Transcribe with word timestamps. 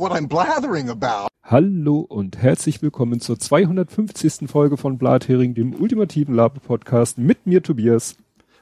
what 0.00 0.12
I'm 0.12 0.28
blathering 0.28 0.88
about. 0.88 1.28
Hallo 1.42 2.00
und 2.00 2.38
herzlich 2.38 2.80
willkommen 2.80 3.20
zur 3.20 3.38
250. 3.38 4.48
Folge 4.48 4.78
von 4.78 4.96
Blathering, 4.96 5.52
dem 5.52 5.74
ultimativen 5.74 6.34
Laber-Podcast 6.34 7.18
mit 7.18 7.46
mir 7.46 7.62
Tobias. 7.62 8.16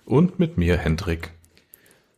Und 0.04 0.40
mit 0.40 0.58
mir 0.58 0.76
Hendrik. 0.76 1.32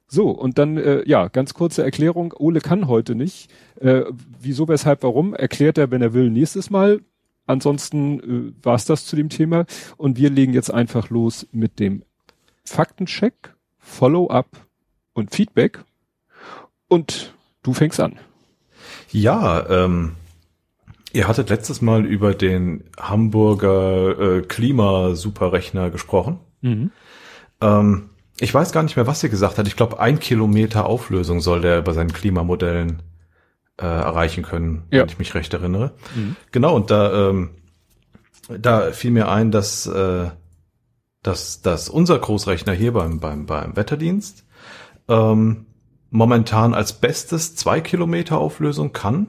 So, 0.06 0.30
und 0.30 0.56
dann, 0.56 0.78
äh, 0.78 1.06
ja, 1.06 1.28
ganz 1.28 1.52
kurze 1.52 1.84
Erklärung. 1.84 2.32
Ole 2.38 2.60
kann 2.60 2.88
heute 2.88 3.14
nicht. 3.14 3.50
Äh, 3.78 4.04
wieso, 4.40 4.68
weshalb, 4.68 5.02
warum, 5.02 5.34
erklärt 5.34 5.76
er, 5.76 5.90
wenn 5.90 6.00
er 6.00 6.14
will, 6.14 6.30
nächstes 6.30 6.70
Mal. 6.70 7.00
Ansonsten 7.46 8.20
äh, 8.20 8.64
war 8.64 8.76
es 8.76 8.86
das 8.86 9.04
zu 9.04 9.16
dem 9.16 9.28
Thema. 9.28 9.66
Und 9.98 10.16
wir 10.16 10.30
legen 10.30 10.54
jetzt 10.54 10.72
einfach 10.72 11.10
los 11.10 11.46
mit 11.52 11.78
dem 11.78 12.04
Faktencheck, 12.64 13.54
Follow-up 13.78 14.48
und 15.12 15.34
Feedback. 15.34 15.84
Und 16.88 17.34
du 17.62 17.74
fängst 17.74 18.00
an. 18.00 18.18
Ja, 19.12 19.68
ähm, 19.68 20.12
ihr 21.12 21.28
hattet 21.28 21.50
letztes 21.50 21.82
Mal 21.82 22.04
über 22.04 22.34
den 22.34 22.84
Hamburger 22.98 24.18
äh, 24.18 24.42
Klimasuperrechner 24.42 25.90
gesprochen. 25.90 26.38
Mhm. 26.60 26.90
Ähm, 27.60 28.10
ich 28.38 28.54
weiß 28.54 28.72
gar 28.72 28.82
nicht 28.82 28.96
mehr, 28.96 29.06
was 29.06 29.22
ihr 29.22 29.28
gesagt 29.28 29.58
hat. 29.58 29.66
Ich 29.66 29.76
glaube, 29.76 30.00
ein 30.00 30.18
Kilometer 30.18 30.86
Auflösung 30.86 31.40
soll 31.40 31.60
der 31.60 31.82
bei 31.82 31.92
seinen 31.92 32.12
Klimamodellen 32.12 33.02
äh, 33.76 33.84
erreichen 33.84 34.42
können, 34.42 34.84
ja. 34.90 35.00
wenn 35.00 35.08
ich 35.08 35.18
mich 35.18 35.34
recht 35.34 35.52
erinnere. 35.52 35.92
Mhm. 36.14 36.36
Genau, 36.52 36.74
und 36.74 36.90
da, 36.90 37.28
ähm, 37.28 37.50
da 38.48 38.92
fiel 38.92 39.10
mir 39.10 39.28
ein, 39.28 39.50
dass, 39.50 39.86
äh, 39.86 40.30
dass, 41.22 41.60
dass 41.60 41.88
unser 41.88 42.18
Großrechner 42.18 42.72
hier 42.72 42.92
beim, 42.92 43.20
beim, 43.20 43.46
beim 43.46 43.76
Wetterdienst 43.76 44.46
ähm, 45.08 45.66
momentan 46.10 46.74
als 46.74 46.92
bestes 46.92 47.54
zwei 47.56 47.80
Kilometer 47.80 48.38
Auflösung 48.38 48.92
kann. 48.92 49.28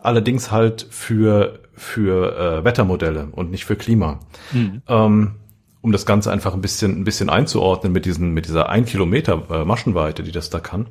Allerdings 0.00 0.50
halt 0.50 0.86
für, 0.90 1.60
für 1.74 2.36
äh, 2.36 2.64
Wettermodelle 2.64 3.28
und 3.32 3.50
nicht 3.50 3.64
für 3.64 3.76
Klima. 3.76 4.20
Mhm. 4.52 4.82
Ähm, 4.86 5.34
um 5.80 5.92
das 5.92 6.06
Ganze 6.06 6.30
einfach 6.32 6.54
ein 6.54 6.60
bisschen, 6.60 7.00
ein 7.00 7.04
bisschen 7.04 7.30
einzuordnen 7.30 7.92
mit 7.92 8.04
diesen, 8.04 8.32
mit 8.32 8.46
dieser 8.46 8.68
ein 8.68 8.84
Kilometer 8.84 9.42
äh, 9.50 9.64
Maschenweite, 9.64 10.22
die 10.22 10.32
das 10.32 10.50
da 10.50 10.60
kann. 10.60 10.88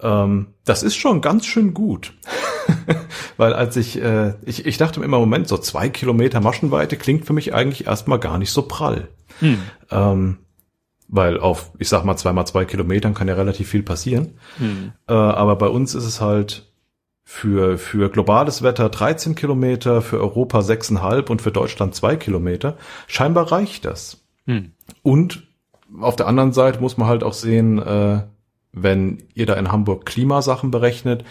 Ähm, 0.00 0.48
das 0.64 0.82
ist 0.82 0.96
schon 0.96 1.20
ganz 1.20 1.46
schön 1.46 1.74
gut. 1.74 2.14
Weil 3.36 3.52
als 3.52 3.76
ich, 3.76 4.00
äh, 4.00 4.34
ich, 4.44 4.66
ich 4.66 4.76
dachte 4.76 5.02
immer, 5.02 5.18
Moment, 5.18 5.48
so 5.48 5.58
zwei 5.58 5.88
Kilometer 5.88 6.40
Maschenweite 6.40 6.96
klingt 6.96 7.26
für 7.26 7.32
mich 7.32 7.54
eigentlich 7.54 7.86
erstmal 7.86 8.18
gar 8.18 8.38
nicht 8.38 8.50
so 8.50 8.62
prall. 8.62 9.08
Hm. 9.40 9.58
Ähm, 9.90 10.38
weil 11.08 11.38
auf, 11.38 11.70
ich 11.78 11.88
sag 11.88 12.04
mal, 12.04 12.16
zweimal 12.16 12.46
zwei 12.46 12.64
Kilometern 12.64 13.14
kann 13.14 13.28
ja 13.28 13.34
relativ 13.34 13.68
viel 13.68 13.82
passieren. 13.82 14.38
Hm. 14.58 14.92
Äh, 15.08 15.12
aber 15.12 15.56
bei 15.56 15.68
uns 15.68 15.94
ist 15.94 16.04
es 16.04 16.20
halt 16.20 16.72
für, 17.24 17.78
für 17.78 18.10
globales 18.10 18.62
Wetter 18.62 18.88
13 18.88 19.34
Kilometer, 19.34 20.02
für 20.02 20.20
Europa 20.20 20.60
6,5 20.60 21.30
und 21.30 21.42
für 21.42 21.52
Deutschland 21.52 21.94
zwei 21.94 22.16
Kilometer. 22.16 22.76
Scheinbar 23.06 23.50
reicht 23.50 23.84
das. 23.84 24.22
Hm. 24.46 24.72
Und 25.02 25.46
auf 26.00 26.16
der 26.16 26.26
anderen 26.26 26.52
Seite 26.52 26.80
muss 26.80 26.96
man 26.96 27.08
halt 27.08 27.22
auch 27.22 27.32
sehen, 27.32 27.78
äh, 27.80 28.22
wenn 28.72 29.22
ihr 29.34 29.46
da 29.46 29.54
in 29.54 29.70
Hamburg 29.70 30.04
Klimasachen 30.04 30.70
berechnet, 30.70 31.24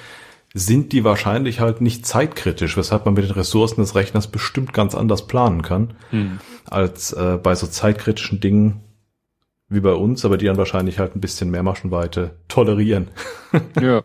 sind 0.53 0.93
die 0.93 1.03
wahrscheinlich 1.03 1.59
halt 1.59 1.81
nicht 1.81 2.05
zeitkritisch, 2.05 2.77
weshalb 2.77 3.05
man 3.05 3.15
mit 3.15 3.25
den 3.25 3.31
Ressourcen 3.31 3.81
des 3.81 3.95
Rechners 3.95 4.27
bestimmt 4.27 4.71
ganz 4.71 4.93
anders 4.93 5.27
planen 5.27 5.63
kann, 5.63 5.95
hm. 6.11 6.39
als 6.69 7.11
äh, 7.11 7.39
bei 7.41 7.55
so 7.55 7.67
zeitkritischen 7.67 8.39
Dingen 8.39 8.81
wie 9.73 9.79
bei 9.79 9.93
uns, 9.93 10.25
aber 10.25 10.37
die 10.37 10.45
dann 10.45 10.57
wahrscheinlich 10.57 10.99
halt 10.99 11.15
ein 11.15 11.21
bisschen 11.21 11.51
mehr 11.51 11.63
Maschenweite 11.63 12.31
tolerieren. 12.47 13.09
ja. 13.81 14.03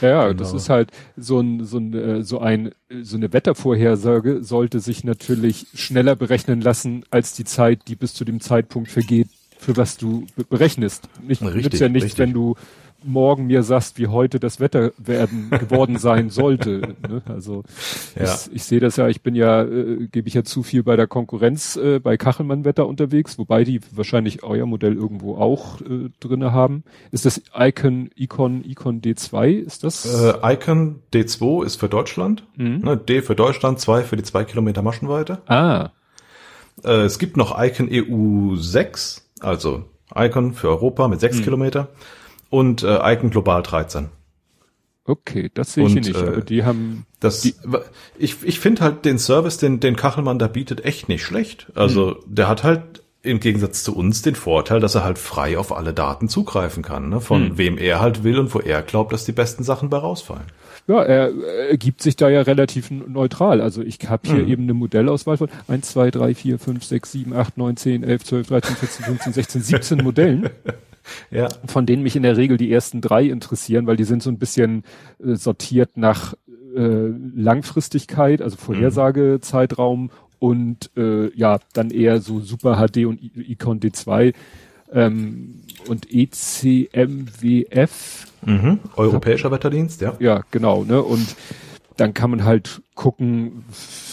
Ja, 0.00 0.28
genau. 0.28 0.38
das 0.38 0.54
ist 0.54 0.70
halt 0.70 0.90
so 1.16 1.40
ein, 1.40 1.64
so 1.64 1.78
ein, 1.78 1.92
äh, 1.92 2.22
so 2.22 2.38
ein, 2.38 2.72
so 3.02 3.16
eine 3.16 3.32
Wettervorhersage 3.32 4.42
sollte 4.42 4.80
sich 4.80 5.04
natürlich 5.04 5.66
schneller 5.74 6.16
berechnen 6.16 6.60
lassen 6.60 7.04
als 7.10 7.34
die 7.34 7.44
Zeit, 7.44 7.82
die 7.88 7.96
bis 7.96 8.14
zu 8.14 8.24
dem 8.24 8.40
Zeitpunkt 8.40 8.90
vergeht, 8.90 9.28
für 9.58 9.76
was 9.76 9.96
du 9.96 10.26
berechnest. 10.48 11.08
Nicht, 11.26 11.42
richtig, 11.42 11.80
ja 11.80 11.88
nicht, 11.88 12.04
richtig. 12.04 12.18
wenn 12.18 12.32
du 12.32 12.54
morgen 13.06 13.46
mir 13.46 13.62
sagst, 13.62 13.98
wie 13.98 14.08
heute 14.08 14.40
das 14.40 14.60
Wetter 14.60 14.92
werden 14.98 15.50
geworden 15.50 15.98
sein 15.98 16.30
sollte. 16.30 16.96
Ne? 17.08 17.22
Also 17.26 17.62
ja. 18.18 18.24
ich, 18.24 18.54
ich 18.54 18.64
sehe 18.64 18.80
das 18.80 18.96
ja, 18.96 19.08
ich 19.08 19.22
bin 19.22 19.34
ja, 19.34 19.62
äh, 19.62 20.08
gebe 20.10 20.28
ich 20.28 20.34
ja 20.34 20.44
zu 20.44 20.62
viel 20.62 20.82
bei 20.82 20.96
der 20.96 21.06
Konkurrenz 21.06 21.76
äh, 21.76 22.00
bei 22.00 22.16
Kachelmann 22.16 22.64
Wetter 22.64 22.86
unterwegs, 22.86 23.38
wobei 23.38 23.64
die 23.64 23.80
wahrscheinlich 23.92 24.42
euer 24.42 24.66
Modell 24.66 24.94
irgendwo 24.94 25.36
auch 25.36 25.80
äh, 25.80 26.10
drinne 26.20 26.52
haben. 26.52 26.84
Ist 27.10 27.26
das 27.26 27.42
Icon, 27.56 28.10
Icon, 28.16 28.64
Icon 28.64 29.00
D2? 29.00 29.50
Ist 29.50 29.84
das? 29.84 30.04
Äh, 30.04 30.54
Icon 30.54 31.00
D2 31.12 31.64
ist 31.64 31.76
für 31.76 31.88
Deutschland, 31.88 32.44
mhm. 32.56 32.78
ne, 32.78 32.96
D 32.96 33.22
für 33.22 33.36
Deutschland, 33.36 33.80
2 33.80 34.02
für 34.02 34.16
die 34.16 34.22
zwei 34.22 34.44
Kilometer 34.44 34.82
Maschenweite. 34.82 35.42
Ah. 35.46 35.90
Äh, 36.84 37.02
es 37.02 37.18
gibt 37.18 37.36
noch 37.36 37.56
Icon 37.62 37.88
EU 37.90 38.56
6, 38.56 39.25
also 39.40 39.84
Icon 40.14 40.54
für 40.54 40.68
Europa 40.68 41.08
mit 41.08 41.20
6 41.20 41.38
mhm. 41.38 41.42
Kilometer 41.42 41.88
und 42.50 42.82
äh, 42.82 43.14
Icon 43.14 43.30
Global 43.30 43.62
13. 43.62 44.08
Okay, 45.04 45.50
das 45.54 45.74
sehe 45.74 45.86
ich 45.86 45.94
und, 45.94 46.04
nicht, 46.04 46.16
äh, 46.16 46.18
aber 46.18 46.40
die 46.40 46.64
haben 46.64 47.06
das 47.20 47.40
die, 47.40 47.54
ich 48.18 48.42
ich 48.42 48.58
finde 48.58 48.82
halt 48.82 49.04
den 49.04 49.18
Service, 49.18 49.56
den 49.56 49.78
den 49.78 49.94
Kachelmann 49.94 50.38
da 50.38 50.48
bietet 50.48 50.84
echt 50.84 51.08
nicht 51.08 51.22
schlecht. 51.22 51.68
Also, 51.74 52.16
hm. 52.16 52.22
der 52.26 52.48
hat 52.48 52.64
halt 52.64 53.02
im 53.22 53.40
Gegensatz 53.40 53.82
zu 53.82 53.94
uns 53.96 54.22
den 54.22 54.34
Vorteil, 54.34 54.80
dass 54.80 54.94
er 54.94 55.04
halt 55.04 55.18
frei 55.18 55.58
auf 55.58 55.72
alle 55.72 55.92
Daten 55.92 56.28
zugreifen 56.28 56.82
kann, 56.82 57.08
ne? 57.08 57.20
von 57.20 57.50
hm. 57.50 57.58
wem 57.58 57.78
er 57.78 58.00
halt 58.00 58.24
will 58.24 58.38
und 58.38 58.54
wo 58.54 58.60
er 58.60 58.82
glaubt, 58.82 59.12
dass 59.12 59.24
die 59.24 59.32
besten 59.32 59.64
Sachen 59.64 59.90
bei 59.90 59.98
rausfallen. 59.98 60.46
Ja, 60.88 61.02
er, 61.02 61.32
er 61.70 61.76
gibt 61.76 62.00
sich 62.00 62.14
da 62.14 62.28
ja 62.28 62.42
relativ 62.42 62.90
neutral. 62.90 63.60
Also 63.60 63.82
ich 63.82 63.98
habe 64.08 64.28
hier 64.28 64.44
mhm. 64.44 64.48
eben 64.48 64.62
eine 64.64 64.74
Modellauswahl 64.74 65.36
von 65.36 65.48
1, 65.66 65.88
2, 65.90 66.12
3, 66.12 66.34
4, 66.34 66.58
5, 66.58 66.84
6, 66.84 67.12
7, 67.12 67.32
8, 67.32 67.58
9, 67.58 67.76
10, 67.76 68.04
11, 68.04 68.24
12, 68.24 68.46
13, 68.46 68.76
14, 68.76 69.04
15, 69.04 69.32
16, 69.32 69.62
17 69.62 70.04
Modellen. 70.04 70.50
ja. 71.30 71.48
Von 71.66 71.86
denen 71.86 72.04
mich 72.04 72.14
in 72.14 72.22
der 72.22 72.36
Regel 72.36 72.56
die 72.56 72.70
ersten 72.70 73.00
drei 73.00 73.24
interessieren, 73.24 73.86
weil 73.88 73.96
die 73.96 74.04
sind 74.04 74.22
so 74.22 74.30
ein 74.30 74.38
bisschen 74.38 74.84
äh, 75.18 75.34
sortiert 75.34 75.96
nach 75.96 76.34
äh, 76.76 77.08
Langfristigkeit, 77.34 78.40
also 78.40 78.56
Vorhersagezeitraum 78.56 80.02
mhm. 80.02 80.10
und 80.38 80.90
äh, 80.96 81.34
ja, 81.34 81.58
dann 81.72 81.90
eher 81.90 82.20
so 82.20 82.38
Super 82.40 82.76
HD 82.76 83.06
und 83.06 83.20
Icon 83.22 83.80
D2 83.80 84.34
ähm, 84.92 85.62
und 85.88 86.06
ECMWF. 86.12 86.86
Mhm. 88.46 88.78
Europäischer 88.94 89.50
Wetterdienst, 89.50 90.00
ja. 90.00 90.14
Ja, 90.20 90.42
genau, 90.50 90.84
ne? 90.84 91.02
Und 91.02 91.36
dann 91.96 92.14
kann 92.14 92.30
man 92.30 92.44
halt 92.44 92.82
gucken, 92.94 93.64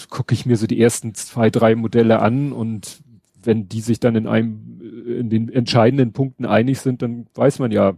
gucke 0.09 0.33
ich 0.33 0.45
mir 0.45 0.57
so 0.57 0.67
die 0.67 0.81
ersten 0.81 1.13
zwei, 1.13 1.49
drei 1.49 1.75
Modelle 1.75 2.19
an 2.19 2.51
und 2.51 3.01
wenn 3.43 3.69
die 3.69 3.81
sich 3.81 3.99
dann 3.99 4.15
in 4.15 4.27
einem, 4.27 4.81
in 5.05 5.29
den 5.29 5.49
entscheidenden 5.49 6.13
Punkten 6.13 6.45
einig 6.45 6.79
sind, 6.79 7.01
dann 7.01 7.27
weiß 7.35 7.59
man 7.59 7.71
ja, 7.71 7.93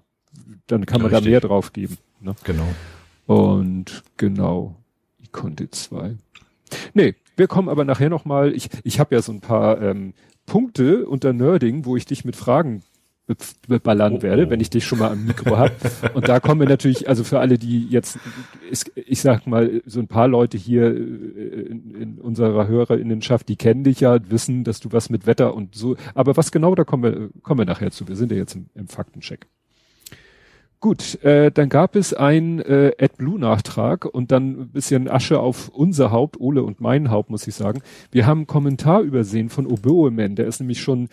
dann 0.68 0.86
kann 0.86 1.02
man 1.02 1.12
Richtig. 1.12 1.26
da 1.26 1.30
mehr 1.30 1.40
drauf 1.40 1.72
geben. 1.72 1.98
Ne? 2.20 2.36
Genau. 2.44 2.68
Und 3.28 4.04
genau, 4.18 4.76
ich 5.22 5.32
konnte 5.32 5.70
zwei. 5.70 6.16
Nee, 6.94 7.16
wir 7.38 7.48
kommen 7.48 7.70
aber 7.70 7.86
nachher 7.86 8.10
nochmal, 8.10 8.54
ich, 8.54 8.70
ich 8.84 9.00
habe 9.00 9.16
ja 9.16 9.22
so 9.22 9.32
ein 9.32 9.42
paar 9.42 9.82
ähm, 9.82 10.14
Punkte 10.46 11.06
unter 11.08 11.32
Nerding, 11.34 11.86
wo 11.86 11.96
ich 11.96 12.06
dich 12.06 12.26
mit 12.26 12.36
Fragen 12.36 12.84
beballern 13.68 14.18
oh, 14.18 14.22
werde, 14.22 14.48
oh. 14.48 14.50
wenn 14.50 14.60
ich 14.60 14.70
dich 14.70 14.86
schon 14.86 15.00
mal 15.00 15.12
am 15.12 15.26
Mikro 15.26 15.58
habe. 15.58 15.74
Und 16.14 16.28
da 16.28 16.40
kommen 16.40 16.62
wir 16.62 16.68
natürlich, 16.68 17.10
also 17.10 17.24
für 17.24 17.40
alle, 17.40 17.58
die 17.58 17.88
jetzt, 17.88 18.20
ich 18.96 19.22
sag 19.22 19.48
mal, 19.48 19.82
so 19.86 20.00
ein 20.00 20.08
paar 20.08 20.28
Leute 20.28 20.58
hier 20.58 20.86
äh, 20.86 20.90
in, 20.90 21.96
in 21.96 22.20
unserer 22.20 22.68
Hörerinnenschaft, 22.68 23.50
die 23.50 23.56
kennen 23.56 23.84
dich 23.84 24.02
ja, 24.02 24.20
wissen, 24.30 24.64
dass 24.64 24.80
du 24.80 24.92
was 24.92 25.10
mit 25.10 25.26
Wetter 25.26 25.56
und 25.56 25.76
so. 25.76 25.96
Aber 26.14 26.38
was 26.38 26.52
genau, 26.52 26.76
da 26.76 26.84
kommen 26.84 27.04
wir, 27.04 27.30
kommen 27.42 27.60
wir 27.60 27.66
nachher 27.66 27.92
zu. 27.92 28.08
Wir 28.08 28.16
sind 28.16 28.32
ja 28.32 28.38
jetzt 28.38 28.56
im, 28.56 28.68
im 28.76 28.88
Faktencheck. 28.88 29.48
Gut, 30.86 31.24
äh, 31.24 31.52
dann 31.52 31.70
gab 31.70 31.96
es 31.96 32.14
ein 32.14 32.60
äh, 32.60 32.92
AdBlue-Nachtrag 33.00 34.06
und 34.06 34.32
dann 34.32 34.52
ein 34.52 34.70
bisschen 34.70 35.10
Asche 35.10 35.40
auf 35.40 35.70
unser 35.70 36.12
Haupt, 36.12 36.40
Ole 36.40 36.62
und 36.62 36.80
mein 36.80 37.10
Haupt, 37.10 37.32
muss 37.32 37.48
ich 37.48 37.56
sagen. 37.56 37.82
Wir 38.12 38.28
haben 38.28 38.40
einen 38.40 38.48
Kommentar 38.48 39.02
übersehen 39.02 39.50
von 39.50 39.66
Oboeman, 39.66 40.36
der 40.36 40.46
ist 40.46 40.60
nämlich 40.60 40.82
schon 40.82 41.10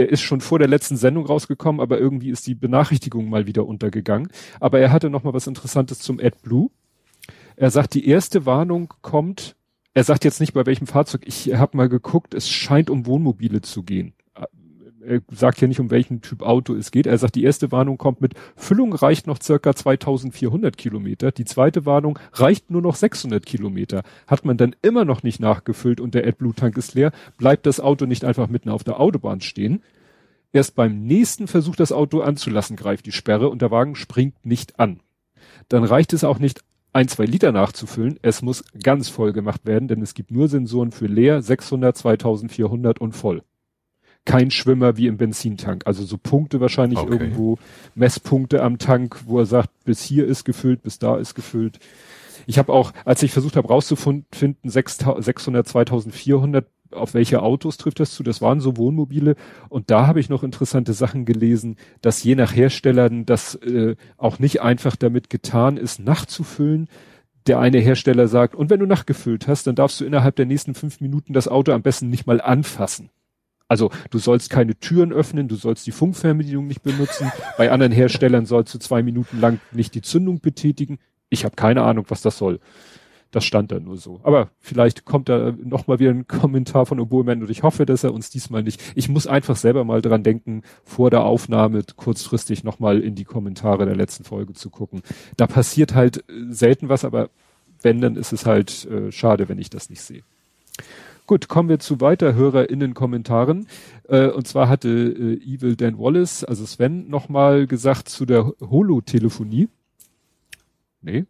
der 0.00 0.08
ist 0.08 0.22
schon 0.22 0.40
vor 0.40 0.58
der 0.58 0.66
letzten 0.66 0.96
Sendung 0.96 1.26
rausgekommen, 1.26 1.78
aber 1.78 1.98
irgendwie 1.98 2.30
ist 2.30 2.46
die 2.46 2.54
Benachrichtigung 2.54 3.28
mal 3.28 3.46
wieder 3.46 3.66
untergegangen. 3.66 4.28
Aber 4.58 4.80
er 4.80 4.92
hatte 4.92 5.10
noch 5.10 5.24
mal 5.24 5.34
was 5.34 5.46
Interessantes 5.46 5.98
zum 5.98 6.18
AdBlue. 6.18 6.70
Er 7.56 7.70
sagt, 7.70 7.92
die 7.92 8.08
erste 8.08 8.46
Warnung 8.46 8.94
kommt, 9.02 9.56
er 9.92 10.02
sagt 10.02 10.24
jetzt 10.24 10.40
nicht 10.40 10.54
bei 10.54 10.64
welchem 10.64 10.86
Fahrzeug, 10.86 11.24
ich 11.26 11.52
habe 11.52 11.76
mal 11.76 11.90
geguckt, 11.90 12.32
es 12.32 12.48
scheint 12.48 12.88
um 12.88 13.04
Wohnmobile 13.04 13.60
zu 13.60 13.82
gehen 13.82 14.14
er 15.10 15.20
sagt 15.32 15.60
ja 15.60 15.66
nicht, 15.66 15.80
um 15.80 15.90
welchen 15.90 16.20
Typ 16.20 16.42
Auto 16.42 16.74
es 16.74 16.92
geht. 16.92 17.06
Er 17.06 17.18
sagt, 17.18 17.34
die 17.34 17.42
erste 17.42 17.72
Warnung 17.72 17.98
kommt 17.98 18.20
mit 18.20 18.34
Füllung 18.54 18.94
reicht 18.94 19.26
noch 19.26 19.42
circa 19.42 19.74
2400 19.74 20.76
Kilometer. 20.76 21.32
Die 21.32 21.44
zweite 21.44 21.84
Warnung 21.84 22.18
reicht 22.32 22.70
nur 22.70 22.80
noch 22.80 22.94
600 22.94 23.44
Kilometer. 23.44 24.02
Hat 24.26 24.44
man 24.44 24.56
dann 24.56 24.76
immer 24.82 25.04
noch 25.04 25.22
nicht 25.24 25.40
nachgefüllt 25.40 26.00
und 26.00 26.14
der 26.14 26.26
AdBlue-Tank 26.26 26.76
ist 26.76 26.94
leer, 26.94 27.10
bleibt 27.38 27.66
das 27.66 27.80
Auto 27.80 28.06
nicht 28.06 28.24
einfach 28.24 28.48
mitten 28.48 28.68
auf 28.68 28.84
der 28.84 29.00
Autobahn 29.00 29.40
stehen. 29.40 29.82
Erst 30.52 30.76
beim 30.76 31.02
nächsten 31.02 31.48
Versuch, 31.48 31.76
das 31.76 31.92
Auto 31.92 32.20
anzulassen, 32.20 32.76
greift 32.76 33.06
die 33.06 33.12
Sperre 33.12 33.48
und 33.48 33.62
der 33.62 33.70
Wagen 33.70 33.96
springt 33.96 34.46
nicht 34.46 34.78
an. 34.78 35.00
dann 35.68 35.84
reicht 35.84 36.12
es 36.12 36.24
auch 36.24 36.38
nicht, 36.38 36.62
ein, 36.92 37.08
zwei 37.08 37.24
Liter 37.24 37.52
nachzufüllen. 37.52 38.18
Es 38.22 38.42
muss 38.42 38.64
ganz 38.82 39.08
voll 39.08 39.32
gemacht 39.32 39.64
werden, 39.64 39.88
denn 39.88 40.02
es 40.02 40.14
gibt 40.14 40.30
nur 40.30 40.48
Sensoren 40.48 40.90
für 40.90 41.06
leer, 41.06 41.42
600, 41.42 41.96
2400 41.96 43.00
und 43.00 43.12
voll. 43.12 43.42
Kein 44.24 44.50
Schwimmer 44.50 44.96
wie 44.96 45.06
im 45.06 45.16
Benzintank. 45.16 45.86
Also 45.86 46.04
so 46.04 46.18
Punkte 46.18 46.60
wahrscheinlich 46.60 46.98
okay. 46.98 47.12
irgendwo, 47.12 47.58
Messpunkte 47.94 48.62
am 48.62 48.78
Tank, 48.78 49.22
wo 49.26 49.38
er 49.38 49.46
sagt, 49.46 49.70
bis 49.84 50.02
hier 50.02 50.26
ist 50.26 50.44
gefüllt, 50.44 50.82
bis 50.82 50.98
da 50.98 51.16
ist 51.16 51.34
gefüllt. 51.34 51.78
Ich 52.46 52.58
habe 52.58 52.72
auch, 52.72 52.92
als 53.04 53.22
ich 53.22 53.32
versucht 53.32 53.56
habe 53.56 53.68
rauszufinden, 53.68 54.26
600, 54.62 55.66
2400, 55.66 56.66
auf 56.92 57.14
welche 57.14 57.42
Autos 57.42 57.76
trifft 57.76 58.00
das 58.00 58.12
zu? 58.12 58.22
Das 58.22 58.40
waren 58.40 58.60
so 58.60 58.76
Wohnmobile. 58.76 59.36
Und 59.68 59.90
da 59.90 60.06
habe 60.06 60.20
ich 60.20 60.28
noch 60.28 60.42
interessante 60.42 60.92
Sachen 60.92 61.24
gelesen, 61.24 61.76
dass 62.00 62.22
je 62.22 62.34
nach 62.34 62.54
Herstellern 62.54 63.26
das 63.26 63.54
äh, 63.56 63.96
auch 64.16 64.38
nicht 64.38 64.62
einfach 64.62 64.96
damit 64.96 65.30
getan 65.30 65.76
ist, 65.76 66.00
nachzufüllen. 66.00 66.88
Der 67.46 67.58
eine 67.58 67.78
Hersteller 67.78 68.28
sagt, 68.28 68.54
und 68.54 68.70
wenn 68.70 68.80
du 68.80 68.86
nachgefüllt 68.86 69.46
hast, 69.46 69.66
dann 69.66 69.74
darfst 69.74 70.00
du 70.00 70.04
innerhalb 70.04 70.36
der 70.36 70.46
nächsten 70.46 70.74
fünf 70.74 71.00
Minuten 71.00 71.32
das 71.32 71.48
Auto 71.48 71.72
am 71.72 71.82
besten 71.82 72.10
nicht 72.10 72.26
mal 72.26 72.40
anfassen. 72.40 73.10
Also 73.70 73.90
du 74.10 74.18
sollst 74.18 74.50
keine 74.50 74.74
Türen 74.74 75.12
öffnen, 75.12 75.46
du 75.46 75.54
sollst 75.54 75.86
die 75.86 75.92
Funkfernbedienung 75.92 76.66
nicht 76.66 76.82
benutzen. 76.82 77.30
Bei 77.56 77.70
anderen 77.70 77.92
Herstellern 77.92 78.44
sollst 78.44 78.74
du 78.74 78.80
zwei 78.80 79.04
Minuten 79.04 79.40
lang 79.40 79.60
nicht 79.70 79.94
die 79.94 80.02
Zündung 80.02 80.40
betätigen. 80.40 80.98
Ich 81.28 81.44
habe 81.44 81.54
keine 81.54 81.82
Ahnung, 81.82 82.04
was 82.08 82.20
das 82.20 82.36
soll. 82.36 82.58
Das 83.30 83.44
stand 83.44 83.70
da 83.70 83.78
nur 83.78 83.96
so. 83.96 84.18
Aber 84.24 84.50
vielleicht 84.58 85.04
kommt 85.04 85.28
da 85.28 85.54
noch 85.62 85.86
mal 85.86 86.00
wieder 86.00 86.10
ein 86.10 86.26
Kommentar 86.26 86.84
von 86.84 86.98
Oboeman 86.98 87.42
und 87.42 87.50
ich 87.50 87.62
hoffe, 87.62 87.86
dass 87.86 88.02
er 88.02 88.12
uns 88.12 88.28
diesmal 88.28 88.64
nicht. 88.64 88.82
Ich 88.96 89.08
muss 89.08 89.28
einfach 89.28 89.54
selber 89.54 89.84
mal 89.84 90.02
dran 90.02 90.24
denken, 90.24 90.62
vor 90.82 91.10
der 91.10 91.22
Aufnahme 91.22 91.84
kurzfristig 91.94 92.64
noch 92.64 92.80
mal 92.80 93.00
in 93.00 93.14
die 93.14 93.24
Kommentare 93.24 93.86
der 93.86 93.94
letzten 93.94 94.24
Folge 94.24 94.52
zu 94.52 94.70
gucken. 94.70 95.02
Da 95.36 95.46
passiert 95.46 95.94
halt 95.94 96.28
äh, 96.28 96.52
selten 96.52 96.88
was, 96.88 97.04
aber 97.04 97.30
wenn, 97.82 98.00
dann 98.00 98.16
ist 98.16 98.32
es 98.32 98.46
halt 98.46 98.84
äh, 98.86 99.12
schade, 99.12 99.48
wenn 99.48 99.60
ich 99.60 99.70
das 99.70 99.90
nicht 99.90 100.02
sehe. 100.02 100.22
Gut, 101.30 101.46
kommen 101.46 101.68
wir 101.68 101.78
zu 101.78 102.00
weiter 102.00 102.34
HörerInnen-Kommentaren. 102.34 103.68
Äh, 104.08 104.30
und 104.30 104.48
zwar 104.48 104.68
hatte 104.68 104.88
äh, 104.88 105.34
Evil 105.36 105.76
Dan 105.76 105.96
Wallace, 105.96 106.42
also 106.42 106.66
Sven, 106.66 107.08
nochmal 107.08 107.68
gesagt 107.68 108.08
zu 108.08 108.26
der 108.26 108.52
Holotelefonie. 108.60 109.68
Nee, 111.02 111.26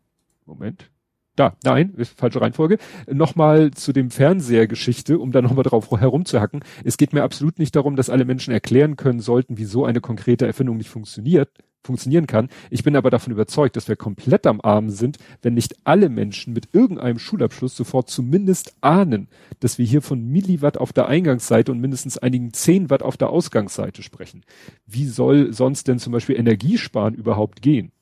Moment. 0.47 0.91
Da, 1.37 1.55
nein, 1.64 1.93
falsche 2.17 2.41
Reihenfolge. 2.41 2.79
Nochmal 3.12 3.73
zu 3.73 3.93
dem 3.93 4.11
Fernsehergeschichte, 4.11 5.19
um 5.19 5.32
da 5.32 5.43
nochmal 5.43 5.64
drauf 5.64 5.91
herumzuhacken. 5.91 6.64
Es 6.82 6.97
geht 6.97 7.12
mir 7.12 7.23
absolut 7.23 7.58
nicht 7.58 7.76
darum, 7.76 7.94
dass 7.94 8.08
alle 8.08 8.25
Menschen 8.25 8.55
erklären 8.55 8.97
können 8.97 9.20
sollten, 9.20 9.58
wieso 9.58 9.85
eine 9.85 10.00
konkrete 10.00 10.47
Erfindung 10.47 10.79
nicht 10.79 10.88
funktioniert, 10.88 11.50
funktionieren 11.82 12.27
kann. 12.27 12.49
Ich 12.71 12.85
bin 12.85 12.97
aber 12.97 13.11
davon 13.11 13.32
überzeugt, 13.32 13.77
dass 13.77 13.88
wir 13.88 13.97
komplett 13.97 14.47
am 14.47 14.61
Arm 14.61 14.91
sind, 14.91 15.19
wenn 15.43 15.55
nicht 15.55 15.77
alle 15.85 16.09
Menschen 16.09 16.53
mit 16.53 16.69
irgendeinem 16.73 17.19
Schulabschluss 17.19 17.77
sofort 17.77 18.11
zumindest 18.11 18.75
ahnen, 18.81 19.29
dass 19.61 19.79
wir 19.79 19.87
hier 19.87 20.03
von 20.03 20.23
Milliwatt 20.23 20.79
auf 20.79 20.93
der 20.93 21.09
Eingangsseite 21.09 21.73
und 21.73 21.81
mindestens 21.81 22.19
einigen 22.19 22.53
10 22.53 22.91
Watt 22.91 23.03
auf 23.03 23.17
der 23.17 23.31
Ausgangsseite 23.31 24.03
sprechen. 24.03 24.43
Wie 24.87 25.06
soll 25.06 25.53
sonst 25.53 25.88
denn 25.88 25.99
zum 25.99 26.12
Beispiel 26.12 26.37
Energiesparen 26.37 27.15
überhaupt 27.15 27.62
gehen? 27.62 27.93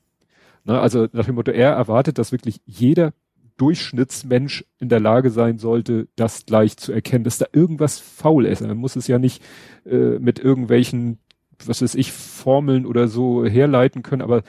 Na, 0.65 0.81
also 0.81 1.09
nach 1.13 1.27
dem 1.27 1.37
Motto, 1.37 1.51
er 1.51 1.71
erwartet, 1.71 2.19
dass 2.19 2.33
wirklich 2.33 2.61
jeder 2.67 3.13
Durchschnittsmensch 3.59 4.65
in 4.79 4.89
der 4.89 5.01
Lage 5.01 5.31
sein 5.31 5.59
sollte, 5.59 6.09
das 6.17 6.47
gleich 6.47 6.77
zu 6.77 6.93
erkennen, 6.93 7.25
dass 7.25 7.39
da 7.39 7.47
irgendwas 7.53 7.99
faul 7.99 8.47
ist. 8.47 8.63
Man 8.63 8.77
muss 8.77 8.97
es 8.97 9.09
ja 9.09 9.19
nicht 9.19 9.43
äh, 9.85 10.19
mit 10.19 10.39
irgendwelchen, 10.39 11.19
was 11.67 11.83
weiß 11.83 11.95
ich, 11.95 12.13
Formeln 12.13 12.87
oder 12.87 13.09
so 13.09 13.45
herleiten 13.45 14.03
können, 14.03 14.23
aber 14.23 14.43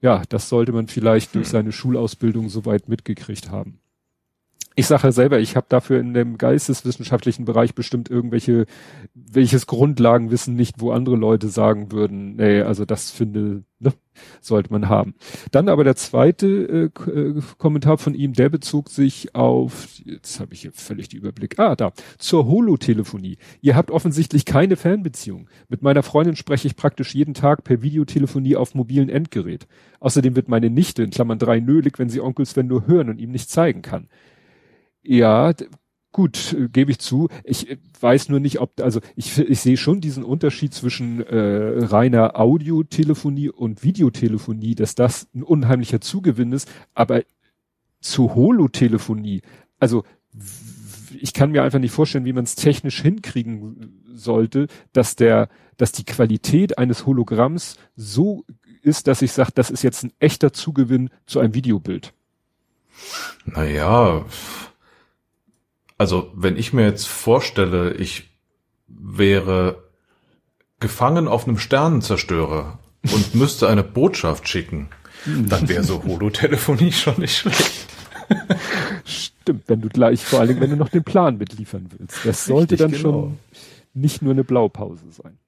ja, 0.00 0.22
das 0.28 0.48
sollte 0.48 0.72
man 0.72 0.88
vielleicht 0.88 1.34
durch 1.34 1.46
hm. 1.46 1.52
seine 1.52 1.72
Schulausbildung 1.72 2.48
soweit 2.48 2.88
mitgekriegt 2.88 3.50
haben 3.50 3.81
ich 4.74 4.86
sage 4.86 5.04
ja 5.04 5.12
selber, 5.12 5.38
ich 5.40 5.56
habe 5.56 5.66
dafür 5.68 6.00
in 6.00 6.14
dem 6.14 6.38
geisteswissenschaftlichen 6.38 7.44
Bereich 7.44 7.74
bestimmt 7.74 8.10
irgendwelche, 8.10 8.66
welches 9.14 9.66
Grundlagenwissen 9.66 10.54
nicht, 10.54 10.80
wo 10.80 10.92
andere 10.92 11.16
Leute 11.16 11.48
sagen 11.48 11.92
würden, 11.92 12.36
nee, 12.36 12.62
also 12.62 12.84
das 12.84 13.10
finde, 13.10 13.64
ne, 13.80 13.92
sollte 14.40 14.72
man 14.72 14.88
haben. 14.88 15.14
Dann 15.50 15.68
aber 15.68 15.84
der 15.84 15.96
zweite 15.96 16.90
äh, 17.06 17.10
äh, 17.10 17.40
Kommentar 17.58 17.98
von 17.98 18.14
ihm, 18.14 18.32
der 18.32 18.48
bezog 18.48 18.88
sich 18.88 19.34
auf, 19.34 19.88
jetzt 20.04 20.40
habe 20.40 20.54
ich 20.54 20.62
hier 20.62 20.72
völlig 20.72 21.08
den 21.08 21.20
Überblick, 21.20 21.58
ah, 21.58 21.76
da, 21.76 21.92
zur 22.18 22.46
Holotelefonie. 22.46 23.36
Ihr 23.60 23.76
habt 23.76 23.90
offensichtlich 23.90 24.44
keine 24.44 24.76
Fernbeziehung. 24.76 25.48
Mit 25.68 25.82
meiner 25.82 26.02
Freundin 26.02 26.36
spreche 26.36 26.66
ich 26.68 26.76
praktisch 26.76 27.14
jeden 27.14 27.34
Tag 27.34 27.64
per 27.64 27.82
Videotelefonie 27.82 28.56
auf 28.56 28.74
mobilen 28.74 29.08
Endgerät. 29.08 29.66
Außerdem 30.00 30.34
wird 30.34 30.48
meine 30.48 30.70
Nichte, 30.70 31.02
in 31.02 31.10
Klammern 31.10 31.38
drei, 31.38 31.60
nölig, 31.60 31.98
wenn 31.98 32.08
sie 32.08 32.20
Onkel 32.20 32.46
Sven 32.46 32.66
nur 32.66 32.86
hören 32.86 33.10
und 33.10 33.20
ihm 33.20 33.30
nicht 33.30 33.50
zeigen 33.50 33.82
kann. 33.82 34.08
Ja, 35.02 35.52
gut, 36.12 36.52
äh, 36.52 36.68
gebe 36.68 36.90
ich 36.90 36.98
zu. 36.98 37.28
Ich 37.44 37.68
äh, 37.70 37.78
weiß 38.00 38.28
nur 38.28 38.40
nicht, 38.40 38.60
ob, 38.60 38.80
also 38.80 39.00
ich, 39.16 39.38
ich 39.38 39.60
sehe 39.60 39.76
schon 39.76 40.00
diesen 40.00 40.24
Unterschied 40.24 40.74
zwischen 40.74 41.20
äh, 41.20 41.84
reiner 41.84 42.38
Audiotelefonie 42.38 43.50
und 43.50 43.82
Videotelefonie, 43.82 44.74
dass 44.74 44.94
das 44.94 45.28
ein 45.34 45.42
unheimlicher 45.42 46.00
Zugewinn 46.00 46.52
ist, 46.52 46.70
aber 46.94 47.22
zu 48.00 48.34
Holotelefonie, 48.34 49.42
also 49.78 50.04
ich 51.20 51.34
kann 51.34 51.52
mir 51.52 51.62
einfach 51.62 51.78
nicht 51.78 51.92
vorstellen, 51.92 52.24
wie 52.24 52.32
man 52.32 52.44
es 52.44 52.54
technisch 52.54 53.02
hinkriegen 53.02 54.02
sollte, 54.14 54.66
dass 54.92 55.14
der, 55.14 55.48
dass 55.76 55.92
die 55.92 56.04
Qualität 56.04 56.78
eines 56.78 57.06
Hologramms 57.06 57.76
so 57.96 58.44
ist, 58.82 59.06
dass 59.06 59.22
ich 59.22 59.32
sage, 59.32 59.52
das 59.54 59.70
ist 59.70 59.82
jetzt 59.82 60.04
ein 60.04 60.12
echter 60.18 60.52
Zugewinn 60.52 61.10
zu 61.26 61.38
einem 61.38 61.54
Videobild. 61.54 62.12
Naja, 63.44 64.24
also 66.02 66.32
wenn 66.34 66.56
ich 66.56 66.72
mir 66.72 66.82
jetzt 66.82 67.06
vorstelle, 67.06 67.94
ich 67.94 68.24
wäre 68.88 69.84
gefangen 70.80 71.28
auf 71.28 71.46
einem 71.46 71.58
Sternenzerstörer 71.58 72.80
und 73.12 73.34
müsste 73.36 73.68
eine 73.68 73.84
Botschaft 73.84 74.48
schicken, 74.48 74.88
dann 75.24 75.68
wäre 75.68 75.84
so 75.84 76.02
Holotelefonie 76.02 76.90
schon 77.02 77.20
nicht 77.20 77.36
schlecht. 77.36 77.86
Stimmt, 79.04 79.68
wenn 79.68 79.80
du 79.80 79.90
gleich, 79.90 80.24
vor 80.24 80.40
allem 80.40 80.58
wenn 80.58 80.70
du 80.70 80.76
noch 80.76 80.88
den 80.88 81.04
Plan 81.04 81.38
mitliefern 81.38 81.88
willst. 81.96 82.18
Das 82.24 82.46
sollte 82.46 82.72
Richtig, 82.72 82.78
dann 82.80 82.90
genau. 82.90 83.02
schon 83.02 83.38
nicht 83.94 84.22
nur 84.22 84.32
eine 84.32 84.42
Blaupause 84.42 85.04
sein. 85.10 85.38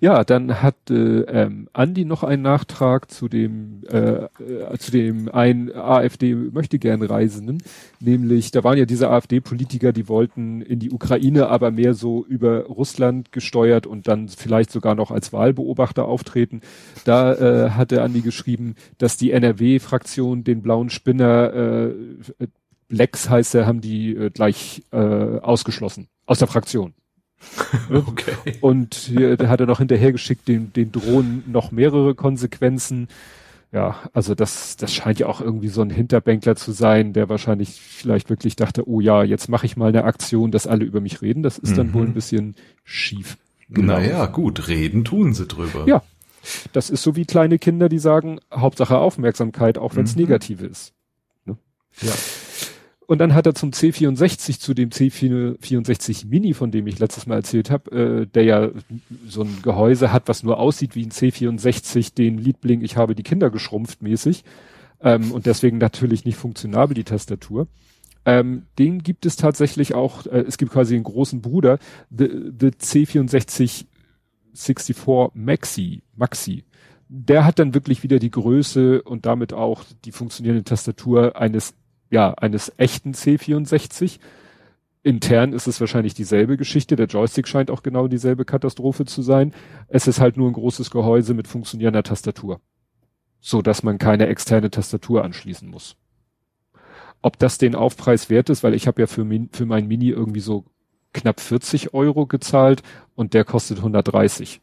Ja, 0.00 0.24
dann 0.24 0.62
hat 0.62 0.90
äh, 0.90 1.20
ähm, 1.20 1.68
Andi 1.72 2.04
noch 2.04 2.24
einen 2.24 2.42
Nachtrag 2.42 3.10
zu 3.10 3.28
dem 3.28 3.82
äh, 3.88 4.24
äh, 4.24 4.78
zu 4.78 4.90
dem 4.90 5.28
ein 5.28 5.72
AfD 5.74 6.34
möchte 6.34 6.78
gern 6.78 7.02
Reisenden, 7.02 7.62
nämlich 8.00 8.50
da 8.50 8.64
waren 8.64 8.78
ja 8.78 8.84
diese 8.84 9.10
AfD-Politiker, 9.10 9.92
die 9.92 10.08
wollten 10.08 10.60
in 10.62 10.80
die 10.80 10.90
Ukraine, 10.90 11.48
aber 11.48 11.70
mehr 11.70 11.94
so 11.94 12.24
über 12.24 12.64
Russland 12.64 13.30
gesteuert 13.30 13.86
und 13.86 14.08
dann 14.08 14.28
vielleicht 14.28 14.72
sogar 14.72 14.94
noch 14.94 15.10
als 15.10 15.32
Wahlbeobachter 15.32 16.04
auftreten. 16.04 16.62
Da 17.04 17.34
äh, 17.34 17.70
hatte 17.70 18.02
Andi 18.02 18.22
geschrieben, 18.22 18.74
dass 18.98 19.16
die 19.16 19.30
NRW-Fraktion 19.30 20.42
den 20.42 20.62
blauen 20.62 20.90
Spinner 20.90 21.52
äh, 21.52 21.94
Blacks 22.88 23.30
heißt 23.30 23.54
er, 23.54 23.66
haben 23.66 23.80
die 23.80 24.14
äh, 24.14 24.30
gleich 24.30 24.82
äh, 24.90 24.96
ausgeschlossen 24.96 26.08
aus 26.26 26.40
der 26.40 26.48
Fraktion. 26.48 26.94
okay. 27.90 28.34
Und 28.60 28.94
hier, 28.94 29.36
der 29.36 29.48
hat 29.48 29.60
er 29.60 29.66
noch 29.66 29.78
hinterhergeschickt, 29.78 30.46
den, 30.48 30.72
den 30.72 30.92
Drohnen 30.92 31.44
noch 31.46 31.72
mehrere 31.72 32.14
Konsequenzen. 32.14 33.08
Ja, 33.72 33.96
also 34.12 34.34
das, 34.34 34.76
das 34.76 34.92
scheint 34.92 35.20
ja 35.20 35.26
auch 35.26 35.40
irgendwie 35.40 35.68
so 35.68 35.80
ein 35.80 35.90
Hinterbänkler 35.90 36.56
zu 36.56 36.72
sein, 36.72 37.12
der 37.12 37.28
wahrscheinlich 37.28 37.80
vielleicht 37.80 38.28
wirklich 38.28 38.56
dachte, 38.56 38.88
oh 38.88 39.00
ja, 39.00 39.22
jetzt 39.22 39.48
mache 39.48 39.66
ich 39.66 39.76
mal 39.76 39.90
eine 39.90 40.04
Aktion, 40.04 40.50
dass 40.50 40.66
alle 40.66 40.84
über 40.84 41.00
mich 41.00 41.22
reden. 41.22 41.42
Das 41.42 41.56
ist 41.56 41.72
mhm. 41.72 41.76
dann 41.76 41.94
wohl 41.94 42.06
ein 42.06 42.14
bisschen 42.14 42.56
schief. 42.84 43.36
Genau. 43.68 43.94
Naja, 43.94 44.26
gut, 44.26 44.66
reden 44.66 45.04
tun 45.04 45.34
sie 45.34 45.46
drüber. 45.46 45.84
Ja, 45.86 46.02
das 46.72 46.90
ist 46.90 47.02
so 47.02 47.14
wie 47.14 47.24
kleine 47.24 47.58
Kinder, 47.58 47.88
die 47.88 47.98
sagen, 48.00 48.40
Hauptsache 48.52 48.98
Aufmerksamkeit, 48.98 49.78
auch 49.78 49.94
wenn 49.94 50.04
es 50.04 50.16
mhm. 50.16 50.22
negativ 50.22 50.62
ist. 50.62 50.92
Ne? 51.44 51.56
Ja. 52.02 52.12
Und 53.10 53.18
dann 53.18 53.34
hat 53.34 53.44
er 53.44 53.56
zum 53.56 53.72
C64, 53.72 54.60
zu 54.60 54.72
dem 54.72 54.90
C64 54.90 56.28
Mini, 56.28 56.54
von 56.54 56.70
dem 56.70 56.86
ich 56.86 57.00
letztes 57.00 57.26
Mal 57.26 57.34
erzählt 57.34 57.68
habe, 57.68 57.90
äh, 57.90 58.26
der 58.26 58.44
ja 58.44 58.70
so 59.26 59.42
ein 59.42 59.62
Gehäuse 59.62 60.12
hat, 60.12 60.28
was 60.28 60.44
nur 60.44 60.60
aussieht 60.60 60.94
wie 60.94 61.02
ein 61.02 61.10
C64, 61.10 62.14
den 62.14 62.38
Liebling, 62.38 62.82
ich 62.82 62.96
habe 62.96 63.16
die 63.16 63.24
Kinder 63.24 63.50
geschrumpft 63.50 64.00
mäßig. 64.00 64.44
Ähm, 65.02 65.32
und 65.32 65.46
deswegen 65.46 65.78
natürlich 65.78 66.24
nicht 66.24 66.36
funktionabel, 66.36 66.94
die 66.94 67.02
Tastatur. 67.02 67.66
Ähm, 68.24 68.66
den 68.78 69.02
gibt 69.02 69.26
es 69.26 69.34
tatsächlich 69.34 69.92
auch, 69.92 70.26
äh, 70.26 70.44
es 70.46 70.56
gibt 70.56 70.70
quasi 70.70 70.94
einen 70.94 71.02
großen 71.02 71.40
Bruder, 71.40 71.80
the, 72.16 72.28
the 72.60 72.68
C64 72.68 73.86
64 74.54 74.96
Maxi, 75.34 76.04
Maxi. 76.14 76.62
Der 77.08 77.44
hat 77.44 77.58
dann 77.58 77.74
wirklich 77.74 78.04
wieder 78.04 78.20
die 78.20 78.30
Größe 78.30 79.02
und 79.02 79.26
damit 79.26 79.52
auch 79.52 79.82
die 80.04 80.12
funktionierende 80.12 80.62
Tastatur 80.62 81.34
eines 81.34 81.74
ja, 82.10 82.34
eines 82.34 82.72
echten 82.76 83.12
C64. 83.12 84.18
Intern 85.02 85.52
ist 85.54 85.66
es 85.66 85.80
wahrscheinlich 85.80 86.14
dieselbe 86.14 86.56
Geschichte. 86.56 86.96
Der 86.96 87.06
Joystick 87.06 87.48
scheint 87.48 87.70
auch 87.70 87.82
genau 87.82 88.08
dieselbe 88.08 88.44
Katastrophe 88.44 89.06
zu 89.06 89.22
sein. 89.22 89.54
Es 89.88 90.06
ist 90.06 90.20
halt 90.20 90.36
nur 90.36 90.48
ein 90.50 90.52
großes 90.52 90.90
Gehäuse 90.90 91.34
mit 91.34 91.48
funktionierender 91.48 92.02
Tastatur. 92.02 92.60
so 93.40 93.62
dass 93.62 93.82
man 93.82 93.98
keine 93.98 94.26
externe 94.26 94.70
Tastatur 94.70 95.24
anschließen 95.24 95.68
muss. 95.68 95.96
Ob 97.22 97.38
das 97.38 97.58
den 97.58 97.74
Aufpreis 97.74 98.30
wert 98.30 98.50
ist, 98.50 98.62
weil 98.62 98.74
ich 98.74 98.86
habe 98.86 99.00
ja 99.00 99.06
für, 99.06 99.26
für 99.52 99.66
mein 99.66 99.86
Mini 99.88 100.10
irgendwie 100.10 100.40
so 100.40 100.66
knapp 101.12 101.40
40 101.40 101.94
Euro 101.94 102.26
gezahlt 102.26 102.82
und 103.14 103.34
der 103.34 103.44
kostet 103.44 103.78
130. 103.78 104.60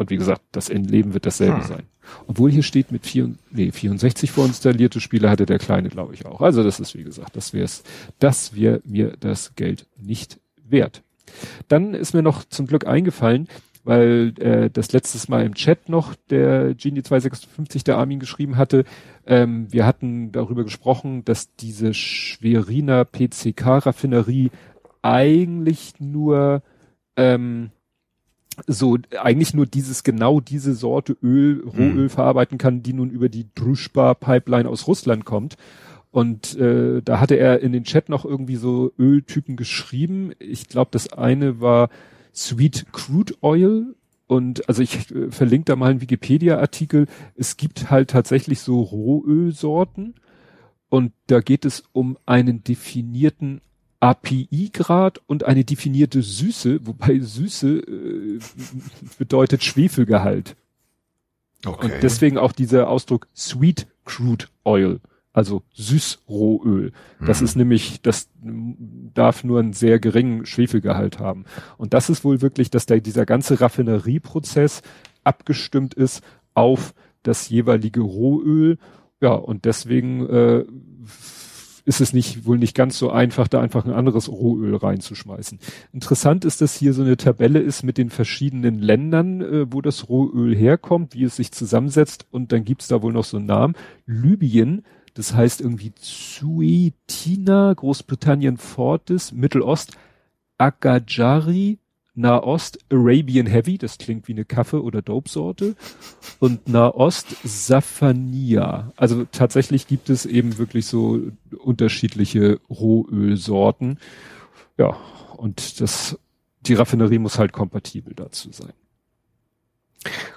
Und 0.00 0.08
wie 0.08 0.16
gesagt, 0.16 0.40
das 0.52 0.70
Endleben 0.70 1.12
wird 1.12 1.26
dasselbe 1.26 1.58
hm. 1.58 1.64
sein. 1.64 1.82
Obwohl 2.26 2.50
hier 2.50 2.62
steht 2.62 2.90
mit 2.90 3.06
vier, 3.06 3.34
nee, 3.50 3.70
64 3.70 4.30
vorinstallierte 4.30 4.98
Spiele 4.98 5.28
hatte 5.28 5.44
der 5.44 5.58
Kleine, 5.58 5.90
glaube 5.90 6.14
ich, 6.14 6.24
auch. 6.24 6.40
Also 6.40 6.64
das 6.64 6.80
ist, 6.80 6.96
wie 6.96 7.04
gesagt, 7.04 7.36
das 7.36 7.52
wär's, 7.52 7.82
das 8.18 8.56
wäre 8.56 8.80
mir 8.86 9.12
das 9.20 9.54
Geld 9.56 9.86
nicht 9.98 10.40
wert. 10.56 11.02
Dann 11.68 11.92
ist 11.92 12.14
mir 12.14 12.22
noch 12.22 12.46
zum 12.46 12.66
Glück 12.66 12.86
eingefallen, 12.86 13.46
weil 13.84 14.32
äh, 14.38 14.70
das 14.70 14.90
letztes 14.92 15.28
Mal 15.28 15.44
im 15.44 15.54
Chat 15.54 15.90
noch 15.90 16.14
der 16.30 16.72
Genie 16.72 17.02
256 17.02 17.84
der 17.84 17.98
Armin 17.98 18.20
geschrieben 18.20 18.56
hatte. 18.56 18.84
Ähm, 19.26 19.70
wir 19.70 19.84
hatten 19.84 20.32
darüber 20.32 20.64
gesprochen, 20.64 21.26
dass 21.26 21.54
diese 21.56 21.92
Schweriner 21.92 23.04
PCK-Raffinerie 23.04 24.50
eigentlich 25.02 26.00
nur 26.00 26.62
ähm, 27.16 27.70
so 28.66 28.98
eigentlich 29.20 29.54
nur 29.54 29.66
dieses 29.66 30.02
genau 30.02 30.40
diese 30.40 30.74
Sorte 30.74 31.16
Öl, 31.22 31.62
Rohöl 31.64 32.04
mhm. 32.04 32.10
verarbeiten 32.10 32.58
kann, 32.58 32.82
die 32.82 32.92
nun 32.92 33.10
über 33.10 33.28
die 33.28 33.46
Druschba-Pipeline 33.54 34.68
aus 34.68 34.86
Russland 34.86 35.24
kommt. 35.24 35.56
Und 36.10 36.56
äh, 36.58 37.02
da 37.02 37.20
hatte 37.20 37.36
er 37.36 37.60
in 37.60 37.72
den 37.72 37.84
Chat 37.84 38.08
noch 38.08 38.24
irgendwie 38.24 38.56
so 38.56 38.92
Öltypen 38.98 39.56
geschrieben. 39.56 40.32
Ich 40.38 40.68
glaube, 40.68 40.90
das 40.92 41.12
eine 41.12 41.60
war 41.60 41.88
Sweet 42.34 42.86
Crude 42.92 43.34
Oil. 43.42 43.94
Und 44.26 44.68
also 44.68 44.82
ich 44.82 45.10
äh, 45.12 45.30
verlinke 45.30 45.66
da 45.66 45.76
mal 45.76 45.90
einen 45.90 46.00
Wikipedia-Artikel. 46.00 47.06
Es 47.36 47.56
gibt 47.56 47.90
halt 47.90 48.10
tatsächlich 48.10 48.60
so 48.60 48.80
Rohölsorten. 48.80 50.14
Und 50.88 51.12
da 51.28 51.40
geht 51.40 51.64
es 51.64 51.84
um 51.92 52.18
einen 52.26 52.64
definierten 52.64 53.60
API-Grad 54.00 55.20
und 55.26 55.44
eine 55.44 55.64
definierte 55.64 56.22
Süße, 56.22 56.86
wobei 56.86 57.20
Süße 57.20 57.78
äh, 57.78 58.38
bedeutet 59.18 59.62
Schwefelgehalt. 59.62 60.56
Okay. 61.64 61.86
Und 61.86 62.02
deswegen 62.02 62.38
auch 62.38 62.52
dieser 62.52 62.88
Ausdruck 62.88 63.28
Sweet 63.36 63.86
Crude 64.06 64.46
Oil, 64.64 65.00
also 65.34 65.62
Süßrohöl. 65.74 66.92
Das 67.24 67.40
mhm. 67.40 67.44
ist 67.44 67.56
nämlich, 67.56 68.00
das 68.00 68.30
darf 68.42 69.44
nur 69.44 69.60
einen 69.60 69.74
sehr 69.74 70.00
geringen 70.00 70.46
Schwefelgehalt 70.46 71.18
haben. 71.18 71.44
Und 71.76 71.92
das 71.92 72.08
ist 72.08 72.24
wohl 72.24 72.40
wirklich, 72.40 72.70
dass 72.70 72.86
da 72.86 72.96
dieser 72.96 73.26
ganze 73.26 73.60
Raffinerieprozess 73.60 74.80
abgestimmt 75.22 75.92
ist 75.92 76.22
auf 76.54 76.94
das 77.22 77.50
jeweilige 77.50 78.00
Rohöl. 78.00 78.78
Ja, 79.20 79.32
und 79.32 79.66
deswegen 79.66 80.26
äh, 80.26 80.64
ist 81.84 82.00
es 82.00 82.12
nicht, 82.12 82.46
wohl 82.46 82.58
nicht 82.58 82.74
ganz 82.74 82.98
so 82.98 83.10
einfach, 83.10 83.48
da 83.48 83.60
einfach 83.60 83.84
ein 83.84 83.92
anderes 83.92 84.28
Rohöl 84.28 84.76
reinzuschmeißen. 84.76 85.58
Interessant 85.92 86.44
ist, 86.44 86.60
dass 86.60 86.76
hier 86.76 86.92
so 86.92 87.02
eine 87.02 87.16
Tabelle 87.16 87.58
ist 87.58 87.82
mit 87.82 87.98
den 87.98 88.10
verschiedenen 88.10 88.78
Ländern, 88.78 89.40
äh, 89.40 89.72
wo 89.72 89.80
das 89.80 90.08
Rohöl 90.08 90.54
herkommt, 90.54 91.14
wie 91.14 91.24
es 91.24 91.36
sich 91.36 91.52
zusammensetzt 91.52 92.26
und 92.30 92.52
dann 92.52 92.64
gibt's 92.64 92.88
da 92.88 93.02
wohl 93.02 93.12
noch 93.12 93.24
so 93.24 93.38
einen 93.38 93.46
Namen. 93.46 93.74
Libyen, 94.06 94.84
das 95.14 95.34
heißt 95.34 95.60
irgendwie 95.60 95.92
Zuetina, 95.96 97.74
Großbritannien 97.74 98.56
Fortis, 98.56 99.32
Mittelost, 99.32 99.96
Agajari, 100.58 101.78
Nahost 102.20 102.78
Arabian 102.90 103.46
Heavy, 103.46 103.78
das 103.78 103.98
klingt 103.98 104.28
wie 104.28 104.32
eine 104.32 104.44
Kaffee- 104.44 104.82
oder 104.82 105.02
Dope-Sorte. 105.02 105.76
Und 106.38 106.68
Nahost 106.68 107.36
Safania. 107.42 108.92
Also 108.96 109.24
tatsächlich 109.30 109.86
gibt 109.86 110.10
es 110.10 110.26
eben 110.26 110.58
wirklich 110.58 110.86
so 110.86 111.20
unterschiedliche 111.58 112.60
Rohölsorten. 112.68 113.98
Ja, 114.78 114.96
und 115.36 115.80
das, 115.80 116.18
die 116.60 116.74
Raffinerie 116.74 117.18
muss 117.18 117.38
halt 117.38 117.52
kompatibel 117.52 118.14
dazu 118.14 118.50
sein. 118.52 118.72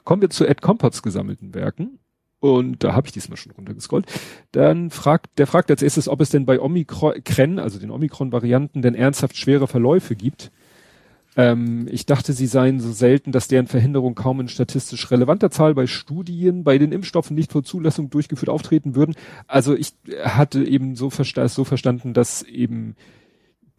Kommen 0.04 0.22
wir 0.22 0.30
zu 0.30 0.46
Ed 0.46 0.62
Compots 0.62 1.02
gesammelten 1.02 1.54
Werken. 1.54 2.00
Und 2.40 2.84
da 2.84 2.94
habe 2.94 3.08
ich 3.08 3.14
diesmal 3.14 3.38
schon 3.38 3.54
runtergescrollt. 3.54 4.06
Dann 4.52 4.90
fragt, 4.90 5.40
der 5.40 5.48
fragt 5.48 5.72
als 5.72 5.82
erstes, 5.82 6.10
ob 6.10 6.20
es 6.20 6.30
denn 6.30 6.46
bei 6.46 6.60
Omikron, 6.60 7.58
also 7.58 7.80
den 7.80 7.90
Omikron-Varianten, 7.90 8.82
denn 8.82 8.96
ernsthaft 8.96 9.38
schwere 9.38 9.66
Verläufe 9.66 10.18
gibt. 10.18 10.52
Ähm, 11.36 11.88
ich 11.90 12.06
dachte, 12.06 12.34
sie 12.34 12.48
seien 12.48 12.80
so 12.80 12.92
selten, 12.92 13.32
dass 13.32 13.48
deren 13.48 13.68
Verhinderung 13.68 14.16
kaum 14.16 14.40
in 14.40 14.48
statistisch 14.48 15.10
relevanter 15.10 15.50
Zahl 15.50 15.74
bei 15.74 15.88
Studien 15.88 16.64
bei 16.64 16.78
den 16.78 16.92
Impfstoffen 16.92 17.36
nicht 17.36 17.52
vor 17.52 17.64
Zulassung 17.64 18.10
durchgeführt 18.10 18.50
auftreten 18.50 18.96
würden. 18.96 19.16
Also 19.48 19.76
ich 19.76 19.94
hatte 20.24 20.64
eben 20.64 20.96
so, 20.96 21.10
versta 21.10 21.48
so 21.48 21.64
verstanden, 21.64 22.14
dass 22.14 22.44
eben 22.44 22.96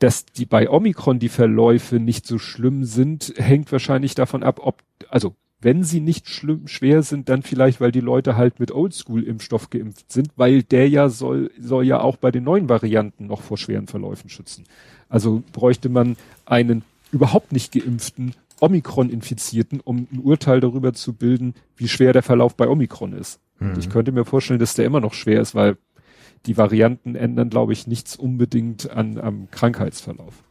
dass 0.00 0.26
die 0.26 0.44
bei 0.44 0.68
Omikron 0.68 1.18
die 1.18 1.28
Verläufe 1.28 2.00
nicht 2.00 2.26
so 2.26 2.38
schlimm 2.38 2.84
sind, 2.84 3.32
hängt 3.36 3.70
wahrscheinlich 3.70 4.14
davon 4.14 4.42
ab, 4.42 4.60
ob, 4.60 4.82
also 5.08 5.36
wenn 5.60 5.82
sie 5.82 6.00
nicht 6.00 6.28
schlimm, 6.28 6.66
schwer 6.66 7.02
sind, 7.02 7.30
dann 7.30 7.42
vielleicht, 7.42 7.80
weil 7.80 7.90
die 7.90 8.00
Leute 8.00 8.36
halt 8.36 8.60
mit 8.60 8.70
Oldschool-Impfstoff 8.70 9.70
geimpft 9.70 10.12
sind, 10.12 10.28
weil 10.36 10.62
der 10.62 10.88
ja 10.90 11.08
soll, 11.08 11.50
soll 11.58 11.86
ja 11.86 12.00
auch 12.00 12.16
bei 12.16 12.30
den 12.30 12.44
neuen 12.44 12.68
Varianten 12.68 13.26
noch 13.26 13.40
vor 13.40 13.56
schweren 13.56 13.86
Verläufen 13.86 14.28
schützen. 14.28 14.64
Also 15.08 15.42
bräuchte 15.52 15.88
man 15.88 16.16
einen 16.44 16.84
überhaupt 17.14 17.52
nicht 17.52 17.72
geimpften 17.72 18.34
Omikron-Infizierten, 18.60 19.80
um 19.80 20.06
ein 20.12 20.20
Urteil 20.20 20.60
darüber 20.60 20.92
zu 20.92 21.14
bilden, 21.14 21.54
wie 21.76 21.88
schwer 21.88 22.12
der 22.12 22.22
Verlauf 22.22 22.56
bei 22.56 22.68
Omikron 22.68 23.12
ist. 23.12 23.40
Mhm. 23.58 23.78
Ich 23.78 23.90
könnte 23.90 24.12
mir 24.12 24.24
vorstellen, 24.24 24.60
dass 24.60 24.74
der 24.74 24.84
immer 24.84 25.00
noch 25.00 25.14
schwer 25.14 25.40
ist, 25.40 25.54
weil 25.54 25.76
die 26.46 26.56
Varianten 26.56 27.14
ändern, 27.14 27.50
glaube 27.50 27.72
ich, 27.72 27.86
nichts 27.86 28.16
unbedingt 28.16 28.90
an, 28.90 29.18
am 29.18 29.50
Krankheitsverlauf. 29.50 30.42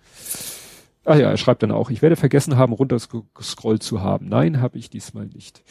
Ah 1.05 1.15
ja, 1.15 1.29
er 1.29 1.37
schreibt 1.37 1.63
dann 1.63 1.71
auch, 1.71 1.89
ich 1.89 2.01
werde 2.01 2.15
vergessen 2.15 2.55
haben, 2.55 2.71
runtergescrollt 2.71 3.83
zu 3.83 4.01
haben. 4.01 4.29
Nein, 4.29 4.61
habe 4.61 4.77
ich 4.77 4.89
diesmal 4.89 5.25
nicht. 5.25 5.61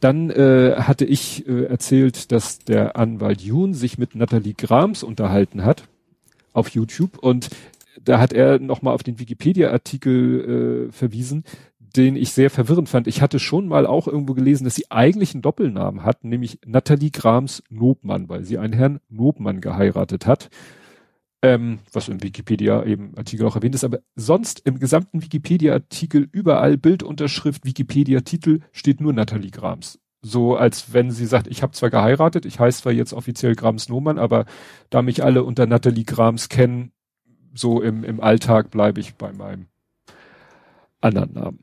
Dann 0.00 0.28
äh, 0.30 0.74
hatte 0.76 1.04
ich 1.04 1.46
äh, 1.46 1.66
erzählt, 1.66 2.32
dass 2.32 2.58
der 2.58 2.96
Anwalt 2.96 3.40
Jun 3.42 3.74
sich 3.74 3.96
mit 3.96 4.16
Nathalie 4.16 4.54
Grams 4.54 5.04
unterhalten 5.04 5.64
hat 5.64 5.84
auf 6.52 6.68
YouTube 6.68 7.18
und 7.18 7.48
da 8.04 8.20
hat 8.20 8.32
er 8.32 8.58
nochmal 8.58 8.94
auf 8.94 9.02
den 9.02 9.18
Wikipedia-Artikel 9.18 10.88
äh, 10.88 10.92
verwiesen, 10.92 11.44
den 11.96 12.16
ich 12.16 12.32
sehr 12.32 12.50
verwirrend 12.50 12.88
fand. 12.88 13.06
Ich 13.06 13.20
hatte 13.20 13.38
schon 13.38 13.68
mal 13.68 13.86
auch 13.86 14.06
irgendwo 14.06 14.34
gelesen, 14.34 14.64
dass 14.64 14.74
sie 14.74 14.90
eigentlich 14.90 15.34
einen 15.34 15.42
Doppelnamen 15.42 16.04
hat, 16.04 16.24
nämlich 16.24 16.58
Nathalie 16.64 17.10
Grams 17.10 17.62
Nobmann, 17.68 18.28
weil 18.28 18.44
sie 18.44 18.58
einen 18.58 18.72
Herrn 18.72 19.00
Nobmann 19.08 19.60
geheiratet 19.60 20.26
hat. 20.26 20.48
Ähm, 21.44 21.80
was 21.92 22.08
im 22.08 22.22
Wikipedia 22.22 22.84
eben 22.84 23.16
Artikel 23.16 23.46
auch 23.46 23.56
erwähnt 23.56 23.74
ist, 23.74 23.82
aber 23.82 23.98
sonst 24.14 24.60
im 24.64 24.78
gesamten 24.78 25.22
Wikipedia-Artikel 25.22 26.28
überall 26.30 26.78
Bildunterschrift, 26.78 27.64
Wikipedia-Titel 27.64 28.60
steht 28.70 29.00
nur 29.00 29.12
Nathalie 29.12 29.50
Grams. 29.50 29.98
So 30.24 30.54
als 30.54 30.92
wenn 30.92 31.10
sie 31.10 31.26
sagt, 31.26 31.48
ich 31.48 31.64
habe 31.64 31.72
zwar 31.72 31.90
geheiratet, 31.90 32.46
ich 32.46 32.60
heiße 32.60 32.82
zwar 32.82 32.92
jetzt 32.92 33.12
offiziell 33.12 33.56
Grams 33.56 33.88
Nohmann, 33.88 34.20
aber 34.20 34.44
da 34.88 35.02
mich 35.02 35.24
alle 35.24 35.42
unter 35.42 35.66
Nathalie 35.66 36.04
Grams 36.04 36.48
kennen, 36.48 36.92
so 37.54 37.82
im, 37.82 38.04
im 38.04 38.20
Alltag 38.20 38.70
bleibe 38.70 39.00
ich 39.00 39.14
bei 39.14 39.32
meinem 39.32 39.66
anderen 41.00 41.32
Namen. 41.32 41.58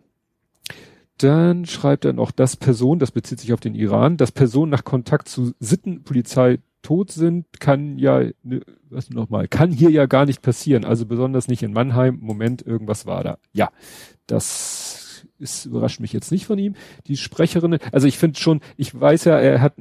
Dann 1.17 1.65
schreibt 1.65 2.05
er 2.05 2.13
noch, 2.13 2.31
dass 2.31 2.55
Personen, 2.55 3.00
das 3.00 3.12
bezieht 3.12 3.39
sich 3.39 3.51
auf 3.51 3.60
den 3.60 3.75
Iran, 3.75 4.17
dass 4.17 4.31
Personen 4.31 4.72
nach 4.72 4.86
Kontakt 4.86 5.27
zu 5.27 5.53
Sittenpolizei 5.60 6.60
tot 6.81 7.12
sind, 7.12 7.46
kann 7.60 7.98
ja, 7.98 8.22
ne, 8.43 8.62
was 8.89 9.10
nochmal, 9.10 9.48
kann 9.48 9.72
hier 9.72 9.89
ja 9.89 10.05
gar 10.05 10.25
nicht 10.25 10.41
passieren. 10.41 10.86
Also 10.86 11.05
besonders 11.05 11.48
nicht 11.48 11.62
in 11.62 11.74
Mannheim. 11.74 12.19
Moment, 12.22 12.62
irgendwas 12.65 13.05
war 13.05 13.24
da. 13.24 13.38
Ja, 13.51 13.69
das 14.27 15.08
es 15.39 15.65
überrascht 15.65 16.00
mich 16.00 16.13
jetzt 16.13 16.31
nicht 16.31 16.46
von 16.46 16.60
ihm. 16.60 16.75
Die 17.08 17.17
Sprecherin, 17.17 17.77
also 17.91 18.08
ich 18.08 18.17
finde 18.17 18.39
schon, 18.39 18.62
ich 18.77 19.00
weiß 19.00 19.25
ja, 19.25 19.38
er 19.38 19.62
hat, 19.62 19.75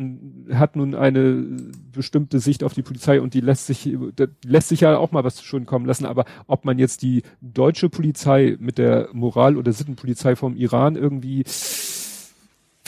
hat 0.53 0.77
nun 0.77 0.95
eine 0.95 1.57
bestimmte 1.93 2.41
Sicht 2.41 2.63
auf 2.65 2.75
die 2.75 2.83
Polizei 2.83 3.21
und 3.21 3.35
die 3.35 3.41
lässt 3.41 3.67
sich, 3.67 3.97
lässt 4.45 4.69
sich 4.69 4.81
ja 4.81 4.97
auch 4.97 5.13
mal 5.13 5.25
was 5.25 5.43
schon 5.43 5.67
kommen 5.67 5.87
lassen, 5.87 6.07
aber 6.07 6.25
ob 6.47 6.65
man 6.65 6.79
jetzt 6.79 7.03
die 7.03 7.23
deutsche 7.41 7.89
Polizei 7.89 8.57
mit 8.59 8.79
der 8.79 9.09
Moral- 9.13 9.57
oder 9.57 9.73
Sittenpolizei 9.73 10.37
vom 10.37 10.57
Iran 10.57 10.97
irgendwie 10.97 11.45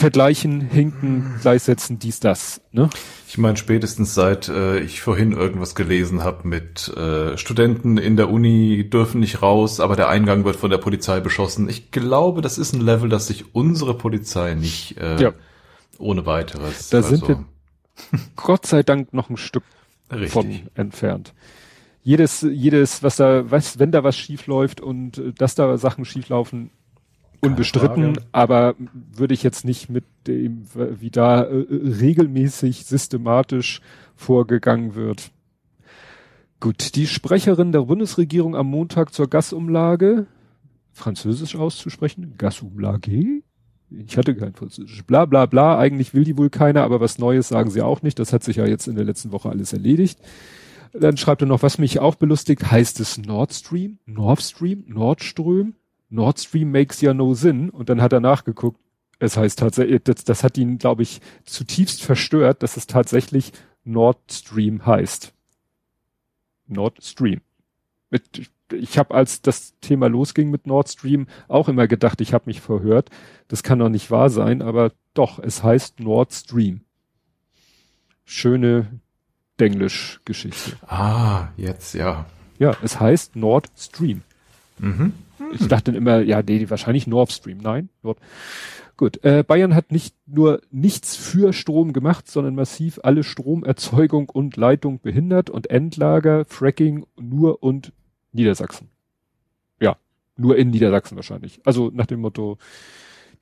vergleichen, 0.01 0.61
hinken, 0.61 1.35
gleichsetzen, 1.41 1.99
dies, 1.99 2.19
das. 2.19 2.59
Ne? 2.71 2.89
Ich 3.27 3.37
meine, 3.37 3.55
spätestens 3.55 4.15
seit 4.15 4.49
äh, 4.49 4.79
ich 4.79 4.99
vorhin 5.01 5.31
irgendwas 5.31 5.75
gelesen 5.75 6.23
habe 6.23 6.47
mit 6.47 6.89
äh, 6.89 7.37
Studenten 7.37 7.97
in 7.97 8.17
der 8.17 8.29
Uni 8.29 8.89
dürfen 8.89 9.21
nicht 9.21 9.41
raus, 9.41 9.79
aber 9.79 9.95
der 9.95 10.09
Eingang 10.09 10.43
wird 10.43 10.55
von 10.55 10.71
der 10.71 10.79
Polizei 10.79 11.19
beschossen. 11.19 11.69
Ich 11.69 11.91
glaube, 11.91 12.41
das 12.41 12.57
ist 12.57 12.73
ein 12.73 12.81
Level, 12.81 13.09
das 13.09 13.27
sich 13.27 13.53
unsere 13.53 13.95
Polizei 13.95 14.55
nicht 14.55 14.97
äh, 14.97 15.21
ja. 15.21 15.33
ohne 15.99 16.25
weiteres. 16.25 16.89
Da 16.89 16.97
also. 16.97 17.15
sind 17.15 17.27
wir 17.27 17.45
Gott 18.35 18.65
sei 18.65 18.81
Dank 18.81 19.13
noch 19.13 19.29
ein 19.29 19.37
Stück 19.37 19.63
Richtig. 20.11 20.31
von 20.31 20.61
entfernt. 20.73 21.33
Jedes, 22.03 22.41
jedes, 22.41 23.03
was 23.03 23.17
da, 23.17 23.51
was, 23.51 23.77
wenn 23.77 23.91
da 23.91 24.03
was 24.03 24.17
schief 24.17 24.47
läuft 24.47 24.81
und 24.81 25.19
äh, 25.19 25.31
dass 25.33 25.53
da 25.53 25.77
Sachen 25.77 26.05
schief 26.05 26.29
laufen, 26.29 26.71
unbestritten, 27.41 28.19
aber 28.31 28.75
würde 28.93 29.33
ich 29.33 29.43
jetzt 29.43 29.65
nicht 29.65 29.89
mit 29.89 30.05
dem, 30.27 30.63
wie 30.73 31.09
da 31.09 31.43
äh, 31.43 31.65
regelmäßig 31.71 32.85
systematisch 32.85 33.81
vorgegangen 34.15 34.95
wird. 34.95 35.31
Gut, 36.59 36.95
die 36.95 37.07
Sprecherin 37.07 37.71
der 37.71 37.81
Bundesregierung 37.81 38.55
am 38.55 38.67
Montag 38.67 39.13
zur 39.13 39.27
Gasumlage, 39.27 40.27
französisch 40.93 41.55
auszusprechen, 41.55 42.35
Gasumlage? 42.37 43.41
Ich 43.89 44.15
hatte 44.15 44.35
kein 44.35 44.53
Französisch. 44.53 45.03
Bla 45.03 45.25
bla 45.25 45.47
bla, 45.47 45.77
eigentlich 45.77 46.13
will 46.13 46.23
die 46.23 46.37
wohl 46.37 46.49
keiner, 46.49 46.83
aber 46.83 47.01
was 47.01 47.17
Neues 47.17 47.49
sagen 47.49 47.71
sie 47.71 47.81
auch 47.81 48.03
nicht. 48.03 48.19
Das 48.19 48.31
hat 48.31 48.43
sich 48.43 48.57
ja 48.57 48.65
jetzt 48.65 48.87
in 48.87 48.95
der 48.95 49.03
letzten 49.03 49.31
Woche 49.31 49.49
alles 49.49 49.73
erledigt. 49.73 50.19
Dann 50.93 51.17
schreibt 51.17 51.41
er 51.41 51.47
noch, 51.47 51.63
was 51.63 51.77
mich 51.77 51.99
auch 51.99 52.15
belustigt, 52.15 52.69
heißt 52.69 52.99
es 52.99 53.17
Nord 53.17 53.53
Stream, 53.53 53.99
Nord 54.05 54.41
Stream, 54.41 54.83
Nordström? 54.87 55.73
Nord 56.11 56.39
Stream 56.39 56.71
makes 56.71 57.01
ja 57.01 57.13
no 57.13 57.33
Sinn. 57.33 57.69
Und 57.69 57.89
dann 57.89 58.01
hat 58.01 58.13
er 58.13 58.19
nachgeguckt. 58.19 58.79
Es 59.17 59.37
heißt 59.37 59.59
tatsächlich, 59.59 60.01
das, 60.03 60.23
das 60.23 60.43
hat 60.43 60.57
ihn, 60.57 60.77
glaube 60.77 61.03
ich, 61.03 61.21
zutiefst 61.45 62.03
verstört, 62.03 62.63
dass 62.63 62.77
es 62.77 62.87
tatsächlich 62.87 63.53
Nord 63.83 64.17
Stream 64.31 64.85
heißt. 64.85 65.33
Nord 66.67 67.03
Stream. 67.03 67.41
Mit, 68.09 68.51
ich 68.73 68.97
habe, 68.97 69.13
als 69.13 69.41
das 69.41 69.79
Thema 69.79 70.07
losging 70.07 70.49
mit 70.49 70.67
Nord 70.67 70.89
Stream, 70.89 71.27
auch 71.47 71.69
immer 71.69 71.87
gedacht, 71.87 72.19
ich 72.21 72.33
habe 72.33 72.45
mich 72.47 72.61
verhört. 72.61 73.09
Das 73.47 73.63
kann 73.63 73.79
doch 73.79 73.89
nicht 73.89 74.11
wahr 74.11 74.29
sein, 74.29 74.61
aber 74.61 74.91
doch, 75.13 75.39
es 75.39 75.63
heißt 75.63 75.99
Nord 75.99 76.33
Stream. 76.33 76.81
Schöne 78.25 78.99
Denglisch-Geschichte. 79.59 80.77
Ah, 80.87 81.49
jetzt, 81.57 81.93
ja. 81.93 82.25
Ja, 82.59 82.75
es 82.81 82.99
heißt 82.99 83.35
Nord 83.35 83.69
Stream. 83.77 84.23
Mhm. 84.81 85.13
Ich 85.53 85.67
dachte 85.67 85.91
immer, 85.91 86.21
ja, 86.21 86.41
nee, 86.41 86.69
wahrscheinlich 86.69 87.07
Nord 87.07 87.31
Stream. 87.31 87.59
Nein, 87.59 87.89
Nord. 88.03 88.19
Gut, 88.97 89.23
äh, 89.23 89.43
Bayern 89.43 89.73
hat 89.73 89.91
nicht 89.91 90.15
nur 90.27 90.61
nichts 90.69 91.15
für 91.15 91.53
Strom 91.53 91.91
gemacht, 91.91 92.29
sondern 92.29 92.53
massiv 92.53 92.99
alle 93.03 93.23
Stromerzeugung 93.23 94.29
und 94.29 94.57
Leitung 94.57 94.99
behindert 94.99 95.49
und 95.49 95.69
Endlager, 95.69 96.45
Fracking 96.45 97.05
nur 97.19 97.63
und 97.63 97.93
Niedersachsen. 98.31 98.89
Ja, 99.79 99.97
nur 100.37 100.57
in 100.57 100.69
Niedersachsen 100.69 101.15
wahrscheinlich. 101.15 101.61
Also 101.65 101.89
nach 101.93 102.05
dem 102.05 102.21
Motto, 102.21 102.57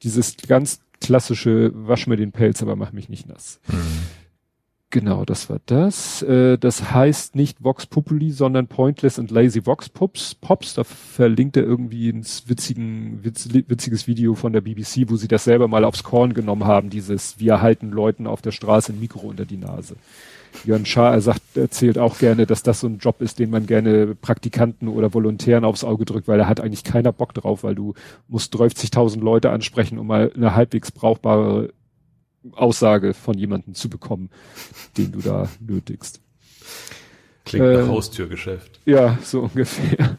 dieses 0.01 0.37
ganz 0.37 0.79
klassische, 1.01 1.71
wasch 1.73 2.07
mir 2.07 2.15
den 2.15 2.31
Pelz, 2.31 2.61
aber 2.61 2.75
mach 2.75 2.93
mich 2.93 3.09
nicht 3.09 3.27
nass. 3.27 3.59
Mhm. 3.67 4.18
Genau, 4.91 5.23
das 5.23 5.51
war 5.51 5.59
das. 5.67 6.23
Äh, 6.23 6.57
das 6.57 6.91
heißt 6.91 7.35
nicht 7.35 7.63
Vox 7.63 7.85
Populi, 7.85 8.31
sondern 8.31 8.65
Pointless 8.65 9.19
and 9.19 9.29
Lazy 9.29 9.63
Vox 9.63 9.87
Pops. 9.87 10.33
Pops, 10.33 10.73
da 10.73 10.83
verlinkt 10.83 11.57
er 11.57 11.63
irgendwie 11.63 12.09
ein 12.09 12.25
witzigen, 12.47 13.23
witz, 13.23 13.49
witziges 13.53 14.07
Video 14.07 14.33
von 14.33 14.51
der 14.51 14.61
BBC, 14.61 15.07
wo 15.07 15.15
sie 15.15 15.27
das 15.27 15.43
selber 15.43 15.67
mal 15.67 15.85
aufs 15.85 16.03
Korn 16.03 16.33
genommen 16.33 16.63
haben, 16.63 16.89
dieses 16.89 17.39
Wir 17.39 17.61
halten 17.61 17.91
Leuten 17.91 18.25
auf 18.25 18.41
der 18.41 18.51
Straße 18.51 18.91
ein 18.91 18.99
Mikro 18.99 19.27
unter 19.27 19.45
die 19.45 19.57
Nase. 19.57 19.95
Jörn 20.65 20.87
Schaar 20.87 21.13
er 21.13 21.21
sagt, 21.21 21.55
erzählt 21.55 21.99
auch 21.99 22.17
gerne, 22.17 22.47
dass 22.47 22.63
das 22.63 22.79
so 22.79 22.87
ein 22.87 22.97
Job 22.97 23.21
ist, 23.21 23.37
den 23.37 23.51
man 23.51 23.67
gerne 23.67 24.15
Praktikanten 24.15 24.87
oder 24.87 25.13
Volontären 25.13 25.65
aufs 25.65 25.83
Auge 25.83 26.05
drückt, 26.05 26.27
weil 26.27 26.39
da 26.39 26.47
hat 26.47 26.59
eigentlich 26.59 26.83
keiner 26.83 27.11
Bock 27.11 27.35
drauf, 27.35 27.63
weil 27.63 27.75
du 27.75 27.93
musst 28.27 28.55
30.000 28.55 29.19
Leute 29.19 29.51
ansprechen, 29.51 29.99
um 29.99 30.07
mal 30.07 30.31
eine 30.35 30.55
halbwegs 30.55 30.91
brauchbare 30.91 31.69
Aussage 32.53 33.13
von 33.13 33.37
jemandem 33.37 33.73
zu 33.73 33.89
bekommen, 33.89 34.29
den 34.97 35.11
du 35.11 35.19
da 35.19 35.49
nötigst. 35.59 36.21
Klingt 37.45 37.65
äh, 37.65 37.77
nach 37.81 37.87
Haustürgeschäft. 37.87 38.79
Ja, 38.85 39.17
so 39.23 39.41
ungefähr. 39.53 40.17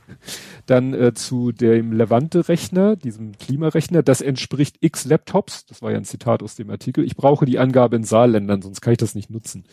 Dann 0.67 0.95
äh, 0.95 1.15
zu 1.15 1.53
dem 1.53 1.93
Levante-Rechner, 1.93 2.97
diesem 2.97 3.39
Klimarechner, 3.39 4.03
das 4.03 4.21
entspricht 4.21 4.77
X 4.81 5.05
Laptops. 5.05 5.67
Das 5.67 5.83
war 5.83 5.93
ja 5.93 5.97
ein 5.97 6.05
Zitat 6.05 6.43
aus 6.43 6.57
dem 6.57 6.71
Artikel. 6.71 7.05
Ich 7.05 7.17
brauche 7.17 7.47
die 7.47 7.59
Angabe 7.59 7.97
in 7.97 8.05
Saarländern, 8.05 8.63
sonst 8.63 8.81
kann 8.81 8.93
ich 8.93 8.99
das 8.99 9.15
nicht 9.15 9.31
nutzen. 9.31 9.65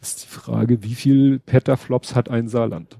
Das 0.00 0.10
ist 0.10 0.24
die 0.24 0.28
Frage, 0.28 0.82
wie 0.82 0.94
viel 0.94 1.38
Petaflops 1.40 2.14
hat 2.14 2.28
ein 2.28 2.48
Saarland? 2.48 2.96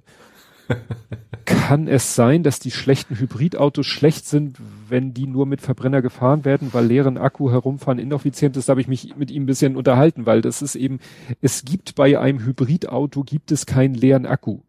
Kann 1.44 1.88
es 1.88 2.14
sein, 2.14 2.42
dass 2.42 2.60
die 2.60 2.70
schlechten 2.70 3.18
Hybridautos 3.18 3.86
schlecht 3.86 4.26
sind, 4.26 4.58
wenn 4.88 5.14
die 5.14 5.26
nur 5.26 5.46
mit 5.46 5.60
Verbrenner 5.60 6.02
gefahren 6.02 6.44
werden, 6.44 6.68
weil 6.72 6.86
leeren 6.86 7.16
Akku 7.16 7.50
herumfahren 7.50 7.98
ineffizient 7.98 8.56
ist? 8.56 8.68
Da 8.68 8.72
habe 8.72 8.80
ich 8.80 8.88
mich 8.88 9.16
mit 9.16 9.30
ihm 9.30 9.44
ein 9.44 9.46
bisschen 9.46 9.76
unterhalten, 9.76 10.26
weil 10.26 10.42
das 10.42 10.62
ist 10.62 10.74
eben, 10.74 10.98
es 11.40 11.64
gibt 11.64 11.94
bei 11.94 12.18
einem 12.18 12.44
Hybridauto 12.44 13.22
gibt 13.22 13.50
es 13.50 13.66
keinen 13.66 13.94
leeren 13.94 14.26
Akku. 14.26 14.60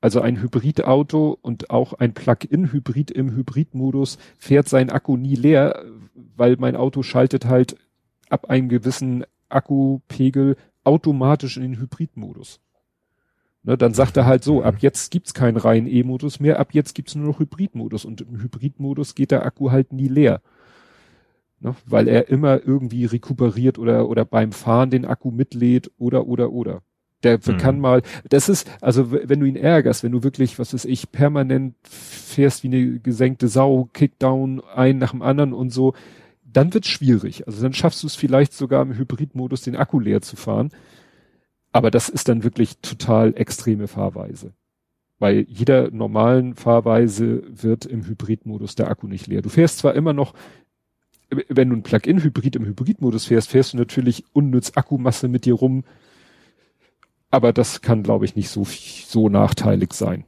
Also 0.00 0.20
ein 0.20 0.40
Hybridauto 0.40 1.38
und 1.40 1.70
auch 1.70 1.94
ein 1.94 2.12
Plug-in-Hybrid 2.12 3.10
im 3.10 3.34
Hybridmodus 3.34 4.18
fährt 4.38 4.68
sein 4.68 4.90
Akku 4.90 5.16
nie 5.16 5.36
leer, 5.36 5.84
weil 6.36 6.56
mein 6.58 6.76
Auto 6.76 7.02
schaltet 7.02 7.46
halt 7.46 7.76
ab 8.28 8.50
einem 8.50 8.68
gewissen 8.68 9.24
Akkupegel 9.48 10.56
automatisch 10.84 11.56
in 11.56 11.62
den 11.62 11.80
Hybridmodus. 11.80 12.60
Ne, 13.66 13.76
dann 13.76 13.94
sagt 13.94 14.16
er 14.16 14.26
halt 14.26 14.44
so, 14.44 14.62
ab 14.62 14.76
jetzt 14.78 15.10
gibt's 15.10 15.34
keinen 15.34 15.56
reinen 15.56 15.88
E-Modus 15.88 16.38
mehr, 16.38 16.60
ab 16.60 16.68
jetzt 16.72 16.94
gibt's 16.94 17.16
nur 17.16 17.26
noch 17.26 17.40
Hybridmodus 17.40 18.04
und 18.04 18.20
im 18.20 18.40
Hybridmodus 18.40 19.16
geht 19.16 19.32
der 19.32 19.44
Akku 19.44 19.72
halt 19.72 19.92
nie 19.92 20.06
leer. 20.06 20.40
Ne, 21.58 21.74
weil 21.84 22.06
er 22.06 22.28
immer 22.28 22.64
irgendwie 22.64 23.06
rekuperiert 23.06 23.76
oder, 23.76 24.08
oder 24.08 24.24
beim 24.24 24.52
Fahren 24.52 24.90
den 24.90 25.04
Akku 25.04 25.32
mitlädt 25.32 25.90
oder, 25.98 26.28
oder, 26.28 26.52
oder. 26.52 26.82
Der 27.24 27.40
mhm. 27.44 27.56
kann 27.56 27.80
mal, 27.80 28.02
das 28.28 28.48
ist, 28.48 28.70
also 28.80 29.10
wenn 29.10 29.40
du 29.40 29.46
ihn 29.46 29.56
ärgerst, 29.56 30.04
wenn 30.04 30.12
du 30.12 30.22
wirklich, 30.22 30.60
was 30.60 30.72
weiß 30.72 30.84
ich, 30.84 31.10
permanent 31.10 31.74
fährst 31.82 32.62
wie 32.62 32.68
eine 32.68 33.00
gesenkte 33.00 33.48
Sau, 33.48 33.88
Kickdown, 33.92 34.62
ein 34.76 34.98
nach 34.98 35.10
dem 35.10 35.22
anderen 35.22 35.52
und 35.52 35.70
so, 35.70 35.94
dann 36.44 36.72
wird's 36.72 36.88
schwierig. 36.88 37.48
Also 37.48 37.62
dann 37.62 37.72
schaffst 37.72 38.04
du 38.04 38.06
es 38.06 38.14
vielleicht 38.14 38.52
sogar 38.52 38.82
im 38.82 38.96
Hybridmodus 38.96 39.62
den 39.62 39.74
Akku 39.74 39.98
leer 39.98 40.22
zu 40.22 40.36
fahren. 40.36 40.70
Aber 41.76 41.90
das 41.90 42.08
ist 42.08 42.30
dann 42.30 42.42
wirklich 42.42 42.78
total 42.78 43.34
extreme 43.36 43.86
Fahrweise. 43.86 44.54
Weil 45.18 45.44
jeder 45.46 45.90
normalen 45.90 46.54
Fahrweise 46.54 47.42
wird 47.48 47.84
im 47.84 48.06
Hybridmodus 48.06 48.76
der 48.76 48.88
Akku 48.88 49.06
nicht 49.06 49.26
leer. 49.26 49.42
Du 49.42 49.50
fährst 49.50 49.76
zwar 49.76 49.92
immer 49.92 50.14
noch, 50.14 50.32
wenn 51.28 51.68
du 51.68 51.76
ein 51.76 51.82
Plug-in-Hybrid 51.82 52.56
im 52.56 52.64
Hybridmodus 52.64 53.26
fährst, 53.26 53.50
fährst 53.50 53.74
du 53.74 53.76
natürlich 53.76 54.24
unnütz 54.32 54.72
Akkumasse 54.74 55.28
mit 55.28 55.44
dir 55.44 55.52
rum. 55.52 55.84
Aber 57.30 57.52
das 57.52 57.82
kann, 57.82 58.02
glaube 58.02 58.24
ich, 58.24 58.36
nicht 58.36 58.48
so, 58.48 58.64
so 58.64 59.28
nachteilig 59.28 59.92
sein. 59.92 60.24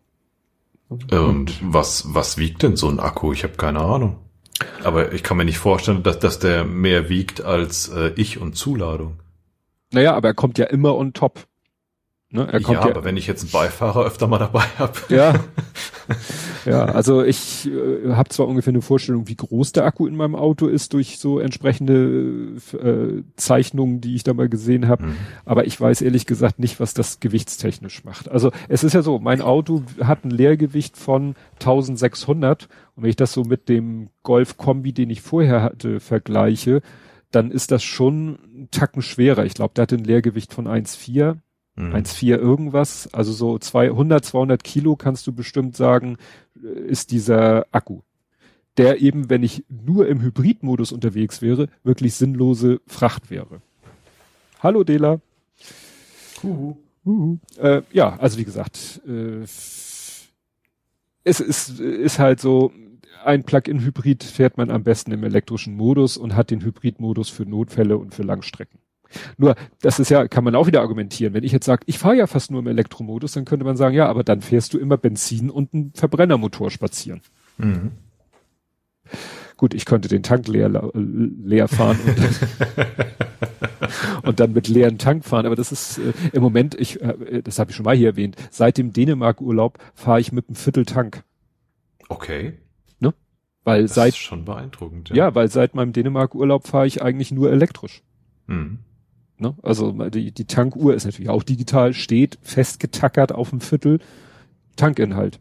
Und 0.91 1.61
was, 1.63 2.13
was 2.13 2.37
wiegt 2.37 2.63
denn 2.63 2.77
so 2.77 2.91
ein 2.91 3.01
Akku? 3.01 3.33
Ich 3.33 3.43
habe 3.43 3.55
keine 3.55 3.81
Ahnung. 3.81 4.19
Aber 4.85 5.15
ich 5.15 5.23
kann 5.23 5.39
mir 5.39 5.47
nicht 5.47 5.57
vorstellen, 5.57 6.03
dass, 6.03 6.19
dass 6.19 6.41
der 6.41 6.67
mehr 6.67 7.09
wiegt 7.09 7.41
als 7.41 7.89
äh, 7.89 8.13
ich 8.17 8.39
und 8.39 8.55
Zuladung. 8.55 9.21
Naja, 9.93 10.15
aber 10.15 10.29
er 10.29 10.35
kommt 10.35 10.59
ja 10.59 10.67
immer 10.67 10.97
on 10.97 11.13
top. 11.13 11.47
Ne? 12.31 12.47
Er 12.47 12.61
kommt 12.61 12.81
ja, 12.81 12.85
ja, 12.85 12.91
aber 12.91 13.05
wenn 13.05 13.17
ich 13.17 13.27
jetzt 13.27 13.43
einen 13.43 13.53
Beifahrer 13.53 14.05
öfter 14.05 14.27
mal 14.27 14.39
dabei 14.39 14.65
habe. 14.79 14.93
Ja. 15.09 15.33
ja, 16.67 16.85
also 16.85 17.23
ich 17.23 17.67
äh, 17.67 18.13
habe 18.13 18.29
zwar 18.29 18.47
ungefähr 18.47 18.73
eine 18.73 18.83
Vorstellung, 18.83 19.29
wie 19.29 19.35
groß 19.35 19.73
der 19.73 19.87
Akku 19.87 20.07
in 20.07 20.15
meinem 20.15 20.35
Auto 20.35 20.67
ist 20.67 20.93
durch 20.93 21.19
so 21.19 21.39
entsprechende 21.39 22.57
äh, 22.75 23.23
Zeichnungen, 23.37 24.03
die 24.03 24.15
ich 24.15 24.25
da 24.25 24.35
mal 24.35 24.51
gesehen 24.51 24.89
habe, 24.89 25.07
mhm. 25.07 25.17
aber 25.47 25.67
ich 25.67 25.81
weiß 25.81 26.03
ehrlich 26.03 26.27
gesagt 26.27 26.59
nicht, 26.59 26.81
was 26.81 26.93
das 26.93 27.21
gewichtstechnisch 27.21 28.05
macht. 28.05 28.31
Also 28.31 28.53
es 28.69 28.85
ist 28.85 28.93
ja 28.93 29.01
so, 29.01 29.19
mein 29.19 29.41
Auto 29.41 29.83
hat 30.03 30.27
ein 30.27 30.31
Leergewicht 30.31 30.99
von 30.99 31.35
1600 31.61 32.69
und 32.95 33.05
wenn 33.05 33.11
ich 33.11 33.17
das 33.17 33.33
so 33.33 33.45
mit 33.45 33.71
dem 33.71 34.11
Golf 34.23 34.59
Kombi, 34.59 34.93
den 34.93 35.09
ich 35.09 35.23
vorher 35.23 35.63
hatte, 35.63 35.99
vergleiche, 35.99 36.83
dann 37.31 37.51
ist 37.51 37.71
das 37.71 37.83
schon 37.83 38.39
ein 38.55 38.69
Tacken 38.71 39.03
schwerer. 39.03 39.45
Ich 39.45 39.55
glaube, 39.55 39.75
der 39.75 39.83
hat 39.83 39.93
ein 39.93 40.05
Leergewicht 40.05 40.55
von 40.55 40.67
1,4, 40.67 41.37
mhm. 41.77 41.95
1,4 41.95 42.37
irgendwas. 42.37 43.13
Also 43.13 43.33
so 43.33 43.59
200, 43.59 44.25
200 44.25 44.65
Kilo 44.65 44.97
kannst 44.97 45.27
du 45.27 45.33
bestimmt 45.33 45.77
sagen, 45.77 46.17
äh, 46.63 46.81
ist 46.89 47.11
dieser 47.11 47.67
Akku. 47.71 48.01
Der 48.77 49.01
eben, 49.01 49.29
wenn 49.29 49.43
ich 49.43 49.65
nur 49.69 50.07
im 50.07 50.23
Hybridmodus 50.23 50.93
unterwegs 50.93 51.43
wäre, 51.43 51.69
wirklich 51.83 52.15
sinnlose 52.15 52.81
Fracht 52.87 53.31
wäre. 53.31 53.61
Hallo 54.61 54.85
Dela. 54.85 55.21
Uhu. 56.43 56.77
Uhu. 57.05 57.39
Äh, 57.59 57.83
ja, 57.93 58.17
also 58.19 58.39
wie 58.39 58.45
gesagt, 58.45 59.01
äh, 59.07 59.43
es 61.25 61.41
ist, 61.41 61.81
ist 61.81 62.19
halt 62.19 62.41
so, 62.41 62.73
ein 63.29 63.45
Plug-in-Hybrid 63.45 64.25
fährt 64.25 64.57
man 64.57 64.71
am 64.71 64.83
besten 64.83 65.13
im 65.13 65.23
elektrischen 65.23 65.77
Modus 65.77 66.17
und 66.17 66.35
hat 66.35 66.51
den 66.51 66.65
Hybrid-Modus 66.65 67.29
für 67.29 67.45
Notfälle 67.45 67.99
und 67.99 68.15
für 68.15 68.23
Langstrecken. 68.23 68.81
Nur, 69.37 69.55
das 69.81 69.99
ist 69.99 70.11
ja, 70.11 70.27
kann 70.29 70.45
man 70.45 70.55
auch 70.55 70.67
wieder 70.67 70.81
argumentieren. 70.81 71.35
Wenn 71.35 71.45
ich 71.45 71.53
jetzt 71.53 71.67
sage, 71.67 71.83
ich 71.87 71.99
fahre 71.99 72.17
ja 72.17 72.27
fast 72.27 72.51
nur 72.51 72.61
im 72.61 72.67
Elektromodus, 72.67 73.33
dann 73.33 73.45
könnte 73.45 73.65
man 73.65 73.77
sagen, 73.77 73.95
ja, 73.95 74.07
aber 74.07 74.25
dann 74.25 74.41
fährst 74.41 74.75
du 74.75 74.79
immer 74.79 74.97
Benzin 74.97 75.51
und 75.51 75.73
einen 75.73 75.93
Verbrennermotor 75.95 76.71
spazieren. 76.71 77.21
Mhm. 77.59 77.93
Gut, 79.57 79.75
ich 79.75 79.85
könnte 79.85 80.09
den 80.09 80.23
Tank 80.23 80.47
leer, 80.49 80.91
leer 80.95 81.69
fahren 81.69 81.99
und 82.07 82.19
dann, 82.19 82.87
und 84.23 84.41
dann 84.41 84.53
mit 84.53 84.69
leeren 84.69 84.99
Tank 84.99 85.25
fahren, 85.25 85.47
aber 85.47 85.57
das 85.57 85.73
ist 85.73 85.99
äh, 85.99 86.13
im 86.33 86.43
Moment, 86.43 86.75
ich, 86.79 87.01
äh, 87.03 87.43
das 87.43 87.59
habe 87.59 87.71
ich 87.71 87.77
schon 87.77 87.85
mal 87.85 87.97
hier 87.97 88.11
erwähnt, 88.11 88.37
seit 88.51 88.79
dem 88.79 88.93
Dänemark-Urlaub 88.93 89.79
fahre 89.95 90.21
ich 90.21 90.33
mit 90.33 90.49
einem 90.49 90.57
Vierteltank. 90.57 91.25
Okay 92.09 92.59
Weil 93.69 93.83
das 93.83 93.95
seit, 93.95 94.15
ist 94.15 94.19
schon 94.19 94.47
beeindruckend. 94.47 95.11
Ja, 95.11 95.17
ja 95.17 95.35
weil 95.35 95.49
seit 95.49 95.75
meinem 95.75 95.93
Dänemark-Urlaub 95.93 96.67
fahre 96.67 96.87
ich 96.87 97.03
eigentlich 97.03 97.33
nur 97.33 97.53
elektrisch. 97.53 98.03
Mhm. 98.47 98.79
Ne? 99.37 99.55
Also 99.63 99.93
die, 100.09 100.33
die 100.33 100.47
Tankuhr 100.47 100.95
ist 100.95 101.05
natürlich 101.05 101.29
auch 101.29 101.43
digital, 101.43 101.93
steht 101.93 102.39
festgetackert 102.41 103.33
auf 103.33 103.51
dem 103.51 103.61
Viertel, 103.61 104.01
Tankinhalt. 104.77 105.39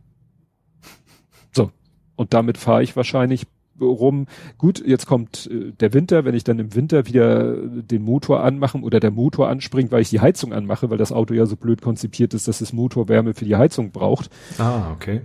So. 1.53 1.71
Und 2.17 2.33
damit 2.33 2.57
fahre 2.57 2.83
ich 2.83 2.95
wahrscheinlich 2.97 3.47
rum. 3.79 4.27
Gut, 4.57 4.85
jetzt 4.85 5.05
kommt 5.05 5.49
äh, 5.49 5.71
der 5.71 5.93
Winter, 5.93 6.25
wenn 6.25 6.35
ich 6.35 6.43
dann 6.43 6.59
im 6.59 6.75
Winter 6.75 7.05
wieder 7.05 7.55
den 7.55 8.03
Motor 8.03 8.43
anmachen 8.43 8.83
oder 8.83 8.99
der 8.99 9.11
Motor 9.11 9.47
anspringt, 9.47 9.91
weil 9.91 10.01
ich 10.01 10.09
die 10.09 10.19
Heizung 10.19 10.51
anmache, 10.51 10.89
weil 10.89 10.97
das 10.97 11.13
Auto 11.13 11.33
ja 11.33 11.45
so 11.45 11.55
blöd 11.55 11.81
konzipiert 11.81 12.33
ist, 12.33 12.49
dass 12.49 12.59
es 12.59 12.73
Motorwärme 12.73 13.33
für 13.33 13.45
die 13.45 13.55
Heizung 13.55 13.91
braucht. 13.91 14.29
Ah, 14.57 14.91
okay. 14.91 15.21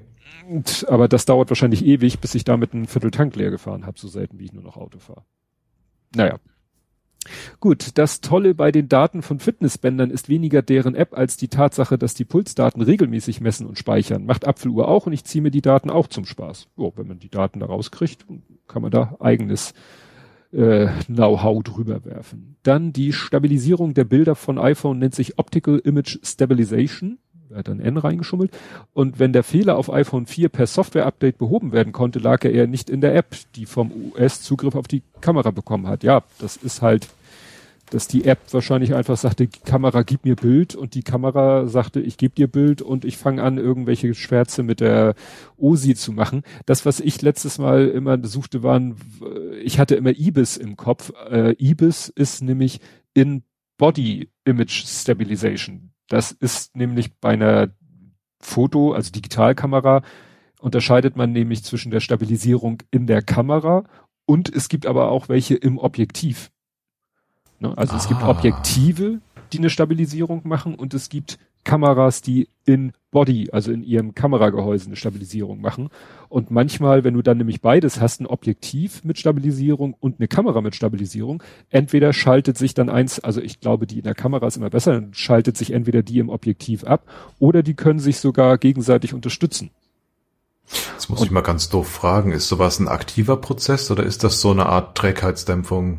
Und, 0.48 0.86
aber 0.88 1.08
das 1.08 1.24
dauert 1.24 1.50
wahrscheinlich 1.50 1.84
ewig, 1.84 2.20
bis 2.20 2.34
ich 2.34 2.44
damit 2.44 2.74
einen 2.74 2.86
Viertel 2.86 3.10
Tank 3.10 3.36
leer 3.36 3.50
gefahren 3.50 3.86
habe, 3.86 3.98
so 3.98 4.08
selten 4.08 4.38
wie 4.38 4.44
ich 4.44 4.52
nur 4.52 4.62
noch 4.62 4.76
Auto 4.76 4.98
fahre. 4.98 5.24
Naja. 6.14 6.38
Gut, 7.60 7.98
das 7.98 8.20
Tolle 8.20 8.52
bei 8.54 8.72
den 8.72 8.88
Daten 8.88 9.22
von 9.22 9.38
Fitnessbändern 9.38 10.10
ist 10.10 10.28
weniger 10.28 10.60
deren 10.60 10.96
App 10.96 11.16
als 11.16 11.36
die 11.36 11.46
Tatsache, 11.46 11.96
dass 11.96 12.14
die 12.14 12.24
Pulsdaten 12.24 12.82
regelmäßig 12.82 13.40
messen 13.40 13.66
und 13.66 13.78
speichern. 13.78 14.26
Macht 14.26 14.46
Apfeluhr 14.46 14.88
auch 14.88 15.06
und 15.06 15.12
ich 15.12 15.24
ziehe 15.24 15.42
mir 15.42 15.52
die 15.52 15.62
Daten 15.62 15.88
auch 15.88 16.08
zum 16.08 16.24
Spaß. 16.24 16.68
Oh, 16.76 16.92
wenn 16.96 17.06
man 17.06 17.20
die 17.20 17.30
Daten 17.30 17.60
da 17.60 17.66
rauskriegt, 17.66 18.26
kann 18.66 18.82
man 18.82 18.90
da 18.90 19.16
eigenes 19.20 19.72
äh, 20.52 20.88
Know-how 21.06 21.62
drüber 21.62 22.04
werfen. 22.04 22.56
Dann 22.64 22.92
die 22.92 23.12
Stabilisierung 23.12 23.94
der 23.94 24.04
Bilder 24.04 24.34
von 24.34 24.58
iPhone 24.58 24.98
nennt 24.98 25.14
sich 25.14 25.38
Optical 25.38 25.78
Image 25.78 26.18
Stabilization 26.24 27.18
er 27.52 27.58
hat 27.58 27.68
ein 27.68 27.80
N 27.80 27.96
reingeschummelt. 27.96 28.50
Und 28.92 29.18
wenn 29.18 29.32
der 29.32 29.42
Fehler 29.42 29.76
auf 29.76 29.92
iPhone 29.92 30.26
4 30.26 30.48
per 30.48 30.66
Software-Update 30.66 31.38
behoben 31.38 31.72
werden 31.72 31.92
konnte, 31.92 32.18
lag 32.18 32.44
er 32.44 32.52
eher 32.52 32.66
nicht 32.66 32.90
in 32.90 33.00
der 33.00 33.14
App, 33.14 33.36
die 33.54 33.66
vom 33.66 33.92
US 34.14 34.42
Zugriff 34.42 34.74
auf 34.74 34.88
die 34.88 35.02
Kamera 35.20 35.50
bekommen 35.50 35.86
hat. 35.86 36.02
Ja, 36.02 36.22
das 36.38 36.56
ist 36.56 36.82
halt, 36.82 37.08
dass 37.90 38.08
die 38.08 38.24
App 38.24 38.38
wahrscheinlich 38.52 38.94
einfach 38.94 39.16
sagte, 39.18 39.46
Kamera 39.46 40.02
gib 40.02 40.24
mir 40.24 40.34
Bild 40.34 40.74
und 40.74 40.94
die 40.94 41.02
Kamera 41.02 41.66
sagte, 41.66 42.00
ich 42.00 42.16
gebe 42.16 42.34
dir 42.34 42.46
Bild 42.46 42.80
und 42.80 43.04
ich 43.04 43.18
fange 43.18 43.42
an, 43.42 43.58
irgendwelche 43.58 44.14
Schwärze 44.14 44.62
mit 44.62 44.80
der 44.80 45.14
OSI 45.58 45.94
zu 45.94 46.12
machen. 46.12 46.42
Das, 46.64 46.86
was 46.86 47.00
ich 47.00 47.20
letztes 47.20 47.58
Mal 47.58 47.88
immer 47.88 48.18
suchte, 48.24 48.62
waren, 48.62 48.96
ich 49.62 49.78
hatte 49.78 49.94
immer 49.94 50.10
IBIS 50.10 50.56
im 50.56 50.76
Kopf. 50.76 51.12
Äh, 51.30 51.54
IBIS 51.58 52.08
ist 52.08 52.42
nämlich 52.42 52.80
in 53.12 53.42
Body 53.76 54.30
Image 54.44 54.84
Stabilization. 54.86 55.91
Das 56.12 56.30
ist 56.30 56.76
nämlich 56.76 57.14
bei 57.20 57.30
einer 57.30 57.70
Foto, 58.38 58.92
also 58.92 59.10
Digitalkamera, 59.10 60.02
unterscheidet 60.60 61.16
man 61.16 61.32
nämlich 61.32 61.64
zwischen 61.64 61.90
der 61.90 62.00
Stabilisierung 62.00 62.82
in 62.90 63.06
der 63.06 63.22
Kamera 63.22 63.84
und 64.26 64.54
es 64.54 64.68
gibt 64.68 64.84
aber 64.84 65.10
auch 65.10 65.30
welche 65.30 65.54
im 65.54 65.78
Objektiv. 65.78 66.50
Ne? 67.60 67.72
Also 67.78 67.94
ah. 67.94 67.96
es 67.96 68.08
gibt 68.08 68.20
ah. 68.20 68.28
Objektive, 68.28 69.22
die 69.54 69.58
eine 69.58 69.70
Stabilisierung 69.70 70.42
machen 70.44 70.74
und 70.74 70.92
es 70.92 71.08
gibt 71.08 71.38
Kameras, 71.64 72.22
die 72.22 72.48
in 72.64 72.92
Body, 73.10 73.50
also 73.52 73.70
in 73.70 73.82
ihrem 73.82 74.14
Kameragehäuse 74.14 74.86
eine 74.86 74.96
Stabilisierung 74.96 75.60
machen. 75.60 75.90
Und 76.28 76.50
manchmal, 76.50 77.04
wenn 77.04 77.14
du 77.14 77.22
dann 77.22 77.38
nämlich 77.38 77.60
beides 77.60 78.00
hast, 78.00 78.20
ein 78.20 78.26
Objektiv 78.26 79.04
mit 79.04 79.18
Stabilisierung 79.18 79.94
und 80.00 80.18
eine 80.18 80.28
Kamera 80.28 80.60
mit 80.62 80.74
Stabilisierung, 80.74 81.42
entweder 81.70 82.12
schaltet 82.12 82.56
sich 82.56 82.72
dann 82.72 82.88
eins, 82.88 83.20
also 83.20 83.40
ich 83.40 83.60
glaube, 83.60 83.86
die 83.86 83.98
in 83.98 84.04
der 84.04 84.14
Kamera 84.14 84.46
ist 84.46 84.56
immer 84.56 84.70
besser, 84.70 84.94
dann 84.94 85.12
schaltet 85.14 85.56
sich 85.56 85.72
entweder 85.72 86.02
die 86.02 86.18
im 86.18 86.30
Objektiv 86.30 86.84
ab 86.84 87.04
oder 87.38 87.62
die 87.62 87.74
können 87.74 87.98
sich 87.98 88.18
sogar 88.18 88.56
gegenseitig 88.58 89.12
unterstützen. 89.12 89.70
Das 90.94 91.08
muss 91.10 91.20
und, 91.20 91.26
ich 91.26 91.32
mal 91.32 91.42
ganz 91.42 91.68
doof 91.68 91.88
fragen. 91.88 92.32
Ist 92.32 92.48
sowas 92.48 92.78
ein 92.78 92.88
aktiver 92.88 93.36
Prozess 93.36 93.90
oder 93.90 94.04
ist 94.04 94.24
das 94.24 94.40
so 94.40 94.50
eine 94.52 94.66
Art 94.66 94.96
Trägheitsdämpfung? 94.96 95.98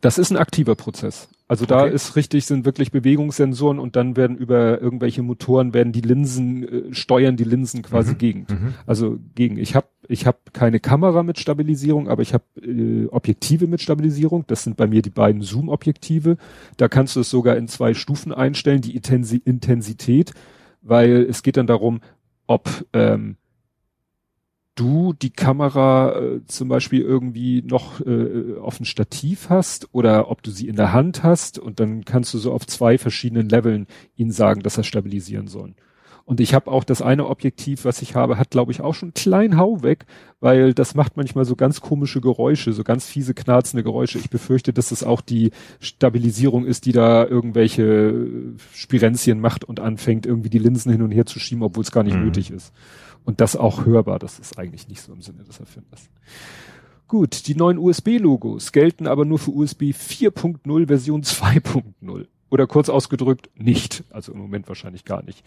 Das 0.00 0.16
ist 0.16 0.30
ein 0.30 0.36
aktiver 0.36 0.76
Prozess. 0.76 1.28
Also 1.50 1.66
da 1.66 1.82
okay. 1.82 1.92
ist 1.92 2.14
richtig, 2.14 2.46
sind 2.46 2.64
wirklich 2.64 2.92
Bewegungssensoren 2.92 3.80
und 3.80 3.96
dann 3.96 4.14
werden 4.14 4.36
über 4.36 4.80
irgendwelche 4.80 5.24
Motoren 5.24 5.74
werden 5.74 5.92
die 5.92 6.00
Linsen, 6.00 6.62
äh, 6.62 6.94
steuern 6.94 7.36
die 7.36 7.42
Linsen 7.42 7.82
quasi 7.82 8.12
mhm. 8.12 8.18
gegen. 8.18 8.46
Mhm. 8.48 8.74
Also 8.86 9.18
gegen. 9.34 9.58
Ich 9.58 9.74
habe 9.74 9.88
ich 10.06 10.28
hab 10.28 10.54
keine 10.54 10.78
Kamera 10.78 11.24
mit 11.24 11.40
Stabilisierung, 11.40 12.08
aber 12.08 12.22
ich 12.22 12.34
habe 12.34 12.44
äh, 12.62 13.08
Objektive 13.08 13.66
mit 13.66 13.82
Stabilisierung. 13.82 14.44
Das 14.46 14.62
sind 14.62 14.76
bei 14.76 14.86
mir 14.86 15.02
die 15.02 15.10
beiden 15.10 15.42
Zoom-Objektive. 15.42 16.36
Da 16.76 16.86
kannst 16.86 17.16
du 17.16 17.20
es 17.20 17.30
sogar 17.30 17.56
in 17.56 17.66
zwei 17.66 17.94
Stufen 17.94 18.32
einstellen, 18.32 18.80
die 18.80 18.94
Intensi 18.94 19.42
Intensität, 19.44 20.32
weil 20.82 21.26
es 21.28 21.42
geht 21.42 21.56
dann 21.56 21.66
darum, 21.66 22.00
ob 22.46 22.70
ähm, 22.92 23.34
du 24.80 25.12
die 25.12 25.30
Kamera 25.30 26.18
äh, 26.18 26.40
zum 26.46 26.68
Beispiel 26.68 27.02
irgendwie 27.02 27.62
noch 27.62 28.00
äh, 28.00 28.56
auf 28.58 28.80
ein 28.80 28.86
Stativ 28.86 29.50
hast 29.50 29.88
oder 29.92 30.30
ob 30.30 30.42
du 30.42 30.50
sie 30.50 30.68
in 30.68 30.76
der 30.76 30.94
Hand 30.94 31.22
hast 31.22 31.58
und 31.58 31.80
dann 31.80 32.06
kannst 32.06 32.32
du 32.32 32.38
so 32.38 32.52
auf 32.52 32.66
zwei 32.66 32.96
verschiedenen 32.96 33.48
Leveln 33.48 33.86
ihnen 34.16 34.32
sagen, 34.32 34.62
dass 34.62 34.78
er 34.78 34.84
stabilisieren 34.84 35.48
soll. 35.48 35.74
Und 36.24 36.40
ich 36.40 36.54
habe 36.54 36.70
auch 36.70 36.84
das 36.84 37.02
eine 37.02 37.26
Objektiv, 37.26 37.84
was 37.84 38.02
ich 38.02 38.14
habe, 38.14 38.38
hat 38.38 38.50
glaube 38.50 38.72
ich 38.72 38.80
auch 38.80 38.94
schon 38.94 39.08
einen 39.08 39.14
kleinen 39.14 39.58
Hau 39.58 39.82
weg, 39.82 40.06
weil 40.38 40.72
das 40.72 40.94
macht 40.94 41.16
manchmal 41.16 41.44
so 41.44 41.56
ganz 41.56 41.80
komische 41.80 42.20
Geräusche, 42.20 42.72
so 42.72 42.84
ganz 42.84 43.04
fiese 43.04 43.34
knarzende 43.34 43.82
Geräusche. 43.82 44.18
Ich 44.18 44.30
befürchte, 44.30 44.72
dass 44.72 44.92
es 44.92 45.02
auch 45.02 45.20
die 45.20 45.50
Stabilisierung 45.80 46.64
ist, 46.64 46.86
die 46.86 46.92
da 46.92 47.26
irgendwelche 47.26 48.14
Spirenzien 48.72 49.40
macht 49.40 49.64
und 49.64 49.80
anfängt 49.80 50.24
irgendwie 50.24 50.50
die 50.50 50.58
Linsen 50.58 50.92
hin 50.92 51.02
und 51.02 51.10
her 51.10 51.26
zu 51.26 51.38
schieben, 51.38 51.64
obwohl 51.64 51.82
es 51.82 51.92
gar 51.92 52.04
nicht 52.04 52.16
mhm. 52.16 52.26
nötig 52.26 52.50
ist. 52.50 52.72
Und 53.24 53.40
das 53.40 53.56
auch 53.56 53.84
hörbar. 53.84 54.18
Das 54.18 54.38
ist 54.38 54.58
eigentlich 54.58 54.88
nicht 54.88 55.02
so 55.02 55.12
im 55.12 55.22
Sinne 55.22 55.44
des 55.44 55.60
Erfinders. 55.60 56.08
Gut, 57.08 57.48
die 57.48 57.56
neuen 57.56 57.78
USB-Logos 57.78 58.72
gelten 58.72 59.06
aber 59.06 59.24
nur 59.24 59.38
für 59.38 59.50
USB 59.50 59.90
4.0 59.90 60.86
Version 60.86 61.22
2.0. 61.22 62.26
Oder 62.50 62.66
kurz 62.66 62.88
ausgedrückt, 62.88 63.48
nicht. 63.54 64.02
Also 64.10 64.32
im 64.32 64.38
Moment 64.38 64.68
wahrscheinlich 64.68 65.04
gar 65.04 65.22
nicht. 65.22 65.44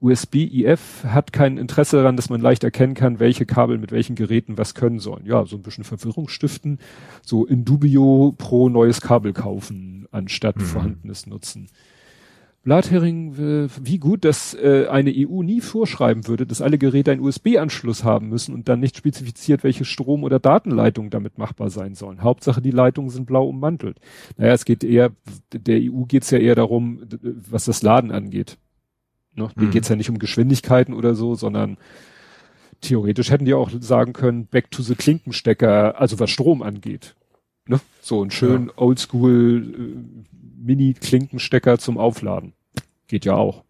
USB-IF 0.00 1.04
hat 1.04 1.32
kein 1.32 1.56
Interesse 1.56 1.96
daran, 1.96 2.16
dass 2.16 2.28
man 2.28 2.42
leicht 2.42 2.62
erkennen 2.62 2.94
kann, 2.94 3.20
welche 3.20 3.46
Kabel 3.46 3.78
mit 3.78 3.90
welchen 3.90 4.16
Geräten 4.16 4.58
was 4.58 4.74
können 4.74 5.00
sollen. 5.00 5.24
Ja, 5.24 5.46
so 5.46 5.56
ein 5.56 5.62
bisschen 5.62 5.84
Verwirrung 5.84 6.28
stiften. 6.28 6.78
So 7.22 7.46
in 7.46 7.64
dubio 7.64 8.34
pro 8.36 8.68
neues 8.68 9.00
Kabel 9.00 9.32
kaufen, 9.32 10.06
anstatt 10.12 10.56
mhm. 10.56 10.62
vorhandenes 10.62 11.26
nutzen. 11.26 11.68
Blathering, 12.62 13.34
äh, 13.34 13.68
wie 13.80 13.98
gut, 13.98 14.24
dass 14.24 14.54
äh, 14.54 14.86
eine 14.88 15.12
EU 15.14 15.42
nie 15.42 15.60
vorschreiben 15.60 16.28
würde, 16.28 16.46
dass 16.46 16.62
alle 16.62 16.78
Geräte 16.78 17.10
einen 17.10 17.20
USB-Anschluss 17.20 18.04
haben 18.04 18.28
müssen 18.28 18.54
und 18.54 18.68
dann 18.68 18.78
nicht 18.78 18.96
spezifiziert, 18.96 19.64
welche 19.64 19.84
Strom- 19.84 20.22
oder 20.22 20.38
Datenleitungen 20.38 21.10
damit 21.10 21.38
machbar 21.38 21.70
sein 21.70 21.96
sollen. 21.96 22.22
Hauptsache, 22.22 22.62
die 22.62 22.70
Leitungen 22.70 23.10
sind 23.10 23.26
blau 23.26 23.48
ummantelt. 23.48 23.98
Naja, 24.36 24.52
es 24.52 24.64
geht 24.64 24.84
eher, 24.84 25.10
der 25.52 25.80
EU 25.80 26.04
geht 26.04 26.22
es 26.22 26.30
ja 26.30 26.38
eher 26.38 26.54
darum, 26.54 27.00
was 27.50 27.64
das 27.64 27.82
Laden 27.82 28.12
angeht. 28.12 28.58
Ne? 29.34 29.50
Mhm. 29.56 29.70
geht 29.70 29.82
es 29.82 29.88
ja 29.88 29.96
nicht 29.96 30.10
um 30.10 30.18
Geschwindigkeiten 30.18 30.94
oder 30.94 31.14
so, 31.14 31.34
sondern 31.34 31.78
theoretisch 32.80 33.30
hätten 33.30 33.44
die 33.44 33.54
auch 33.54 33.70
sagen 33.80 34.12
können, 34.12 34.46
back 34.46 34.70
to 34.70 34.82
the 34.82 34.94
Klinkenstecker, 34.94 36.00
also 36.00 36.20
was 36.20 36.30
Strom 36.30 36.62
angeht. 36.62 37.16
Ne? 37.66 37.80
So 38.00 38.22
ein 38.22 38.30
schön 38.30 38.66
ja. 38.66 38.72
oldschool 38.76 39.74
äh, 39.74 40.32
Mini-Klinkenstecker 40.62 41.78
zum 41.78 41.98
Aufladen. 41.98 42.52
Geht 43.08 43.24
ja 43.24 43.34
auch. 43.34 43.64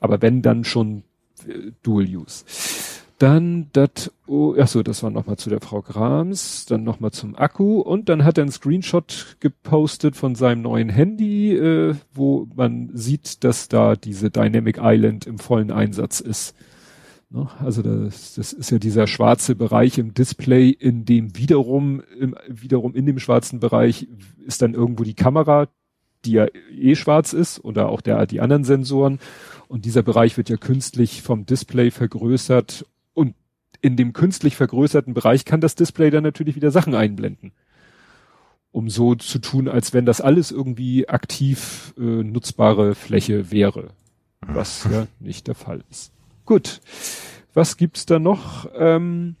Aber 0.00 0.22
wenn, 0.22 0.42
dann 0.42 0.64
schon 0.64 1.04
äh, 1.46 1.72
Dual 1.82 2.04
Use. 2.04 2.44
Dann 3.18 3.68
das, 3.74 4.10
oh, 4.26 4.54
ach 4.58 4.66
so, 4.66 4.82
das 4.82 5.02
war 5.02 5.10
nochmal 5.10 5.36
zu 5.36 5.50
der 5.50 5.60
Frau 5.60 5.82
Grams, 5.82 6.64
dann 6.64 6.84
nochmal 6.84 7.10
zum 7.10 7.36
Akku 7.36 7.80
und 7.80 8.08
dann 8.08 8.24
hat 8.24 8.38
er 8.38 8.44
einen 8.44 8.50
Screenshot 8.50 9.36
gepostet 9.40 10.16
von 10.16 10.34
seinem 10.34 10.62
neuen 10.62 10.88
Handy, 10.88 11.54
äh, 11.54 11.94
wo 12.14 12.48
man 12.54 12.88
sieht, 12.94 13.44
dass 13.44 13.68
da 13.68 13.94
diese 13.94 14.30
Dynamic 14.30 14.78
Island 14.80 15.26
im 15.26 15.38
vollen 15.38 15.70
Einsatz 15.70 16.20
ist. 16.20 16.54
Ne? 17.28 17.46
Also 17.58 17.82
das, 17.82 18.34
das 18.34 18.54
ist 18.54 18.70
ja 18.70 18.78
dieser 18.78 19.06
schwarze 19.06 19.54
Bereich 19.54 19.98
im 19.98 20.14
Display, 20.14 20.70
in 20.70 21.04
dem 21.04 21.36
wiederum, 21.36 22.02
im, 22.18 22.34
wiederum 22.48 22.94
in 22.94 23.04
dem 23.04 23.18
schwarzen 23.18 23.60
Bereich 23.60 24.08
ist 24.46 24.62
dann 24.62 24.72
irgendwo 24.72 25.04
die 25.04 25.12
Kamera, 25.14 25.68
die 26.24 26.32
ja 26.32 26.46
eh 26.70 26.94
schwarz 26.94 27.32
ist 27.32 27.64
oder 27.64 27.88
auch 27.88 28.00
der, 28.00 28.26
die 28.26 28.40
anderen 28.40 28.64
Sensoren. 28.64 29.18
Und 29.68 29.84
dieser 29.84 30.02
Bereich 30.02 30.36
wird 30.36 30.48
ja 30.48 30.56
künstlich 30.56 31.22
vom 31.22 31.46
Display 31.46 31.90
vergrößert 31.90 32.86
und 33.14 33.34
in 33.80 33.96
dem 33.96 34.12
künstlich 34.12 34.56
vergrößerten 34.56 35.14
Bereich 35.14 35.44
kann 35.44 35.60
das 35.60 35.74
Display 35.74 36.10
dann 36.10 36.22
natürlich 36.24 36.56
wieder 36.56 36.70
Sachen 36.70 36.94
einblenden. 36.94 37.52
Um 38.72 38.88
so 38.88 39.14
zu 39.14 39.38
tun, 39.38 39.68
als 39.68 39.92
wenn 39.92 40.06
das 40.06 40.20
alles 40.20 40.52
irgendwie 40.52 41.08
aktiv 41.08 41.94
äh, 41.98 42.02
nutzbare 42.02 42.94
Fläche 42.94 43.50
wäre. 43.50 43.88
Was 44.40 44.88
ja 44.90 45.06
nicht 45.18 45.48
der 45.48 45.54
Fall 45.54 45.82
ist. 45.90 46.12
Gut. 46.44 46.80
Was 47.52 47.76
gibt's 47.76 48.06
da 48.06 48.18
noch? 48.18 48.68
Ähm, 48.76 49.36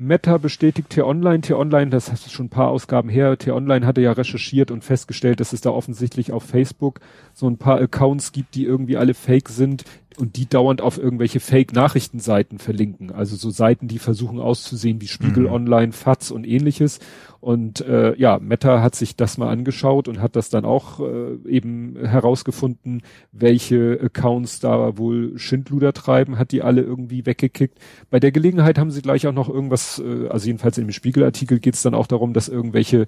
Meta 0.00 0.38
bestätigt 0.38 0.90
T-Online. 0.90 1.40
T-Online, 1.40 1.90
das 1.90 2.12
du 2.24 2.30
schon 2.30 2.46
ein 2.46 2.50
paar 2.50 2.68
Ausgaben 2.68 3.08
her. 3.08 3.36
T-Online 3.36 3.84
hatte 3.84 4.00
ja 4.00 4.12
recherchiert 4.12 4.70
und 4.70 4.84
festgestellt, 4.84 5.40
dass 5.40 5.52
es 5.52 5.60
da 5.60 5.70
offensichtlich 5.70 6.30
auf 6.30 6.44
Facebook 6.44 7.00
so 7.34 7.48
ein 7.48 7.58
paar 7.58 7.80
Accounts 7.80 8.30
gibt, 8.30 8.54
die 8.54 8.64
irgendwie 8.64 8.96
alle 8.96 9.12
fake 9.12 9.48
sind. 9.48 9.82
Und 10.18 10.36
die 10.36 10.48
dauernd 10.48 10.80
auf 10.80 10.98
irgendwelche 10.98 11.40
Fake-Nachrichtenseiten 11.40 12.58
verlinken. 12.58 13.12
Also 13.12 13.36
so 13.36 13.50
Seiten, 13.50 13.88
die 13.88 13.98
versuchen 13.98 14.40
auszusehen 14.40 15.00
wie 15.00 15.06
Spiegel 15.06 15.44
mhm. 15.44 15.52
Online, 15.52 15.92
FATS 15.92 16.30
und 16.30 16.46
ähnliches. 16.46 16.98
Und 17.40 17.80
äh, 17.82 18.16
ja, 18.16 18.38
Meta 18.40 18.82
hat 18.82 18.96
sich 18.96 19.14
das 19.14 19.38
mal 19.38 19.48
angeschaut 19.48 20.08
und 20.08 20.20
hat 20.20 20.34
das 20.34 20.50
dann 20.50 20.64
auch 20.64 20.98
äh, 21.00 21.36
eben 21.48 21.96
herausgefunden, 21.96 23.02
welche 23.30 23.98
Accounts 24.02 24.58
da 24.58 24.98
wohl 24.98 25.38
Schindluder 25.38 25.92
treiben, 25.92 26.36
hat 26.36 26.50
die 26.50 26.62
alle 26.62 26.82
irgendwie 26.82 27.24
weggekickt. 27.24 27.78
Bei 28.10 28.18
der 28.18 28.32
Gelegenheit 28.32 28.78
haben 28.78 28.90
sie 28.90 29.02
gleich 29.02 29.26
auch 29.28 29.32
noch 29.32 29.48
irgendwas, 29.48 30.02
äh, 30.04 30.26
also 30.28 30.46
jedenfalls 30.46 30.78
in 30.78 30.86
dem 30.86 30.92
Spiegelartikel 30.92 31.60
geht 31.60 31.74
es 31.74 31.82
dann 31.82 31.94
auch 31.94 32.08
darum, 32.08 32.32
dass 32.32 32.48
irgendwelche 32.48 33.06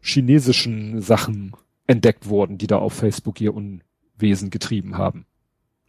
chinesischen 0.00 1.00
Sachen 1.00 1.52
entdeckt 1.86 2.28
wurden, 2.28 2.58
die 2.58 2.66
da 2.66 2.78
auf 2.78 2.94
Facebook 2.94 3.40
ihr 3.40 3.54
Unwesen 3.54 4.50
getrieben 4.50 4.98
haben. 4.98 5.26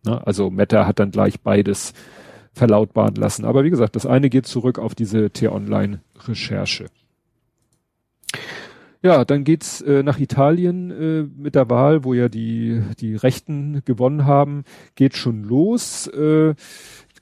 Ne? 0.03 0.25
Also 0.25 0.49
Meta 0.49 0.85
hat 0.85 0.99
dann 0.99 1.11
gleich 1.11 1.41
beides 1.41 1.93
verlautbaren 2.53 3.15
lassen. 3.15 3.45
Aber 3.45 3.63
wie 3.63 3.69
gesagt, 3.69 3.95
das 3.95 4.05
eine 4.05 4.29
geht 4.29 4.45
zurück 4.45 4.79
auf 4.79 4.95
diese 4.95 5.31
T-Online-Recherche. 5.31 6.85
Ja, 9.01 9.25
dann 9.25 9.43
geht's 9.43 9.81
äh, 9.81 10.01
nach 10.01 10.17
Italien 10.17 10.89
äh, 10.89 11.23
mit 11.23 11.55
der 11.55 11.69
Wahl, 11.69 12.05
wo 12.05 12.13
ja 12.13 12.29
die 12.29 12.81
die 13.01 13.15
Rechten 13.15 13.81
gewonnen 13.83 14.25
haben, 14.25 14.63
geht 14.95 15.17
schon 15.17 15.43
los. 15.43 16.07
Äh, 16.07 16.55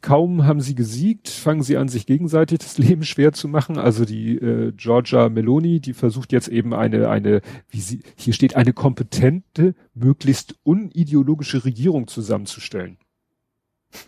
kaum 0.01 0.45
haben 0.45 0.61
sie 0.61 0.75
gesiegt, 0.75 1.29
fangen 1.29 1.63
sie 1.63 1.77
an, 1.77 1.87
sich 1.87 2.05
gegenseitig 2.05 2.59
das 2.59 2.77
Leben 2.79 3.03
schwer 3.03 3.33
zu 3.33 3.47
machen. 3.47 3.77
Also 3.77 4.05
die 4.05 4.35
äh, 4.37 4.71
Georgia 4.75 5.29
Meloni, 5.29 5.79
die 5.79 5.93
versucht 5.93 6.31
jetzt 6.31 6.47
eben 6.47 6.73
eine, 6.73 7.09
eine, 7.09 7.41
wie 7.69 7.81
sie, 7.81 8.01
hier 8.15 8.33
steht, 8.33 8.55
eine 8.55 8.73
kompetente, 8.73 9.75
möglichst 9.93 10.55
unideologische 10.63 11.63
Regierung 11.65 12.07
zusammenzustellen. 12.07 12.97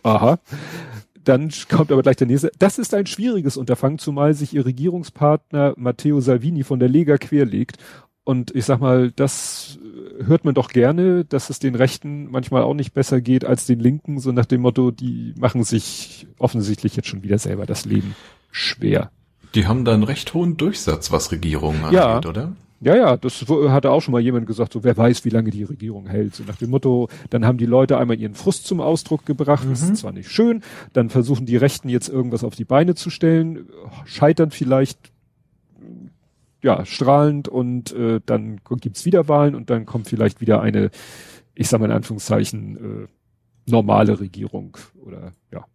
Aha. 0.04 0.40
Dann 1.24 1.52
kommt 1.70 1.92
aber 1.92 2.02
gleich 2.02 2.18
der 2.18 2.28
nächste. 2.28 2.52
Das 2.60 2.78
ist 2.78 2.94
ein 2.94 3.06
schwieriges 3.06 3.56
Unterfangen, 3.56 3.98
zumal 3.98 4.34
sich 4.34 4.54
ihr 4.54 4.66
Regierungspartner 4.66 5.74
Matteo 5.78 6.20
Salvini 6.20 6.64
von 6.64 6.80
der 6.80 6.90
Lega 6.90 7.18
querlegt 7.18 7.78
und 8.24 8.56
ich 8.56 8.66
sag 8.66 8.80
mal, 8.80 9.12
das 9.12 9.80
hört 10.28 10.46
man 10.46 10.54
doch 10.54 10.70
gerne, 10.70 11.26
dass 11.26 11.50
es 11.50 11.60
den 11.60 11.76
Rechten 11.76 12.30
manchmal 12.32 12.64
auch 12.64 12.74
nicht 12.74 12.94
besser 12.94 13.22
geht 13.22 13.46
als 13.46 13.66
den 13.66 13.80
Linken, 13.80 14.20
so 14.20 14.32
nach 14.32 14.46
dem 14.46 14.62
Motto, 14.62 14.92
die 14.92 15.34
machen 15.38 15.64
sich 15.64 16.28
offensichtlich 16.38 16.96
jetzt 16.96 17.08
schon 17.08 17.24
wieder 17.24 17.38
selber 17.38 17.66
das 17.66 17.86
Leben 17.86 18.16
schwer. 18.52 19.12
Die 19.56 19.68
haben 19.68 19.86
da 19.86 19.94
einen 19.94 20.04
recht 20.04 20.34
hohen 20.34 20.58
Durchsatz, 20.58 21.12
was 21.12 21.32
Regierungen 21.32 21.84
angeht, 21.84 22.00
ja. 22.00 22.18
oder? 22.18 22.54
Ja, 22.84 22.98
ja, 22.98 23.18
das 23.18 23.46
hatte 23.70 23.92
auch 23.92 24.02
schon 24.02 24.12
mal 24.12 24.20
jemand 24.20 24.46
gesagt, 24.46 24.74
so 24.74 24.84
wer 24.84 24.98
weiß, 24.98 25.24
wie 25.24 25.30
lange 25.30 25.52
die 25.52 25.64
Regierung 25.64 26.08
hält. 26.08 26.36
So 26.36 26.44
nach 26.44 26.58
dem 26.58 26.70
Motto, 26.70 27.08
dann 27.30 27.46
haben 27.46 27.58
die 27.58 27.66
Leute 27.66 27.98
einmal 27.98 28.20
ihren 28.20 28.36
Frust 28.36 28.68
zum 28.68 28.82
Ausdruck 28.82 29.26
gebracht, 29.26 29.64
mhm. 29.66 29.70
das 29.70 29.84
ist 29.84 29.98
zwar 29.98 30.12
nicht 30.12 30.30
schön, 30.30 30.62
dann 30.92 31.10
versuchen 31.10 31.46
die 31.46 31.56
Rechten 31.56 31.88
jetzt 31.88 32.10
irgendwas 32.10 32.44
auf 32.44 32.56
die 32.56 32.66
Beine 32.66 32.96
zu 32.96 33.10
stellen, 33.10 33.70
scheitern 34.04 34.52
vielleicht 34.52 35.13
ja, 36.64 36.86
strahlend 36.86 37.48
und 37.48 37.92
äh, 37.92 38.22
dann 38.26 38.62
gibt's 38.80 39.06
wieder 39.06 39.28
Wahlen 39.28 39.54
und 39.54 39.70
dann 39.70 39.86
kommt 39.86 40.08
vielleicht 40.08 40.42
wieder 40.42 40.62
eine, 40.62 40.90
ich 41.54 41.68
sag 41.68 41.80
mal 41.80 41.88
in 41.88 41.92
Anführungszeichen, 41.92 42.78
äh, 42.78 43.08
normale 43.70 44.20
Regierung 44.20 44.78
oder 45.06 45.34
ja. 45.52 45.66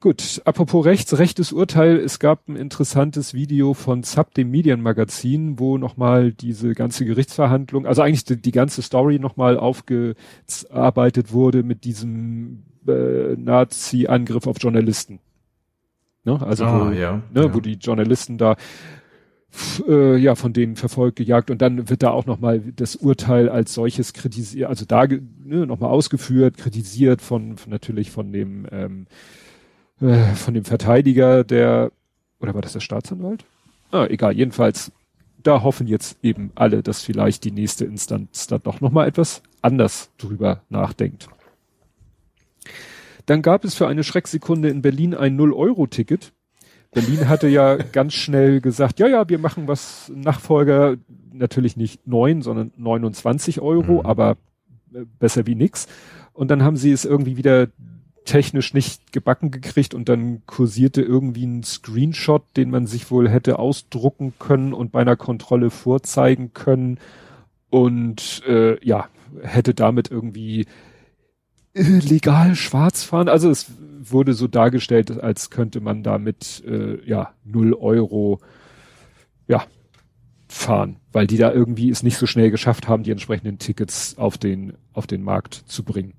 Gut, 0.00 0.42
apropos 0.44 0.84
rechts, 0.84 1.16
rechtes 1.16 1.52
Urteil. 1.52 1.96
Es 1.96 2.18
gab 2.18 2.48
ein 2.48 2.56
interessantes 2.56 3.34
Video 3.34 3.72
von 3.72 4.02
Zap, 4.02 4.34
dem 4.34 4.50
Medienmagazin, 4.50 5.60
wo 5.60 5.78
nochmal 5.78 6.32
diese 6.32 6.72
ganze 6.72 7.04
Gerichtsverhandlung, 7.04 7.86
also 7.86 8.02
eigentlich 8.02 8.24
die, 8.24 8.40
die 8.40 8.50
ganze 8.50 8.82
Story 8.82 9.20
nochmal 9.20 9.56
aufgearbeitet 9.56 11.32
wurde 11.32 11.62
mit 11.62 11.84
diesem 11.84 12.64
äh, 12.88 13.36
Nazi-Angriff 13.36 14.48
auf 14.48 14.56
Journalisten. 14.58 15.20
Ne? 16.24 16.40
Also 16.42 16.64
ah, 16.64 16.88
wo, 16.88 16.92
ja, 16.92 17.22
ne, 17.32 17.42
ja. 17.42 17.54
wo 17.54 17.60
die 17.60 17.74
Journalisten 17.74 18.38
da 18.38 18.56
äh, 19.86 20.16
ja 20.16 20.34
von 20.34 20.52
denen 20.52 20.76
verfolgt, 20.76 21.16
gejagt 21.16 21.50
und 21.50 21.60
dann 21.62 21.88
wird 21.88 22.02
da 22.02 22.10
auch 22.10 22.26
nochmal 22.26 22.60
das 22.60 22.96
Urteil 22.96 23.48
als 23.48 23.74
solches 23.74 24.12
kritisiert, 24.12 24.68
also 24.68 24.84
da 24.84 25.06
ne, 25.06 25.66
nochmal 25.66 25.90
ausgeführt, 25.90 26.56
kritisiert 26.56 27.22
von, 27.22 27.56
von 27.56 27.70
natürlich 27.70 28.10
von 28.10 28.32
dem 28.32 28.66
ähm, 28.70 29.06
äh, 30.00 30.34
von 30.34 30.54
dem 30.54 30.64
Verteidiger, 30.64 31.44
der 31.44 31.92
oder 32.40 32.54
war 32.54 32.62
das 32.62 32.72
der 32.72 32.80
Staatsanwalt? 32.80 33.44
Ah, 33.90 34.06
egal, 34.06 34.36
jedenfalls 34.36 34.92
da 35.42 35.62
hoffen 35.62 35.86
jetzt 35.86 36.18
eben 36.22 36.52
alle, 36.54 36.82
dass 36.82 37.02
vielleicht 37.02 37.44
die 37.44 37.50
nächste 37.50 37.84
Instanz 37.84 38.46
da 38.46 38.58
doch 38.58 38.80
nochmal 38.80 39.08
etwas 39.08 39.42
anders 39.60 40.10
drüber 40.18 40.62
nachdenkt. 40.68 41.28
Dann 43.26 43.42
gab 43.42 43.64
es 43.64 43.74
für 43.74 43.86
eine 43.86 44.04
Schrecksekunde 44.04 44.68
in 44.68 44.82
Berlin 44.82 45.14
ein 45.14 45.36
Null-Euro-Ticket 45.36 46.32
Berlin 46.92 47.28
hatte 47.28 47.48
ja 47.48 47.76
ganz 47.76 48.12
schnell 48.12 48.60
gesagt, 48.60 49.00
ja, 49.00 49.08
ja, 49.08 49.28
wir 49.28 49.38
machen 49.38 49.66
was 49.66 50.12
Nachfolger, 50.14 50.96
natürlich 51.32 51.76
nicht 51.76 52.06
neun, 52.06 52.42
sondern 52.42 52.70
29 52.76 53.60
Euro, 53.60 54.00
mhm. 54.00 54.06
aber 54.06 54.36
äh, 54.94 55.04
besser 55.18 55.46
wie 55.46 55.54
nix. 55.54 55.88
Und 56.34 56.50
dann 56.50 56.62
haben 56.62 56.76
sie 56.76 56.92
es 56.92 57.04
irgendwie 57.04 57.36
wieder 57.36 57.68
technisch 58.24 58.72
nicht 58.74 59.12
gebacken 59.12 59.50
gekriegt 59.50 59.94
und 59.94 60.08
dann 60.08 60.42
kursierte 60.46 61.02
irgendwie 61.02 61.44
ein 61.44 61.62
Screenshot, 61.62 62.44
den 62.56 62.70
man 62.70 62.86
sich 62.86 63.10
wohl 63.10 63.28
hätte 63.28 63.58
ausdrucken 63.58 64.34
können 64.38 64.72
und 64.72 64.92
bei 64.92 65.00
einer 65.00 65.16
Kontrolle 65.16 65.70
vorzeigen 65.70 66.52
können 66.52 66.98
und 67.70 68.42
äh, 68.46 68.84
ja, 68.86 69.08
hätte 69.42 69.74
damit 69.74 70.10
irgendwie 70.10 70.66
legal 71.74 72.54
schwarz 72.54 73.02
fahren. 73.02 73.28
Also 73.28 73.50
es 73.50 73.66
wurde 74.02 74.34
so 74.34 74.48
dargestellt, 74.48 75.10
als 75.22 75.50
könnte 75.50 75.80
man 75.80 76.02
damit 76.02 76.62
äh, 76.66 76.98
ja 77.08 77.32
null 77.44 77.74
Euro 77.74 78.40
ja 79.46 79.64
fahren, 80.48 80.96
weil 81.12 81.26
die 81.26 81.38
da 81.38 81.52
irgendwie 81.52 81.88
es 81.90 82.02
nicht 82.02 82.18
so 82.18 82.26
schnell 82.26 82.50
geschafft 82.50 82.88
haben, 82.88 83.04
die 83.04 83.10
entsprechenden 83.10 83.58
Tickets 83.58 84.18
auf 84.18 84.36
den 84.38 84.74
auf 84.92 85.06
den 85.06 85.22
Markt 85.22 85.54
zu 85.54 85.82
bringen. 85.82 86.14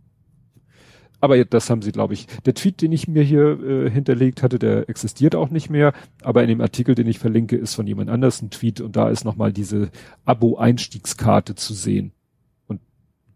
Aber 1.20 1.42
das 1.46 1.70
haben 1.70 1.82
sie, 1.82 1.94
glaube 1.94 2.16
ich. 2.16 2.28
Der 2.46 2.54
Tweet, 2.54 2.82
den 2.82 2.92
ich 2.92 3.08
mir 3.08 3.24
hier 3.24 3.58
äh, 3.64 3.90
hinterlegt 3.90 4.44
hatte, 4.44 4.60
der 4.60 4.90
existiert 4.90 5.36
auch 5.36 5.50
nicht 5.50 5.70
mehr. 5.70 5.94
Aber 6.22 6.42
in 6.42 6.50
dem 6.50 6.60
Artikel, 6.60 6.96
den 6.96 7.08
ich 7.08 7.18
verlinke, 7.18 7.56
ist 7.56 7.76
von 7.76 7.88
jemand 7.88 8.10
anders 8.10 8.42
ein 8.42 8.50
Tweet 8.50 8.82
und 8.82 8.98
da 8.98 9.08
ist 9.10 9.24
nochmal 9.24 9.54
diese 9.54 9.90
Abo-Einstiegskarte 10.26 11.56
zu 11.56 11.74
sehen 11.74 12.12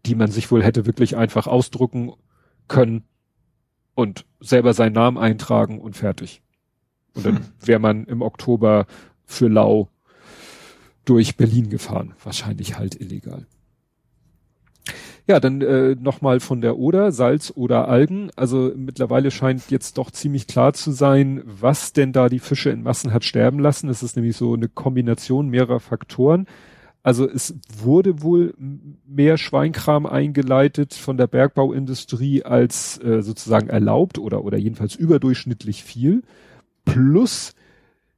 die 0.06 0.14
man 0.14 0.30
sich 0.30 0.50
wohl 0.50 0.62
hätte 0.62 0.86
wirklich 0.86 1.16
einfach 1.16 1.46
ausdrucken 1.46 2.12
können 2.68 3.04
und 3.94 4.24
selber 4.40 4.74
seinen 4.74 4.92
Namen 4.92 5.18
eintragen 5.18 5.80
und 5.80 5.96
fertig. 5.96 6.42
Und 7.14 7.26
dann 7.26 7.36
hm. 7.36 7.44
wäre 7.60 7.80
man 7.80 8.04
im 8.04 8.22
Oktober 8.22 8.86
für 9.24 9.48
Lau 9.48 9.88
durch 11.04 11.36
Berlin 11.36 11.68
gefahren. 11.70 12.14
Wahrscheinlich 12.22 12.78
halt 12.78 13.00
illegal. 13.00 13.46
Ja, 15.26 15.40
dann 15.40 15.60
äh, 15.60 15.94
nochmal 15.94 16.40
von 16.40 16.62
der 16.62 16.78
Oder, 16.78 17.12
Salz 17.12 17.52
oder 17.54 17.86
Algen. 17.86 18.30
Also 18.34 18.72
mittlerweile 18.74 19.30
scheint 19.30 19.70
jetzt 19.70 19.98
doch 19.98 20.10
ziemlich 20.10 20.46
klar 20.46 20.72
zu 20.72 20.90
sein, 20.90 21.42
was 21.44 21.92
denn 21.92 22.14
da 22.14 22.30
die 22.30 22.38
Fische 22.38 22.70
in 22.70 22.82
Massen 22.82 23.12
hat 23.12 23.24
sterben 23.24 23.58
lassen. 23.58 23.90
Es 23.90 24.02
ist 24.02 24.16
nämlich 24.16 24.36
so 24.36 24.54
eine 24.54 24.68
Kombination 24.68 25.50
mehrerer 25.50 25.80
Faktoren. 25.80 26.46
Also 27.08 27.26
es 27.26 27.54
wurde 27.74 28.20
wohl 28.20 28.52
mehr 28.58 29.38
Schweinkram 29.38 30.04
eingeleitet 30.04 30.92
von 30.92 31.16
der 31.16 31.26
Bergbauindustrie 31.26 32.42
als 32.42 33.02
äh, 33.02 33.22
sozusagen 33.22 33.70
erlaubt 33.70 34.18
oder, 34.18 34.44
oder 34.44 34.58
jedenfalls 34.58 34.94
überdurchschnittlich 34.94 35.84
viel. 35.84 36.22
Plus 36.84 37.54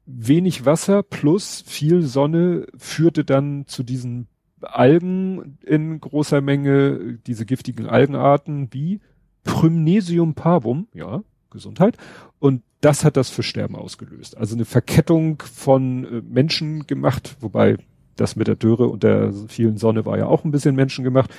wenig 0.06 0.64
Wasser 0.64 1.04
plus 1.04 1.62
viel 1.64 2.02
Sonne 2.02 2.66
führte 2.76 3.24
dann 3.24 3.64
zu 3.68 3.84
diesen 3.84 4.26
Algen 4.60 5.58
in 5.64 6.00
großer 6.00 6.40
Menge, 6.40 7.20
diese 7.28 7.46
giftigen 7.46 7.86
Algenarten 7.86 8.70
wie 8.72 8.98
Prymnesium 9.44 10.34
parvum, 10.34 10.88
ja, 10.94 11.22
Gesundheit. 11.50 11.96
Und 12.40 12.64
das 12.80 13.04
hat 13.04 13.16
das 13.16 13.30
Fischsterben 13.30 13.76
ausgelöst. 13.76 14.36
Also 14.36 14.56
eine 14.56 14.64
Verkettung 14.64 15.40
von 15.42 16.04
äh, 16.04 16.22
Menschen 16.22 16.88
gemacht, 16.88 17.36
wobei 17.38 17.76
das 18.20 18.36
mit 18.36 18.46
der 18.46 18.56
Dürre 18.56 18.86
und 18.88 19.02
der 19.02 19.32
vielen 19.48 19.76
Sonne 19.76 20.04
war 20.04 20.18
ja 20.18 20.26
auch 20.26 20.44
ein 20.44 20.50
bisschen 20.50 20.74
menschengemacht. 20.74 21.30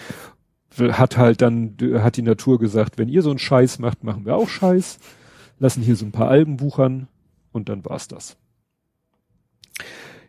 Hat 0.78 1.17
halt 1.17 1.41
dann, 1.41 1.76
hat 2.00 2.17
die 2.17 2.22
Natur 2.22 2.58
gesagt, 2.58 2.98
wenn 2.98 3.10
ihr 3.10 3.22
so 3.22 3.30
einen 3.30 3.39
Scheiß 3.39 3.80
macht, 3.80 4.04
machen 4.04 4.26
wir 4.26 4.36
auch 4.36 4.50
Scheiß. 4.50 5.00
Lassen 5.60 5.82
hier 5.82 5.96
so 5.96 6.06
ein 6.06 6.12
paar 6.12 6.30
Algen 6.30 6.60
wuchern 6.60 7.08
und 7.52 7.70
dann 7.70 7.86
war's 7.86 8.08
das. 8.08 8.38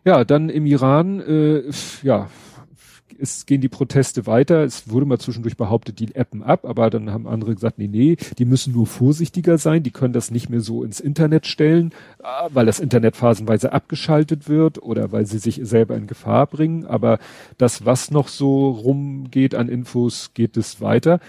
Ja, 0.05 0.25
dann 0.25 0.49
im 0.49 0.65
Iran, 0.65 1.21
äh, 1.21 1.63
ja, 2.01 2.29
es 3.19 3.45
gehen 3.45 3.61
die 3.61 3.69
Proteste 3.69 4.25
weiter. 4.27 4.63
Es 4.63 4.89
wurde 4.89 5.05
mal 5.05 5.19
zwischendurch 5.19 5.57
behauptet, 5.57 5.99
die 5.99 6.15
appen 6.15 6.43
ab, 6.43 6.65
aber 6.65 6.89
dann 6.89 7.11
haben 7.11 7.27
andere 7.27 7.53
gesagt, 7.53 7.77
nee, 7.77 7.87
nee, 7.87 8.17
die 8.37 8.45
müssen 8.45 8.73
nur 8.73 8.87
vorsichtiger 8.87 9.57
sein, 9.57 9.83
die 9.83 9.91
können 9.91 10.13
das 10.13 10.31
nicht 10.31 10.49
mehr 10.49 10.61
so 10.61 10.83
ins 10.83 10.99
Internet 10.99 11.47
stellen, 11.47 11.91
ah, 12.21 12.49
weil 12.53 12.65
das 12.65 12.79
Internet 12.79 13.15
phasenweise 13.15 13.73
abgeschaltet 13.73 14.47
wird 14.49 14.81
oder 14.81 15.11
weil 15.11 15.25
sie 15.25 15.39
sich 15.39 15.59
selber 15.63 15.95
in 15.95 16.07
Gefahr 16.07 16.47
bringen. 16.47 16.85
Aber 16.85 17.19
das, 17.57 17.85
was 17.85 18.11
noch 18.11 18.27
so 18.27 18.69
rumgeht 18.69 19.55
an 19.55 19.69
Infos, 19.69 20.31
geht 20.33 20.57
es 20.57 20.81
weiter. 20.81 21.19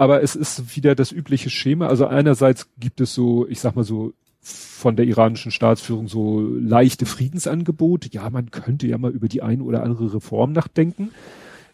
aber 0.00 0.22
es 0.22 0.34
ist 0.34 0.74
wieder 0.74 0.94
das 0.94 1.12
übliche 1.12 1.50
Schema. 1.50 1.88
Also 1.88 2.06
einerseits 2.06 2.70
gibt 2.78 3.02
es 3.02 3.12
so, 3.12 3.46
ich 3.46 3.60
sag 3.60 3.76
mal 3.76 3.84
so, 3.84 4.14
von 4.42 4.96
der 4.96 5.06
iranischen 5.06 5.52
Staatsführung 5.52 6.08
so 6.08 6.40
leichte 6.40 7.06
Friedensangebote. 7.06 8.08
Ja, 8.12 8.30
man 8.30 8.50
könnte 8.50 8.86
ja 8.86 8.98
mal 8.98 9.10
über 9.10 9.28
die 9.28 9.42
eine 9.42 9.62
oder 9.62 9.82
andere 9.82 10.14
Reform 10.14 10.52
nachdenken. 10.52 11.10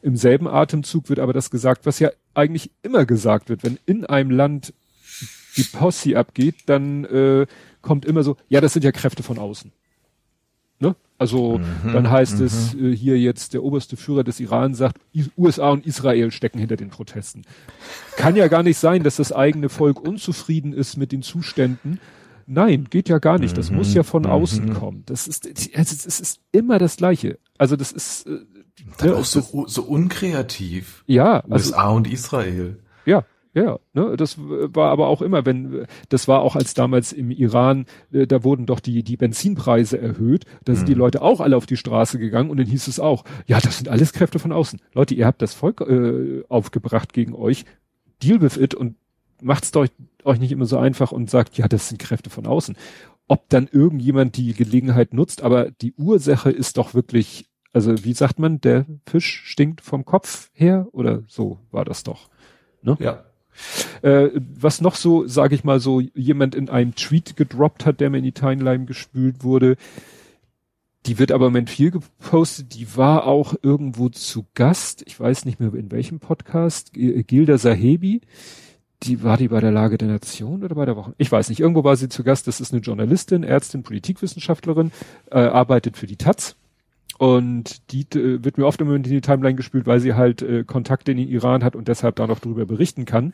Im 0.02 0.16
selben 0.16 0.48
Atemzug 0.48 1.08
wird 1.08 1.18
aber 1.18 1.32
das 1.32 1.50
gesagt, 1.50 1.86
was 1.86 1.98
ja 1.98 2.10
eigentlich 2.34 2.70
immer 2.82 3.06
gesagt 3.06 3.48
wird, 3.48 3.64
wenn 3.64 3.78
in 3.86 4.04
einem 4.04 4.30
Land 4.30 4.74
die 5.56 5.62
Posse 5.62 6.18
abgeht, 6.18 6.56
dann 6.66 7.04
äh, 7.04 7.46
kommt 7.80 8.04
immer 8.04 8.22
so, 8.22 8.36
ja, 8.48 8.60
das 8.60 8.72
sind 8.72 8.84
ja 8.84 8.92
Kräfte 8.92 9.22
von 9.22 9.38
außen. 9.38 9.72
Ne? 10.78 10.94
Also 11.18 11.58
mhm, 11.58 11.92
dann 11.92 12.10
heißt 12.10 12.40
mhm. 12.40 12.46
es 12.46 12.74
äh, 12.74 12.94
hier 12.94 13.18
jetzt, 13.18 13.54
der 13.54 13.62
oberste 13.62 13.96
Führer 13.96 14.24
des 14.24 14.40
Iran 14.40 14.74
sagt, 14.74 15.00
USA 15.38 15.70
und 15.70 15.86
Israel 15.86 16.30
stecken 16.30 16.58
hinter 16.58 16.76
den 16.76 16.90
Protesten. 16.90 17.42
Kann 18.16 18.36
ja 18.36 18.48
gar 18.48 18.62
nicht 18.62 18.76
sein, 18.78 19.02
dass 19.02 19.16
das 19.16 19.32
eigene 19.32 19.68
Volk 19.68 20.00
unzufrieden 20.00 20.72
ist 20.74 20.96
mit 20.96 21.12
den 21.12 21.22
Zuständen. 21.22 22.00
Nein, 22.46 22.86
geht 22.88 23.08
ja 23.08 23.18
gar 23.18 23.38
nicht. 23.38 23.58
Das 23.58 23.70
mhm, 23.70 23.78
muss 23.78 23.94
ja 23.94 24.02
von 24.02 24.22
mhm. 24.22 24.30
außen 24.30 24.74
kommen. 24.74 25.02
Das 25.06 25.26
ist, 25.26 25.46
es 25.46 26.20
ist 26.20 26.40
immer 26.52 26.78
das 26.78 26.96
Gleiche. 26.96 27.38
Also 27.58 27.76
das 27.76 27.92
ist 27.92 28.26
äh, 28.26 28.38
dann 28.98 29.08
ja, 29.08 29.14
auch 29.16 29.24
so, 29.24 29.66
so 29.66 29.82
unkreativ. 29.82 31.04
Ja, 31.06 31.44
USA 31.48 31.76
also, 31.76 31.96
und 31.96 32.06
Israel. 32.06 32.78
Ja, 33.04 33.24
ja, 33.56 33.78
ne, 33.94 34.18
das 34.18 34.36
war 34.38 34.90
aber 34.90 35.06
auch 35.06 35.22
immer, 35.22 35.46
wenn, 35.46 35.86
das 36.10 36.28
war 36.28 36.42
auch 36.42 36.56
als 36.56 36.74
damals 36.74 37.14
im 37.14 37.30
Iran, 37.30 37.86
äh, 38.12 38.26
da 38.26 38.44
wurden 38.44 38.66
doch 38.66 38.80
die, 38.80 39.02
die 39.02 39.16
Benzinpreise 39.16 39.98
erhöht, 39.98 40.44
da 40.66 40.74
sind 40.74 40.82
mhm. 40.82 40.88
die 40.88 40.94
Leute 40.94 41.22
auch 41.22 41.40
alle 41.40 41.56
auf 41.56 41.64
die 41.64 41.78
Straße 41.78 42.18
gegangen 42.18 42.50
und 42.50 42.58
dann 42.58 42.66
hieß 42.66 42.86
es 42.86 43.00
auch, 43.00 43.24
ja, 43.46 43.58
das 43.58 43.78
sind 43.78 43.88
alles 43.88 44.12
Kräfte 44.12 44.38
von 44.38 44.52
außen. 44.52 44.78
Leute, 44.92 45.14
ihr 45.14 45.24
habt 45.24 45.40
das 45.40 45.54
Volk 45.54 45.80
äh, 45.80 46.42
aufgebracht 46.50 47.14
gegen 47.14 47.34
euch, 47.34 47.64
deal 48.22 48.42
with 48.42 48.58
it 48.58 48.74
und 48.74 48.96
macht's 49.42 49.74
euch, 49.76 49.90
euch 50.24 50.38
nicht 50.38 50.52
immer 50.52 50.66
so 50.66 50.78
einfach 50.78 51.12
und 51.12 51.30
sagt, 51.30 51.58
ja, 51.58 51.68
das 51.68 51.88
sind 51.88 51.98
Kräfte 51.98 52.30
von 52.30 52.46
außen. 52.46 52.76
Ob 53.28 53.48
dann 53.48 53.68
irgendjemand 53.70 54.36
die 54.36 54.54
Gelegenheit 54.54 55.12
nutzt, 55.12 55.42
aber 55.42 55.70
die 55.70 55.94
Ursache 55.94 56.50
ist 56.50 56.78
doch 56.78 56.94
wirklich, 56.94 57.48
also 57.72 58.04
wie 58.04 58.12
sagt 58.12 58.38
man, 58.38 58.60
der 58.60 58.86
Fisch 59.06 59.42
stinkt 59.46 59.80
vom 59.80 60.04
Kopf 60.04 60.50
her 60.52 60.86
oder 60.92 61.22
so 61.26 61.58
war 61.70 61.84
das 61.84 62.04
doch. 62.04 62.28
Ne? 62.82 62.96
Ja. 63.00 63.24
Äh, 64.02 64.30
was 64.34 64.80
noch 64.80 64.94
so, 64.94 65.26
sage 65.26 65.54
ich 65.54 65.64
mal 65.64 65.80
so, 65.80 66.00
jemand 66.00 66.54
in 66.54 66.68
einem 66.68 66.94
Tweet 66.94 67.36
gedroppt 67.36 67.86
hat, 67.86 68.00
der 68.00 68.10
mir 68.10 68.18
in 68.18 68.24
die 68.24 68.32
Timeline 68.32 68.84
gespült 68.84 69.42
wurde, 69.42 69.76
die 71.06 71.18
wird 71.18 71.32
aber 71.32 71.46
im 71.46 71.52
Moment 71.52 71.70
viel 71.70 71.90
gepostet, 71.90 72.74
die 72.74 72.96
war 72.96 73.26
auch 73.26 73.54
irgendwo 73.62 74.08
zu 74.08 74.46
Gast, 74.54 75.02
ich 75.06 75.18
weiß 75.18 75.44
nicht 75.44 75.60
mehr 75.60 75.72
in 75.74 75.90
welchem 75.90 76.18
Podcast, 76.18 76.92
Gilda 76.92 77.58
Sahebi, 77.58 78.22
die 79.02 79.22
war 79.22 79.36
die 79.36 79.48
bei 79.48 79.60
der 79.60 79.72
Lage 79.72 79.98
der 79.98 80.08
Nation 80.08 80.64
oder 80.64 80.74
bei 80.74 80.84
der 80.84 80.96
Woche? 80.96 81.14
Ich 81.18 81.30
weiß 81.30 81.48
nicht, 81.48 81.60
irgendwo 81.60 81.84
war 81.84 81.96
sie 81.96 82.08
zu 82.08 82.24
Gast, 82.24 82.46
das 82.46 82.60
ist 82.60 82.72
eine 82.72 82.82
Journalistin, 82.82 83.42
Ärztin, 83.42 83.82
Politikwissenschaftlerin, 83.82 84.92
äh, 85.30 85.38
arbeitet 85.38 85.96
für 85.96 86.06
die 86.06 86.16
Taz 86.16 86.56
und 87.18 87.92
die 87.92 88.02
äh, 88.18 88.44
wird 88.44 88.58
mir 88.58 88.66
oft 88.66 88.80
immer 88.80 88.94
in 88.94 89.02
die 89.02 89.20
Timeline 89.20 89.56
gespült, 89.56 89.86
weil 89.86 90.00
sie 90.00 90.14
halt 90.14 90.42
äh, 90.42 90.64
Kontakte 90.64 91.12
in 91.12 91.18
den 91.18 91.28
Iran 91.28 91.64
hat 91.64 91.76
und 91.76 91.88
deshalb 91.88 92.16
da 92.16 92.26
noch 92.26 92.40
drüber 92.40 92.66
berichten 92.66 93.04
kann. 93.04 93.32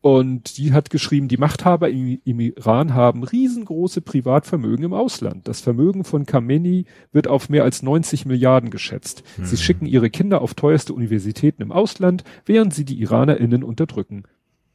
Und 0.00 0.58
die 0.58 0.72
hat 0.72 0.90
geschrieben, 0.90 1.28
die 1.28 1.36
Machthaber 1.36 1.88
im, 1.88 2.20
im, 2.24 2.40
Iran 2.40 2.92
haben 2.92 3.22
riesengroße 3.22 4.00
Privatvermögen 4.00 4.84
im 4.84 4.92
Ausland. 4.92 5.46
Das 5.46 5.60
Vermögen 5.60 6.02
von 6.02 6.26
Khamenei 6.26 6.86
wird 7.12 7.28
auf 7.28 7.48
mehr 7.48 7.62
als 7.62 7.84
90 7.84 8.26
Milliarden 8.26 8.70
geschätzt. 8.70 9.22
Hm. 9.36 9.44
Sie 9.44 9.56
schicken 9.56 9.86
ihre 9.86 10.10
Kinder 10.10 10.40
auf 10.40 10.54
teuerste 10.54 10.92
Universitäten 10.92 11.62
im 11.62 11.70
Ausland, 11.70 12.24
während 12.44 12.74
sie 12.74 12.84
die 12.84 13.00
IranerInnen 13.00 13.62
unterdrücken. 13.62 14.24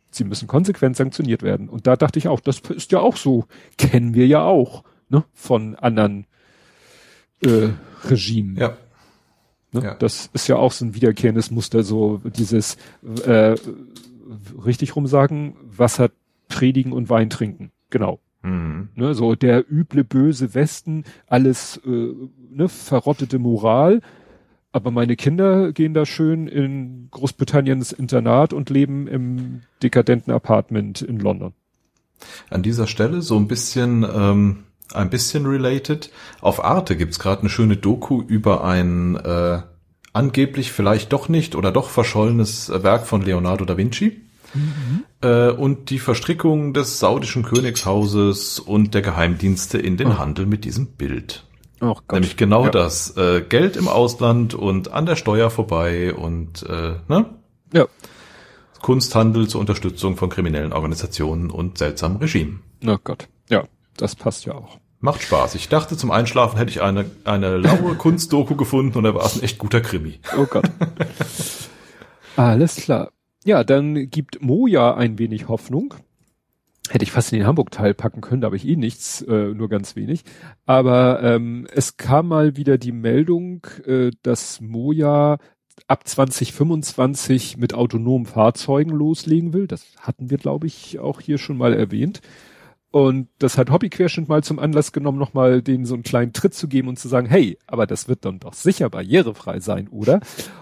Sie 0.09 0.23
müssen 0.23 0.47
konsequent 0.47 0.95
sanktioniert 0.95 1.43
werden. 1.43 1.69
Und 1.69 1.87
da 1.87 1.95
dachte 1.95 2.19
ich 2.19 2.27
auch, 2.27 2.39
das 2.39 2.59
ist 2.59 2.91
ja 2.91 2.99
auch 2.99 3.17
so. 3.17 3.45
Kennen 3.77 4.13
wir 4.13 4.27
ja 4.27 4.43
auch, 4.43 4.83
ne, 5.09 5.23
von 5.33 5.75
anderen 5.75 6.25
äh, 7.43 7.69
Regime. 8.05 8.59
Ja. 8.59 8.77
Ne? 9.71 9.83
ja. 9.83 9.93
Das 9.95 10.29
ist 10.33 10.47
ja 10.47 10.55
auch 10.55 10.71
so 10.71 10.85
ein 10.85 10.95
wiederkehrendes 10.95 11.51
Muster, 11.51 11.83
so 11.83 12.21
dieses 12.23 12.77
äh, 13.25 13.55
richtig 14.65 14.95
rum 14.95 15.07
sagen, 15.07 15.55
Wasser 15.63 16.09
predigen 16.47 16.93
und 16.93 17.09
Wein 17.09 17.29
trinken. 17.29 17.71
Genau. 17.89 18.19
Mhm. 18.43 18.89
Ne, 18.95 19.13
so 19.13 19.35
der 19.35 19.69
üble, 19.69 20.03
böse 20.03 20.53
Westen, 20.53 21.03
alles 21.27 21.81
äh, 21.85 22.13
ne, 22.49 22.69
verrottete 22.69 23.39
Moral. 23.39 24.01
Aber 24.71 24.91
meine 24.91 25.15
Kinder 25.15 25.71
gehen 25.71 25.93
da 25.93 26.05
schön 26.05 26.47
in 26.47 27.07
Großbritanniens 27.11 27.91
Internat 27.91 28.53
und 28.53 28.69
leben 28.69 29.07
im 29.07 29.61
dekadenten 29.81 30.33
Apartment 30.33 31.01
in 31.01 31.19
London. 31.19 31.53
An 32.49 32.63
dieser 32.63 32.87
Stelle 32.87 33.21
so 33.21 33.37
ein 33.37 33.47
bisschen 33.47 34.03
ähm, 34.03 34.63
ein 34.93 35.09
bisschen 35.09 35.45
related. 35.45 36.11
Auf 36.41 36.63
Arte 36.63 36.95
gibt's 36.95 37.19
gerade 37.19 37.41
eine 37.41 37.49
schöne 37.49 37.77
Doku 37.77 38.21
über 38.21 38.63
ein 38.63 39.15
äh, 39.15 39.61
angeblich 40.13 40.71
vielleicht 40.71 41.13
doch 41.13 41.29
nicht 41.29 41.55
oder 41.55 41.71
doch 41.71 41.89
verschollenes 41.89 42.69
Werk 42.69 43.05
von 43.05 43.21
Leonardo 43.21 43.65
da 43.65 43.77
Vinci. 43.77 44.21
Mhm. 44.53 45.03
Äh, 45.21 45.49
und 45.49 45.89
die 45.89 45.99
Verstrickung 45.99 46.73
des 46.73 46.99
saudischen 46.99 47.43
Königshauses 47.43 48.59
und 48.59 48.93
der 48.93 49.01
Geheimdienste 49.01 49.77
in 49.77 49.97
den 49.97 50.07
oh. 50.07 50.17
Handel 50.17 50.45
mit 50.45 50.65
diesem 50.65 50.87
Bild. 50.87 51.46
Oh 51.81 51.93
Gott. 51.93 52.13
Nämlich 52.13 52.37
genau 52.37 52.65
ja. 52.65 52.71
das. 52.71 53.15
Äh, 53.17 53.41
Geld 53.41 53.75
im 53.75 53.87
Ausland 53.87 54.53
und 54.53 54.91
an 54.91 55.05
der 55.05 55.15
Steuer 55.15 55.49
vorbei 55.49 56.13
und 56.13 56.63
äh, 56.63 56.95
ne? 57.07 57.25
Ja. 57.73 57.85
Kunsthandel 58.81 59.47
zur 59.47 59.61
Unterstützung 59.61 60.17
von 60.17 60.29
kriminellen 60.29 60.73
Organisationen 60.73 61.49
und 61.51 61.77
seltsamen 61.77 62.17
Regimen. 62.17 62.63
Oh 62.85 62.97
Gott. 63.03 63.27
Ja 63.49 63.63
das 63.97 64.15
passt 64.15 64.45
ja 64.45 64.53
auch. 64.53 64.79
Macht 64.99 65.21
Spaß. 65.21 65.55
Ich 65.55 65.69
dachte, 65.69 65.97
zum 65.97 66.09
Einschlafen 66.09 66.57
hätte 66.57 66.71
ich 66.71 66.81
eine, 66.81 67.05
eine 67.23 67.57
laue 67.57 67.95
Kunstdoku 67.97 68.55
gefunden 68.55 68.97
und 68.97 69.03
da 69.03 69.13
war 69.13 69.25
es 69.25 69.35
ein 69.35 69.43
echt 69.43 69.57
guter 69.57 69.81
Krimi. 69.81 70.19
Oh 70.37 70.45
Gott. 70.45 70.69
Alles 72.35 72.77
klar. 72.77 73.11
Ja, 73.43 73.63
dann 73.63 74.09
gibt 74.09 74.41
Moja 74.41 74.95
ein 74.95 75.19
wenig 75.19 75.47
Hoffnung. 75.47 75.93
Hätte 76.89 77.03
ich 77.03 77.11
fast 77.11 77.31
in 77.31 77.39
den 77.39 77.47
Hamburg-Teil 77.47 77.93
packen 77.93 78.21
können, 78.21 78.41
da 78.41 78.45
habe 78.45 78.55
ich 78.55 78.67
eh 78.67 78.75
nichts, 78.75 79.21
äh, 79.21 79.53
nur 79.53 79.69
ganz 79.69 79.95
wenig. 79.95 80.23
Aber 80.65 81.21
ähm, 81.21 81.67
es 81.73 81.97
kam 81.97 82.29
mal 82.29 82.55
wieder 82.55 82.77
die 82.77 82.91
Meldung, 82.91 83.65
äh, 83.85 84.11
dass 84.23 84.61
Moja 84.61 85.37
ab 85.87 86.07
2025 86.07 87.57
mit 87.57 87.73
autonomen 87.73 88.25
Fahrzeugen 88.25 88.91
loslegen 88.91 89.53
will. 89.53 89.67
Das 89.67 89.85
hatten 89.99 90.29
wir, 90.29 90.37
glaube 90.37 90.67
ich, 90.67 90.99
auch 90.99 91.21
hier 91.21 91.37
schon 91.37 91.57
mal 91.57 91.73
erwähnt. 91.73 92.21
Und 92.89 93.27
das 93.39 93.57
hat 93.57 93.69
Hobbyquerschnitt 93.69 94.29
mal 94.29 94.43
zum 94.43 94.59
Anlass 94.59 94.91
genommen, 94.91 95.19
nochmal 95.19 95.61
denen 95.61 95.85
so 95.85 95.93
einen 95.93 96.03
kleinen 96.03 96.33
Tritt 96.33 96.53
zu 96.53 96.67
geben 96.67 96.87
und 96.87 96.97
zu 96.97 97.09
sagen, 97.09 97.27
hey, 97.27 97.57
aber 97.67 97.85
das 97.85 98.07
wird 98.07 98.25
dann 98.25 98.39
doch 98.39 98.53
sicher 98.53 98.89
barrierefrei 98.89 99.59
sein, 99.59 99.89
oder? 99.89 100.21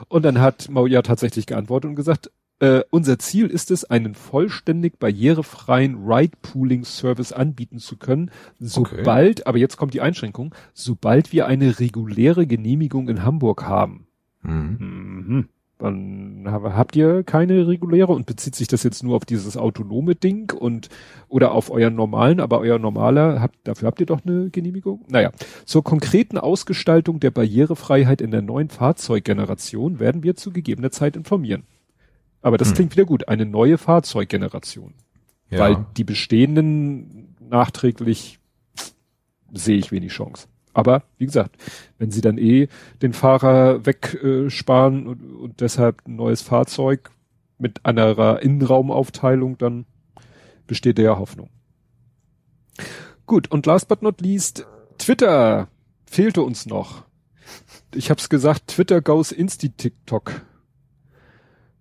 Und 0.09 0.25
dann 0.25 0.41
hat 0.41 0.67
Mauja 0.69 1.03
tatsächlich 1.03 1.45
geantwortet 1.45 1.89
und 1.89 1.95
gesagt, 1.95 2.31
äh, 2.59 2.81
unser 2.89 3.19
Ziel 3.19 3.47
ist 3.47 3.71
es, 3.71 3.83
einen 3.83 4.15
vollständig 4.15 4.97
barrierefreien 4.99 6.05
Ride-Pooling-Service 6.05 7.33
anbieten 7.33 7.79
zu 7.79 7.97
können, 7.97 8.31
sobald, 8.59 9.41
okay. 9.41 9.49
aber 9.49 9.57
jetzt 9.57 9.77
kommt 9.77 9.93
die 9.93 10.01
Einschränkung, 10.01 10.55
sobald 10.73 11.33
wir 11.33 11.47
eine 11.47 11.79
reguläre 11.79 12.47
Genehmigung 12.47 13.09
in 13.09 13.23
Hamburg 13.23 13.63
haben. 13.63 14.07
Mhm. 14.41 14.77
Mhm. 14.79 15.49
Dann 15.77 16.45
habt 16.47 16.95
ihr 16.95 17.23
keine 17.23 17.67
reguläre 17.67 18.13
und 18.13 18.25
bezieht 18.25 18.55
sich 18.55 18.69
das 18.69 18.83
jetzt 18.83 19.03
nur 19.03 19.17
auf 19.17 19.25
dieses 19.25 19.57
autonome 19.57 20.15
Ding 20.15 20.53
und 20.53 20.87
oder 21.27 21.51
auf 21.51 21.69
euren 21.69 21.95
normalen, 21.95 22.39
aber 22.39 22.59
euer 22.59 22.79
normaler, 22.79 23.41
habt, 23.41 23.57
dafür 23.65 23.87
habt 23.87 23.99
ihr 23.99 24.05
doch 24.05 24.21
eine 24.25 24.49
Genehmigung? 24.49 25.03
Naja, 25.09 25.31
zur 25.65 25.83
konkreten 25.83 26.37
Ausgestaltung 26.37 27.19
der 27.19 27.31
Barrierefreiheit 27.31 28.21
in 28.21 28.31
der 28.31 28.41
neuen 28.41 28.69
Fahrzeuggeneration 28.69 29.99
werden 29.99 30.23
wir 30.23 30.35
zu 30.35 30.53
gegebener 30.53 30.91
Zeit 30.91 31.17
informieren. 31.17 31.63
Aber 32.45 32.59
das 32.59 32.69
hm. 32.69 32.75
klingt 32.75 32.91
wieder 32.91 33.05
gut, 33.05 33.27
eine 33.27 33.47
neue 33.47 33.79
Fahrzeuggeneration. 33.79 34.93
Ja. 35.49 35.61
Weil 35.61 35.85
die 35.97 36.03
bestehenden 36.03 37.35
nachträglich 37.39 38.37
sehe 39.51 39.77
ich 39.77 39.91
wenig 39.91 40.11
Chance. 40.11 40.47
Aber 40.71 41.01
wie 41.17 41.25
gesagt, 41.25 41.57
wenn 41.97 42.11
sie 42.11 42.21
dann 42.21 42.37
eh 42.37 42.67
den 43.01 43.13
Fahrer 43.13 43.83
wegsparen 43.87 45.05
äh, 45.05 45.09
und, 45.09 45.23
und 45.23 45.59
deshalb 45.59 46.05
ein 46.05 46.17
neues 46.17 46.43
Fahrzeug 46.43 47.09
mit 47.57 47.83
anderer 47.83 48.43
Innenraumaufteilung, 48.43 49.57
dann 49.57 49.87
besteht 50.67 50.99
der 50.99 51.17
Hoffnung. 51.17 51.49
Gut, 53.25 53.49
und 53.49 53.65
last 53.65 53.87
but 53.87 54.03
not 54.03 54.21
least, 54.21 54.67
Twitter 54.99 55.67
fehlte 56.05 56.43
uns 56.43 56.67
noch. 56.67 57.05
Ich 57.95 58.11
hab's 58.11 58.29
gesagt, 58.29 58.67
Twitter 58.67 59.01
goes 59.01 59.31
insti 59.31 59.71
TikTok. 59.71 60.45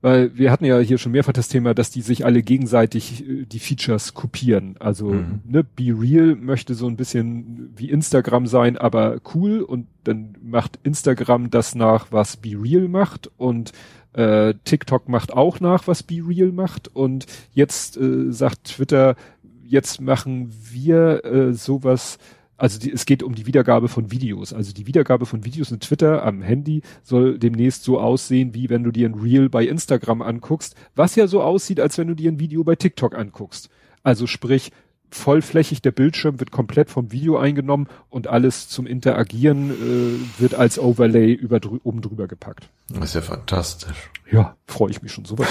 Weil 0.05 0.37
wir 0.37 0.51
hatten 0.51 0.67
ja 0.67 0.79
hier 0.81 0.99
schon 0.99 1.13
mehrfach 1.13 1.33
das 1.33 1.49
Thema, 1.49 1.73
dass 1.73 1.91
die 1.91 2.03
sich 2.03 2.27
alle 2.27 2.43
gegenseitig 2.43 3.27
äh, 3.27 3.47
die 3.47 3.59
Features 3.59 4.13
kopieren. 4.13 4.77
Also 4.79 5.07
mhm. 5.07 5.41
ne, 5.47 5.65
Be 5.65 5.99
Real 5.99 6.35
möchte 6.35 6.75
so 6.75 6.87
ein 6.87 6.97
bisschen 6.97 7.73
wie 7.75 7.89
Instagram 7.89 8.47
sein, 8.47 8.77
aber 8.77 9.17
cool 9.35 9.63
und 9.63 9.87
dann 10.05 10.37
macht 10.43 10.79
Instagram 10.83 11.49
das 11.49 11.75
nach, 11.75 12.09
was 12.11 12.37
Be 12.37 12.51
Real 12.51 12.87
macht 12.87 13.31
und 13.39 13.73
äh, 14.13 14.53
TikTok 14.65 15.09
macht 15.09 15.33
auch 15.33 15.61
nach, 15.61 15.87
was 15.87 16.03
Be 16.03 16.21
Real 16.29 16.53
macht 16.53 16.95
und 16.95 17.25
jetzt 17.55 17.97
äh, 17.97 18.31
sagt 18.31 18.65
Twitter, 18.65 19.17
jetzt 19.63 20.03
machen 20.03 20.53
wir 20.71 21.25
äh, 21.25 21.55
sowas, 21.55 22.19
also 22.57 22.79
die, 22.79 22.93
es 22.93 23.07
geht 23.07 23.23
um 23.23 23.35
die 23.35 23.47
Wiedergabe 23.47 23.89
von 23.89 24.11
Videos. 24.11 24.53
Also 24.53 24.73
die 24.73 24.87
Wiedergabe 24.87 25.27
von 25.27 25.45
Videos 25.45 25.71
in 25.71 25.81
Twitter 25.81 26.25
am 26.25 26.43
Handy 26.43 26.83
soll 27.03 27.39
demnächst 27.39 27.85
so 27.85 27.99
aussehen, 27.99 28.55
wie 28.55 28.71
wenn 28.71 28.85
du 28.85 28.93
dir 28.93 29.09
ein 29.09 29.15
Reel 29.15 29.49
bei 29.49 29.67
Instagram 29.67 30.23
anguckst, 30.23 30.77
was 30.95 31.17
ja 31.17 31.27
so 31.27 31.43
aussieht, 31.43 31.81
als 31.81 31.99
wenn 31.99 32.09
du 32.09 32.15
dir 32.15 32.31
ein 32.31 32.39
Video 32.39 32.63
bei 32.65 32.77
TikTok 32.77 33.17
anguckst. 33.17 33.71
Also 34.03 34.27
sprich, 34.27 34.71
vollflächig 35.11 35.81
der 35.83 35.93
Bildschirm 35.93 36.41
wird 36.41 36.51
komplett 36.51 36.91
vom 36.91 37.13
Video 37.13 37.39
eingenommen 37.39 37.89
und 38.11 38.27
alles 38.27 38.69
zum 38.69 38.87
Interagieren 38.87 39.71
äh, 39.71 40.41
wird 40.41 40.55
als 40.55 40.79
Overlay 40.79 41.33
über 41.33 41.61
oben 41.85 42.03
drüber 42.03 42.27
gepackt. 42.27 42.69
Das 42.89 43.11
ist 43.11 43.15
ja 43.15 43.21
fantastisch. 43.23 44.11
Ja, 44.31 44.57
freue 44.67 44.91
ich 44.91 45.03
mich 45.03 45.13
schon 45.13 45.25
sowas. 45.25 45.49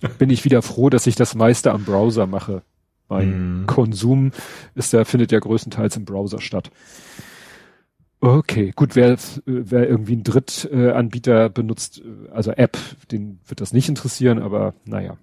Bin 0.18 0.30
ich 0.30 0.44
wieder 0.44 0.62
froh, 0.62 0.90
dass 0.90 1.06
ich 1.06 1.16
das 1.16 1.34
meiste 1.34 1.72
am 1.72 1.84
Browser 1.84 2.26
mache. 2.26 2.62
Mein 3.08 3.62
mm. 3.62 3.66
Konsum 3.66 4.32
ist 4.74 4.92
der, 4.92 5.04
findet 5.04 5.32
ja 5.32 5.38
größtenteils 5.38 5.96
im 5.96 6.04
Browser 6.04 6.40
statt. 6.40 6.70
Okay, 8.20 8.72
gut, 8.74 8.96
wer, 8.96 9.16
wer 9.44 9.88
irgendwie 9.88 10.14
einen 10.14 10.24
Drittanbieter 10.24 11.48
benutzt, 11.50 12.02
also 12.32 12.50
App, 12.50 12.76
den 13.12 13.38
wird 13.46 13.60
das 13.60 13.72
nicht 13.72 13.88
interessieren, 13.88 14.40
aber 14.40 14.74
naja. 14.84 15.16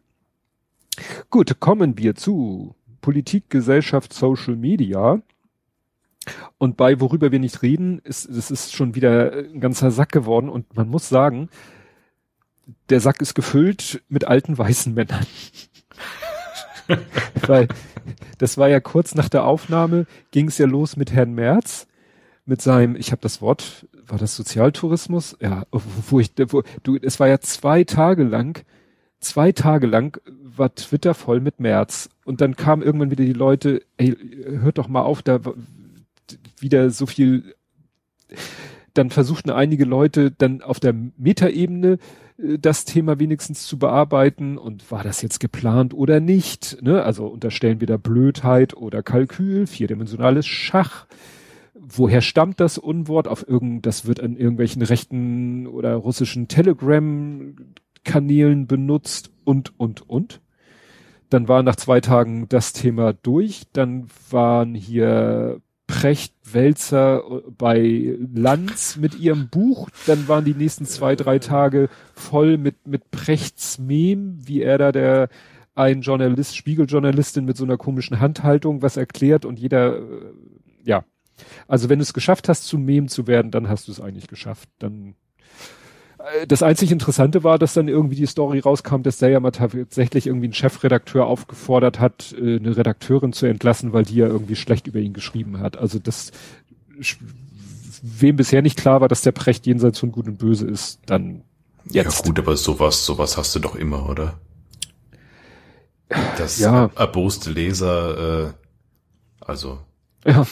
Gut, 1.29 1.59
kommen 1.59 1.97
wir 1.97 2.15
zu 2.15 2.73
Politik, 3.01 3.49
Gesellschaft, 3.49 4.13
Social 4.13 4.55
Media. 4.55 5.21
Und 6.57 6.77
bei 6.77 7.01
worüber 7.01 7.31
wir 7.31 7.39
nicht 7.39 7.61
reden, 7.61 7.99
ist, 7.99 8.29
es 8.29 8.49
ist 8.49 8.73
schon 8.73 8.95
wieder 8.95 9.33
ein 9.33 9.59
ganzer 9.59 9.91
Sack 9.91 10.11
geworden 10.11 10.49
und 10.49 10.75
man 10.75 10.87
muss 10.87 11.09
sagen, 11.09 11.49
der 12.89 13.01
Sack 13.01 13.21
ist 13.21 13.35
gefüllt 13.35 14.01
mit 14.07 14.25
alten 14.25 14.57
weißen 14.57 14.93
Männern. 14.93 15.25
Weil 17.47 17.67
das 18.37 18.57
war 18.57 18.69
ja 18.69 18.79
kurz 18.79 19.15
nach 19.15 19.29
der 19.29 19.45
Aufnahme, 19.45 20.05
ging 20.31 20.47
es 20.47 20.57
ja 20.57 20.65
los 20.65 20.97
mit 20.97 21.11
Herrn 21.11 21.33
Merz, 21.33 21.87
mit 22.45 22.61
seinem, 22.61 22.95
ich 22.95 23.11
habe 23.11 23.21
das 23.21 23.41
Wort, 23.41 23.87
war 24.07 24.19
das 24.19 24.35
Sozialtourismus? 24.35 25.37
Ja, 25.41 25.65
wo 25.71 26.19
ich, 26.19 26.31
wo, 26.49 26.63
du, 26.83 26.97
es 27.01 27.19
war 27.19 27.27
ja 27.27 27.39
zwei 27.39 27.83
Tage 27.83 28.23
lang, 28.23 28.63
zwei 29.19 29.51
Tage 29.51 29.87
lang 29.87 30.19
war 30.25 30.73
Twitter 30.73 31.13
voll 31.13 31.39
mit 31.39 31.59
Merz. 31.59 32.09
Und 32.23 32.41
dann 32.41 32.55
kamen 32.55 32.81
irgendwann 32.81 33.11
wieder 33.11 33.25
die 33.25 33.33
Leute, 33.33 33.81
ey, 33.97 34.15
hört 34.61 34.77
doch 34.77 34.87
mal 34.87 35.01
auf, 35.01 35.21
da 35.21 35.39
wieder 36.59 36.89
so 36.89 37.05
viel, 37.05 37.55
dann 38.93 39.09
versuchten 39.09 39.49
einige 39.49 39.85
Leute 39.85 40.31
dann 40.31 40.61
auf 40.61 40.79
der 40.79 40.93
Metaebene 41.17 41.93
äh, 41.93 41.97
das 42.37 42.83
Thema 42.83 43.17
wenigstens 43.19 43.65
zu 43.65 43.79
bearbeiten 43.79 44.57
und 44.57 44.91
war 44.91 45.03
das 45.03 45.21
jetzt 45.21 45.39
geplant 45.39 45.93
oder 45.93 46.19
nicht? 46.19 46.81
Ne? 46.81 47.01
Also 47.03 47.27
unterstellen 47.27 47.79
wir 47.79 47.87
da 47.87 47.95
Blödheit 47.97 48.75
oder 48.75 49.01
Kalkül, 49.03 49.67
vierdimensionales 49.67 50.45
Schach. 50.45 51.07
Woher 51.73 52.19
stammt 52.21 52.59
das 52.59 52.77
Unwort? 52.77 53.29
Auf 53.29 53.47
irgend, 53.47 53.85
das 53.85 54.05
wird 54.05 54.19
an 54.19 54.35
irgendwelchen 54.35 54.81
rechten 54.81 55.65
oder 55.67 55.95
russischen 55.95 56.49
Telegram-Kanälen 56.49 58.67
benutzt 58.67 59.31
und, 59.45 59.79
und, 59.79 60.09
und. 60.09 60.41
Dann 61.29 61.47
war 61.47 61.63
nach 61.63 61.77
zwei 61.77 62.01
Tagen 62.01 62.49
das 62.49 62.73
Thema 62.73 63.13
durch. 63.13 63.63
Dann 63.71 64.07
waren 64.29 64.75
hier 64.75 65.61
Precht 65.87 66.33
Welzer 66.43 67.23
äh, 67.29 67.41
bei 67.57 68.17
Lanz 68.33 68.97
mit 68.97 69.19
ihrem 69.19 69.49
Buch. 69.49 69.89
Dann 70.07 70.27
waren 70.27 70.45
die 70.45 70.53
nächsten 70.53 70.85
zwei, 70.85 71.15
drei 71.15 71.39
Tage 71.39 71.89
voll 72.13 72.57
mit, 72.57 72.87
mit 72.87 73.11
Prechts 73.11 73.77
Mem, 73.77 74.37
wie 74.47 74.61
er 74.61 74.77
da 74.77 74.91
der 74.91 75.29
ein 75.75 76.01
Journalist, 76.01 76.55
Spiegeljournalistin 76.55 77.43
mit 77.43 77.57
so 77.57 77.65
einer 77.65 77.77
komischen 77.77 78.19
Handhaltung 78.19 78.81
was 78.81 78.95
erklärt 78.97 79.45
und 79.45 79.59
jeder, 79.59 79.97
äh, 79.97 80.33
ja. 80.83 81.03
Also 81.67 81.89
wenn 81.89 81.99
du 81.99 82.03
es 82.03 82.13
geschafft 82.13 82.47
hast, 82.47 82.63
zu 82.63 82.77
Mem 82.77 83.09
zu 83.09 83.27
werden, 83.27 83.51
dann 83.51 83.67
hast 83.67 83.87
du 83.87 83.91
es 83.91 83.99
eigentlich 83.99 84.27
geschafft. 84.27 84.69
Dann 84.79 85.15
das 86.47 86.63
einzig 86.63 86.91
Interessante 86.91 87.43
war, 87.43 87.59
dass 87.59 87.73
dann 87.73 87.87
irgendwie 87.87 88.15
die 88.15 88.25
Story 88.25 88.59
rauskam, 88.59 89.01
dass 89.03 89.17
der 89.17 89.29
ja 89.29 89.39
mal 89.39 89.51
tatsächlich 89.51 90.27
irgendwie 90.27 90.47
ein 90.47 90.53
Chefredakteur 90.53 91.25
aufgefordert 91.25 91.99
hat, 91.99 92.33
äh, 92.33 92.57
eine 92.57 92.75
Redakteurin 92.75 93.33
zu 93.33 93.45
entlassen, 93.45 93.93
weil 93.93 94.03
die 94.03 94.15
ja 94.15 94.27
irgendwie 94.27 94.55
schlecht 94.55 94.87
über 94.87 94.99
ihn 94.99 95.13
geschrieben 95.13 95.59
hat. 95.59 95.77
Also 95.77 95.99
das, 95.99 96.31
wem 98.01 98.35
bisher 98.35 98.61
nicht 98.61 98.77
klar 98.77 99.01
war, 99.01 99.07
dass 99.07 99.21
der 99.21 99.33
Precht 99.33 99.67
jenseits 99.67 99.99
von 99.99 100.11
Gut 100.11 100.27
und 100.27 100.37
Böse 100.37 100.67
ist, 100.67 100.99
dann 101.05 101.43
jetzt. 101.89 102.17
Ja 102.17 102.23
gut, 102.23 102.39
aber 102.39 102.57
sowas, 102.57 103.05
sowas 103.05 103.37
hast 103.37 103.55
du 103.55 103.59
doch 103.59 103.75
immer, 103.75 104.09
oder? 104.09 104.39
Das 106.37 106.59
ja. 106.59 106.89
erboste 106.95 107.51
Leser, 107.51 108.47
äh, 108.47 108.53
also 109.39 109.79
ja, 110.27 110.45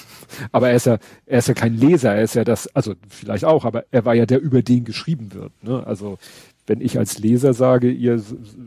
aber 0.52 0.70
er 0.70 0.76
ist 0.76 0.86
ja, 0.86 1.00
er 1.26 1.40
ist 1.40 1.48
ja 1.48 1.56
kein 1.56 1.76
Leser, 1.76 2.14
er 2.14 2.24
ist 2.24 2.36
ja 2.36 2.44
das, 2.44 2.68
also 2.76 2.94
vielleicht 3.10 3.44
auch, 3.44 3.66
aber 3.66 3.86
er 3.90 4.06
war 4.06 4.14
ja 4.14 4.28
der, 4.28 4.40
über 4.40 4.62
den 4.62 4.84
geschrieben 4.84 5.34
wird. 5.34 5.52
Ne? 5.64 5.86
Also 5.86 6.20
wenn 6.68 6.80
ich 6.80 7.00
als 7.00 7.18
Leser 7.18 7.54
sage, 7.54 7.90
ihr 7.90 8.22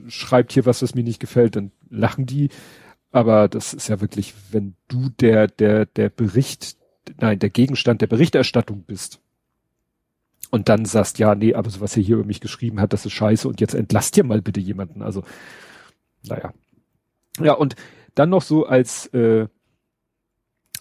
schreibt 0.09 0.53
hier 0.53 0.67
was, 0.67 0.83
was 0.83 0.97
mir 0.97 1.05
nicht 1.05 1.21
gefällt, 1.21 1.55
dann 1.55 1.71
lachen 1.89 2.27
die. 2.27 2.49
Aber 3.13 3.47
das 3.49 3.73
ist 3.73 3.89
ja 3.89 4.01
wirklich, 4.01 4.35
wenn 4.51 4.75
du 4.89 5.09
der, 5.09 5.47
der, 5.47 5.87
der 5.87 6.09
Bericht, 6.09 6.77
nein, 7.21 7.39
der 7.39 7.51
Gegenstand 7.51 8.01
der 8.01 8.09
Berichterstattung 8.09 8.83
bist 8.83 9.21
und 10.51 10.69
dann 10.69 10.87
sagst, 10.87 11.21
ja, 11.21 11.37
nee, 11.37 11.55
aber 11.55 11.71
so 11.71 11.81
was 11.81 11.97
er 11.97 12.03
hier 12.03 12.17
über 12.17 12.27
mich 12.27 12.41
geschrieben 12.41 12.81
hat, 12.81 12.93
das 12.93 13.07
ist 13.07 13.13
scheiße 13.13 13.47
und 13.49 13.61
jetzt 13.61 13.75
entlasst 13.75 14.17
ihr 14.17 14.25
mal 14.25 14.43
bitte 14.43 14.61
jemanden. 14.61 15.03
Also, 15.03 15.23
naja. 16.25 16.53
Ja, 17.41 17.53
und 17.53 17.77
dann 18.17 18.31
noch 18.31 18.43
so 18.43 18.67
als 18.67 19.07
äh, 19.15 19.47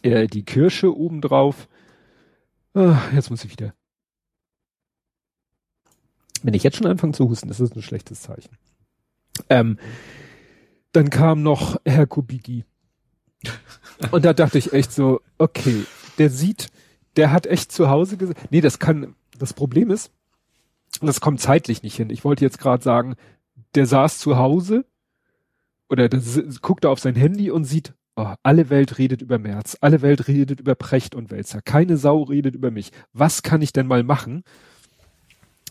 äh, 0.05 0.27
die 0.27 0.43
Kirsche 0.43 0.95
obendrauf. 0.95 1.67
Ah, 2.73 2.99
jetzt 3.13 3.29
muss 3.29 3.43
ich 3.43 3.51
wieder. 3.51 3.73
Wenn 6.43 6.53
ich 6.53 6.63
jetzt 6.63 6.77
schon 6.77 6.87
anfange 6.87 7.13
zu 7.13 7.27
husten, 7.27 7.47
das 7.47 7.59
ist 7.59 7.75
ein 7.75 7.81
schlechtes 7.81 8.21
Zeichen. 8.21 8.57
Ähm, 9.49 9.79
dann 10.91 11.09
kam 11.09 11.41
noch 11.41 11.79
Herr 11.85 12.05
Kubicki. 12.05 12.65
Und 14.11 14.25
da 14.25 14.33
dachte 14.33 14.57
ich 14.57 14.73
echt 14.73 14.91
so, 14.91 15.21
okay, 15.37 15.85
der 16.17 16.29
sieht, 16.29 16.67
der 17.15 17.31
hat 17.31 17.47
echt 17.47 17.71
zu 17.71 17.89
Hause 17.89 18.17
gesagt, 18.17 18.51
nee, 18.51 18.61
das 18.61 18.79
kann, 18.79 19.15
das 19.37 19.53
Problem 19.53 19.89
ist, 19.89 20.11
das 21.01 21.21
kommt 21.21 21.41
zeitlich 21.41 21.83
nicht 21.83 21.95
hin. 21.95 22.09
Ich 22.09 22.23
wollte 22.23 22.45
jetzt 22.45 22.59
gerade 22.59 22.83
sagen, 22.83 23.15
der 23.73 23.85
saß 23.85 24.19
zu 24.19 24.37
Hause 24.37 24.85
oder 25.89 26.09
das, 26.09 26.39
guckt 26.61 26.85
auf 26.85 26.99
sein 26.99 27.15
Handy 27.15 27.51
und 27.51 27.65
sieht, 27.65 27.93
Oh, 28.17 28.33
alle 28.43 28.69
Welt 28.69 28.97
redet 28.97 29.21
über 29.21 29.37
März, 29.37 29.77
alle 29.81 30.01
Welt 30.01 30.29
redet 30.29 30.61
über 30.61 30.75
Precht 30.75 31.15
und 31.15 31.31
Wälzer, 31.31 31.61
keine 31.61 31.97
Sau 31.97 32.23
redet 32.23 32.55
über 32.55 32.71
mich. 32.71 32.91
Was 33.11 33.43
kann 33.43 33.61
ich 33.61 33.73
denn 33.73 33.87
mal 33.87 34.03
machen? 34.03 34.43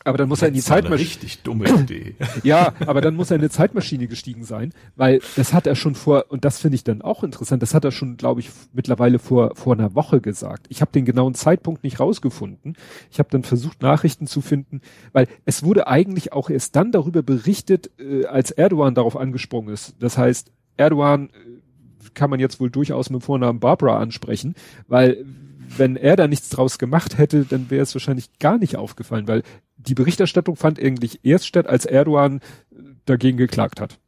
Aber 0.05 0.19
dann 0.19 0.29
muss 0.29 0.43
er 0.43 0.49
in 0.49 0.55
die 0.55 0.61
Zeitmaschine. 0.61 1.01
Richtig 1.01 1.43
dumme 1.43 1.67
Idee. 1.67 2.15
ja, 2.43 2.75
aber 2.87 3.01
dann 3.01 3.17
muss 3.17 3.31
er 3.31 3.37
in 3.37 3.41
eine 3.41 3.49
Zeitmaschine 3.49 4.07
gestiegen 4.07 4.45
sein, 4.45 4.75
weil 4.97 5.23
das 5.37 5.55
hat 5.55 5.67
er 5.67 5.75
schon 5.75 5.95
vor, 5.95 6.27
und 6.29 6.45
das 6.45 6.61
finde 6.61 6.75
ich 6.77 6.85
dann 6.85 7.01
auch 7.01 7.25
interessant, 7.25 7.63
das 7.63 7.73
hat 7.73 7.85
er 7.85 7.91
schon, 7.91 8.19
glaube 8.19 8.41
ich, 8.41 8.51
mittlerweile 8.75 9.19
vor, 9.19 9.57
vor 9.57 9.73
einer 9.73 9.95
Woche 9.95 10.21
gesagt. 10.21 10.67
Ich 10.69 10.83
habe 10.83 10.93
den 10.93 11.07
genauen 11.07 11.35
Zeitpunkt 11.35 11.83
nicht 11.83 12.01
rausgefunden. 12.01 12.77
Ich 13.11 13.19
habe 13.19 13.31
dann 13.31 13.45
versucht, 13.45 13.81
Nachrichten 13.81 14.27
zu 14.27 14.43
finden, 14.43 14.83
weil 15.13 15.27
es 15.47 15.63
wurde 15.63 15.87
eigentlich 15.87 16.35
auch 16.35 16.51
erst 16.51 16.77
dann 16.77 16.93
darüber 16.93 17.23
berichtet, 17.23 17.91
äh, 17.99 18.27
als 18.27 18.51
Erdogan 18.51 18.95
darauf 18.95 19.17
angesprungen 19.17 19.73
ist. 19.73 19.95
Das 20.01 20.19
heißt, 20.19 20.53
Erdogan 20.77 21.31
äh, 21.31 21.64
kann 22.15 22.31
man 22.31 22.41
jetzt 22.41 22.61
wohl 22.61 22.71
durchaus 22.71 23.11
mit 23.11 23.23
Vornamen 23.23 23.61
Barbara 23.61 23.99
ansprechen, 23.99 24.55
weil 24.89 25.25
wenn 25.77 25.97
er 25.97 26.17
da 26.17 26.29
nichts 26.29 26.51
draus 26.51 26.79
gemacht 26.79 27.19
hätte, 27.19 27.45
dann 27.45 27.71
wäre 27.71 27.83
es 27.83 27.95
wahrscheinlich 27.95 28.39
gar 28.39 28.59
nicht 28.59 28.77
aufgefallen, 28.77 29.29
weil 29.29 29.43
die 29.77 29.95
Berichterstattung 29.95 30.57
fand 30.57 30.81
eigentlich 30.81 31.21
erst 31.25 31.47
statt, 31.47 31.67
als 31.67 31.85
Erdogan 31.85 32.39
äh, 32.39 32.77
dagegen 33.07 33.39
geklagt 33.39 33.81
hat. 33.81 33.99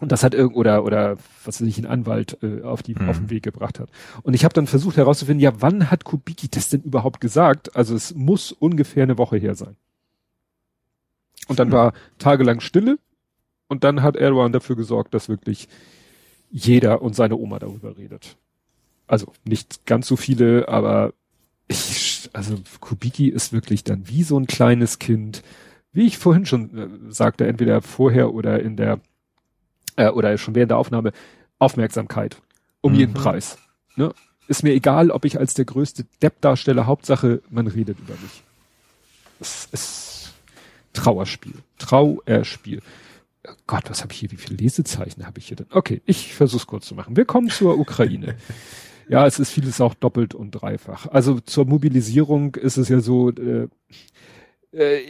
Und 0.00 0.10
das 0.10 0.24
hat 0.24 0.34
irgend 0.34 0.56
oder 0.56 0.84
oder 0.84 1.16
was 1.44 1.60
weiß 1.60 1.68
ich 1.68 1.78
ein 1.78 1.86
Anwalt 1.86 2.38
äh, 2.42 2.62
auf 2.62 2.82
die 2.82 2.94
mhm. 2.94 3.08
auf 3.08 3.18
den 3.18 3.30
Weg 3.30 3.44
gebracht 3.44 3.78
hat. 3.78 3.88
Und 4.22 4.34
ich 4.34 4.44
habe 4.44 4.52
dann 4.52 4.66
versucht 4.66 4.96
herauszufinden, 4.96 5.40
ja, 5.40 5.52
wann 5.60 5.90
hat 5.90 6.04
Kubicki 6.04 6.48
das 6.48 6.68
denn 6.68 6.82
überhaupt 6.82 7.20
gesagt? 7.20 7.76
Also 7.76 7.94
es 7.94 8.14
muss 8.14 8.52
ungefähr 8.52 9.04
eine 9.04 9.18
Woche 9.18 9.36
her 9.36 9.54
sein. 9.54 9.76
Und 11.46 11.58
dann 11.58 11.68
mhm. 11.68 11.72
war 11.72 11.92
tagelang 12.18 12.60
Stille 12.60 12.98
und 13.68 13.84
dann 13.84 14.02
hat 14.02 14.16
Erdogan 14.16 14.52
dafür 14.52 14.76
gesorgt, 14.76 15.14
dass 15.14 15.28
wirklich 15.28 15.68
jeder 16.52 17.02
und 17.02 17.16
seine 17.16 17.36
Oma 17.36 17.58
darüber 17.58 17.96
redet. 17.96 18.36
Also 19.08 19.32
nicht 19.44 19.84
ganz 19.86 20.06
so 20.06 20.16
viele, 20.16 20.68
aber 20.68 21.12
ich, 21.66 22.30
also 22.32 22.58
Kubiki 22.80 23.28
ist 23.28 23.52
wirklich 23.52 23.82
dann 23.82 24.08
wie 24.08 24.22
so 24.22 24.38
ein 24.38 24.46
kleines 24.46 24.98
Kind, 24.98 25.42
wie 25.92 26.06
ich 26.06 26.18
vorhin 26.18 26.46
schon 26.46 26.78
äh, 27.08 27.12
sagte, 27.12 27.46
entweder 27.46 27.82
vorher 27.82 28.32
oder 28.32 28.60
in 28.60 28.76
der 28.76 29.00
äh, 29.96 30.08
oder 30.08 30.36
schon 30.38 30.54
während 30.54 30.70
der 30.70 30.78
Aufnahme, 30.78 31.12
Aufmerksamkeit 31.58 32.36
um 32.80 32.92
mhm. 32.92 32.98
jeden 32.98 33.14
Preis. 33.14 33.58
Ne? 33.96 34.14
Ist 34.48 34.62
mir 34.62 34.72
egal, 34.72 35.10
ob 35.10 35.24
ich 35.24 35.38
als 35.38 35.54
der 35.54 35.64
größte 35.64 36.04
Depp 36.20 36.40
darstelle, 36.40 36.86
Hauptsache, 36.86 37.42
man 37.48 37.66
redet 37.66 37.98
über 37.98 38.14
mich. 38.14 38.42
Es 39.40 39.68
ist 39.72 40.32
Trauerspiel. 40.92 41.54
Trauerspiel. 41.78 42.82
Oh 43.46 43.54
Gott, 43.66 43.90
was 43.90 44.02
habe 44.02 44.12
ich 44.12 44.20
hier? 44.20 44.30
Wie 44.30 44.36
viele 44.36 44.56
Lesezeichen 44.56 45.26
habe 45.26 45.38
ich 45.38 45.48
hier 45.48 45.56
denn? 45.56 45.66
Okay, 45.70 46.00
ich 46.06 46.34
versuche 46.34 46.66
kurz 46.66 46.86
zu 46.86 46.94
machen. 46.94 47.16
Wir 47.16 47.24
kommen 47.24 47.48
zur 47.48 47.78
Ukraine. 47.78 48.36
ja, 49.08 49.26
es 49.26 49.38
ist 49.38 49.50
vieles 49.50 49.80
auch 49.80 49.94
doppelt 49.94 50.34
und 50.34 50.52
dreifach. 50.52 51.08
Also 51.08 51.40
zur 51.40 51.66
Mobilisierung 51.66 52.54
ist 52.54 52.76
es 52.76 52.88
ja 52.88 53.00
so, 53.00 53.30
äh, 53.30 53.68
äh, 54.72 55.00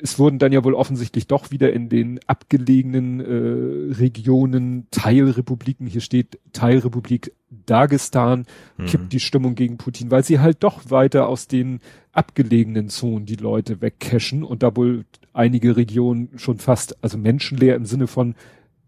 es 0.00 0.18
wurden 0.18 0.38
dann 0.38 0.52
ja 0.52 0.64
wohl 0.64 0.74
offensichtlich 0.74 1.26
doch 1.26 1.50
wieder 1.50 1.72
in 1.72 1.88
den 1.88 2.20
abgelegenen 2.26 3.20
äh, 3.20 3.94
Regionen 3.94 4.86
Teilrepubliken, 4.90 5.86
hier 5.86 6.00
steht 6.00 6.38
Teilrepublik 6.52 7.32
Dagestan, 7.50 8.46
mhm. 8.76 8.86
kippt 8.86 9.12
die 9.12 9.20
Stimmung 9.20 9.54
gegen 9.54 9.76
Putin, 9.76 10.10
weil 10.10 10.24
sie 10.24 10.40
halt 10.40 10.62
doch 10.62 10.90
weiter 10.90 11.28
aus 11.28 11.48
den 11.48 11.80
abgelegenen 12.12 12.88
Zonen 12.88 13.26
die 13.26 13.36
Leute 13.36 13.80
wegcachen 13.80 14.42
und 14.42 14.62
da 14.62 14.74
wohl 14.76 15.04
einige 15.32 15.76
Regionen 15.76 16.30
schon 16.36 16.58
fast, 16.58 17.02
also 17.02 17.18
menschenleer 17.18 17.76
im 17.76 17.86
Sinne 17.86 18.06
von 18.06 18.34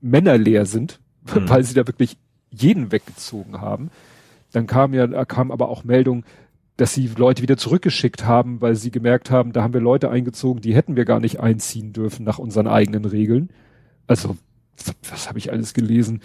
männerleer 0.00 0.66
sind, 0.66 1.00
mhm. 1.22 1.48
weil 1.48 1.64
sie 1.64 1.74
da 1.74 1.86
wirklich 1.86 2.16
jeden 2.50 2.92
weggezogen 2.92 3.60
haben. 3.60 3.90
Dann 4.52 4.66
kam 4.66 4.94
ja, 4.94 5.24
kam 5.24 5.50
aber 5.50 5.68
auch 5.68 5.84
Meldung, 5.84 6.24
dass 6.76 6.94
sie 6.94 7.08
Leute 7.16 7.42
wieder 7.42 7.56
zurückgeschickt 7.56 8.24
haben, 8.24 8.60
weil 8.60 8.74
sie 8.74 8.90
gemerkt 8.90 9.30
haben, 9.30 9.52
da 9.52 9.62
haben 9.62 9.74
wir 9.74 9.80
Leute 9.80 10.10
eingezogen, 10.10 10.60
die 10.60 10.74
hätten 10.74 10.96
wir 10.96 11.04
gar 11.04 11.20
nicht 11.20 11.40
einziehen 11.40 11.92
dürfen 11.92 12.24
nach 12.24 12.38
unseren 12.38 12.66
eigenen 12.66 13.04
Regeln. 13.04 13.50
Also, 14.06 14.36
was 15.08 15.28
habe 15.28 15.38
ich 15.38 15.52
alles 15.52 15.72
gelesen? 15.72 16.20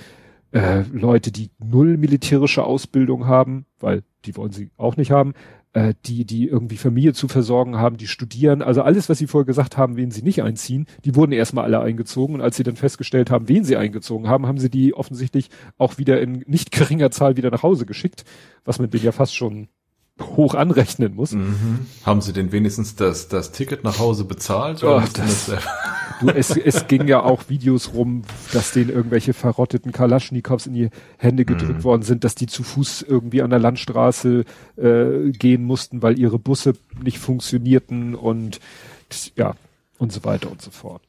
Äh, 0.52 0.82
Leute, 0.92 1.32
die 1.32 1.52
null 1.60 1.98
militärische 1.98 2.64
Ausbildung 2.64 3.28
haben, 3.28 3.66
weil 3.80 4.04
die 4.26 4.36
wollen 4.36 4.52
sie 4.52 4.72
auch 4.78 4.98
nicht 4.98 5.12
haben, 5.12 5.34
äh, 5.74 5.94
die, 6.06 6.26
die 6.26 6.48
irgendwie 6.48 6.78
Familie 6.78 7.14
zu 7.14 7.28
versorgen 7.28 7.78
haben, 7.78 7.98
die 7.98 8.08
studieren, 8.08 8.64
also 8.64 8.82
alles, 8.82 9.10
was 9.10 9.20
sie 9.20 9.28
vorher 9.28 9.46
gesagt 9.46 9.78
haben, 9.78 9.98
wen 9.98 10.10
sie 10.10 10.24
nicht 10.24 10.42
einziehen, 10.42 10.88
die 11.06 11.16
wurden 11.16 11.32
erstmal 11.32 11.66
alle 11.66 11.80
eingezogen. 11.82 12.36
Und 12.36 12.42
als 12.42 12.58
sie 12.58 12.64
dann 12.64 12.76
festgestellt 12.76 13.30
haben, 13.30 13.48
wen 13.48 13.64
sie 13.64 13.78
eingezogen 13.78 14.28
haben, 14.28 14.48
haben 14.48 14.58
sie 14.58 14.72
die 14.72 14.96
offensichtlich 14.96 15.50
auch 15.78 16.00
wieder 16.00 16.20
in 16.22 16.44
nicht 16.48 16.72
geringer 16.72 17.12
Zahl 17.12 17.38
wieder 17.38 17.52
nach 17.52 17.64
Hause 17.64 17.86
geschickt, 17.86 18.24
was 18.66 18.80
man 18.80 18.90
denen 18.90 19.04
ja 19.04 19.12
fast 19.12 19.36
schon 19.36 19.68
hoch 20.20 20.56
anrechnen 20.56 21.16
muss. 21.16 21.32
Mhm. 21.32 21.88
Haben 22.04 22.22
Sie 22.22 22.34
denn 22.34 22.52
wenigstens 22.52 22.96
das, 22.96 23.28
das 23.28 23.52
Ticket 23.52 23.84
nach 23.84 24.00
Hause 24.00 24.26
bezahlt? 24.26 24.84
Oh, 24.84 25.02
das, 25.16 25.48
das 25.48 25.64
du, 26.22 26.30
es, 26.30 26.56
es 26.56 26.88
ging 26.88 27.08
ja 27.08 27.22
auch 27.24 27.50
Videos 27.50 27.94
rum, 27.94 28.24
dass 28.54 28.72
denen 28.72 28.90
irgendwelche 28.90 29.34
verrotteten 29.34 29.92
Kalaschnikows 29.92 30.68
in 30.68 30.74
die 30.74 30.90
Hände 31.18 31.46
gedrückt 31.46 31.80
mhm. 31.80 31.84
worden 31.84 32.04
sind, 32.04 32.24
dass 32.24 32.36
die 32.36 32.48
zu 32.48 32.64
Fuß 32.64 33.04
irgendwie 33.08 33.42
an 33.42 33.50
der 33.50 33.60
Landstraße 33.60 34.46
äh, 34.78 35.32
gehen 35.32 35.64
mussten, 35.64 36.02
weil 36.02 36.20
ihre 36.20 36.40
Busse 36.40 36.74
nicht 37.02 37.20
funktionierten 37.20 38.16
und 38.16 38.60
ja, 39.36 39.56
und 39.98 40.12
so 40.12 40.24
weiter 40.24 40.52
und 40.52 40.62
so 40.62 40.72
fort. 40.72 41.02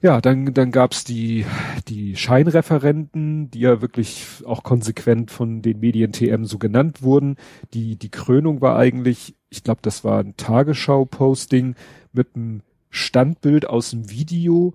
Ja, 0.00 0.20
dann, 0.20 0.54
dann 0.54 0.70
gab's 0.70 1.02
die, 1.02 1.44
die 1.88 2.14
Scheinreferenten, 2.14 3.50
die 3.50 3.58
ja 3.58 3.82
wirklich 3.82 4.26
auch 4.46 4.62
konsequent 4.62 5.32
von 5.32 5.60
den 5.60 5.80
Medien 5.80 6.12
TM 6.12 6.44
so 6.44 6.58
genannt 6.58 7.02
wurden. 7.02 7.34
Die, 7.74 7.96
die 7.96 8.10
Krönung 8.10 8.60
war 8.60 8.76
eigentlich, 8.76 9.34
ich 9.50 9.64
glaube, 9.64 9.80
das 9.82 10.04
war 10.04 10.20
ein 10.20 10.36
Tagesschau-Posting 10.36 11.74
mit 12.12 12.36
einem 12.36 12.62
Standbild 12.90 13.68
aus 13.68 13.90
dem 13.90 14.08
Video, 14.08 14.74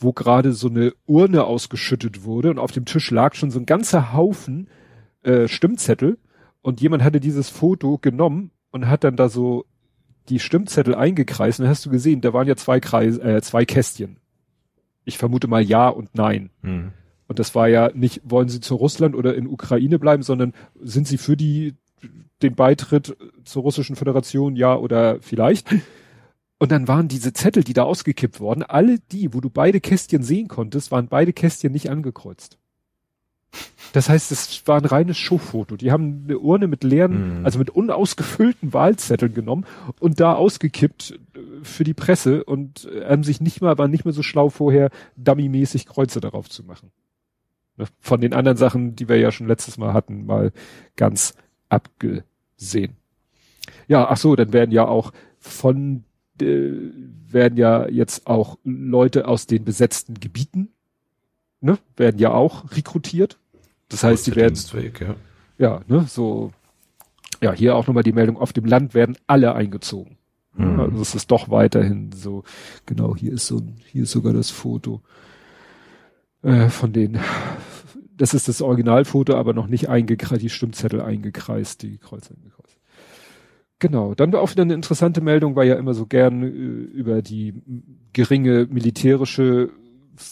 wo 0.00 0.14
gerade 0.14 0.54
so 0.54 0.68
eine 0.68 0.94
Urne 1.04 1.44
ausgeschüttet 1.44 2.24
wurde 2.24 2.48
und 2.48 2.58
auf 2.58 2.72
dem 2.72 2.86
Tisch 2.86 3.10
lag 3.10 3.34
schon 3.34 3.50
so 3.50 3.58
ein 3.58 3.66
ganzer 3.66 4.14
Haufen 4.14 4.68
äh, 5.22 5.48
Stimmzettel. 5.48 6.18
Und 6.62 6.80
jemand 6.80 7.04
hatte 7.04 7.20
dieses 7.20 7.50
Foto 7.50 7.98
genommen 7.98 8.52
und 8.70 8.88
hat 8.88 9.04
dann 9.04 9.16
da 9.16 9.28
so 9.28 9.66
die 10.30 10.38
Stimmzettel 10.38 10.94
eingekreist. 10.94 11.60
Und 11.60 11.68
hast 11.68 11.84
du 11.84 11.90
gesehen, 11.90 12.22
da 12.22 12.32
waren 12.32 12.48
ja 12.48 12.56
zwei 12.56 12.80
Kreis, 12.80 13.18
äh, 13.18 13.42
zwei 13.42 13.66
Kästchen 13.66 14.21
ich 15.04 15.18
vermute 15.18 15.48
mal 15.48 15.62
ja 15.62 15.88
und 15.88 16.14
nein. 16.14 16.50
Mhm. 16.62 16.92
Und 17.28 17.38
das 17.38 17.54
war 17.54 17.68
ja 17.68 17.90
nicht, 17.94 18.20
wollen 18.24 18.48
sie 18.48 18.60
zu 18.60 18.74
Russland 18.74 19.14
oder 19.14 19.34
in 19.34 19.46
Ukraine 19.46 19.98
bleiben, 19.98 20.22
sondern 20.22 20.52
sind 20.80 21.08
sie 21.08 21.18
für 21.18 21.36
die, 21.36 21.74
den 22.42 22.54
Beitritt 22.54 23.16
zur 23.44 23.62
russischen 23.62 23.96
Föderation, 23.96 24.56
ja 24.56 24.76
oder 24.76 25.20
vielleicht? 25.20 25.68
Und 26.58 26.70
dann 26.70 26.86
waren 26.86 27.08
diese 27.08 27.32
Zettel, 27.32 27.64
die 27.64 27.72
da 27.72 27.82
ausgekippt 27.82 28.38
wurden, 28.38 28.62
alle 28.62 28.98
die, 29.10 29.34
wo 29.34 29.40
du 29.40 29.50
beide 29.50 29.80
Kästchen 29.80 30.22
sehen 30.22 30.46
konntest, 30.46 30.92
waren 30.92 31.08
beide 31.08 31.32
Kästchen 31.32 31.72
nicht 31.72 31.90
angekreuzt. 31.90 32.58
Das 33.92 34.08
heißt, 34.08 34.32
es 34.32 34.66
war 34.66 34.78
ein 34.78 34.86
reines 34.86 35.18
Showfoto. 35.18 35.76
Die 35.76 35.92
haben 35.92 36.24
eine 36.24 36.38
Urne 36.38 36.66
mit 36.66 36.82
leeren, 36.82 37.40
mhm. 37.40 37.46
also 37.46 37.58
mit 37.58 37.70
unausgefüllten 37.70 38.72
Wahlzetteln 38.72 39.34
genommen 39.34 39.66
und 40.00 40.18
da 40.18 40.34
ausgekippt 40.34 41.18
äh, 41.34 41.40
für 41.62 41.84
die 41.84 41.94
Presse 41.94 42.44
und 42.44 42.86
äh, 42.86 43.04
haben 43.04 43.22
sich 43.22 43.40
nicht 43.40 43.60
mal, 43.60 43.76
waren 43.78 43.90
nicht 43.90 44.04
mehr 44.04 44.14
so 44.14 44.22
schlau 44.22 44.48
vorher, 44.48 44.90
dummymäßig 45.16 45.86
Kreuze 45.86 46.20
darauf 46.20 46.48
zu 46.48 46.64
machen. 46.64 46.90
Ne? 47.76 47.84
Von 48.00 48.20
den 48.20 48.32
anderen 48.32 48.56
Sachen, 48.56 48.96
die 48.96 49.08
wir 49.08 49.18
ja 49.18 49.30
schon 49.30 49.46
letztes 49.46 49.76
Mal 49.76 49.92
hatten, 49.92 50.24
mal 50.24 50.52
ganz 50.96 51.34
abgesehen. 51.68 52.96
Ja, 53.88 54.08
ach 54.08 54.16
so, 54.16 54.36
dann 54.36 54.54
werden 54.54 54.72
ja 54.72 54.86
auch 54.86 55.12
von 55.38 56.04
äh, 56.40 56.70
werden 57.28 57.58
ja 57.58 57.88
jetzt 57.88 58.26
auch 58.26 58.58
Leute 58.64 59.28
aus 59.28 59.46
den 59.46 59.64
besetzten 59.64 60.14
Gebieten, 60.14 60.72
ne, 61.60 61.78
werden 61.96 62.18
ja 62.18 62.32
auch 62.32 62.72
rekrutiert 62.72 63.38
das 63.92 64.02
heißt, 64.02 64.26
die 64.26 64.34
werden, 64.34 64.58
ja. 65.00 65.14
ja, 65.58 65.80
ne, 65.86 66.06
so, 66.08 66.52
ja, 67.40 67.52
hier 67.52 67.76
auch 67.76 67.86
nochmal 67.86 68.02
die 68.02 68.12
Meldung, 68.12 68.36
auf 68.38 68.52
dem 68.52 68.64
Land 68.64 68.94
werden 68.94 69.16
alle 69.26 69.54
eingezogen. 69.54 70.16
Mhm. 70.54 70.80
Also 70.80 71.00
es 71.00 71.14
ist 71.14 71.30
doch 71.30 71.50
weiterhin 71.50 72.10
so, 72.12 72.44
genau, 72.86 73.16
hier 73.16 73.32
ist 73.32 73.46
so 73.46 73.58
ein, 73.58 73.76
hier 73.86 74.04
ist 74.04 74.12
sogar 74.12 74.32
das 74.32 74.50
Foto 74.50 75.02
äh, 76.42 76.68
von 76.68 76.92
den, 76.92 77.18
das 78.16 78.34
ist 78.34 78.48
das 78.48 78.62
Originalfoto, 78.62 79.34
aber 79.34 79.52
noch 79.54 79.66
nicht 79.68 79.88
eingekreist, 79.88 80.42
die 80.42 80.50
Stimmzettel 80.50 81.00
eingekreist, 81.00 81.82
die 81.82 81.98
Kreuze 81.98 82.34
eingekreist. 82.34 82.78
Genau, 83.78 84.14
dann 84.14 84.32
war 84.32 84.40
auch 84.40 84.50
wieder 84.52 84.62
eine 84.62 84.74
interessante 84.74 85.20
Meldung, 85.20 85.56
weil 85.56 85.66
ja 85.66 85.74
immer 85.74 85.92
so 85.92 86.06
gern 86.06 86.42
äh, 86.42 86.46
über 86.46 87.20
die 87.20 87.54
geringe 88.12 88.68
militärische 88.70 89.70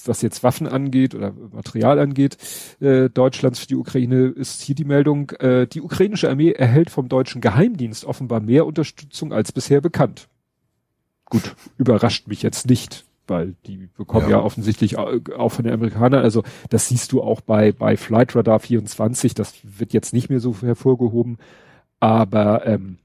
was 0.07 0.22
jetzt 0.22 0.43
Waffen 0.43 0.66
angeht 0.66 1.14
oder 1.14 1.32
Material 1.53 1.99
angeht, 1.99 2.36
äh, 2.80 3.09
Deutschlands 3.09 3.59
für 3.59 3.66
die 3.66 3.76
Ukraine, 3.76 4.26
ist 4.26 4.62
hier 4.62 4.74
die 4.74 4.84
Meldung, 4.84 5.30
äh, 5.38 5.66
die 5.66 5.80
ukrainische 5.80 6.28
Armee 6.28 6.53
erhält 6.53 6.91
vom 6.91 7.09
deutschen 7.09 7.41
Geheimdienst 7.41 8.05
offenbar 8.05 8.41
mehr 8.41 8.66
Unterstützung 8.66 9.32
als 9.32 9.53
bisher 9.53 9.80
bekannt. 9.80 10.28
Gut, 11.26 11.55
überrascht 11.78 12.26
mich 12.26 12.43
jetzt 12.43 12.68
nicht, 12.68 13.05
weil 13.26 13.55
die 13.66 13.88
bekommen 13.97 14.28
ja, 14.28 14.38
ja 14.38 14.43
offensichtlich 14.43 14.99
auch 14.99 15.49
von 15.51 15.64
den 15.64 15.72
Amerikanern, 15.72 16.22
also 16.22 16.43
das 16.68 16.88
siehst 16.88 17.12
du 17.12 17.22
auch 17.22 17.41
bei, 17.41 17.72
bei 17.72 17.97
Flight 17.97 18.34
Radar 18.34 18.59
24, 18.59 19.34
das 19.34 19.55
wird 19.62 19.93
jetzt 19.93 20.12
nicht 20.12 20.28
mehr 20.28 20.41
so 20.41 20.57
hervorgehoben, 20.61 21.38
aber 22.01 22.66
ähm, 22.66 22.99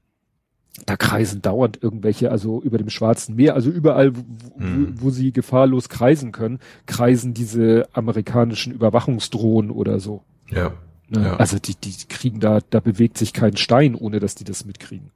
da 0.84 0.96
kreisen 0.96 1.40
dauernd 1.40 1.82
irgendwelche, 1.82 2.30
also 2.30 2.60
über 2.60 2.78
dem 2.78 2.90
Schwarzen 2.90 3.34
Meer, 3.36 3.54
also 3.54 3.70
überall, 3.70 4.14
wo, 4.14 4.22
wo, 4.56 4.86
wo, 5.02 5.10
sie 5.10 5.32
gefahrlos 5.32 5.88
kreisen 5.88 6.32
können, 6.32 6.58
kreisen 6.84 7.32
diese 7.32 7.88
amerikanischen 7.92 8.72
Überwachungsdrohnen 8.72 9.70
oder 9.70 10.00
so. 10.00 10.22
Ja. 10.50 10.72
Ne? 11.08 11.22
ja. 11.22 11.36
Also 11.36 11.58
die, 11.58 11.76
die 11.76 11.94
kriegen 12.08 12.40
da, 12.40 12.60
da 12.68 12.80
bewegt 12.80 13.16
sich 13.16 13.32
kein 13.32 13.56
Stein, 13.56 13.94
ohne 13.94 14.20
dass 14.20 14.34
die 14.34 14.44
das 14.44 14.64
mitkriegen. 14.64 15.12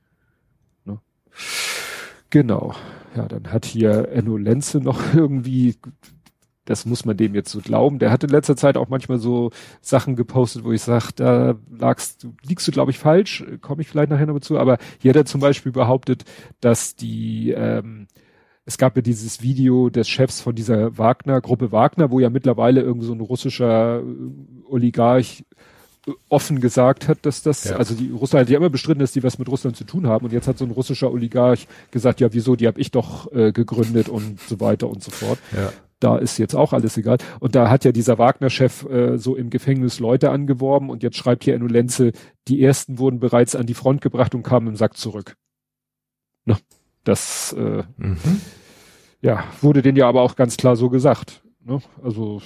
Ne? 0.85 0.99
Genau. 2.31 2.75
Ja, 3.17 3.27
dann 3.27 3.53
hat 3.53 3.65
hier 3.65 4.09
Enno 4.11 4.37
Lenze 4.37 4.79
noch 4.79 5.01
irgendwie 5.15 5.77
das 6.65 6.87
muss 6.87 7.05
man 7.05 7.17
dem 7.17 7.35
jetzt 7.35 7.51
so 7.51 7.61
glauben. 7.61 7.99
Der 7.99 8.11
hat 8.11 8.23
in 8.23 8.31
letzter 8.31 8.57
Zeit 8.57 8.77
auch 8.77 8.89
manchmal 8.89 9.19
so 9.19 9.51
Sachen 9.81 10.17
gepostet, 10.17 10.65
wo 10.65 10.73
ich 10.73 10.83
sage, 10.83 11.09
da 11.17 11.55
lagst 11.71 12.23
du, 12.23 12.35
liegst 12.47 12.67
du, 12.69 12.73
glaube 12.73 12.91
ich, 12.91 12.99
falsch, 12.99 13.45
komme 13.61 13.83
ich 13.83 13.89
vielleicht 13.89 14.11
nachher 14.11 14.27
noch 14.27 14.41
zu, 14.41 14.59
aber 14.59 14.79
hier 14.99 15.11
hat 15.11 15.17
er 15.17 15.25
zum 15.25 15.41
Beispiel 15.41 15.73
behauptet, 15.73 16.25
dass 16.61 16.97
die, 16.97 17.51
ähm, 17.51 18.07
es 18.65 18.79
gab 18.79 18.95
ja 18.97 19.03
dieses 19.03 19.43
Video 19.43 19.91
des 19.91 20.09
Chefs 20.09 20.41
von 20.41 20.55
dieser 20.55 20.97
Wagner, 20.99 21.41
Gruppe 21.41 21.73
Wagner, 21.73 22.11
wo 22.11 22.21
ja 22.21 22.31
mittlerweile 22.31 22.83
irgend 22.83 23.05
so 23.05 23.13
ein 23.15 23.21
russischer 23.21 24.01
äh, 24.01 24.05
Oligarch 24.69 25.45
äh, 26.07 26.13
offen 26.29 26.61
gesagt 26.61 27.09
hat, 27.09 27.19
dass 27.23 27.43
das, 27.43 27.65
ja. 27.65 27.77
also 27.77 27.95
die 27.95 28.11
Russland 28.11 28.47
hat 28.47 28.51
ja 28.51 28.59
immer 28.59 28.71
bestritten, 28.71 29.01
dass 29.01 29.13
die 29.13 29.25
was 29.25 29.39
mit 29.39 29.49
Russland 29.49 29.77
zu 29.77 29.85
tun 29.85 30.07
haben 30.07 30.27
und 30.27 30.33
jetzt 30.33 30.47
hat 30.47 30.59
so 30.59 30.67
ein 30.67 30.71
russischer 30.71 31.11
Oligarch 31.11 31.67
gesagt, 31.91 32.21
ja 32.21 32.33
wieso, 32.33 32.55
die 32.55 32.67
habe 32.67 32.81
ich 32.81 32.91
doch 32.91 33.33
äh, 33.33 33.51
gegründet 33.51 34.11
und 34.11 34.39
so 34.41 34.61
weiter 34.61 34.89
und 34.89 35.03
so 35.03 35.11
fort. 35.11 35.39
Ja 35.53 35.73
da 36.01 36.17
ist 36.17 36.39
jetzt 36.39 36.55
auch 36.55 36.73
alles 36.73 36.97
egal. 36.97 37.19
Und 37.39 37.55
da 37.55 37.71
hat 37.71 37.85
ja 37.85 37.93
dieser 37.93 38.19
Wagner-Chef 38.19 38.85
äh, 38.87 39.19
so 39.19 39.37
im 39.37 39.51
Gefängnis 39.51 40.01
Leute 40.01 40.31
angeworben 40.31 40.91
und 40.91 41.03
jetzt 41.03 41.17
schreibt 41.17 41.45
hier 41.45 41.55
Enno 41.55 41.67
Lenze, 41.67 42.13
die 42.49 42.63
ersten 42.63 42.99
wurden 42.99 43.21
bereits 43.21 43.55
an 43.55 43.67
die 43.67 43.75
Front 43.75 44.01
gebracht 44.01 44.35
und 44.35 44.43
kamen 44.43 44.69
im 44.69 44.77
Sack 44.77 44.97
zurück. 44.97 45.37
Na, 46.45 46.59
das 47.05 47.53
äh, 47.53 47.83
mhm. 47.97 48.41
ja, 49.21 49.45
wurde 49.61 49.83
denen 49.83 49.97
ja 49.97 50.09
aber 50.09 50.23
auch 50.23 50.37
ganz 50.37 50.57
klar 50.57 50.75
so 50.75 50.89
gesagt. 50.89 51.43
Ne? 51.65 51.81
Also 52.03 52.41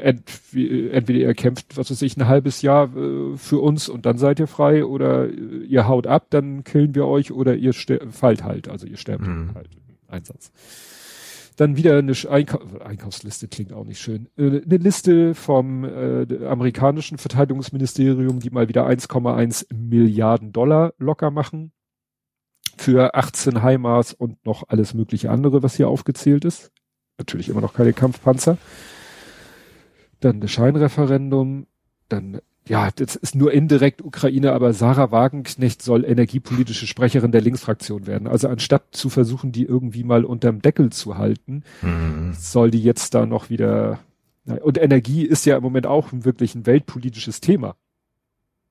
ent, 0.00 0.28
entweder 0.52 1.20
ihr 1.20 1.34
kämpft, 1.34 1.76
was 1.76 1.90
weiß 1.90 2.02
ich, 2.02 2.16
ein 2.16 2.26
halbes 2.26 2.62
Jahr 2.62 2.94
äh, 2.96 3.36
für 3.36 3.60
uns 3.60 3.88
und 3.88 4.06
dann 4.06 4.18
seid 4.18 4.40
ihr 4.40 4.46
frei 4.46 4.84
oder 4.84 5.28
ihr 5.28 5.86
haut 5.86 6.06
ab, 6.06 6.26
dann 6.30 6.64
killen 6.64 6.94
wir 6.94 7.06
euch 7.06 7.32
oder 7.32 7.54
ihr 7.54 7.72
fallt 7.72 8.44
halt, 8.44 8.68
also 8.68 8.86
ihr 8.86 8.96
sterbt 8.96 9.26
mhm. 9.26 9.52
halt 9.54 9.70
im 9.74 9.96
Einsatz. 10.08 10.50
Dann 11.56 11.76
wieder 11.76 11.98
eine 11.98 12.12
Einkau 12.28 12.60
Einkaufsliste 12.84 13.48
klingt 13.48 13.72
auch 13.72 13.84
nicht 13.84 14.00
schön. 14.00 14.28
Äh, 14.36 14.62
eine 14.62 14.76
Liste 14.76 15.34
vom 15.34 15.84
äh, 15.84 16.46
amerikanischen 16.46 17.18
Verteidigungsministerium, 17.18 18.40
die 18.40 18.50
mal 18.50 18.68
wieder 18.68 18.86
1,1 18.86 19.74
Milliarden 19.74 20.52
Dollar 20.52 20.92
locker 20.98 21.30
machen 21.30 21.72
für 22.76 23.14
18 23.14 23.62
HIMARS 23.62 24.12
und 24.12 24.44
noch 24.44 24.68
alles 24.68 24.92
mögliche 24.92 25.30
andere, 25.30 25.62
was 25.62 25.76
hier 25.76 25.88
aufgezählt 25.88 26.44
ist. 26.44 26.72
Natürlich 27.18 27.48
immer 27.48 27.62
noch 27.62 27.72
keine 27.72 27.94
Kampfpanzer. 27.94 28.58
Dann 30.20 30.40
das 30.40 30.50
Scheinreferendum, 30.50 31.66
dann 32.08 32.40
ja, 32.68 32.90
das 32.90 33.14
ist 33.14 33.36
nur 33.36 33.52
indirekt 33.52 34.02
Ukraine, 34.02 34.52
aber 34.52 34.72
Sarah 34.72 35.12
Wagenknecht 35.12 35.82
soll 35.82 36.04
energiepolitische 36.04 36.86
Sprecherin 36.86 37.30
der 37.30 37.40
Linksfraktion 37.40 38.06
werden. 38.06 38.26
Also 38.26 38.48
anstatt 38.48 38.82
zu 38.90 39.08
versuchen, 39.08 39.52
die 39.52 39.64
irgendwie 39.64 40.02
mal 40.02 40.24
unterm 40.24 40.62
Deckel 40.62 40.90
zu 40.90 41.16
halten, 41.16 41.62
mhm. 41.80 42.32
soll 42.36 42.72
die 42.72 42.82
jetzt 42.82 43.14
da 43.14 43.24
noch 43.24 43.50
wieder, 43.50 44.00
und 44.62 44.78
Energie 44.78 45.24
ist 45.24 45.46
ja 45.46 45.56
im 45.56 45.62
Moment 45.62 45.86
auch 45.86 46.08
wirklich 46.10 46.56
ein 46.56 46.66
weltpolitisches 46.66 47.40
Thema. 47.40 47.76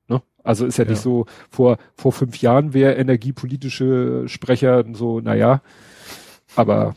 Ne? 0.09 0.21
Also 0.43 0.65
ist 0.65 0.77
ja, 0.77 0.83
ja, 0.83 0.91
nicht 0.91 1.01
so, 1.01 1.25
vor, 1.49 1.77
vor 1.95 2.11
fünf 2.11 2.41
Jahren 2.41 2.73
wäre 2.73 2.95
energiepolitische 2.95 4.27
Sprecher 4.27 4.83
so, 4.93 5.21
naja, 5.21 5.61
aber 6.57 6.95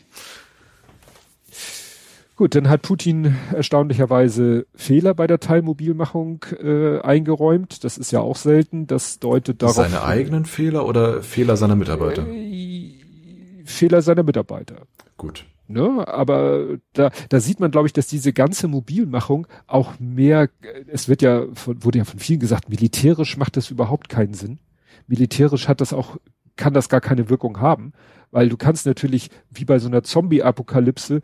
Gut, 2.38 2.54
dann 2.54 2.68
hat 2.68 2.82
Putin 2.82 3.34
erstaunlicherweise 3.52 4.68
Fehler 4.72 5.12
bei 5.12 5.26
der 5.26 5.40
Teilmobilmachung 5.40 6.44
äh, 6.62 7.00
eingeräumt. 7.00 7.82
Das 7.82 7.98
ist 7.98 8.12
ja 8.12 8.20
auch 8.20 8.36
selten. 8.36 8.86
Das 8.86 9.18
deutet 9.18 9.60
darauf. 9.60 9.74
Seine 9.74 10.04
eigenen 10.04 10.44
Fehler 10.44 10.86
oder 10.86 11.20
Fehler 11.24 11.56
seiner 11.56 11.74
Mitarbeiter? 11.74 12.24
Äh, 12.28 12.92
Fehler 13.64 14.02
seiner 14.02 14.22
Mitarbeiter. 14.22 14.76
Gut. 15.16 15.46
Ne, 15.66 16.06
aber 16.06 16.78
da, 16.92 17.10
da 17.28 17.40
sieht 17.40 17.58
man, 17.58 17.72
glaube 17.72 17.88
ich, 17.88 17.92
dass 17.92 18.06
diese 18.06 18.32
ganze 18.32 18.68
Mobilmachung 18.68 19.48
auch 19.66 19.98
mehr, 19.98 20.48
es 20.86 21.08
wird 21.08 21.22
ja, 21.22 21.44
von, 21.54 21.82
wurde 21.82 21.98
ja 21.98 22.04
von 22.04 22.20
vielen 22.20 22.38
gesagt, 22.38 22.68
militärisch 22.68 23.36
macht 23.36 23.56
das 23.56 23.72
überhaupt 23.72 24.08
keinen 24.08 24.34
Sinn. 24.34 24.60
Militärisch 25.08 25.66
hat 25.66 25.80
das 25.80 25.92
auch, 25.92 26.18
kann 26.54 26.72
das 26.72 26.88
gar 26.88 27.00
keine 27.00 27.30
Wirkung 27.30 27.60
haben, 27.60 27.92
weil 28.30 28.48
du 28.48 28.56
kannst 28.56 28.86
natürlich, 28.86 29.28
wie 29.50 29.64
bei 29.64 29.80
so 29.80 29.88
einer 29.88 30.04
Zombie-Apokalypse, 30.04 31.20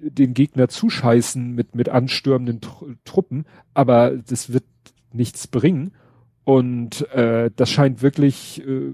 den 0.00 0.34
Gegner 0.34 0.68
zuscheißen 0.68 1.52
mit, 1.54 1.74
mit 1.74 1.88
anstürmenden 1.88 2.60
Truppen, 3.04 3.46
aber 3.74 4.10
das 4.10 4.52
wird 4.52 4.64
nichts 5.12 5.46
bringen. 5.46 5.92
Und 6.44 7.10
äh, 7.10 7.50
das 7.56 7.70
scheint 7.70 8.02
wirklich 8.02 8.62
äh, 8.64 8.92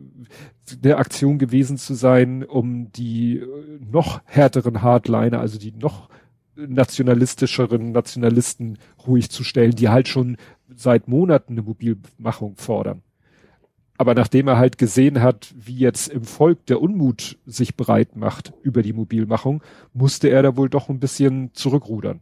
eine 0.83 0.97
Aktion 0.97 1.39
gewesen 1.39 1.77
zu 1.77 1.93
sein, 1.93 2.45
um 2.45 2.91
die 2.93 3.39
äh, 3.39 3.47
noch 3.91 4.23
härteren 4.25 4.81
Hardliner, 4.81 5.39
also 5.39 5.59
die 5.59 5.73
noch 5.73 6.09
nationalistischeren 6.57 7.93
Nationalisten 7.93 8.79
ruhig 9.07 9.31
zu 9.31 9.45
stellen, 9.45 9.75
die 9.75 9.89
halt 9.89 10.09
schon 10.09 10.37
seit 10.75 11.09
Monaten 11.09 11.55
eine 11.55 11.63
Mobilmachung 11.63 12.57
fordern. 12.57 13.03
Aber 14.03 14.17
nachdem 14.17 14.49
er 14.49 14.59
halt 14.59 14.79
gesehen 14.79 15.23
hat, 15.23 15.55
wie 15.57 15.77
jetzt 15.77 16.09
im 16.09 16.25
Volk 16.25 16.67
der 16.67 16.83
Unmut 16.83 17.39
sich 17.47 17.77
breit 17.77 18.17
macht 18.17 18.53
über 18.65 18.83
die 18.83 18.93
Mobilmachung, 18.93 19.63
musste 19.95 20.27
er 20.27 20.43
da 20.43 20.57
wohl 20.57 20.69
doch 20.69 20.89
ein 20.89 20.99
bisschen 20.99 21.55
zurückrudern. 21.55 22.19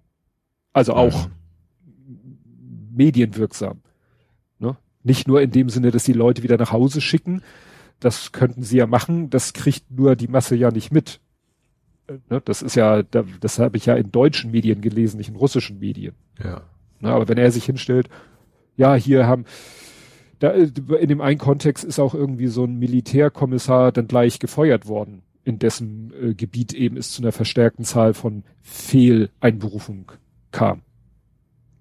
Also 0.74 0.92
auch 0.92 1.24
ja. 1.24 1.30
medienwirksam. 2.90 3.80
Ne? 4.58 4.76
Nicht 5.04 5.26
nur 5.26 5.40
in 5.40 5.52
dem 5.52 5.70
Sinne, 5.70 5.90
dass 5.90 6.04
die 6.04 6.12
Leute 6.12 6.42
wieder 6.42 6.58
nach 6.58 6.70
Hause 6.70 7.00
schicken. 7.00 7.40
Das 7.98 8.32
könnten 8.32 8.62
sie 8.62 8.76
ja 8.76 8.86
machen. 8.86 9.30
Das 9.30 9.54
kriegt 9.54 9.90
nur 9.90 10.16
die 10.16 10.28
Masse 10.28 10.56
ja 10.56 10.70
nicht 10.70 10.92
mit. 10.92 11.18
Ne? 12.28 12.42
Das 12.44 12.60
ist 12.60 12.74
ja, 12.74 13.02
das 13.02 13.58
habe 13.58 13.78
ich 13.78 13.86
ja 13.86 13.94
in 13.94 14.12
deutschen 14.12 14.50
Medien 14.50 14.82
gelesen, 14.82 15.16
nicht 15.16 15.30
in 15.30 15.36
russischen 15.36 15.78
Medien. 15.78 16.14
Ja. 16.44 16.60
Ne? 17.00 17.10
Aber 17.10 17.26
wenn 17.28 17.38
er 17.38 17.50
sich 17.50 17.64
hinstellt, 17.64 18.10
ja, 18.76 18.94
hier 18.96 19.26
haben, 19.26 19.46
da, 20.40 20.52
in 20.52 21.08
dem 21.08 21.20
einen 21.20 21.38
Kontext 21.38 21.84
ist 21.84 22.00
auch 22.00 22.14
irgendwie 22.14 22.48
so 22.48 22.64
ein 22.64 22.78
Militärkommissar 22.78 23.92
dann 23.92 24.08
gleich 24.08 24.38
gefeuert 24.38 24.88
worden, 24.88 25.22
in 25.44 25.58
dessen 25.58 26.12
äh, 26.20 26.34
Gebiet 26.34 26.72
eben 26.72 26.96
es 26.96 27.12
zu 27.12 27.22
einer 27.22 27.32
verstärkten 27.32 27.84
Zahl 27.84 28.14
von 28.14 28.42
Fehleinberufung 28.62 30.12
kam. 30.50 30.80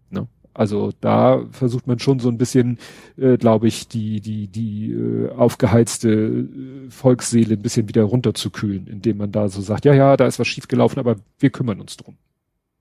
Ne? 0.10 0.28
Also 0.54 0.92
da 1.00 1.46
versucht 1.52 1.88
man 1.88 2.00
schon 2.00 2.20
so 2.20 2.28
ein 2.28 2.38
bisschen, 2.38 2.80
äh, 3.18 3.38
glaube 3.38 3.70
ich, 3.70 3.88
die 3.88 4.20
die 4.20 4.50
die 4.50 4.92
äh, 4.92 5.32
aufgeheizte 5.32 6.10
äh, 6.12 6.90
Volksseele 6.90 7.54
ein 7.54 7.62
bisschen 7.62 7.88
wieder 7.88 8.04
runterzukühlen, 8.04 8.88
indem 8.88 9.18
man 9.18 9.32
da 9.32 9.48
so 9.48 9.62
sagt, 9.62 9.86
ja 9.86 9.94
ja, 9.94 10.18
da 10.18 10.28
ist 10.28 10.38
was 10.38 10.50
schiefgelaufen, 10.50 11.00
aber 11.00 11.16
wir 11.40 11.50
kümmern 11.50 11.80
uns 11.80 11.96
drum. 11.96 12.18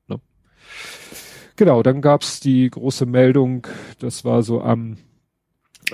Ne? 0.09 0.19
Genau, 1.55 1.85
dann 1.85 2.03
gab's 2.03 2.41
die 2.41 2.69
große 2.69 3.07
Meldung, 3.07 3.69
das 4.01 4.25
war 4.25 4.43
so 4.43 4.61
am 4.61 4.97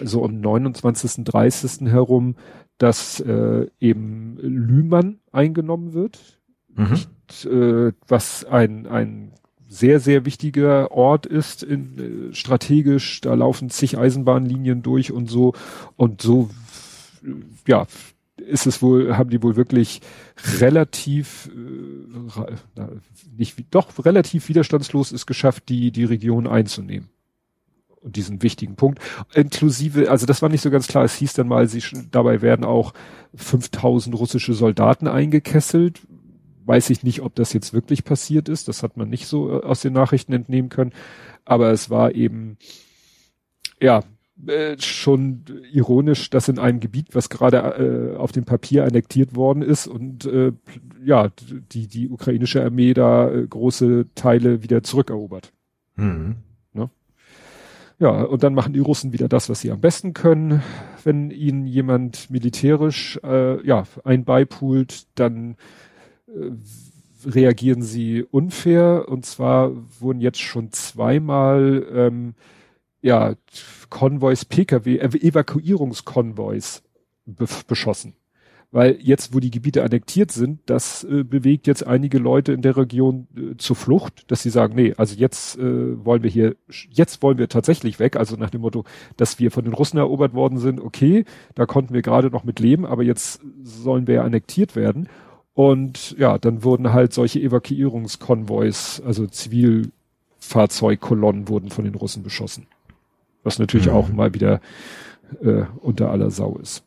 so 0.02 0.22
um 0.22 0.40
29., 0.40 1.24
30. 1.24 1.88
herum, 1.88 2.36
dass 2.78 3.20
äh, 3.20 3.66
eben 3.80 4.36
Lühmann 4.40 5.20
eingenommen 5.32 5.92
wird, 5.94 6.40
mhm. 6.74 6.86
und, 6.86 7.52
äh, 7.52 7.92
was 8.08 8.44
ein, 8.44 8.86
ein 8.86 9.32
sehr, 9.68 10.00
sehr 10.00 10.24
wichtiger 10.24 10.90
Ort 10.92 11.26
ist, 11.26 11.62
in, 11.62 12.30
äh, 12.30 12.34
strategisch, 12.34 13.20
da 13.20 13.34
laufen 13.34 13.70
zig 13.70 13.98
Eisenbahnlinien 13.98 14.82
durch 14.82 15.12
und 15.12 15.30
so, 15.30 15.54
und 15.96 16.20
so, 16.20 16.50
ja, 17.66 17.86
ist 18.36 18.66
es 18.66 18.82
wohl, 18.82 19.16
haben 19.16 19.30
die 19.30 19.42
wohl 19.42 19.56
wirklich 19.56 20.00
relativ, 20.60 21.50
äh, 21.54 22.82
nicht, 23.36 23.56
doch 23.70 24.04
relativ 24.04 24.48
widerstandslos 24.48 25.12
es 25.12 25.26
geschafft, 25.26 25.68
die, 25.68 25.92
die 25.92 26.04
Region 26.04 26.46
einzunehmen 26.46 27.13
diesen 28.04 28.42
wichtigen 28.42 28.76
Punkt. 28.76 29.00
Inklusive, 29.34 30.10
also 30.10 30.26
das 30.26 30.42
war 30.42 30.48
nicht 30.48 30.60
so 30.60 30.70
ganz 30.70 30.86
klar, 30.86 31.04
es 31.04 31.16
hieß 31.16 31.32
dann 31.34 31.48
mal, 31.48 31.66
sie, 31.68 31.82
dabei 32.10 32.42
werden 32.42 32.64
auch 32.64 32.92
5000 33.34 34.16
russische 34.16 34.54
Soldaten 34.54 35.08
eingekesselt. 35.08 36.00
Weiß 36.66 36.90
ich 36.90 37.02
nicht, 37.02 37.20
ob 37.20 37.34
das 37.34 37.52
jetzt 37.52 37.72
wirklich 37.72 38.04
passiert 38.04 38.48
ist. 38.48 38.68
Das 38.68 38.82
hat 38.82 38.96
man 38.96 39.10
nicht 39.10 39.26
so 39.26 39.50
äh, 39.50 39.64
aus 39.64 39.80
den 39.80 39.92
Nachrichten 39.92 40.32
entnehmen 40.32 40.68
können. 40.68 40.92
Aber 41.44 41.70
es 41.70 41.90
war 41.90 42.14
eben, 42.14 42.56
ja, 43.80 44.02
äh, 44.46 44.76
schon 44.80 45.44
ironisch, 45.72 46.28
dass 46.28 46.48
in 46.48 46.58
einem 46.58 46.80
Gebiet, 46.80 47.14
was 47.14 47.28
gerade 47.28 47.58
äh, 47.58 48.16
auf 48.16 48.32
dem 48.32 48.44
Papier 48.44 48.84
annektiert 48.84 49.36
worden 49.36 49.62
ist 49.62 49.86
und 49.86 50.24
äh, 50.26 50.52
ja, 51.04 51.30
die, 51.70 51.86
die 51.86 52.08
ukrainische 52.08 52.64
Armee 52.64 52.94
da 52.94 53.30
äh, 53.30 53.46
große 53.46 54.06
Teile 54.16 54.62
wieder 54.62 54.82
zurückerobert. 54.82 55.52
Mhm. 55.96 56.36
Ja, 57.98 58.22
und 58.22 58.42
dann 58.42 58.54
machen 58.54 58.72
die 58.72 58.80
Russen 58.80 59.12
wieder 59.12 59.28
das, 59.28 59.48
was 59.48 59.60
sie 59.60 59.70
am 59.70 59.80
besten 59.80 60.14
können. 60.14 60.62
Wenn 61.04 61.30
ihnen 61.30 61.66
jemand 61.66 62.28
militärisch 62.28 63.20
äh, 63.22 63.64
ja, 63.66 63.84
ein 64.04 64.24
beipult, 64.24 65.06
dann 65.14 65.56
äh, 66.26 66.50
reagieren 67.24 67.82
sie 67.82 68.24
unfair. 68.24 69.08
Und 69.08 69.24
zwar 69.26 69.70
wurden 70.00 70.20
jetzt 70.20 70.40
schon 70.40 70.72
zweimal 70.72 71.86
ähm, 71.92 72.34
ja, 73.00 73.34
Konvois, 73.90 74.44
Pkw, 74.48 74.96
äh, 74.96 75.28
Evakuierungskonvois 75.28 76.82
beschossen. 77.68 78.14
Weil 78.74 78.98
jetzt, 79.00 79.32
wo 79.32 79.38
die 79.38 79.52
Gebiete 79.52 79.84
annektiert 79.84 80.32
sind, 80.32 80.58
das 80.66 81.04
äh, 81.04 81.22
bewegt 81.22 81.68
jetzt 81.68 81.86
einige 81.86 82.18
Leute 82.18 82.52
in 82.52 82.60
der 82.60 82.76
Region 82.76 83.28
äh, 83.36 83.56
zur 83.56 83.76
Flucht, 83.76 84.28
dass 84.32 84.42
sie 84.42 84.50
sagen, 84.50 84.74
nee, 84.74 84.94
also 84.96 85.14
jetzt 85.14 85.56
äh, 85.58 86.04
wollen 86.04 86.24
wir 86.24 86.30
hier, 86.30 86.56
jetzt 86.90 87.22
wollen 87.22 87.38
wir 87.38 87.48
tatsächlich 87.48 88.00
weg, 88.00 88.16
also 88.16 88.34
nach 88.34 88.50
dem 88.50 88.62
Motto, 88.62 88.82
dass 89.16 89.38
wir 89.38 89.52
von 89.52 89.62
den 89.62 89.74
Russen 89.74 89.98
erobert 89.98 90.34
worden 90.34 90.58
sind, 90.58 90.80
okay, 90.80 91.24
da 91.54 91.66
konnten 91.66 91.94
wir 91.94 92.02
gerade 92.02 92.30
noch 92.30 92.42
mit 92.42 92.58
leben, 92.58 92.84
aber 92.84 93.04
jetzt 93.04 93.42
sollen 93.62 94.08
wir 94.08 94.16
ja 94.16 94.24
annektiert 94.24 94.74
werden. 94.74 95.08
Und 95.52 96.16
ja, 96.18 96.36
dann 96.36 96.64
wurden 96.64 96.92
halt 96.92 97.12
solche 97.12 97.38
Evakuierungskonvois, 97.38 99.00
also 99.06 99.28
Zivilfahrzeugkolonnen 99.28 101.48
wurden 101.48 101.70
von 101.70 101.84
den 101.84 101.94
Russen 101.94 102.24
beschossen. 102.24 102.66
Was 103.44 103.60
natürlich 103.60 103.86
mhm. 103.86 103.92
auch 103.92 104.08
mal 104.08 104.34
wieder 104.34 104.60
äh, 105.44 105.62
unter 105.80 106.10
aller 106.10 106.32
Sau 106.32 106.56
ist. 106.56 106.82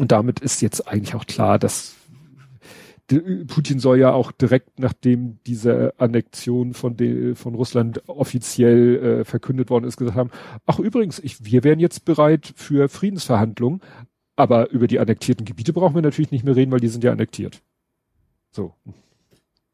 Und 0.00 0.12
damit 0.12 0.40
ist 0.40 0.62
jetzt 0.62 0.88
eigentlich 0.88 1.14
auch 1.14 1.26
klar, 1.26 1.58
dass 1.58 1.94
Putin 3.48 3.80
soll 3.80 3.98
ja 3.98 4.12
auch 4.12 4.30
direkt 4.32 4.78
nachdem 4.78 5.38
diese 5.46 5.94
Annexion 5.98 6.74
von, 6.74 6.96
de, 6.96 7.34
von 7.34 7.54
Russland 7.54 8.08
offiziell 8.08 9.20
äh, 9.20 9.24
verkündet 9.24 9.68
worden 9.68 9.84
ist, 9.84 9.96
gesagt 9.96 10.16
haben, 10.16 10.30
ach 10.64 10.78
übrigens, 10.78 11.18
ich, 11.18 11.44
wir 11.44 11.64
wären 11.64 11.80
jetzt 11.80 12.04
bereit 12.04 12.52
für 12.54 12.88
Friedensverhandlungen, 12.88 13.80
aber 14.36 14.70
über 14.70 14.86
die 14.86 15.00
annektierten 15.00 15.44
Gebiete 15.44 15.72
brauchen 15.72 15.96
wir 15.96 16.02
natürlich 16.02 16.30
nicht 16.30 16.44
mehr 16.44 16.56
reden, 16.56 16.70
weil 16.70 16.80
die 16.80 16.88
sind 16.88 17.04
ja 17.04 17.12
annektiert. 17.12 17.60
So. 18.52 18.72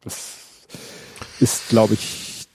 Das 0.00 0.66
ist, 1.38 1.68
glaube 1.68 1.94
ich, 1.94 2.48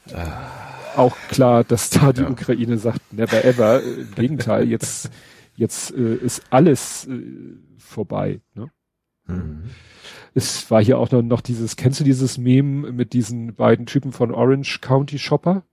auch 0.96 1.16
klar, 1.30 1.64
dass 1.64 1.90
da 1.90 2.12
die 2.12 2.22
ja. 2.22 2.30
Ukraine 2.30 2.78
sagt, 2.78 3.14
never 3.14 3.46
ever. 3.46 3.82
Im 3.82 4.16
Gegenteil, 4.16 4.68
jetzt, 4.68 5.10
jetzt 5.62 5.96
äh, 5.96 6.16
ist 6.16 6.42
alles 6.50 7.08
äh, 7.08 7.22
vorbei. 7.78 8.42
Ne? 8.56 8.70
Mhm. 9.28 9.64
Es 10.34 10.70
war 10.72 10.84
hier 10.84 10.98
auch 10.98 11.12
noch, 11.12 11.22
noch 11.22 11.42
dieses, 11.42 11.76
kennst 11.76 12.00
du 12.00 12.04
dieses 12.04 12.38
Meme 12.38 12.92
mit 12.92 13.14
diesen 13.14 13.54
beiden 13.54 13.86
Typen 13.86 14.12
von 14.12 14.32
Orange 14.32 14.80
County 14.82 15.20
Shopper? 15.20 15.64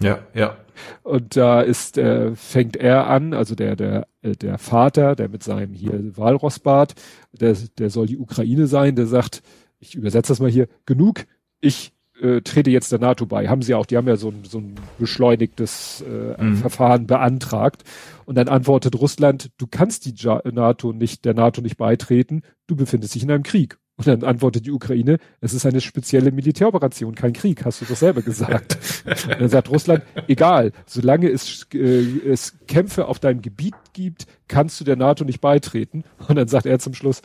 Ja, 0.00 0.18
ja. 0.34 0.56
Und 1.02 1.36
da 1.36 1.60
ist, 1.60 1.96
äh, 1.98 2.34
fängt 2.34 2.76
er 2.76 3.06
an, 3.06 3.34
also 3.34 3.54
der, 3.54 3.76
der, 3.76 4.08
äh, 4.22 4.32
der 4.32 4.58
Vater, 4.58 5.14
der 5.14 5.28
mit 5.28 5.42
seinem 5.42 5.74
hier 5.74 6.16
Walrossbart, 6.16 6.94
der, 7.32 7.56
der 7.78 7.90
soll 7.90 8.06
die 8.06 8.18
Ukraine 8.18 8.66
sein, 8.66 8.96
der 8.96 9.06
sagt, 9.06 9.42
ich 9.78 9.94
übersetze 9.94 10.32
das 10.32 10.40
mal 10.40 10.50
hier, 10.50 10.68
genug, 10.84 11.26
ich 11.60 11.92
äh, 12.22 12.40
trete 12.42 12.70
jetzt 12.70 12.92
der 12.92 12.98
NATO 12.98 13.26
bei. 13.26 13.48
Haben 13.48 13.62
sie 13.62 13.74
auch, 13.74 13.86
die 13.86 13.96
haben 13.96 14.08
ja 14.08 14.16
so 14.16 14.28
ein, 14.28 14.44
so 14.44 14.58
ein 14.58 14.74
beschleunigtes 14.98 16.04
äh, 16.06 16.42
mhm. 16.42 16.56
Verfahren 16.56 17.06
beantragt. 17.06 17.84
Und 18.24 18.36
dann 18.36 18.48
antwortet 18.48 18.98
Russland, 18.98 19.50
du 19.58 19.66
kannst 19.66 20.06
die 20.06 20.14
NATO 20.52 20.92
nicht, 20.92 21.24
der 21.24 21.34
NATO 21.34 21.60
nicht 21.60 21.76
beitreten, 21.76 22.42
du 22.66 22.76
befindest 22.76 23.14
dich 23.14 23.24
in 23.24 23.30
einem 23.30 23.42
Krieg. 23.42 23.78
Und 23.96 24.06
dann 24.06 24.24
antwortet 24.24 24.64
die 24.64 24.70
Ukraine, 24.70 25.18
es 25.40 25.52
ist 25.52 25.66
eine 25.66 25.80
spezielle 25.80 26.32
Militäroperation, 26.32 27.14
kein 27.14 27.34
Krieg, 27.34 27.64
hast 27.64 27.82
du 27.82 27.84
das 27.84 28.00
selber 28.00 28.22
gesagt. 28.22 28.78
Und 29.04 29.40
dann 29.40 29.48
sagt 29.48 29.70
Russland, 29.70 30.02
egal, 30.28 30.72
solange 30.86 31.28
es, 31.28 31.66
äh, 31.74 31.78
es 32.26 32.54
Kämpfe 32.66 33.06
auf 33.06 33.18
deinem 33.18 33.42
Gebiet 33.42 33.74
gibt, 33.92 34.26
kannst 34.48 34.80
du 34.80 34.84
der 34.84 34.96
NATO 34.96 35.24
nicht 35.24 35.40
beitreten. 35.40 36.04
Und 36.26 36.36
dann 36.36 36.48
sagt 36.48 36.66
er 36.66 36.78
zum 36.78 36.94
Schluss, 36.94 37.20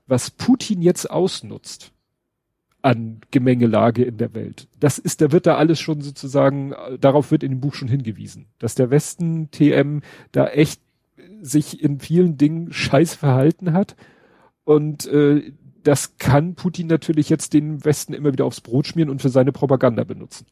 was 0.07 0.31
Putin 0.31 0.81
jetzt 0.81 1.11
ausnutzt 1.11 1.93
an 2.89 3.21
Gemengelage 3.31 4.03
in 4.03 4.17
der 4.17 4.33
Welt. 4.35 4.67
Das 4.81 4.99
ist, 4.99 5.21
da 5.21 5.31
wird 5.31 5.45
da 5.45 5.57
alles 5.57 5.79
schon 5.79 6.01
sozusagen, 6.01 6.75
darauf 6.99 7.31
wird 7.31 7.43
in 7.43 7.53
dem 7.53 7.61
Buch 7.61 7.75
schon 7.75 7.89
hingewiesen, 7.89 8.47
dass 8.59 8.75
der 8.75 8.91
Westen 8.91 9.51
TM 9.51 10.01
da 10.33 10.47
echt 10.47 10.81
sich 11.43 11.83
in 11.83 12.01
vielen 12.01 12.39
Dingen 12.39 12.73
scheiß 12.73 13.15
verhalten 13.15 13.75
hat 13.75 13.95
und 14.65 15.07
äh, 15.07 15.53
das 15.85 16.17
kann 16.17 16.55
Putin 16.55 16.87
natürlich 16.87 17.29
jetzt 17.29 17.53
den 17.53 17.85
Westen 17.85 18.15
immer 18.15 18.33
wieder 18.33 18.47
aufs 18.47 18.63
Brot 18.63 18.87
schmieren 18.87 19.11
und 19.11 19.21
für 19.21 19.29
seine 19.29 19.53
Propaganda 19.53 20.05
benutzen. 20.05 20.47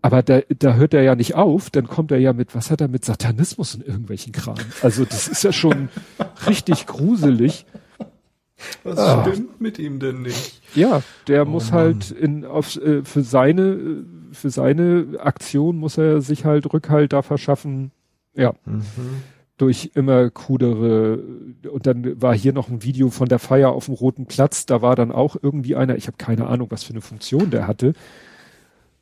Aber 0.00 0.22
da, 0.22 0.40
da 0.58 0.74
hört 0.74 0.94
er 0.94 1.02
ja 1.02 1.14
nicht 1.14 1.34
auf, 1.34 1.68
dann 1.68 1.86
kommt 1.86 2.12
er 2.12 2.18
ja 2.18 2.32
mit, 2.32 2.54
was 2.54 2.70
hat 2.70 2.80
er 2.80 2.88
mit 2.88 3.04
Satanismus 3.04 3.74
und 3.74 3.86
irgendwelchen 3.86 4.32
Kram. 4.32 4.56
Also 4.80 5.04
das 5.04 5.28
ist 5.28 5.44
ja 5.44 5.52
schon 5.52 5.90
richtig 6.46 6.86
gruselig. 6.86 7.66
Was 8.84 8.98
ah. 8.98 9.22
stimmt 9.22 9.60
mit 9.60 9.78
ihm 9.78 9.98
denn 9.98 10.22
nicht? 10.22 10.60
Ja, 10.74 11.02
der 11.28 11.46
oh 11.46 11.50
muss 11.50 11.70
Mann. 11.70 11.80
halt 11.80 12.10
in, 12.10 12.44
auf, 12.44 12.76
äh, 12.76 13.02
für 13.04 13.22
seine, 13.22 14.04
für 14.32 14.50
seine 14.50 15.06
Aktion 15.18 15.76
muss 15.76 15.98
er 15.98 16.20
sich 16.20 16.44
halt 16.44 16.72
Rückhalt 16.72 17.12
da 17.12 17.22
verschaffen. 17.22 17.90
Ja. 18.34 18.54
Mhm 18.64 19.22
durch 19.58 19.92
immer 19.94 20.28
krudere 20.28 21.22
und 21.70 21.86
dann 21.86 22.20
war 22.20 22.34
hier 22.34 22.52
noch 22.52 22.68
ein 22.68 22.82
Video 22.82 23.10
von 23.10 23.28
der 23.28 23.38
Feier 23.38 23.70
auf 23.70 23.84
dem 23.84 23.94
Roten 23.94 24.26
Platz, 24.26 24.66
da 24.66 24.82
war 24.82 24.96
dann 24.96 25.12
auch 25.12 25.36
irgendwie 25.40 25.76
einer, 25.76 25.94
ich 25.94 26.08
habe 26.08 26.16
keine 26.16 26.48
Ahnung, 26.48 26.68
was 26.70 26.82
für 26.82 26.92
eine 26.92 27.00
Funktion 27.00 27.50
der 27.50 27.68
hatte. 27.68 27.92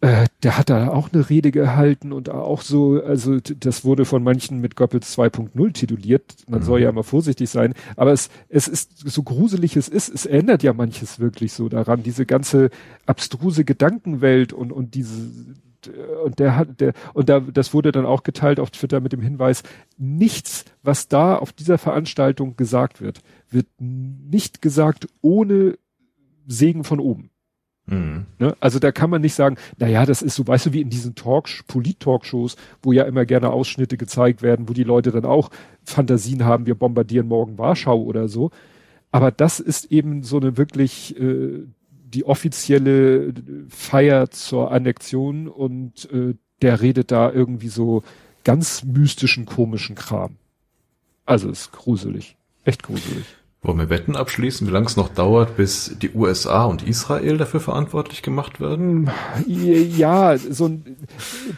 Äh, 0.02 0.28
der 0.42 0.56
hat 0.56 0.70
da 0.70 0.88
auch 0.88 1.12
eine 1.12 1.28
Rede 1.28 1.50
gehalten 1.50 2.12
und 2.12 2.30
auch 2.30 2.62
so, 2.62 3.02
also 3.02 3.38
das 3.38 3.84
wurde 3.84 4.06
von 4.06 4.22
manchen 4.22 4.58
mit 4.58 4.74
Goebbels 4.74 5.16
2.0 5.18 5.72
tituliert. 5.74 6.36
Man 6.48 6.60
mhm. 6.60 6.64
soll 6.64 6.80
ja 6.80 6.88
immer 6.88 7.02
vorsichtig 7.02 7.50
sein, 7.50 7.74
aber 7.96 8.12
es, 8.12 8.30
es 8.48 8.66
ist 8.66 8.98
so 8.98 9.22
gruselig 9.22 9.76
es 9.76 9.88
ist, 9.88 10.08
es 10.08 10.24
ändert 10.24 10.62
ja 10.62 10.72
manches 10.72 11.20
wirklich 11.20 11.52
so 11.52 11.68
daran, 11.68 12.02
diese 12.02 12.24
ganze 12.24 12.70
abstruse 13.04 13.64
Gedankenwelt 13.64 14.54
und 14.54 14.72
und 14.72 14.94
diese 14.94 15.30
und 16.24 16.38
der 16.38 16.56
hat, 16.56 16.80
der, 16.80 16.92
und 17.14 17.28
da, 17.28 17.40
das 17.40 17.72
wurde 17.72 17.92
dann 17.92 18.04
auch 18.04 18.22
geteilt 18.22 18.60
auf 18.60 18.70
Twitter 18.70 19.00
mit 19.00 19.12
dem 19.12 19.22
Hinweis, 19.22 19.62
nichts, 19.96 20.66
was 20.82 21.08
da 21.08 21.36
auf 21.36 21.52
dieser 21.52 21.78
Veranstaltung 21.78 22.56
gesagt 22.56 23.00
wird, 23.00 23.22
wird 23.50 23.66
nicht 23.78 24.60
gesagt 24.60 25.08
ohne 25.22 25.78
Segen 26.46 26.84
von 26.84 27.00
oben. 27.00 27.30
Mhm. 27.90 28.26
Ne? 28.38 28.56
Also 28.60 28.78
da 28.78 28.92
kann 28.92 29.10
man 29.10 29.20
nicht 29.20 29.34
sagen, 29.34 29.56
na 29.78 29.88
ja, 29.88 30.06
das 30.06 30.22
ist 30.22 30.36
so, 30.36 30.46
weißt 30.46 30.66
du, 30.66 30.72
wie 30.72 30.80
in 30.80 30.90
diesen 30.90 31.16
Talk, 31.16 31.48
Polit-Talkshows, 31.66 32.56
wo 32.82 32.92
ja 32.92 33.02
immer 33.02 33.26
gerne 33.26 33.50
Ausschnitte 33.50 33.96
gezeigt 33.96 34.42
werden, 34.42 34.68
wo 34.68 34.72
die 34.72 34.84
Leute 34.84 35.10
dann 35.10 35.24
auch 35.24 35.50
Fantasien 35.84 36.44
haben, 36.44 36.66
wir 36.66 36.76
bombardieren 36.76 37.26
morgen 37.26 37.58
Warschau 37.58 38.00
oder 38.00 38.28
so. 38.28 38.50
Aber 39.10 39.32
das 39.32 39.58
ist 39.58 39.86
eben 39.86 40.22
so 40.22 40.38
eine 40.38 40.56
wirklich 40.56 41.18
äh, 41.20 41.64
die 42.04 42.24
offizielle 42.24 43.34
Feier 43.68 44.30
zur 44.30 44.70
Annexion 44.70 45.48
und 45.48 46.10
äh, 46.12 46.34
der 46.62 46.80
redet 46.80 47.10
da 47.10 47.30
irgendwie 47.30 47.68
so 47.68 48.02
ganz 48.44 48.84
mystischen, 48.84 49.46
komischen 49.46 49.96
Kram. 49.96 50.36
Also 51.26 51.50
ist 51.50 51.72
gruselig. 51.72 52.36
Echt 52.64 52.82
gruselig. 52.84 53.24
Wollen 53.62 53.76
wir 53.76 53.90
Wetten 53.90 54.16
abschließen, 54.16 54.66
wie 54.66 54.70
lange 54.70 54.86
es 54.86 54.96
noch 54.96 55.10
dauert, 55.10 55.58
bis 55.58 55.94
die 56.00 56.14
USA 56.14 56.64
und 56.64 56.82
Israel 56.82 57.36
dafür 57.36 57.60
verantwortlich 57.60 58.22
gemacht 58.22 58.58
werden? 58.58 59.10
Ja, 59.46 60.38
so 60.38 60.70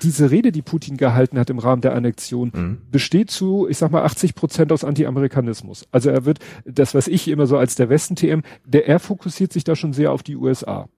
diese 0.03 0.33
Rede, 0.33 0.51
die 0.51 0.63
Putin 0.63 0.97
gehalten 0.97 1.39
hat 1.39 1.49
im 1.49 1.61
Rahmen 1.61 1.81
der 1.81 1.95
Annexion, 1.95 2.51
mhm. 2.53 2.79
besteht 2.91 3.31
zu, 3.31 3.69
ich 3.69 3.79
sag 3.79 3.93
mal, 3.93 4.03
80 4.03 4.35
Prozent 4.35 4.73
aus 4.73 4.83
Anti-Amerikanismus. 4.83 5.87
Also 5.93 6.11
er 6.11 6.25
wird, 6.25 6.41
das 6.65 6.93
was 6.97 7.07
ich 7.07 7.29
immer 7.29 7.47
so 7.47 7.57
als 7.57 7.77
der 7.77 7.89
Westen-TM, 7.89 8.43
der 8.65 8.89
er 8.89 8.99
fokussiert 8.99 9.53
sich 9.53 9.63
da 9.63 9.77
schon 9.77 9.93
sehr 9.93 10.11
auf 10.11 10.25
die 10.25 10.35
USA. 10.35 10.89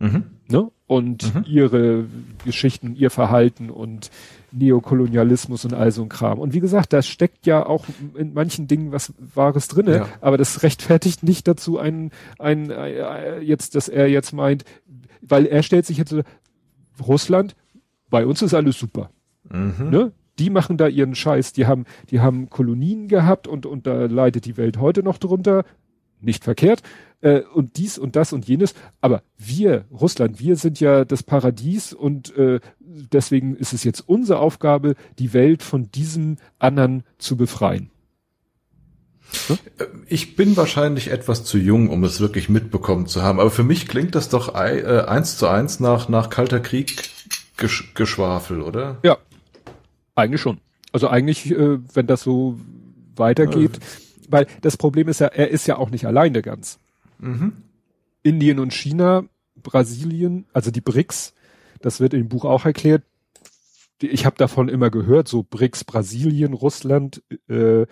Mhm. 0.00 0.24
Ne? 0.48 0.72
Und 0.88 1.32
mhm. 1.32 1.44
ihre 1.46 2.06
Geschichten, 2.44 2.96
ihr 2.96 3.10
Verhalten 3.10 3.70
und 3.70 4.10
Neokolonialismus 4.52 5.64
und 5.64 5.74
all 5.74 5.92
so 5.92 6.02
ein 6.02 6.08
Kram. 6.08 6.38
Und 6.38 6.54
wie 6.54 6.60
gesagt, 6.60 6.92
da 6.92 7.02
steckt 7.02 7.46
ja 7.46 7.64
auch 7.64 7.84
in 8.14 8.34
manchen 8.34 8.66
Dingen 8.66 8.92
was 8.92 9.12
Wahres 9.34 9.68
drinne, 9.68 9.96
ja. 9.96 10.08
aber 10.20 10.36
das 10.36 10.62
rechtfertigt 10.62 11.22
nicht 11.22 11.46
dazu 11.46 11.78
ein, 11.78 12.10
ein, 12.38 12.70
äh, 12.70 13.40
jetzt, 13.40 13.74
dass 13.74 13.88
er 13.88 14.08
jetzt 14.08 14.32
meint, 14.32 14.64
weil 15.22 15.46
er 15.46 15.62
stellt 15.62 15.86
sich 15.86 15.98
jetzt 15.98 16.14
Russland, 17.00 17.54
bei 18.08 18.26
uns 18.26 18.42
ist 18.42 18.54
alles 18.54 18.78
super. 18.78 19.10
Mhm. 19.48 19.90
Ne? 19.90 20.12
Die 20.38 20.50
machen 20.50 20.76
da 20.76 20.88
ihren 20.88 21.14
Scheiß, 21.14 21.52
die 21.52 21.66
haben, 21.66 21.84
die 22.10 22.20
haben 22.20 22.50
Kolonien 22.50 23.08
gehabt 23.08 23.46
und, 23.46 23.66
und 23.66 23.86
da 23.86 24.06
leidet 24.06 24.46
die 24.46 24.56
Welt 24.56 24.78
heute 24.78 25.02
noch 25.02 25.18
drunter. 25.18 25.64
Nicht 26.20 26.44
verkehrt. 26.44 26.82
Äh, 27.20 27.40
und 27.40 27.76
dies 27.76 27.98
und 27.98 28.16
das 28.16 28.32
und 28.32 28.46
jenes. 28.46 28.74
Aber 29.00 29.22
wir, 29.38 29.84
Russland, 29.90 30.40
wir 30.40 30.56
sind 30.56 30.80
ja 30.80 31.04
das 31.04 31.22
Paradies 31.22 31.92
und 31.92 32.36
äh, 32.36 32.60
deswegen 32.80 33.56
ist 33.56 33.72
es 33.72 33.84
jetzt 33.84 34.00
unsere 34.00 34.38
Aufgabe, 34.38 34.94
die 35.18 35.32
Welt 35.32 35.62
von 35.62 35.90
diesem 35.90 36.36
anderen 36.58 37.04
zu 37.18 37.36
befreien. 37.36 37.90
Hm? 39.46 39.58
Ich 40.06 40.34
bin 40.34 40.56
wahrscheinlich 40.56 41.10
etwas 41.10 41.44
zu 41.44 41.58
jung, 41.58 41.88
um 41.88 42.02
es 42.04 42.20
wirklich 42.20 42.48
mitbekommen 42.48 43.06
zu 43.06 43.22
haben, 43.22 43.38
aber 43.38 43.50
für 43.50 43.62
mich 43.62 43.86
klingt 43.86 44.14
das 44.14 44.28
doch 44.28 44.54
äh, 44.54 45.04
eins 45.06 45.36
zu 45.36 45.46
eins 45.46 45.78
nach, 45.80 46.08
nach 46.08 46.30
Kalter 46.30 46.60
Krieg 46.60 47.10
Gesch 47.56 47.92
Geschwafel, 47.94 48.62
oder? 48.62 48.98
Ja, 49.02 49.18
eigentlich 50.14 50.40
schon. 50.40 50.58
Also 50.92 51.08
eigentlich, 51.08 51.50
äh, 51.50 51.78
wenn 51.94 52.06
das 52.06 52.22
so 52.22 52.58
weitergeht, 53.14 53.76
äh. 53.76 53.80
weil 54.28 54.46
das 54.62 54.76
Problem 54.76 55.08
ist 55.08 55.20
ja, 55.20 55.28
er 55.28 55.50
ist 55.50 55.66
ja 55.68 55.76
auch 55.76 55.90
nicht 55.90 56.06
alleine 56.06 56.42
ganz. 56.42 56.80
Mhm. 57.20 57.52
Indien 58.22 58.58
und 58.58 58.72
China, 58.72 59.24
Brasilien, 59.56 60.46
also 60.52 60.70
die 60.70 60.80
BRICS, 60.80 61.34
das 61.80 62.00
wird 62.00 62.14
im 62.14 62.28
Buch 62.28 62.44
auch 62.44 62.64
erklärt. 62.64 63.02
Ich 64.02 64.24
habe 64.24 64.36
davon 64.36 64.68
immer 64.68 64.90
gehört, 64.90 65.28
so 65.28 65.42
BRICS, 65.42 65.84
Brasilien, 65.84 66.54
Russland, 66.54 67.22
äh, 67.48 67.86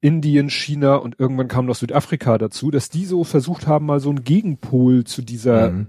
Indien, 0.00 0.48
China 0.48 0.96
und 0.96 1.18
irgendwann 1.18 1.48
kam 1.48 1.66
noch 1.66 1.74
Südafrika 1.74 2.38
dazu, 2.38 2.70
dass 2.70 2.88
die 2.88 3.04
so 3.04 3.24
versucht 3.24 3.66
haben, 3.66 3.86
mal 3.86 4.00
so 4.00 4.10
einen 4.10 4.22
Gegenpol 4.22 5.04
zu 5.04 5.22
dieser 5.22 5.72
mhm. 5.72 5.86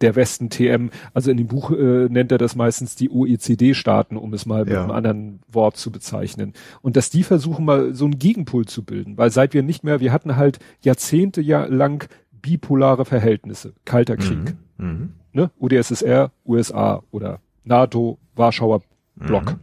Der 0.00 0.16
Westen 0.16 0.50
TM, 0.50 0.90
also 1.12 1.30
in 1.30 1.36
dem 1.36 1.48
Buch 1.48 1.70
äh, 1.70 2.08
nennt 2.08 2.30
er 2.30 2.38
das 2.38 2.54
meistens 2.54 2.94
die 2.94 3.10
OECD-Staaten, 3.10 4.16
um 4.16 4.32
es 4.32 4.46
mal 4.46 4.64
mit 4.64 4.74
einem 4.74 4.90
anderen 4.90 5.40
Wort 5.50 5.76
zu 5.76 5.90
bezeichnen. 5.90 6.52
Und 6.82 6.96
dass 6.96 7.10
die 7.10 7.24
versuchen 7.24 7.64
mal 7.64 7.94
so 7.94 8.04
einen 8.04 8.18
Gegenpol 8.18 8.66
zu 8.66 8.84
bilden, 8.84 9.18
weil 9.18 9.30
seit 9.30 9.54
wir 9.54 9.62
nicht 9.62 9.84
mehr, 9.84 10.00
wir 10.00 10.12
hatten 10.12 10.36
halt 10.36 10.58
Jahrzehnte 10.80 11.40
lang 11.40 12.08
bipolare 12.30 13.04
Verhältnisse, 13.04 13.74
Kalter 13.84 14.14
mhm. 14.14 14.18
Krieg, 14.18 14.56
mhm. 14.76 15.12
ne? 15.32 15.50
UdSSR, 15.58 16.30
USA 16.46 17.02
oder 17.10 17.40
NATO, 17.64 18.18
Warschauer 18.36 18.82
Block. 19.16 19.52
Mhm. 19.52 19.60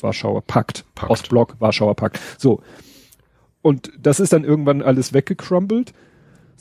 Warschauer 0.00 0.42
Pakt, 0.42 0.84
Pakt. 0.94 1.10
Ostblock, 1.10 1.56
Warschauer 1.60 1.94
Pakt. 1.94 2.18
So. 2.38 2.62
Und 3.60 3.92
das 4.00 4.18
ist 4.18 4.32
dann 4.32 4.44
irgendwann 4.44 4.82
alles 4.82 5.12
weggecrumbled. 5.12 5.92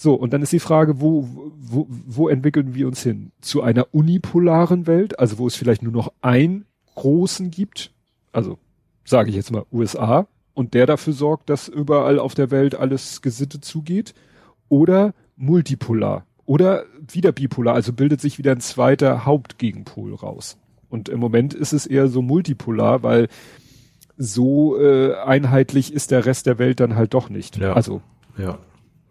So, 0.02 0.16
und 0.16 0.34
dann 0.34 0.41
ist 0.41 0.52
die 0.52 0.58
Frage, 0.58 0.99
wo, 0.99 1.28
wo, 1.60 1.86
wo 1.88 2.28
entwickeln 2.28 2.74
wir 2.74 2.88
uns 2.88 3.04
hin? 3.04 3.32
Zu 3.39 3.62
einer 3.62 3.86
unipolaren 3.91 4.88
Welt, 4.88 5.20
also 5.20 5.38
wo 5.38 5.45
es 5.45 5.56
vielleicht 5.56 5.84
nur 5.84 5.91
noch 5.91 6.12
einen 6.22 6.66
großen 6.95 7.52
gibt, 7.52 7.91
also 8.32 8.58
sage 9.06 9.30
ich 9.30 9.36
jetzt 9.36 9.52
mal 9.52 9.64
USA, 9.72 10.26
und 10.56 10.74
der 10.74 10.88
dafür 10.88 11.14
sorgt, 11.14 11.52
dass 11.52 11.68
überall 11.68 12.18
auf 12.18 12.34
der 12.34 12.49
Welt 12.49 12.74
alles 12.74 13.22
gesittet 13.22 13.64
zugeht, 13.64 14.16
oder 14.70 15.14
multipolar, 15.36 16.26
oder 16.47 16.86
wieder 17.08 17.32
bipolar, 17.32 17.76
also 17.76 17.93
bildet 17.93 18.22
sich 18.22 18.39
wieder 18.39 18.54
ein 18.54 18.60
zweiter 18.60 19.24
Hauptgegenpol 19.24 20.16
raus. 20.16 20.58
Und 20.89 21.10
im 21.10 21.20
Moment 21.20 21.54
ist 21.54 21.74
es 21.74 21.86
eher 21.86 22.08
so 22.08 22.24
multipolar, 22.24 23.04
weil 23.04 23.28
so 24.18 24.82
äh, 24.82 25.14
einheitlich 25.14 25.93
ist 25.93 26.10
der 26.10 26.26
Rest 26.26 26.47
der 26.47 26.58
Welt 26.58 26.80
dann 26.80 26.95
halt 26.95 27.14
doch 27.14 27.30
nicht. 27.30 27.58
Ja. 27.58 27.74
Also 27.74 28.02
ja. 28.36 28.58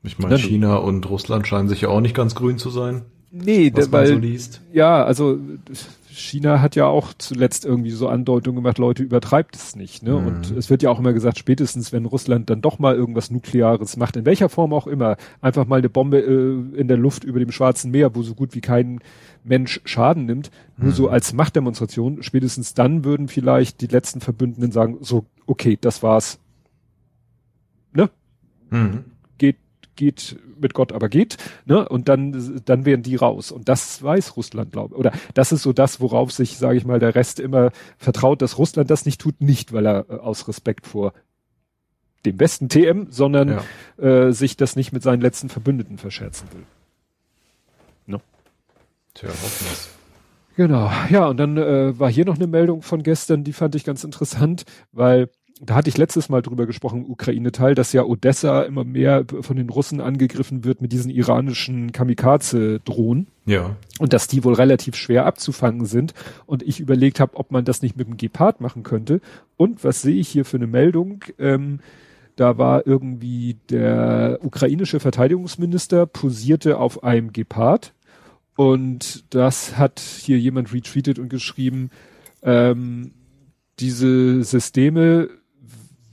Ich 0.03 0.19
meine, 0.19 0.39
China 0.39 0.77
und 0.77 1.09
Russland 1.09 1.47
scheinen 1.47 1.69
sich 1.69 1.83
ja 1.83 1.89
auch 1.89 2.01
nicht 2.01 2.15
ganz 2.15 2.35
grün 2.35 2.59
zu 2.59 2.71
sein. 2.71 3.03
Nee, 3.33 3.71
was 3.75 3.93
weil, 3.93 4.07
so 4.07 4.15
liest. 4.17 4.61
ja, 4.73 5.05
also 5.05 5.39
China 6.13 6.61
hat 6.61 6.75
ja 6.75 6.87
auch 6.87 7.15
zuletzt 7.17 7.65
irgendwie 7.65 7.91
so 7.91 8.09
Andeutungen 8.09 8.57
gemacht, 8.57 8.79
Leute, 8.79 9.03
übertreibt 9.03 9.55
es 9.57 9.77
nicht. 9.77 10.03
Ne? 10.03 10.13
Mhm. 10.13 10.27
Und 10.27 10.51
es 10.51 10.69
wird 10.69 10.83
ja 10.83 10.91
auch 10.91 10.99
immer 10.99 11.13
gesagt, 11.13 11.39
spätestens 11.39 11.93
wenn 11.93 12.05
Russland 12.05 12.51
dann 12.51 12.61
doch 12.61 12.79
mal 12.79 12.95
irgendwas 12.95 13.31
Nukleares 13.31 13.97
macht, 13.97 14.17
in 14.17 14.25
welcher 14.25 14.49
Form 14.49 14.73
auch 14.73 14.87
immer, 14.87 15.17
einfach 15.41 15.67
mal 15.67 15.79
eine 15.79 15.89
Bombe 15.89 16.19
äh, 16.19 16.79
in 16.79 16.89
der 16.89 16.97
Luft 16.97 17.25
über 17.25 17.39
dem 17.39 17.53
Schwarzen 17.53 17.91
Meer, 17.91 18.15
wo 18.15 18.23
so 18.23 18.35
gut 18.35 18.55
wie 18.55 18.61
kein 18.61 19.01
Mensch 19.45 19.81
Schaden 19.85 20.27
nimmt, 20.27 20.51
mhm. 20.77 20.87
nur 20.87 20.93
so 20.93 21.05
mhm. 21.05 21.15
als 21.15 21.33
Machtdemonstration, 21.33 22.23
spätestens 22.23 22.75
dann 22.75 23.05
würden 23.05 23.29
vielleicht 23.29 23.81
die 23.81 23.87
letzten 23.87 24.21
Verbündeten 24.21 24.73
sagen, 24.73 24.99
so, 25.01 25.25
okay, 25.47 25.79
das 25.81 26.03
war's. 26.03 26.39
Ne? 27.93 28.11
Mhm. 28.71 29.05
Geht 30.01 30.39
mit 30.59 30.73
Gott, 30.73 30.93
aber 30.93 31.11
geht, 31.11 31.37
ne? 31.67 31.87
Und 31.87 32.09
dann, 32.09 32.63
dann 32.65 32.87
wären 32.87 33.03
die 33.03 33.17
raus. 33.17 33.53
Und 33.53 33.69
das 33.69 34.03
weiß 34.03 34.35
Russland, 34.39 34.73
glaube 34.73 34.95
ich. 34.95 34.99
Oder 34.99 35.13
das 35.35 35.53
ist 35.53 35.61
so 35.61 35.75
das, 35.75 36.01
worauf 36.01 36.33
sich, 36.33 36.57
sage 36.57 36.79
ich 36.79 36.87
mal, 36.87 36.99
der 36.99 37.15
Rest 37.15 37.39
immer 37.39 37.71
vertraut, 37.99 38.41
dass 38.41 38.57
Russland 38.57 38.91
das 38.91 39.05
nicht 39.05 39.21
tut, 39.21 39.43
nicht, 39.43 39.75
weil 39.75 39.85
er 39.85 40.07
äh, 40.09 40.15
aus 40.15 40.49
Respekt 40.49 40.87
vor 40.87 41.13
dem 42.25 42.39
besten 42.39 42.71
TM, 42.71 43.09
sondern 43.11 43.61
ja. 43.99 44.29
äh, 44.29 44.33
sich 44.33 44.57
das 44.57 44.75
nicht 44.75 44.91
mit 44.91 45.03
seinen 45.03 45.21
letzten 45.21 45.51
Verbündeten 45.51 45.99
verscherzen 45.99 46.49
will. 46.53 46.65
No. 48.07 48.23
Tja, 49.13 49.29
hoffen 49.29 49.67
wir's. 49.67 49.91
Genau, 50.57 50.91
ja, 51.11 51.27
und 51.27 51.37
dann 51.37 51.59
äh, 51.59 51.99
war 51.99 52.11
hier 52.11 52.25
noch 52.25 52.37
eine 52.37 52.47
Meldung 52.47 52.81
von 52.81 53.03
gestern, 53.03 53.45
die 53.45 53.53
fand 53.53 53.75
ich 53.75 53.85
ganz 53.85 54.03
interessant, 54.03 54.65
weil 54.93 55.29
da 55.63 55.75
hatte 55.75 55.91
ich 55.91 55.99
letztes 55.99 56.31
Mal 56.31 56.41
drüber 56.41 56.65
gesprochen, 56.65 57.05
Ukraine-Teil, 57.07 57.75
dass 57.75 57.93
ja 57.93 58.05
Odessa 58.05 58.63
immer 58.63 58.85
mehr 58.85 59.25
von 59.43 59.57
den 59.57 59.69
Russen 59.69 60.01
angegriffen 60.01 60.65
wird 60.65 60.81
mit 60.81 60.91
diesen 60.93 61.11
iranischen 61.11 61.93
Kamikaze-Drohnen. 61.93 63.27
Ja. 63.45 63.77
Und 63.99 64.15
dass 64.15 64.27
die 64.27 64.43
wohl 64.43 64.55
relativ 64.55 64.97
schwer 64.97 65.27
abzufangen 65.27 65.85
sind. 65.85 66.15
Und 66.47 66.63
ich 66.63 66.81
überlegt 66.81 67.21
habe, 67.21 67.37
ob 67.37 67.51
man 67.51 67.67
das 67.67 67.83
nicht 67.83 67.97
mit 67.97 68.09
dem 68.09 68.17
Gepard 68.17 68.63
machen 68.63 68.85
könnte. 68.85 69.21
Und 69.59 69.85
was 69.85 70.01
sehe 70.01 70.17
ich 70.17 70.29
hier 70.29 70.47
für 70.47 70.57
eine 70.57 70.67
Meldung? 70.67 71.25
Ähm, 71.39 71.81
da 72.37 72.57
war 72.57 72.87
irgendwie 72.87 73.59
der 73.69 74.39
ukrainische 74.43 74.99
Verteidigungsminister 74.99 76.07
posierte 76.07 76.79
auf 76.79 77.05
einem 77.05 77.35
Gepard. 77.35 77.93
Und 78.57 79.25
das 79.35 79.77
hat 79.77 80.01
hier 80.01 80.39
jemand 80.39 80.73
retweetet 80.73 81.19
und 81.19 81.29
geschrieben, 81.29 81.91
ähm, 82.43 83.13
diese 83.79 84.43
Systeme 84.43 85.29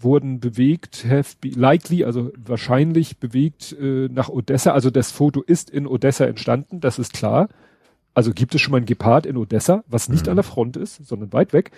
wurden 0.07 0.39
bewegt, 0.39 1.05
have 1.07 1.35
be 1.41 1.49
likely, 1.49 2.05
also 2.05 2.31
wahrscheinlich 2.37 3.17
bewegt 3.17 3.75
äh, 3.79 4.07
nach 4.09 4.29
Odessa. 4.29 4.71
Also 4.71 4.89
das 4.89 5.11
Foto 5.11 5.41
ist 5.41 5.69
in 5.69 5.85
Odessa 5.85 6.25
entstanden, 6.25 6.79
das 6.79 6.97
ist 6.97 7.13
klar. 7.13 7.49
Also 8.13 8.31
gibt 8.31 8.55
es 8.55 8.61
schon 8.61 8.71
mal 8.71 8.77
ein 8.77 8.85
Gepard 8.85 9.25
in 9.25 9.37
Odessa, 9.37 9.83
was 9.87 10.09
nicht 10.09 10.25
mhm. 10.25 10.31
an 10.31 10.35
der 10.37 10.43
Front 10.43 10.77
ist, 10.77 11.05
sondern 11.05 11.33
weit 11.33 11.51
weg. 11.51 11.71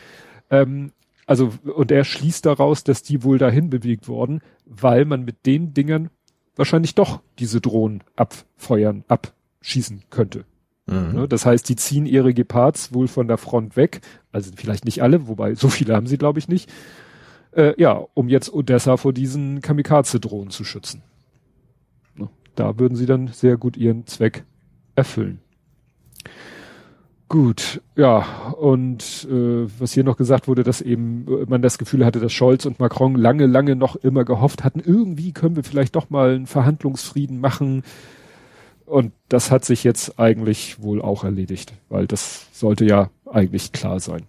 Ähm, 0.51 0.91
also, 1.25 1.53
und 1.75 1.91
er 1.91 2.03
schließt 2.03 2.45
daraus, 2.45 2.83
dass 2.83 3.03
die 3.03 3.23
wohl 3.23 3.37
dahin 3.37 3.69
bewegt 3.69 4.07
worden, 4.07 4.41
weil 4.65 5.05
man 5.05 5.25
mit 5.25 5.45
den 5.45 5.73
Dingern 5.73 6.09
wahrscheinlich 6.55 6.95
doch 6.95 7.21
diese 7.39 7.61
Drohnen 7.61 8.03
abfeuern, 8.15 9.03
abschießen 9.07 10.03
könnte. 10.09 10.45
Mhm. 10.87 11.13
Ne, 11.13 11.27
das 11.27 11.45
heißt, 11.45 11.67
die 11.69 11.75
ziehen 11.75 12.05
ihre 12.05 12.33
Gepards 12.33 12.93
wohl 12.93 13.07
von 13.07 13.27
der 13.27 13.37
Front 13.37 13.75
weg, 13.75 14.01
also 14.31 14.51
vielleicht 14.55 14.85
nicht 14.85 15.03
alle, 15.03 15.27
wobei 15.27 15.55
so 15.55 15.69
viele 15.69 15.95
haben 15.95 16.07
sie, 16.07 16.17
glaube 16.17 16.39
ich, 16.39 16.47
nicht, 16.47 16.71
äh, 17.51 17.73
ja, 17.81 18.05
um 18.13 18.29
jetzt 18.29 18.53
Odessa 18.53 18.97
vor 18.97 19.13
diesen 19.13 19.61
Kamikaze-Drohnen 19.61 20.51
zu 20.51 20.63
schützen. 20.63 21.03
Ne? 22.15 22.29
Da 22.55 22.77
würden 22.77 22.95
sie 22.95 23.05
dann 23.05 23.27
sehr 23.27 23.57
gut 23.57 23.77
ihren 23.77 24.05
Zweck 24.07 24.43
erfüllen. 24.95 25.39
Gut, 27.29 27.81
ja, 27.95 28.53
und 28.57 29.27
äh, 29.29 29.67
was 29.79 29.93
hier 29.93 30.03
noch 30.03 30.17
gesagt 30.17 30.47
wurde, 30.47 30.63
dass 30.63 30.81
eben 30.81 31.27
äh, 31.27 31.45
man 31.47 31.61
das 31.61 31.77
Gefühl 31.77 32.03
hatte, 32.03 32.19
dass 32.19 32.33
Scholz 32.33 32.65
und 32.65 32.79
Macron 32.79 33.13
lange, 33.13 33.45
lange 33.45 33.75
noch 33.75 33.95
immer 33.97 34.25
gehofft 34.25 34.63
hatten, 34.63 34.79
irgendwie 34.79 35.31
können 35.31 35.55
wir 35.55 35.63
vielleicht 35.63 35.95
doch 35.95 36.09
mal 36.09 36.33
einen 36.33 36.47
Verhandlungsfrieden 36.47 37.39
machen. 37.39 37.83
Und 38.87 39.11
das 39.27 39.51
hat 39.51 39.63
sich 39.63 39.83
jetzt 39.83 40.19
eigentlich 40.19 40.81
wohl 40.81 41.03
auch 41.03 41.23
erledigt, 41.23 41.73
weil 41.89 42.07
das 42.07 42.47
sollte 42.51 42.85
ja 42.85 43.11
eigentlich 43.31 43.73
klar 43.73 43.99
sein. 43.99 44.23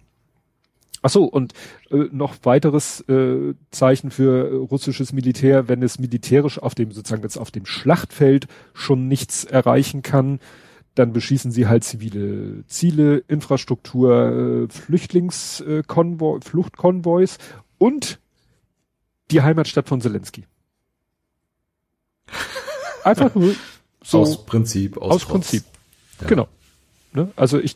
Ach 1.03 1.09
so, 1.09 1.25
und 1.25 1.53
äh, 1.89 2.07
noch 2.11 2.35
weiteres 2.43 3.01
äh, 3.09 3.55
Zeichen 3.71 4.11
für 4.11 4.51
äh, 4.51 4.55
russisches 4.55 5.13
Militär, 5.13 5.67
wenn 5.67 5.81
es 5.81 5.97
militärisch 5.97 6.59
auf 6.59 6.75
dem 6.75 6.91
sozusagen 6.91 7.23
jetzt 7.23 7.37
auf 7.37 7.49
dem 7.49 7.65
Schlachtfeld 7.65 8.47
schon 8.73 9.07
nichts 9.07 9.43
erreichen 9.43 10.03
kann, 10.03 10.39
dann 10.93 11.13
beschießen 11.13 11.51
sie 11.51 11.67
halt 11.67 11.83
zivile 11.83 12.65
Ziele, 12.67 13.23
Infrastruktur, 13.27 14.67
äh, 14.69 14.71
Flüchtlingskonvoi, 14.71 16.37
äh, 16.37 16.41
Fluchtkonvois 16.41 17.37
und 17.79 18.19
die 19.31 19.41
Heimatstadt 19.41 19.87
von 19.87 20.01
Zelensky. 20.01 20.45
Einfach 23.03 23.33
nur 23.33 23.55
so 24.03 24.19
aus 24.19 24.45
Prinzip, 24.45 24.97
aus, 24.97 25.15
aus 25.15 25.25
Prinzip. 25.25 25.63
Ja. 26.21 26.27
Genau. 26.27 26.47
Ne? 27.13 27.31
Also 27.35 27.57
ich 27.59 27.75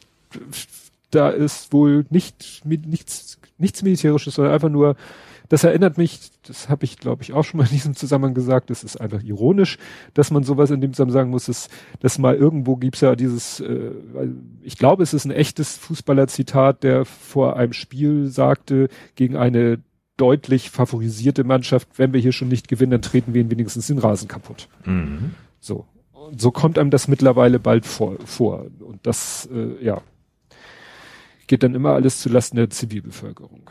da 1.12 1.30
ist 1.30 1.74
wohl 1.74 2.06
nicht, 2.10 2.64
nichts, 2.66 3.40
nichts 3.58 3.84
Militärisches, 3.84 4.36
sondern 4.36 4.54
einfach 4.54 4.70
nur, 4.70 4.96
das 5.50 5.64
erinnert 5.64 5.98
mich, 5.98 6.32
das 6.44 6.70
habe 6.70 6.86
ich 6.86 6.98
glaube 6.98 7.24
ich 7.24 7.34
auch 7.34 7.44
schon 7.44 7.60
mal 7.60 7.66
in 7.66 7.72
diesem 7.72 7.96
Zusammenhang 7.96 8.34
gesagt, 8.34 8.70
das 8.70 8.84
ist 8.84 9.00
einfach 9.00 9.24
ironisch, 9.24 9.78
dass 10.14 10.32
man 10.32 10.44
sowas 10.44 10.72
in 10.72 10.82
dem 10.82 10.94
Zusammenhang 10.94 11.14
sagen 11.14 11.30
muss, 11.30 11.46
dass, 11.46 11.70
dass 12.00 12.18
mal 12.18 12.36
irgendwo 12.36 12.76
gibt's 12.76 13.02
ja 13.02 13.16
dieses, 13.16 13.60
äh, 13.60 13.92
ich 14.62 14.78
glaube 14.78 15.04
es 15.04 15.14
ist 15.14 15.26
ein 15.26 15.32
echtes 15.32 15.78
Fußballer-Zitat, 15.78 16.84
der 16.84 17.06
vor 17.06 17.56
einem 17.58 17.74
Spiel 17.74 18.28
sagte, 18.28 18.90
gegen 19.16 19.38
eine 19.38 19.80
deutlich 20.18 20.70
favorisierte 20.70 21.44
Mannschaft. 21.44 21.88
Wenn 21.98 22.14
wir 22.14 22.22
hier 22.22 22.32
schon 22.32 22.48
nicht 22.48 22.68
gewinnen, 22.68 22.92
dann 22.92 23.02
treten 23.02 23.34
wir 23.34 23.42
ihnen 23.42 23.52
wenigstens 23.52 23.88
den 23.88 24.00
Rasen 24.00 24.28
kaputt. 24.28 24.70
Mhm. 24.86 25.32
So. 25.60 25.86
Und 26.12 26.42
so 26.42 26.52
kommt 26.52 26.80
einem 26.80 26.90
das 26.90 27.08
mittlerweile 27.08 27.60
bald 27.60 27.86
vor. 27.86 28.16
vor. 28.26 28.66
Und 28.80 29.06
das, 29.06 29.50
äh, 29.54 29.84
ja, 29.84 30.02
geht 31.48 31.64
dann 31.64 31.76
immer 31.76 31.92
alles 31.92 32.20
zulasten 32.20 32.58
der 32.58 32.70
Zivilbevölkerung. 32.70 33.70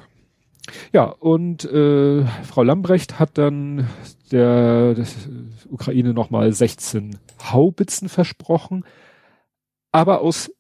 Ja, 0.93 1.05
und 1.05 1.65
äh, 1.65 2.25
Frau 2.45 2.63
Lambrecht 2.63 3.19
hat 3.19 3.37
dann 3.37 3.89
der, 4.31 4.95
der 4.95 5.07
Ukraine 5.71 6.15
nochmal 6.15 6.53
16 6.53 7.19
Haubitzen 7.43 8.09
versprochen, 8.09 8.85
aber 9.93 10.23
aus 10.23 10.51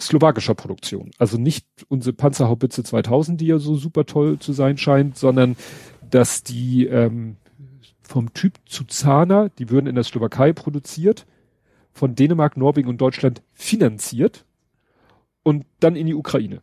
slowakischer 0.00 0.54
Produktion. 0.54 1.10
Also 1.18 1.38
nicht 1.38 1.66
unsere 1.88 2.12
Panzerhaubitze 2.12 2.84
2000, 2.84 3.40
die 3.40 3.46
ja 3.46 3.58
so 3.58 3.74
super 3.74 4.06
toll 4.06 4.38
zu 4.38 4.52
sein 4.52 4.78
scheint, 4.78 5.16
sondern 5.16 5.56
dass 6.08 6.42
die 6.42 6.86
ähm, 6.86 7.36
vom 8.02 8.32
Typ 8.32 8.54
Zuzana, 8.66 9.48
die 9.58 9.70
würden 9.70 9.86
in 9.86 9.94
der 9.94 10.04
Slowakei 10.04 10.52
produziert, 10.52 11.26
von 11.92 12.14
Dänemark, 12.14 12.56
Norwegen 12.56 12.88
und 12.88 13.00
Deutschland 13.00 13.42
finanziert 13.54 14.44
und 15.48 15.64
dann 15.80 15.96
in 15.96 16.06
die 16.06 16.14
Ukraine. 16.14 16.60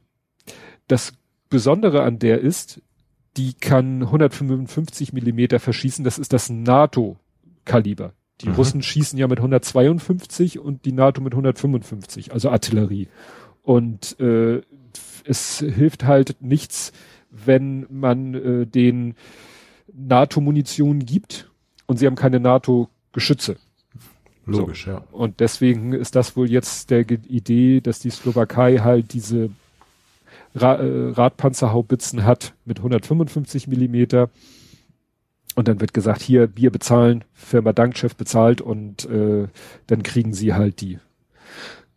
Das 0.88 1.14
Besondere 1.50 2.04
an 2.04 2.20
der 2.20 2.40
ist, 2.40 2.84
die 3.36 3.54
kann 3.54 4.04
155 4.04 5.12
Millimeter 5.12 5.60
verschießen. 5.60 6.06
Das 6.06 6.20
ist 6.20 6.34
das 6.34 6.52
NATO-Kaliber. 6.52 8.14
Die 8.42 8.50
mhm. 8.50 8.54
Russen 8.54 8.84
schießen 8.84 9.18
ja 9.18 9.28
mit 9.28 9.40
152 9.40 10.60
und 10.60 10.86
die 10.86 10.92
NATO 10.92 11.20
mit 11.20 11.34
155, 11.34 12.32
also 12.32 12.52
Artillerie. 12.52 13.08
Und 13.64 14.20
äh, 14.20 14.62
es 15.24 15.58
hilft 15.58 16.04
halt 16.04 16.38
nichts, 16.42 16.92
wenn 17.32 17.88
man 17.90 18.36
äh, 18.36 18.68
den 18.68 19.16
NATO-Munition 19.94 21.00
gibt 21.00 21.50
und 21.88 21.98
sie 21.98 22.06
haben 22.06 22.16
keine 22.16 22.40
NATO-Geschütze. 22.40 23.58
Logisch, 24.46 24.86
so. 24.86 24.92
ja. 24.92 25.04
Und 25.12 25.40
deswegen 25.40 25.94
ist 25.94 26.16
das 26.16 26.36
wohl 26.36 26.50
jetzt 26.50 26.90
der 26.92 27.10
Idee, 27.10 27.82
dass 27.82 28.00
die 28.00 28.10
Slowakei 28.10 28.78
halt 28.78 29.14
diese 29.14 29.50
Ra 30.54 30.76
äh, 30.76 31.10
Radpanzerhaubitzen 31.12 32.24
hat 32.24 32.54
mit 32.64 32.78
155 32.78 33.68
Millimeter. 33.68 34.30
Und 35.56 35.68
dann 35.68 35.80
wird 35.80 35.94
gesagt, 35.94 36.22
hier 36.22 36.48
Bier 36.48 36.70
bezahlen, 36.70 37.24
Firma 37.34 37.74
Dankchef 37.74 38.16
bezahlt 38.16 38.62
und 38.62 39.06
äh, 39.06 39.48
dann 39.88 40.04
kriegen 40.04 40.34
sie 40.34 40.54
halt 40.54 40.82
die. 40.82 41.00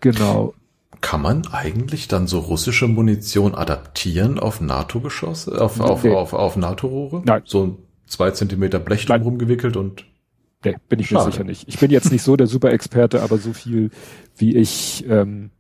Genau. 0.01 0.55
Kann 1.01 1.23
man 1.23 1.47
eigentlich 1.49 2.09
dann 2.09 2.27
so 2.27 2.41
russische 2.41 2.89
Munition 2.89 3.55
adaptieren 3.55 4.39
auf 4.39 4.61
NATO-Geschosse, 4.61 5.61
auf, 5.61 5.81
auf, 5.81 6.05
nee. 6.05 6.15
auf, 6.15 6.33
auf 6.33 6.57
NATO-Rohre? 6.57 7.23
Nein. 7.25 7.43
So 7.45 7.79
zwei 8.07 8.31
Zentimeter 8.33 8.79
Blech 8.79 9.07
drum 9.07 9.23
rumgewickelt 9.23 9.77
und 9.77 10.05
Nee, 10.65 10.77
bin 10.89 10.99
ich 10.99 11.09
Schade. 11.09 11.27
mir 11.27 11.33
sicher 11.33 11.45
nicht. 11.45 11.69
Ich 11.69 11.79
bin 11.79 11.91
jetzt 11.91 12.11
nicht 12.11 12.23
so 12.23 12.37
der 12.37 12.47
Super-Experte, 12.47 13.23
aber 13.23 13.39
so 13.39 13.53
viel 13.53 13.91
wie 14.37 14.57
ich 14.57 15.05
ähm, 15.09 15.51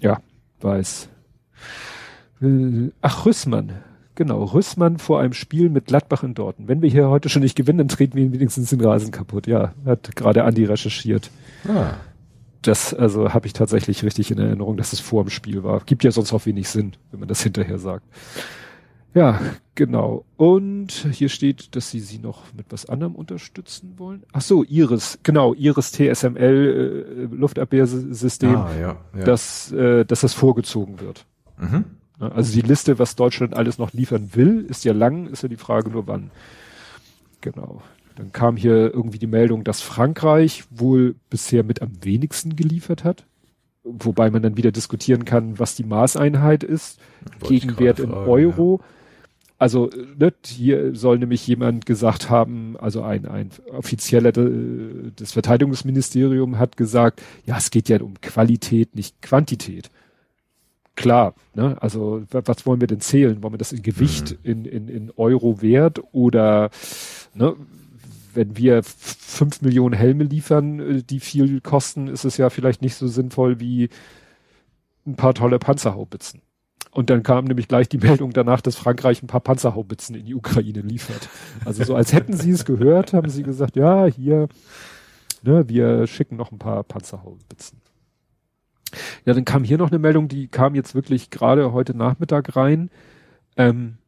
ja 0.00 0.20
weiß. 0.60 1.08
Äh, 2.42 2.90
ach, 3.00 3.26
Rüssmann. 3.26 3.82
Genau, 4.16 4.42
Rüssmann 4.42 4.98
vor 4.98 5.20
einem 5.20 5.32
Spiel 5.32 5.70
mit 5.70 5.86
Gladbach 5.86 6.24
in 6.24 6.34
Dortmund. 6.34 6.68
Wenn 6.68 6.82
wir 6.82 6.90
hier 6.90 7.08
heute 7.08 7.28
schon 7.28 7.42
nicht 7.42 7.54
gewinnen, 7.54 7.78
dann 7.78 7.88
treten 7.88 8.16
wir 8.16 8.32
wenigstens 8.32 8.70
den 8.70 8.80
Rasen 8.80 9.12
kaputt. 9.12 9.46
Ja, 9.46 9.74
hat 9.84 10.16
gerade 10.16 10.42
Andi 10.42 10.64
recherchiert. 10.64 11.30
Ah. 11.68 11.92
Das 12.62 12.92
also 12.92 13.32
habe 13.32 13.46
ich 13.46 13.52
tatsächlich 13.52 14.02
richtig 14.02 14.32
in 14.32 14.38
Erinnerung, 14.38 14.76
dass 14.76 14.92
es 14.92 14.98
vor 14.98 15.22
dem 15.22 15.30
Spiel 15.30 15.62
war. 15.62 15.80
Gibt 15.86 16.02
ja 16.02 16.10
sonst 16.10 16.32
auch 16.32 16.44
wenig 16.46 16.68
Sinn, 16.68 16.94
wenn 17.12 17.20
man 17.20 17.28
das 17.28 17.42
hinterher 17.44 17.78
sagt. 17.78 18.04
Ja, 19.14 19.40
genau. 19.78 20.24
Und 20.36 21.06
hier 21.12 21.28
steht, 21.28 21.76
dass 21.76 21.90
sie 21.90 22.00
sie 22.00 22.18
noch 22.18 22.42
mit 22.52 22.66
was 22.70 22.86
anderem 22.86 23.14
unterstützen 23.14 23.94
wollen. 23.96 24.24
Ach 24.32 24.40
so, 24.40 24.64
Iris, 24.64 25.20
genau, 25.22 25.54
Iris 25.54 25.92
TSML 25.92 27.30
äh, 27.30 27.34
Luftabwehrsystem, 27.34 28.56
ah, 28.56 28.70
ja, 28.78 28.96
ja. 29.16 29.24
dass 29.24 29.72
äh, 29.72 30.04
dass 30.04 30.20
das 30.22 30.34
vorgezogen 30.34 31.00
wird. 31.00 31.24
Mhm. 31.58 31.84
Also 32.18 32.52
die 32.52 32.66
Liste, 32.66 32.98
was 32.98 33.14
Deutschland 33.14 33.54
alles 33.54 33.78
noch 33.78 33.92
liefern 33.92 34.30
will, 34.34 34.66
ist 34.68 34.84
ja 34.84 34.92
lang, 34.92 35.28
ist 35.28 35.44
ja 35.44 35.48
die 35.48 35.56
Frage 35.56 35.90
nur 35.90 36.08
wann. 36.08 36.32
Genau. 37.40 37.80
Dann 38.16 38.32
kam 38.32 38.56
hier 38.56 38.92
irgendwie 38.92 39.20
die 39.20 39.28
Meldung, 39.28 39.62
dass 39.62 39.80
Frankreich 39.80 40.64
wohl 40.70 41.14
bisher 41.30 41.62
mit 41.62 41.80
am 41.80 41.92
wenigsten 42.02 42.56
geliefert 42.56 43.04
hat. 43.04 43.26
Wobei 43.84 44.30
man 44.32 44.42
dann 44.42 44.56
wieder 44.56 44.72
diskutieren 44.72 45.24
kann, 45.24 45.60
was 45.60 45.76
die 45.76 45.84
Maßeinheit 45.84 46.64
ist. 46.64 46.98
Gegenwert 47.46 48.00
in 48.00 48.10
Euro. 48.10 48.80
Ja. 48.82 48.97
Also 49.58 49.90
ne, 50.16 50.32
hier 50.46 50.94
soll 50.94 51.18
nämlich 51.18 51.46
jemand 51.46 51.84
gesagt 51.84 52.30
haben, 52.30 52.76
also 52.78 53.02
ein, 53.02 53.26
ein 53.26 53.50
offizieller 53.72 54.30
des 54.30 55.32
Verteidigungsministerium 55.32 56.58
hat 56.58 56.76
gesagt, 56.76 57.20
ja, 57.44 57.56
es 57.58 57.70
geht 57.70 57.88
ja 57.88 58.00
um 58.00 58.20
Qualität, 58.20 58.94
nicht 58.94 59.20
Quantität 59.20 59.90
klar, 60.98 61.34
ne? 61.54 61.76
Also 61.80 62.24
was 62.30 62.66
wollen 62.66 62.80
wir 62.80 62.88
denn 62.88 63.00
zählen? 63.00 63.40
Wollen 63.42 63.54
wir 63.54 63.58
das 63.58 63.72
in 63.72 63.82
Gewicht, 63.82 64.32
mhm. 64.32 64.50
in, 64.50 64.64
in, 64.64 64.88
in 64.88 65.12
Euro 65.16 65.62
wert 65.62 66.00
oder 66.12 66.70
ne, 67.34 67.54
wenn 68.34 68.56
wir 68.56 68.82
fünf 68.82 69.62
Millionen 69.62 69.94
Helme 69.94 70.24
liefern, 70.24 70.80
äh, 70.80 71.02
die 71.02 71.20
viel 71.20 71.60
kosten, 71.60 72.08
ist 72.08 72.24
es 72.24 72.36
ja 72.36 72.50
vielleicht 72.50 72.82
nicht 72.82 72.96
so 72.96 73.06
sinnvoll 73.06 73.60
wie 73.60 73.90
ein 75.06 75.14
paar 75.14 75.34
tolle 75.34 75.58
Panzerhaubitzen. 75.58 76.42
Und 76.98 77.10
dann 77.10 77.22
kam 77.22 77.44
nämlich 77.44 77.68
gleich 77.68 77.88
die 77.88 77.98
Meldung 77.98 78.32
danach, 78.32 78.60
dass 78.60 78.74
Frankreich 78.74 79.22
ein 79.22 79.28
paar 79.28 79.38
Panzerhaubitzen 79.38 80.16
in 80.16 80.26
die 80.26 80.34
Ukraine 80.34 80.80
liefert. 80.80 81.28
Also 81.64 81.84
so 81.84 81.94
als 81.94 82.12
hätten 82.12 82.32
sie 82.32 82.50
es 82.50 82.64
gehört, 82.64 83.12
haben 83.12 83.28
sie 83.30 83.44
gesagt, 83.44 83.76
ja, 83.76 84.06
hier, 84.06 84.48
ne, 85.44 85.68
wir 85.68 86.08
schicken 86.08 86.34
noch 86.34 86.50
ein 86.50 86.58
paar 86.58 86.82
Panzerhaubitzen. 86.82 87.80
Ja, 89.24 89.32
dann 89.32 89.44
kam 89.44 89.62
hier 89.62 89.78
noch 89.78 89.92
eine 89.92 90.00
Meldung, 90.00 90.26
die 90.26 90.48
kam 90.48 90.74
jetzt 90.74 90.96
wirklich 90.96 91.30
gerade 91.30 91.72
heute 91.72 91.96
Nachmittag 91.96 92.56
rein, 92.56 92.90
ähm, 93.56 93.98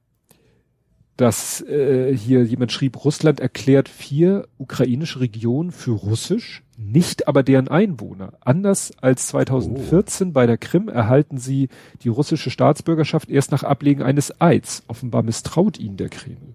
dass 1.21 1.61
äh, 1.61 2.17
hier 2.17 2.45
jemand 2.45 2.73
schrieb, 2.73 3.05
Russland 3.05 3.41
erklärt 3.41 3.91
vier 3.91 4.49
ukrainische 4.57 5.21
Regionen 5.21 5.71
für 5.71 5.91
russisch, 5.91 6.63
nicht 6.79 7.29
aber 7.29 7.43
deren 7.43 7.69
Einwohner. 7.69 8.33
Anders 8.41 8.93
als 9.03 9.27
2014 9.27 10.29
oh. 10.29 10.33
bei 10.33 10.47
der 10.47 10.57
Krim 10.57 10.89
erhalten 10.89 11.37
sie 11.37 11.69
die 12.03 12.09
russische 12.09 12.51
Staatsbürgerschaft 12.51 13.29
erst 13.29 13.53
nach 13.53 13.65
Ablegen 13.65 14.03
eines 14.03 14.41
Eids. 14.41 14.83
Offenbar 14.89 15.23
misstraut 15.23 15.79
ihnen 15.79 15.99
der 15.99 16.09
Kreml. 16.09 16.55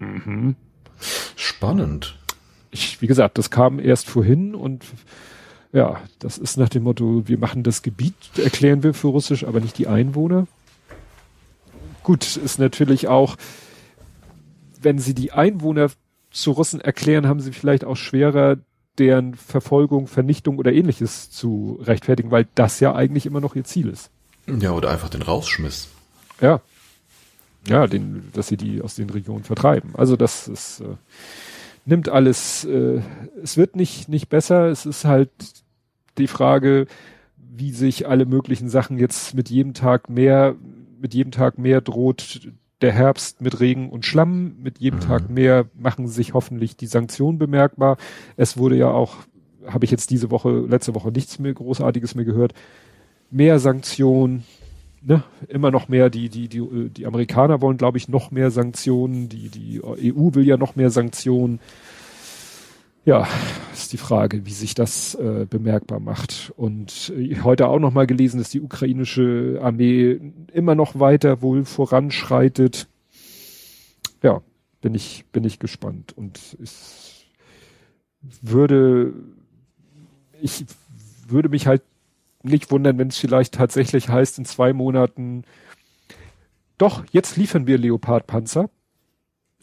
Mhm. 0.00 0.56
Spannend. 1.34 2.18
Ich, 2.72 3.00
wie 3.00 3.06
gesagt, 3.06 3.38
das 3.38 3.50
kam 3.50 3.78
erst 3.78 4.06
vorhin 4.10 4.54
und 4.54 4.84
ja, 5.72 5.98
das 6.18 6.36
ist 6.36 6.58
nach 6.58 6.68
dem 6.68 6.82
Motto, 6.82 7.26
wir 7.26 7.38
machen 7.38 7.62
das 7.62 7.80
Gebiet, 7.80 8.14
erklären 8.36 8.82
wir 8.82 8.92
für 8.92 9.08
Russisch, 9.08 9.44
aber 9.44 9.60
nicht 9.60 9.78
die 9.78 9.86
Einwohner. 9.86 10.46
Gut, 12.02 12.36
ist 12.36 12.58
natürlich 12.58 13.08
auch, 13.08 13.36
wenn 14.82 14.98
sie 14.98 15.14
die 15.14 15.32
Einwohner 15.32 15.90
zu 16.30 16.52
Russen 16.52 16.80
erklären, 16.80 17.26
haben 17.26 17.40
sie 17.40 17.52
vielleicht 17.52 17.84
auch 17.84 17.96
schwerer, 17.96 18.56
deren 18.98 19.34
Verfolgung, 19.34 20.06
Vernichtung 20.06 20.58
oder 20.58 20.72
ähnliches 20.72 21.30
zu 21.30 21.80
rechtfertigen, 21.82 22.30
weil 22.30 22.46
das 22.54 22.80
ja 22.80 22.94
eigentlich 22.94 23.26
immer 23.26 23.40
noch 23.40 23.56
ihr 23.56 23.64
Ziel 23.64 23.88
ist. 23.88 24.10
Ja, 24.46 24.72
oder 24.72 24.90
einfach 24.90 25.08
den 25.08 25.22
Rausschmiss. 25.22 25.88
Ja. 26.40 26.60
Ja, 27.66 27.86
den, 27.86 28.28
dass 28.32 28.48
sie 28.48 28.56
die 28.56 28.82
aus 28.82 28.96
den 28.96 29.08
Regionen 29.08 29.44
vertreiben. 29.44 29.90
Also 29.94 30.16
das 30.16 30.48
ist, 30.48 30.80
äh, 30.80 30.96
nimmt 31.84 32.08
alles, 32.08 32.64
äh, 32.64 33.00
es 33.42 33.56
wird 33.56 33.76
nicht, 33.76 34.08
nicht 34.08 34.28
besser, 34.28 34.66
es 34.66 34.84
ist 34.84 35.04
halt 35.04 35.30
die 36.18 36.26
Frage, 36.26 36.86
wie 37.36 37.72
sich 37.72 38.08
alle 38.08 38.26
möglichen 38.26 38.68
Sachen 38.68 38.98
jetzt 38.98 39.34
mit 39.34 39.48
jedem 39.48 39.74
Tag 39.74 40.10
mehr, 40.10 40.56
mit 41.00 41.14
jedem 41.14 41.30
Tag 41.30 41.58
mehr 41.58 41.80
droht 41.80 42.48
der 42.82 42.92
Herbst 42.92 43.40
mit 43.40 43.60
Regen 43.60 43.90
und 43.90 44.04
Schlamm, 44.04 44.56
mit 44.62 44.78
jedem 44.78 44.98
mhm. 44.98 45.04
Tag 45.04 45.30
mehr 45.30 45.66
machen 45.78 46.08
sich 46.08 46.34
hoffentlich 46.34 46.76
die 46.76 46.86
Sanktionen 46.86 47.38
bemerkbar. 47.38 47.96
Es 48.36 48.56
wurde 48.56 48.76
ja 48.76 48.90
auch, 48.90 49.16
habe 49.66 49.84
ich 49.84 49.90
jetzt 49.90 50.10
diese 50.10 50.30
Woche, 50.30 50.50
letzte 50.68 50.94
Woche 50.94 51.10
nichts 51.10 51.38
mehr 51.38 51.54
Großartiges 51.54 52.14
mehr 52.14 52.24
gehört, 52.24 52.54
mehr 53.30 53.58
Sanktionen, 53.58 54.44
ne, 55.00 55.22
immer 55.48 55.70
noch 55.70 55.88
mehr, 55.88 56.10
die, 56.10 56.28
die, 56.28 56.48
die, 56.48 56.90
die 56.90 57.06
Amerikaner 57.06 57.60
wollen, 57.60 57.76
glaube 57.76 57.98
ich, 57.98 58.08
noch 58.08 58.30
mehr 58.30 58.50
Sanktionen, 58.50 59.28
die, 59.28 59.48
die 59.48 59.80
EU 59.82 60.34
will 60.34 60.46
ja 60.46 60.56
noch 60.56 60.76
mehr 60.76 60.90
Sanktionen. 60.90 61.60
Ja, 63.04 63.26
ist 63.72 63.92
die 63.92 63.98
Frage, 63.98 64.46
wie 64.46 64.52
sich 64.52 64.74
das 64.74 65.16
äh, 65.16 65.46
bemerkbar 65.48 65.98
macht. 65.98 66.52
Und 66.56 67.12
äh, 67.16 67.40
heute 67.40 67.66
auch 67.66 67.80
noch 67.80 67.92
mal 67.92 68.06
gelesen, 68.06 68.38
dass 68.38 68.50
die 68.50 68.60
ukrainische 68.60 69.58
Armee 69.60 70.20
immer 70.52 70.76
noch 70.76 71.00
weiter 71.00 71.42
wohl 71.42 71.64
voranschreitet. 71.64 72.88
Ja, 74.22 74.40
bin 74.80 74.94
ich 74.94 75.24
bin 75.32 75.42
ich 75.42 75.58
gespannt 75.58 76.12
und 76.16 76.56
es 76.62 77.24
würde 78.40 79.12
ich 80.40 80.64
würde 81.26 81.48
mich 81.48 81.66
halt 81.66 81.82
nicht 82.44 82.70
wundern, 82.70 82.98
wenn 82.98 83.08
es 83.08 83.18
vielleicht 83.18 83.54
tatsächlich 83.54 84.08
heißt, 84.08 84.38
in 84.38 84.44
zwei 84.44 84.72
Monaten 84.72 85.42
doch, 86.78 87.04
jetzt 87.12 87.36
liefern 87.36 87.66
wir 87.66 87.78
Leopardpanzer. 87.78 88.68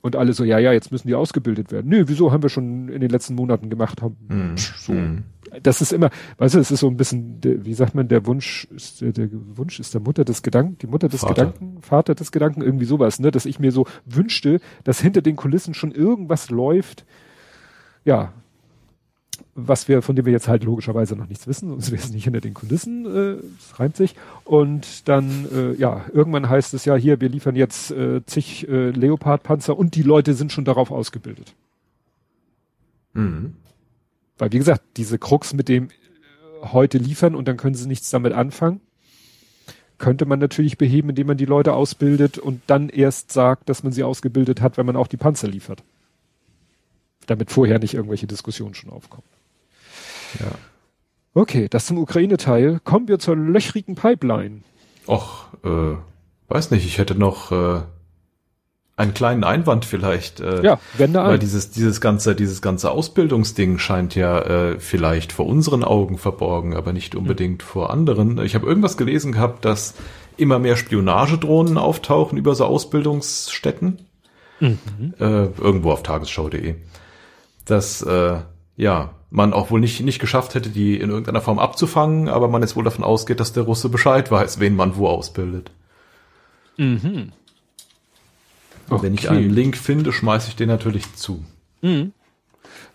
Und 0.02 0.16
alle 0.16 0.34
so, 0.34 0.44
ja, 0.44 0.60
ja, 0.60 0.72
jetzt 0.72 0.92
müssen 0.92 1.08
die 1.08 1.16
ausgebildet 1.16 1.72
werden. 1.72 1.90
Nö, 1.90 2.06
wieso 2.08 2.32
haben 2.32 2.42
wir 2.42 2.50
schon 2.50 2.88
in 2.88 3.02
den 3.02 3.10
letzten 3.10 3.36
Monaten 3.36 3.70
gemacht 3.70 4.02
haben? 4.02 4.16
Mm, 4.30 4.56
so. 4.56 4.94
Mm. 4.94 5.24
Das 5.62 5.82
ist 5.82 5.92
immer, 5.92 6.10
weißt 6.38 6.56
du, 6.56 6.60
es 6.60 6.72
ist 6.72 6.80
so 6.80 6.88
ein 6.88 6.96
bisschen, 6.96 7.40
wie 7.44 7.74
sagt 7.74 7.96
man, 7.96 8.08
der 8.08 8.26
Wunsch, 8.26 8.66
ist 8.74 9.02
der, 9.02 9.12
der 9.12 9.30
Wunsch 9.32 9.80
ist 9.80 9.94
der 9.94 10.02
Mutter 10.02 10.24
des 10.24 10.42
Gedanken, 10.42 10.78
die 10.78 10.88
Mutter 10.88 11.10
des 11.10 11.22
Vater. 11.22 11.48
Gedanken, 11.48 11.82
Vater 11.82 12.16
des 12.16 12.32
Gedanken, 12.32 12.62
irgendwie 12.62 12.86
sowas, 12.86 13.20
ne, 13.20 13.32
dass 13.32 13.46
ich 13.46 13.60
mir 13.60 13.72
so 13.72 13.86
wünschte, 14.06 14.62
dass 14.84 15.02
hinter 15.02 15.22
den 15.22 15.36
Kulissen 15.36 15.74
schon 15.74 15.92
irgendwas 15.92 16.50
läuft, 16.50 17.06
ja, 18.06 18.32
was 19.68 19.88
wir, 19.88 20.02
von 20.02 20.16
dem 20.16 20.26
wir 20.26 20.32
jetzt 20.32 20.48
halt 20.48 20.64
logischerweise 20.64 21.16
noch 21.16 21.28
nichts 21.28 21.48
wissen, 21.48 21.70
sonst 21.70 21.92
wäre 21.92 22.02
es 22.02 22.12
nicht 22.12 22.24
hinter 22.24 22.42
den 22.42 22.54
Kulissen, 22.54 23.06
äh, 23.06 23.38
es 23.58 23.80
reimt 23.80 23.96
sich. 23.96 24.16
Und 24.44 25.08
dann, 25.08 25.48
äh, 25.54 25.74
ja, 25.74 26.06
irgendwann 26.14 26.50
heißt 26.50 26.74
es 26.74 26.86
ja 26.86 26.96
hier, 26.96 27.22
wir 27.22 27.30
liefern 27.30 27.56
jetzt 27.56 27.92
äh, 27.92 28.26
zig 28.26 28.68
äh, 28.68 28.92
Leopardpanzer 28.92 29.78
und 29.78 29.96
die 29.96 30.04
Leute 30.04 30.34
sind 30.34 30.52
schon 30.52 30.66
darauf 30.66 30.92
ausgebildet. 30.92 31.54
Mhm. 33.14 33.56
Weil, 34.38 34.52
wie 34.52 34.58
gesagt, 34.58 34.82
diese 34.98 35.20
Krux 35.20 35.54
mit 35.54 35.68
dem 35.68 35.90
äh, 35.90 35.92
heute 36.72 36.98
liefern 36.98 37.36
und 37.36 37.48
dann 37.48 37.58
können 37.58 37.76
sie 37.76 37.88
nichts 37.88 38.10
damit 38.10 38.34
anfangen, 38.34 38.82
könnte 39.98 40.26
man 40.26 40.40
natürlich 40.40 40.78
beheben, 40.78 41.10
indem 41.10 41.28
man 41.28 41.38
die 41.38 41.46
Leute 41.46 41.74
ausbildet 41.74 42.38
und 42.38 42.62
dann 42.68 42.90
erst 42.90 43.32
sagt, 43.32 43.70
dass 43.70 43.84
man 43.84 43.92
sie 43.92 44.04
ausgebildet 44.04 44.62
hat, 44.62 44.78
wenn 44.78 44.86
man 44.86 44.96
auch 44.96 45.08
die 45.08 45.18
Panzer 45.18 45.48
liefert. 45.48 45.84
Damit 47.28 47.52
vorher 47.52 47.78
nicht 47.78 47.94
irgendwelche 47.94 48.26
Diskussionen 48.26 48.74
schon 48.74 48.90
aufkommen. 48.90 49.28
Ja. 50.40 50.52
Okay, 51.34 51.68
das 51.70 51.86
zum 51.86 51.98
Ukraine-Teil. 51.98 52.80
Kommen 52.84 53.08
wir 53.08 53.20
zur 53.20 53.36
löchrigen 53.36 53.96
Pipeline. 53.96 54.62
Och, 55.08 55.46
äh, 55.64 55.96
weiß 56.48 56.72
nicht, 56.72 56.86
ich 56.86 56.98
hätte 56.98 57.16
noch 57.16 57.52
äh, 57.52 57.82
einen 59.00 59.14
kleinen 59.14 59.44
Einwand 59.44 59.86
vielleicht. 59.86 60.42
Äh, 60.42 60.62
ja, 60.64 60.80
wende 60.98 61.22
ein. 61.22 61.28
Weil 61.30 61.40
dieses, 61.40 61.72
dieses 61.72 62.02
ganze, 62.02 62.36
dieses 62.36 62.62
ganze 62.62 62.92
Ausbildungsding 62.92 63.78
scheint 63.78 64.14
ja 64.16 64.40
äh, 64.40 64.80
vielleicht 64.80 65.32
vor 65.32 65.46
unseren 65.46 65.84
Augen 65.84 66.18
verborgen, 66.18 66.76
aber 66.76 66.92
nicht 66.92 67.16
unbedingt 67.16 67.62
mhm. 67.62 67.68
vor 67.68 67.90
anderen. 67.92 68.38
Ich 68.44 68.56
habe 68.56 68.68
irgendwas 68.68 68.98
gelesen 68.98 69.32
gehabt, 69.32 69.64
dass 69.64 69.94
immer 70.36 70.60
mehr 70.60 70.76
Spionagedrohnen 70.76 71.78
auftauchen 71.78 72.38
über 72.38 72.56
so 72.56 72.66
Ausbildungsstätten. 72.66 74.00
Mhm. 74.60 75.14
Äh, 75.18 75.46
irgendwo 75.46 75.92
auf 75.92 76.04
tagesschau.de. 76.04 76.76
Dass 77.66 78.02
äh, 78.02 78.40
ja, 78.76 79.12
man 79.30 79.54
auch 79.54 79.70
wohl 79.70 79.80
nicht, 79.80 80.02
nicht 80.02 80.20
geschafft 80.20 80.56
hätte, 80.56 80.70
die 80.70 80.96
in 81.00 81.10
irgendeiner 81.10 81.42
Form 81.42 81.60
abzufangen, 81.60 82.30
aber 82.30 82.48
man 82.48 82.62
jetzt 82.62 82.76
wohl 82.76 82.84
davon 82.84 83.04
ausgeht, 83.04 83.40
dass 83.40 83.54
der 83.54 83.64
Russe 83.64 83.90
Bescheid 83.90 84.32
weiß, 84.32 84.60
wen 84.60 84.76
man 84.76 84.96
wo 84.96 85.08
ausbildet. 85.08 85.72
Mhm. 86.78 87.32
Okay. 88.90 89.04
Wenn 89.04 89.14
ich 89.14 89.30
einen 89.30 89.52
Link 89.52 89.78
finde, 89.78 90.12
schmeiße 90.12 90.50
ich 90.50 90.56
den 90.56 90.70
natürlich 90.70 91.14
zu. 91.14 91.44
Mhm. 91.82 92.14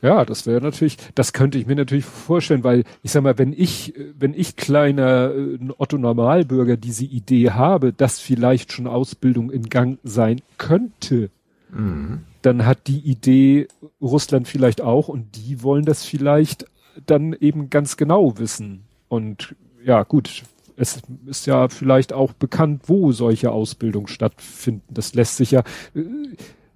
Ja, 0.03 0.25
das 0.25 0.47
wäre 0.47 0.61
natürlich, 0.61 0.99
das 1.15 1.33
könnte 1.33 1.57
ich 1.57 1.67
mir 1.67 1.77
natürlich 1.77 2.05
vorstellen, 2.05 2.65
weil 2.65 2.85
ich 3.03 3.13
sag 3.13 3.23
mal, 3.23 3.39
wenn 3.39 3.53
ich, 3.53 3.95
wenn 4.19 4.35
ich 4.35 4.57
kleiner 4.57 5.31
äh, 5.33 5.59
Otto 5.79 5.97
Normalbürger 5.97 6.77
diese 6.77 7.05
Idee 7.05 7.51
habe, 7.53 7.93
dass 7.93 8.21
vielleicht 8.21 8.73
schon 8.73 8.87
Ausbildung 8.87 9.51
in 9.51 9.71
Gang 9.71 9.99
sein 10.03 10.43
könnte, 10.59 11.31
mhm 11.71 12.25
dann 12.45 12.67
hat 12.67 12.87
die 12.89 12.99
Idee 12.99 13.69
Russland 14.03 14.49
vielleicht 14.49 14.83
auch 14.83 15.09
und 15.09 15.37
die 15.37 15.63
wollen 15.63 15.85
das 15.85 16.05
vielleicht 16.05 16.67
dann 17.07 17.33
eben 17.33 17.71
ganz 17.71 17.97
genau 17.97 18.39
wissen. 18.39 18.85
Und 19.09 19.55
ja, 19.83 20.03
gut, 20.03 20.43
es 20.77 21.01
ist 21.27 21.47
ja 21.47 21.69
vielleicht 21.69 22.13
auch 22.13 22.33
bekannt, 22.35 22.83
wo 22.87 23.13
solche 23.13 23.51
Ausbildungen 23.51 24.09
stattfinden. 24.09 24.93
Das 24.93 25.15
lässt 25.15 25.39
sich 25.39 25.53
ja 25.53 25.61
äh, 25.95 26.03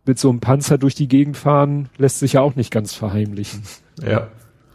mit 0.07 0.19
so 0.19 0.31
einem 0.31 0.41
Panzer 0.41 0.79
durch 0.79 0.95
die 0.95 1.09
Gegend 1.09 1.37
fahren, 1.37 1.91
lässt 1.99 2.21
sich 2.21 2.35
ja 2.35 2.41
auch 2.41 2.57
nicht 2.57 2.71
ganz 2.71 2.95
verheimlichen. 2.95 3.63
Ja. 4.03 4.29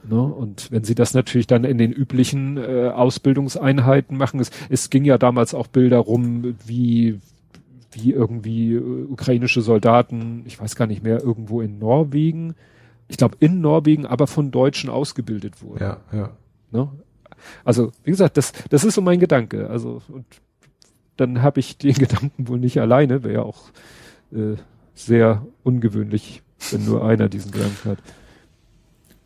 Ne? 0.08 0.22
Und 0.22 0.70
wenn 0.72 0.84
sie 0.84 0.96
das 0.96 1.16
natürlich 1.16 1.48
dann 1.48 1.64
in 1.64 1.80
den 1.80 1.91
üblichen 1.91 2.58
äh, 2.58 2.91
Ausbildungseinheiten 2.94 4.16
machen, 4.16 4.39
es, 4.39 4.52
es 4.70 4.89
ging 4.89 5.06
ja 5.06 5.18
damals 5.18 5.56
auch 5.56 5.68
Bilder 5.68 6.00
rum, 6.00 6.56
wie 6.66 7.20
wie 7.96 8.12
irgendwie 8.12 8.74
äh, 8.74 9.06
ukrainische 9.10 9.62
Soldaten, 9.62 10.44
ich 10.46 10.60
weiß 10.60 10.76
gar 10.76 10.88
nicht 10.88 11.04
mehr, 11.04 11.22
irgendwo 11.22 11.62
in 11.62 11.80
Norwegen, 11.80 12.56
ich 13.08 13.18
glaube 13.18 13.38
in 13.39 13.62
Norwegen, 13.62 14.06
aber 14.06 14.28
von 14.28 14.52
Deutschen 14.52 14.89
ausgebildet 14.89 15.62
wurden. 15.62 15.84
Ja, 15.84 15.98
ja. 16.12 16.30
Ne? 16.72 16.89
Also, 17.64 17.91
wie 18.04 18.12
gesagt, 18.12 18.38
das, 18.38 18.54
das 18.70 18.84
ist 18.84 18.96
so 18.96 19.02
mein 19.02 19.20
Gedanke. 19.20 19.70
Also, 19.70 20.02
und 20.08 20.26
dann 21.18 21.41
habe 21.41 21.60
ich 21.60 21.78
den 21.78 21.94
Gedanken 21.94 22.48
wohl 22.48 22.60
nicht 22.60 22.80
alleine, 22.80 23.24
wäre 23.24 23.34
ja 23.34 23.41
auch 23.44 23.70
äh, 24.32 24.56
sehr 24.94 25.46
ungewöhnlich, 25.64 26.41
wenn 26.72 26.86
nur 26.86 27.06
einer 27.06 27.30
diesen 27.30 27.52
Gedanken 27.52 27.89
hat. 27.91 28.00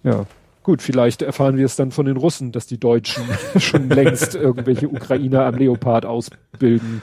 Ja, 0.03 0.26
gut, 0.63 0.82
vielleicht 0.82 1.22
erfahren 1.22 1.57
wir 1.57 1.65
es 1.65 1.76
dann 1.76 1.91
von 1.91 2.05
den 2.05 2.18
Russen, 2.18 2.51
dass 2.51 2.68
die 2.68 2.80
Deutschen 2.80 3.24
schon 3.57 3.89
längst 3.89 4.36
irgendwelche 4.36 4.89
Ukrainer 4.89 5.45
am 5.45 5.55
Leopard 5.55 6.05
ausbilden 6.05 7.01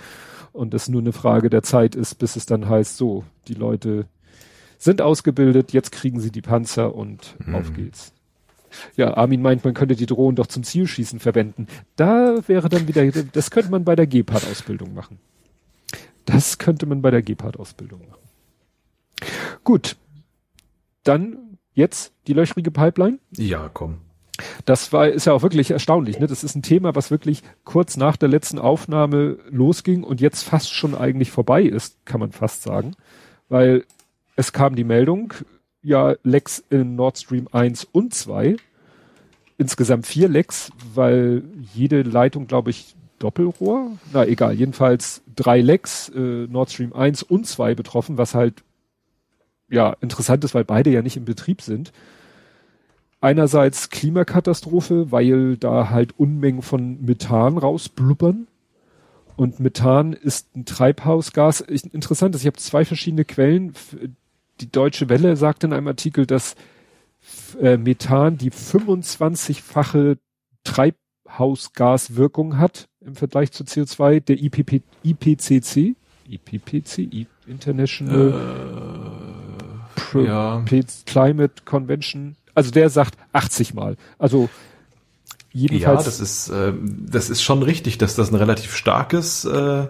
und 0.55 0.73
es 0.73 0.89
nur 0.89 1.01
eine 1.01 1.13
Frage 1.13 1.51
der 1.51 1.63
Zeit 1.63 1.95
ist, 1.95 2.15
bis 2.15 2.37
es 2.37 2.47
dann 2.47 2.69
heißt, 2.69 2.97
so, 2.97 3.25
die 3.49 3.55
Leute 3.55 4.07
sind 4.79 5.03
ausgebildet, 5.03 5.73
jetzt 5.73 5.93
kriegen 5.93 6.21
sie 6.21 6.31
die 6.31 6.43
Panzer 6.43 6.95
und 6.95 7.37
mhm. 7.45 7.55
auf 7.55 7.73
geht's. 7.75 8.13
Ja, 8.97 9.17
Armin 9.17 9.43
meint, 9.43 9.65
man 9.65 9.75
könnte 9.75 9.97
die 9.97 10.07
Drohnen 10.07 10.37
doch 10.37 10.47
zum 10.47 10.63
Zielschießen 10.63 11.21
verwenden. 11.21 11.67
Da 11.97 12.37
wäre 12.49 12.69
dann 12.69 12.89
wieder, 12.89 13.05
das 13.11 13.51
könnte 13.51 13.71
man 13.71 13.85
bei 13.85 13.97
der 13.97 14.07
Gepard-Ausbildung 14.07 14.95
machen. 14.95 15.19
Das 16.25 16.59
könnte 16.59 16.87
man 16.87 17.03
bei 17.03 17.11
der 17.11 17.23
Gepard-Ausbildung 17.23 18.01
machen. 18.09 19.29
Gut. 19.63 19.97
Dann 21.03 21.59
jetzt 21.75 22.13
die 22.27 22.33
löchrige 22.33 22.71
Pipeline. 22.71 23.19
Ja, 23.37 23.71
komm. 23.73 23.99
Das 24.65 24.93
war, 24.93 25.09
ist 25.09 25.27
ja 25.27 25.33
auch 25.33 25.43
wirklich 25.43 25.71
erstaunlich. 25.71 26.19
Ne? 26.19 26.27
Das 26.27 26.43
ist 26.43 26.57
ein 26.57 26.63
Thema, 26.63 26.95
was 26.95 27.11
wirklich 27.11 27.43
kurz 27.65 27.97
nach 27.97 28.17
der 28.17 28.29
letzten 28.29 28.59
Aufnahme 28.59 29.39
losging 29.51 30.03
und 30.03 30.21
jetzt 30.21 30.43
fast 30.43 30.73
schon 30.73 30.95
eigentlich 30.95 31.31
vorbei 31.31 31.63
ist, 31.63 32.05
kann 32.05 32.21
man 32.21 32.33
fast 32.33 32.63
sagen. 32.63 32.97
Weil 33.49 33.85
es 34.37 34.53
kam 34.53 34.75
die 34.75 34.85
Meldung, 34.85 35.33
ja, 35.83 36.15
Lecks 36.25 36.65
in 36.71 36.97
Nord 36.97 37.19
Stream 37.19 37.49
1 37.53 37.85
und 37.85 38.15
2. 38.15 38.57
Insgesamt 39.57 40.07
vier 40.07 40.29
Lecks, 40.29 40.73
weil 40.95 41.45
jede 41.75 42.03
Leitung, 42.03 42.49
glaube 42.49 42.71
ich, 42.71 42.97
Doppelrohr, 43.21 43.93
na 44.13 44.27
egal, 44.27 44.55
jedenfalls 44.55 45.23
drei 45.37 45.61
Lecks, 45.61 46.09
äh, 46.09 46.47
Nord 46.49 46.73
Stream 46.73 46.93
1 46.93 47.23
und 47.23 47.47
2 47.47 47.77
betroffen, 47.77 48.19
was 48.19 48.35
halt 48.35 48.65
ja 49.71 49.97
interessant 50.01 50.43
ist, 50.45 50.55
weil 50.55 50.65
beide 50.65 50.91
ja 50.91 51.03
nicht 51.03 51.17
im 51.17 51.25
Betrieb 51.25 51.63
sind 51.63 51.93
einerseits 53.25 53.89
Klimakatastrophe, 53.89 55.11
weil 55.11 55.57
da 55.57 55.89
halt 55.89 56.19
Unmengen 56.19 56.61
von 56.61 57.03
Methan 57.05 57.57
rausblubbern. 57.57 58.47
Und 59.37 59.59
Methan 59.61 60.13
ist 60.13 60.55
ein 60.55 60.67
Treibhausgas. 60.67 61.61
Interessant 61.63 62.35
ist, 62.35 62.43
ich 62.43 62.47
habe 62.47 62.59
zwei 62.59 62.85
verschiedene 62.85 63.25
Quellen. 63.25 63.73
Die 64.61 64.71
Deutsche 64.71 65.09
Welle 65.09 65.37
sagt 65.37 65.65
in 65.65 65.73
einem 65.73 65.89
Artikel, 65.89 66.27
dass 66.27 66.55
äh, 67.61 67.79
Methan 67.79 68.37
die 68.37 68.53
25-fache 68.53 70.19
Treibhausgaswirkung 70.63 72.59
hat 72.59 72.89
im 73.01 73.17
Vergleich 73.17 73.53
zu 73.53 73.65
CO2 73.65 74.21
der 74.21 74.41
IPP, 74.41 74.83
IPCC. 75.03 75.97
IPPC, 76.29 77.27
International 77.47 78.35
äh, 80.15 80.25
ja. 80.25 80.63
Climate 81.07 81.55
Convention 81.65 82.37
also 82.55 82.71
der 82.71 82.91
sagt 82.91 83.17
80 83.33 83.75
Mal. 83.75 83.97
Also 84.19 84.49
jedenfalls. 85.53 86.01
Ja, 86.01 86.05
das 86.05 86.21
ist, 86.21 86.49
äh, 86.51 86.73
das 86.83 87.31
ist 87.31 87.43
schon 87.43 87.63
richtig, 87.63 87.99
dass 87.99 88.15
das 88.15 88.31
ein 88.31 88.37
relativ 88.37 88.75
starkes 88.75 89.45
äh, 89.45 89.87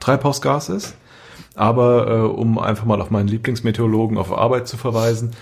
Treibhausgas 0.00 0.68
ist. 0.68 0.94
Aber 1.54 2.08
äh, 2.08 2.20
um 2.20 2.58
einfach 2.58 2.84
mal 2.84 3.00
auf 3.00 3.10
meinen 3.10 3.28
Lieblingsmeteorologen 3.28 4.16
auf 4.16 4.32
Arbeit 4.32 4.66
zu 4.66 4.76
verweisen, 4.76 5.32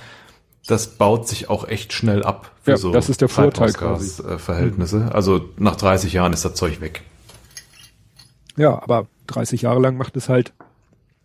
das 0.66 0.88
baut 0.88 1.26
sich 1.28 1.48
auch 1.48 1.66
echt 1.66 1.92
schnell 1.92 2.22
ab 2.22 2.52
für 2.62 2.72
ja, 2.72 2.76
so 2.76 2.92
das 2.92 3.08
ist 3.08 3.20
der 3.20 3.28
Vorteil 3.28 3.72
quasi. 3.72 4.22
Äh, 4.22 4.38
Verhältnisse. 4.38 5.10
Also 5.12 5.48
nach 5.56 5.76
30 5.76 6.12
Jahren 6.12 6.32
ist 6.32 6.44
das 6.44 6.54
Zeug 6.54 6.80
weg. 6.80 7.02
Ja, 8.56 8.82
aber 8.82 9.06
30 9.28 9.62
Jahre 9.62 9.80
lang 9.80 9.96
macht 9.96 10.16
es 10.16 10.28
halt. 10.28 10.52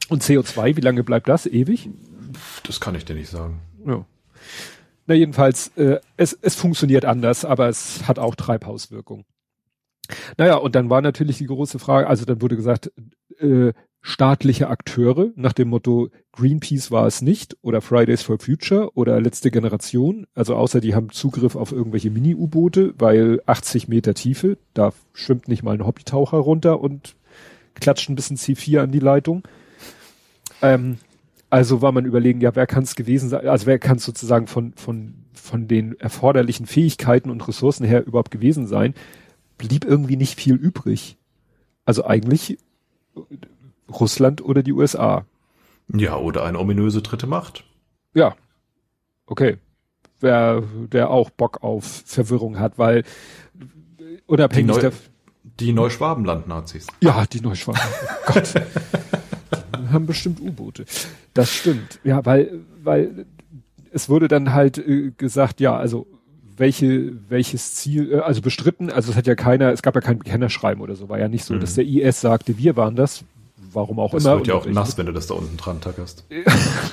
Und 0.07 0.23
CO2, 0.23 0.77
wie 0.77 0.81
lange 0.81 1.03
bleibt 1.03 1.27
das? 1.27 1.47
Ewig? 1.47 1.89
Das 2.63 2.79
kann 2.79 2.95
ich 2.95 3.05
dir 3.05 3.15
nicht 3.15 3.29
sagen. 3.29 3.59
Ja. 3.85 4.05
Na 5.07 5.13
jedenfalls, 5.15 5.71
äh, 5.77 5.99
es, 6.17 6.33
es 6.41 6.55
funktioniert 6.55 7.05
anders, 7.05 7.45
aber 7.45 7.69
es 7.69 8.07
hat 8.07 8.19
auch 8.19 8.35
Treibhauswirkung. 8.35 9.25
Naja, 10.37 10.55
und 10.55 10.75
dann 10.75 10.89
war 10.89 11.01
natürlich 11.01 11.37
die 11.37 11.47
große 11.47 11.79
Frage, 11.79 12.07
also 12.07 12.25
dann 12.25 12.41
wurde 12.41 12.55
gesagt, 12.55 12.91
äh, 13.39 13.73
staatliche 14.01 14.67
Akteure 14.67 15.31
nach 15.35 15.53
dem 15.53 15.69
Motto 15.69 16.09
Greenpeace 16.31 16.91
war 16.91 17.07
es 17.07 17.23
nicht 17.23 17.57
oder 17.63 17.81
Fridays 17.81 18.21
for 18.21 18.37
Future 18.37 18.91
oder 18.93 19.19
letzte 19.19 19.49
Generation, 19.49 20.27
also 20.35 20.55
außer 20.55 20.79
die 20.79 20.93
haben 20.93 21.09
Zugriff 21.09 21.55
auf 21.55 21.71
irgendwelche 21.71 22.11
Mini-U-Boote, 22.11 22.93
weil 22.99 23.41
80 23.47 23.87
Meter 23.87 24.13
Tiefe, 24.13 24.57
da 24.75 24.93
schwimmt 25.13 25.47
nicht 25.47 25.63
mal 25.63 25.73
ein 25.73 25.85
Hobbytaucher 25.85 26.37
runter 26.37 26.79
und 26.79 27.15
klatscht 27.73 28.09
ein 28.09 28.15
bisschen 28.15 28.37
C4 28.37 28.81
an 28.81 28.91
die 28.91 28.99
Leitung. 28.99 29.43
Ähm, 30.61 30.99
also 31.49 31.81
war 31.81 31.91
man 31.91 32.05
überlegen, 32.05 32.41
ja, 32.41 32.55
wer 32.55 32.67
kann 32.67 32.83
es 32.83 32.95
gewesen 32.95 33.29
sein, 33.29 33.47
also 33.47 33.65
wer 33.65 33.79
kann 33.79 33.97
es 33.97 34.05
sozusagen 34.05 34.47
von, 34.47 34.73
von, 34.75 35.13
von 35.33 35.67
den 35.67 35.99
erforderlichen 35.99 36.65
Fähigkeiten 36.65 37.29
und 37.29 37.47
Ressourcen 37.47 37.85
her 37.85 38.05
überhaupt 38.05 38.31
gewesen 38.31 38.67
sein, 38.67 38.93
blieb 39.57 39.85
irgendwie 39.85 40.17
nicht 40.17 40.39
viel 40.39 40.55
übrig. 40.55 41.17
Also 41.85 42.05
eigentlich 42.05 42.57
Russland 43.89 44.43
oder 44.43 44.63
die 44.63 44.73
USA. 44.73 45.25
Ja, 45.93 46.17
oder 46.17 46.43
eine 46.43 46.59
ominöse 46.59 47.01
dritte 47.01 47.27
Macht. 47.27 47.63
Ja. 48.13 48.35
Okay. 49.27 49.57
Wer, 50.19 50.63
der 50.91 51.09
auch 51.11 51.29
Bock 51.29 51.61
auf 51.61 52.03
Verwirrung 52.05 52.57
hat, 52.57 52.79
weil 52.79 53.03
unabhängig 54.25 54.77
der 54.77 54.93
die 55.59 55.71
Neuschwabenland-Nazis. 55.71 56.87
Ja, 57.01 57.25
die 57.25 57.39
Neuschwaben. 57.39 57.79
Oh 57.81 58.33
Gott. 58.33 58.53
haben 59.95 60.05
bestimmt 60.05 60.39
U-Boote. 60.39 60.85
Das 61.33 61.51
stimmt. 61.51 61.99
Ja, 62.03 62.23
weil, 62.25 62.59
weil 62.83 63.25
es 63.91 64.09
wurde 64.09 64.27
dann 64.27 64.53
halt 64.53 64.77
äh, 64.77 65.11
gesagt, 65.17 65.59
ja, 65.59 65.75
also 65.75 66.05
welche, 66.57 67.13
welches 67.29 67.75
Ziel, 67.75 68.13
äh, 68.13 68.19
also 68.19 68.41
bestritten, 68.41 68.91
also 68.91 69.11
es 69.11 69.17
hat 69.17 69.27
ja 69.27 69.35
keiner, 69.35 69.71
es 69.71 69.81
gab 69.81 69.95
ja 69.95 70.01
kein 70.01 70.19
Bekennerschreiben 70.19 70.81
oder 70.81 70.95
so, 70.95 71.09
war 71.09 71.19
ja 71.19 71.27
nicht 71.27 71.45
so, 71.45 71.53
mhm. 71.53 71.61
dass 71.61 71.75
der 71.75 71.85
IS 71.85 72.21
sagte, 72.21 72.57
wir 72.57 72.75
waren 72.75 72.95
das, 72.95 73.23
warum 73.71 73.99
auch 73.99 74.11
das 74.11 74.23
immer. 74.23 74.33
Das 74.33 74.39
wird 74.39 74.47
ja 74.47 74.55
auch 74.55 74.65
nass, 74.65 74.97
wenn 74.97 75.05
du 75.05 75.11
das 75.11 75.27
da 75.27 75.35
unten 75.35 75.57
dran 75.57 75.81
tackerst. 75.81 76.25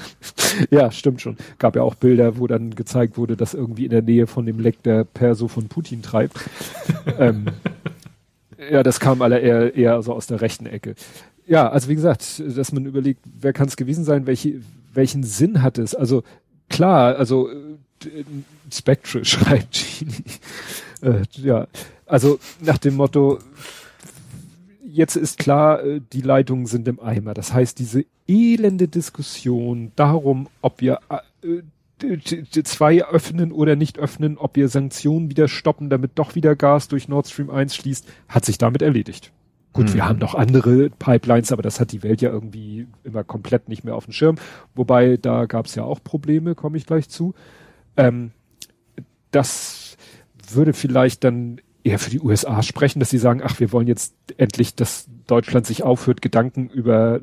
ja, 0.71 0.91
stimmt 0.91 1.21
schon. 1.21 1.37
Gab 1.59 1.77
ja 1.77 1.83
auch 1.83 1.95
Bilder, 1.95 2.39
wo 2.39 2.47
dann 2.47 2.75
gezeigt 2.75 3.17
wurde, 3.17 3.37
dass 3.37 3.55
irgendwie 3.55 3.85
in 3.85 3.91
der 3.91 4.03
Nähe 4.03 4.27
von 4.27 4.47
dem 4.47 4.59
Leck 4.59 4.83
der 4.83 5.05
Perso 5.05 5.49
von 5.49 5.69
Putin 5.69 6.03
treibt. 6.03 6.39
ähm, 7.19 7.47
ja, 8.71 8.83
das 8.83 9.01
kam 9.01 9.23
alle 9.23 9.39
eher, 9.39 9.75
eher 9.75 10.03
so 10.03 10.13
aus 10.13 10.27
der 10.27 10.41
rechten 10.41 10.67
Ecke. 10.67 10.95
Ja, 11.47 11.69
also 11.69 11.89
wie 11.89 11.95
gesagt, 11.95 12.43
dass 12.57 12.73
man 12.73 12.87
überlegt, 12.87 13.21
wer 13.41 13.53
kann 13.53 13.69
es 13.69 13.77
gewesen 13.77 14.05
sein, 14.05 14.27
welche, 14.27 14.61
welchen 14.93 15.23
Sinn 15.25 15.63
hat 15.63 15.79
es? 15.79 15.95
Also 15.95 16.23
klar, 16.69 17.17
also 17.17 17.51
äh, 17.51 17.65
Spectre 18.73 19.25
schreibt 19.25 19.85
Genie. 19.99 20.25
äh, 21.03 21.23
ja, 21.33 21.67
also 22.07 22.39
nach 22.61 22.79
dem 22.79 22.97
Motto, 22.97 23.39
jetzt 24.85 25.17
ist 25.17 25.39
klar, 25.39 25.83
äh, 25.83 26.01
die 26.13 26.21
Leitungen 26.21 26.67
sind 26.67 26.87
im 26.87 27.01
Eimer. 27.01 27.35
Das 27.35 27.53
heißt, 27.53 27.79
diese 27.79 28.05
elende 28.29 28.89
Diskussion 28.89 29.93
darum, 29.97 30.49
ob 30.61 30.81
wir 30.81 31.01
äh, 31.43 31.63
zwei 32.65 33.05
öffnen 33.05 33.53
oder 33.53 33.77
nicht 33.77 33.99
öffnen, 33.99 34.39
ob 34.39 34.57
wir 34.57 34.69
Sanktionen 34.69 35.31
wieder 35.31 35.49
stoppen, 35.49 35.91
damit 35.91 36.13
doch 36.17 36.35
wieder 36.35 36.57
Gas 36.57 36.89
durch 36.89 37.09
Nord 37.09 37.29
Stream 37.29 37.51
1 37.51 37.75
schließt, 37.75 38.07
hat 38.29 38.45
sich 38.45 38.59
damit 38.59 38.83
erledigt. 38.83 39.33
Gut, 39.73 39.89
mhm. 39.89 39.95
wir 39.95 40.07
haben 40.07 40.19
noch 40.19 40.35
andere 40.35 40.91
Pipelines, 40.91 41.53
aber 41.53 41.63
das 41.63 41.81
hat 41.81 41.93
die 41.93 42.03
Welt 42.03 42.21
ja 42.21 42.31
irgendwie 42.31 42.89
immer 43.05 43.25
komplett 43.25 43.69
nicht 43.69 43.85
mehr 43.85 43.95
auf 43.95 44.05
dem 44.05 44.13
Schirm. 44.13 44.37
Wobei, 44.75 45.17
da 45.17 45.47
gab 45.47 45.67
es 45.67 45.75
ja 45.75 45.85
auch 45.85 46.03
Probleme, 46.03 46.55
komme 46.55 46.77
ich 46.77 46.87
gleich 46.87 47.09
zu. 47.09 47.35
Ähm, 47.97 48.33
das 49.31 49.97
würde 50.51 50.75
vielleicht 50.75 51.25
dann 51.25 51.61
eher 51.85 51.99
für 51.99 52.11
die 52.11 52.21
USA 52.21 52.63
sprechen, 52.63 53.01
dass 53.01 53.11
sie 53.11 53.19
sagen, 53.19 53.41
ach, 53.43 53.59
wir 53.61 53.73
wollen 53.73 53.87
jetzt 53.87 54.15
endlich, 54.37 54.75
dass 54.75 55.09
Deutschland 55.27 55.67
sich 55.67 55.83
aufhört, 55.83 56.23
Gedanken 56.23 56.69
über 56.69 57.21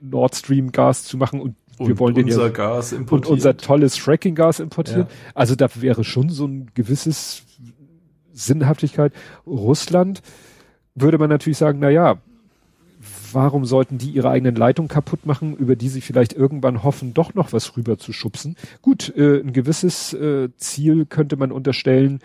Nord 0.00 0.36
Stream 0.36 0.72
Gas 0.72 1.04
zu 1.04 1.16
machen 1.16 1.40
und 1.40 1.56
und 1.78 1.88
wir 1.88 1.98
wollen 1.98 2.14
unser 2.14 2.50
den 2.50 2.52
Gas 2.52 2.92
importieren. 2.92 3.24
Und 3.24 3.32
unser 3.32 3.56
tolles 3.56 3.96
Fracking-Gas 3.96 4.60
importieren. 4.60 5.06
Ja. 5.08 5.32
Also 5.34 5.54
da 5.54 5.66
wäre 5.76 6.04
schon 6.04 6.28
so 6.28 6.44
ein 6.44 6.70
gewisses 6.74 7.44
Sinnhaftigkeit. 8.34 9.14
Russland 9.46 10.20
würde 10.94 11.18
man 11.18 11.28
natürlich 11.30 11.58
sagen, 11.58 11.78
na 11.80 11.90
ja, 11.90 12.18
warum 13.32 13.64
sollten 13.64 13.98
die 13.98 14.10
ihre 14.10 14.30
eigenen 14.30 14.54
Leitungen 14.54 14.88
kaputt 14.88 15.24
machen, 15.24 15.56
über 15.56 15.76
die 15.76 15.88
sie 15.88 16.00
vielleicht 16.00 16.32
irgendwann 16.32 16.82
hoffen, 16.82 17.14
doch 17.14 17.34
noch 17.34 17.52
was 17.52 17.76
rüber 17.76 17.98
zu 17.98 18.12
schubsen? 18.12 18.56
Gut, 18.82 19.14
äh, 19.16 19.40
ein 19.40 19.52
gewisses 19.52 20.12
äh, 20.12 20.48
Ziel 20.56 21.06
könnte 21.06 21.36
man 21.36 21.52
unterstellen, 21.52 22.20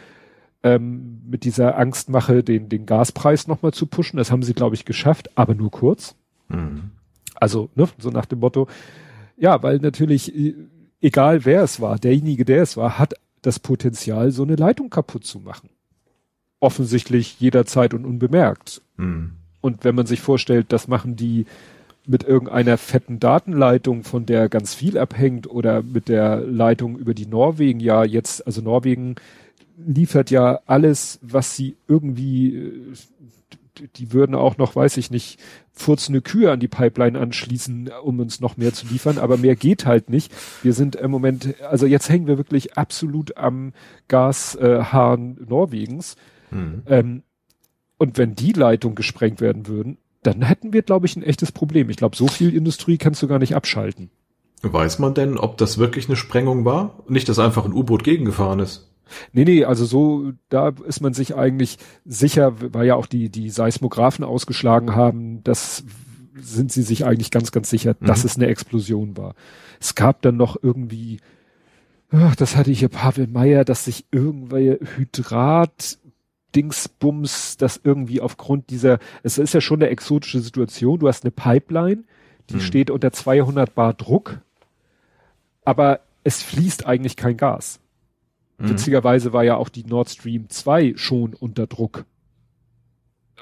ähm, 0.63 1.21
mit 1.29 1.43
dieser 1.43 1.77
Angstmache 1.77 2.43
den, 2.43 2.69
den 2.69 2.85
Gaspreis 2.85 3.47
nochmal 3.47 3.71
zu 3.71 3.85
pushen. 3.85 4.17
Das 4.17 4.31
haben 4.31 4.43
sie, 4.43 4.53
glaube 4.53 4.75
ich, 4.75 4.83
geschafft, 4.83 5.29
aber 5.35 5.53
nur 5.53 5.71
kurz. 5.71 6.15
Mhm. 6.49 6.91
Also, 7.35 7.69
ne, 7.75 7.87
so 7.97 8.09
nach 8.09 8.25
dem 8.25 8.39
Motto, 8.39 8.67
ja, 9.37 9.61
weil 9.61 9.77
natürlich, 9.77 10.35
äh, 10.35 10.55
egal 11.01 11.45
wer 11.45 11.63
es 11.63 11.79
war, 11.79 11.99
derjenige, 11.99 12.45
der 12.45 12.63
es 12.63 12.77
war, 12.77 12.97
hat 12.97 13.13
das 13.41 13.59
Potenzial, 13.59 14.31
so 14.31 14.43
eine 14.43 14.55
Leitung 14.55 14.89
kaputt 14.89 15.25
zu 15.25 15.39
machen. 15.39 15.69
Offensichtlich 16.59 17.39
jederzeit 17.39 17.93
und 17.93 18.05
unbemerkt. 18.05 18.81
Mhm. 18.97 19.33
Und 19.61 19.83
wenn 19.83 19.95
man 19.95 20.05
sich 20.05 20.21
vorstellt, 20.21 20.67
das 20.69 20.87
machen 20.87 21.15
die 21.15 21.45
mit 22.07 22.23
irgendeiner 22.23 22.77
fetten 22.77 23.19
Datenleitung, 23.19 24.03
von 24.03 24.25
der 24.25 24.47
ganz 24.47 24.75
viel 24.75 24.97
abhängt, 24.97 25.49
oder 25.49 25.81
mit 25.81 26.07
der 26.07 26.37
Leitung 26.37 26.97
über 26.97 27.13
die 27.15 27.25
Norwegen 27.25 27.79
ja 27.79 28.03
jetzt, 28.03 28.45
also 28.45 28.61
Norwegen 28.61 29.15
liefert 29.77 30.29
ja 30.29 30.59
alles, 30.67 31.19
was 31.21 31.55
sie 31.55 31.75
irgendwie 31.87 32.55
äh, 32.55 32.93
die 33.97 34.13
würden 34.13 34.35
auch 34.35 34.57
noch, 34.57 34.75
weiß 34.75 34.97
ich 34.97 35.11
nicht, 35.11 35.39
furzende 35.73 36.21
Kühe 36.21 36.51
an 36.51 36.59
die 36.59 36.67
Pipeline 36.67 37.19
anschließen, 37.19 37.91
um 38.03 38.19
uns 38.19 38.39
noch 38.39 38.57
mehr 38.57 38.73
zu 38.73 38.87
liefern, 38.87 39.17
aber 39.17 39.37
mehr 39.37 39.55
geht 39.55 39.85
halt 39.85 40.09
nicht. 40.09 40.31
Wir 40.63 40.73
sind 40.73 40.95
im 40.95 41.11
Moment, 41.11 41.55
also 41.63 41.85
jetzt 41.85 42.09
hängen 42.09 42.27
wir 42.27 42.37
wirklich 42.37 42.77
absolut 42.77 43.37
am 43.37 43.73
Gashahn 44.07 45.37
äh, 45.37 45.43
Norwegens. 45.49 46.15
Mhm. 46.55 46.83
Ähm, 46.87 47.23
und 47.97 48.17
wenn 48.17 48.35
die 48.35 48.51
Leitungen 48.51 48.95
gesprengt 48.95 49.41
werden 49.41 49.67
würden, 49.67 49.97
dann 50.23 50.41
hätten 50.41 50.73
wir, 50.73 50.81
glaube 50.81 51.05
ich, 51.05 51.15
ein 51.15 51.23
echtes 51.23 51.51
Problem. 51.51 51.89
Ich 51.89 51.97
glaube, 51.97 52.15
so 52.15 52.27
viel 52.27 52.55
Industrie 52.55 52.97
kannst 52.97 53.21
du 53.21 53.27
gar 53.27 53.39
nicht 53.39 53.55
abschalten. 53.55 54.09
Weiß 54.61 54.99
man 54.99 55.13
denn, 55.13 55.37
ob 55.37 55.57
das 55.57 55.77
wirklich 55.77 56.07
eine 56.07 56.15
Sprengung 56.15 56.65
war? 56.65 57.03
Nicht, 57.07 57.29
dass 57.29 57.39
einfach 57.39 57.65
ein 57.65 57.73
U-Boot 57.73 58.03
gegengefahren 58.03 58.59
ist. 58.59 58.89
Nee, 59.33 59.45
nee, 59.45 59.65
also 59.65 59.85
so, 59.85 60.31
da 60.49 60.69
ist 60.87 61.01
man 61.01 61.13
sich 61.13 61.35
eigentlich 61.35 61.77
sicher, 62.05 62.53
weil 62.73 62.87
ja 62.87 62.95
auch 62.95 63.05
die, 63.05 63.29
die 63.29 63.51
Seismographen 63.51 64.25
ausgeschlagen 64.25 64.95
haben, 64.95 65.43
das 65.43 65.83
sind 66.35 66.71
sie 66.71 66.81
sich 66.81 67.05
eigentlich 67.05 67.29
ganz, 67.29 67.51
ganz 67.51 67.69
sicher, 67.69 67.95
mhm. 67.99 68.07
dass 68.07 68.23
es 68.23 68.35
eine 68.35 68.47
Explosion 68.47 69.15
war. 69.15 69.35
Es 69.79 69.93
gab 69.93 70.23
dann 70.23 70.37
noch 70.37 70.57
irgendwie, 70.61 71.19
ach, 72.09 72.35
das 72.35 72.55
hatte 72.55 72.71
ich 72.71 72.79
hier 72.79 72.89
Pavel 72.89 73.27
Meyer, 73.27 73.63
dass 73.63 73.85
sich 73.85 74.05
irgendwelche 74.11 74.79
Hydrat 74.97 75.99
Dingsbums, 76.55 77.57
das 77.57 77.79
irgendwie 77.83 78.21
aufgrund 78.21 78.69
dieser, 78.69 78.99
es 79.23 79.37
ist 79.37 79.53
ja 79.53 79.61
schon 79.61 79.81
eine 79.81 79.89
exotische 79.89 80.39
Situation, 80.39 80.99
du 80.99 81.07
hast 81.07 81.23
eine 81.23 81.31
Pipeline, 81.31 82.03
die 82.49 82.55
mhm. 82.55 82.61
steht 82.61 82.89
unter 82.89 83.11
200 83.11 83.75
Bar 83.75 83.93
Druck, 83.93 84.39
aber 85.63 86.01
es 86.23 86.41
fließt 86.41 86.85
eigentlich 86.85 87.15
kein 87.15 87.37
Gas. 87.37 87.79
Mhm. 88.57 88.69
Witzigerweise 88.69 89.33
war 89.33 89.43
ja 89.43 89.57
auch 89.57 89.69
die 89.69 89.83
Nord 89.83 90.09
Stream 90.09 90.49
2 90.49 90.93
schon 90.95 91.33
unter 91.33 91.67
Druck. 91.67 92.05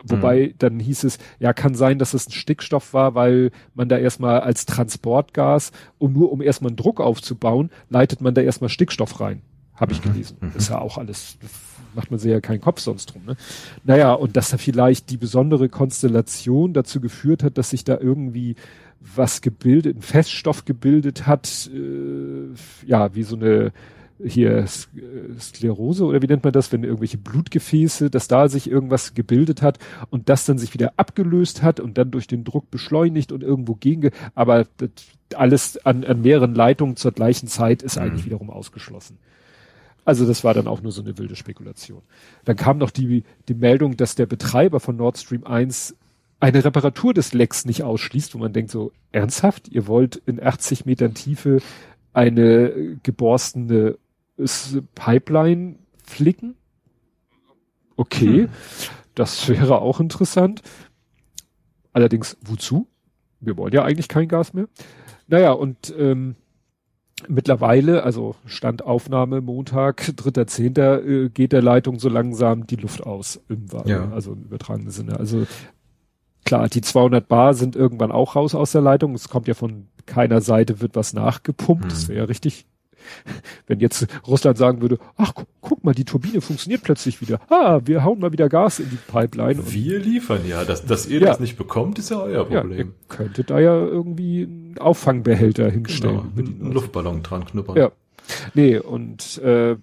Wobei 0.03 0.48
mhm. 0.48 0.53
dann 0.57 0.80
hieß 0.80 1.03
es, 1.03 1.19
ja, 1.40 1.53
kann 1.53 1.76
sein, 1.76 1.99
dass 1.99 2.14
es 2.14 2.27
ein 2.27 2.31
Stickstoff 2.31 2.94
war, 2.94 3.14
weil 3.14 3.52
man 3.76 3.90
da 3.90 3.98
erstmal 3.98 4.41
als 4.41 4.65
Transportgas 4.65 5.72
und 5.99 6.14
nur 6.14 6.31
um 6.31 6.41
erstmal 6.41 6.69
einen 6.69 6.77
Druck 6.77 6.99
aufzubauen, 6.99 7.69
leitet 7.90 8.22
man 8.22 8.34
da 8.34 8.41
erstmal 8.41 8.69
Stickstoff 8.69 9.19
rein. 9.19 9.44
Habe 9.75 9.93
ich 9.93 10.03
mhm. 10.03 10.11
gelesen. 10.11 10.37
Mhm. 10.41 10.51
Ist 10.55 10.69
ja 10.69 10.79
auch 10.79 10.97
alles, 10.97 11.37
macht 11.95 12.11
man 12.11 12.19
sich 12.19 12.31
ja 12.31 12.41
keinen 12.41 12.61
Kopf 12.61 12.79
sonst 12.79 13.07
drum. 13.07 13.25
Ne? 13.25 13.35
Naja, 13.83 14.13
und 14.13 14.37
dass 14.37 14.49
da 14.51 14.57
vielleicht 14.57 15.09
die 15.09 15.17
besondere 15.17 15.69
Konstellation 15.69 16.73
dazu 16.73 17.01
geführt 17.01 17.43
hat, 17.43 17.57
dass 17.57 17.71
sich 17.71 17.83
da 17.83 17.97
irgendwie 17.97 18.55
was 19.15 19.41
gebildet, 19.41 19.97
ein 19.97 20.01
Feststoff 20.01 20.65
gebildet 20.65 21.27
hat, 21.27 21.69
äh, 21.73 22.87
ja, 22.87 23.13
wie 23.15 23.23
so 23.23 23.35
eine 23.35 23.73
hier 24.23 24.65
Sklerose 24.67 26.05
oder 26.05 26.21
wie 26.21 26.27
nennt 26.27 26.43
man 26.43 26.53
das, 26.53 26.71
wenn 26.71 26.83
irgendwelche 26.83 27.17
Blutgefäße, 27.17 28.09
dass 28.09 28.27
da 28.27 28.47
sich 28.47 28.69
irgendwas 28.69 29.13
gebildet 29.13 29.61
hat 29.61 29.79
und 30.09 30.29
das 30.29 30.45
dann 30.45 30.57
sich 30.57 30.73
wieder 30.73 30.93
abgelöst 30.97 31.61
hat 31.61 31.79
und 31.79 31.97
dann 31.97 32.11
durch 32.11 32.27
den 32.27 32.43
Druck 32.43 32.71
beschleunigt 32.71 33.31
und 33.31 33.43
irgendwo 33.43 33.75
gegen, 33.75 34.11
aber 34.35 34.65
alles 35.35 35.83
an, 35.85 36.03
an 36.03 36.21
mehreren 36.21 36.55
Leitungen 36.55 36.95
zur 36.95 37.11
gleichen 37.11 37.47
Zeit 37.47 37.81
ist 37.81 37.97
mhm. 37.97 38.03
eigentlich 38.03 38.25
wiederum 38.25 38.49
ausgeschlossen. 38.49 39.17
Also 40.05 40.25
das 40.25 40.43
war 40.43 40.53
dann 40.53 40.67
auch 40.67 40.81
nur 40.81 40.91
so 40.91 41.01
eine 41.01 41.17
wilde 41.17 41.35
Spekulation. 41.35 42.01
Dann 42.45 42.55
kam 42.55 42.77
noch 42.77 42.91
die, 42.91 43.23
die 43.47 43.53
Meldung, 43.53 43.95
dass 43.95 44.15
der 44.15 44.25
Betreiber 44.25 44.80
von 44.80 44.97
Nord 44.97 45.17
Stream 45.17 45.45
1 45.45 45.95
eine 46.39 46.65
Reparatur 46.65 47.13
des 47.13 47.34
Lecks 47.34 47.63
nicht 47.63 47.84
ausschließt, 47.84 48.35
wo 48.35 48.39
man 48.39 48.51
denkt 48.51 48.69
so, 48.69 48.91
ernsthaft, 49.13 49.69
ihr 49.69 49.88
wollt 49.88 50.17
in 50.17 50.43
80 50.43 50.85
Metern 50.85 51.13
Tiefe 51.13 51.61
eine 52.11 52.97
geborstene 53.01 53.97
Pipeline 54.95 55.75
flicken. 56.03 56.55
Okay, 57.95 58.43
hm. 58.43 58.49
das 59.15 59.47
wäre 59.47 59.81
auch 59.81 60.01
interessant. 60.01 60.61
Allerdings, 61.93 62.38
wozu? 62.41 62.88
Wir 63.39 63.55
wollen 63.55 63.73
ja 63.73 63.84
eigentlich 63.84 64.07
kein 64.09 64.27
Gas 64.27 64.53
mehr. 64.53 64.67
Naja, 65.27 65.51
und 65.51 65.93
ähm, 65.97 66.35
mittlerweile, 67.27 68.03
also 68.03 68.35
Standaufnahme 68.45 69.41
Montag, 69.41 70.02
3.10., 70.02 71.26
äh, 71.26 71.30
geht 71.30 71.52
der 71.52 71.61
Leitung 71.61 71.99
so 71.99 72.10
langsam 72.10 72.68
die 72.68 72.76
Luft 72.76 73.03
aus 73.03 73.40
im, 73.49 73.68
ja. 73.85 74.11
also 74.11 74.34
im 74.34 74.44
übertragenen 74.44 74.91
Sinne. 74.91 75.19
Also 75.19 75.45
klar, 76.45 76.69
die 76.69 76.81
200 76.81 77.27
Bar 77.27 77.53
sind 77.53 77.76
irgendwann 77.76 78.11
auch 78.11 78.35
raus 78.35 78.56
aus 78.56 78.72
der 78.72 78.81
Leitung. 78.81 79.14
Es 79.15 79.30
kommt 79.30 79.48
ja 79.48 79.53
von 79.53 79.88
keiner 80.06 80.41
Seite 80.41 80.81
wird 80.81 80.95
was 80.95 81.14
nachgepumpt. 81.14 81.84
Hm. 81.84 81.90
Das 81.90 82.07
wäre 82.07 82.19
ja 82.19 82.26
richtig 82.26 82.65
wenn 83.67 83.80
jetzt 83.80 84.07
Russland 84.27 84.57
sagen 84.57 84.81
würde, 84.81 84.99
ach, 85.17 85.34
guck 85.61 85.84
mal, 85.84 85.93
die 85.93 86.05
Turbine 86.05 86.41
funktioniert 86.41 86.84
plötzlich 86.84 87.21
wieder. 87.21 87.39
Ah, 87.49 87.81
wir 87.84 88.03
hauen 88.03 88.19
mal 88.19 88.31
wieder 88.31 88.49
Gas 88.49 88.80
in 88.80 88.89
die 88.89 88.97
Pipeline. 89.11 89.59
Wir 89.71 89.99
liefern 89.99 90.41
ja. 90.47 90.63
Dass, 90.63 90.85
dass 90.85 91.07
ihr 91.07 91.19
ja. 91.19 91.27
das 91.27 91.39
nicht 91.39 91.57
bekommt, 91.57 91.99
ist 91.99 92.11
ja 92.11 92.21
euer 92.21 92.45
Problem. 92.45 92.71
Ja, 92.71 92.77
ihr 92.85 92.91
könntet 93.09 93.49
da 93.49 93.59
ja 93.59 93.75
irgendwie 93.75 94.43
einen 94.43 94.77
Auffangbehälter 94.80 95.69
hinstellen. 95.69 96.31
Genau, 96.35 96.49
einen 96.49 96.71
Luftballon 96.71 97.23
dran 97.23 97.45
knuppern. 97.45 97.77
Ja. 97.77 97.91
Nee, 98.53 98.77
und 98.77 99.38
äh, 99.39 99.75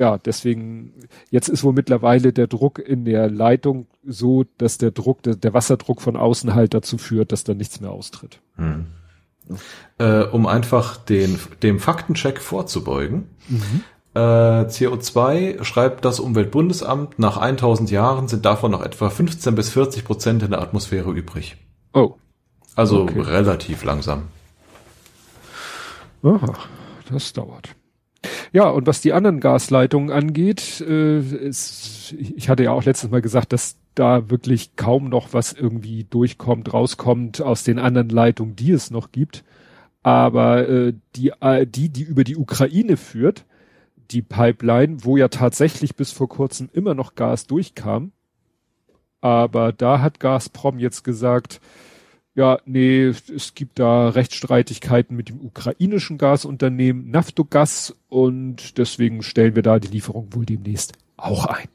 ja, 0.00 0.16
deswegen, 0.16 0.94
jetzt 1.30 1.48
ist 1.48 1.62
wohl 1.62 1.74
mittlerweile 1.74 2.32
der 2.32 2.46
Druck 2.46 2.78
in 2.78 3.04
der 3.04 3.28
Leitung 3.28 3.86
so, 4.02 4.44
dass 4.56 4.78
der 4.78 4.92
Druck, 4.92 5.22
der, 5.22 5.36
der 5.36 5.52
Wasserdruck 5.52 6.00
von 6.00 6.16
außen 6.16 6.54
halt 6.54 6.72
dazu 6.72 6.96
führt, 6.96 7.32
dass 7.32 7.44
da 7.44 7.52
nichts 7.52 7.80
mehr 7.82 7.90
austritt. 7.90 8.40
Hm. 8.56 8.86
Äh, 9.98 10.24
um 10.24 10.46
einfach 10.46 10.96
den, 10.96 11.38
dem 11.62 11.78
Faktencheck 11.78 12.40
vorzubeugen. 12.40 13.28
Mhm. 13.48 13.84
Äh, 14.14 14.18
CO2 14.18 15.62
schreibt 15.62 16.04
das 16.04 16.20
Umweltbundesamt, 16.20 17.18
nach 17.18 17.36
1000 17.36 17.90
Jahren 17.90 18.26
sind 18.26 18.44
davon 18.44 18.72
noch 18.72 18.82
etwa 18.82 19.08
15 19.08 19.54
bis 19.54 19.70
40 19.70 20.04
Prozent 20.04 20.42
in 20.42 20.50
der 20.50 20.60
Atmosphäre 20.60 21.10
übrig. 21.10 21.56
Oh. 21.92 22.14
Also 22.74 23.02
okay. 23.02 23.20
relativ 23.20 23.84
langsam. 23.84 24.28
Aha, 26.22 26.54
das 27.10 27.32
dauert. 27.32 27.70
Ja, 28.52 28.68
und 28.68 28.86
was 28.86 29.00
die 29.00 29.12
anderen 29.12 29.40
Gasleitungen 29.40 30.10
angeht, 30.10 30.80
äh, 30.80 31.20
ist, 31.20 32.14
ich 32.18 32.48
hatte 32.48 32.64
ja 32.64 32.72
auch 32.72 32.84
letztes 32.84 33.10
Mal 33.10 33.22
gesagt, 33.22 33.52
dass 33.52 33.76
da 33.94 34.30
wirklich 34.30 34.76
kaum 34.76 35.08
noch 35.08 35.32
was 35.32 35.52
irgendwie 35.52 36.04
durchkommt, 36.04 36.72
rauskommt 36.72 37.40
aus 37.40 37.64
den 37.64 37.78
anderen 37.78 38.08
Leitungen, 38.08 38.56
die 38.56 38.72
es 38.72 38.90
noch 38.90 39.12
gibt. 39.12 39.44
Aber 40.02 40.68
äh, 40.68 40.94
die, 41.16 41.32
äh, 41.40 41.66
die, 41.66 41.90
die 41.90 42.02
über 42.02 42.24
die 42.24 42.36
Ukraine 42.36 42.96
führt, 42.96 43.44
die 44.10 44.22
Pipeline, 44.22 45.04
wo 45.04 45.16
ja 45.16 45.28
tatsächlich 45.28 45.94
bis 45.94 46.12
vor 46.12 46.28
kurzem 46.28 46.68
immer 46.72 46.94
noch 46.94 47.14
Gas 47.14 47.46
durchkam, 47.46 48.12
aber 49.20 49.72
da 49.72 50.00
hat 50.00 50.20
Gazprom 50.20 50.78
jetzt 50.78 51.04
gesagt, 51.04 51.60
ja, 52.34 52.58
nee, 52.64 53.06
es 53.06 53.54
gibt 53.54 53.78
da 53.78 54.08
Rechtsstreitigkeiten 54.08 55.16
mit 55.16 55.28
dem 55.28 55.40
ukrainischen 55.40 56.16
Gasunternehmen 56.16 57.10
Naftogas 57.10 57.96
und 58.08 58.78
deswegen 58.78 59.22
stellen 59.22 59.56
wir 59.56 59.62
da 59.62 59.78
die 59.78 59.88
Lieferung 59.88 60.28
wohl 60.32 60.46
demnächst 60.46 60.94
auch 61.16 61.46
ein. 61.46 61.68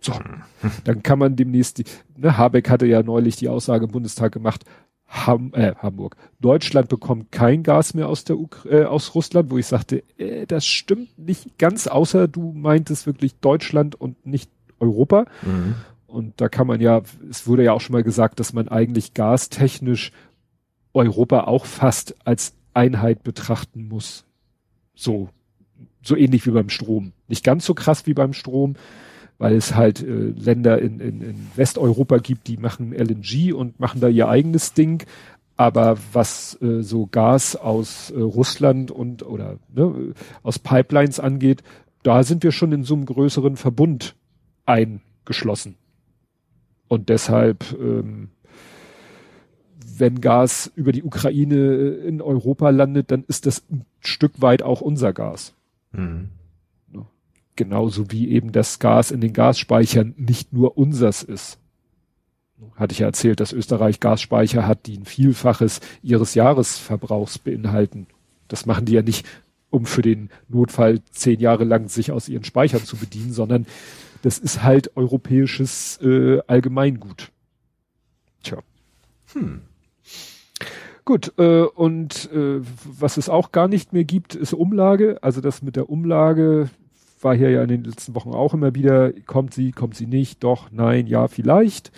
So, 0.00 0.12
dann 0.84 1.02
kann 1.02 1.18
man 1.18 1.36
demnächst, 1.36 1.78
die, 1.78 1.84
ne, 2.16 2.36
Habeck 2.36 2.70
hatte 2.70 2.86
ja 2.86 3.02
neulich 3.02 3.36
die 3.36 3.48
Aussage 3.48 3.86
im 3.86 3.92
Bundestag 3.92 4.32
gemacht, 4.32 4.64
Ham, 5.08 5.52
äh, 5.54 5.74
Hamburg. 5.76 6.16
Deutschland 6.40 6.88
bekommt 6.88 7.30
kein 7.30 7.62
Gas 7.62 7.94
mehr 7.94 8.08
aus 8.08 8.24
der 8.24 8.38
Uk 8.38 8.66
äh, 8.68 8.84
aus 8.84 9.14
Russland, 9.14 9.50
wo 9.50 9.58
ich 9.58 9.66
sagte, 9.66 10.02
äh, 10.18 10.46
das 10.46 10.66
stimmt 10.66 11.16
nicht 11.16 11.58
ganz, 11.58 11.86
außer 11.86 12.26
du 12.26 12.52
meintest 12.52 13.06
wirklich 13.06 13.36
Deutschland 13.36 13.94
und 13.94 14.26
nicht 14.26 14.50
Europa. 14.80 15.26
Mhm. 15.42 15.76
Und 16.08 16.40
da 16.40 16.48
kann 16.48 16.66
man 16.66 16.80
ja, 16.80 17.02
es 17.30 17.46
wurde 17.46 17.62
ja 17.62 17.72
auch 17.72 17.80
schon 17.80 17.92
mal 17.92 18.02
gesagt, 18.02 18.40
dass 18.40 18.52
man 18.52 18.68
eigentlich 18.68 19.14
gastechnisch 19.14 20.12
Europa 20.92 21.42
auch 21.42 21.66
fast 21.66 22.16
als 22.24 22.54
Einheit 22.74 23.22
betrachten 23.22 23.88
muss. 23.88 24.24
So, 24.94 25.28
so 26.02 26.16
ähnlich 26.16 26.46
wie 26.46 26.52
beim 26.52 26.68
Strom. 26.68 27.12
Nicht 27.28 27.44
ganz 27.44 27.64
so 27.64 27.74
krass 27.74 28.06
wie 28.06 28.14
beim 28.14 28.32
Strom, 28.32 28.74
weil 29.38 29.54
es 29.54 29.74
halt 29.74 30.02
äh, 30.02 30.30
Länder 30.30 30.80
in, 30.80 31.00
in, 31.00 31.20
in 31.20 31.46
Westeuropa 31.56 32.18
gibt, 32.18 32.48
die 32.48 32.56
machen 32.56 32.92
LNG 32.92 33.52
und 33.52 33.78
machen 33.80 34.00
da 34.00 34.08
ihr 34.08 34.28
eigenes 34.28 34.72
Ding. 34.72 35.04
Aber 35.56 35.96
was 36.12 36.60
äh, 36.60 36.82
so 36.82 37.06
Gas 37.06 37.56
aus 37.56 38.10
äh, 38.10 38.20
Russland 38.20 38.90
und 38.90 39.22
oder 39.22 39.56
ne, 39.74 40.14
aus 40.42 40.58
Pipelines 40.58 41.18
angeht, 41.18 41.62
da 42.02 42.22
sind 42.22 42.44
wir 42.44 42.52
schon 42.52 42.72
in 42.72 42.84
so 42.84 42.94
einem 42.94 43.06
größeren 43.06 43.56
Verbund 43.56 44.14
eingeschlossen. 44.66 45.76
Und 46.88 47.08
deshalb, 47.08 47.64
ähm, 47.80 48.28
wenn 49.98 50.20
Gas 50.20 50.70
über 50.76 50.92
die 50.92 51.02
Ukraine 51.02 51.88
in 51.88 52.20
Europa 52.20 52.70
landet, 52.70 53.10
dann 53.10 53.24
ist 53.26 53.46
das 53.46 53.64
ein 53.70 53.86
Stück 54.00 54.40
weit 54.42 54.62
auch 54.62 54.80
unser 54.80 55.12
Gas. 55.12 55.54
Mhm. 55.92 56.28
Genauso 57.56 58.10
wie 58.10 58.30
eben 58.30 58.52
das 58.52 58.78
Gas 58.78 59.10
in 59.10 59.20
den 59.20 59.32
Gasspeichern 59.32 60.14
nicht 60.16 60.52
nur 60.52 60.76
unsers 60.76 61.22
ist. 61.22 61.58
Hatte 62.74 62.92
ich 62.92 63.00
ja 63.00 63.06
erzählt, 63.06 63.40
dass 63.40 63.52
Österreich 63.52 64.00
Gasspeicher 64.00 64.66
hat, 64.66 64.86
die 64.86 64.98
ein 64.98 65.04
Vielfaches 65.04 65.80
ihres 66.02 66.34
Jahresverbrauchs 66.34 67.38
beinhalten. 67.38 68.06
Das 68.48 68.66
machen 68.66 68.84
die 68.84 68.92
ja 68.92 69.02
nicht, 69.02 69.26
um 69.70 69.86
für 69.86 70.02
den 70.02 70.30
Notfall 70.48 71.00
zehn 71.10 71.40
Jahre 71.40 71.64
lang 71.64 71.88
sich 71.88 72.12
aus 72.12 72.28
ihren 72.28 72.44
Speichern 72.44 72.84
zu 72.84 72.96
bedienen, 72.96 73.32
sondern 73.32 73.66
das 74.22 74.38
ist 74.38 74.62
halt 74.62 74.96
europäisches 74.96 75.98
äh, 76.02 76.40
Allgemeingut. 76.46 77.30
Tja. 78.42 78.58
Hm. 79.32 79.62
Gut, 81.04 81.32
äh, 81.38 81.62
und 81.62 82.30
äh, 82.32 82.60
was 82.84 83.16
es 83.16 83.28
auch 83.28 83.52
gar 83.52 83.68
nicht 83.68 83.92
mehr 83.92 84.04
gibt, 84.04 84.34
ist 84.34 84.52
Umlage. 84.52 85.18
Also 85.22 85.40
das 85.40 85.62
mit 85.62 85.76
der 85.76 85.88
Umlage, 85.88 86.68
war 87.20 87.34
hier 87.34 87.50
ja 87.50 87.62
in 87.62 87.68
den 87.68 87.84
letzten 87.84 88.14
Wochen 88.14 88.30
auch 88.30 88.54
immer 88.54 88.74
wieder, 88.74 89.12
kommt 89.26 89.54
sie, 89.54 89.72
kommt 89.72 89.94
sie 89.94 90.06
nicht, 90.06 90.44
doch, 90.44 90.70
nein, 90.70 91.06
ja, 91.06 91.28
vielleicht. 91.28 91.92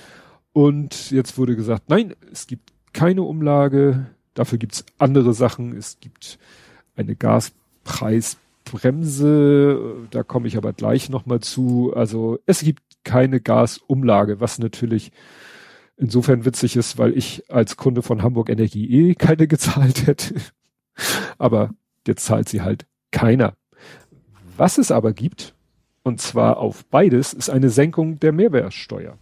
Und 0.53 1.11
jetzt 1.11 1.39
wurde 1.39 1.57
gesagt, 1.57 1.89
nein, 1.89 2.15
es 2.33 2.47
gibt 2.47 2.73
keine 2.93 3.23
Umlage, 3.23 4.07
dafür 4.35 4.59
gibt's 4.59 4.85
andere 4.99 5.35
Sachen, 5.35 5.77
es 5.77 5.99
gibt 6.01 6.39
eine 6.97 7.17
Gaspreisbremse, 7.17 10.07
da 10.11 10.23
komme 10.23 10.49
ich 10.49 10.57
aber 10.57 10.73
gleich 10.73 11.09
nochmal 11.09 11.41
zu. 11.41 11.93
Also 11.95 12.39
es 12.47 12.61
gibt 12.61 12.83
keine 13.05 13.41
Gasumlage, 13.41 14.41
was 14.41 14.59
natürlich 14.59 15.13
insofern 15.97 16.45
witzig 16.45 16.77
ist, 16.77 16.99
weil 16.99 17.17
ich 17.17 17.51
als 17.51 17.77
Kunde 17.77 18.03
von 18.03 18.23
Hamburg 18.23 18.51
Energie 18.51 19.11
eh 19.11 19.15
keine 19.15 19.47
gezahlt 19.49 20.07
hätte. 20.07 20.35
Aber 21.39 21.71
jetzt 22.07 22.25
zahlt 22.25 22.49
sie 22.49 22.63
halt 22.63 22.87
keiner. 23.11 23.55
Was 24.59 24.77
es 24.77 24.91
aber 24.91 25.13
gibt, 25.13 25.55
und 26.03 26.21
zwar 26.21 26.57
auf 26.57 26.85
beides, 26.87 27.33
ist 27.33 27.49
eine 27.49 27.71
Senkung 27.71 28.19
der 28.19 28.33
Mehrwertsteuer. 28.33 29.17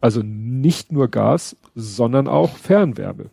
Also 0.00 0.22
nicht 0.24 0.90
nur 0.90 1.08
Gas, 1.08 1.56
sondern 1.76 2.26
auch 2.26 2.56
Fernwärme. 2.56 3.30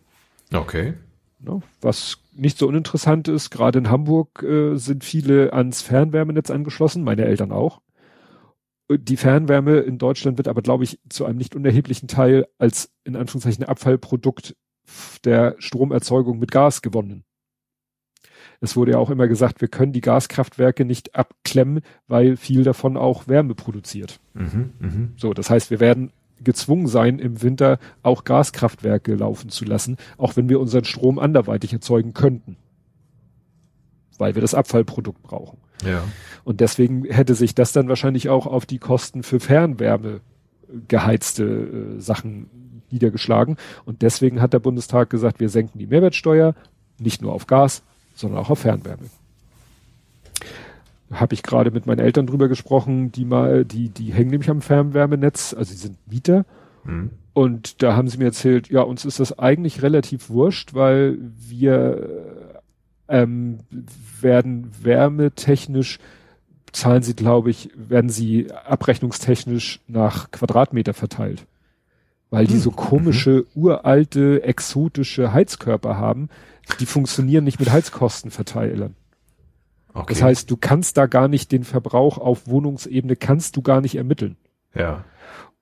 Okay. 0.54 0.94
Ne, 1.40 1.60
was 1.80 2.18
nicht 2.34 2.56
so 2.56 2.68
uninteressant 2.68 3.26
ist, 3.26 3.50
gerade 3.50 3.80
in 3.80 3.90
Hamburg 3.90 4.44
äh, 4.44 4.76
sind 4.76 5.02
viele 5.02 5.52
ans 5.52 5.82
Fernwärmenetz 5.82 6.50
angeschlossen, 6.50 7.02
meine 7.02 7.24
Eltern 7.24 7.50
auch. 7.50 7.80
Die 8.88 9.16
Fernwärme 9.16 9.78
in 9.78 9.98
Deutschland 9.98 10.38
wird 10.38 10.46
aber, 10.46 10.62
glaube 10.62 10.84
ich, 10.84 11.00
zu 11.08 11.24
einem 11.24 11.38
nicht 11.38 11.56
unerheblichen 11.56 12.06
Teil 12.06 12.46
als 12.58 12.92
in 13.02 13.16
Anführungszeichen 13.16 13.64
Abfallprodukt 13.64 14.54
der 15.24 15.56
Stromerzeugung 15.58 16.38
mit 16.38 16.52
Gas 16.52 16.80
gewonnen 16.80 17.25
es 18.60 18.76
wurde 18.76 18.92
ja 18.92 18.98
auch 18.98 19.10
immer 19.10 19.28
gesagt, 19.28 19.60
wir 19.60 19.68
können 19.68 19.92
die 19.92 20.00
Gaskraftwerke 20.00 20.84
nicht 20.84 21.14
abklemmen, 21.14 21.80
weil 22.08 22.36
viel 22.36 22.64
davon 22.64 22.96
auch 22.96 23.28
Wärme 23.28 23.54
produziert. 23.54 24.20
Mhm, 24.34 24.70
mh. 24.78 25.08
So, 25.16 25.34
das 25.34 25.50
heißt, 25.50 25.70
wir 25.70 25.80
werden 25.80 26.12
gezwungen 26.42 26.86
sein, 26.86 27.18
im 27.18 27.42
Winter 27.42 27.78
auch 28.02 28.24
Gaskraftwerke 28.24 29.14
laufen 29.14 29.50
zu 29.50 29.64
lassen, 29.64 29.96
auch 30.18 30.36
wenn 30.36 30.48
wir 30.48 30.60
unseren 30.60 30.84
Strom 30.84 31.18
anderweitig 31.18 31.72
erzeugen 31.72 32.12
könnten. 32.12 32.56
Weil 34.18 34.34
wir 34.34 34.42
das 34.42 34.54
Abfallprodukt 34.54 35.22
brauchen. 35.22 35.58
Ja. 35.84 36.02
Und 36.44 36.60
deswegen 36.60 37.04
hätte 37.04 37.34
sich 37.34 37.54
das 37.54 37.72
dann 37.72 37.88
wahrscheinlich 37.88 38.28
auch 38.28 38.46
auf 38.46 38.66
die 38.66 38.78
Kosten 38.78 39.22
für 39.22 39.40
Fernwärme 39.40 40.20
geheizte 40.88 41.44
äh, 41.44 42.00
Sachen 42.00 42.82
niedergeschlagen. 42.90 43.56
Und 43.84 44.02
deswegen 44.02 44.40
hat 44.40 44.52
der 44.52 44.58
Bundestag 44.58 45.10
gesagt, 45.10 45.40
wir 45.40 45.48
senken 45.48 45.78
die 45.78 45.86
Mehrwertsteuer, 45.86 46.54
nicht 46.98 47.20
nur 47.20 47.32
auf 47.32 47.46
Gas, 47.46 47.82
sondern 48.16 48.40
auch 48.40 48.50
auf 48.50 48.60
Fernwärme. 48.60 49.04
Habe 51.12 51.34
ich 51.34 51.44
gerade 51.44 51.70
mit 51.70 51.86
meinen 51.86 52.00
Eltern 52.00 52.26
drüber 52.26 52.48
gesprochen, 52.48 53.12
die 53.12 53.24
mal, 53.24 53.64
die, 53.64 53.90
die 53.90 54.12
hängen 54.12 54.30
nämlich 54.30 54.50
am 54.50 54.60
Fernwärmenetz, 54.60 55.54
also 55.54 55.70
sie 55.70 55.78
sind 55.78 55.96
Mieter. 56.10 56.44
Mhm. 56.82 57.10
Und 57.32 57.82
da 57.82 57.94
haben 57.94 58.08
sie 58.08 58.18
mir 58.18 58.24
erzählt, 58.24 58.70
ja, 58.70 58.80
uns 58.80 59.04
ist 59.04 59.20
das 59.20 59.38
eigentlich 59.38 59.82
relativ 59.82 60.30
wurscht, 60.30 60.74
weil 60.74 61.18
wir 61.20 62.08
ähm, 63.08 63.58
werden 64.20 64.70
wärmetechnisch, 64.82 65.98
zahlen 66.72 67.02
sie, 67.02 67.14
glaube 67.14 67.50
ich, 67.50 67.70
werden 67.76 68.10
sie 68.10 68.50
abrechnungstechnisch 68.52 69.80
nach 69.86 70.30
Quadratmeter 70.30 70.94
verteilt. 70.94 71.46
Weil 72.30 72.46
die 72.46 72.58
so 72.58 72.70
mhm. 72.70 72.76
komische, 72.76 73.46
uralte, 73.54 74.42
exotische 74.42 75.32
Heizkörper 75.32 75.96
haben, 75.96 76.28
die 76.80 76.86
funktionieren 76.86 77.44
nicht 77.44 77.60
mit 77.60 77.70
Heizkostenverteilern. 77.70 78.96
Okay. 79.94 80.12
Das 80.12 80.22
heißt, 80.22 80.50
du 80.50 80.56
kannst 80.56 80.96
da 80.96 81.06
gar 81.06 81.28
nicht 81.28 81.52
den 81.52 81.64
Verbrauch 81.64 82.18
auf 82.18 82.48
Wohnungsebene 82.48 83.16
kannst 83.16 83.56
du 83.56 83.62
gar 83.62 83.80
nicht 83.80 83.94
ermitteln. 83.94 84.36
Ja. 84.74 85.04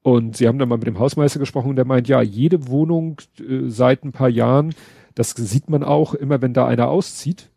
Und 0.03 0.37
sie 0.37 0.49
haben 0.49 0.59
dann 0.59 0.69
mal 0.69 0.77
mit 0.77 0.87
dem 0.87 0.99
Hausmeister 0.99 1.39
gesprochen 1.39 1.71
und 1.71 1.77
der 1.77 1.85
meint, 1.85 2.09
ja, 2.09 2.21
jede 2.21 2.69
Wohnung 2.69 3.21
äh, 3.39 3.69
seit 3.69 4.05
ein 4.05 4.13
paar 4.13 4.29
Jahren, 4.29 4.75
das 5.15 5.31
sieht 5.31 5.71
man 5.71 5.85
auch 5.85 6.15
immer, 6.15 6.43
wenn 6.43 6.53
da 6.53 6.67
einer 6.67 6.89
auszieht, 6.89 7.51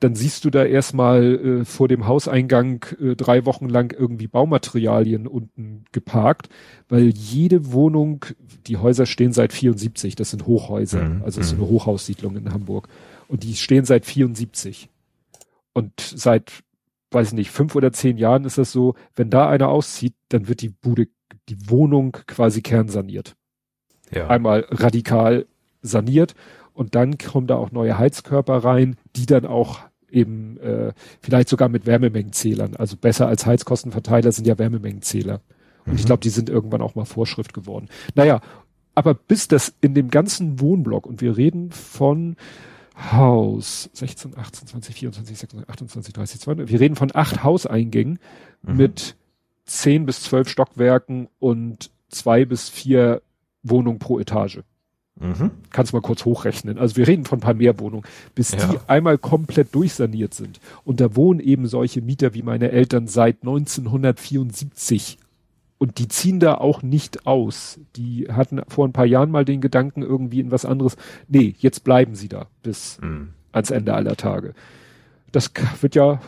dann 0.00 0.14
siehst 0.14 0.44
du 0.44 0.50
da 0.50 0.64
erstmal 0.64 1.34
äh, 1.34 1.64
vor 1.64 1.88
dem 1.88 2.06
Hauseingang 2.06 2.84
äh, 3.00 3.16
drei 3.16 3.44
Wochen 3.46 3.68
lang 3.68 3.92
irgendwie 3.92 4.28
Baumaterialien 4.28 5.26
unten 5.26 5.84
geparkt, 5.90 6.48
weil 6.88 7.08
jede 7.08 7.72
Wohnung, 7.72 8.24
die 8.66 8.76
Häuser 8.76 9.06
stehen 9.06 9.32
seit 9.32 9.52
74, 9.52 10.14
das 10.14 10.30
sind 10.30 10.46
Hochhäuser, 10.46 11.02
mhm. 11.02 11.22
also 11.24 11.40
das 11.40 11.48
ist 11.48 11.54
eine 11.54 11.64
mhm. 11.64 11.70
Hochhaussiedlung 11.70 12.36
in 12.36 12.52
Hamburg. 12.52 12.88
Und 13.26 13.42
die 13.42 13.56
stehen 13.56 13.84
seit 13.84 14.06
74. 14.06 14.88
Und 15.72 16.00
seit, 16.00 16.62
weiß 17.10 17.28
ich 17.28 17.34
nicht, 17.34 17.50
fünf 17.50 17.74
oder 17.74 17.92
zehn 17.92 18.18
Jahren 18.18 18.44
ist 18.44 18.58
das 18.58 18.72
so, 18.72 18.94
wenn 19.14 19.30
da 19.30 19.48
einer 19.48 19.68
auszieht, 19.68 20.14
dann 20.28 20.48
wird 20.48 20.62
die 20.62 20.70
Bude, 20.70 21.08
die 21.48 21.70
Wohnung 21.70 22.12
quasi 22.26 22.62
kernsaniert. 22.62 23.34
Ja. 24.12 24.28
Einmal 24.28 24.64
radikal 24.70 25.46
saniert 25.82 26.34
und 26.72 26.94
dann 26.94 27.18
kommen 27.18 27.48
da 27.48 27.56
auch 27.56 27.72
neue 27.72 27.98
Heizkörper 27.98 28.58
rein, 28.58 28.96
die 29.16 29.26
dann 29.26 29.44
auch 29.44 29.80
eben 30.10 30.58
äh, 30.58 30.92
vielleicht 31.20 31.48
sogar 31.48 31.68
mit 31.68 31.86
Wärmemengenzählern. 31.86 32.76
Also 32.76 32.96
besser 32.96 33.28
als 33.28 33.46
Heizkostenverteiler 33.46 34.32
sind 34.32 34.46
ja 34.46 34.58
Wärmemengenzähler. 34.58 35.40
Und 35.84 35.92
mhm. 35.92 35.98
ich 35.98 36.06
glaube, 36.06 36.20
die 36.20 36.30
sind 36.30 36.50
irgendwann 36.50 36.82
auch 36.82 36.94
mal 36.94 37.04
Vorschrift 37.04 37.54
geworden. 37.54 37.88
Naja, 38.14 38.40
aber 38.94 39.14
bis 39.14 39.48
das 39.48 39.74
in 39.80 39.94
dem 39.94 40.10
ganzen 40.10 40.60
Wohnblock, 40.60 41.06
und 41.06 41.20
wir 41.20 41.36
reden 41.36 41.70
von 41.70 42.36
Haus 43.12 43.88
16, 43.92 44.36
18, 44.36 44.68
20, 44.68 44.94
24, 44.96 45.38
26, 45.38 45.70
28, 45.70 46.14
30, 46.14 46.40
200, 46.40 46.68
wir 46.68 46.80
reden 46.80 46.96
von 46.96 47.10
acht 47.14 47.44
Hauseingängen 47.44 48.18
mhm. 48.62 48.76
mit 48.76 49.16
zehn 49.64 50.04
bis 50.04 50.22
zwölf 50.22 50.48
Stockwerken 50.48 51.28
und 51.38 51.90
zwei 52.08 52.44
bis 52.44 52.68
vier 52.68 53.22
Wohnungen 53.62 53.98
pro 53.98 54.18
Etage. 54.18 54.60
Mhm. 55.20 55.50
Kannst 55.70 55.92
mal 55.92 56.00
kurz 56.00 56.24
hochrechnen. 56.24 56.78
Also 56.78 56.96
wir 56.96 57.08
reden 57.08 57.24
von 57.24 57.38
ein 57.38 57.42
paar 57.42 57.54
mehr 57.54 57.78
Wohnungen, 57.80 58.04
bis 58.34 58.52
ja. 58.52 58.66
die 58.66 58.78
einmal 58.86 59.18
komplett 59.18 59.74
durchsaniert 59.74 60.34
sind. 60.34 60.60
Und 60.84 61.00
da 61.00 61.16
wohnen 61.16 61.40
eben 61.40 61.66
solche 61.66 62.00
Mieter 62.00 62.34
wie 62.34 62.42
meine 62.42 62.70
Eltern 62.70 63.06
seit 63.06 63.42
1974. 63.42 65.18
Und 65.78 65.98
die 65.98 66.08
ziehen 66.08 66.40
da 66.40 66.54
auch 66.54 66.82
nicht 66.82 67.26
aus. 67.26 67.78
Die 67.96 68.26
hatten 68.30 68.60
vor 68.68 68.86
ein 68.86 68.92
paar 68.92 69.06
Jahren 69.06 69.30
mal 69.30 69.44
den 69.44 69.60
Gedanken 69.60 70.02
irgendwie 70.02 70.40
in 70.40 70.50
was 70.50 70.64
anderes. 70.64 70.96
Nee, 71.28 71.54
jetzt 71.58 71.84
bleiben 71.84 72.14
sie 72.14 72.28
da 72.28 72.46
bis 72.62 72.98
mhm. 73.00 73.30
ans 73.52 73.70
Ende 73.70 73.94
aller 73.94 74.16
Tage. 74.16 74.54
Das 75.30 75.50
wird 75.80 75.94
ja 75.94 76.20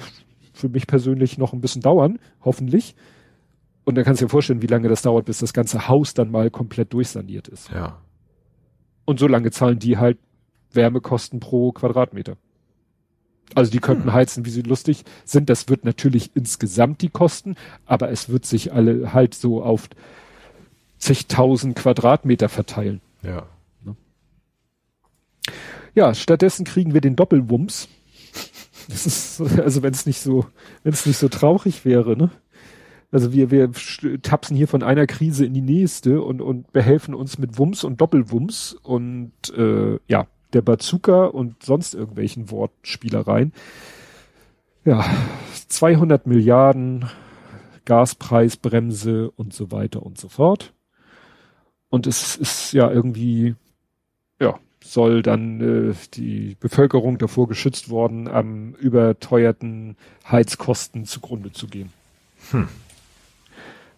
für 0.53 0.69
mich 0.69 0.87
persönlich 0.87 1.39
noch 1.39 1.53
ein 1.53 1.61
bisschen 1.61 1.83
dauern, 1.83 2.19
hoffentlich. 2.45 2.95
Und 3.85 3.97
dann 3.97 4.05
kannst 4.05 4.21
du 4.21 4.27
dir 4.27 4.31
vorstellen, 4.31 4.63
wie 4.63 4.67
lange 4.67 4.89
das 4.89 5.03
dauert, 5.03 5.25
bis 5.25 5.39
das 5.39 5.53
ganze 5.53 5.89
Haus 5.89 6.15
dann 6.15 6.31
mal 6.31 6.51
komplett 6.51 6.93
durchsaniert 6.93 7.49
ist. 7.49 7.71
Ja. 7.71 7.99
Und 9.11 9.19
so 9.19 9.27
lange 9.27 9.51
zahlen 9.51 9.81
die 9.81 9.99
halt 9.99 10.19
Wärmekosten 10.73 11.41
pro 11.41 11.73
Quadratmeter. 11.73 12.37
Also 13.57 13.73
die 13.73 13.81
könnten 13.81 14.05
hm. 14.05 14.13
heizen, 14.13 14.45
wie 14.45 14.51
sie 14.51 14.63
lustig 14.63 15.03
sind. 15.25 15.51
Das 15.51 15.69
wird 15.69 15.85
natürlich 15.85 16.31
insgesamt 16.37 17.03
die 17.03 17.09
Kosten, 17.09 17.57
aber 17.87 18.13
es 18.13 18.29
wird 18.29 18.47
sich 18.47 18.73
alle 18.73 19.13
halt 19.13 19.35
so 19.35 19.65
auf 19.65 19.89
zigtausend 20.99 21.75
Quadratmeter 21.75 22.49
verteilen. 22.49 23.01
Ja. 23.25 23.49
Ne? 23.85 23.97
Ja, 25.97 26.15
stattdessen 26.15 26.65
kriegen 26.65 26.95
wir 26.95 27.01
den 27.01 27.17
Doppelwumms. 27.17 27.89
Das 28.89 29.07
ist, 29.07 29.41
also 29.41 29.83
wenn 29.83 29.93
es 29.93 30.07
nicht 30.07 30.21
so, 30.21 30.47
wenn 30.85 30.93
es 30.93 31.05
nicht 31.05 31.19
so 31.19 31.29
traurig 31.29 31.85
wäre, 31.85 32.17
ne? 32.17 32.31
Also 33.13 33.33
wir, 33.33 33.51
wir 33.51 33.73
tapsen 34.23 34.57
hier 34.57 34.69
von 34.69 34.83
einer 34.83 35.07
Krise 35.07 35.45
in 35.45 35.53
die 35.53 35.61
nächste 35.61 36.23
und, 36.23 36.41
und 36.41 36.73
behelfen 36.73 37.15
uns 37.15 37.39
mit 37.39 37.59
Wumms 37.59 37.83
und 37.83 38.01
Doppelwumms 38.01 38.75
und 38.83 39.33
äh, 39.57 39.99
ja, 40.07 40.29
der 40.53 40.63
Bazooka 40.63 41.27
und 41.27 41.63
sonst 41.63 41.95
irgendwelchen 41.95 42.51
Wortspielereien. 42.51 43.53
Ja, 44.85 45.05
200 45.69 46.27
Milliarden 46.27 47.07
Gaspreisbremse 47.85 49.31
und 49.33 49.53
so 49.53 49.73
weiter 49.73 50.05
und 50.05 50.17
so 50.17 50.29
fort. 50.29 50.73
Und 51.89 52.07
es 52.07 52.37
ist 52.37 52.73
ja 52.73 52.89
irgendwie, 52.91 53.57
ja, 54.41 54.61
soll 54.85 55.23
dann 55.23 55.61
äh, 55.91 55.95
die 56.15 56.57
Bevölkerung 56.61 57.19
davor 57.19 57.49
geschützt 57.49 57.91
worden, 57.91 58.29
am 58.29 58.75
überteuerten 58.75 59.97
Heizkosten 60.31 61.07
zugrunde 61.07 61.51
zu 61.51 61.67
gehen. 61.67 61.93
Hm 62.53 62.69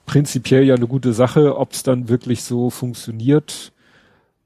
prinzipiell 0.06 0.64
ja 0.64 0.74
eine 0.74 0.86
gute 0.86 1.12
Sache, 1.12 1.56
ob 1.56 1.72
es 1.72 1.82
dann 1.82 2.08
wirklich 2.08 2.42
so 2.42 2.70
funktioniert, 2.70 3.72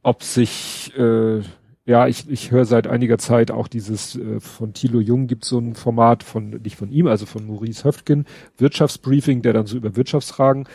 ob 0.02 0.22
sich 0.22 0.92
äh, 0.96 1.42
ja, 1.86 2.08
ich, 2.08 2.28
ich 2.28 2.50
höre 2.50 2.64
seit 2.64 2.88
einiger 2.88 3.16
Zeit 3.16 3.52
auch 3.52 3.68
dieses 3.68 4.16
äh, 4.16 4.40
von 4.40 4.74
Thilo 4.74 4.98
Jung 4.98 5.28
gibt 5.28 5.44
so 5.44 5.58
ein 5.58 5.76
Format 5.76 6.24
von 6.24 6.50
nicht 6.50 6.76
von 6.76 6.90
ihm, 6.90 7.06
also 7.06 7.26
von 7.26 7.46
Maurice 7.46 7.84
Höftgen, 7.84 8.26
Wirtschaftsbriefing, 8.58 9.40
der 9.42 9.52
dann 9.52 9.66
so 9.66 9.76
über 9.76 9.94
Wirtschaftsfragen 9.94 10.68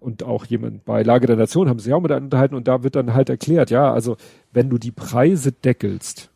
und 0.00 0.22
auch 0.22 0.46
jemand 0.46 0.86
bei 0.86 1.02
Lage 1.02 1.26
der 1.26 1.36
Nation 1.36 1.68
haben 1.68 1.78
sie 1.78 1.92
auch 1.92 2.00
mit 2.00 2.10
unterhalten 2.12 2.54
und 2.54 2.66
da 2.66 2.82
wird 2.82 2.96
dann 2.96 3.12
halt 3.12 3.28
erklärt, 3.28 3.70
ja, 3.70 3.92
also 3.92 4.16
wenn 4.52 4.70
du 4.70 4.78
die 4.78 4.90
Preise 4.90 5.52
deckelst, 5.52 6.30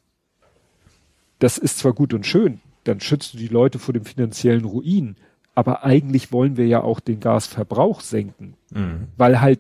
das 1.39 1.57
ist 1.57 1.79
zwar 1.79 1.95
gut 1.95 2.13
und 2.13 2.27
schön, 2.27 2.61
dann 2.85 3.01
schützt 3.01 3.33
du 3.33 3.39
die 3.39 3.49
Leute 3.49 3.79
vor 3.79 3.95
dem 3.95 4.05
finanziellen 4.05 4.67
Ruin, 4.67 5.17
aber 5.59 5.83
eigentlich 5.83 6.31
wollen 6.31 6.57
wir 6.57 6.69
ja 6.69 6.83
auch 6.83 7.01
den 7.01 7.19
Gasverbrauch 7.19 8.01
senken, 8.01 8.55
mhm. 8.73 9.09
weil 9.17 9.41
halt 9.41 9.59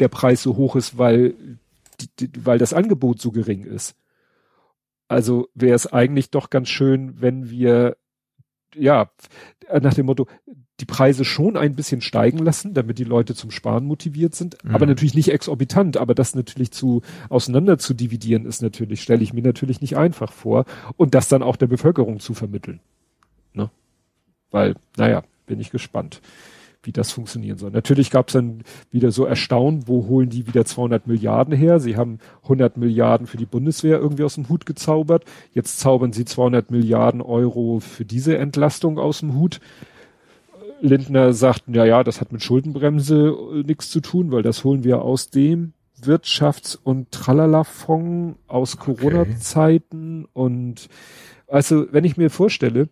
der 0.00 0.08
Preis 0.08 0.42
so 0.42 0.56
hoch 0.56 0.74
ist, 0.74 0.98
weil, 0.98 1.34
die, 2.18 2.28
weil 2.44 2.58
das 2.58 2.72
Angebot 2.72 3.20
so 3.20 3.30
gering 3.30 3.62
ist. 3.62 3.94
Also 5.06 5.48
wäre 5.54 5.76
es 5.76 5.86
eigentlich 5.86 6.30
doch 6.30 6.50
ganz 6.50 6.68
schön, 6.68 7.20
wenn 7.20 7.48
wir, 7.48 7.96
ja, 8.74 9.08
nach 9.80 9.94
dem 9.94 10.06
Motto, 10.06 10.26
die 10.80 10.84
Preise 10.84 11.24
schon 11.24 11.56
ein 11.56 11.76
bisschen 11.76 12.00
steigen 12.00 12.38
lassen, 12.38 12.74
damit 12.74 12.98
die 12.98 13.04
Leute 13.04 13.36
zum 13.36 13.52
Sparen 13.52 13.84
motiviert 13.84 14.34
sind, 14.34 14.56
mhm. 14.64 14.74
aber 14.74 14.86
natürlich 14.86 15.14
nicht 15.14 15.30
exorbitant, 15.30 15.96
aber 15.96 16.16
das 16.16 16.34
natürlich 16.34 16.72
zu 16.72 17.02
auseinander 17.28 17.78
zu 17.78 17.94
dividieren 17.94 18.46
ist 18.46 18.62
natürlich, 18.62 19.00
stelle 19.00 19.22
ich 19.22 19.32
mir 19.32 19.44
natürlich 19.44 19.80
nicht 19.80 19.96
einfach 19.96 20.32
vor 20.32 20.64
und 20.96 21.14
das 21.14 21.28
dann 21.28 21.44
auch 21.44 21.54
der 21.54 21.68
Bevölkerung 21.68 22.18
zu 22.18 22.34
vermitteln. 22.34 22.80
Ne? 23.54 23.70
Weil, 24.50 24.74
naja, 24.96 25.22
bin 25.46 25.60
ich 25.60 25.70
gespannt, 25.70 26.20
wie 26.82 26.92
das 26.92 27.10
funktionieren 27.10 27.58
soll. 27.58 27.70
Natürlich 27.70 28.10
gab 28.10 28.28
es 28.28 28.34
dann 28.34 28.62
wieder 28.90 29.10
so 29.10 29.24
Erstaunen, 29.24 29.88
wo 29.88 30.06
holen 30.06 30.28
die 30.28 30.46
wieder 30.46 30.64
200 30.64 31.06
Milliarden 31.06 31.54
her? 31.54 31.80
Sie 31.80 31.96
haben 31.96 32.18
100 32.44 32.76
Milliarden 32.76 33.26
für 33.26 33.36
die 33.36 33.46
Bundeswehr 33.46 33.98
irgendwie 33.98 34.24
aus 34.24 34.34
dem 34.34 34.48
Hut 34.48 34.66
gezaubert. 34.66 35.24
Jetzt 35.52 35.80
zaubern 35.80 36.12
sie 36.12 36.24
200 36.24 36.70
Milliarden 36.70 37.20
Euro 37.22 37.80
für 37.80 38.04
diese 38.04 38.36
Entlastung 38.38 38.98
aus 38.98 39.20
dem 39.20 39.34
Hut. 39.34 39.60
Lindner 40.80 41.32
sagt, 41.32 41.64
ja, 41.68 41.84
ja, 41.84 42.04
das 42.04 42.20
hat 42.20 42.32
mit 42.32 42.42
Schuldenbremse 42.42 43.34
äh, 43.54 43.62
nichts 43.62 43.88
zu 43.88 44.00
tun, 44.00 44.30
weil 44.30 44.42
das 44.42 44.62
holen 44.62 44.84
wir 44.84 45.02
aus 45.02 45.30
dem 45.30 45.72
Wirtschafts- 46.02 46.76
und 46.76 47.10
Tralala-Fonds 47.10 48.38
aus 48.46 48.76
Corona-Zeiten 48.76 50.26
und 50.34 50.88
also, 51.48 51.86
wenn 51.92 52.04
ich 52.04 52.16
mir 52.16 52.30
vorstelle, 52.30 52.88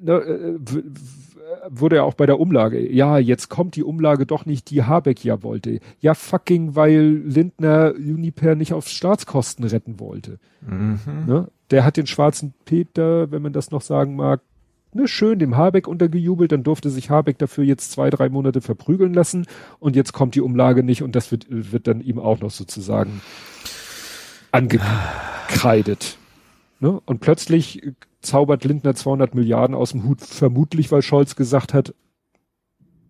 ne, 0.00 0.12
äh, 0.14 0.82
wurde 1.68 1.96
ja 1.96 2.02
auch 2.02 2.14
bei 2.14 2.26
der 2.26 2.40
Umlage, 2.40 2.92
ja, 2.92 3.18
jetzt 3.18 3.48
kommt 3.48 3.76
die 3.76 3.84
Umlage 3.84 4.26
doch 4.26 4.46
nicht, 4.46 4.70
die 4.70 4.84
Habeck 4.84 5.24
ja 5.24 5.42
wollte. 5.42 5.80
Ja, 6.00 6.14
fucking, 6.14 6.74
weil 6.74 7.22
Lindner 7.24 7.94
Uniper 7.96 8.54
nicht 8.54 8.72
auf 8.72 8.88
Staatskosten 8.88 9.64
retten 9.64 10.00
wollte. 10.00 10.38
Mhm. 10.60 11.00
Ne? 11.26 11.48
Der 11.70 11.84
hat 11.84 11.96
den 11.96 12.06
schwarzen 12.06 12.54
Peter, 12.64 13.30
wenn 13.30 13.42
man 13.42 13.52
das 13.52 13.70
noch 13.70 13.82
sagen 13.82 14.16
mag, 14.16 14.40
ne, 14.92 15.08
schön 15.08 15.38
dem 15.38 15.56
Habeck 15.56 15.86
untergejubelt, 15.86 16.52
dann 16.52 16.62
durfte 16.62 16.90
sich 16.90 17.10
Habeck 17.10 17.38
dafür 17.38 17.64
jetzt 17.64 17.92
zwei, 17.92 18.10
drei 18.10 18.28
Monate 18.28 18.60
verprügeln 18.60 19.14
lassen 19.14 19.46
und 19.78 19.96
jetzt 19.96 20.12
kommt 20.12 20.34
die 20.34 20.40
Umlage 20.40 20.82
nicht 20.82 21.02
und 21.02 21.14
das 21.14 21.30
wird, 21.30 21.46
wird 21.48 21.86
dann 21.86 22.00
ihm 22.00 22.18
auch 22.18 22.40
noch 22.40 22.50
sozusagen 22.50 23.20
angekreidet. 24.52 26.18
Ne? 26.80 27.00
Und 27.04 27.20
plötzlich 27.20 27.82
zaubert 28.20 28.64
Lindner 28.64 28.94
200 28.94 29.34
Milliarden 29.34 29.74
aus 29.74 29.92
dem 29.92 30.04
Hut, 30.04 30.20
vermutlich 30.20 30.92
weil 30.92 31.02
Scholz 31.02 31.36
gesagt 31.36 31.74
hat, 31.74 31.94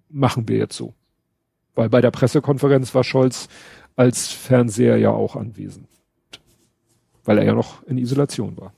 machen 0.08 0.48
wir 0.48 0.56
jetzt 0.56 0.76
so. 0.76 0.94
Weil 1.74 1.88
bei 1.88 2.00
der 2.00 2.10
Pressekonferenz 2.10 2.94
war 2.94 3.04
Scholz 3.04 3.48
als 3.96 4.28
Fernseher 4.28 4.96
ja 4.96 5.10
auch 5.10 5.36
anwesend. 5.36 5.88
Weil 7.24 7.38
er 7.38 7.44
ja 7.44 7.54
noch 7.54 7.82
in 7.84 7.98
Isolation 7.98 8.56
war. 8.56 8.72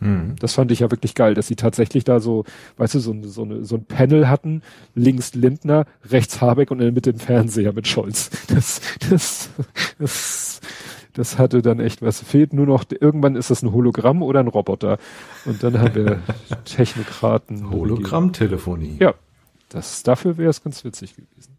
Mhm. 0.00 0.36
Das 0.38 0.54
fand 0.54 0.70
ich 0.70 0.80
ja 0.80 0.90
wirklich 0.90 1.14
geil, 1.14 1.34
dass 1.34 1.48
sie 1.48 1.56
tatsächlich 1.56 2.04
da 2.04 2.20
so, 2.20 2.44
weißt 2.76 2.94
du, 2.94 3.00
so, 3.00 3.14
so, 3.22 3.42
eine, 3.42 3.64
so 3.64 3.76
ein 3.76 3.84
Panel 3.84 4.28
hatten, 4.28 4.62
links 4.94 5.34
Lindner, 5.34 5.86
rechts 6.04 6.40
Habeck 6.40 6.70
und 6.70 6.78
in 6.78 6.84
der 6.84 6.92
Mitte 6.92 7.12
den 7.12 7.20
Fernseher 7.20 7.72
mit 7.72 7.88
Scholz. 7.88 8.30
Das, 8.48 8.80
das, 9.10 9.50
das 9.98 10.60
das 11.18 11.36
hatte 11.36 11.62
dann 11.62 11.80
echt 11.80 12.00
was. 12.00 12.20
Fehlt 12.20 12.52
nur 12.52 12.64
noch, 12.64 12.84
irgendwann 12.88 13.34
ist 13.34 13.50
das 13.50 13.62
ein 13.62 13.72
Hologramm 13.72 14.22
oder 14.22 14.38
ein 14.38 14.46
Roboter. 14.46 14.98
Und 15.44 15.62
dann 15.64 15.78
haben 15.80 15.94
wir 15.94 16.22
Technokraten. 16.64 17.70
Hologrammtelefonie. 17.70 18.98
Ja. 19.00 19.14
Das, 19.68 20.04
dafür 20.04 20.38
wäre 20.38 20.50
es 20.50 20.62
ganz 20.62 20.84
witzig 20.84 21.16
gewesen. 21.16 21.58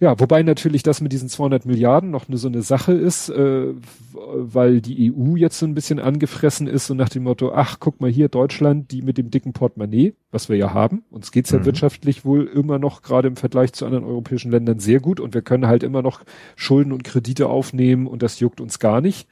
Ja, 0.00 0.18
wobei 0.18 0.42
natürlich 0.42 0.82
das 0.82 1.02
mit 1.02 1.12
diesen 1.12 1.28
200 1.28 1.66
Milliarden 1.66 2.10
noch 2.10 2.26
eine, 2.26 2.38
so 2.38 2.48
eine 2.48 2.62
Sache 2.62 2.92
ist, 2.92 3.28
äh, 3.28 3.74
weil 4.14 4.80
die 4.80 5.12
EU 5.12 5.36
jetzt 5.36 5.58
so 5.58 5.66
ein 5.66 5.74
bisschen 5.74 5.98
angefressen 5.98 6.66
ist 6.66 6.88
und 6.88 6.96
nach 6.96 7.10
dem 7.10 7.24
Motto, 7.24 7.52
ach, 7.52 7.76
guck 7.80 8.00
mal 8.00 8.10
hier, 8.10 8.30
Deutschland, 8.30 8.92
die 8.92 9.02
mit 9.02 9.18
dem 9.18 9.30
dicken 9.30 9.52
Portemonnaie, 9.52 10.14
was 10.30 10.48
wir 10.48 10.56
ja 10.56 10.72
haben, 10.72 11.04
uns 11.10 11.32
geht's 11.32 11.50
ja 11.50 11.58
mhm. 11.58 11.66
wirtschaftlich 11.66 12.24
wohl 12.24 12.46
immer 12.46 12.78
noch 12.78 13.02
gerade 13.02 13.28
im 13.28 13.36
Vergleich 13.36 13.74
zu 13.74 13.84
anderen 13.84 14.06
europäischen 14.06 14.50
Ländern 14.50 14.78
sehr 14.78 15.00
gut 15.00 15.20
und 15.20 15.34
wir 15.34 15.42
können 15.42 15.66
halt 15.66 15.82
immer 15.82 16.00
noch 16.00 16.22
Schulden 16.56 16.92
und 16.92 17.04
Kredite 17.04 17.48
aufnehmen 17.48 18.06
und 18.06 18.22
das 18.22 18.40
juckt 18.40 18.62
uns 18.62 18.78
gar 18.78 19.02
nicht. 19.02 19.28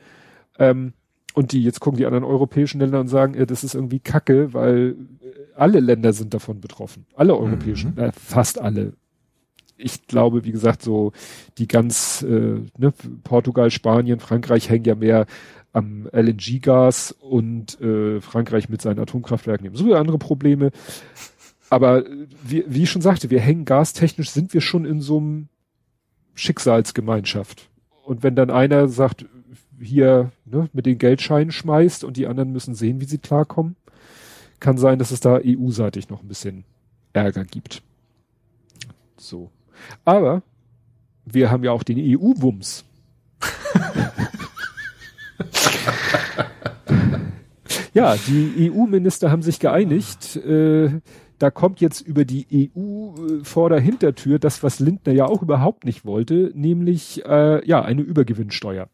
Ähm, 0.59 0.93
und 1.32 1.53
die, 1.53 1.62
jetzt 1.62 1.81
gucken 1.81 1.97
die 1.97 2.05
anderen 2.05 2.24
europäischen 2.24 2.81
Länder 2.81 3.01
und 3.01 3.09
sagen, 3.09 3.32
ja, 3.39 3.47
das 3.47 3.65
ist 3.65 3.74
irgendwie 3.74 4.01
Kacke, 4.01 4.53
weil 4.53 4.97
alle 5.57 5.81
Länder 5.81 6.12
sind 6.12 6.35
davon 6.35 6.61
betroffen. 6.61 7.07
Alle 7.15 7.35
europäischen, 7.39 7.93
mhm. 7.93 8.03
äh, 8.03 8.12
fast 8.12 8.61
alle 8.61 8.93
ich 9.79 10.07
glaube, 10.07 10.45
wie 10.45 10.53
gesagt, 10.53 10.83
so 10.83 11.13
die 11.57 11.69
ganz 11.69 12.23
äh, 12.23 12.61
ne, 12.77 12.93
Portugal, 13.25 13.71
Spanien, 13.71 14.21
Frankreich 14.21 14.69
hängen 14.69 14.85
ja 14.85 14.95
mehr 14.95 15.27
am 15.73 16.09
LNG-Gas 16.13 17.13
und 17.13 17.81
äh, 17.81 18.21
Frankreich 18.21 18.69
mit 18.69 18.83
seinen 18.83 18.99
Atomkraftwerken 18.99 19.67
haben 19.67 19.77
so 19.77 19.95
andere 19.95 20.19
Probleme. 20.19 20.71
Aber 21.71 22.05
wie, 22.43 22.65
wie 22.67 22.83
ich 22.83 22.91
schon 22.91 23.03
sagte, 23.03 23.31
wir 23.31 23.41
hängen 23.41 23.65
gastechnisch, 23.65 24.31
sind 24.31 24.55
wir 24.55 24.61
schon 24.61 24.85
in 24.85 25.01
so 25.01 25.19
einem 25.19 25.49
Schicksalsgemeinschaft. 26.35 27.69
Und 28.03 28.23
wenn 28.23 28.35
dann 28.35 28.51
einer 28.51 28.89
sagt, 28.89 29.27
hier 29.81 30.33
ne, 30.45 30.69
mit 30.73 30.87
den 30.87 30.99
Geldscheinen 30.99 31.53
schmeißt 31.53 32.05
und 32.05 32.17
die 32.17 32.27
anderen 32.27 32.53
müssen 32.53 32.75
sehen, 32.75 33.01
wie 33.01 33.05
sie 33.05 33.19
klarkommen, 33.19 33.77
kann 34.61 34.79
sein, 34.79 34.99
dass 34.99 35.11
es 35.11 35.21
da 35.21 35.39
EU-seitig 35.45 36.09
noch 36.09 36.23
ein 36.23 36.29
bisschen 36.29 36.65
Ärger 37.13 37.45
gibt. 37.45 37.83
So. 39.17 39.51
Aber 40.05 40.43
wir 41.25 41.51
haben 41.51 41.65
ja 41.65 41.73
auch 41.73 41.83
den 41.83 41.99
EU-Wumms. 41.99 42.85
ja, 47.95 48.17
die 48.17 48.71
EU-Minister 48.71 49.31
haben 49.31 49.43
sich 49.43 49.61
geeinigt. 49.61 50.37
Äh, 50.37 51.01
da 51.39 51.51
kommt 51.51 51.81
jetzt 51.81 52.01
über 52.01 52.25
die 52.25 52.71
EU 52.77 53.15
äh, 53.15 53.45
vor 53.45 53.71
der 53.71 53.81
Hintertür 53.81 54.39
das, 54.39 54.63
was 54.63 54.81
Lindner 54.81 55.13
ja 55.13 55.27
auch 55.27 55.43
überhaupt 55.43 55.85
nicht 55.85 56.05
wollte, 56.05 56.51
nämlich 56.55 57.25
äh, 57.27 57.67
ja 57.67 57.83
eine 57.83 58.03
Übergewinnsteuer. 58.03 58.89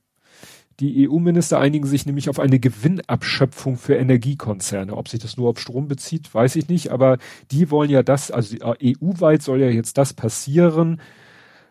Die 0.81 1.09
EU-Minister 1.09 1.61
einigen 1.61 1.87
sich 1.87 2.05
nämlich 2.05 2.29
auf 2.29 2.41
eine 2.41 2.59
Gewinnabschöpfung 2.59 3.77
für 3.77 3.95
Energiekonzerne. 3.95 4.97
Ob 4.97 5.09
sich 5.09 5.21
das 5.21 5.37
nur 5.37 5.51
auf 5.51 5.61
Strom 5.61 5.87
bezieht, 5.87 6.35
weiß 6.35 6.57
ich 6.57 6.69
nicht, 6.69 6.91
aber 6.91 7.19
die 7.53 7.71
wollen 7.71 7.91
ja 7.91 8.03
das, 8.03 8.31
also 8.31 8.57
EU-weit 8.63 9.43
soll 9.43 9.61
ja 9.61 9.69
jetzt 9.69 9.99
das 9.99 10.13
passieren, 10.13 11.01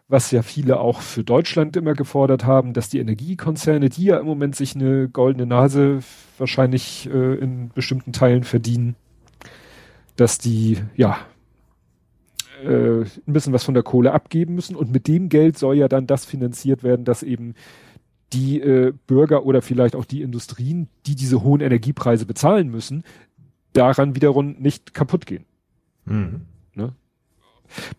was 0.07 0.31
ja 0.31 0.41
viele 0.41 0.79
auch 0.79 1.01
für 1.01 1.23
Deutschland 1.23 1.75
immer 1.75 1.93
gefordert 1.93 2.45
haben, 2.45 2.73
dass 2.73 2.89
die 2.89 2.99
Energiekonzerne, 2.99 3.89
die 3.89 4.05
ja 4.05 4.19
im 4.19 4.25
Moment 4.25 4.55
sich 4.55 4.75
eine 4.75 5.09
goldene 5.09 5.47
Nase 5.47 5.99
wahrscheinlich 6.37 7.09
äh, 7.11 7.35
in 7.35 7.69
bestimmten 7.73 8.13
Teilen 8.13 8.43
verdienen, 8.43 8.95
dass 10.15 10.37
die 10.37 10.77
ja 10.95 11.17
äh, 12.63 13.01
ein 13.01 13.33
bisschen 13.33 13.53
was 13.53 13.63
von 13.63 13.73
der 13.73 13.83
Kohle 13.83 14.13
abgeben 14.13 14.55
müssen 14.55 14.75
und 14.75 14.91
mit 14.91 15.07
dem 15.07 15.29
Geld 15.29 15.57
soll 15.57 15.77
ja 15.77 15.87
dann 15.87 16.07
das 16.07 16.25
finanziert 16.25 16.83
werden, 16.83 17.05
dass 17.05 17.23
eben 17.23 17.55
die 18.33 18.59
äh, 18.59 18.93
Bürger 19.07 19.45
oder 19.45 19.61
vielleicht 19.61 19.95
auch 19.95 20.05
die 20.05 20.21
Industrien, 20.21 20.87
die 21.05 21.15
diese 21.15 21.43
hohen 21.43 21.61
Energiepreise 21.61 22.25
bezahlen 22.25 22.69
müssen, 22.69 23.03
daran 23.73 24.15
wiederum 24.15 24.55
nicht 24.59 24.93
kaputt 24.93 25.25
gehen. 25.25 25.45
Mhm. 26.05 26.41
Ne? 26.73 26.93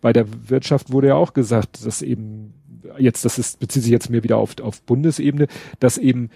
Bei 0.01 0.13
der 0.13 0.27
Wirtschaft 0.49 0.91
wurde 0.91 1.07
ja 1.07 1.15
auch 1.15 1.33
gesagt, 1.33 1.85
dass 1.85 2.01
eben 2.01 2.53
jetzt, 2.97 3.25
das 3.25 3.39
ist, 3.39 3.59
bezieht 3.59 3.83
sich 3.83 3.91
jetzt 3.91 4.09
mehr 4.09 4.23
wieder 4.23 4.37
auf, 4.37 4.59
auf 4.61 4.81
Bundesebene, 4.83 5.47
dass 5.79 5.97
eben 5.97 6.29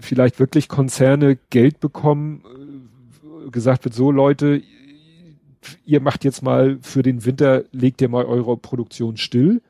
vielleicht 0.00 0.38
wirklich 0.38 0.68
Konzerne 0.68 1.38
Geld 1.50 1.80
bekommen, 1.80 2.42
äh, 3.46 3.50
gesagt 3.50 3.84
wird, 3.84 3.94
so 3.94 4.10
Leute, 4.10 4.62
ihr 5.84 6.00
macht 6.00 6.24
jetzt 6.24 6.42
mal 6.42 6.78
für 6.80 7.02
den 7.02 7.24
Winter, 7.24 7.64
legt 7.72 8.00
ihr 8.00 8.08
mal 8.08 8.24
eure 8.24 8.56
Produktion 8.56 9.16
still 9.16 9.60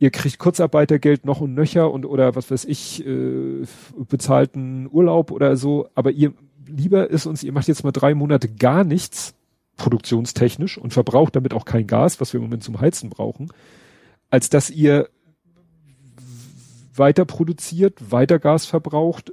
ihr 0.00 0.10
kriegt 0.10 0.38
Kurzarbeitergeld 0.38 1.24
noch 1.24 1.40
und 1.40 1.54
nöcher 1.54 1.92
und 1.92 2.04
oder 2.04 2.34
was 2.34 2.50
weiß 2.50 2.64
ich, 2.64 3.06
äh, 3.06 3.64
bezahlten 4.08 4.88
Urlaub 4.90 5.30
oder 5.30 5.56
so, 5.56 5.88
aber 5.94 6.10
ihr 6.10 6.32
lieber 6.66 7.10
ist 7.10 7.26
uns, 7.26 7.42
ihr 7.42 7.52
macht 7.52 7.68
jetzt 7.68 7.84
mal 7.84 7.92
drei 7.92 8.14
Monate 8.14 8.48
gar 8.48 8.82
nichts, 8.82 9.34
produktionstechnisch 9.76 10.78
und 10.78 10.92
verbraucht 10.92 11.36
damit 11.36 11.54
auch 11.54 11.64
kein 11.64 11.86
Gas, 11.86 12.20
was 12.20 12.32
wir 12.32 12.38
im 12.38 12.44
Moment 12.44 12.64
zum 12.64 12.80
Heizen 12.80 13.10
brauchen, 13.10 13.52
als 14.30 14.50
dass 14.50 14.70
ihr 14.70 15.08
weiter 16.94 17.24
produziert, 17.24 18.10
weiter 18.10 18.38
Gas 18.38 18.66
verbraucht 18.66 19.32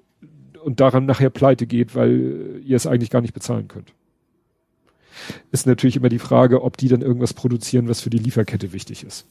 und 0.63 0.79
daran 0.79 1.05
nachher 1.05 1.29
pleite 1.29 1.65
geht, 1.65 1.95
weil 1.95 2.61
ihr 2.63 2.75
es 2.75 2.87
eigentlich 2.87 3.09
gar 3.09 3.21
nicht 3.21 3.33
bezahlen 3.33 3.67
könnt. 3.67 3.93
Ist 5.51 5.65
natürlich 5.65 5.95
immer 5.95 6.09
die 6.09 6.19
Frage, 6.19 6.61
ob 6.61 6.77
die 6.77 6.89
dann 6.89 7.01
irgendwas 7.01 7.33
produzieren, 7.33 7.87
was 7.87 8.01
für 8.01 8.09
die 8.09 8.19
Lieferkette 8.19 8.73
wichtig 8.73 9.03
ist. 9.03 9.25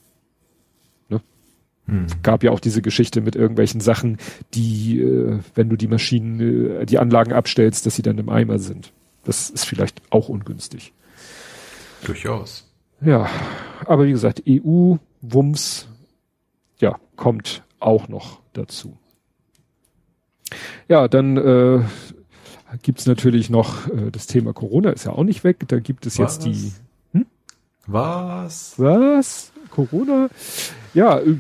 Hm. 1.87 2.07
Gab 2.23 2.43
ja 2.43 2.51
auch 2.51 2.61
diese 2.61 2.83
Geschichte 2.83 3.21
mit 3.21 3.37
irgendwelchen 3.37 3.81
Sachen, 3.81 4.19
die, 4.55 5.01
äh, 5.01 5.39
wenn 5.55 5.69
du 5.69 5.77
die 5.77 5.87
Maschinen, 5.87 6.81
äh, 6.81 6.87
die 6.87 6.99
Anlagen 6.99 7.33
abstellst, 7.33 7.87
dass 7.87 7.95
sie 7.97 8.03
dann 8.03 8.19
im 8.19 8.29
Eimer 8.29 8.59
sind. 8.59 8.93
Das 9.25 9.51
ist 9.51 9.65
vielleicht 9.65 10.03
auch 10.11 10.29
ungünstig. 10.29 10.93
Durchaus. 12.05 12.69
Ja, 13.01 13.29
aber 13.85 14.07
wie 14.07 14.13
gesagt, 14.13 14.43
EU, 14.49 14.97
Wumms, 15.21 15.89
ja, 16.81 16.99
kommt 17.17 17.63
auch 17.79 18.09
noch 18.09 18.41
dazu. 18.53 18.97
Ja, 20.89 21.09
dann 21.09 21.37
äh, 21.37 21.83
gibt 22.83 23.07
natürlich 23.07 23.51
noch 23.51 23.89
äh, 23.89 24.11
das 24.11 24.27
Thema 24.27 24.53
Corona, 24.53 24.91
ist 24.91 25.05
ja 25.05 25.13
auch 25.13 25.25
nicht 25.25 25.45
weg. 25.45 25.65
Da 25.69 25.79
gibt 25.81 26.07
es 26.07 26.19
Was? 26.19 26.37
jetzt 26.37 26.47
die. 26.47 26.73
Hm? 27.13 27.27
Was? 27.87 28.75
Was? 28.79 29.53
Corona? 29.71 30.29
Ja, 30.97 31.19
äh, 31.19 31.37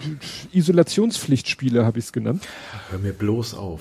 Isolationspflichtspiele 0.52 1.86
habe 1.86 1.98
ich 1.98 2.04
es 2.04 2.12
genannt. 2.12 2.46
Hör 2.90 2.98
mir 2.98 3.14
bloß 3.14 3.54
auf. 3.54 3.80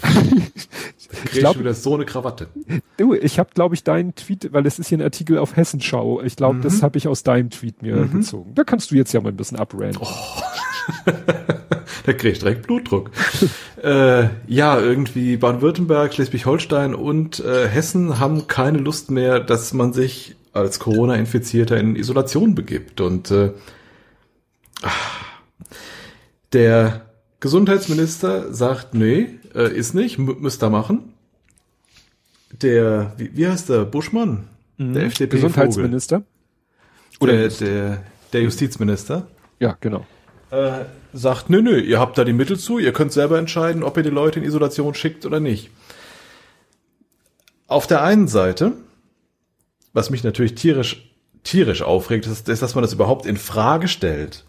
ich 1.26 1.32
glaube 1.32 1.60
wieder 1.60 1.74
so 1.74 1.96
eine 1.96 2.06
Krawatte. 2.06 2.48
Du, 2.96 3.14
ich 3.14 3.40
habe 3.40 3.50
glaube 3.54 3.76
ich 3.76 3.84
deinen 3.84 4.16
Tweet, 4.16 4.54
weil 4.54 4.66
es 4.66 4.80
ist 4.80 4.88
hier 4.88 5.00
ein 5.00 5.02
Artikel 5.02 5.38
auf 5.38 5.58
Hessenschau. 5.58 6.22
Ich 6.22 6.38
glaube, 6.38 6.60
mhm. 6.60 6.62
das 6.62 6.82
habe 6.82 6.98
ich 6.98 7.10
aus 7.10 7.24
deinem 7.24 7.50
Tweet 7.50 7.82
mir 7.82 7.98
mhm. 7.98 8.20
gezogen. 8.20 8.54
Da 8.56 8.64
kannst 8.64 8.92
du 8.92 8.96
jetzt 8.96 9.12
ja 9.12 9.20
mal 9.20 9.34
ein 9.34 9.36
bisschen 9.36 9.60
abrennen. 9.60 9.98
Oh. 10.00 10.08
da 12.06 12.14
krieg 12.14 12.32
ich 12.32 12.40
direkt 12.40 12.68
Blutdruck. 12.68 13.12
äh, 13.84 14.30
ja, 14.48 14.80
irgendwie 14.80 15.36
Baden-Württemberg, 15.36 16.14
Schleswig-Holstein 16.14 16.96
und 16.96 17.42
äh, 17.42 17.68
Hessen 17.68 18.18
haben 18.22 18.48
keine 18.48 18.78
Lust 18.78 19.12
mehr, 19.12 19.42
dass 19.42 19.74
man 19.74 19.92
sich 19.92 20.38
als 20.54 20.80
Corona-Infizierter 20.80 21.76
in 21.76 21.98
Isolation 21.98 22.56
begibt 22.56 23.02
und 23.02 23.30
äh, 23.30 23.52
ach, 24.82 25.35
der 26.56 27.02
Gesundheitsminister 27.42 28.54
sagt, 28.54 28.94
nee, 28.94 29.28
äh, 29.54 29.72
ist 29.76 29.94
nicht, 29.94 30.18
müsst 30.18 30.64
ihr 30.64 30.70
machen. 30.70 31.14
Der, 32.62 33.14
wie, 33.18 33.36
wie 33.36 33.48
heißt 33.48 33.70
der, 33.70 33.84
Buschmann? 33.84 34.48
Mhm. 34.78 34.94
Der 34.94 35.04
FDP 35.04 35.36
Gesundheitsminister? 35.36 36.24
Oder 37.20 37.34
der, 37.34 37.50
der, 37.50 38.04
der 38.32 38.42
Justizminister? 38.42 39.28
Ja, 39.60 39.78
genau. 39.82 40.06
Äh, 40.50 40.86
sagt, 41.12 41.50
nö, 41.50 41.62
nö, 41.62 41.78
ihr 41.78 42.00
habt 42.00 42.18
da 42.18 42.24
die 42.24 42.34
Mittel 42.34 42.58
zu, 42.58 42.80
ihr 42.80 42.94
könnt 42.94 43.12
selber 43.12 43.38
entscheiden, 43.38 43.84
ob 43.84 43.98
ihr 43.98 44.04
die 44.04 44.10
Leute 44.10 44.40
in 44.40 44.46
Isolation 44.46 44.94
schickt 44.94 45.26
oder 45.26 45.42
nicht. 45.42 45.70
Auf 47.68 47.86
der 47.86 48.02
einen 48.02 48.30
Seite, 48.30 48.74
was 49.92 50.10
mich 50.10 50.24
natürlich 50.24 50.56
tierisch, 50.56 51.12
tierisch 51.44 51.82
aufregt, 51.82 52.28
ist, 52.28 52.48
ist 52.48 52.62
dass 52.62 52.76
man 52.76 52.82
das 52.82 52.94
überhaupt 52.94 53.26
in 53.26 53.36
Frage 53.36 53.90
stellt 53.90 54.46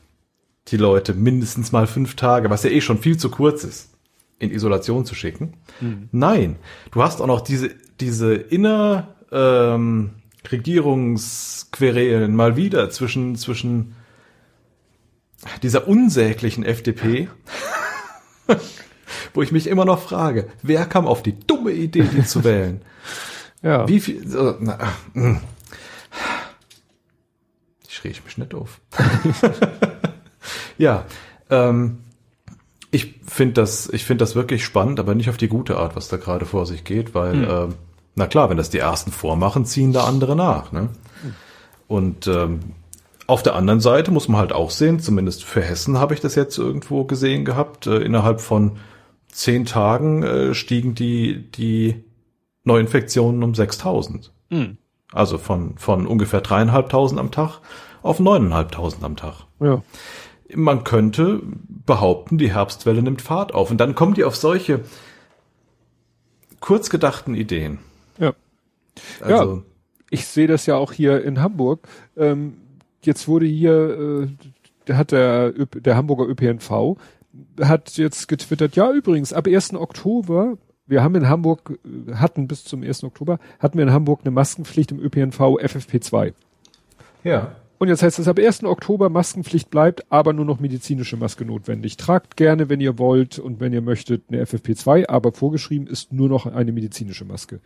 die 0.68 0.76
Leute 0.76 1.14
mindestens 1.14 1.72
mal 1.72 1.86
fünf 1.86 2.16
Tage, 2.16 2.50
was 2.50 2.62
ja 2.62 2.70
eh 2.70 2.80
schon 2.80 2.98
viel 2.98 3.16
zu 3.16 3.30
kurz 3.30 3.64
ist, 3.64 3.90
in 4.38 4.50
Isolation 4.50 5.04
zu 5.04 5.14
schicken. 5.14 5.54
Mhm. 5.80 6.08
Nein, 6.12 6.56
du 6.90 7.02
hast 7.02 7.20
auch 7.20 7.26
noch 7.26 7.40
diese, 7.40 7.70
diese 8.00 8.34
inner 8.34 9.14
ähm, 9.30 10.10
Regierungsquerelen 10.50 12.34
mal 12.34 12.56
wieder 12.56 12.90
zwischen, 12.90 13.36
zwischen 13.36 13.94
dieser 15.62 15.86
unsäglichen 15.86 16.64
FDP, 16.64 17.28
wo 19.34 19.42
ich 19.42 19.52
mich 19.52 19.66
immer 19.66 19.84
noch 19.84 20.02
frage, 20.02 20.48
wer 20.62 20.86
kam 20.86 21.06
auf 21.06 21.22
die 21.22 21.38
dumme 21.38 21.72
Idee, 21.72 22.08
die 22.12 22.24
zu 22.24 22.44
wählen? 22.44 22.82
Ja. 23.62 23.88
Wie 23.88 24.00
viel, 24.00 24.28
so, 24.28 24.54
na, 24.60 24.78
äh, 25.14 25.36
ich 27.88 27.96
schrie 27.96 28.10
ich 28.10 28.22
mich 28.22 28.36
nicht 28.38 28.54
auf. 28.54 28.80
Ja, 30.78 31.04
ähm, 31.50 31.98
ich 32.90 33.20
finde 33.26 33.54
das, 33.54 33.88
ich 33.88 34.04
finde 34.04 34.22
das 34.22 34.34
wirklich 34.34 34.64
spannend, 34.64 35.00
aber 35.00 35.14
nicht 35.14 35.28
auf 35.28 35.36
die 35.36 35.48
gute 35.48 35.76
Art, 35.76 35.96
was 35.96 36.08
da 36.08 36.16
gerade 36.16 36.46
vor 36.46 36.66
sich 36.66 36.84
geht, 36.84 37.14
weil, 37.14 37.32
hm. 37.32 37.44
äh, 37.44 37.74
na 38.14 38.26
klar, 38.26 38.48
wenn 38.48 38.56
das 38.56 38.70
die 38.70 38.78
ersten 38.78 39.12
vormachen, 39.12 39.64
ziehen 39.64 39.92
da 39.92 40.04
andere 40.04 40.36
nach. 40.36 40.72
Ne? 40.72 40.88
Und 41.88 42.26
ähm, 42.26 42.60
auf 43.26 43.42
der 43.42 43.54
anderen 43.54 43.80
Seite 43.80 44.10
muss 44.10 44.28
man 44.28 44.40
halt 44.40 44.52
auch 44.52 44.70
sehen, 44.70 45.00
zumindest 45.00 45.44
für 45.44 45.60
Hessen 45.60 45.98
habe 45.98 46.14
ich 46.14 46.20
das 46.20 46.34
jetzt 46.34 46.58
irgendwo 46.58 47.04
gesehen 47.04 47.44
gehabt, 47.44 47.86
äh, 47.86 47.98
innerhalb 47.98 48.40
von 48.40 48.78
zehn 49.28 49.66
Tagen 49.66 50.22
äh, 50.22 50.54
stiegen 50.54 50.94
die, 50.94 51.50
die 51.50 52.04
Neuinfektionen 52.64 53.42
um 53.42 53.54
6000. 53.54 54.32
Mhm. 54.50 54.78
Also 55.12 55.38
von, 55.38 55.76
von 55.76 56.06
ungefähr 56.06 56.40
dreieinhalbtausend 56.40 57.20
am 57.20 57.30
Tag 57.30 57.60
auf 58.02 58.20
neuneinhalbtausend 58.20 59.04
am 59.04 59.16
Tag. 59.16 59.46
Ja. 59.60 59.82
Man 60.54 60.84
könnte 60.84 61.42
behaupten, 61.86 62.38
die 62.38 62.52
Herbstwelle 62.52 63.02
nimmt 63.02 63.22
Fahrt 63.22 63.54
auf. 63.54 63.70
Und 63.70 63.78
dann 63.78 63.94
kommen 63.94 64.14
die 64.14 64.24
auf 64.24 64.36
solche 64.36 64.80
kurz 66.60 66.90
gedachten 66.90 67.34
Ideen. 67.34 67.78
Ja. 68.18 68.32
Also, 69.20 69.56
ja, 69.56 69.62
ich 70.10 70.26
sehe 70.26 70.46
das 70.46 70.66
ja 70.66 70.76
auch 70.76 70.92
hier 70.92 71.22
in 71.24 71.40
Hamburg. 71.40 71.88
Ähm, 72.16 72.58
jetzt 73.02 73.28
wurde 73.28 73.46
hier, 73.46 74.28
äh, 74.28 74.28
der 74.86 74.96
hat 74.96 75.12
der, 75.12 75.52
der 75.52 75.96
Hamburger 75.96 76.28
ÖPNV 76.28 76.96
hat 77.60 77.96
jetzt 77.96 78.28
getwittert, 78.28 78.76
ja 78.76 78.90
übrigens, 78.90 79.32
ab 79.32 79.46
1. 79.46 79.74
Oktober, 79.74 80.56
wir 80.86 81.02
haben 81.02 81.14
in 81.14 81.28
Hamburg, 81.28 81.78
äh, 81.84 82.14
hatten 82.14 82.48
bis 82.48 82.64
zum 82.64 82.82
1. 82.82 83.04
Oktober, 83.04 83.38
hatten 83.58 83.78
wir 83.78 83.84
in 83.84 83.92
Hamburg 83.92 84.20
eine 84.24 84.30
Maskenpflicht 84.30 84.92
im 84.92 85.00
ÖPNV 85.00 85.40
FFP2. 85.58 86.32
Ja. 87.24 87.56
Und 87.78 87.88
jetzt 87.88 88.02
heißt 88.02 88.18
es, 88.18 88.28
ab 88.28 88.38
1. 88.38 88.64
Oktober 88.64 89.10
Maskenpflicht 89.10 89.70
bleibt, 89.70 90.04
aber 90.10 90.32
nur 90.32 90.44
noch 90.44 90.60
medizinische 90.60 91.16
Maske 91.16 91.44
notwendig. 91.44 91.96
Tragt 91.96 92.36
gerne, 92.36 92.68
wenn 92.68 92.80
ihr 92.80 92.98
wollt 92.98 93.38
und 93.38 93.60
wenn 93.60 93.72
ihr 93.72 93.82
möchtet, 93.82 94.24
eine 94.28 94.42
FFP2, 94.44 95.08
aber 95.08 95.32
vorgeschrieben 95.32 95.86
ist 95.86 96.12
nur 96.12 96.28
noch 96.28 96.46
eine 96.46 96.72
medizinische 96.72 97.24
Maske. 97.24 97.60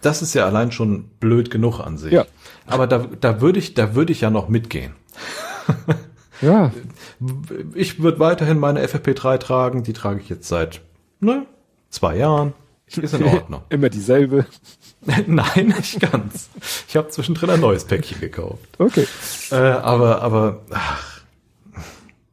Das 0.00 0.22
ist 0.22 0.34
ja 0.34 0.46
allein 0.46 0.70
schon 0.70 1.08
blöd 1.18 1.50
genug 1.50 1.80
an 1.80 1.98
sich. 1.98 2.12
Ja. 2.12 2.26
Aber 2.66 2.86
da, 2.86 3.08
da 3.20 3.40
würde 3.40 3.58
ich, 3.58 3.74
da 3.74 3.96
würde 3.96 4.12
ich 4.12 4.20
ja 4.20 4.30
noch 4.30 4.48
mitgehen. 4.48 4.92
ja. 6.40 6.72
Ich 7.74 8.00
würde 8.00 8.20
weiterhin 8.20 8.58
meine 8.58 8.84
FFP3 8.86 9.38
tragen. 9.38 9.82
Die 9.82 9.92
trage 9.92 10.20
ich 10.20 10.28
jetzt 10.28 10.46
seit 10.46 10.82
ne, 11.18 11.46
zwei 11.90 12.16
Jahren. 12.16 12.52
Ist 12.96 13.14
in 13.14 13.24
Ordnung. 13.24 13.62
Immer 13.68 13.88
dieselbe. 13.88 14.46
Nein, 15.26 15.74
nicht 15.76 16.00
ganz. 16.00 16.48
Ich 16.88 16.96
habe 16.96 17.08
zwischendrin 17.08 17.50
ein 17.50 17.60
neues 17.60 17.84
Päckchen 17.84 18.20
gekauft. 18.20 18.66
Okay. 18.78 19.06
Äh, 19.50 19.56
aber, 19.56 20.22
aber, 20.22 20.62
ach, 20.70 21.22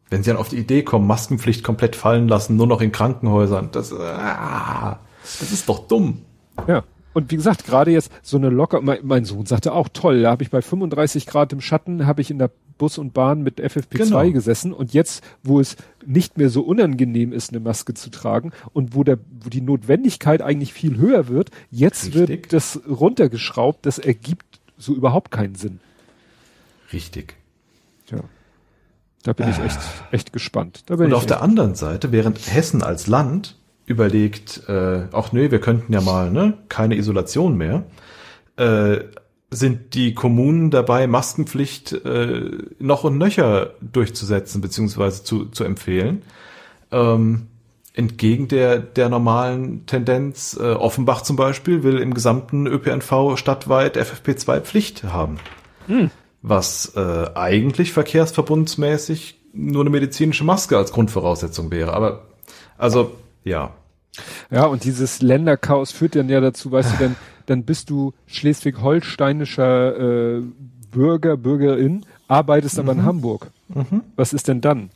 wenn 0.10 0.24
sie 0.24 0.30
dann 0.30 0.38
auf 0.38 0.50
die 0.50 0.58
Idee 0.58 0.84
kommen, 0.84 1.08
Maskenpflicht 1.08 1.64
komplett 1.64 1.96
fallen 1.96 2.28
lassen, 2.28 2.56
nur 2.56 2.68
noch 2.68 2.82
in 2.82 2.92
Krankenhäusern, 2.92 3.70
das, 3.72 3.92
ah, 3.94 5.00
das 5.24 5.52
ist 5.52 5.68
doch 5.68 5.88
dumm. 5.88 6.22
Ja. 6.68 6.84
Und 7.16 7.32
wie 7.32 7.38
gesagt, 7.38 7.66
gerade 7.66 7.92
jetzt 7.92 8.12
so 8.24 8.36
eine 8.36 8.50
locker, 8.50 8.82
mein, 8.82 9.00
mein 9.04 9.24
Sohn 9.24 9.46
sagte 9.46 9.72
auch 9.72 9.88
toll, 9.88 10.24
da 10.24 10.32
habe 10.32 10.44
ich 10.44 10.50
bei 10.50 10.62
35 10.62 11.26
Grad 11.26 11.54
im 11.54 11.62
Schatten, 11.62 12.06
habe 12.06 12.20
ich 12.20 12.30
in 12.30 12.40
der 12.40 12.52
Bus 12.78 12.98
und 12.98 13.14
Bahn 13.14 13.42
mit 13.42 13.62
FFP2 13.62 13.98
genau. 13.98 14.32
gesessen 14.32 14.74
und 14.74 14.92
jetzt, 14.92 15.24
wo 15.42 15.62
es 15.62 15.78
nicht 16.06 16.38
mehr 16.38 16.50
so 16.50 16.62
unangenehm 16.64 17.32
ist, 17.32 17.52
eine 17.52 17.62
Maske 17.62 17.94
zu 17.94 18.10
tragen 18.10 18.52
und 18.74 18.96
wo 18.96 19.06
der, 19.06 19.18
wo 19.40 19.50
die 19.50 19.62
Notwendigkeit 19.62 20.42
eigentlich 20.42 20.74
viel 20.74 20.98
höher 20.98 21.30
wird, 21.30 21.52
jetzt 21.72 22.08
Richtig. 22.08 22.28
wird 22.28 22.52
das 22.52 22.82
runtergeschraubt, 22.86 23.86
das 23.86 23.98
ergibt 23.98 24.60
so 24.78 24.94
überhaupt 24.94 25.32
keinen 25.32 25.56
Sinn. 25.56 25.80
Richtig. 26.92 27.36
Ja. 28.12 28.20
Da 29.24 29.32
bin 29.32 29.46
ah. 29.46 29.52
ich 29.52 29.60
echt, 29.60 29.80
echt 30.12 30.34
gespannt. 30.34 30.84
und 30.90 31.14
auf 31.14 31.26
der 31.26 31.42
anderen 31.42 31.76
Seite, 31.76 32.12
während 32.12 32.46
Hessen 32.54 32.84
als 32.84 33.08
Land 33.08 33.56
überlegt, 33.86 34.68
äh, 34.68 35.08
ach 35.12 35.32
nee, 35.32 35.52
wir 35.52 35.60
könnten 35.60 35.94
ja 35.94 36.02
mal, 36.02 36.32
ne, 36.32 36.58
keine 36.70 36.96
Isolation 36.96 37.58
mehr, 37.58 37.84
äh, 38.58 39.00
sind 39.52 39.94
die 39.94 40.14
Kommunen 40.14 40.72
dabei, 40.72 41.08
Maskenpflicht 41.08 41.94
äh, 41.94 42.52
noch 42.80 43.04
und 43.04 43.18
nöcher 43.18 43.72
durchzusetzen 43.82 44.62
beziehungsweise 44.62 45.24
zu, 45.24 45.46
zu 45.46 45.64
empfehlen. 45.64 46.24
Ähm, 46.92 47.48
entgegen 47.94 48.48
der, 48.48 48.80
der 48.80 49.10
normalen 49.10 49.86
Tendenz, 49.86 50.58
äh, 50.60 50.74
Offenbach 50.74 51.22
zum 51.22 51.36
Beispiel 51.36 51.84
will 51.84 52.00
im 52.00 52.14
gesamten 52.14 52.68
ÖPNV 52.68 53.38
stadtweit 53.38 53.98
FFP2 53.98 54.62
Pflicht 54.62 55.04
haben. 55.04 55.38
Hm. 55.88 56.12
Was 56.42 56.94
äh, 56.96 57.30
eigentlich 57.36 57.94
verkehrsverbundsmäßig 57.94 59.40
nur 59.54 59.82
eine 59.82 59.90
medizinische 59.90 60.44
Maske 60.44 60.78
als 60.78 60.92
Grundvoraussetzung 60.92 61.72
wäre. 61.72 61.94
Aber 61.94 62.28
also 62.78 63.14
ja. 63.46 63.74
Ja, 64.50 64.66
und 64.66 64.84
dieses 64.84 65.22
Länderchaos 65.22 65.92
führt 65.92 66.16
dann 66.16 66.30
ja 66.30 66.42
dazu, 66.42 66.72
weißt 66.72 66.94
du, 66.94 67.04
dann, 67.04 67.16
dann 67.46 67.64
bist 67.64 67.90
du 67.90 68.14
schleswig-holsteinischer 68.28 70.38
äh, 70.38 70.42
Bürger, 70.92 71.38
Bürgerin, 71.38 72.06
arbeitest 72.28 72.76
mhm. 72.76 72.82
aber 72.82 72.92
in 72.94 72.98
mhm. 73.00 73.06
Hamburg. 73.06 73.52
Mhm. 73.70 74.02
Was 74.16 74.34
ist 74.34 74.48
denn 74.48 74.62
dann? 74.62 74.90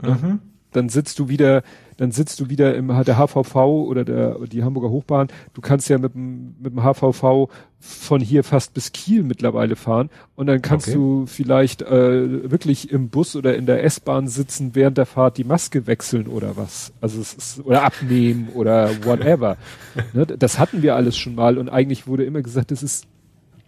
Mhm. 0.00 0.40
Dann 0.72 0.88
sitzt 0.88 1.18
du 1.18 1.28
wieder 1.28 1.62
dann 1.96 2.10
sitzt 2.10 2.40
du 2.40 2.50
wieder 2.50 2.74
im 2.74 2.88
der 2.88 3.16
HVV 3.16 3.54
oder 3.56 4.04
der 4.04 4.38
die 4.46 4.62
Hamburger 4.62 4.90
Hochbahn. 4.90 5.28
Du 5.54 5.60
kannst 5.60 5.88
ja 5.88 5.98
mit 5.98 6.14
dem, 6.14 6.54
mit 6.60 6.72
dem 6.72 6.82
HVV 6.82 7.48
von 7.78 8.20
hier 8.20 8.44
fast 8.44 8.74
bis 8.74 8.92
Kiel 8.92 9.22
mittlerweile 9.22 9.76
fahren 9.76 10.10
und 10.34 10.46
dann 10.46 10.60
kannst 10.62 10.88
okay. 10.88 10.96
du 10.96 11.26
vielleicht 11.26 11.82
äh, 11.82 12.50
wirklich 12.50 12.90
im 12.90 13.08
Bus 13.08 13.36
oder 13.36 13.56
in 13.56 13.66
der 13.66 13.84
S-Bahn 13.84 14.28
sitzen 14.28 14.74
während 14.74 14.98
der 14.98 15.06
Fahrt 15.06 15.38
die 15.38 15.44
Maske 15.44 15.86
wechseln 15.86 16.26
oder 16.26 16.56
was. 16.56 16.92
Also 17.00 17.20
es 17.20 17.34
ist 17.34 17.64
oder 17.64 17.82
abnehmen 17.82 18.48
oder 18.54 18.90
whatever. 19.04 19.56
ne, 20.12 20.26
das 20.26 20.58
hatten 20.58 20.82
wir 20.82 20.96
alles 20.96 21.16
schon 21.16 21.34
mal 21.34 21.58
und 21.58 21.68
eigentlich 21.68 22.06
wurde 22.06 22.24
immer 22.24 22.42
gesagt, 22.42 22.70
das 22.70 22.82
ist 22.82 23.06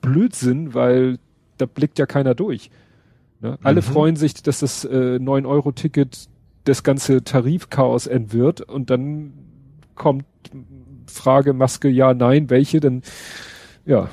Blödsinn, 0.01 0.75
weil 0.75 1.19
da 1.57 1.67
blickt 1.67 1.99
ja 1.99 2.07
keiner 2.07 2.35
durch. 2.35 2.71
Ne? 3.41 3.59
Alle 3.63 3.81
mhm. 3.81 3.85
freuen 3.85 4.17
sich, 4.17 4.35
dass 4.43 4.61
das 4.61 4.85
äh, 4.85 5.19
9-Euro-Ticket 5.21 6.29
das 6.69 6.83
ganze 6.83 7.25
Tarifchaos 7.25 8.07
entwirrt 8.07 8.61
und 8.61 8.91
dann 8.91 9.33
kommt 9.95 10.25
Frage 11.07 11.53
Maske 11.53 11.89
ja, 11.89 12.15
nein, 12.15 12.51
welche, 12.51 12.81
denn 12.81 13.03
ja, 13.87 14.11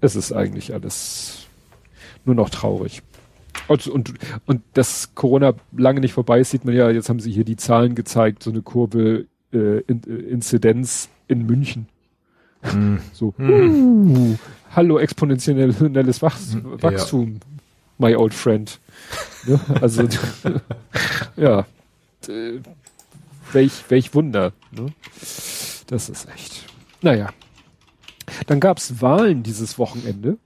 es 0.00 0.16
ist 0.16 0.32
eigentlich 0.32 0.72
alles 0.72 1.46
nur 2.24 2.34
noch 2.34 2.50
traurig. 2.50 3.02
Und, 3.68 3.86
und, 3.86 4.14
und 4.46 4.62
dass 4.74 5.14
Corona 5.14 5.54
lange 5.76 6.00
nicht 6.00 6.12
vorbei 6.12 6.40
ist, 6.40 6.50
sieht 6.50 6.64
man 6.64 6.74
ja, 6.74 6.90
jetzt 6.90 7.08
haben 7.08 7.20
sie 7.20 7.32
hier 7.32 7.44
die 7.44 7.56
Zahlen 7.56 7.94
gezeigt, 7.94 8.42
so 8.42 8.50
eine 8.50 8.62
Kurve 8.62 9.26
äh, 9.52 9.80
in, 9.86 10.02
äh, 10.06 10.10
Inzidenz 10.10 11.08
in 11.28 11.46
München. 11.46 11.88
Mm. 12.62 12.96
So, 13.12 13.34
mm. 13.36 14.16
Uh, 14.16 14.36
hallo 14.74 14.98
exponentielles 14.98 16.22
Wachstum, 16.22 16.78
ja. 16.80 17.38
my 17.98 18.14
old 18.16 18.34
friend. 18.34 18.80
Ne? 19.46 19.60
Also, 19.80 20.08
ja, 21.36 21.66
welch, 23.52 23.84
welch 23.88 24.14
Wunder. 24.14 24.52
Ne? 24.70 24.86
Das 25.86 26.08
ist 26.08 26.28
echt. 26.34 26.64
Naja. 27.02 27.30
Dann 28.46 28.60
gab's 28.60 29.02
Wahlen 29.02 29.42
dieses 29.42 29.78
Wochenende. 29.78 30.38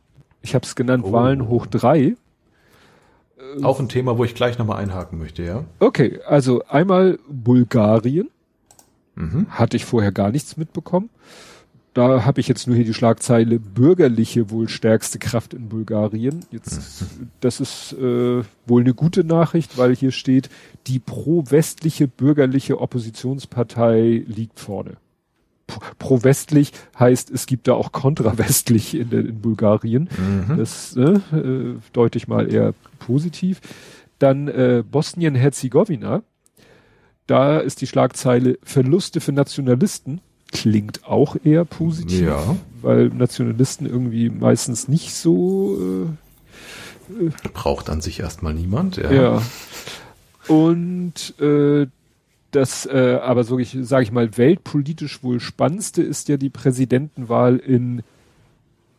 Ich 0.43 0.55
habe 0.55 0.66
es 0.66 0.74
genannt 0.74 1.05
oh. 1.06 1.12
Wahlen 1.12 1.48
hoch 1.48 1.66
drei. 1.66 2.16
Auch 3.62 3.78
ein 3.80 3.89
Thema, 3.89 4.18
wo 4.18 4.24
ich 4.24 4.35
gleich 4.35 4.59
nochmal 4.59 4.82
einhaken 4.82 5.18
möchte, 5.18 5.43
ja. 5.43 5.64
Okay, 5.78 6.20
also 6.26 6.64
einmal 6.68 7.18
Bulgarien. 7.28 8.30
Mhm. 9.14 9.47
Hatte 9.51 9.76
ich 9.76 9.85
vorher 9.85 10.12
gar 10.12 10.30
nichts 10.30 10.56
mitbekommen 10.56 11.10
da 11.99 12.25
habe 12.25 12.41
ich 12.41 12.47
jetzt 12.47 12.69
nur 12.69 12.77
hier 12.77 12.85
die 12.85 12.95
Schlagzeile 12.95 13.59
bürgerliche 13.59 14.51
wohl 14.51 14.69
stärkste 14.69 15.19
Kraft 15.19 15.53
in 15.53 15.69
Bulgarien. 15.69 16.45
Jetzt, 16.53 17.05
das 17.41 17.59
ist 17.59 17.93
äh, 17.95 18.45
wohl 18.66 18.83
eine 18.83 18.95
gute 18.95 19.25
Nachricht, 19.25 19.77
weil 19.79 19.97
hier 19.97 20.12
steht, 20.12 20.49
die 20.87 21.01
pro-westliche 21.01 22.07
bürgerliche 22.07 22.81
Oppositionspartei 22.81 24.23
liegt 24.29 24.61
vorne. 24.61 24.99
Pro-westlich 25.99 26.70
heißt, 26.97 27.33
es 27.33 27.47
gibt 27.47 27.66
da 27.66 27.75
auch 27.75 27.91
kontrawestlich 27.91 28.95
in, 28.95 29.11
in 29.11 29.41
Bulgarien. 29.41 30.09
Mhm. 30.49 30.57
Das 30.57 30.97
äh, 30.97 31.03
äh, 31.37 31.79
deute 31.93 32.16
ich 32.16 32.29
mal 32.29 32.49
eher 32.49 32.75
positiv. 33.01 33.61
Dann 34.20 34.47
äh, 34.47 34.85
Bosnien-Herzegowina. 34.89 36.23
Da 37.27 37.59
ist 37.59 37.81
die 37.81 37.89
Schlagzeile 37.89 38.57
Verluste 38.62 39.20
für 39.20 39.33
Nationalisten 39.33 40.20
klingt 40.53 41.07
auch 41.07 41.37
eher 41.45 41.65
positiv, 41.65 42.27
ja. 42.27 42.57
weil 42.83 43.09
Nationalisten 43.09 43.87
irgendwie 43.87 44.31
meistens 44.31 44.89
nicht 44.89 45.15
so 45.15 45.79
äh, 47.11 47.27
äh, 47.27 47.31
braucht 47.53 47.91
an 47.91 48.01
sich 48.01 48.20
erstmal 48.20 48.55
niemand. 48.55 48.97
Ja. 48.97 49.12
ja. 49.12 49.43
Und 50.49 51.39
äh, 51.41 51.87
das, 52.51 52.87
äh, 52.87 53.19
aber 53.23 53.45
so 53.45 53.59
ich 53.59 53.77
sage 53.83 54.05
ich 54.05 54.12
mal 54.12 54.37
weltpolitisch 54.39 55.23
wohl 55.23 55.41
spannendste 55.41 56.03
ist 56.03 56.29
ja 56.29 56.39
die 56.39 56.49
Präsidentenwahl 56.49 57.57
in 57.57 58.03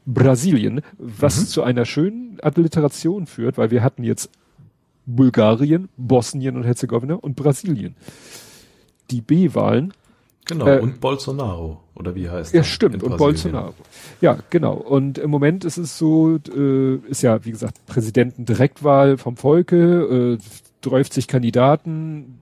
Brasilien, 0.06 0.82
was 0.98 1.40
mhm. 1.40 1.46
zu 1.46 1.64
einer 1.64 1.86
schönen 1.86 2.40
Alliteration 2.42 3.26
führt, 3.26 3.58
weil 3.58 3.72
wir 3.72 3.84
hatten 3.84 4.04
jetzt 4.04 4.30
Bulgarien, 5.06 5.90
Bosnien 5.98 6.56
und 6.56 6.64
Herzegowina 6.64 7.16
und 7.16 7.36
Brasilien. 7.36 7.96
Die 9.10 9.22
B-Wahlen 9.22 9.94
Genau, 10.46 10.68
äh, 10.68 10.80
und 10.80 11.00
Bolsonaro, 11.00 11.80
oder 11.96 12.16
wie 12.16 12.30
heißt 12.30 12.54
Ja, 12.54 12.64
stimmt, 12.64 13.04
und 13.04 13.18
Bolsonaro. 13.18 13.74
Ja, 14.22 14.40
genau. 14.50 14.74
Und 14.74 15.18
im 15.18 15.30
Moment 15.30 15.64
ist 15.64 15.78
es 15.78 15.98
so, 15.98 16.40
äh, 16.56 16.96
ist 17.08 17.22
ja, 17.22 17.46
wie 17.46 17.52
gesagt, 17.52 17.86
Präsidentendirektwahl 17.86 19.18
vom 19.18 19.38
Volke, 19.38 20.38
äh, 20.40 20.44
30 20.82 21.28
Kandidaten, 21.28 22.40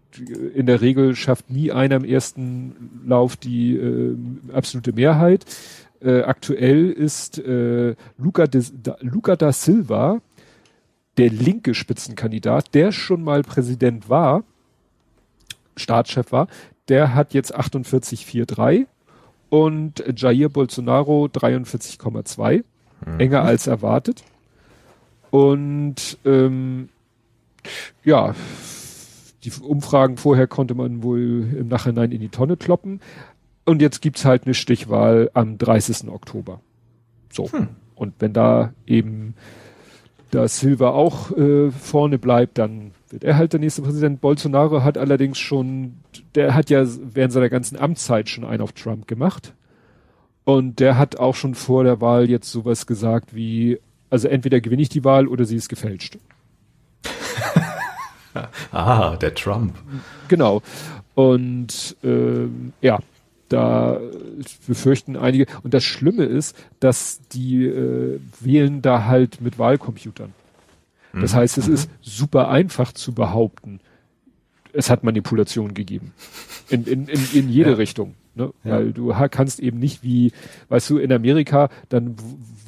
in 0.53 0.65
der 0.65 0.81
Regel 0.81 1.15
schafft 1.15 1.49
nie 1.49 1.71
einer 1.71 1.97
im 1.97 2.03
ersten 2.03 3.03
Lauf 3.05 3.35
die 3.35 3.75
äh, 3.75 4.15
absolute 4.53 4.93
Mehrheit. 4.93 5.45
Äh, 5.99 6.21
aktuell 6.21 6.91
ist 6.91 7.39
äh, 7.39 7.95
Luca, 8.17 8.47
de, 8.47 8.63
da, 8.81 8.97
Luca 9.01 9.35
da 9.35 9.51
Silva, 9.51 10.21
der 11.17 11.29
linke 11.29 11.73
Spitzenkandidat, 11.73 12.73
der 12.73 12.91
schon 12.91 13.23
mal 13.23 13.41
Präsident 13.41 14.09
war, 14.09 14.43
Staatschef 15.75 16.31
war, 16.31 16.47
der 16.89 17.13
hat 17.13 17.33
jetzt 17.33 17.55
48,43 17.57 18.85
und 19.49 20.03
Jair 20.15 20.49
Bolsonaro 20.49 21.25
43,2. 21.25 22.63
Mhm. 23.05 23.19
Enger 23.19 23.43
als 23.43 23.67
erwartet. 23.67 24.23
Und 25.29 26.17
ähm, 26.25 26.89
ja, 28.03 28.33
die 29.43 29.51
Umfragen 29.61 30.17
vorher 30.17 30.47
konnte 30.47 30.73
man 30.73 31.03
wohl 31.03 31.47
im 31.57 31.67
Nachhinein 31.67 32.11
in 32.11 32.21
die 32.21 32.29
Tonne 32.29 32.57
kloppen. 32.57 33.01
Und 33.65 33.81
jetzt 33.81 34.01
gibt's 34.01 34.25
halt 34.25 34.45
eine 34.45 34.53
Stichwahl 34.53 35.29
am 35.33 35.57
30. 35.57 36.09
Oktober. 36.09 36.61
So. 37.31 37.51
Hm. 37.51 37.67
Und 37.95 38.13
wenn 38.19 38.33
da 38.33 38.73
eben 38.85 39.35
da 40.31 40.47
Silva 40.47 40.89
auch 40.89 41.31
äh, 41.31 41.71
vorne 41.71 42.17
bleibt, 42.17 42.57
dann 42.57 42.91
wird 43.09 43.23
er 43.23 43.37
halt 43.37 43.53
der 43.53 43.59
nächste 43.59 43.81
Präsident. 43.81 44.21
Bolsonaro 44.21 44.83
hat 44.83 44.97
allerdings 44.97 45.37
schon, 45.37 45.97
der 46.35 46.53
hat 46.53 46.69
ja 46.69 46.85
während 46.85 47.33
seiner 47.33 47.49
ganzen 47.49 47.77
Amtszeit 47.77 48.29
schon 48.29 48.43
einen 48.43 48.61
auf 48.61 48.73
Trump 48.73 49.07
gemacht. 49.07 49.53
Und 50.43 50.79
der 50.79 50.97
hat 50.97 51.17
auch 51.17 51.35
schon 51.35 51.55
vor 51.55 51.83
der 51.83 51.99
Wahl 51.99 52.29
jetzt 52.29 52.51
sowas 52.51 52.85
gesagt 52.85 53.35
wie, 53.35 53.79
also 54.09 54.27
entweder 54.27 54.61
gewinne 54.61 54.81
ich 54.81 54.89
die 54.89 55.03
Wahl 55.03 55.27
oder 55.27 55.45
sie 55.45 55.57
ist 55.57 55.67
gefälscht. 55.67 56.17
ah, 58.71 59.15
der 59.17 59.35
Trump. 59.35 59.75
Genau. 60.27 60.61
Und 61.15 61.97
ähm, 62.03 62.73
ja, 62.81 62.99
da 63.49 63.99
befürchten 64.67 65.15
einige. 65.15 65.45
Und 65.63 65.73
das 65.73 65.83
Schlimme 65.83 66.23
ist, 66.23 66.55
dass 66.79 67.19
die 67.31 67.65
äh, 67.65 68.19
wählen 68.39 68.81
da 68.81 69.05
halt 69.05 69.41
mit 69.41 69.57
Wahlcomputern. 69.57 70.33
Das 71.13 71.33
mhm. 71.33 71.37
heißt, 71.37 71.57
es 71.57 71.67
mhm. 71.67 71.73
ist 71.73 71.89
super 72.01 72.49
einfach 72.49 72.91
zu 72.91 73.13
behaupten, 73.13 73.79
es 74.73 74.89
hat 74.89 75.03
Manipulation 75.03 75.73
gegeben. 75.73 76.13
In, 76.69 76.85
in, 76.85 77.07
in, 77.07 77.19
in 77.33 77.49
jede 77.49 77.71
ja. 77.71 77.75
Richtung. 77.77 78.15
Ne? 78.35 78.53
Ja. 78.63 78.71
Weil 78.71 78.93
du 78.93 79.13
kannst 79.31 79.59
eben 79.59 79.79
nicht 79.79 80.03
wie, 80.03 80.31
weißt 80.69 80.89
du, 80.91 80.97
in 80.97 81.11
Amerika, 81.11 81.69
dann 81.89 82.15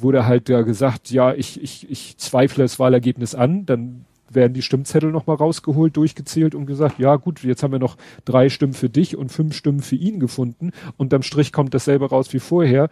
wurde 0.00 0.26
halt 0.26 0.48
da 0.48 0.62
gesagt, 0.62 1.10
ja, 1.10 1.32
ich, 1.34 1.62
ich, 1.62 1.88
ich 1.90 2.16
zweifle 2.18 2.64
das 2.64 2.78
Wahlergebnis 2.78 3.34
an, 3.34 3.66
dann 3.66 4.04
werden 4.28 4.54
die 4.54 4.62
Stimmzettel 4.62 5.10
nochmal 5.10 5.36
rausgeholt, 5.36 5.96
durchgezählt 5.96 6.54
und 6.54 6.66
gesagt, 6.66 6.98
ja 6.98 7.16
gut, 7.16 7.42
jetzt 7.42 7.62
haben 7.62 7.72
wir 7.72 7.78
noch 7.78 7.96
drei 8.24 8.48
Stimmen 8.48 8.74
für 8.74 8.88
dich 8.88 9.16
und 9.16 9.30
fünf 9.30 9.54
Stimmen 9.54 9.80
für 9.80 9.96
ihn 9.96 10.20
gefunden. 10.20 10.70
Und 10.96 11.12
am 11.12 11.22
Strich 11.22 11.52
kommt 11.52 11.74
dasselbe 11.74 12.08
raus 12.08 12.32
wie 12.32 12.38
vorher. 12.38 12.88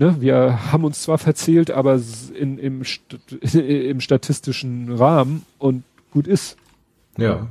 Ne, 0.00 0.16
wir 0.18 0.72
haben 0.72 0.84
uns 0.84 1.02
zwar 1.02 1.18
verzählt, 1.18 1.70
aber 1.70 2.00
in, 2.34 2.56
im, 2.56 2.82
im 3.52 4.00
statistischen 4.00 4.94
Rahmen 4.94 5.44
und 5.58 5.84
gut 6.10 6.26
ist. 6.26 6.56
Ja. 7.18 7.46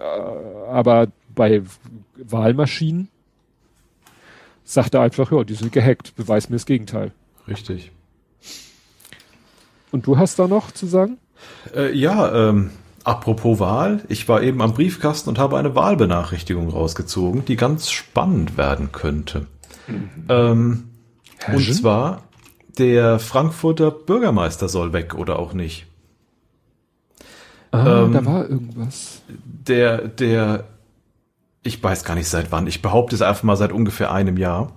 Äh, 0.00 0.02
aber 0.02 1.06
bei 1.32 1.62
Wahlmaschinen 2.16 3.06
sagt 4.64 4.94
er 4.94 5.02
einfach, 5.02 5.30
ja, 5.30 5.44
die 5.44 5.54
sind 5.54 5.70
gehackt, 5.70 6.16
beweis 6.16 6.50
mir 6.50 6.56
das 6.56 6.66
Gegenteil. 6.66 7.12
Richtig. 7.46 7.92
Und 9.92 10.08
du 10.08 10.18
hast 10.18 10.40
da 10.40 10.48
noch 10.48 10.72
zu 10.72 10.86
sagen? 10.86 11.18
Äh, 11.76 11.96
ja, 11.96 12.48
ähm, 12.48 12.70
apropos 13.04 13.60
Wahl, 13.60 14.02
ich 14.08 14.28
war 14.28 14.42
eben 14.42 14.60
am 14.62 14.74
Briefkasten 14.74 15.28
und 15.28 15.38
habe 15.38 15.58
eine 15.58 15.76
Wahlbenachrichtigung 15.76 16.70
rausgezogen, 16.70 17.44
die 17.44 17.54
ganz 17.54 17.88
spannend 17.92 18.56
werden 18.56 18.90
könnte. 18.90 19.46
Mhm. 19.86 20.10
Ähm, 20.28 20.88
und 21.48 21.74
zwar, 21.74 22.22
der 22.78 23.18
Frankfurter 23.18 23.90
Bürgermeister 23.90 24.68
soll 24.68 24.92
weg 24.92 25.14
oder 25.14 25.38
auch 25.38 25.52
nicht. 25.52 25.86
Ah, 27.70 28.04
ähm, 28.04 28.12
da 28.12 28.24
war 28.24 28.48
irgendwas. 28.48 29.22
Der, 29.44 30.08
der, 30.08 30.64
ich 31.62 31.82
weiß 31.82 32.04
gar 32.04 32.14
nicht 32.14 32.28
seit 32.28 32.52
wann, 32.52 32.66
ich 32.66 32.82
behaupte 32.82 33.14
es 33.14 33.22
einfach 33.22 33.44
mal 33.44 33.56
seit 33.56 33.72
ungefähr 33.72 34.12
einem 34.12 34.36
Jahr, 34.36 34.72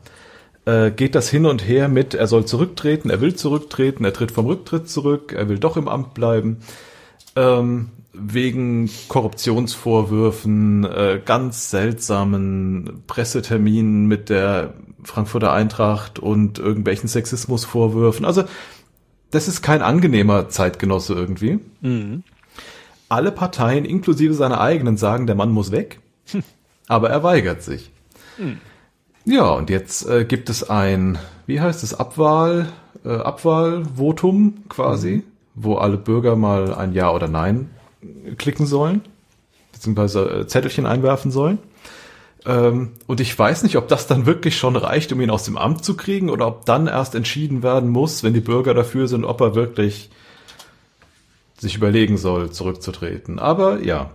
äh, 0.65 0.91
geht 0.91 1.15
das 1.15 1.29
hin 1.29 1.45
und 1.45 1.67
her 1.67 1.87
mit, 1.89 2.13
er 2.13 2.27
soll 2.27 2.45
zurücktreten, 2.45 3.09
er 3.09 3.21
will 3.21 3.35
zurücktreten, 3.35 4.05
er 4.05 4.13
tritt 4.13 4.31
vom 4.31 4.45
Rücktritt 4.45 4.89
zurück, 4.89 5.33
er 5.33 5.49
will 5.49 5.59
doch 5.59 5.77
im 5.77 5.87
Amt 5.87 6.13
bleiben. 6.13 6.57
Ähm, 7.35 7.89
wegen 8.17 8.89
Korruptionsvorwürfen, 9.09 10.85
äh, 10.85 11.21
ganz 11.23 11.69
seltsamen 11.69 13.03
Presseterminen 13.07 14.07
mit 14.07 14.29
der 14.29 14.73
Frankfurter 15.05 15.53
Eintracht 15.53 16.19
und 16.19 16.59
irgendwelchen 16.59 17.07
Sexismusvorwürfen. 17.07 18.25
Also 18.25 18.43
das 19.31 19.47
ist 19.47 19.61
kein 19.61 19.81
angenehmer 19.81 20.49
Zeitgenosse 20.49 21.13
irgendwie. 21.13 21.59
Mhm. 21.81 22.23
Alle 23.09 23.31
Parteien, 23.31 23.85
inklusive 23.85 24.33
seiner 24.33 24.59
eigenen, 24.59 24.97
sagen, 24.97 25.27
der 25.27 25.35
Mann 25.35 25.51
muss 25.51 25.71
weg, 25.71 25.99
hm. 26.31 26.43
aber 26.87 27.09
er 27.11 27.21
weigert 27.21 27.61
sich. 27.61 27.91
Mhm. 28.37 28.59
Ja, 29.25 29.49
und 29.51 29.69
jetzt 29.69 30.07
äh, 30.07 30.25
gibt 30.25 30.49
es 30.49 30.69
ein, 30.69 31.19
wie 31.45 31.61
heißt 31.61 31.83
es, 31.83 31.93
Abwahl, 31.93 32.69
äh, 33.03 33.09
Abwahlvotum 33.09 34.63
quasi, 34.69 35.17
mhm. 35.17 35.23
wo 35.53 35.75
alle 35.75 35.97
Bürger 35.97 36.35
mal 36.35 36.73
ein 36.73 36.93
Ja 36.93 37.11
oder 37.11 37.27
Nein 37.27 37.69
klicken 38.37 38.65
sollen, 38.65 39.01
beziehungsweise 39.71 40.29
äh, 40.29 40.47
Zettelchen 40.47 40.85
einwerfen 40.85 41.31
sollen. 41.31 41.59
Ähm, 42.45 42.91
und 43.07 43.19
ich 43.19 43.37
weiß 43.37 43.63
nicht, 43.63 43.77
ob 43.77 43.87
das 43.87 44.07
dann 44.07 44.25
wirklich 44.25 44.57
schon 44.57 44.75
reicht, 44.75 45.11
um 45.11 45.21
ihn 45.21 45.29
aus 45.29 45.45
dem 45.45 45.57
Amt 45.57 45.83
zu 45.83 45.97
kriegen, 45.97 46.29
oder 46.29 46.47
ob 46.47 46.65
dann 46.65 46.87
erst 46.87 47.15
entschieden 47.15 47.63
werden 47.63 47.89
muss, 47.89 48.23
wenn 48.23 48.33
die 48.33 48.41
Bürger 48.41 48.73
dafür 48.73 49.07
sind, 49.07 49.25
ob 49.25 49.41
er 49.41 49.55
wirklich 49.55 50.09
sich 51.57 51.75
überlegen 51.75 52.17
soll, 52.17 52.51
zurückzutreten. 52.51 53.39
Aber 53.39 53.81
ja, 53.81 54.11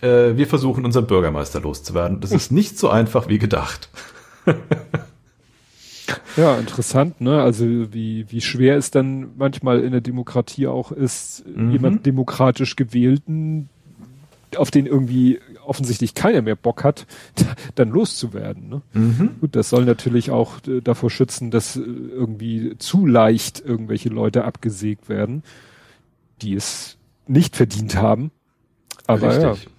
äh, 0.00 0.36
wir 0.36 0.46
versuchen 0.46 0.84
unseren 0.84 1.06
Bürgermeister 1.06 1.60
loszuwerden. 1.60 2.20
Das 2.20 2.32
ist 2.32 2.52
nicht 2.52 2.78
so 2.78 2.88
einfach 2.88 3.28
wie 3.28 3.38
gedacht. 3.38 3.88
ja, 6.36 6.56
interessant, 6.56 7.20
ne? 7.20 7.40
Also 7.42 7.64
wie, 7.92 8.26
wie 8.28 8.40
schwer 8.40 8.76
es 8.76 8.90
dann 8.90 9.30
manchmal 9.36 9.80
in 9.80 9.92
der 9.92 10.00
Demokratie 10.00 10.66
auch 10.66 10.90
ist, 10.90 11.44
mhm. 11.46 11.70
jemand 11.70 12.06
demokratisch 12.06 12.76
gewählten, 12.76 13.68
auf 14.56 14.70
den 14.70 14.86
irgendwie 14.86 15.40
offensichtlich 15.64 16.14
keiner 16.14 16.42
mehr 16.42 16.56
Bock 16.56 16.84
hat, 16.84 17.06
dann 17.74 17.90
loszuwerden. 17.90 18.68
Ne? 18.68 18.82
Mhm. 18.92 19.30
Gut, 19.40 19.56
das 19.56 19.68
soll 19.70 19.84
natürlich 19.84 20.30
auch 20.30 20.56
äh, 20.66 20.80
davor 20.80 21.10
schützen, 21.10 21.50
dass 21.50 21.76
äh, 21.76 21.80
irgendwie 21.80 22.76
zu 22.78 23.06
leicht 23.06 23.60
irgendwelche 23.60 24.08
Leute 24.08 24.44
abgesägt 24.44 25.08
werden, 25.08 25.42
die 26.40 26.54
es 26.54 26.96
nicht 27.26 27.56
verdient 27.56 27.96
haben. 27.96 28.30
Aber 29.06 29.28
Richtig. 29.28 29.64
ja. 29.64 29.70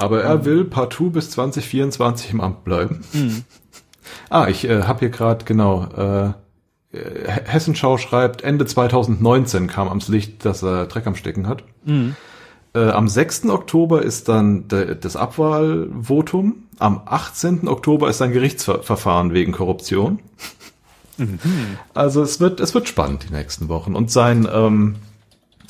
Aber 0.00 0.22
er 0.22 0.44
will 0.44 0.64
partout 0.64 1.10
bis 1.10 1.30
2024 1.30 2.32
im 2.32 2.40
Amt 2.40 2.64
bleiben. 2.64 3.04
Mhm. 3.12 3.44
Ah, 4.30 4.48
ich 4.48 4.64
äh, 4.64 4.84
habe 4.84 5.00
hier 5.00 5.10
gerade 5.10 5.44
genau. 5.44 5.84
Äh, 5.84 6.32
Hessenschau 6.92 7.98
schreibt, 7.98 8.42
Ende 8.42 8.64
2019 8.64 9.66
kam 9.66 9.88
ans 9.88 10.08
Licht, 10.08 10.44
dass 10.44 10.62
er 10.62 10.86
Dreck 10.86 11.06
am 11.06 11.14
Stecken 11.14 11.46
hat. 11.46 11.62
Mhm. 11.84 12.16
Äh, 12.74 12.90
am 12.90 13.08
6. 13.08 13.46
Oktober 13.46 14.02
ist 14.02 14.28
dann 14.28 14.68
de, 14.68 14.96
das 14.98 15.16
Abwahlvotum. 15.16 16.64
Am 16.78 17.02
18. 17.04 17.66
Oktober 17.66 18.08
ist 18.08 18.22
ein 18.22 18.32
Gerichtsverfahren 18.32 19.32
wegen 19.32 19.52
Korruption. 19.52 20.20
Mhm. 21.16 21.38
Also 21.94 22.22
es 22.22 22.40
wird, 22.40 22.60
es 22.60 22.74
wird 22.74 22.88
spannend 22.88 23.26
die 23.28 23.34
nächsten 23.34 23.68
Wochen. 23.68 23.94
Und 23.94 24.10
sein, 24.10 24.48
ähm, 24.50 24.96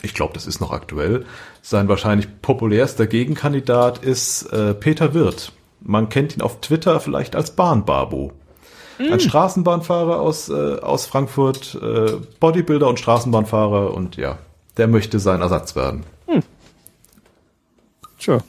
ich 0.02 0.14
glaube, 0.14 0.34
das 0.34 0.46
ist 0.46 0.60
noch 0.60 0.72
aktuell, 0.72 1.24
sein 1.62 1.88
wahrscheinlich 1.88 2.28
populärster 2.42 3.06
Gegenkandidat 3.06 3.98
ist 3.98 4.52
äh, 4.52 4.74
Peter 4.74 5.14
Wirth. 5.14 5.52
Man 5.80 6.08
kennt 6.08 6.36
ihn 6.36 6.42
auf 6.42 6.60
Twitter 6.60 7.00
vielleicht 7.00 7.36
als 7.36 7.52
Bahnbabu. 7.52 8.32
Mm. 8.98 9.12
Ein 9.12 9.20
Straßenbahnfahrer 9.20 10.20
aus, 10.20 10.48
äh, 10.48 10.78
aus 10.80 11.06
Frankfurt, 11.06 11.78
äh, 11.80 12.16
Bodybuilder 12.40 12.88
und 12.88 12.98
Straßenbahnfahrer 12.98 13.94
und 13.94 14.16
ja, 14.16 14.38
der 14.76 14.88
möchte 14.88 15.18
sein 15.18 15.40
Ersatz 15.40 15.76
werden. 15.76 16.04
Tja, 18.18 18.42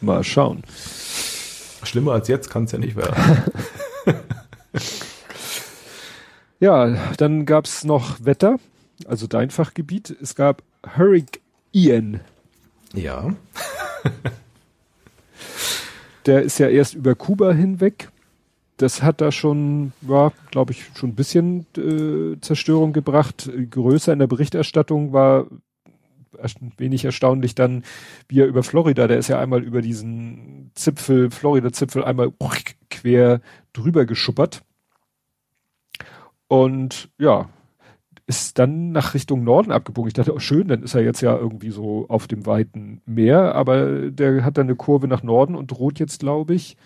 mal 0.00 0.24
schauen. 0.24 0.62
Schlimmer 1.82 2.12
als 2.12 2.28
jetzt 2.28 2.50
kann 2.50 2.64
es 2.64 2.72
ja 2.72 2.78
nicht 2.78 2.96
werden. 2.96 3.42
ja, 6.60 7.12
dann 7.16 7.46
gab's 7.46 7.84
noch 7.84 8.24
Wetter, 8.24 8.58
also 9.06 9.26
dein 9.26 9.50
Fachgebiet. 9.50 10.16
Es 10.20 10.34
gab 10.34 10.62
Hurricane 10.96 11.40
Ian. 11.72 12.20
Ja. 12.94 13.34
der 16.26 16.42
ist 16.42 16.58
ja 16.58 16.68
erst 16.68 16.94
über 16.94 17.14
Kuba 17.14 17.52
hinweg. 17.52 18.10
Das 18.76 19.02
hat 19.02 19.20
da 19.20 19.30
schon, 19.30 19.92
ja, 20.08 20.32
glaube 20.50 20.72
ich, 20.72 20.86
schon 20.94 21.10
ein 21.10 21.14
bisschen 21.14 21.66
äh, 21.76 22.40
Zerstörung 22.40 22.92
gebracht. 22.92 23.50
Größer 23.70 24.12
in 24.12 24.18
der 24.18 24.26
Berichterstattung 24.26 25.12
war 25.12 25.46
wenig 26.76 27.04
erstaunlich 27.04 27.54
dann, 27.54 27.84
wie 28.28 28.40
er 28.40 28.46
über 28.46 28.62
Florida, 28.62 29.06
der 29.06 29.18
ist 29.18 29.28
ja 29.28 29.38
einmal 29.38 29.62
über 29.62 29.82
diesen 29.82 30.70
Zipfel, 30.74 31.30
Florida-Zipfel 31.30 32.04
einmal 32.04 32.32
quer 32.90 33.40
drüber 33.72 34.04
geschuppert. 34.04 34.62
Und 36.48 37.10
ja, 37.18 37.48
ist 38.30 38.58
dann 38.60 38.92
nach 38.92 39.14
Richtung 39.14 39.42
Norden 39.42 39.72
abgebogen. 39.72 40.08
Ich 40.08 40.14
dachte, 40.14 40.32
oh 40.32 40.38
schön, 40.38 40.68
dann 40.68 40.84
ist 40.84 40.94
er 40.94 41.02
jetzt 41.02 41.20
ja 41.20 41.36
irgendwie 41.36 41.70
so 41.70 42.06
auf 42.08 42.28
dem 42.28 42.46
weiten 42.46 43.02
Meer, 43.04 43.56
aber 43.56 44.10
der 44.10 44.44
hat 44.44 44.56
dann 44.56 44.66
eine 44.66 44.76
Kurve 44.76 45.08
nach 45.08 45.24
Norden 45.24 45.56
und 45.56 45.72
droht 45.72 45.98
jetzt, 45.98 46.20
glaube 46.20 46.54
ich, 46.54 46.76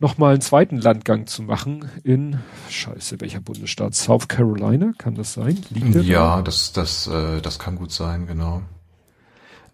nochmal 0.00 0.32
einen 0.32 0.40
zweiten 0.40 0.78
Landgang 0.78 1.26
zu 1.26 1.42
machen 1.42 1.88
in, 2.02 2.40
scheiße, 2.68 3.20
welcher 3.20 3.40
Bundesstaat? 3.40 3.94
South 3.94 4.28
Carolina, 4.28 4.92
kann 4.98 5.14
das 5.14 5.34
sein? 5.34 5.58
ja, 6.02 6.36
da? 6.36 6.42
das, 6.42 6.72
das, 6.72 7.06
äh, 7.06 7.40
das 7.40 7.58
kann 7.58 7.76
gut 7.76 7.92
sein, 7.92 8.26
genau. 8.26 8.62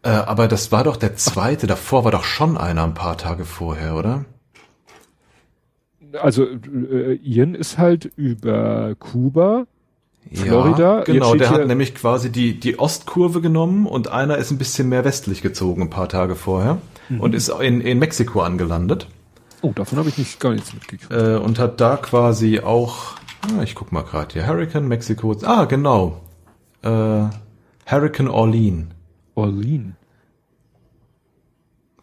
Äh, 0.02 0.10
aber 0.10 0.48
das 0.48 0.72
war 0.72 0.84
doch 0.84 0.96
der 0.96 1.16
zweite, 1.16 1.66
davor 1.66 2.04
war 2.04 2.10
doch 2.10 2.24
schon 2.24 2.58
einer 2.58 2.84
ein 2.84 2.94
paar 2.94 3.16
Tage 3.16 3.44
vorher, 3.44 3.94
oder? 3.94 4.24
Also 6.20 6.44
äh, 6.44 7.14
Ian 7.22 7.54
ist 7.54 7.78
halt 7.78 8.04
über 8.16 8.94
Kuba, 8.96 9.66
Florida. 10.32 10.98
Ja, 10.98 11.04
genau, 11.04 11.34
der 11.36 11.50
hat 11.50 11.66
nämlich 11.66 11.94
quasi 11.94 12.32
die, 12.32 12.58
die 12.58 12.78
Ostkurve 12.78 13.40
genommen 13.40 13.86
und 13.86 14.08
einer 14.08 14.38
ist 14.38 14.50
ein 14.50 14.58
bisschen 14.58 14.88
mehr 14.88 15.04
westlich 15.04 15.40
gezogen 15.40 15.82
ein 15.82 15.90
paar 15.90 16.08
Tage 16.08 16.34
vorher 16.34 16.78
mhm. 17.08 17.20
und 17.20 17.34
ist 17.34 17.48
in, 17.48 17.80
in 17.80 17.98
Mexiko 17.98 18.40
angelandet. 18.40 19.06
Oh, 19.62 19.72
davon 19.74 19.98
habe 19.98 20.08
ich 20.08 20.18
nicht 20.18 20.38
gar 20.40 20.52
nichts 20.52 20.72
mitgekriegt. 20.74 21.10
Äh, 21.10 21.36
und 21.36 21.58
hat 21.58 21.80
da 21.80 21.96
quasi 21.96 22.60
auch, 22.60 23.16
ah, 23.42 23.62
ich 23.62 23.74
guck 23.74 23.92
mal 23.92 24.02
gerade 24.02 24.32
hier, 24.32 24.46
Hurricane 24.46 24.86
Mexiko, 24.86 25.34
ah, 25.44 25.64
genau, 25.64 26.20
äh, 26.82 27.24
Hurricane 27.86 28.28
Orlean. 28.28 28.94
Orlean? 29.34 29.96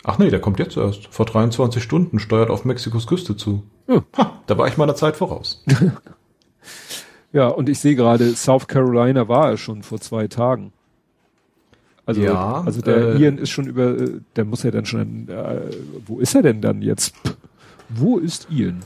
Ach 0.03 0.17
nee, 0.17 0.29
der 0.29 0.41
kommt 0.41 0.59
jetzt 0.59 0.75
erst. 0.77 1.07
Vor 1.07 1.25
23 1.25 1.81
Stunden 1.81 2.19
steuert 2.19 2.49
auf 2.49 2.65
Mexikos 2.65 3.07
Küste 3.07 3.37
zu. 3.37 3.63
Ja. 3.87 4.03
Ha, 4.17 4.41
da 4.47 4.57
war 4.57 4.67
ich 4.67 4.77
meiner 4.77 4.95
Zeit 4.95 5.15
voraus. 5.15 5.63
ja, 7.33 7.47
und 7.47 7.69
ich 7.69 7.79
sehe 7.79 7.95
gerade, 7.95 8.35
South 8.35 8.67
Carolina 8.67 9.27
war 9.27 9.51
er 9.51 9.57
schon 9.57 9.83
vor 9.83 9.99
zwei 9.99 10.27
Tagen. 10.27 10.73
Also, 12.05 12.21
ja, 12.21 12.61
also 12.65 12.81
der 12.81 13.15
äh, 13.15 13.17
Ian 13.17 13.37
ist 13.37 13.49
schon 13.49 13.65
über, 13.65 13.97
äh, 13.97 14.19
der 14.35 14.43
muss 14.43 14.63
ja 14.63 14.71
dann 14.71 14.85
schon, 14.85 15.29
äh, 15.29 15.61
wo 16.05 16.19
ist 16.19 16.35
er 16.35 16.41
denn 16.41 16.59
dann 16.59 16.81
jetzt? 16.81 17.13
Wo 17.89 18.17
ist 18.17 18.47
Ian? 18.49 18.83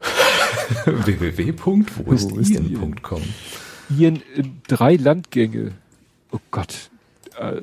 www.woistian.com 0.84 3.22
Ian, 3.96 4.22
Ian 4.36 4.60
drei 4.66 4.96
Landgänge. 4.96 5.72
Oh 6.30 6.40
Gott. 6.50 6.90
Äh, 7.38 7.62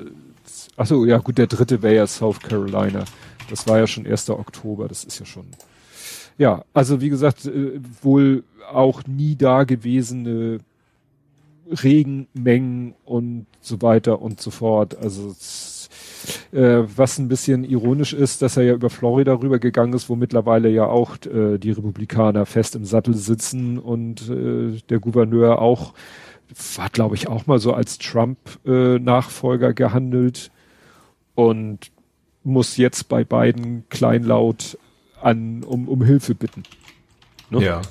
achso, 0.76 1.04
ja 1.04 1.18
gut, 1.18 1.38
der 1.38 1.46
dritte 1.46 1.82
wäre 1.82 1.96
ja 1.96 2.06
South 2.06 2.40
Carolina. 2.40 3.04
Das 3.50 3.66
war 3.66 3.78
ja 3.78 3.86
schon 3.86 4.06
1. 4.06 4.30
Oktober, 4.30 4.88
das 4.88 5.04
ist 5.04 5.18
ja 5.18 5.26
schon. 5.26 5.46
Ja, 6.36 6.64
also 6.72 7.00
wie 7.00 7.08
gesagt, 7.08 7.46
äh, 7.46 7.80
wohl 8.02 8.44
auch 8.70 9.04
nie 9.06 9.36
dagewesene 9.36 10.58
Regenmengen 11.70 12.94
und 13.04 13.46
so 13.60 13.82
weiter 13.82 14.22
und 14.22 14.40
so 14.40 14.50
fort. 14.50 14.96
Also 14.96 15.34
äh, 16.52 16.82
was 16.96 17.18
ein 17.18 17.28
bisschen 17.28 17.64
ironisch 17.64 18.12
ist, 18.12 18.42
dass 18.42 18.56
er 18.56 18.64
ja 18.64 18.74
über 18.74 18.90
Florida 18.90 19.34
rübergegangen 19.34 19.94
ist, 19.94 20.08
wo 20.08 20.16
mittlerweile 20.16 20.68
ja 20.68 20.86
auch 20.86 21.16
äh, 21.26 21.58
die 21.58 21.72
Republikaner 21.72 22.46
fest 22.46 22.74
im 22.76 22.84
Sattel 22.84 23.14
sitzen 23.14 23.78
und 23.78 24.28
äh, 24.28 24.80
der 24.88 24.98
Gouverneur 25.00 25.60
auch 25.60 25.94
war, 26.76 26.88
glaube 26.88 27.14
ich, 27.14 27.28
auch 27.28 27.46
mal 27.46 27.58
so 27.58 27.74
als 27.74 27.98
Trump-Nachfolger 27.98 29.74
gehandelt 29.74 30.50
und 31.34 31.90
muss 32.42 32.76
jetzt 32.78 33.08
bei 33.08 33.24
beiden 33.24 33.84
kleinlaut 33.90 34.78
an 35.20 35.62
um, 35.62 35.88
um 35.88 36.02
Hilfe 36.02 36.34
bitten. 36.34 36.62
Ne? 37.50 37.64
Ja. 37.64 37.82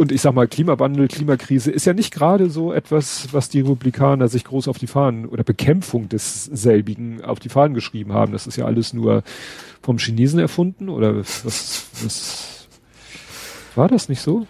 Und 0.00 0.12
ich 0.12 0.20
sag 0.20 0.32
mal, 0.32 0.46
Klimawandel, 0.46 1.08
Klimakrise 1.08 1.72
ist 1.72 1.84
ja 1.84 1.92
nicht 1.92 2.14
gerade 2.14 2.50
so 2.50 2.72
etwas, 2.72 3.32
was 3.32 3.48
die 3.48 3.62
Republikaner 3.62 4.28
sich 4.28 4.44
groß 4.44 4.68
auf 4.68 4.78
die 4.78 4.86
Fahnen 4.86 5.26
oder 5.26 5.42
Bekämpfung 5.42 6.08
des 6.08 6.44
selbigen 6.44 7.24
auf 7.24 7.40
die 7.40 7.48
Fahnen 7.48 7.74
geschrieben 7.74 8.12
haben. 8.12 8.30
Das 8.30 8.46
ist 8.46 8.54
ja 8.54 8.64
alles 8.64 8.92
nur 8.92 9.24
vom 9.82 9.98
Chinesen 9.98 10.38
erfunden 10.38 10.88
oder 10.88 11.18
was, 11.18 11.88
was 12.00 12.68
war 13.74 13.88
das 13.88 14.08
nicht 14.08 14.20
so? 14.20 14.46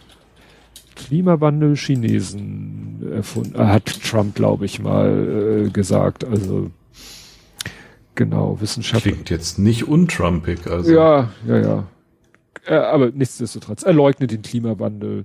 Klimawandel 0.97 1.77
Chinesen 1.77 3.11
erfunden, 3.11 3.55
äh, 3.55 3.65
hat 3.65 3.87
Trump, 4.03 4.35
glaube 4.35 4.66
ich, 4.66 4.81
mal 4.81 5.65
äh, 5.66 5.70
gesagt. 5.70 6.27
Also 6.27 6.70
genau, 8.15 8.61
Wissenschaft. 8.61 9.05
Klingt 9.05 9.31
jetzt 9.31 9.59
nicht 9.59 9.89
untrumpig, 9.89 10.66
also. 10.66 10.93
Ja, 10.93 11.31
ja, 11.47 11.57
ja. 11.57 11.87
Äh, 12.69 12.74
aber 12.74 13.11
nichtsdestotrotz, 13.11 13.82
er 13.82 13.95
leugnet 13.95 14.31
den 14.31 14.43
Klimawandel 14.43 15.24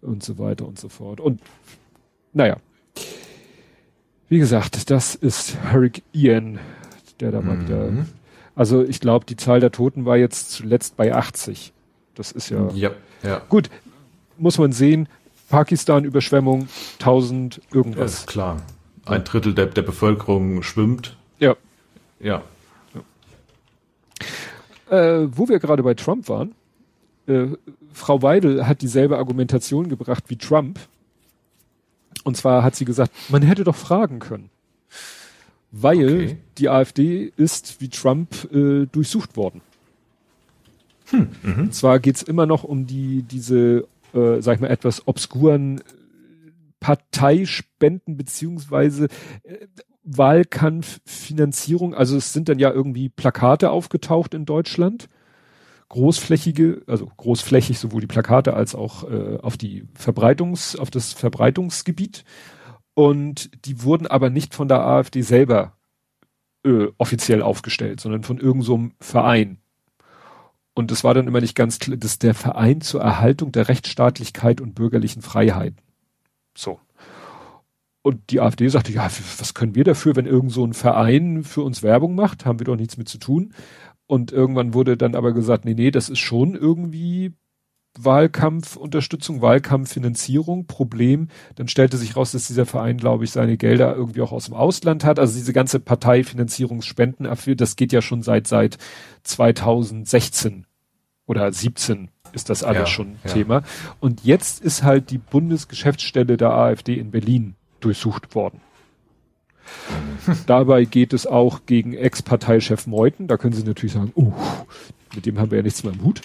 und 0.00 0.22
so 0.22 0.38
weiter 0.38 0.66
und 0.66 0.78
so 0.78 0.88
fort. 0.88 1.20
Und 1.20 1.40
naja, 2.32 2.56
wie 4.28 4.38
gesagt, 4.38 4.90
das 4.90 5.14
ist 5.14 5.56
Hurricane 5.72 6.02
Ian, 6.12 6.58
der 7.20 7.30
da 7.30 7.40
mal 7.40 7.56
mhm. 7.56 7.64
wieder. 7.66 8.06
Also 8.56 8.82
ich 8.82 8.98
glaube, 9.00 9.26
die 9.26 9.36
Zahl 9.36 9.60
der 9.60 9.70
Toten 9.70 10.04
war 10.04 10.16
jetzt 10.16 10.50
zuletzt 10.50 10.96
bei 10.96 11.14
80. 11.14 11.72
Das 12.14 12.32
ist 12.32 12.50
ja, 12.50 12.68
ja, 12.74 12.90
ja. 13.22 13.42
gut. 13.48 13.70
Muss 14.38 14.58
man 14.58 14.72
sehen. 14.72 15.08
Pakistan 15.48 16.04
Überschwemmung 16.04 16.66
1000 16.98 17.60
irgendwas. 17.72 17.98
Ja, 17.98 18.04
ist 18.04 18.26
klar. 18.26 18.62
Ein 19.04 19.22
Drittel 19.24 19.54
der, 19.54 19.66
der 19.66 19.82
Bevölkerung 19.82 20.62
schwimmt. 20.62 21.16
Ja. 21.38 21.56
Ja. 22.20 22.42
ja. 24.88 24.96
Äh, 24.96 25.28
wo 25.36 25.48
wir 25.48 25.58
gerade 25.58 25.82
bei 25.82 25.94
Trump 25.94 26.28
waren, 26.28 26.54
äh, 27.26 27.48
Frau 27.92 28.22
Weidel 28.22 28.66
hat 28.66 28.82
dieselbe 28.82 29.18
Argumentation 29.18 29.88
gebracht 29.88 30.24
wie 30.28 30.36
Trump. 30.36 30.80
Und 32.24 32.36
zwar 32.36 32.62
hat 32.62 32.76
sie 32.76 32.84
gesagt, 32.84 33.12
man 33.28 33.42
hätte 33.42 33.64
doch 33.64 33.76
fragen 33.76 34.18
können. 34.18 34.50
Weil 35.70 36.24
okay. 36.24 36.36
die 36.58 36.68
AfD 36.68 37.32
ist 37.36 37.80
wie 37.80 37.88
Trump 37.88 38.52
äh, 38.52 38.86
durchsucht 38.86 39.36
worden. 39.36 39.62
Hm, 41.06 41.28
mh. 41.42 41.54
Und 41.54 41.74
zwar 41.74 41.98
geht's 41.98 42.22
immer 42.22 42.46
noch 42.46 42.64
um 42.64 42.86
die, 42.86 43.22
diese, 43.22 43.86
äh, 44.12 44.40
sag 44.40 44.56
ich 44.56 44.60
mal, 44.60 44.68
etwas 44.68 45.06
obskuren 45.08 45.82
Parteispenden 46.80 48.16
beziehungsweise 48.16 49.08
äh, 49.44 49.66
Wahlkampffinanzierung. 50.04 51.94
Also 51.94 52.16
es 52.16 52.32
sind 52.32 52.48
dann 52.48 52.58
ja 52.58 52.70
irgendwie 52.70 53.08
Plakate 53.08 53.70
aufgetaucht 53.70 54.34
in 54.34 54.44
Deutschland 54.44 55.08
großflächige, 55.92 56.82
also 56.86 57.06
großflächig 57.18 57.78
sowohl 57.78 58.00
die 58.00 58.06
Plakate 58.06 58.54
als 58.54 58.74
auch 58.74 59.04
äh, 59.10 59.38
auf 59.42 59.58
die 59.58 59.86
Verbreitungs, 59.94 60.74
auf 60.74 60.90
das 60.90 61.12
Verbreitungsgebiet. 61.12 62.24
Und 62.94 63.50
die 63.66 63.82
wurden 63.82 64.06
aber 64.06 64.30
nicht 64.30 64.54
von 64.54 64.68
der 64.68 64.80
AfD 64.80 65.20
selber 65.20 65.76
äh, 66.64 66.86
offiziell 66.96 67.42
aufgestellt, 67.42 68.00
sondern 68.00 68.22
von 68.22 68.38
irgendeinem 68.38 68.92
so 69.00 69.04
Verein. 69.04 69.58
Und 70.74 70.90
das 70.90 71.04
war 71.04 71.12
dann 71.12 71.26
immer 71.26 71.42
nicht 71.42 71.54
ganz 71.54 71.78
klar, 71.78 71.98
das 71.98 72.12
ist 72.12 72.22
der 72.22 72.34
Verein 72.34 72.80
zur 72.80 73.02
Erhaltung 73.02 73.52
der 73.52 73.68
Rechtsstaatlichkeit 73.68 74.62
und 74.62 74.74
bürgerlichen 74.74 75.20
Freiheiten. 75.20 75.76
So. 76.56 76.80
Und 78.00 78.30
die 78.30 78.40
AfD 78.40 78.66
sagte, 78.68 78.92
ja, 78.92 79.10
was 79.38 79.52
können 79.52 79.74
wir 79.74 79.84
dafür, 79.84 80.16
wenn 80.16 80.26
irgend 80.26 80.52
so 80.52 80.64
ein 80.64 80.72
Verein 80.72 81.44
für 81.44 81.62
uns 81.62 81.82
Werbung 81.82 82.14
macht? 82.14 82.46
Haben 82.46 82.60
wir 82.60 82.64
doch 82.64 82.76
nichts 82.76 82.96
mit 82.96 83.10
zu 83.10 83.18
tun. 83.18 83.52
Und 84.12 84.30
irgendwann 84.30 84.74
wurde 84.74 84.98
dann 84.98 85.14
aber 85.14 85.32
gesagt, 85.32 85.64
nee, 85.64 85.72
nee, 85.72 85.90
das 85.90 86.10
ist 86.10 86.18
schon 86.18 86.54
irgendwie 86.54 87.32
Wahlkampfunterstützung, 87.98 89.40
Wahlkampffinanzierung, 89.40 90.66
Problem. 90.66 91.28
Dann 91.54 91.66
stellte 91.66 91.96
sich 91.96 92.14
raus, 92.14 92.32
dass 92.32 92.46
dieser 92.46 92.66
Verein, 92.66 92.98
glaube 92.98 93.24
ich, 93.24 93.30
seine 93.30 93.56
Gelder 93.56 93.96
irgendwie 93.96 94.20
auch 94.20 94.32
aus 94.32 94.44
dem 94.44 94.54
Ausland 94.54 95.04
hat. 95.04 95.18
Also 95.18 95.38
diese 95.38 95.54
ganze 95.54 95.80
Parteifinanzierungsspenden, 95.80 97.26
das 97.56 97.76
geht 97.76 97.90
ja 97.94 98.02
schon 98.02 98.20
seit, 98.20 98.46
seit 98.46 98.76
2016 99.22 100.66
oder 101.24 101.50
17 101.50 102.10
ist 102.34 102.50
das 102.50 102.64
alles 102.64 102.80
ja, 102.80 102.86
schon 102.88 103.16
ja. 103.24 103.32
Thema. 103.32 103.62
Und 103.98 104.26
jetzt 104.26 104.62
ist 104.62 104.82
halt 104.82 105.08
die 105.08 105.16
Bundesgeschäftsstelle 105.16 106.36
der 106.36 106.50
AfD 106.50 106.98
in 106.98 107.12
Berlin 107.12 107.54
durchsucht 107.80 108.34
worden. 108.34 108.60
Dabei 110.46 110.84
geht 110.84 111.12
es 111.12 111.26
auch 111.26 111.60
gegen 111.66 111.94
Ex-Parteichef 111.94 112.86
Meuthen. 112.86 113.28
Da 113.28 113.36
können 113.36 113.54
Sie 113.54 113.64
natürlich 113.64 113.92
sagen, 113.92 114.12
uh, 114.16 114.32
mit 115.14 115.26
dem 115.26 115.38
haben 115.38 115.50
wir 115.50 115.58
ja 115.58 115.62
nichts 115.62 115.82
mehr 115.84 115.92
im 115.92 116.04
Hut. 116.04 116.22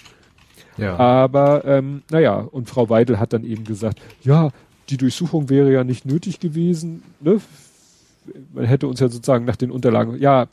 Ja. 0.76 0.96
Aber 0.96 1.64
ähm, 1.64 2.02
naja, 2.10 2.36
und 2.36 2.68
Frau 2.68 2.88
Weidel 2.88 3.18
hat 3.18 3.32
dann 3.32 3.44
eben 3.44 3.64
gesagt, 3.64 4.00
ja, 4.22 4.50
die 4.90 4.96
Durchsuchung 4.96 5.48
wäre 5.48 5.72
ja 5.72 5.84
nicht 5.84 6.06
nötig 6.06 6.40
gewesen. 6.40 7.02
Ne? 7.20 7.40
Man 8.52 8.64
hätte 8.64 8.86
uns 8.86 9.00
ja 9.00 9.08
sozusagen 9.08 9.44
nach 9.44 9.56
den 9.56 9.70
Unterlagen, 9.70 10.18
ja, 10.20 10.46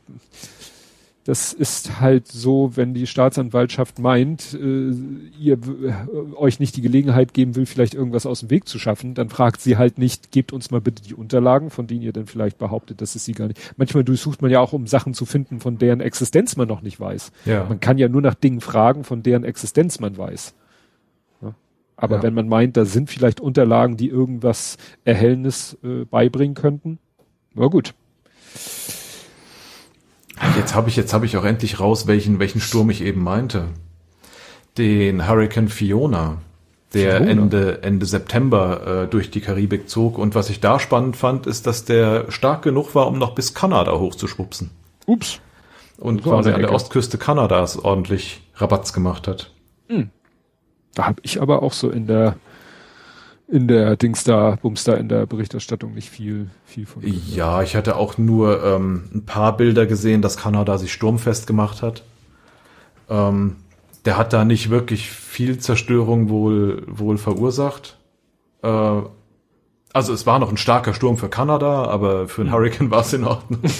das 1.26 1.52
ist 1.52 2.00
halt 2.00 2.28
so, 2.28 2.76
wenn 2.76 2.94
die 2.94 3.08
Staatsanwaltschaft 3.08 3.98
meint, 3.98 4.54
äh, 4.54 4.92
ihr 5.40 5.54
äh, 5.58 6.34
euch 6.36 6.60
nicht 6.60 6.76
die 6.76 6.82
Gelegenheit 6.82 7.34
geben 7.34 7.56
will, 7.56 7.66
vielleicht 7.66 7.94
irgendwas 7.94 8.26
aus 8.26 8.40
dem 8.40 8.50
Weg 8.50 8.68
zu 8.68 8.78
schaffen, 8.78 9.14
dann 9.14 9.28
fragt 9.28 9.60
sie 9.60 9.76
halt 9.76 9.98
nicht, 9.98 10.30
gebt 10.30 10.52
uns 10.52 10.70
mal 10.70 10.80
bitte 10.80 11.02
die 11.02 11.14
Unterlagen, 11.14 11.70
von 11.70 11.88
denen 11.88 12.02
ihr 12.02 12.12
dann 12.12 12.26
vielleicht 12.26 12.58
behauptet, 12.58 13.00
dass 13.00 13.16
es 13.16 13.24
sie 13.24 13.32
gar 13.32 13.48
nicht. 13.48 13.74
Manchmal 13.76 14.04
durchsucht 14.04 14.40
man 14.40 14.52
ja 14.52 14.60
auch, 14.60 14.72
um 14.72 14.86
Sachen 14.86 15.14
zu 15.14 15.26
finden, 15.26 15.58
von 15.58 15.78
deren 15.78 16.00
Existenz 16.00 16.54
man 16.54 16.68
noch 16.68 16.80
nicht 16.80 17.00
weiß. 17.00 17.32
Ja. 17.44 17.64
Man 17.64 17.80
kann 17.80 17.98
ja 17.98 18.08
nur 18.08 18.22
nach 18.22 18.34
Dingen 18.34 18.60
fragen, 18.60 19.02
von 19.02 19.24
deren 19.24 19.42
Existenz 19.42 19.98
man 19.98 20.16
weiß. 20.16 20.54
Ja. 21.42 21.56
Aber 21.96 22.16
Ja. 22.18 22.22
wenn 22.22 22.34
man 22.34 22.46
meint, 22.46 22.76
da 22.76 22.84
sind 22.84 23.10
vielleicht 23.10 23.40
Unterlagen, 23.40 23.96
die 23.96 24.10
irgendwas 24.10 24.76
Erhellendes 25.04 25.76
äh, 25.82 26.04
beibringen 26.04 26.54
könnten, 26.54 27.00
na 27.52 27.66
gut. 27.66 27.94
Jetzt 30.56 30.74
habe 30.74 30.88
ich, 30.88 30.96
jetzt 30.96 31.12
habe 31.14 31.26
ich 31.26 31.36
auch 31.36 31.44
endlich 31.44 31.80
raus, 31.80 32.06
welchen, 32.06 32.38
welchen 32.38 32.60
Sturm 32.60 32.90
ich 32.90 33.02
eben 33.02 33.22
meinte. 33.22 33.68
Den 34.76 35.26
Hurricane 35.26 35.68
Fiona, 35.68 36.38
der 36.92 37.16
Fiona? 37.18 37.30
Ende, 37.30 37.82
Ende 37.82 38.06
September 38.06 39.04
äh, 39.04 39.08
durch 39.08 39.30
die 39.30 39.40
Karibik 39.40 39.88
zog. 39.88 40.18
Und 40.18 40.34
was 40.34 40.50
ich 40.50 40.60
da 40.60 40.78
spannend 40.78 41.16
fand, 41.16 41.46
ist, 41.46 41.66
dass 41.66 41.84
der 41.84 42.30
stark 42.30 42.62
genug 42.62 42.94
war, 42.94 43.06
um 43.06 43.18
noch 43.18 43.34
bis 43.34 43.54
Kanada 43.54 43.98
hochzuschwupsen. 43.98 44.70
Ups. 45.06 45.40
Und 45.98 46.24
So 46.24 46.30
quasi 46.30 46.50
an 46.50 46.60
der. 46.60 46.72
Ostküste 46.72 47.16
Kanadas 47.16 47.78
ordentlich 47.78 48.42
Rabatz 48.56 48.92
gemacht 48.92 49.28
hat. 49.28 49.50
Da 50.94 51.04
habe 51.06 51.20
ich 51.22 51.40
aber 51.40 51.62
auch 51.62 51.72
so 51.72 51.90
in 51.90 52.06
der 52.06 52.36
in 53.48 53.68
der 53.68 53.96
Dings 53.96 54.24
da, 54.24 54.58
Bums 54.60 54.84
da 54.84 54.94
in 54.94 55.08
der 55.08 55.26
Berichterstattung 55.26 55.94
nicht 55.94 56.10
viel, 56.10 56.50
viel 56.64 56.86
von. 56.86 57.02
gehört. 57.02 57.18
Ja, 57.28 57.62
ich 57.62 57.76
hatte 57.76 57.96
auch 57.96 58.18
nur 58.18 58.64
ähm, 58.64 59.08
ein 59.14 59.24
paar 59.24 59.56
Bilder 59.56 59.86
gesehen, 59.86 60.22
dass 60.22 60.36
Kanada 60.36 60.78
sich 60.78 60.92
sturmfest 60.92 61.46
gemacht 61.46 61.82
hat. 61.82 62.02
Ähm, 63.08 63.56
der 64.04 64.16
hat 64.16 64.32
da 64.32 64.44
nicht 64.44 64.70
wirklich 64.70 65.10
viel 65.10 65.58
Zerstörung 65.58 66.28
wohl, 66.28 66.82
wohl 66.88 67.18
verursacht. 67.18 67.98
Äh, 68.62 69.02
also 69.92 70.12
es 70.12 70.26
war 70.26 70.38
noch 70.38 70.50
ein 70.50 70.56
starker 70.56 70.92
Sturm 70.92 71.16
für 71.16 71.28
Kanada, 71.28 71.84
aber 71.84 72.28
für 72.28 72.42
einen 72.42 72.52
Hurricane 72.52 72.90
war 72.90 73.00
es 73.00 73.12
in 73.12 73.24
Ordnung. 73.24 73.60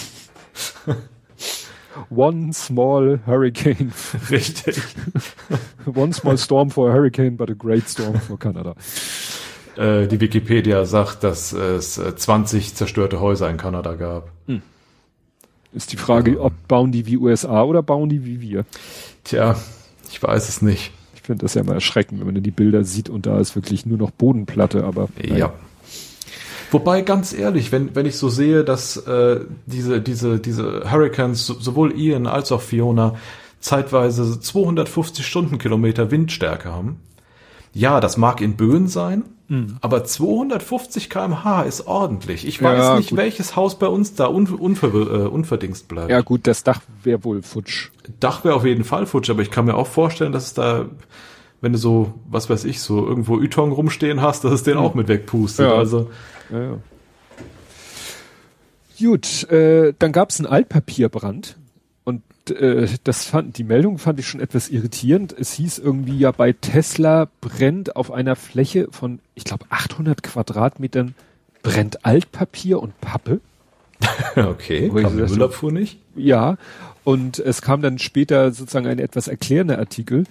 One 2.09 2.53
small 2.53 3.19
hurricane, 3.25 3.91
Richtig. 4.29 4.81
one 5.85 6.13
small 6.13 6.37
storm 6.37 6.69
for 6.69 6.89
a 6.89 6.93
hurricane, 6.93 7.35
but 7.35 7.49
a 7.49 7.55
great 7.55 7.89
storm 7.89 8.19
for 8.19 8.37
Canada. 8.37 8.75
Äh, 9.77 10.07
die 10.07 10.19
Wikipedia 10.19 10.85
sagt, 10.85 11.23
dass 11.23 11.53
es 11.53 11.97
äh, 11.97 12.15
20 12.15 12.75
zerstörte 12.75 13.19
Häuser 13.19 13.49
in 13.49 13.57
Kanada 13.57 13.93
gab. 13.95 14.31
Ist 15.73 15.91
die 15.91 15.97
Frage, 15.97 16.41
ob 16.41 16.53
bauen 16.67 16.91
die 16.91 17.05
wie 17.05 17.17
USA 17.17 17.61
oder 17.63 17.83
bauen 17.83 18.09
die 18.09 18.25
wie 18.25 18.41
wir? 18.41 18.65
Tja, 19.23 19.55
ich 20.09 20.21
weiß 20.23 20.49
es 20.49 20.61
nicht. 20.61 20.91
Ich 21.13 21.21
finde 21.21 21.43
das 21.43 21.53
ja 21.55 21.61
immer 21.61 21.73
erschreckend, 21.73 22.19
wenn 22.25 22.33
man 22.33 22.41
die 22.41 22.51
Bilder 22.51 22.83
sieht 22.85 23.09
und 23.09 23.25
da 23.25 23.37
ist 23.39 23.53
wirklich 23.55 23.85
nur 23.85 23.97
noch 23.97 24.11
Bodenplatte, 24.11 24.83
aber 24.85 25.09
Ja. 25.21 25.53
Wobei, 26.71 27.01
ganz 27.01 27.31
ehrlich, 27.33 27.71
wenn, 27.71 27.95
wenn 27.95 28.05
ich 28.05 28.17
so 28.17 28.27
sehe, 28.29 28.63
dass 28.63 28.97
äh, 28.97 29.41
diese, 29.67 30.01
diese, 30.01 30.39
diese 30.39 30.89
Hurricanes, 30.91 31.45
so- 31.45 31.59
sowohl 31.59 31.97
Ian 31.97 32.27
als 32.27 32.51
auch 32.51 32.61
Fiona, 32.61 33.15
zeitweise 33.59 34.39
250 34.39 35.25
Stundenkilometer 35.25 36.11
Windstärke 36.11 36.71
haben. 36.71 36.99
Ja, 37.77 37.99
das 37.99 38.17
mag 38.17 38.41
in 38.41 38.55
Böen 38.55 38.87
sein, 38.87 39.23
aber 39.81 40.03
250 40.03 41.09
kmh 41.09 41.61
ist 41.63 41.87
ordentlich. 41.87 42.45
Ich 42.45 42.61
weiß 42.61 42.77
Ja, 42.79 42.97
nicht, 42.97 43.11
gut. 43.11 43.17
welches 43.17 43.55
Haus 43.55 43.79
bei 43.79 43.87
uns 43.87 44.13
da 44.13 44.27
un, 44.27 44.47
unver, 44.47 44.87
äh, 44.93 45.27
unverdingst 45.27 45.87
bleibt. 45.87 46.09
ja 46.09 46.19
gut, 46.21 46.47
das 46.47 46.63
Dach 46.63 46.81
wäre 47.03 47.23
wohl 47.23 47.41
futsch. 47.41 47.89
Dach 48.19 48.43
wäre 48.43 48.55
auf 48.55 48.65
jeden 48.65 48.83
Fall 48.83 49.05
futsch, 49.05 49.29
aber 49.29 49.41
ich 49.41 49.49
kann 49.51 49.63
mir 49.65 49.75
auch 49.75 49.87
vorstellen, 49.87 50.33
dass 50.33 50.47
es 50.47 50.53
da, 50.53 50.85
wenn 51.61 51.71
du 51.71 51.77
so, 51.77 52.13
was 52.29 52.49
weiß 52.49 52.65
ich, 52.65 52.81
so 52.81 53.07
irgendwo 53.07 53.39
Ytong 53.39 53.71
rumstehen 53.71 54.21
hast, 54.21 54.43
dass 54.43 54.51
es 54.51 54.63
den 54.63 54.75
auch 54.77 54.95
mit 54.95 55.07
wegpustet. 55.07 55.67
Ja. 55.67 55.75
Also, 55.75 56.09
Ja, 56.51 56.61
ja. 56.61 56.77
Gut, 58.99 59.43
äh, 59.51 59.93
dann 59.99 60.11
gab 60.11 60.31
es 60.31 60.39
einen 60.39 60.47
Altpapierbrand 60.47 61.55
äh, 62.51 62.87
das 63.03 63.25
fand 63.25 63.57
die 63.57 63.63
Meldung 63.63 63.97
fand 63.97 64.19
ich 64.19 64.27
schon 64.27 64.41
etwas 64.41 64.69
irritierend. 64.69 65.35
Es 65.37 65.53
hieß 65.53 65.79
irgendwie 65.79 66.17
ja 66.17 66.31
bei 66.31 66.53
Tesla 66.53 67.29
brennt 67.41 67.95
auf 67.95 68.11
einer 68.11 68.35
Fläche 68.35 68.87
von 68.91 69.19
ich 69.35 69.43
glaube 69.43 69.65
800 69.69 70.23
Quadratmetern 70.23 71.15
brennt 71.63 72.05
Altpapier 72.05 72.81
und 72.81 72.99
Pappe. 73.01 73.41
okay, 74.35 74.89
kam 74.89 75.17
die 75.17 75.23
Müllabfuhr 75.23 75.71
nicht? 75.71 75.99
Ja, 76.15 76.57
und 77.03 77.39
es 77.39 77.61
kam 77.61 77.81
dann 77.81 77.99
später 77.99 78.51
sozusagen 78.51 78.87
ein 78.87 78.99
etwas 78.99 79.27
erklärender 79.27 79.79
Artikel, 79.79 80.25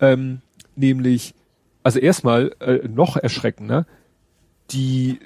ähm, 0.00 0.40
nämlich, 0.76 1.34
also 1.82 1.98
erstmal 1.98 2.54
äh, 2.60 2.88
noch 2.88 3.16
erschreckender, 3.16 3.86
die 4.70 5.18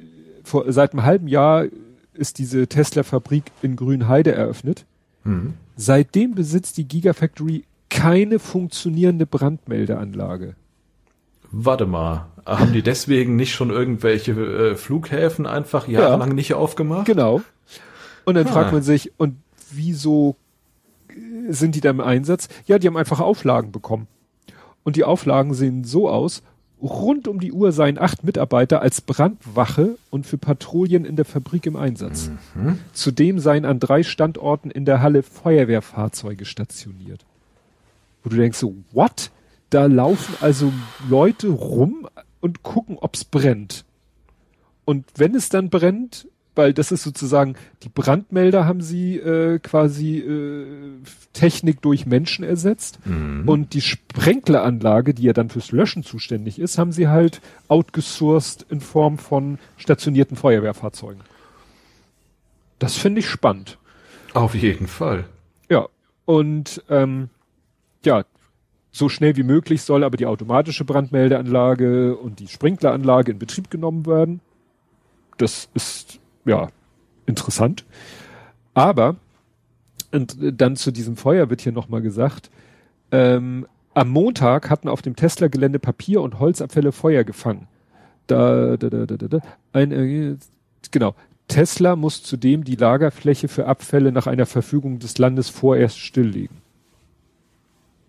vor, 0.43 0.71
seit 0.73 0.93
einem 0.93 1.05
halben 1.05 1.29
Jahr 1.29 1.67
ist 2.15 2.39
diese 2.39 2.67
Tesla-Fabrik 2.67 3.45
in 3.63 3.77
Grünheide 3.77 4.33
eröffnet. 4.33 4.85
Mhm. 5.27 5.55
Seitdem 5.77 6.35
besitzt 6.35 6.77
die 6.79 6.89
Gigafactory 6.89 7.65
keine 7.91 8.39
funktionierende 8.39 9.27
Brandmeldeanlage. 9.27 10.55
Warte 11.53 11.87
mal, 11.87 12.27
haben 12.45 12.73
die 12.73 12.83
deswegen 12.83 13.37
nicht 13.37 13.55
schon 13.55 13.71
irgendwelche 13.71 14.33
äh, 14.33 14.75
Flughäfen 14.77 15.47
einfach 15.47 15.87
jahrelang 15.89 16.35
nicht 16.35 16.55
aufgemacht? 16.55 17.07
Genau. 17.07 17.43
Und 18.25 18.35
dann 18.35 18.47
Ah. 18.49 18.53
fragt 18.53 18.73
man 18.73 18.83
sich, 18.83 19.13
und 19.19 19.37
wieso 19.71 20.37
äh, 21.09 21.53
sind 21.53 21.75
die 21.75 21.81
da 21.81 21.91
im 21.91 22.01
Einsatz? 22.01 22.49
Ja, 22.67 22.79
die 22.79 22.87
haben 22.89 22.97
einfach 22.97 23.21
Auflagen 23.21 23.71
bekommen. 23.73 24.09
Und 24.83 24.97
die 24.97 25.05
Auflagen 25.05 25.55
sehen 25.55 25.85
so 25.85 26.09
aus, 26.09 26.43
rund 26.83 27.29
um 27.29 27.41
die 27.41 27.53
Uhr 27.53 27.73
seien 27.73 27.99
acht 27.99 28.25
Mitarbeiter 28.25 28.83
als 28.83 29.01
Brandwache 29.01 29.97
und 30.11 30.27
für 30.27 30.39
Patrouillen 30.39 31.05
in 31.05 31.17
der 31.17 31.25
Fabrik 31.25 31.67
im 31.67 31.77
Einsatz. 31.77 32.31
Zudem 32.93 33.39
seien 33.39 33.65
an 33.65 33.81
drei 33.81 34.03
Standorten 34.03 34.71
in 34.71 34.85
der 34.85 35.01
Halle 35.01 35.23
Feuerwehrfahrzeuge 35.23 36.45
stationiert. 36.45 37.25
Wo 38.23 38.31
du 38.31 38.37
denkst 38.37 38.59
so, 38.59 38.75
what? 38.93 39.31
Da 39.71 39.87
laufen 39.87 40.35
also 40.41 40.73
Leute 41.09 41.49
rum 41.49 42.09
und 42.41 42.63
gucken, 42.63 42.99
ob's 43.01 43.25
brennt. 43.25 43.85
Und 44.85 45.05
wenn 45.17 45.35
es 45.35 45.49
dann 45.49 45.71
brennt, 45.71 46.29
weil 46.57 46.73
das 46.73 46.91
ist 46.91 47.03
sozusagen, 47.03 47.55
die 47.83 47.89
Brandmelder 47.89 48.65
haben 48.65 48.81
sie 48.81 49.17
äh, 49.17 49.59
quasi 49.59 50.19
äh, 50.19 50.67
Technik 51.33 51.83
durch 51.83 52.07
Menschen 52.07 52.45
ersetzt 52.45 52.99
und 53.47 53.75
die 53.75 53.83
Sprenkleranlage, 53.83 55.15
die 55.15 55.25
ja 55.25 55.33
dann 55.33 55.51
fürs 55.51 55.71
Löschen 55.71 56.03
zuständig 56.03 56.59
ist, 56.59 56.79
haben 56.79 56.93
sie 56.93 57.09
halt 57.09 57.41
outgesourced 57.69 58.67
in 58.71 58.81
Form 58.81 59.19
von 59.19 59.59
stationierten 59.77 60.37
Feuerwehrfahrzeugen. 60.37 61.23
Das 62.79 62.97
finde 62.97 63.21
ich 63.21 63.29
spannend. 63.29 63.79
Auf 64.35 64.55
jeden 64.55 64.87
Fall. 64.87 65.25
Ja, 65.69 65.87
und 66.25 66.83
ähm, 66.91 67.31
ja, 68.05 68.25
so 68.93 69.09
schnell 69.09 69.37
wie 69.37 69.43
möglich 69.43 69.83
soll 69.83 70.05
aber 70.05 70.17
die 70.17 70.27
automatische 70.27 70.85
Brandmeldeanlage 70.85 72.17
und 72.17 72.41
die 72.41 72.49
Sprinkleranlage 72.49 73.33
in 73.33 73.39
Betrieb 73.39 73.71
genommen 73.71 74.07
werden. 74.07 74.41
Das 75.37 75.69
ist 75.75 76.19
ja 76.47 76.69
interessant. 77.27 77.85
Aber 78.75 79.17
und 80.13 80.37
dann 80.41 80.77
zu 80.77 80.93
diesem 80.93 81.17
Feuer 81.17 81.51
wird 81.51 81.61
hier 81.61 81.73
nochmal 81.73 82.01
gesagt, 82.01 82.51
ähm, 83.11 83.67
am 83.95 84.09
Montag 84.09 84.71
hatten 84.71 84.89
auf 84.89 85.03
dem 85.03 85.17
Tesla-Gelände 85.17 85.79
Papier 85.79 86.21
und 86.21 86.39
Holzabfälle 86.39 86.93
Feuer 86.93 87.25
gefangen. 87.25 87.67
Da, 88.27 88.77
da, 88.77 88.91
da, 88.91 89.07
da, 89.07 89.17
da, 89.17 89.29
da. 89.29 89.39
Ein, 89.73 89.93
äh, 89.93 90.37
genau. 90.91 91.15
Tesla 91.49 91.95
muss 91.97 92.23
zudem 92.23 92.65
die 92.65 92.75
Lagerfläche 92.75 93.49
für 93.49 93.67
Abfälle 93.67 94.11
nach 94.11 94.27
einer 94.27 94.47
Verfügung 94.47 94.99
des 94.99 95.17
Landes 95.19 95.49
vorerst 95.49 95.99
stilllegen. 95.99 96.57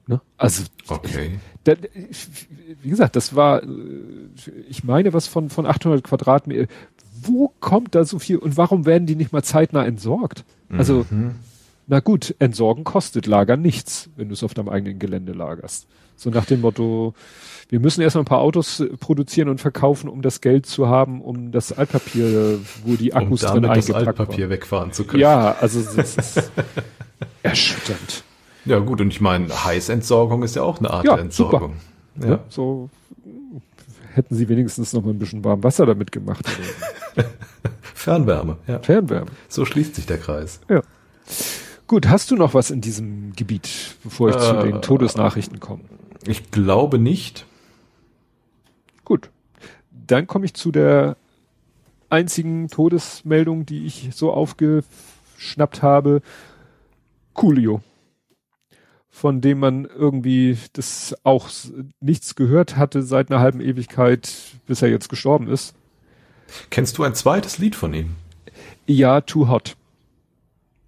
Ne? 0.08 0.22
Also, 0.38 0.64
Okay. 0.88 1.40
da, 1.66 1.74
wie 2.82 2.90
gesagt, 2.90 3.16
das 3.16 3.36
war, 3.36 3.62
äh, 3.62 3.68
ich 4.70 4.84
meine, 4.84 5.14
was 5.14 5.28
von, 5.28 5.50
von 5.50 5.66
800 5.66 6.04
Quadratmeter. 6.04 6.68
Wo 7.24 7.54
kommt 7.60 7.96
da 7.96 8.06
so 8.06 8.20
viel 8.20 8.38
und 8.38 8.58
warum 8.58 8.86
werden 8.86 9.06
die 9.06 9.16
nicht 9.16 9.34
mal 9.34 9.44
zeitnah 9.44 9.86
entsorgt? 9.86 10.46
Also, 10.70 11.06
na 11.88 12.02
gut, 12.02 12.36
entsorgen 12.40 12.84
kostet 12.84 13.28
Lagern 13.28 13.62
nichts, 13.62 14.10
wenn 14.18 14.28
du 14.28 14.34
es 14.34 14.44
auf 14.44 14.54
deinem 14.54 14.70
eigenen 14.70 15.00
Gelände 15.00 15.32
lagerst. 15.32 15.88
So 16.18 16.30
nach 16.30 16.46
dem 16.46 16.62
Motto, 16.62 17.14
wir 17.70 17.80
müssen 17.80 18.02
erstmal 18.02 18.24
ein 18.24 18.28
paar 18.28 18.40
Autos 18.42 18.80
äh, 18.80 18.88
produzieren 18.88 19.50
und 19.50 19.62
verkaufen, 19.62 20.10
um 20.10 20.22
das 20.22 20.42
Geld 20.42 20.66
zu 20.66 20.88
haben, 20.88 21.22
um 21.22 21.52
das 21.52 21.72
Altpapier, 21.72 22.60
wo 22.84 22.96
die 22.96 23.12
Um 23.12 23.18
Akkus 23.18 23.42
drin 23.42 23.62
damit 23.62 23.78
das 23.78 23.86
eingepackt 23.92 24.20
Altpapier 24.20 24.46
waren. 24.46 24.50
wegfahren 24.50 24.92
zu 24.92 25.04
können. 25.06 25.22
Ja, 25.22 25.56
also 25.62 25.82
das 25.96 26.18
ist 26.18 26.52
erschütternd. 27.44 28.24
Ja 28.66 28.80
gut, 28.80 29.00
und 29.00 29.10
ich 29.10 29.22
meine, 29.22 29.48
Heißentsorgung 29.64 30.44
ist 30.44 30.56
ja 30.56 30.64
auch 30.64 30.80
eine 30.80 30.90
Art 30.90 31.06
Ja, 31.06 31.14
der 31.16 31.24
Entsorgung. 31.26 31.74
Ja. 32.20 32.30
Ja. 32.30 32.40
So 32.50 32.90
hätten 34.18 34.36
sie 34.36 34.50
wenigstens 34.50 34.94
noch 34.94 35.04
mal 35.04 35.12
ein 35.12 35.20
bisschen 35.20 35.44
warm 35.44 35.64
Wasser 35.64 35.86
damit 35.86 36.12
gemacht. 36.12 36.46
Fernwärme, 37.94 38.58
ja. 38.68 38.80
Fernwärme. 38.80 39.32
So 39.48 39.66
schließt 39.66 39.96
sich 39.96 40.06
der 40.06 40.18
Kreis. 40.18 40.60
Ja. 40.70 40.82
Gut, 41.88 42.08
hast 42.10 42.32
du 42.32 42.36
noch 42.36 42.54
was 42.54 42.70
in 42.70 42.82
diesem 42.82 43.34
Gebiet, 43.34 43.96
bevor 44.04 44.30
ich 44.30 44.36
äh, 44.36 44.40
zu 44.40 44.54
den 44.58 44.82
Todesnachrichten 44.82 45.60
komme? 45.60 45.84
Ich 46.26 46.52
glaube 46.52 47.00
nicht. 47.00 47.46
Gut. 49.06 49.30
Dann 49.92 50.28
komme 50.28 50.46
ich 50.46 50.54
zu 50.54 50.72
der 50.72 51.16
einzigen 52.10 52.68
Todesmeldung, 52.68 53.66
die 53.66 53.86
ich 53.86 54.10
so 54.14 54.32
aufgeschnappt 54.32 55.82
habe. 55.82 56.22
Coolio. 57.34 57.82
Von 59.20 59.42
dem 59.42 59.58
man 59.58 59.86
irgendwie 59.86 60.60
das 60.74 61.16
auch 61.24 61.50
nichts 62.00 62.36
gehört 62.36 62.76
hatte 62.78 63.02
seit 63.02 63.32
einer 63.32 63.40
halben 63.40 63.62
Ewigkeit, 63.62 64.32
bis 64.68 64.84
er 64.84 64.90
jetzt 64.90 65.10
gestorben 65.10 65.48
ist. 65.48 65.74
Kennst 66.70 67.00
du 67.00 67.04
ein 67.04 67.16
zweites 67.16 67.58
Lied 67.58 67.76
von 67.76 67.96
ihm? 67.96 68.12
Ja, 68.86 69.22
Too 69.22 69.48
Hot. 69.48 69.76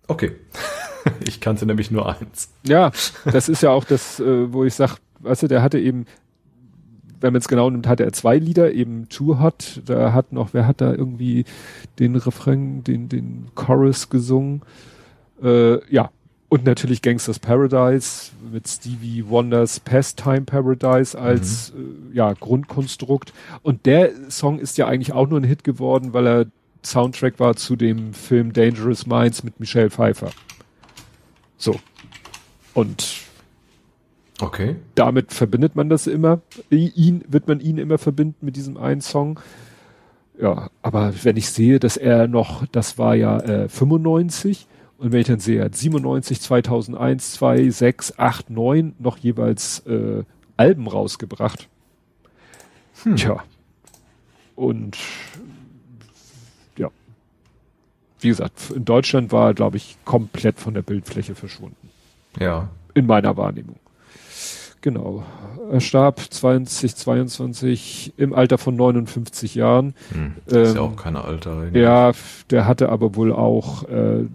Okay. 0.08 0.36
ich 1.28 1.42
kannte 1.42 1.66
nämlich 1.66 1.90
nur 1.90 2.08
eins. 2.08 2.52
Ja, 2.68 2.92
das 3.26 3.50
ist 3.50 3.64
ja 3.64 3.72
auch 3.72 3.84
das, 3.84 4.20
äh, 4.20 4.54
wo 4.54 4.64
ich 4.64 4.76
sag, 4.76 4.98
weißt 5.22 5.42
du, 5.42 5.48
der 5.48 5.64
hatte 5.64 5.80
eben, 5.80 6.06
wenn 7.20 7.34
man 7.34 7.40
es 7.40 7.48
genau 7.48 7.68
nimmt, 7.68 7.88
hatte 7.88 8.04
er 8.04 8.14
zwei 8.14 8.38
Lieder, 8.38 8.74
eben 8.74 9.10
Too 9.10 9.40
Hot, 9.40 9.82
da 9.88 10.14
hat 10.14 10.34
noch, 10.34 10.54
wer 10.54 10.68
hat 10.68 10.82
da 10.82 10.94
irgendwie 10.94 11.46
den 11.98 12.16
Refrain, 12.16 12.84
den, 12.84 13.10
den 13.10 13.48
Chorus 13.56 14.10
gesungen? 14.12 14.62
Äh, 15.42 15.84
ja, 15.92 16.12
und 16.50 16.66
natürlich 16.66 17.04
Gangsters 17.04 17.38
Paradise 17.38 18.32
mit 18.52 18.68
Stevie 18.68 19.24
Wonders 19.28 19.80
Pastime 19.80 20.42
Paradise 20.42 21.18
als 21.18 21.72
mhm. 21.74 22.12
äh, 22.12 22.18
ja, 22.18 22.34
Grundkonstrukt. 22.34 23.34
Und 23.62 23.86
der 23.86 24.12
Song 24.30 24.60
ist 24.60 24.78
ja 24.80 24.88
eigentlich 24.88 25.14
auch 25.14 25.30
nur 25.30 25.40
ein 25.40 25.44
Hit 25.44 25.64
geworden, 25.64 26.14
weil 26.14 26.28
er 26.28 26.46
Soundtrack 26.84 27.40
war 27.40 27.56
zu 27.56 27.76
dem 27.76 28.14
Film 28.14 28.52
Dangerous 28.52 29.06
Minds 29.06 29.44
mit 29.44 29.60
Michelle 29.60 29.92
Pfeiffer. 29.92 30.32
So. 31.58 31.80
Und 32.74 33.22
okay. 34.42 34.78
damit 34.96 35.34
verbindet 35.34 35.76
man 35.76 35.90
das 35.90 36.08
immer. 36.08 36.42
Ihn 36.70 37.24
wird 37.28 37.48
man 37.48 37.60
ihn 37.60 37.78
immer 37.78 38.00
verbinden 38.00 38.46
mit 38.46 38.56
diesem 38.56 38.78
einen 38.78 39.02
Song. 39.02 39.40
Ja, 40.42 40.72
aber 40.82 41.14
wenn 41.24 41.38
ich 41.38 41.50
sehe, 41.50 41.80
dass 41.80 41.98
er 41.98 42.28
noch, 42.28 42.66
das 42.72 42.98
war 42.98 43.14
ja 43.14 43.40
äh, 43.40 43.70
95 43.70 44.69
und 45.00 45.12
wenn 45.12 45.22
ich 45.22 45.28
dann 45.28 45.40
sehe, 45.40 45.68
97, 45.72 46.40
2001, 46.42 47.34
2, 47.34 47.70
6, 47.70 48.20
8, 48.20 48.50
9 48.50 48.96
noch 49.00 49.18
jeweils 49.18 49.80
äh, 49.88 50.24
Alben 50.58 50.88
rausgebracht. 50.88 51.68
Hm. 53.04 53.16
Tja. 53.16 53.44
Und 54.56 54.98
wie 58.22 58.28
gesagt, 58.28 58.72
in 58.72 58.86
Deutschland 58.86 59.32
war 59.32 59.48
er, 59.50 59.54
glaube 59.54 59.78
ich, 59.78 59.98
komplett 60.06 60.60
von 60.60 60.74
der 60.74 60.82
Bildfläche 60.82 61.36
verschwunden. 61.36 61.90
Ja. 62.38 62.70
In 62.94 63.06
meiner 63.06 63.38
Wahrnehmung. 63.38 63.78
Genau. 64.82 65.24
Er 65.72 65.82
starb 65.82 66.20
2022 66.20 68.14
im 68.18 68.34
Alter 68.34 68.58
von 68.58 68.76
59 68.76 69.56
Jahren. 69.56 69.94
Hm, 70.12 70.34
ist 70.46 70.70
ähm, 70.72 70.76
ja 70.76 70.82
auch 70.82 70.96
kein 70.96 71.16
Alter. 71.16 71.60
Eigentlich. 71.60 71.84
Ja, 71.84 72.12
der 72.50 72.66
hatte 72.66 72.90
aber 72.90 73.16
wohl 73.16 73.32
auch 73.32 73.88
äh, 73.88 74.26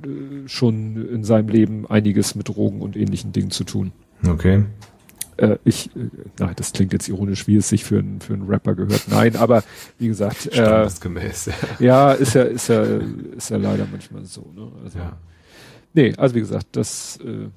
schon 0.47 1.09
in 1.09 1.25
seinem 1.25 1.49
Leben 1.49 1.87
einiges 1.91 2.35
mit 2.35 2.49
Drogen 2.49 2.83
und 2.83 2.97
ähnlichen 2.97 3.33
Dingen 3.33 3.51
zu 3.51 3.65
tun. 3.65 3.93
Okay 4.27 4.65
äh, 5.37 5.59
ich, 5.65 5.95
äh, 5.97 6.11
nein, 6.39 6.53
das 6.57 6.73
klingt 6.73 6.93
jetzt 6.93 7.09
ironisch, 7.09 7.47
wie 7.47 7.57
es 7.57 7.69
sich 7.69 7.85
für, 7.85 7.99
ein, 7.99 8.21
für 8.21 8.35
einen 8.35 8.47
Rapper 8.47 8.75
gehört. 8.75 9.05
Nein, 9.09 9.37
aber 9.37 9.62
wie 9.99 10.09
gesagt, 10.09 10.53
äh, 10.53 10.57
ja. 10.57 10.87
ja, 11.79 12.12
ist 12.12 12.35
ja, 12.35 12.43
ist 12.43 12.69
ja, 12.69 12.83
ist 13.37 13.51
ja 13.51 13.57
leider 13.57 13.87
manchmal 13.91 14.25
so. 14.25 14.53
Ne? 14.55 14.71
Also, 14.85 14.99
ja. 14.99 15.16
Nee, 15.93 16.15
also 16.16 16.35
wie 16.35 16.41
gesagt, 16.41 16.69
das, 16.73 17.19
äh, 17.25 17.49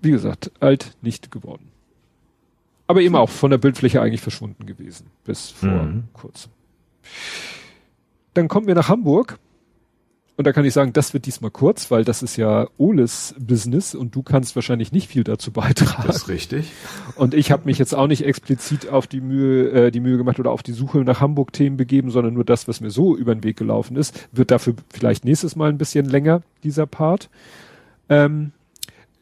wie 0.00 0.10
gesagt, 0.10 0.50
alt 0.60 0.96
nicht 1.02 1.30
geworden. 1.30 1.70
Aber 2.86 3.02
eben 3.02 3.14
auch 3.14 3.30
von 3.30 3.50
der 3.50 3.58
Bildfläche 3.58 4.00
eigentlich 4.00 4.20
verschwunden 4.20 4.66
gewesen, 4.66 5.06
bis 5.24 5.50
vor 5.50 5.68
mhm. 5.68 6.04
kurzem. 6.12 6.50
Dann 8.34 8.48
kommen 8.48 8.66
wir 8.66 8.74
nach 8.74 8.88
Hamburg. 8.88 9.38
Und 10.36 10.46
da 10.46 10.52
kann 10.52 10.64
ich 10.64 10.72
sagen, 10.72 10.94
das 10.94 11.12
wird 11.12 11.26
diesmal 11.26 11.50
kurz, 11.50 11.90
weil 11.90 12.02
das 12.02 12.22
ist 12.22 12.36
ja 12.36 12.66
Oles 12.78 13.34
Business 13.38 13.94
und 13.94 14.14
du 14.16 14.22
kannst 14.22 14.56
wahrscheinlich 14.56 14.90
nicht 14.90 15.06
viel 15.08 15.22
dazu 15.22 15.52
beitragen. 15.52 16.04
Das 16.06 16.16
ist 16.16 16.28
richtig. 16.28 16.72
Und 17.14 17.34
ich 17.34 17.52
habe 17.52 17.66
mich 17.66 17.76
jetzt 17.76 17.94
auch 17.94 18.06
nicht 18.06 18.24
explizit 18.24 18.88
auf 18.88 19.06
die 19.06 19.20
Mühe, 19.20 19.70
äh, 19.70 19.90
die 19.90 20.00
Mühe 20.00 20.16
gemacht 20.16 20.40
oder 20.40 20.50
auf 20.50 20.62
die 20.62 20.72
Suche 20.72 21.04
nach 21.04 21.20
Hamburg-Themen 21.20 21.76
begeben, 21.76 22.10
sondern 22.10 22.32
nur 22.32 22.44
das, 22.44 22.68
was 22.68 22.80
mir 22.80 22.90
so 22.90 23.14
über 23.14 23.34
den 23.34 23.44
Weg 23.44 23.58
gelaufen 23.58 23.96
ist. 23.96 24.28
Wird 24.32 24.50
dafür 24.50 24.74
vielleicht 24.88 25.26
nächstes 25.26 25.56
Mal 25.56 25.68
ein 25.68 25.76
bisschen 25.76 26.06
länger, 26.06 26.40
dieser 26.64 26.86
Part. 26.86 27.28
Ähm, 28.08 28.52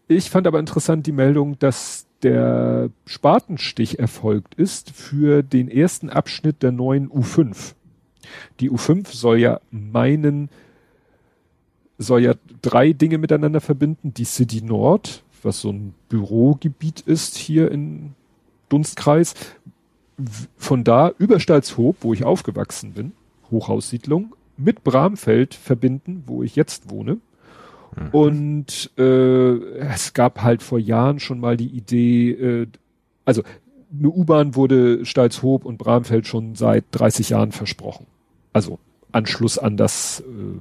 ich 0.09 0.31
fand 0.31 0.47
aber 0.47 0.59
interessant 0.59 1.07
die 1.07 1.13
Meldung, 1.13 1.59
dass 1.59 2.07
der 2.23 2.91
Spatenstich 3.07 3.99
erfolgt 3.99 4.55
ist 4.55 4.91
für 4.91 5.43
den 5.43 5.71
ersten 5.71 6.11
Abschnitt 6.11 6.63
der 6.63 6.73
neuen 6.73 7.11
U5. 7.11 7.75
Die 8.61 8.71
U5 8.71 9.15
soll 9.15 9.39
ja 9.39 9.61
meinen 9.71 10.51
soll 11.99 12.23
ja 12.23 12.35
drei 12.63 12.93
Dinge 12.93 13.19
miteinander 13.19 13.61
verbinden. 13.61 14.15
Die 14.15 14.25
City 14.25 14.63
Nord, 14.63 15.25
was 15.43 15.61
so 15.61 15.71
ein 15.71 15.95
Bürogebiet 16.09 17.01
ist 17.01 17.37
hier 17.37 17.71
in 17.71 18.15
Dunstkreis. 18.69 19.35
Von 20.57 20.85
da 20.85 21.13
über 21.19 21.41
Stalzhoop, 21.41 21.97
wo 22.01 22.13
ich 22.13 22.25
aufgewachsen 22.25 22.93
bin, 22.93 23.13
Hochhaussiedlung, 23.51 24.35
mit 24.57 24.83
Bramfeld 24.83 25.55
verbinden, 25.55 26.25
wo 26.27 26.43
ich 26.43 26.57
jetzt 26.57 26.91
wohne. 26.91 27.19
Mhm. 27.97 28.09
Und 28.13 28.91
äh, 28.99 29.59
es 29.79 30.15
gab 30.15 30.43
halt 30.43 30.63
vor 30.63 30.79
Jahren 30.79 31.21
schon 31.21 31.41
mal 31.41 31.57
die 31.57 31.69
Idee, 31.69 32.31
äh, 32.31 32.67
also 33.25 33.43
eine 33.97 34.09
U-Bahn 34.09 34.55
wurde 34.55 35.05
Stalzhoop 35.05 35.65
und 35.65 35.79
Bramfeld 35.79 36.27
schon 36.27 36.55
seit 36.55 36.85
30 36.93 37.31
Jahren 37.31 37.53
versprochen. 37.53 38.07
Also 38.53 38.79
Anschluss 39.13 39.59
an 39.59 39.77
das 39.77 40.21
äh, 40.21 40.59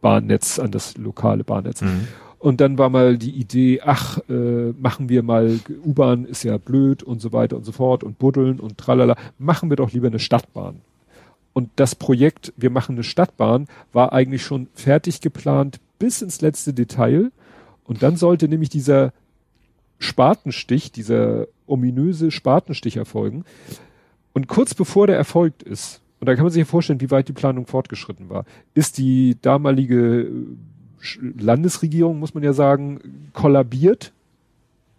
Bahnnetz, 0.00 0.58
an 0.58 0.70
das 0.70 0.96
lokale 0.96 1.44
Bahnnetz. 1.44 1.80
Mhm. 1.80 2.08
Und 2.38 2.60
dann 2.60 2.78
war 2.78 2.88
mal 2.88 3.18
die 3.18 3.32
Idee, 3.32 3.80
ach, 3.84 4.18
äh, 4.28 4.72
machen 4.78 5.08
wir 5.08 5.22
mal, 5.22 5.58
U-Bahn 5.84 6.24
ist 6.24 6.44
ja 6.44 6.56
blöd 6.56 7.02
und 7.02 7.20
so 7.20 7.32
weiter 7.32 7.56
und 7.56 7.64
so 7.64 7.72
fort 7.72 8.04
und 8.04 8.18
buddeln 8.18 8.60
und 8.60 8.78
tralala, 8.78 9.16
machen 9.38 9.70
wir 9.70 9.76
doch 9.76 9.92
lieber 9.92 10.06
eine 10.06 10.20
Stadtbahn. 10.20 10.80
Und 11.52 11.70
das 11.74 11.96
Projekt, 11.96 12.52
wir 12.56 12.70
machen 12.70 12.94
eine 12.94 13.02
Stadtbahn, 13.02 13.66
war 13.92 14.12
eigentlich 14.12 14.44
schon 14.44 14.68
fertig 14.74 15.20
geplant 15.20 15.80
bis 15.98 16.22
ins 16.22 16.40
letzte 16.40 16.72
Detail. 16.72 17.30
Und 17.84 18.02
dann 18.02 18.16
sollte 18.16 18.48
nämlich 18.48 18.68
dieser 18.68 19.12
Spatenstich, 19.98 20.92
dieser 20.92 21.46
ominöse 21.66 22.30
Spatenstich 22.30 22.96
erfolgen. 22.96 23.44
Und 24.32 24.46
kurz 24.46 24.74
bevor 24.74 25.06
der 25.06 25.16
erfolgt 25.16 25.62
ist, 25.62 26.00
und 26.20 26.26
da 26.26 26.34
kann 26.34 26.44
man 26.44 26.52
sich 26.52 26.60
ja 26.60 26.64
vorstellen, 26.64 27.00
wie 27.00 27.10
weit 27.10 27.28
die 27.28 27.32
Planung 27.32 27.66
fortgeschritten 27.66 28.28
war. 28.28 28.44
Ist 28.74 28.98
die 28.98 29.36
damalige 29.40 30.22
äh, 30.22 30.32
Landesregierung, 31.38 32.18
muss 32.18 32.34
man 32.34 32.42
ja 32.42 32.52
sagen, 32.52 33.30
kollabiert, 33.32 34.12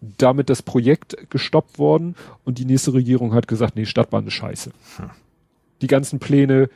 damit 0.00 0.48
das 0.48 0.62
Projekt 0.62 1.16
gestoppt 1.28 1.78
worden 1.78 2.14
und 2.44 2.58
die 2.58 2.64
nächste 2.64 2.94
Regierung 2.94 3.34
hat 3.34 3.48
gesagt, 3.48 3.76
nee, 3.76 3.84
Stadtbahn 3.84 4.26
ist 4.26 4.32
scheiße. 4.32 4.70
Hm. 4.96 5.10
Die 5.82 5.86
ganzen 5.86 6.18
Pläne, 6.20 6.70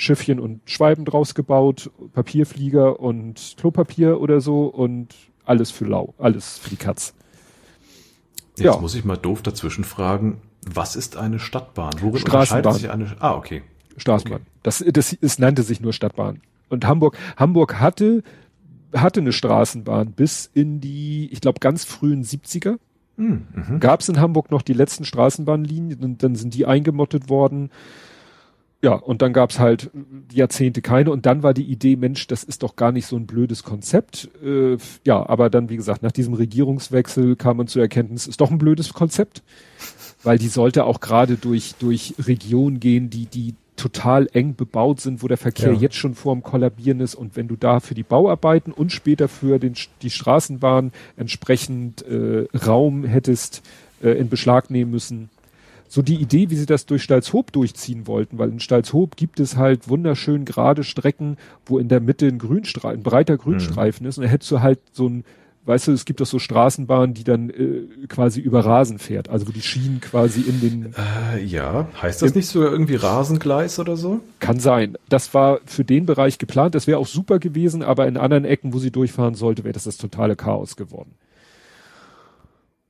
Schiffchen 0.00 0.40
und 0.40 0.62
Schweiben 0.64 1.04
draus 1.04 1.34
gebaut, 1.34 1.90
Papierflieger 2.14 3.00
und 3.00 3.54
Klopapier 3.58 4.18
oder 4.18 4.40
so 4.40 4.64
und 4.64 5.14
alles 5.44 5.70
für 5.70 5.84
lau, 5.84 6.14
alles 6.16 6.56
für 6.56 6.70
die 6.70 6.76
Katz. 6.76 7.12
Jetzt 8.56 8.64
ja. 8.64 8.80
muss 8.80 8.94
ich 8.94 9.04
mal 9.04 9.16
doof 9.16 9.42
dazwischen 9.42 9.84
fragen, 9.84 10.40
was 10.66 10.96
ist 10.96 11.18
eine 11.18 11.38
Stadtbahn? 11.38 11.92
Worin 12.00 12.20
Straßenbahn. 12.20 12.74
sich 12.74 12.90
eine? 12.90 13.14
Ah, 13.20 13.34
okay. 13.34 13.62
Straßenbahn. 13.98 14.40
Okay. 14.40 14.50
Das, 14.62 14.82
das, 14.90 15.12
es 15.20 15.38
nannte 15.38 15.62
sich 15.62 15.82
nur 15.82 15.92
Stadtbahn. 15.92 16.40
Und 16.70 16.86
Hamburg, 16.86 17.18
Hamburg 17.36 17.78
hatte, 17.78 18.22
hatte 18.94 19.20
eine 19.20 19.32
Straßenbahn 19.32 20.12
bis 20.12 20.50
in 20.54 20.80
die, 20.80 21.28
ich 21.30 21.42
glaube, 21.42 21.60
ganz 21.60 21.84
frühen 21.84 22.24
70er. 22.24 22.78
Hm, 23.18 23.46
mhm. 23.52 23.80
Gab 23.80 24.00
es 24.00 24.08
in 24.08 24.18
Hamburg 24.18 24.50
noch 24.50 24.62
die 24.62 24.72
letzten 24.72 25.04
Straßenbahnlinien 25.04 26.02
und 26.02 26.22
dann 26.22 26.36
sind 26.36 26.54
die 26.54 26.64
eingemottet 26.64 27.28
worden. 27.28 27.70
Ja, 28.82 28.94
und 28.94 29.20
dann 29.20 29.34
gab's 29.34 29.58
halt 29.58 29.90
Jahrzehnte 30.32 30.80
keine. 30.80 31.10
Und 31.10 31.26
dann 31.26 31.42
war 31.42 31.52
die 31.52 31.64
Idee, 31.64 31.96
Mensch, 31.96 32.26
das 32.26 32.44
ist 32.44 32.62
doch 32.62 32.76
gar 32.76 32.92
nicht 32.92 33.06
so 33.06 33.16
ein 33.16 33.26
blödes 33.26 33.62
Konzept. 33.62 34.30
Äh, 34.42 34.78
ja, 35.04 35.28
aber 35.28 35.50
dann, 35.50 35.68
wie 35.68 35.76
gesagt, 35.76 36.02
nach 36.02 36.12
diesem 36.12 36.32
Regierungswechsel 36.32 37.36
kam 37.36 37.58
man 37.58 37.66
zur 37.66 37.82
Erkenntnis, 37.82 38.26
ist 38.26 38.40
doch 38.40 38.50
ein 38.50 38.58
blödes 38.58 38.94
Konzept 38.94 39.42
weil 40.22 40.38
die 40.38 40.48
sollte 40.48 40.84
auch 40.84 41.00
gerade 41.00 41.36
durch, 41.36 41.74
durch 41.78 42.14
Regionen 42.18 42.80
gehen, 42.80 43.10
die, 43.10 43.26
die 43.26 43.54
total 43.76 44.28
eng 44.32 44.54
bebaut 44.54 45.00
sind, 45.00 45.22
wo 45.22 45.28
der 45.28 45.38
Verkehr 45.38 45.72
ja. 45.72 45.78
jetzt 45.78 45.96
schon 45.96 46.14
vorm 46.14 46.42
Kollabieren 46.42 47.00
ist 47.00 47.14
und 47.14 47.36
wenn 47.36 47.48
du 47.48 47.56
da 47.56 47.80
für 47.80 47.94
die 47.94 48.02
Bauarbeiten 48.02 48.72
und 48.72 48.92
später 48.92 49.28
für 49.28 49.58
den, 49.58 49.74
die 50.02 50.10
Straßenbahn 50.10 50.92
entsprechend 51.16 52.02
äh, 52.02 52.46
Raum 52.66 53.04
hättest 53.04 53.62
äh, 54.02 54.10
in 54.10 54.28
Beschlag 54.28 54.70
nehmen 54.70 54.90
müssen, 54.90 55.30
so 55.90 56.02
die 56.02 56.14
Idee, 56.14 56.50
wie 56.50 56.56
sie 56.56 56.66
das 56.66 56.86
durch 56.86 57.02
Stalzhoop 57.02 57.50
durchziehen 57.50 58.06
wollten, 58.06 58.38
weil 58.38 58.48
in 58.50 58.60
Stalzhoop 58.60 59.16
gibt 59.16 59.40
es 59.40 59.56
halt 59.56 59.88
wunderschön 59.88 60.44
gerade 60.44 60.84
Strecken, 60.84 61.36
wo 61.66 61.80
in 61.80 61.88
der 61.88 61.98
Mitte 62.00 62.28
ein 62.28 62.38
Grünstreifen, 62.38 63.00
ein 63.00 63.02
breiter 63.02 63.36
Grünstreifen 63.36 64.04
mhm. 64.04 64.08
ist 64.08 64.18
und 64.18 64.24
da 64.24 64.30
hättest 64.30 64.52
du 64.52 64.60
halt 64.60 64.78
so 64.92 65.08
ein, 65.08 65.24
weißt 65.64 65.88
du, 65.88 65.92
es 65.92 66.04
gibt 66.04 66.20
doch 66.20 66.26
so 66.26 66.38
Straßenbahnen, 66.38 67.12
die 67.12 67.24
dann 67.24 67.50
äh, 67.50 68.06
quasi 68.06 68.40
über 68.40 68.64
Rasen 68.64 69.00
fährt, 69.00 69.30
also 69.30 69.48
wo 69.48 69.50
die 69.50 69.62
Schienen 69.62 70.00
quasi 70.00 70.42
in 70.42 70.60
den. 70.60 70.94
Äh, 71.34 71.42
ja, 71.42 71.88
heißt 72.00 72.22
das 72.22 72.36
nicht 72.36 72.46
sogar 72.46 72.70
irgendwie 72.70 72.94
Rasengleis 72.94 73.80
oder 73.80 73.96
so? 73.96 74.20
Kann 74.38 74.60
sein. 74.60 74.96
Das 75.08 75.34
war 75.34 75.58
für 75.66 75.84
den 75.84 76.06
Bereich 76.06 76.38
geplant. 76.38 76.76
Das 76.76 76.86
wäre 76.86 76.98
auch 76.98 77.08
super 77.08 77.40
gewesen, 77.40 77.82
aber 77.82 78.06
in 78.06 78.16
anderen 78.16 78.44
Ecken, 78.44 78.72
wo 78.72 78.78
sie 78.78 78.92
durchfahren 78.92 79.34
sollte, 79.34 79.64
wäre 79.64 79.72
das 79.72 79.84
das 79.84 79.96
totale 79.96 80.36
Chaos 80.36 80.76
geworden. 80.76 81.16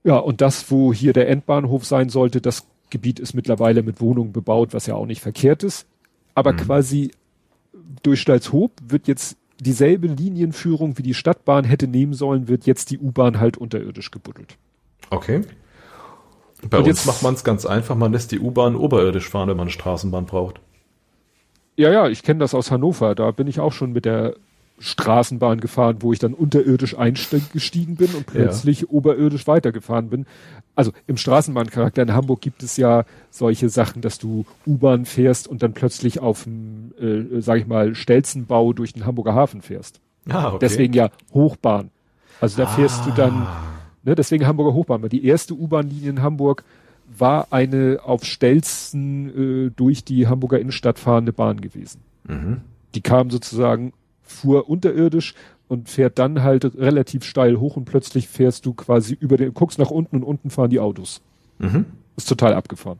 Ja, 0.04 0.16
und 0.16 0.42
das, 0.42 0.70
wo 0.70 0.92
hier 0.92 1.14
der 1.14 1.28
Endbahnhof 1.30 1.86
sein 1.86 2.10
sollte, 2.10 2.42
das 2.42 2.66
Gebiet 2.90 3.20
ist 3.20 3.34
mittlerweile 3.34 3.82
mit 3.82 4.00
Wohnungen 4.00 4.32
bebaut, 4.32 4.74
was 4.74 4.86
ja 4.86 4.94
auch 4.94 5.06
nicht 5.06 5.20
verkehrt 5.20 5.62
ist. 5.62 5.86
Aber 6.34 6.52
mhm. 6.52 6.56
quasi 6.58 7.10
durch 8.02 8.20
Stalzhoop 8.20 8.72
wird 8.82 9.08
jetzt 9.08 9.36
dieselbe 9.60 10.06
Linienführung, 10.06 10.98
wie 10.98 11.02
die 11.02 11.14
Stadtbahn 11.14 11.64
hätte 11.64 11.86
nehmen 11.86 12.14
sollen, 12.14 12.48
wird 12.48 12.66
jetzt 12.66 12.90
die 12.90 12.98
U-Bahn 12.98 13.40
halt 13.40 13.56
unterirdisch 13.56 14.10
gebuddelt. 14.10 14.56
Okay. 15.10 15.42
Bei 16.68 16.78
Und 16.78 16.84
uns 16.84 16.98
jetzt 16.98 17.06
macht 17.06 17.22
man 17.22 17.34
es 17.34 17.44
ganz 17.44 17.66
einfach, 17.66 17.94
man 17.94 18.12
lässt 18.12 18.32
die 18.32 18.40
U-Bahn 18.40 18.76
oberirdisch 18.76 19.28
fahren, 19.28 19.48
wenn 19.48 19.56
man 19.56 19.64
eine 19.64 19.72
Straßenbahn 19.72 20.26
braucht. 20.26 20.60
Ja, 21.76 21.90
ja, 21.90 22.08
ich 22.08 22.22
kenne 22.22 22.40
das 22.40 22.54
aus 22.54 22.70
Hannover. 22.70 23.14
Da 23.14 23.30
bin 23.30 23.46
ich 23.46 23.60
auch 23.60 23.72
schon 23.72 23.92
mit 23.92 24.04
der 24.04 24.34
Straßenbahn 24.80 25.60
gefahren, 25.60 25.98
wo 26.00 26.12
ich 26.12 26.18
dann 26.18 26.32
unterirdisch 26.32 26.96
eingestiegen 26.96 27.96
bin 27.96 28.14
und 28.14 28.26
plötzlich 28.26 28.80
ja. 28.80 28.86
oberirdisch 28.88 29.46
weitergefahren 29.46 30.08
bin. 30.08 30.26
Also 30.74 30.92
im 31.06 31.18
Straßenbahncharakter 31.18 32.02
in 32.02 32.14
Hamburg 32.14 32.40
gibt 32.40 32.62
es 32.62 32.78
ja 32.78 33.04
solche 33.30 33.68
Sachen, 33.68 34.00
dass 34.00 34.18
du 34.18 34.46
U-Bahn 34.66 35.04
fährst 35.04 35.48
und 35.48 35.62
dann 35.62 35.74
plötzlich 35.74 36.20
auf 36.20 36.44
dem, 36.44 36.92
äh, 36.98 37.42
sag 37.42 37.58
ich 37.58 37.66
mal, 37.66 37.94
Stelzenbau 37.94 38.72
durch 38.72 38.94
den 38.94 39.04
Hamburger 39.04 39.34
Hafen 39.34 39.60
fährst. 39.60 40.00
Ah, 40.28 40.48
okay. 40.48 40.58
Deswegen 40.62 40.94
ja 40.94 41.10
Hochbahn. 41.34 41.90
Also 42.40 42.56
da 42.56 42.66
fährst 42.66 43.02
ah. 43.02 43.04
du 43.04 43.10
dann, 43.14 43.46
ne, 44.02 44.14
deswegen 44.14 44.46
Hamburger 44.46 44.72
Hochbahn, 44.72 45.02
weil 45.02 45.10
die 45.10 45.26
erste 45.26 45.52
U-Bahn-Linie 45.52 46.08
in 46.08 46.22
Hamburg 46.22 46.64
war 47.18 47.48
eine 47.50 48.00
auf 48.02 48.24
Stelzen 48.24 49.66
äh, 49.66 49.70
durch 49.76 50.04
die 50.04 50.26
Hamburger 50.26 50.58
Innenstadt 50.58 50.98
fahrende 50.98 51.34
Bahn 51.34 51.60
gewesen. 51.60 52.00
Mhm. 52.26 52.62
Die 52.94 53.02
kam 53.02 53.30
sozusagen 53.30 53.92
fuhr 54.30 54.68
unterirdisch 54.68 55.34
und 55.68 55.88
fährt 55.88 56.18
dann 56.18 56.42
halt 56.42 56.64
relativ 56.76 57.24
steil 57.24 57.58
hoch 57.60 57.76
und 57.76 57.84
plötzlich 57.84 58.28
fährst 58.28 58.66
du 58.66 58.74
quasi 58.74 59.16
über 59.18 59.36
den, 59.36 59.54
guckst 59.54 59.78
nach 59.78 59.90
unten 59.90 60.16
und 60.16 60.24
unten 60.24 60.50
fahren 60.50 60.70
die 60.70 60.80
Autos. 60.80 61.20
Mhm. 61.58 61.86
Ist 62.16 62.28
total 62.28 62.54
abgefahren. 62.54 62.98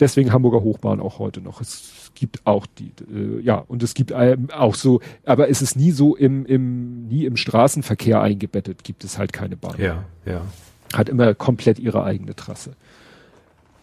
Deswegen 0.00 0.32
Hamburger 0.32 0.62
Hochbahn 0.62 1.00
auch 1.00 1.20
heute 1.20 1.40
noch. 1.40 1.60
Es 1.60 2.10
gibt 2.14 2.44
auch 2.44 2.66
die, 2.66 2.92
äh, 3.14 3.40
ja, 3.40 3.56
und 3.56 3.82
es 3.82 3.94
gibt 3.94 4.12
ähm, 4.14 4.48
auch 4.50 4.74
so, 4.74 5.00
aber 5.24 5.48
es 5.48 5.62
ist 5.62 5.76
nie 5.76 5.92
so 5.92 6.16
im, 6.16 6.44
im, 6.46 7.06
nie 7.06 7.24
im 7.26 7.36
Straßenverkehr 7.36 8.20
eingebettet, 8.20 8.84
gibt 8.84 9.04
es 9.04 9.18
halt 9.18 9.32
keine 9.32 9.56
Bahn. 9.56 9.76
Ja, 9.78 10.04
ja. 10.26 10.42
Hat 10.92 11.08
immer 11.08 11.34
komplett 11.34 11.78
ihre 11.78 12.02
eigene 12.04 12.34
Trasse. 12.34 12.72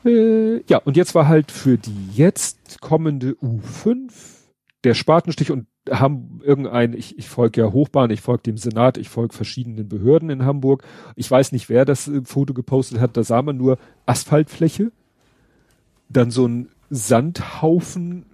Äh, 0.05 0.61
ja, 0.67 0.77
und 0.79 0.97
jetzt 0.97 1.15
war 1.15 1.27
halt 1.27 1.51
für 1.51 1.77
die 1.77 2.09
jetzt 2.13 2.81
kommende 2.81 3.37
U5 3.41 4.11
der 4.83 4.93
Spatenstich 4.93 5.51
und 5.51 5.67
haben 5.91 6.41
irgendein, 6.43 6.93
ich, 6.93 7.17
ich 7.17 7.27
folge 7.27 7.61
ja 7.61 7.71
Hochbahn, 7.71 8.09
ich 8.11 8.21
folge 8.21 8.43
dem 8.43 8.57
Senat, 8.57 8.97
ich 8.97 9.09
folge 9.09 9.33
verschiedenen 9.33 9.87
Behörden 9.87 10.29
in 10.29 10.45
Hamburg. 10.45 10.83
Ich 11.15 11.29
weiß 11.29 11.51
nicht, 11.51 11.69
wer 11.69 11.85
das 11.85 12.07
äh, 12.07 12.21
Foto 12.23 12.53
gepostet 12.53 12.99
hat, 12.99 13.17
da 13.17 13.23
sah 13.23 13.41
man 13.41 13.57
nur 13.57 13.77
Asphaltfläche, 14.05 14.91
dann 16.09 16.31
so 16.31 16.47
ein 16.47 16.69
Sandhaufen, 16.89 18.25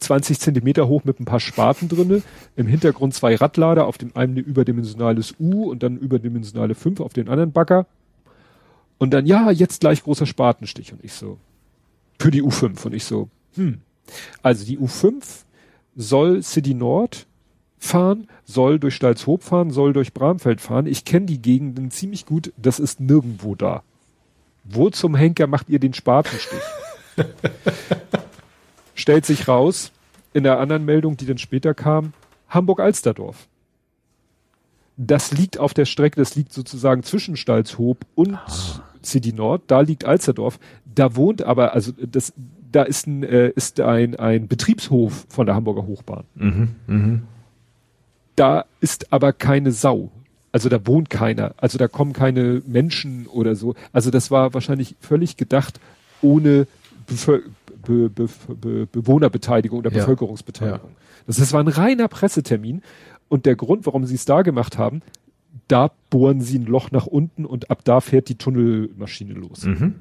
20 0.00 0.40
Zentimeter 0.40 0.88
hoch 0.88 1.04
mit 1.04 1.20
ein 1.20 1.26
paar 1.26 1.40
Spaten 1.40 1.88
drinne, 1.88 2.22
im 2.56 2.66
Hintergrund 2.66 3.14
zwei 3.14 3.34
Radlader, 3.34 3.86
auf 3.86 3.98
dem 3.98 4.16
einen 4.16 4.36
überdimensionales 4.36 5.34
U 5.38 5.70
und 5.70 5.82
dann 5.82 5.98
überdimensionale 5.98 6.74
5 6.74 7.00
auf 7.00 7.12
den 7.12 7.28
anderen 7.28 7.52
Bagger. 7.52 7.86
Und 8.98 9.12
dann, 9.12 9.26
ja, 9.26 9.50
jetzt 9.50 9.80
gleich 9.80 10.02
großer 10.02 10.26
Spatenstich. 10.26 10.92
Und 10.92 11.04
ich 11.04 11.12
so, 11.12 11.38
für 12.18 12.30
die 12.30 12.42
U5. 12.42 12.86
Und 12.86 12.94
ich 12.94 13.04
so, 13.04 13.28
hm. 13.54 13.80
Also 14.42 14.64
die 14.64 14.78
U5 14.78 15.44
soll 16.00 16.42
City 16.42 16.74
Nord 16.74 17.26
fahren, 17.78 18.26
soll 18.44 18.78
durch 18.78 18.94
Stalzhoop 18.94 19.42
fahren, 19.42 19.70
soll 19.70 19.92
durch 19.92 20.12
Bramfeld 20.14 20.60
fahren. 20.60 20.86
Ich 20.86 21.04
kenne 21.04 21.26
die 21.26 21.40
Gegenden 21.40 21.90
ziemlich 21.90 22.26
gut, 22.26 22.52
das 22.56 22.78
ist 22.78 23.00
nirgendwo 23.00 23.54
da. 23.54 23.82
Wo 24.64 24.90
zum 24.90 25.14
Henker 25.14 25.46
macht 25.46 25.68
ihr 25.68 25.78
den 25.78 25.94
Spatenstich? 25.94 26.60
Stellt 28.94 29.26
sich 29.26 29.46
raus, 29.46 29.92
in 30.32 30.42
der 30.42 30.58
anderen 30.58 30.84
Meldung, 30.84 31.16
die 31.16 31.26
dann 31.26 31.38
später 31.38 31.74
kam, 31.74 32.12
Hamburg-Alsterdorf. 32.48 33.46
Das 34.96 35.32
liegt 35.32 35.58
auf 35.58 35.74
der 35.74 35.86
Strecke, 35.86 36.16
das 36.16 36.34
liegt 36.34 36.52
sozusagen 36.52 37.02
zwischen 37.02 37.36
Stalzhoop 37.36 38.06
und 38.14 38.34
ah. 38.34 38.46
City 39.02 39.32
Nord, 39.32 39.62
da 39.66 39.80
liegt 39.80 40.04
Alsterdorf. 40.04 40.58
Da 40.94 41.16
wohnt 41.16 41.42
aber, 41.42 41.72
also 41.72 41.92
das, 41.92 42.32
da 42.72 42.82
ist 42.82 43.06
ein, 43.06 43.22
äh, 43.22 43.50
ist 43.50 43.80
ein, 43.80 44.16
ein 44.16 44.48
Betriebshof 44.48 45.26
von 45.28 45.46
der 45.46 45.54
Hamburger 45.54 45.86
Hochbahn. 45.86 46.24
Mhm, 46.34 46.68
mh. 46.86 47.20
Da 48.36 48.64
ist 48.80 49.12
aber 49.12 49.32
keine 49.32 49.72
Sau. 49.72 50.10
Also 50.52 50.68
da 50.68 50.84
wohnt 50.86 51.10
keiner. 51.10 51.54
Also 51.58 51.78
da 51.78 51.88
kommen 51.88 52.12
keine 52.12 52.62
Menschen 52.66 53.26
oder 53.26 53.54
so. 53.54 53.74
Also 53.92 54.10
das 54.10 54.30
war 54.30 54.54
wahrscheinlich 54.54 54.96
völlig 55.00 55.36
gedacht 55.36 55.80
ohne 56.22 56.66
Bevölker 57.06 57.48
Be 57.82 58.10
Be 58.10 58.28
Be 58.60 58.86
Bewohnerbeteiligung 58.86 59.78
oder 59.78 59.90
ja. 59.90 59.98
Bevölkerungsbeteiligung. 59.98 60.90
Ja. 60.90 60.96
Das, 61.26 61.36
das 61.36 61.52
war 61.52 61.60
ein 61.60 61.68
reiner 61.68 62.08
Pressetermin. 62.08 62.82
Und 63.28 63.46
der 63.46 63.56
Grund, 63.56 63.86
warum 63.86 64.04
sie 64.06 64.16
es 64.16 64.24
da 64.24 64.42
gemacht 64.42 64.76
haben, 64.76 65.02
da 65.68 65.90
bohren 66.10 66.40
sie 66.40 66.58
ein 66.58 66.66
Loch 66.66 66.90
nach 66.90 67.06
unten 67.06 67.44
und 67.44 67.70
ab 67.70 67.84
da 67.84 68.00
fährt 68.00 68.28
die 68.28 68.34
Tunnelmaschine 68.34 69.34
los. 69.34 69.64
Mhm. 69.64 69.94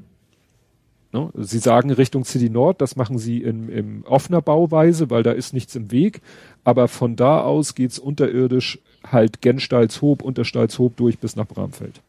Ne? 1.12 1.30
Sie 1.36 1.58
sagen 1.60 1.92
Richtung 1.92 2.24
City 2.24 2.50
Nord, 2.50 2.82
das 2.82 2.96
machen 2.96 3.18
sie 3.18 3.42
in, 3.42 3.70
in 3.70 4.04
offener 4.06 4.42
Bauweise, 4.42 5.10
weil 5.10 5.24
da 5.24 5.32
ist 5.32 5.54
nichts 5.54 5.76
im 5.76 5.92
Weg. 5.92 6.22
Aber 6.64 6.88
von 6.88 7.16
da 7.16 7.42
aus 7.42 7.74
geht's 7.74 7.98
unterirdisch 7.98 8.80
halt 9.06 9.42
Genstalshoop, 9.42 10.22
Unterstalshoop 10.22 10.96
durch 10.98 11.18
bis 11.20 11.36
nach 11.36 11.48
Bramfeld. 11.48 12.02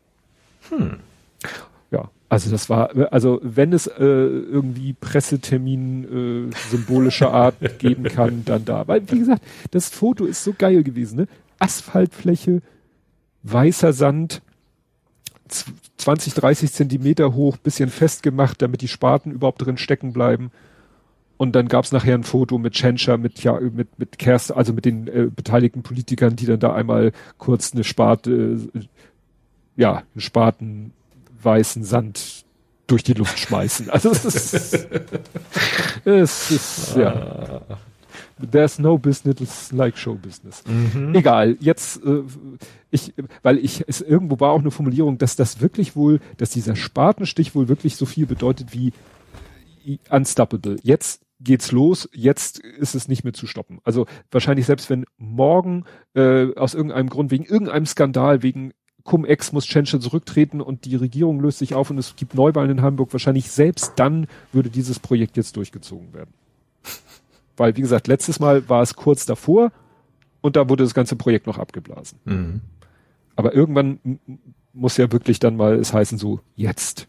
Hm. 0.69 0.97
Ja, 1.91 2.11
also 2.29 2.51
das 2.51 2.69
war, 2.69 2.91
also 3.13 3.41
wenn 3.43 3.73
es 3.73 3.87
äh, 3.87 4.05
irgendwie 4.05 4.93
Pressetermin 4.93 6.51
äh, 6.51 6.57
symbolischer 6.71 7.33
Art 7.33 7.79
geben 7.79 8.05
kann, 8.05 8.45
dann 8.45 8.65
da. 8.65 8.87
Weil, 8.87 9.11
wie 9.11 9.21
gesagt, 9.21 9.43
das 9.71 9.89
Foto 9.89 10.27
ist 10.27 10.45
so 10.45 10.55
geil 10.57 10.83
gewesen, 10.83 11.17
ne? 11.17 11.29
Asphaltfläche, 11.59 12.63
weißer 13.43 13.93
Sand, 13.93 14.43
20, 16.01 16.35
30 16.35 16.73
Zentimeter 16.73 17.35
hoch, 17.35 17.57
bisschen 17.57 17.91
festgemacht, 17.91 18.63
damit 18.63 18.81
die 18.81 18.89
Spaten 18.89 19.33
überhaupt 19.33 19.65
drin 19.65 19.77
stecken 19.77 20.13
bleiben. 20.13 20.51
Und 21.37 21.53
dann 21.53 21.69
gab's 21.69 21.93
nachher 21.93 22.15
ein 22.15 22.25
Foto 22.25 22.59
mit 22.59 22.75
Tschentscher, 22.75 23.17
mit, 23.17 23.43
ja, 23.43 23.59
mit, 23.59 23.99
mit 23.99 24.19
Kerst, 24.19 24.53
also 24.53 24.73
mit 24.73 24.85
den 24.85 25.09
äh, 25.09 25.29
beteiligten 25.35 25.83
Politikern, 25.83 26.37
die 26.37 26.47
dann 26.47 26.61
da 26.61 26.75
einmal 26.75 27.13
kurz 27.39 27.73
eine 27.73 27.85
Sparte, 27.85 28.31
äh, 28.75 28.81
ja, 29.77 30.03
einen 30.15 30.21
Spaten 30.21 30.93
weißen 31.43 31.85
Sand 31.85 32.45
durch 32.87 33.03
die 33.05 33.15
Luft 33.15 33.39
schmeißen. 33.39 33.89
Also 33.89 34.11
es 34.11 34.25
ist, 34.25 34.75
es 36.05 36.51
ist 36.51 36.97
ja. 36.97 37.63
There's 38.51 38.79
no 38.79 38.99
business 38.99 39.73
like 39.73 39.97
show 39.97 40.15
business. 40.15 40.63
Mhm. 40.67 41.15
Egal, 41.15 41.57
jetzt, 41.61 42.05
äh, 42.05 42.23
ich, 42.91 43.15
weil 43.43 43.59
ich, 43.59 43.85
es 43.87 44.01
irgendwo 44.01 44.41
war 44.41 44.53
auch 44.53 44.61
eine 44.61 44.71
Formulierung, 44.71 45.19
dass 45.19 45.37
das 45.37 45.61
wirklich 45.61 45.97
wohl, 45.97 46.21
dass 46.37 46.51
dieser 46.51 46.77
Spatenstich 46.77 47.55
wohl 47.55 47.69
wirklich 47.69 47.97
so 47.97 48.07
viel 48.07 48.27
bedeutet 48.27 48.73
wie 48.73 48.93
unstoppable. 50.11 50.77
Jetzt 50.83 51.23
geht's 51.41 51.73
los, 51.73 52.09
jetzt 52.13 52.59
ist 52.59 52.95
es 52.95 53.09
nicht 53.09 53.25
mehr 53.25 53.33
zu 53.33 53.47
stoppen. 53.47 53.81
Also 53.85 54.07
wahrscheinlich 54.31 54.67
selbst 54.67 54.91
wenn 54.91 55.07
morgen 55.17 55.85
äh, 56.15 56.55
aus 56.55 56.75
irgendeinem 56.75 57.09
Grund, 57.09 57.31
wegen 57.31 57.45
irgendeinem 57.45 57.87
Skandal, 57.87 58.43
wegen 58.43 58.73
Cum-Ex 59.05 59.53
muss 59.53 59.67
Tschentscher 59.67 60.01
zurücktreten 60.01 60.61
und 60.61 60.85
die 60.85 60.97
Regierung 60.97 61.41
löst 61.41 61.59
sich 61.59 61.75
auf 61.75 61.91
und 61.91 61.99
es 61.99 62.17
gibt 62.17 62.35
Neuwahlen 62.35 62.71
in 62.71 62.83
Hamburg, 62.83 63.13
wahrscheinlich 63.13 63.51
selbst 63.51 63.95
dann 63.97 64.27
würde 64.53 64.71
dieses 64.71 64.99
Projekt 64.99 65.37
jetzt 65.37 65.57
durchgezogen 65.57 66.13
werden. 66.13 66.35
Weil, 67.61 67.77
wie 67.77 67.83
gesagt, 67.83 68.07
letztes 68.09 68.41
Mal 68.41 68.67
war 68.71 68.81
es 68.81 68.97
kurz 68.97 69.27
davor 69.27 69.71
und 70.41 70.57
da 70.57 70.71
wurde 70.71 70.83
das 70.83 70.95
ganze 70.95 71.15
Projekt 71.15 71.47
noch 71.47 71.59
abgeblasen. 71.59 72.19
Mhm. 72.25 72.61
Aber 73.37 73.53
irgendwann 73.53 74.19
muss 74.73 74.97
ja 74.97 75.13
wirklich 75.13 75.41
dann 75.41 75.57
mal 75.57 75.75
es 75.75 75.93
heißen 75.93 76.17
so, 76.17 76.41
jetzt. 76.57 77.07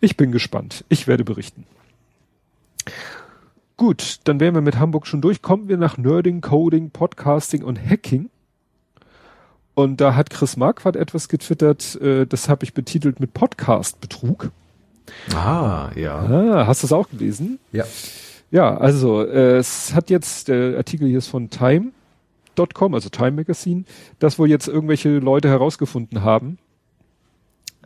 Ich 0.00 0.16
bin 0.16 0.30
gespannt. 0.30 0.84
Ich 0.88 1.08
werde 1.08 1.24
berichten. 1.24 1.66
Gut, 3.76 4.20
dann 4.22 4.38
wären 4.38 4.54
wir 4.54 4.60
mit 4.60 4.78
Hamburg 4.78 5.08
schon 5.08 5.20
durch. 5.20 5.42
Kommen 5.42 5.66
wir 5.66 5.78
nach 5.78 5.98
Nerding, 5.98 6.40
Coding, 6.40 6.90
Podcasting 6.90 7.64
und 7.64 7.84
Hacking. 7.84 8.30
Und 9.74 10.00
da 10.00 10.14
hat 10.14 10.30
Chris 10.30 10.56
Marquardt 10.56 10.94
etwas 10.94 11.28
getwittert, 11.28 12.00
äh, 12.00 12.24
das 12.24 12.48
habe 12.48 12.62
ich 12.62 12.72
betitelt 12.72 13.18
mit 13.18 13.34
Podcast-Betrug. 13.34 14.52
Ah, 15.34 15.90
ja. 15.96 16.18
Ah, 16.20 16.66
hast 16.68 16.84
du 16.84 16.86
es 16.86 16.92
auch 16.92 17.10
gelesen? 17.10 17.58
Ja. 17.72 17.84
Ja, 18.56 18.74
also 18.74 19.22
äh, 19.22 19.58
es 19.58 19.94
hat 19.94 20.08
jetzt, 20.08 20.48
der 20.48 20.78
Artikel 20.78 21.06
hier 21.06 21.18
ist 21.18 21.28
von 21.28 21.50
Time.com, 21.50 22.94
also 22.94 23.10
Time 23.10 23.32
Magazine, 23.32 23.84
dass 24.18 24.38
wohl 24.38 24.48
jetzt 24.48 24.66
irgendwelche 24.66 25.18
Leute 25.18 25.50
herausgefunden 25.50 26.22
haben, 26.22 26.56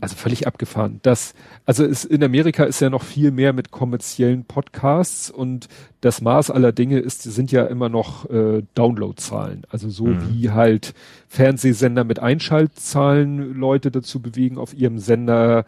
also 0.01 0.15
völlig 0.15 0.47
abgefahren. 0.47 1.01
Das, 1.03 1.35
also 1.67 1.85
ist, 1.85 2.05
in 2.05 2.23
Amerika 2.23 2.63
ist 2.63 2.81
ja 2.81 2.89
noch 2.89 3.03
viel 3.03 3.33
mehr 3.33 3.53
mit 3.53 3.73
kommerziellen 3.73 4.45
Podcasts 4.45 5.29
und 5.29 5.67
das 6.03 6.21
Maß 6.21 6.53
aller 6.53 6.71
Dinge 6.71 7.01
ist, 7.01 7.25
sind 7.25 7.51
ja 7.51 7.65
immer 7.65 7.89
noch 7.89 8.31
äh, 8.31 8.63
Downloadzahlen. 8.77 9.65
Also 9.71 9.91
so 9.91 10.05
mhm. 10.05 10.21
wie 10.29 10.51
halt 10.51 10.95
Fernsehsender 11.27 12.05
mit 12.05 12.21
Einschaltzahlen 12.21 13.55
Leute 13.55 13.91
dazu 13.91 14.23
bewegen, 14.23 14.57
auf 14.57 14.73
ihrem 14.73 15.01
Sender 15.01 15.65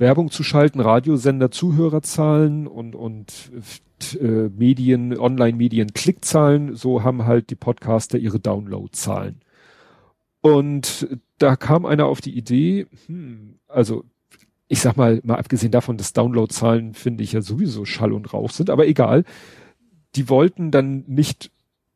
Werbung 0.00 0.30
zu 0.30 0.42
schalten, 0.42 0.80
Radiosender 0.80 1.50
Zuhörerzahlen 1.50 2.66
und, 2.66 2.94
und 2.94 3.50
äh, 4.20 4.48
Medien, 4.48 5.16
Online-Medien 5.18 5.92
Klickzahlen, 5.92 6.74
so 6.74 7.04
haben 7.04 7.26
halt 7.26 7.50
die 7.50 7.56
Podcaster 7.56 8.18
ihre 8.18 8.40
Downloadzahlen. 8.40 9.40
Und 10.40 11.08
da 11.38 11.56
kam 11.56 11.84
einer 11.84 12.06
auf 12.06 12.20
die 12.20 12.36
Idee, 12.36 12.86
hm, 13.06 13.58
also 13.68 14.04
ich 14.68 14.80
sag 14.80 14.96
mal, 14.96 15.20
mal 15.24 15.36
abgesehen 15.36 15.72
davon, 15.72 15.96
dass 15.96 16.12
Downloadzahlen 16.12 16.94
finde 16.94 17.24
ich 17.24 17.32
ja 17.32 17.42
sowieso 17.42 17.84
Schall 17.84 18.12
und 18.12 18.32
Rauch 18.32 18.50
sind, 18.50 18.70
aber 18.70 18.86
egal, 18.86 19.24
die 20.14 20.28
wollten 20.28 20.70
dann 20.70 21.04
nicht 21.06 21.50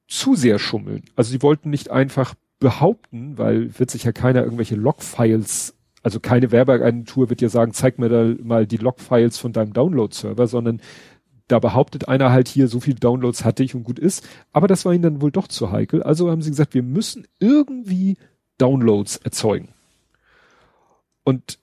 zu 0.09 0.35
sehr 0.35 0.59
schummeln. 0.59 1.05
Also 1.17 1.33
die 1.33 1.43
wollten 1.43 1.71
nicht 1.71 1.91
einfach 1.91 2.35
behaupten, 2.59 3.39
weil 3.39 3.79
wird 3.79 3.91
sich 3.91 4.05
ja 4.05 4.13
keiner 4.13 4.43
irgendwelche 4.43 4.77
Logfiles, 4.77 5.75
also 6.05 6.21
keine 6.21 6.53
Werbeagentur 6.53 7.31
wird 7.31 7.41
ja 7.41 7.49
sagen, 7.49 7.73
zeig 7.73 7.99
mir 7.99 8.11
da 8.11 8.35
mal 8.45 8.67
die 8.67 8.77
Logfiles 8.77 9.39
von 9.39 9.55
deinem 9.55 9.73
Download-Server, 9.73 10.47
sondern 10.47 10.81
da 11.49 11.59
behauptet 11.59 12.09
einer 12.09 12.31
halt 12.31 12.47
hier, 12.47 12.69
so 12.69 12.79
viele 12.79 12.97
Downloads 12.97 13.45
hatte 13.45 13.65
ich 13.65 13.75
und 13.75 13.85
gut 13.85 13.99
ist. 13.99 14.27
Aber 14.53 14.69
das 14.69 14.85
war 14.85 14.93
ihnen 14.93 15.03
dann 15.03 15.23
wohl 15.23 15.33
doch 15.33 15.49
zu 15.49 15.73
heikel. 15.73 16.03
Also 16.03 16.31
haben 16.31 16.43
sie 16.43 16.51
gesagt, 16.51 16.75
wir 16.75 16.83
müssen 16.83 17.27
irgendwie 17.41 18.19
Downloads 18.59 19.17
erzeugen. 19.17 19.71
Und 21.25 21.59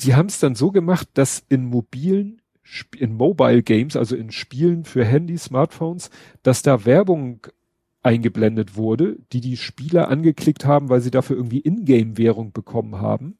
die 0.00 0.14
haben 0.14 0.28
es 0.28 0.40
dann 0.40 0.54
so 0.54 0.70
gemacht, 0.70 1.08
dass 1.14 1.44
in 1.50 1.66
mobilen, 1.66 2.40
in 2.96 3.14
Mobile 3.14 3.62
Games, 3.62 3.96
also 3.96 4.16
in 4.16 4.30
Spielen 4.30 4.84
für 4.84 5.04
Handy, 5.04 5.36
Smartphones, 5.36 6.08
dass 6.42 6.62
da 6.62 6.86
Werbung 6.86 7.46
eingeblendet 8.02 8.76
wurde, 8.76 9.18
die 9.32 9.42
die 9.42 9.58
Spieler 9.58 10.08
angeklickt 10.08 10.64
haben, 10.64 10.88
weil 10.88 11.02
sie 11.02 11.10
dafür 11.10 11.36
irgendwie 11.36 11.60
Ingame-Währung 11.60 12.52
bekommen 12.52 12.96
haben. 12.96 13.36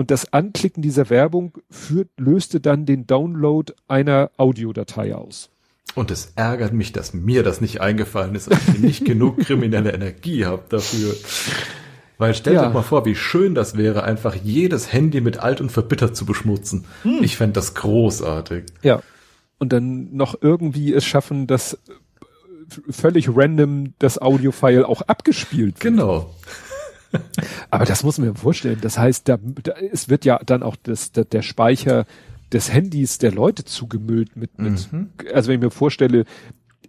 Und 0.00 0.10
das 0.10 0.32
Anklicken 0.32 0.82
dieser 0.82 1.10
Werbung 1.10 1.58
führt, 1.68 2.08
löste 2.16 2.58
dann 2.58 2.86
den 2.86 3.06
Download 3.06 3.70
einer 3.86 4.30
Audiodatei 4.38 5.14
aus. 5.14 5.50
Und 5.94 6.10
es 6.10 6.32
ärgert 6.36 6.72
mich, 6.72 6.92
dass 6.92 7.12
mir 7.12 7.42
das 7.42 7.60
nicht 7.60 7.82
eingefallen 7.82 8.34
ist, 8.34 8.50
dass 8.50 8.66
ich 8.66 8.78
nicht 8.78 9.04
genug 9.04 9.40
kriminelle 9.40 9.92
Energie 9.92 10.46
habe 10.46 10.62
dafür. 10.70 11.14
Weil 12.16 12.32
stell 12.32 12.54
ja. 12.54 12.66
dir 12.66 12.72
mal 12.72 12.80
vor, 12.80 13.04
wie 13.04 13.14
schön 13.14 13.54
das 13.54 13.76
wäre, 13.76 14.02
einfach 14.02 14.34
jedes 14.34 14.90
Handy 14.90 15.20
mit 15.20 15.40
alt 15.40 15.60
und 15.60 15.70
verbittert 15.70 16.16
zu 16.16 16.24
beschmutzen. 16.24 16.86
Hm. 17.02 17.18
Ich 17.22 17.36
fände 17.36 17.52
das 17.52 17.74
großartig. 17.74 18.64
Ja. 18.80 19.02
Und 19.58 19.74
dann 19.74 20.16
noch 20.16 20.34
irgendwie 20.40 20.94
es 20.94 21.04
schaffen, 21.04 21.46
dass 21.46 21.76
völlig 22.88 23.28
random 23.36 23.92
das 23.98 24.16
Audiofile 24.16 24.88
auch 24.88 25.02
abgespielt 25.02 25.74
wird. 25.74 25.80
Genau. 25.80 26.34
Aber 27.70 27.84
das 27.84 28.04
muss 28.04 28.18
man 28.18 28.28
mir 28.28 28.34
vorstellen. 28.34 28.78
Das 28.80 28.98
heißt, 28.98 29.28
da, 29.28 29.38
da, 29.62 29.72
es 29.72 30.08
wird 30.08 30.24
ja 30.24 30.40
dann 30.44 30.62
auch 30.62 30.76
das, 30.76 31.12
da, 31.12 31.24
der 31.24 31.42
Speicher 31.42 32.06
des 32.52 32.72
Handys 32.72 33.18
der 33.18 33.32
Leute 33.32 33.64
zugemüllt 33.64 34.36
mit, 34.36 34.58
mit 34.58 34.92
mhm. 34.92 35.10
also 35.32 35.48
wenn 35.48 35.56
ich 35.56 35.64
mir 35.64 35.70
vorstelle, 35.70 36.24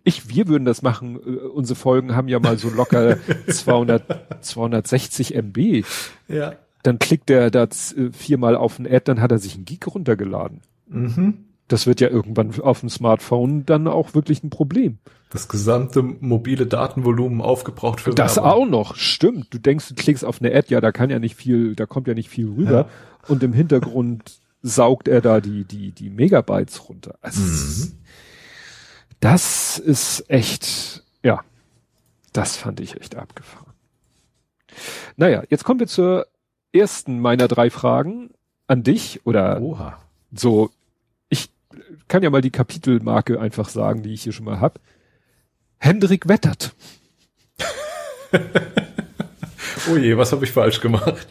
ich, 0.03 0.29
wir 0.29 0.47
würden 0.47 0.65
das 0.65 0.81
machen. 0.81 1.17
Äh, 1.17 1.47
unsere 1.47 1.75
Folgen 1.75 2.15
haben 2.15 2.27
ja 2.27 2.39
mal 2.39 2.57
so 2.57 2.69
locker 2.69 3.17
200, 3.47 4.43
260 4.43 5.35
MB. 5.35 5.85
Ja. 6.27 6.53
Dann 6.83 6.97
klickt 6.97 7.29
der 7.29 7.51
da 7.51 7.63
äh, 7.63 8.11
viermal 8.11 8.55
auf 8.55 8.79
ein 8.79 8.87
Ad, 8.87 9.03
dann 9.05 9.21
hat 9.21 9.31
er 9.31 9.39
sich 9.39 9.55
ein 9.55 9.65
Geek 9.65 9.87
runtergeladen. 9.87 10.61
Mhm. 10.87 11.45
Das 11.71 11.87
wird 11.87 12.01
ja 12.01 12.09
irgendwann 12.09 12.59
auf 12.59 12.81
dem 12.81 12.89
Smartphone 12.89 13.65
dann 13.65 13.87
auch 13.87 14.13
wirklich 14.13 14.43
ein 14.43 14.49
Problem. 14.49 14.97
Das 15.29 15.47
gesamte 15.47 16.01
mobile 16.03 16.65
Datenvolumen 16.67 17.39
aufgebraucht 17.39 18.01
für 18.01 18.09
Das 18.13 18.35
Werbung. 18.35 18.51
auch 18.51 18.65
noch, 18.65 18.95
stimmt. 18.95 19.53
Du 19.53 19.57
denkst, 19.57 19.87
du 19.87 19.95
klickst 19.95 20.25
auf 20.25 20.41
eine 20.41 20.53
Ad, 20.53 20.67
ja, 20.67 20.81
da 20.81 20.91
kann 20.91 21.09
ja 21.09 21.19
nicht 21.19 21.35
viel, 21.35 21.75
da 21.75 21.85
kommt 21.85 22.07
ja 22.07 22.13
nicht 22.13 22.27
viel 22.27 22.47
rüber. 22.49 22.71
Ja. 22.71 22.85
Und 23.29 23.41
im 23.43 23.53
Hintergrund 23.53 24.39
saugt 24.61 25.07
er 25.07 25.21
da 25.21 25.39
die, 25.39 25.63
die, 25.63 25.91
die 25.91 26.09
Megabytes 26.09 26.89
runter. 26.89 27.15
Also 27.21 27.41
mhm. 27.41 27.93
Das 29.21 29.77
ist 29.77 30.29
echt, 30.29 31.03
ja, 31.23 31.41
das 32.33 32.57
fand 32.57 32.81
ich 32.81 32.99
echt 32.99 33.15
abgefahren. 33.15 33.71
Naja, 35.15 35.43
jetzt 35.49 35.63
kommen 35.63 35.79
wir 35.79 35.87
zur 35.87 36.27
ersten 36.73 37.21
meiner 37.21 37.47
drei 37.47 37.69
Fragen 37.69 38.31
an 38.67 38.83
dich 38.83 39.21
oder 39.25 39.61
Oha. 39.61 39.97
so. 40.33 40.69
Ich 42.11 42.13
kann 42.13 42.23
ja 42.23 42.29
mal 42.29 42.41
die 42.41 42.51
Kapitelmarke 42.51 43.39
einfach 43.39 43.69
sagen, 43.69 44.03
die 44.03 44.13
ich 44.13 44.23
hier 44.23 44.33
schon 44.33 44.43
mal 44.43 44.59
hab. 44.59 44.81
Hendrik 45.77 46.27
wettert. 46.27 46.75
oh 49.89 49.95
je, 49.95 50.17
was 50.17 50.33
habe 50.33 50.43
ich 50.43 50.51
falsch 50.51 50.81
gemacht? 50.81 51.25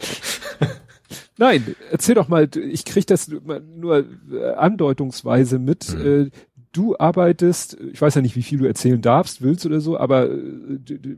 Nein, 1.36 1.76
erzähl 1.90 2.14
doch 2.14 2.28
mal, 2.28 2.48
ich 2.56 2.86
krieg 2.86 3.06
das 3.06 3.28
nur 3.28 4.06
äh, 4.32 4.52
andeutungsweise 4.54 5.58
mit. 5.58 5.84
Hm. 5.84 6.30
Du 6.72 6.96
arbeitest, 6.98 7.76
ich 7.92 8.00
weiß 8.00 8.14
ja 8.14 8.22
nicht, 8.22 8.36
wie 8.36 8.42
viel 8.42 8.60
du 8.60 8.64
erzählen 8.64 9.02
darfst, 9.02 9.42
willst 9.42 9.66
oder 9.66 9.82
so, 9.82 9.98
aber 9.98 10.30
äh, 10.30 10.38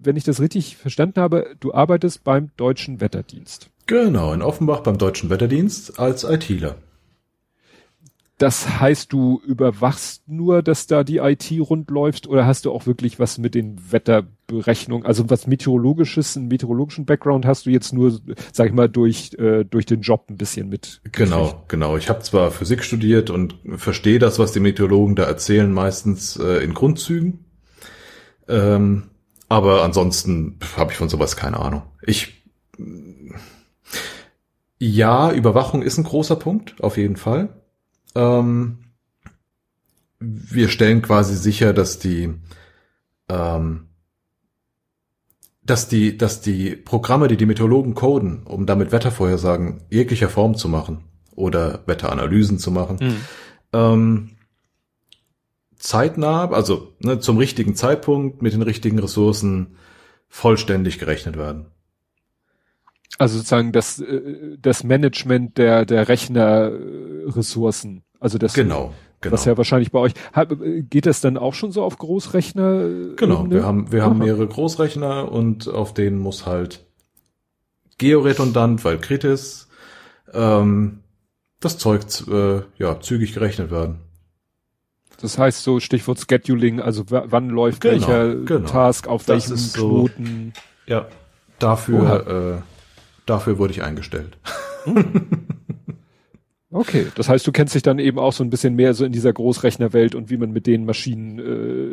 wenn 0.03 0.17
ich 0.17 0.25
das 0.25 0.41
richtig 0.41 0.77
verstanden 0.77 1.21
habe, 1.21 1.55
du 1.61 1.73
arbeitest 1.73 2.25
beim 2.25 2.51
Deutschen 2.57 3.01
Wetterdienst. 3.01 3.71
Genau, 3.87 4.33
in 4.33 4.43
Offenbach 4.43 4.81
beim 4.81 4.99
Deutschen 4.99 5.31
Wetterdienst 5.31 6.01
als 6.01 6.25
ITler. 6.25 6.75
Das 8.43 8.81
heißt, 8.81 9.13
du 9.13 9.41
überwachst 9.47 10.25
nur, 10.27 10.65
dass 10.65 10.89
da 10.89 11.05
die 11.05 11.19
IT 11.19 11.49
rund 11.61 11.89
läuft 11.93 12.27
oder 12.27 12.45
hast 12.45 12.65
du 12.65 12.73
auch 12.73 12.87
wirklich 12.87 13.21
was 13.21 13.39
mit 13.39 13.55
den 13.55 13.93
Wetterberechnungen, 13.93 15.07
also 15.07 15.31
was 15.31 15.47
meteorologisches, 15.47 16.37
einen 16.37 16.49
meteorologischen 16.49 17.07
Background 17.07 17.47
hast 17.47 17.67
du 17.67 17.71
jetzt 17.71 17.93
nur, 17.93 18.19
sag 18.53 18.67
ich 18.67 18.73
mal, 18.73 18.89
durch, 18.89 19.33
äh, 19.39 19.63
durch 19.63 19.87
den 19.87 20.01
Job 20.01 20.27
ein 20.29 20.39
bisschen 20.39 20.69
mit. 20.69 21.01
Genau, 21.13 21.63
genau. 21.69 21.97
Ich 21.97 22.09
habe 22.09 22.19
zwar 22.23 22.51
Physik 22.51 22.83
studiert 22.83 23.31
und 23.31 23.55
verstehe 23.77 24.19
das, 24.19 24.41
was 24.41 24.51
die 24.51 24.59
Meteorologen 24.59 25.15
da 25.15 25.23
erzählen, 25.23 25.73
meistens 25.73 26.37
äh, 26.37 26.65
in 26.65 26.75
Grundzügen. 26.75 27.45
Ähm, 28.49 29.05
aber 29.49 29.85
ansonsten 29.85 30.59
habe 30.77 30.91
ich 30.91 30.99
von 30.99 31.09
sowas 31.09 31.37
keine 31.37 31.61
Ahnung. 31.61 31.83
Ich 32.05 32.43
ja, 34.81 35.31
Überwachung 35.31 35.83
ist 35.83 35.97
ein 35.97 36.03
großer 36.03 36.35
Punkt, 36.35 36.83
auf 36.83 36.97
jeden 36.97 37.15
Fall. 37.15 37.62
Ähm, 38.15 38.79
wir 40.21 40.69
stellen 40.69 41.03
quasi 41.03 41.37
sicher, 41.37 41.73
dass 41.73 41.99
die, 41.99 42.33
ähm, 43.29 43.89
dass 45.65 45.89
die, 45.89 46.17
dass 46.17 46.41
die 46.41 46.77
Programme, 46.77 47.29
die 47.29 47.37
die 47.37 47.47
Meteorologen 47.47 47.95
coden, 47.95 48.43
um 48.45 48.67
damit 48.67 48.93
Wettervorhersagen 48.93 49.83
jeglicher 49.91 50.29
Form 50.29 50.57
zu 50.57 50.69
machen 50.69 51.05
oder 51.35 51.83
Wetteranalysen 51.87 52.59
zu 52.59 52.71
machen, 52.71 52.99
mhm. 53.01 53.17
ähm, 53.73 54.31
zeitnah, 55.77 56.51
also 56.51 56.95
ne, 57.01 57.19
zum 57.19 57.39
richtigen 57.39 57.75
Zeitpunkt 57.75 58.43
mit 58.43 58.53
den 58.53 58.63
richtigen 58.63 58.99
Ressourcen 58.99 59.77
vollständig 60.29 60.99
gerechnet 60.99 61.37
werden. 61.37 61.67
Also 63.19 63.37
sozusagen 63.37 63.73
das, 63.73 64.01
äh, 64.01 64.57
das 64.61 64.85
Management 64.85 65.59
der, 65.59 65.85
der 65.85 66.09
Rechnerressourcen. 66.09 68.03
Also 68.19 68.39
das, 68.39 68.55
genau, 68.55 68.95
genau. 69.21 69.33
was 69.33 69.45
ja 69.45 69.57
wahrscheinlich 69.57 69.91
bei 69.91 69.99
euch, 69.99 70.13
geht 70.89 71.07
das 71.07 71.21
dann 71.21 71.37
auch 71.37 71.55
schon 71.55 71.73
so 71.73 71.83
auf 71.83 71.99
Großrechner? 71.99 73.15
Genau, 73.17 73.51
wir 73.51 73.65
haben, 73.65 73.93
wir 73.93 74.03
haben 74.03 74.19
mehrere 74.19 74.47
Großrechner 74.47 75.31
und 75.31 75.69
auf 75.69 75.93
denen 75.95 76.19
muss 76.19 76.47
halt 76.47 76.87
georedundant, 77.99 78.85
weil 78.85 78.99
Kritis, 78.99 79.69
ähm, 80.33 81.01
das 81.61 81.79
Zeug, 81.79 82.03
äh, 82.29 82.63
ja, 82.79 83.01
zügig 83.01 83.35
gerechnet 83.35 83.71
werden. 83.71 84.01
Das 85.21 85.39
heißt 85.39 85.63
so 85.63 85.79
Stichwort 85.79 86.19
Scheduling, 86.19 86.81
also 86.81 87.05
wann 87.09 87.49
läuft 87.49 87.81
genau, 87.81 87.93
welcher 87.93 88.35
genau. 88.35 88.69
Task 88.69 89.07
auf 89.07 89.25
das 89.25 89.51
welchem 89.51 89.73
Knoten. 89.73 90.53
So, 90.55 90.93
ja, 90.93 91.07
dafür, 91.61 92.57
äh, 92.59 92.72
Dafür 93.27 93.59
wurde 93.59 93.73
ich 93.73 93.83
eingestellt. 93.83 94.39
Okay, 96.75 97.07
das 97.17 97.29
heißt, 97.29 97.47
du 97.47 97.53
kennst 97.53 97.75
dich 97.75 97.83
dann 97.83 97.99
eben 97.99 98.19
auch 98.19 98.33
so 98.33 98.43
ein 98.43 98.49
bisschen 98.49 98.75
mehr 98.75 98.95
so 98.95 99.05
in 99.05 99.13
dieser 99.13 99.33
Großrechnerwelt 99.33 100.15
und 100.15 100.31
wie 100.31 100.39
man 100.39 100.53
mit 100.53 100.67
den 100.67 100.87
Maschinen 100.87 101.39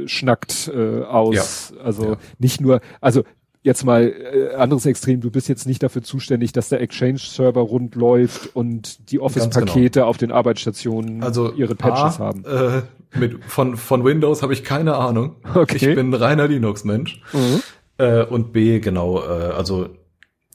äh, 0.06 0.08
schnackt 0.08 0.72
äh, 0.74 1.04
aus. 1.04 1.74
Ja. 1.76 1.84
Also 1.84 2.12
ja. 2.12 2.18
nicht 2.38 2.62
nur, 2.62 2.80
also 3.02 3.24
jetzt 3.62 3.84
mal 3.84 4.04
äh, 4.06 4.56
anderes 4.56 4.86
Extrem, 4.86 5.20
du 5.20 5.32
bist 5.32 5.50
jetzt 5.50 5.68
nicht 5.68 5.84
dafür 5.84 6.02
zuständig, 6.02 6.54
dass 6.54 6.70
der 6.70 6.80
Exchange-Server 6.80 7.60
rund 7.60 7.96
läuft 7.96 8.56
und 8.56 9.12
die 9.12 9.20
Office-Pakete 9.20 10.00
genau. 10.00 10.08
auf 10.08 10.16
den 10.16 10.32
Arbeitsstationen 10.32 11.24
also 11.24 11.52
ihre 11.52 11.76
Patches 11.76 12.20
A, 12.20 12.20
haben. 12.20 12.46
Äh, 12.46 12.84
mit, 13.20 13.44
von, 13.44 13.76
von 13.76 14.06
Windows 14.06 14.42
habe 14.44 14.54
ich 14.54 14.64
keine 14.64 14.96
Ahnung. 14.96 15.36
Okay. 15.56 15.90
Ich 15.90 15.96
bin 15.96 16.12
ein 16.12 16.14
reiner 16.14 16.48
Linux-Mensch. 16.48 17.22
Mhm. 17.34 17.62
Äh, 17.98 18.24
und 18.24 18.54
B, 18.54 18.80
genau, 18.80 19.22
äh, 19.22 19.52
also 19.52 19.90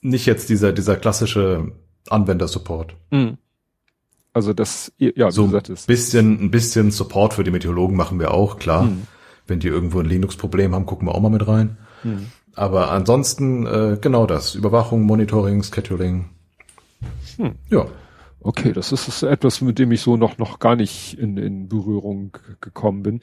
nicht 0.05 0.27
jetzt 0.27 0.49
dieser, 0.51 0.73
dieser 0.73 0.97
klassische 0.97 1.73
Anwendersupport. 2.09 2.95
Mhm. 3.11 3.39
Also 4.33 4.53
das, 4.53 4.93
ja, 4.99 5.31
so 5.31 5.45
ein 5.45 5.63
bisschen, 5.87 6.45
ein 6.45 6.51
bisschen 6.51 6.91
Support 6.91 7.35
für 7.35 7.45
die 7.45 7.51
Meteorologen 7.51 7.97
machen 7.97 8.19
wir 8.19 8.33
auch, 8.33 8.59
klar. 8.59 8.85
Mhm. 8.85 9.03
Wenn 9.47 9.61
die 9.61 9.69
irgendwo 9.69 10.01
ein 10.01 10.07
Linux-Problem 10.07 10.75
haben, 10.75 10.87
gucken 10.87 11.07
wir 11.07 11.15
auch 11.15 11.21
mal 11.21 11.31
mit 11.31 11.47
rein. 11.47 11.79
Mhm. 12.03 12.27
Aber 12.55 12.91
ansonsten 12.91 13.67
äh, 13.67 13.99
genau 14.01 14.27
das. 14.27 14.55
Überwachung, 14.55 15.03
Monitoring, 15.03 15.63
Scheduling. 15.63 16.31
Hm. 17.37 17.55
Ja. 17.69 17.87
Okay, 18.41 18.73
das 18.73 18.93
ist, 18.93 19.09
das 19.09 19.17
ist 19.17 19.23
etwas, 19.23 19.61
mit 19.61 19.79
dem 19.79 19.91
ich 19.91 20.03
so 20.03 20.17
noch, 20.17 20.39
noch 20.39 20.59
gar 20.59 20.77
nicht 20.77 21.19
in, 21.19 21.37
in 21.37 21.69
Berührung 21.69 22.37
gekommen 22.61 23.03
bin. 23.03 23.21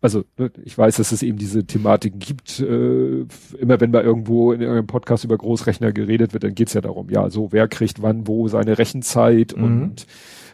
Also 0.00 0.24
ne, 0.36 0.50
ich 0.64 0.76
weiß, 0.76 0.96
dass 0.96 1.12
es 1.12 1.22
eben 1.22 1.38
diese 1.38 1.64
Thematiken 1.64 2.18
gibt. 2.18 2.60
Äh, 2.60 3.26
immer 3.58 3.80
wenn 3.80 3.90
mal 3.90 4.04
irgendwo 4.04 4.52
in 4.52 4.60
irgendeinem 4.60 4.86
Podcast 4.86 5.24
über 5.24 5.38
Großrechner 5.38 5.92
geredet 5.92 6.32
wird, 6.32 6.44
dann 6.44 6.54
geht's 6.54 6.74
ja 6.74 6.80
darum, 6.80 7.10
ja, 7.10 7.30
so 7.30 7.52
wer 7.52 7.66
kriegt 7.68 8.02
wann 8.02 8.26
wo 8.26 8.48
seine 8.48 8.78
Rechenzeit 8.78 9.56
mhm. 9.56 9.64
und 9.64 10.06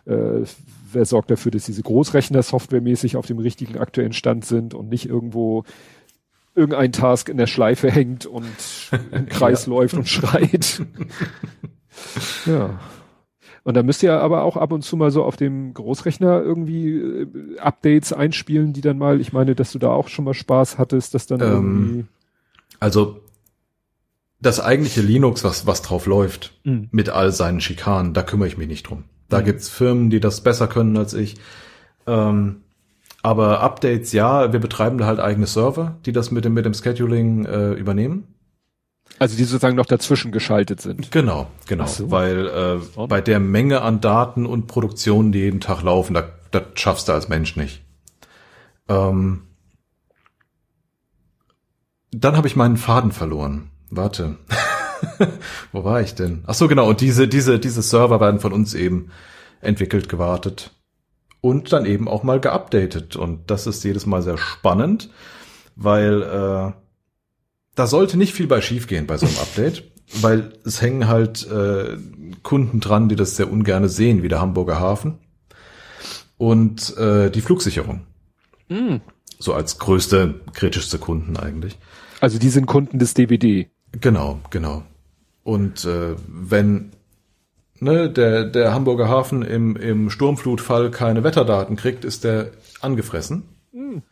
äh, 0.06 0.44
wer 0.92 1.04
sorgt 1.04 1.30
dafür, 1.30 1.50
dass 1.50 1.64
diese 1.64 1.82
Großrechner 1.82 2.42
softwaremäßig 2.42 3.16
auf 3.16 3.26
dem 3.26 3.38
richtigen 3.38 3.78
aktuellen 3.78 4.12
Stand 4.12 4.44
sind 4.44 4.74
und 4.74 4.88
nicht 4.88 5.08
irgendwo 5.08 5.64
irgendein 6.54 6.92
Task 6.92 7.28
in 7.28 7.36
der 7.36 7.46
Schleife 7.46 7.90
hängt 7.90 8.26
und 8.26 8.46
im 9.10 9.26
Kreis 9.28 9.66
ja. 9.66 9.72
läuft 9.72 9.94
und 9.94 10.08
schreit. 10.08 10.82
ja. 12.46 12.78
Und 13.64 13.76
da 13.76 13.82
müsst 13.82 14.02
ihr 14.02 14.20
aber 14.20 14.42
auch 14.42 14.56
ab 14.56 14.72
und 14.72 14.82
zu 14.82 14.96
mal 14.96 15.10
so 15.10 15.22
auf 15.22 15.36
dem 15.36 15.72
Großrechner 15.72 16.42
irgendwie 16.42 16.96
äh, 16.96 17.58
Updates 17.58 18.12
einspielen, 18.12 18.72
die 18.72 18.80
dann 18.80 18.98
mal, 18.98 19.20
ich 19.20 19.32
meine, 19.32 19.54
dass 19.54 19.72
du 19.72 19.78
da 19.78 19.90
auch 19.90 20.08
schon 20.08 20.24
mal 20.24 20.34
Spaß 20.34 20.78
hattest, 20.78 21.14
dass 21.14 21.26
dann 21.26 21.40
ähm, 21.40 21.48
irgendwie. 21.48 22.04
Also 22.80 23.20
das 24.40 24.58
eigentliche 24.58 25.00
Linux, 25.00 25.44
was, 25.44 25.66
was 25.66 25.82
drauf 25.82 26.06
läuft, 26.06 26.58
mhm. 26.64 26.88
mit 26.90 27.08
all 27.08 27.30
seinen 27.30 27.60
Schikanen, 27.60 28.12
da 28.12 28.22
kümmere 28.22 28.48
ich 28.48 28.58
mich 28.58 28.66
nicht 28.66 28.82
drum. 28.82 29.04
Da 29.28 29.40
mhm. 29.40 29.44
gibt's 29.44 29.68
Firmen, 29.68 30.10
die 30.10 30.18
das 30.18 30.40
besser 30.42 30.66
können 30.66 30.96
als 30.96 31.14
ich. 31.14 31.36
Ähm, 32.08 32.62
aber 33.22 33.60
Updates, 33.60 34.12
ja, 34.12 34.52
wir 34.52 34.58
betreiben 34.58 34.98
da 34.98 35.06
halt 35.06 35.20
eigene 35.20 35.46
Server, 35.46 35.98
die 36.04 36.10
das 36.10 36.32
mit 36.32 36.44
dem, 36.44 36.54
mit 36.54 36.64
dem 36.64 36.74
Scheduling 36.74 37.44
äh, 37.44 37.72
übernehmen. 37.74 38.26
Also 39.22 39.36
die 39.36 39.44
sozusagen 39.44 39.76
noch 39.76 39.86
dazwischen 39.86 40.32
geschaltet 40.32 40.80
sind. 40.80 41.12
Genau, 41.12 41.46
genau. 41.68 41.86
So. 41.86 42.10
Weil 42.10 42.48
äh, 42.48 43.06
bei 43.06 43.20
der 43.20 43.38
Menge 43.38 43.82
an 43.82 44.00
Daten 44.00 44.46
und 44.46 44.66
Produktionen, 44.66 45.30
die 45.30 45.38
jeden 45.38 45.60
Tag 45.60 45.82
laufen, 45.82 46.14
da, 46.14 46.24
das 46.50 46.64
schaffst 46.74 47.06
du 47.06 47.12
als 47.12 47.28
Mensch 47.28 47.54
nicht. 47.54 47.84
Ähm, 48.88 49.42
dann 52.10 52.36
habe 52.36 52.48
ich 52.48 52.56
meinen 52.56 52.76
Faden 52.76 53.12
verloren. 53.12 53.70
Warte. 53.90 54.38
Wo 55.70 55.84
war 55.84 56.00
ich 56.00 56.16
denn? 56.16 56.42
Ach 56.48 56.54
so, 56.54 56.66
genau. 56.66 56.88
Und 56.88 57.00
diese, 57.00 57.28
diese, 57.28 57.60
diese 57.60 57.82
Server 57.82 58.18
werden 58.18 58.40
von 58.40 58.52
uns 58.52 58.74
eben 58.74 59.12
entwickelt, 59.60 60.08
gewartet 60.08 60.72
und 61.40 61.72
dann 61.72 61.86
eben 61.86 62.08
auch 62.08 62.24
mal 62.24 62.40
geupdatet. 62.40 63.14
Und 63.14 63.52
das 63.52 63.68
ist 63.68 63.84
jedes 63.84 64.04
Mal 64.04 64.22
sehr 64.22 64.36
spannend, 64.36 65.10
weil 65.76 66.22
äh, 66.22 66.81
da 67.74 67.86
sollte 67.86 68.16
nicht 68.16 68.34
viel 68.34 68.46
bei 68.46 68.60
schiefgehen 68.60 69.06
bei 69.06 69.16
so 69.16 69.26
einem 69.26 69.38
Update, 69.38 69.84
weil 70.20 70.52
es 70.64 70.82
hängen 70.82 71.08
halt 71.08 71.46
äh, 71.50 71.96
Kunden 72.42 72.80
dran, 72.80 73.08
die 73.08 73.16
das 73.16 73.36
sehr 73.36 73.50
ungerne 73.50 73.88
sehen, 73.88 74.22
wie 74.22 74.28
der 74.28 74.40
Hamburger 74.40 74.78
Hafen 74.78 75.18
und 76.36 76.96
äh, 76.96 77.30
die 77.30 77.40
Flugsicherung. 77.40 78.06
Mm. 78.68 78.96
So 79.38 79.54
als 79.54 79.78
größte, 79.78 80.40
kritischste 80.52 80.98
Kunden 80.98 81.36
eigentlich. 81.36 81.78
Also 82.20 82.38
die 82.38 82.50
sind 82.50 82.66
Kunden 82.66 82.98
des 82.98 83.14
DVD. 83.14 83.68
Genau, 84.00 84.40
genau. 84.50 84.82
Und 85.42 85.84
äh, 85.84 86.14
wenn 86.28 86.92
ne, 87.80 88.08
der, 88.08 88.44
der 88.44 88.72
Hamburger 88.72 89.08
Hafen 89.08 89.42
im, 89.42 89.76
im 89.76 90.10
Sturmflutfall 90.10 90.90
keine 90.90 91.24
Wetterdaten 91.24 91.76
kriegt, 91.76 92.04
ist 92.04 92.24
der 92.24 92.52
angefressen. 92.80 93.42
Hm. 93.72 94.02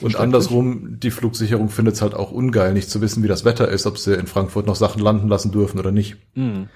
Und 0.00 0.16
andersrum, 0.16 1.00
die 1.00 1.10
Flugsicherung 1.10 1.70
findet 1.70 1.94
es 1.94 2.02
halt 2.02 2.14
auch 2.14 2.30
ungeil, 2.30 2.72
nicht 2.72 2.90
zu 2.90 3.00
wissen, 3.00 3.22
wie 3.22 3.28
das 3.28 3.44
Wetter 3.44 3.68
ist, 3.68 3.86
ob 3.86 3.98
sie 3.98 4.14
in 4.14 4.26
Frankfurt 4.26 4.66
noch 4.66 4.76
Sachen 4.76 5.02
landen 5.02 5.28
lassen 5.28 5.50
dürfen 5.50 5.78
oder 5.78 5.90
nicht. 5.90 6.16
Mhm. 6.34 6.68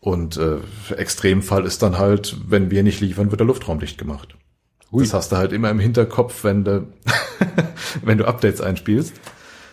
Und 0.00 0.36
äh, 0.36 0.58
Extremfall 0.94 1.66
ist 1.66 1.82
dann 1.82 1.98
halt, 1.98 2.36
wenn 2.48 2.70
wir 2.70 2.82
nicht 2.82 3.00
liefern, 3.00 3.30
wird 3.30 3.40
der 3.40 3.46
Luftraum 3.46 3.80
dicht 3.80 3.98
gemacht. 3.98 4.36
Ui. 4.92 5.02
Das 5.02 5.12
hast 5.12 5.32
du 5.32 5.36
halt 5.36 5.52
immer 5.52 5.70
im 5.70 5.80
Hinterkopf, 5.80 6.44
wenn 6.44 6.64
du, 6.64 6.86
wenn 8.02 8.18
du 8.18 8.26
Updates 8.26 8.60
einspielst, 8.60 9.14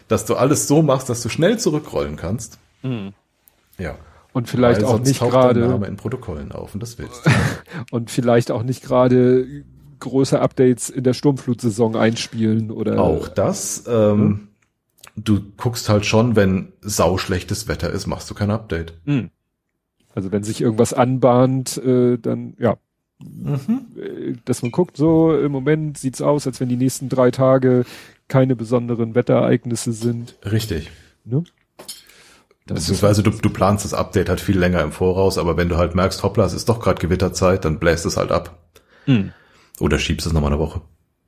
dass 0.07 0.25
du 0.25 0.35
alles 0.35 0.67
so 0.67 0.81
machst, 0.81 1.09
dass 1.09 1.21
du 1.21 1.29
schnell 1.29 1.59
zurückrollen 1.59 2.15
kannst. 2.15 2.57
Mhm. 2.81 3.13
Ja. 3.77 3.95
Und 4.33 4.49
vielleicht 4.49 4.81
Weil 4.81 4.89
auch 4.89 4.99
nicht 4.99 5.19
gerade 5.19 5.59
Name 5.59 5.85
in 5.85 5.95
Protokollen 5.95 6.51
auf 6.51 6.73
und 6.73 6.81
das 6.81 6.97
willst 6.97 7.21
und 7.91 8.09
vielleicht 8.09 8.49
auch 8.49 8.63
nicht 8.63 8.83
gerade 8.83 9.63
große 10.03 10.39
Updates 10.39 10.89
in 10.89 11.03
der 11.03 11.13
Sturmflutsaison 11.13 11.95
einspielen 11.95 12.71
oder 12.71 12.99
auch 12.99 13.27
das. 13.27 13.83
Ähm, 13.87 14.19
hm? 14.19 14.47
Du 15.15 15.41
guckst 15.57 15.89
halt 15.89 16.05
schon, 16.05 16.35
wenn 16.35 16.73
sauschlechtes 16.81 17.67
Wetter 17.67 17.89
ist, 17.91 18.07
machst 18.07 18.29
du 18.29 18.33
kein 18.33 18.51
Update. 18.51 18.93
Hm. 19.05 19.29
Also 20.15 20.31
wenn 20.31 20.43
sich 20.43 20.61
irgendwas 20.61 20.93
anbahnt, 20.93 21.77
äh, 21.77 22.17
dann 22.17 22.55
ja, 22.59 22.77
mhm. 23.19 23.87
Äh, 23.97 24.33
dass 24.45 24.61
man 24.61 24.71
guckt, 24.71 24.97
so 24.97 25.35
im 25.35 25.51
Moment 25.51 25.97
sieht's 25.97 26.21
aus, 26.21 26.47
als 26.47 26.59
wenn 26.59 26.69
die 26.69 26.77
nächsten 26.77 27.09
drei 27.09 27.31
Tage 27.31 27.85
keine 28.27 28.55
besonderen 28.55 29.15
Wetterereignisse 29.15 29.93
sind. 29.93 30.35
Richtig. 30.43 30.91
Ne? 31.25 31.43
Beziehungsweise 32.65 33.23
du, 33.23 33.31
du 33.31 33.49
planst 33.49 33.83
das 33.83 33.93
Update 33.93 34.29
halt 34.29 34.39
viel 34.39 34.57
länger 34.57 34.81
im 34.81 34.91
Voraus, 34.91 35.37
aber 35.37 35.57
wenn 35.57 35.67
du 35.67 35.77
halt 35.77 35.95
merkst, 35.95 36.23
hoppla, 36.23 36.45
es 36.45 36.53
ist 36.53 36.69
doch 36.69 36.79
gerade 36.79 37.01
Gewitterzeit, 37.01 37.65
dann 37.65 37.79
bläst 37.79 38.05
es 38.05 38.15
halt 38.15 38.31
ab. 38.31 38.57
Hm. 39.05 39.33
Oder 39.83 39.99
schiebst 39.99 40.25
es 40.25 40.31
nochmal 40.31 40.53
eine 40.53 40.61
Woche. 40.61 40.79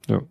Ja. 0.07 0.21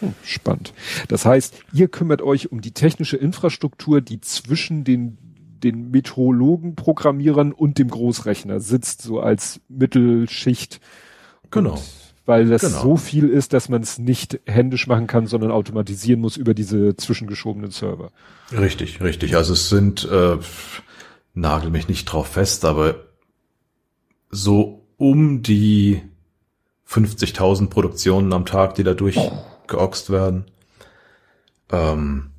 Hm, 0.00 0.12
spannend. 0.22 0.74
Das 1.08 1.24
heißt, 1.24 1.54
ihr 1.72 1.88
kümmert 1.88 2.20
euch 2.20 2.52
um 2.52 2.60
die 2.60 2.72
technische 2.72 3.16
Infrastruktur, 3.16 4.02
die 4.02 4.20
zwischen 4.20 4.84
den, 4.84 5.16
den 5.64 5.90
Meteorologen, 5.90 6.74
Programmierern 6.74 7.52
und 7.52 7.78
dem 7.78 7.88
Großrechner 7.88 8.60
sitzt, 8.60 9.00
so 9.00 9.20
als 9.20 9.62
Mittelschicht. 9.70 10.82
Genau. 11.50 11.76
Und 11.76 11.82
weil 12.26 12.46
das 12.46 12.60
genau. 12.60 12.82
so 12.82 12.96
viel 12.98 13.30
ist, 13.30 13.54
dass 13.54 13.70
man 13.70 13.80
es 13.80 13.98
nicht 13.98 14.38
händisch 14.44 14.86
machen 14.86 15.06
kann, 15.06 15.26
sondern 15.26 15.50
automatisieren 15.50 16.20
muss 16.20 16.36
über 16.36 16.52
diese 16.52 16.94
zwischengeschobenen 16.94 17.70
Server. 17.70 18.12
Richtig, 18.52 19.00
richtig. 19.00 19.34
Also 19.34 19.54
es 19.54 19.70
sind, 19.70 20.06
äh, 20.12 20.36
nagel 21.32 21.70
mich 21.70 21.88
nicht 21.88 22.04
drauf 22.04 22.26
fest, 22.26 22.66
aber 22.66 22.96
so 24.28 24.86
um 24.98 25.40
die 25.40 26.02
50.000 26.90 27.68
Produktionen 27.68 28.32
am 28.32 28.46
Tag, 28.46 28.74
die 28.74 28.82
dadurch 28.82 29.16
oh. 29.16 29.32
geoxt 29.68 30.10
werden. 30.10 30.44
Ähm, 31.70 32.30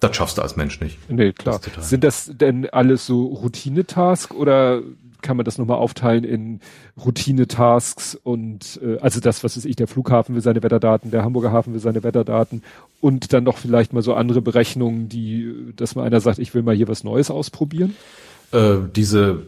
das 0.00 0.16
schaffst 0.16 0.38
du 0.38 0.42
als 0.42 0.56
Mensch 0.56 0.80
nicht. 0.80 0.98
Nee, 1.10 1.32
klar. 1.32 1.60
Das 1.74 1.88
Sind 1.90 2.04
das 2.04 2.30
denn 2.32 2.68
alles 2.70 3.06
so 3.06 3.26
Routine-Task 3.26 4.34
oder 4.34 4.82
kann 5.22 5.36
man 5.36 5.44
das 5.44 5.58
nochmal 5.58 5.78
aufteilen 5.78 6.24
in 6.24 6.60
Routine-Tasks 7.04 8.14
und 8.22 8.78
äh, 8.82 8.98
also 9.00 9.20
das, 9.20 9.42
was 9.42 9.56
ist 9.56 9.64
ich, 9.64 9.76
der 9.76 9.88
Flughafen 9.88 10.34
will 10.34 10.42
seine 10.42 10.62
Wetterdaten, 10.62 11.10
der 11.10 11.24
Hamburger 11.24 11.52
Hafen 11.52 11.72
will 11.72 11.80
seine 11.80 12.02
Wetterdaten 12.02 12.62
und 13.00 13.32
dann 13.32 13.44
noch 13.44 13.58
vielleicht 13.58 13.92
mal 13.92 14.02
so 14.02 14.14
andere 14.14 14.40
Berechnungen, 14.40 15.08
die, 15.08 15.72
dass 15.74 15.94
mal 15.94 16.04
einer 16.04 16.20
sagt, 16.20 16.38
ich 16.38 16.54
will 16.54 16.62
mal 16.62 16.76
hier 16.76 16.88
was 16.88 17.02
Neues 17.02 17.30
ausprobieren? 17.30 17.96
Äh, 18.52 18.76
diese 18.94 19.46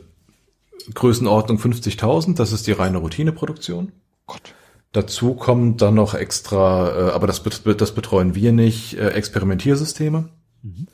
Größenordnung 0.94 1.59
50.000, 1.59 2.36
das 2.36 2.52
ist 2.52 2.66
die 2.66 2.72
reine 2.72 2.98
Routineproduktion. 2.98 3.92
Gott. 4.28 4.55
Dazu 4.92 5.34
kommen 5.34 5.76
dann 5.76 5.94
noch 5.94 6.14
extra, 6.14 7.09
äh, 7.09 7.10
aber 7.10 7.26
das, 7.26 7.42
das 7.42 7.94
betreuen 7.94 8.36
wir 8.36 8.52
nicht, 8.52 8.96
äh, 8.96 9.09
Experimentiersysteme. 9.09 10.28
Mhm 10.62 10.86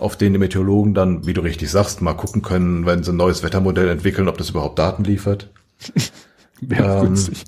auf 0.00 0.16
denen 0.16 0.32
die 0.32 0.38
Meteorologen 0.38 0.94
dann, 0.94 1.26
wie 1.26 1.34
du 1.34 1.42
richtig 1.42 1.70
sagst, 1.70 2.00
mal 2.00 2.14
gucken 2.14 2.40
können, 2.40 2.86
wenn 2.86 3.04
sie 3.04 3.12
ein 3.12 3.16
neues 3.16 3.42
Wettermodell 3.42 3.88
entwickeln, 3.88 4.28
ob 4.28 4.38
das 4.38 4.50
überhaupt 4.50 4.78
Daten 4.78 5.04
liefert. 5.04 5.50
Wäre 6.60 6.98
ähm, 6.98 7.02
günstig. 7.02 7.44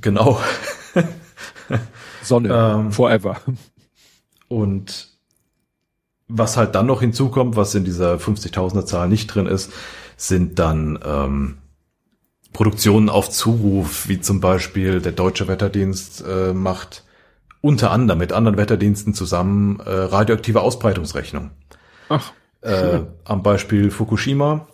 Genau. 0.00 0.40
Sonne, 2.22 2.48
ähm, 2.52 2.92
forever. 2.92 3.40
Und 4.48 5.08
was 6.28 6.56
halt 6.56 6.74
dann 6.74 6.86
noch 6.86 7.00
hinzukommt, 7.00 7.56
was 7.56 7.74
in 7.74 7.84
dieser 7.84 8.14
50.000er 8.16 8.86
Zahl 8.86 9.08
nicht 9.08 9.26
drin 9.26 9.46
ist, 9.46 9.72
sind 10.16 10.58
dann 10.58 10.98
ähm, 11.04 11.58
Produktionen 12.56 13.10
auf 13.10 13.28
Zuruf, 13.28 14.08
wie 14.08 14.18
zum 14.18 14.40
Beispiel 14.40 15.02
der 15.02 15.12
Deutsche 15.12 15.46
Wetterdienst 15.46 16.24
äh, 16.26 16.54
macht 16.54 17.04
unter 17.60 17.90
anderem 17.90 18.18
mit 18.18 18.32
anderen 18.32 18.56
Wetterdiensten 18.56 19.12
zusammen 19.12 19.78
äh, 19.80 19.90
radioaktive 19.90 20.62
Ausbreitungsrechnung. 20.62 21.50
Ach. 22.08 22.32
Äh, 22.62 23.00
am 23.24 23.42
Beispiel 23.42 23.90
Fukushima 23.90 24.68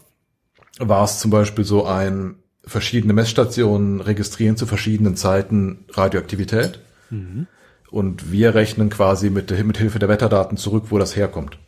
war 0.79 1.03
es 1.03 1.19
zum 1.19 1.33
Beispiel 1.33 1.65
so 1.65 1.85
ein 1.85 2.37
verschiedene 2.65 3.15
Messstationen 3.15 4.01
registrieren 4.01 4.57
zu 4.57 4.67
verschiedenen 4.67 5.17
Zeiten 5.17 5.85
Radioaktivität. 5.91 6.79
Mhm. 7.11 7.49
Und 7.91 8.31
wir 8.31 8.55
rechnen 8.55 8.91
quasi 8.91 9.29
mit, 9.29 9.51
mit 9.67 9.79
Hilfe 9.79 9.99
der 9.99 10.09
Wetterdaten 10.09 10.57
zurück, 10.57 10.85
wo 10.91 10.99
das 11.01 11.17
herkommt. 11.17 11.59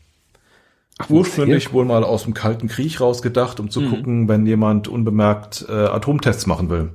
Ach, 0.99 1.11
Ursprünglich 1.11 1.73
wohl 1.73 1.85
mal 1.85 2.05
aus 2.05 2.25
dem 2.25 2.35
Kalten 2.35 2.69
Krieg 2.69 3.01
rausgedacht, 3.01 3.59
um 3.59 3.69
zu 3.69 3.81
mhm. 3.81 3.91
gucken, 3.91 4.29
wenn 4.29 4.47
jemand 4.47 4.87
unbemerkt 4.87 5.67
äh, 5.69 5.73
Atomtests 5.73 6.47
machen 6.47 6.71
will, 6.71 6.93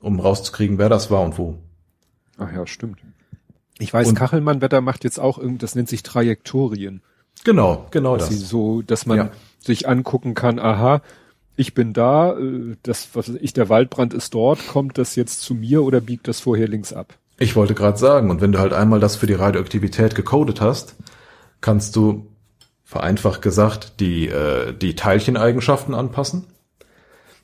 um 0.00 0.18
rauszukriegen, 0.18 0.78
wer 0.78 0.88
das 0.88 1.10
war 1.10 1.22
und 1.22 1.36
wo. 1.36 1.58
Ach 2.38 2.50
ja, 2.52 2.66
stimmt. 2.66 2.98
Ich 3.78 3.92
weiß, 3.92 4.08
und, 4.08 4.14
Kachelmann-Wetter 4.14 4.80
macht 4.80 5.04
jetzt 5.04 5.20
auch 5.20 5.38
irgend, 5.38 5.62
das 5.62 5.74
nennt 5.74 5.88
sich 5.88 6.02
Trajektorien. 6.02 7.02
Genau, 7.44 7.86
genau 7.90 8.16
dass 8.16 8.30
das. 8.30 8.48
so, 8.48 8.82
dass 8.82 9.04
man 9.04 9.18
ja. 9.18 9.30
sich 9.58 9.88
angucken 9.88 10.34
kann, 10.34 10.58
aha, 10.58 11.02
ich 11.56 11.74
bin 11.74 11.92
da, 11.92 12.38
äh, 12.38 12.76
das, 12.82 13.10
was 13.14 13.28
ich, 13.28 13.52
der 13.52 13.68
Waldbrand 13.68 14.14
ist 14.14 14.34
dort, 14.34 14.66
kommt 14.66 14.96
das 14.96 15.16
jetzt 15.16 15.42
zu 15.42 15.54
mir 15.54 15.82
oder 15.82 16.00
biegt 16.00 16.28
das 16.28 16.40
vorher 16.40 16.68
links 16.68 16.92
ab? 16.92 17.14
Ich 17.38 17.56
wollte 17.56 17.74
gerade 17.74 17.98
sagen, 17.98 18.30
und 18.30 18.40
wenn 18.40 18.52
du 18.52 18.58
halt 18.58 18.72
einmal 18.72 19.00
das 19.00 19.16
für 19.16 19.26
die 19.26 19.34
Radioaktivität 19.34 20.14
gecodet 20.14 20.60
hast, 20.60 20.96
kannst 21.60 21.96
du 21.96 22.26
vereinfacht 22.84 23.42
gesagt 23.42 24.00
die, 24.00 24.28
äh, 24.28 24.72
die 24.72 24.94
Teilcheneigenschaften 24.94 25.94
anpassen 25.94 26.44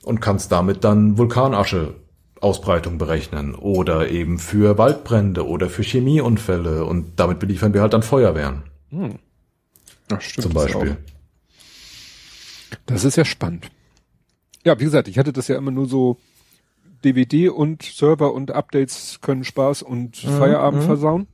und 0.03 0.21
kannst 0.21 0.51
damit 0.51 0.83
dann 0.83 1.17
Vulkanasche 1.17 1.95
Ausbreitung 2.39 2.97
berechnen 2.97 3.53
oder 3.53 4.09
eben 4.09 4.39
für 4.39 4.77
Waldbrände 4.77 5.45
oder 5.45 5.69
für 5.69 5.83
Chemieunfälle 5.83 6.85
und 6.85 7.19
damit 7.19 7.39
beliefern 7.39 7.73
wir 7.73 7.81
halt 7.81 7.93
dann 7.93 8.03
Feuerwehren. 8.03 8.63
Hm. 8.89 9.19
Ach, 10.11 10.21
stimmt, 10.21 10.43
Zum 10.43 10.53
Beispiel. 10.53 10.97
Das 12.85 13.03
ist 13.03 13.15
ja 13.15 13.25
spannend. 13.25 13.69
Ja, 14.63 14.79
wie 14.79 14.85
gesagt, 14.85 15.07
ich 15.07 15.17
hatte 15.17 15.33
das 15.33 15.47
ja 15.47 15.57
immer 15.57 15.71
nur 15.71 15.87
so 15.87 16.17
DVD 17.03 17.49
und 17.49 17.83
Server 17.83 18.33
und 18.33 18.51
Updates 18.51 19.19
können 19.21 19.43
Spaß 19.43 19.81
und 19.81 20.23
mhm, 20.23 20.37
Feierabend 20.37 20.81
mhm. 20.81 20.85
versauen. 20.85 21.27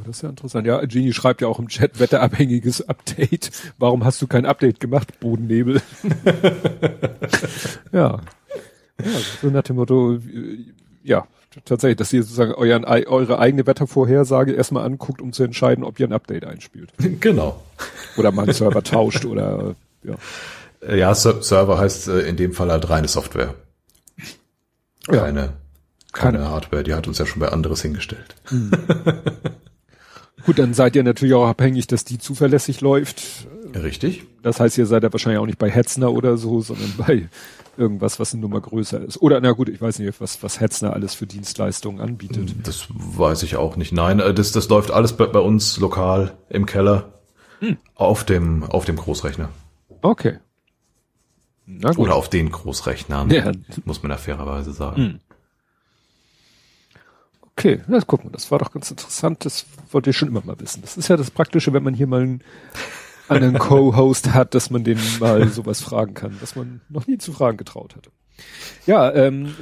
Aber 0.00 0.06
das 0.06 0.16
ist 0.16 0.22
ja 0.22 0.30
interessant. 0.30 0.66
Ja, 0.66 0.80
Genie 0.86 1.12
schreibt 1.12 1.42
ja 1.42 1.48
auch 1.48 1.58
im 1.58 1.68
Chat 1.68 2.00
wetterabhängiges 2.00 2.88
Update. 2.88 3.50
Warum 3.78 4.04
hast 4.04 4.22
du 4.22 4.26
kein 4.26 4.46
Update 4.46 4.80
gemacht, 4.80 5.20
Bodennebel? 5.20 5.82
ja. 7.92 8.00
ja. 8.00 8.20
So 9.42 9.48
nach 9.48 9.62
dem 9.62 9.76
Motto, 9.76 10.18
ja, 11.02 11.26
tatsächlich, 11.66 11.98
dass 11.98 12.14
ihr 12.14 12.22
sozusagen 12.22 12.54
euren, 12.54 12.84
eure 12.84 13.38
eigene 13.38 13.66
Wettervorhersage 13.66 14.52
erstmal 14.52 14.86
anguckt, 14.86 15.20
um 15.20 15.34
zu 15.34 15.42
entscheiden, 15.42 15.84
ob 15.84 16.00
ihr 16.00 16.08
ein 16.08 16.14
Update 16.14 16.46
einspielt. 16.46 16.92
Genau. 17.20 17.62
Oder 18.16 18.32
mal 18.32 18.44
einen 18.44 18.54
Server 18.54 18.82
tauscht 18.82 19.26
oder, 19.26 19.74
ja. 20.02 20.14
Ja, 20.94 21.14
Server 21.14 21.78
heißt 21.78 22.08
äh, 22.08 22.20
in 22.20 22.36
dem 22.36 22.54
Fall 22.54 22.70
halt 22.70 22.88
reine 22.88 23.08
Software. 23.08 23.54
Keine, 25.06 25.40
ja. 25.40 25.52
keine 26.12 26.48
Hardware, 26.48 26.84
die 26.84 26.94
hat 26.94 27.06
uns 27.06 27.18
ja 27.18 27.26
schon 27.26 27.40
bei 27.40 27.48
anderes 27.48 27.82
hingestellt. 27.82 28.34
Mhm. 28.50 28.70
Gut, 30.46 30.58
dann 30.58 30.74
seid 30.74 30.96
ihr 30.96 31.04
natürlich 31.04 31.34
auch 31.34 31.46
abhängig, 31.46 31.86
dass 31.86 32.04
die 32.04 32.18
zuverlässig 32.18 32.80
läuft. 32.80 33.46
Richtig. 33.74 34.24
Das 34.42 34.60
heißt, 34.60 34.78
ihr 34.78 34.86
seid 34.86 35.02
ja 35.02 35.12
wahrscheinlich 35.12 35.40
auch 35.40 35.46
nicht 35.46 35.58
bei 35.58 35.70
Hetzner 35.70 36.12
oder 36.12 36.36
so, 36.36 36.60
sondern 36.60 36.92
bei 36.96 37.28
irgendwas, 37.76 38.18
was 38.18 38.32
eine 38.32 38.42
Nummer 38.42 38.60
größer 38.60 39.00
ist. 39.02 39.20
Oder 39.22 39.40
na 39.40 39.52
gut, 39.52 39.68
ich 39.68 39.80
weiß 39.80 39.98
nicht, 39.98 40.20
was, 40.20 40.42
was 40.42 40.60
Hetzner 40.60 40.92
alles 40.92 41.14
für 41.14 41.26
Dienstleistungen 41.26 42.00
anbietet. 42.00 42.54
Das 42.64 42.86
weiß 42.90 43.42
ich 43.42 43.56
auch 43.56 43.76
nicht. 43.76 43.92
Nein, 43.92 44.20
äh, 44.20 44.34
das, 44.34 44.52
das 44.52 44.68
läuft 44.68 44.90
alles 44.90 45.14
bei, 45.14 45.26
bei 45.26 45.40
uns 45.40 45.78
lokal 45.78 46.36
im 46.48 46.66
Keller 46.66 47.12
hm. 47.60 47.78
auf 47.94 48.24
dem, 48.24 48.64
auf 48.64 48.84
dem 48.84 48.96
Großrechner. 48.96 49.48
Okay. 50.02 50.38
Na 51.66 51.90
gut. 51.90 51.98
Oder 51.98 52.16
auf 52.16 52.28
den 52.28 52.50
Großrechnern, 52.50 53.30
ja. 53.30 53.52
muss 53.84 54.02
man 54.02 54.10
ja 54.10 54.18
fairerweise 54.18 54.72
sagen. 54.72 54.96
Hm. 54.96 55.20
Okay, 57.56 57.82
das 57.88 58.06
gucken 58.06 58.30
wir. 58.30 58.32
Das 58.32 58.50
war 58.50 58.58
doch 58.58 58.72
ganz 58.72 58.90
interessant. 58.90 59.44
Das 59.44 59.66
wollte 59.90 60.10
ich 60.10 60.16
schon 60.16 60.28
immer 60.28 60.42
mal 60.44 60.58
wissen. 60.60 60.82
Das 60.82 60.96
ist 60.96 61.08
ja 61.08 61.16
das 61.16 61.30
Praktische, 61.30 61.72
wenn 61.72 61.82
man 61.82 61.94
hier 61.94 62.06
mal 62.06 62.22
einen 62.22 62.44
anderen 63.28 63.58
Co-Host 63.58 64.32
hat, 64.34 64.54
dass 64.54 64.70
man 64.70 64.84
den 64.84 64.98
mal 65.18 65.48
sowas 65.48 65.80
fragen 65.82 66.14
kann, 66.14 66.36
was 66.40 66.56
man 66.56 66.80
noch 66.88 67.06
nie 67.06 67.18
zu 67.18 67.32
fragen 67.32 67.56
getraut 67.56 67.96
hatte. 67.96 68.10
Ja, 68.86 69.12
ähm, 69.14 69.54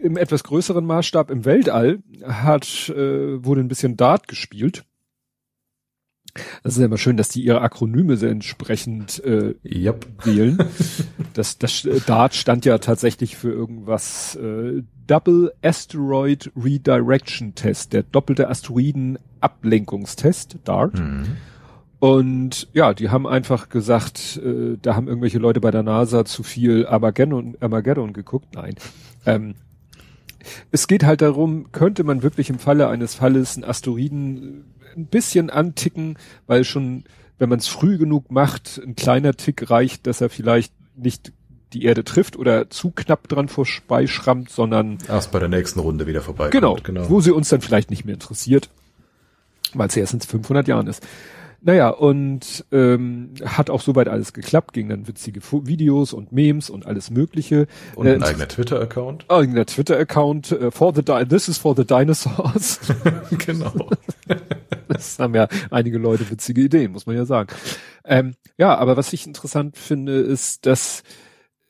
im 0.00 0.16
etwas 0.16 0.44
größeren 0.44 0.84
Maßstab 0.84 1.30
im 1.30 1.44
Weltall 1.44 2.02
hat 2.24 2.88
äh, 2.88 3.44
wurde 3.44 3.60
ein 3.60 3.68
bisschen 3.68 3.96
Dart 3.96 4.28
gespielt. 4.28 4.84
Das 6.62 6.74
ist 6.74 6.80
ja 6.80 6.86
immer 6.86 6.98
schön, 6.98 7.16
dass 7.16 7.28
die 7.28 7.44
ihre 7.44 7.60
Akronyme 7.60 8.16
sehr 8.16 8.30
entsprechend 8.30 9.22
äh, 9.24 9.54
yep. 9.64 10.06
wählen. 10.24 10.58
Das, 11.34 11.56
das 11.56 11.86
äh, 11.86 11.98
DART 12.04 12.34
stand 12.34 12.66
ja 12.66 12.76
tatsächlich 12.76 13.36
für 13.36 13.50
irgendwas 13.50 14.36
äh, 14.36 14.82
Double 15.06 15.50
Asteroid 15.62 16.52
Redirection 16.54 17.54
Test, 17.54 17.94
der 17.94 18.02
doppelte 18.02 18.50
Asteroiden-Ablenkungstest, 18.50 20.58
DART. 20.64 20.98
Mhm. 20.98 21.24
Und 22.00 22.68
ja, 22.74 22.92
die 22.92 23.08
haben 23.08 23.26
einfach 23.26 23.70
gesagt, 23.70 24.38
äh, 24.44 24.76
da 24.82 24.94
haben 24.94 25.08
irgendwelche 25.08 25.38
Leute 25.38 25.60
bei 25.60 25.70
der 25.70 25.82
NASA 25.82 26.26
zu 26.26 26.42
viel 26.42 26.86
Armageddon, 26.86 27.56
Armageddon 27.60 28.12
geguckt. 28.12 28.54
Nein. 28.54 28.74
Ähm, 29.24 29.54
es 30.70 30.86
geht 30.86 31.04
halt 31.04 31.22
darum, 31.22 31.72
könnte 31.72 32.04
man 32.04 32.22
wirklich 32.22 32.50
im 32.50 32.58
Falle 32.58 32.88
eines 32.88 33.14
Falles 33.14 33.56
einen 33.56 33.64
Asteroiden 33.64 34.64
ein 34.96 35.06
bisschen 35.06 35.50
anticken, 35.50 36.18
weil 36.46 36.64
schon, 36.64 37.04
wenn 37.38 37.48
man 37.48 37.58
es 37.58 37.68
früh 37.68 37.98
genug 37.98 38.30
macht, 38.30 38.80
ein 38.84 38.96
kleiner 38.96 39.34
Tick 39.34 39.70
reicht, 39.70 40.06
dass 40.06 40.20
er 40.20 40.30
vielleicht 40.30 40.72
nicht 40.96 41.32
die 41.72 41.84
Erde 41.84 42.04
trifft 42.04 42.36
oder 42.36 42.68
zu 42.70 42.90
knapp 42.90 43.28
dran 43.28 43.48
vorbeischrammt, 43.48 44.50
sondern 44.50 44.98
erst 45.08 45.32
bei 45.32 45.38
der 45.38 45.48
nächsten 45.48 45.80
Runde 45.80 46.06
wieder 46.06 46.20
vorbei. 46.20 46.50
Genau, 46.50 46.76
genau, 46.82 47.08
wo 47.08 47.20
sie 47.20 47.32
uns 47.32 47.48
dann 47.48 47.60
vielleicht 47.60 47.90
nicht 47.90 48.04
mehr 48.04 48.14
interessiert, 48.14 48.68
weil 49.74 49.88
es 49.88 49.96
erst 49.96 50.14
in 50.14 50.20
500 50.20 50.68
Jahren 50.68 50.86
ist. 50.86 51.02
Naja, 51.64 51.90
und 51.90 52.64
ähm, 52.72 53.34
hat 53.44 53.70
auch 53.70 53.80
soweit 53.80 54.08
alles 54.08 54.32
geklappt, 54.32 54.72
ging 54.72 54.88
dann 54.88 55.06
witzige 55.06 55.40
Videos 55.40 56.12
und 56.12 56.32
Memes 56.32 56.70
und 56.70 56.86
alles 56.86 57.10
mögliche. 57.10 57.68
Und 57.94 58.08
ein 58.08 58.20
äh, 58.20 58.24
eigener 58.24 58.48
Twitter-Account. 58.48 59.30
Eigener 59.30 59.64
Twitter-Account, 59.64 60.50
äh, 60.50 60.70
for 60.72 60.92
the 60.92 61.02
this 61.02 61.46
is 61.46 61.58
for 61.58 61.76
the 61.76 61.84
dinosaurs. 61.84 62.80
genau. 63.46 63.90
das 64.88 65.20
haben 65.20 65.36
ja 65.36 65.46
einige 65.70 65.98
Leute 65.98 66.28
witzige 66.28 66.62
Ideen, 66.62 66.90
muss 66.90 67.06
man 67.06 67.14
ja 67.14 67.24
sagen. 67.26 67.54
Ähm, 68.04 68.34
ja, 68.58 68.74
aber 68.76 68.96
was 68.96 69.12
ich 69.12 69.24
interessant 69.28 69.76
finde, 69.76 70.18
ist, 70.18 70.66
dass 70.66 71.04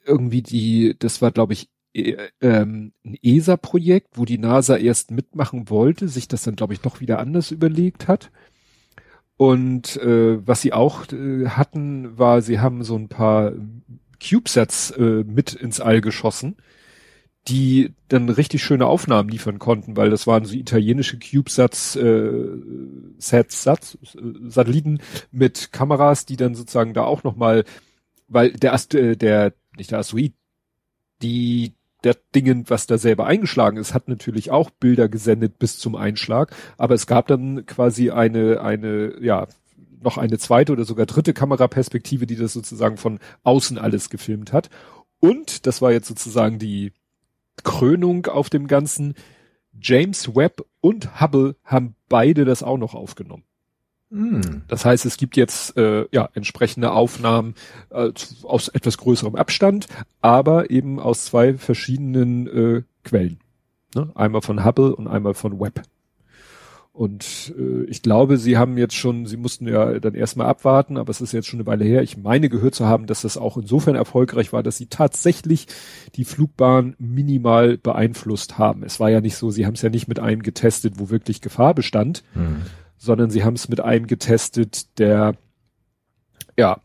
irgendwie 0.06 0.40
die, 0.40 0.96
das 0.98 1.20
war 1.20 1.32
glaube 1.32 1.52
ich 1.52 1.68
äh, 1.92 2.16
ähm, 2.40 2.94
ein 3.04 3.18
ESA-Projekt, 3.22 4.16
wo 4.16 4.24
die 4.24 4.38
NASA 4.38 4.78
erst 4.78 5.10
mitmachen 5.10 5.68
wollte, 5.68 6.08
sich 6.08 6.28
das 6.28 6.44
dann 6.44 6.56
glaube 6.56 6.72
ich 6.72 6.80
doch 6.80 7.02
wieder 7.02 7.18
anders 7.18 7.50
überlegt 7.50 8.08
hat 8.08 8.30
und 9.36 9.96
äh, 9.96 10.46
was 10.46 10.60
sie 10.60 10.72
auch 10.72 11.10
äh, 11.12 11.46
hatten, 11.48 12.18
war, 12.18 12.42
sie 12.42 12.60
haben 12.60 12.84
so 12.84 12.96
ein 12.96 13.08
paar 13.08 13.52
CubeSats 14.20 14.92
äh, 14.92 15.24
mit 15.24 15.54
ins 15.54 15.80
All 15.80 16.00
geschossen, 16.00 16.56
die 17.48 17.94
dann 18.08 18.28
richtig 18.28 18.62
schöne 18.62 18.86
Aufnahmen 18.86 19.28
liefern 19.28 19.58
konnten, 19.58 19.96
weil 19.96 20.10
das 20.10 20.26
waren 20.26 20.44
so 20.44 20.54
italienische 20.54 21.18
CubeSats, 21.18 21.96
äh, 21.96 22.30
Sats, 23.18 23.62
Sats, 23.64 23.98
äh, 24.14 24.48
Satelliten 24.48 25.00
mit 25.32 25.72
Kameras, 25.72 26.24
die 26.24 26.36
dann 26.36 26.54
sozusagen 26.54 26.94
da 26.94 27.02
auch 27.02 27.24
nochmal, 27.24 27.64
weil 28.28 28.52
der 28.52 28.74
Ast 28.74 28.94
äh, 28.94 29.16
der, 29.16 29.54
nicht 29.76 29.90
der 29.90 29.98
Asteroid, 29.98 30.34
die 31.22 31.74
der 32.04 32.16
Dingen, 32.34 32.64
was 32.68 32.86
da 32.86 32.98
selber 32.98 33.26
eingeschlagen 33.26 33.76
ist, 33.76 33.94
hat 33.94 34.08
natürlich 34.08 34.50
auch 34.50 34.70
Bilder 34.70 35.08
gesendet 35.08 35.58
bis 35.58 35.78
zum 35.78 35.96
Einschlag, 35.96 36.54
aber 36.78 36.94
es 36.94 37.06
gab 37.06 37.26
dann 37.26 37.66
quasi 37.66 38.10
eine, 38.10 38.60
eine, 38.60 39.14
ja, 39.20 39.46
noch 40.02 40.18
eine 40.18 40.38
zweite 40.38 40.72
oder 40.72 40.84
sogar 40.84 41.06
dritte 41.06 41.32
Kameraperspektive, 41.32 42.26
die 42.26 42.36
das 42.36 42.52
sozusagen 42.52 42.96
von 42.96 43.20
außen 43.44 43.78
alles 43.78 44.10
gefilmt 44.10 44.52
hat. 44.52 44.68
Und, 45.20 45.66
das 45.66 45.80
war 45.80 45.92
jetzt 45.92 46.08
sozusagen 46.08 46.58
die 46.58 46.92
Krönung 47.62 48.26
auf 48.26 48.50
dem 48.50 48.66
Ganzen, 48.66 49.14
James 49.80 50.34
Webb 50.34 50.64
und 50.80 51.20
Hubble 51.20 51.56
haben 51.64 51.94
beide 52.08 52.44
das 52.44 52.62
auch 52.62 52.78
noch 52.78 52.94
aufgenommen. 52.94 53.44
Hm. 54.12 54.62
Das 54.68 54.84
heißt, 54.84 55.06
es 55.06 55.16
gibt 55.16 55.36
jetzt 55.36 55.76
äh, 55.78 56.04
ja 56.12 56.28
entsprechende 56.34 56.92
Aufnahmen 56.92 57.54
äh, 57.90 58.10
aus 58.42 58.68
etwas 58.68 58.98
größerem 58.98 59.34
Abstand, 59.36 59.86
aber 60.20 60.70
eben 60.70 61.00
aus 61.00 61.24
zwei 61.24 61.54
verschiedenen 61.54 62.46
äh, 62.46 62.82
Quellen. 63.04 63.40
Ne? 63.94 64.10
Einmal 64.14 64.42
von 64.42 64.64
Hubble 64.64 64.94
und 64.94 65.08
einmal 65.08 65.32
von 65.32 65.58
Webb. 65.58 65.82
Und 66.92 67.54
äh, 67.58 67.84
ich 67.84 68.02
glaube, 68.02 68.36
sie 68.36 68.58
haben 68.58 68.76
jetzt 68.76 68.94
schon, 68.94 69.24
sie 69.24 69.38
mussten 69.38 69.66
ja 69.66 69.98
dann 69.98 70.14
erstmal 70.14 70.46
abwarten, 70.46 70.98
aber 70.98 71.08
es 71.08 71.22
ist 71.22 71.32
jetzt 71.32 71.48
schon 71.48 71.58
eine 71.58 71.66
Weile 71.66 71.86
her. 71.86 72.02
Ich 72.02 72.18
meine 72.18 72.50
gehört 72.50 72.74
zu 72.74 72.84
haben, 72.84 73.06
dass 73.06 73.22
das 73.22 73.38
auch 73.38 73.56
insofern 73.56 73.94
erfolgreich 73.94 74.52
war, 74.52 74.62
dass 74.62 74.76
sie 74.76 74.86
tatsächlich 74.86 75.68
die 76.16 76.26
Flugbahn 76.26 76.94
minimal 76.98 77.78
beeinflusst 77.78 78.58
haben. 78.58 78.82
Es 78.82 79.00
war 79.00 79.08
ja 79.08 79.22
nicht 79.22 79.36
so, 79.36 79.50
sie 79.50 79.64
haben 79.64 79.72
es 79.72 79.80
ja 79.80 79.88
nicht 79.88 80.06
mit 80.06 80.20
einem 80.20 80.42
getestet, 80.42 80.94
wo 80.98 81.08
wirklich 81.08 81.40
Gefahr 81.40 81.72
bestand, 81.72 82.24
mhm. 82.34 82.60
Sondern 83.02 83.30
sie 83.30 83.42
haben 83.42 83.54
es 83.54 83.68
mit 83.68 83.80
einem 83.80 84.06
getestet, 84.06 84.96
der 85.00 85.34
ja 86.56 86.80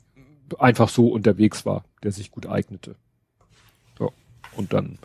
einfach 0.58 0.90
so 0.90 1.10
unterwegs 1.10 1.64
war, 1.64 1.86
der 2.02 2.12
sich 2.12 2.32
gut 2.32 2.48
eignete. 2.48 2.96
Ja, 4.00 4.08
und 4.56 4.74
dann 4.74 4.98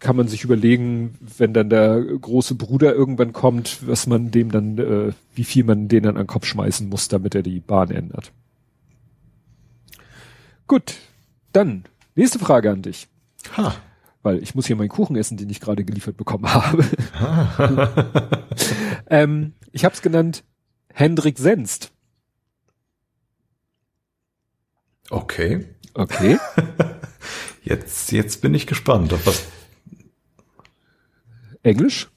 kann 0.00 0.16
man 0.16 0.26
sich 0.26 0.42
überlegen, 0.42 1.16
wenn 1.38 1.54
dann 1.54 1.70
der 1.70 2.02
große 2.02 2.56
Bruder 2.56 2.92
irgendwann 2.92 3.32
kommt, 3.32 3.86
was 3.86 4.08
man 4.08 4.32
dem 4.32 4.50
dann, 4.50 4.78
äh, 4.78 5.12
wie 5.36 5.44
viel 5.44 5.62
man 5.62 5.86
den 5.86 6.02
dann 6.02 6.16
an 6.16 6.24
den 6.24 6.26
Kopf 6.26 6.46
schmeißen 6.46 6.88
muss, 6.88 7.06
damit 7.06 7.36
er 7.36 7.44
die 7.44 7.60
Bahn 7.60 7.92
ändert. 7.92 8.32
Gut, 10.66 10.96
dann 11.52 11.84
nächste 12.16 12.40
Frage 12.40 12.72
an 12.72 12.82
dich. 12.82 13.06
Ha. 13.56 13.76
Weil 14.22 14.42
ich 14.42 14.54
muss 14.54 14.66
hier 14.66 14.76
meinen 14.76 14.88
Kuchen 14.88 15.16
essen, 15.16 15.36
den 15.36 15.50
ich 15.50 15.60
gerade 15.60 15.84
geliefert 15.84 16.16
bekommen 16.16 16.52
habe. 16.52 16.84
ähm, 19.10 19.54
ich 19.72 19.84
habe 19.84 19.94
es 19.94 20.02
genannt 20.02 20.44
Hendrik 20.92 21.38
Senst. 21.38 21.92
Okay. 25.10 25.66
Okay. 25.94 26.38
jetzt, 27.64 28.12
jetzt 28.12 28.40
bin 28.40 28.54
ich 28.54 28.66
gespannt, 28.66 29.12
auf 29.12 29.26
was 29.26 29.46
Englisch? 31.62 32.10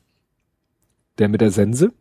Der 1.17 1.29
mit 1.29 1.41
der 1.41 1.51
Sense? 1.51 1.91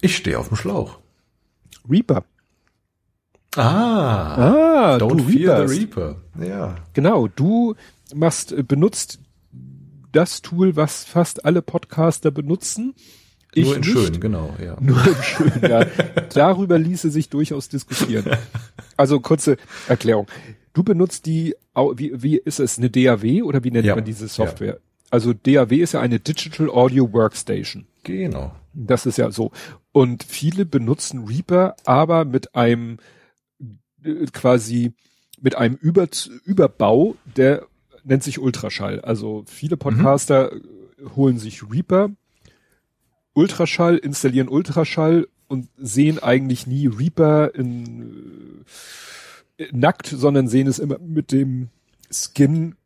Ich 0.00 0.16
stehe 0.16 0.38
auf 0.38 0.48
dem 0.48 0.56
Schlauch. 0.56 0.98
Reaper. 1.88 2.24
Ah, 3.56 4.94
ah 4.94 4.98
don't 4.98 5.22
fear 5.22 5.66
the 5.66 5.74
Reaper. 5.74 6.16
Ja. 6.40 6.76
Genau, 6.92 7.26
du 7.28 7.74
machst, 8.14 8.52
äh, 8.52 8.62
benutzt 8.62 9.18
das 10.12 10.42
Tool, 10.42 10.76
was 10.76 11.04
fast 11.04 11.44
alle 11.44 11.62
Podcaster 11.62 12.30
benutzen. 12.30 12.94
Ich 13.52 13.64
nur 13.64 13.74
in 13.76 13.80
nicht. 13.80 13.92
schön, 13.92 14.20
genau, 14.20 14.54
ja. 14.62 14.76
Nur 14.80 15.04
in 15.04 15.22
schön, 15.22 15.52
ja. 15.62 15.84
Darüber 16.32 16.78
ließe 16.78 17.10
sich 17.10 17.28
durchaus 17.28 17.68
diskutieren. 17.68 18.24
Also 18.96 19.18
kurze 19.18 19.56
Erklärung. 19.88 20.26
Du 20.74 20.82
benutzt 20.82 21.24
die, 21.24 21.54
wie, 21.94 22.22
wie 22.22 22.36
ist 22.36 22.60
es, 22.60 22.76
eine 22.76 22.90
DAW 22.90 23.42
oder 23.42 23.64
wie 23.64 23.70
nennt 23.70 23.86
ja. 23.86 23.94
man 23.94 24.04
diese 24.04 24.28
Software? 24.28 24.74
Ja. 24.74 24.80
Also 25.08 25.32
DAW 25.32 25.74
ist 25.74 25.92
ja 25.92 26.00
eine 26.00 26.20
Digital 26.20 26.68
Audio 26.68 27.10
Workstation. 27.10 27.86
Genau. 28.02 28.54
Das 28.74 29.06
ist 29.06 29.16
ja 29.16 29.30
so. 29.30 29.52
Und 29.92 30.22
viele 30.22 30.66
benutzen 30.66 31.24
Reaper, 31.26 31.76
aber 31.86 32.26
mit 32.26 32.54
einem 32.54 32.98
äh, 32.98 32.98
quasi 34.32 34.92
mit 35.40 35.56
einem 35.56 35.76
Über 35.76 36.08
Überbau, 36.44 37.16
der 37.36 37.66
nennt 38.04 38.22
sich 38.22 38.38
Ultraschall. 38.38 39.00
Also 39.00 39.44
viele 39.46 39.76
mhm. 39.76 39.80
Podcaster 39.80 40.52
mhm. 40.52 41.16
holen 41.16 41.38
sich 41.38 41.62
Reaper, 41.70 42.10
Ultraschall, 43.32 43.96
installieren 43.96 44.48
Ultraschall 44.48 45.28
und 45.48 45.68
sehen 45.78 46.18
eigentlich 46.18 46.66
nie 46.66 46.86
Reaper 46.86 47.54
in 47.54 48.64
nackt, 49.72 50.06
sondern 50.06 50.48
sehen 50.48 50.66
es 50.66 50.78
immer 50.78 50.98
mit 50.98 51.32
dem 51.32 51.68
Skin 52.10 52.76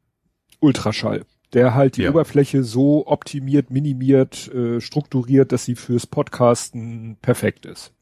Ultraschall, 0.60 1.24
der 1.52 1.74
halt 1.74 1.96
die 1.96 2.02
ja. 2.02 2.10
Oberfläche 2.10 2.64
so 2.64 3.06
optimiert, 3.06 3.70
minimiert, 3.70 4.52
äh, 4.52 4.80
strukturiert, 4.80 5.52
dass 5.52 5.64
sie 5.64 5.76
fürs 5.76 6.06
Podcasten 6.06 7.16
perfekt 7.22 7.66
ist. 7.66 7.92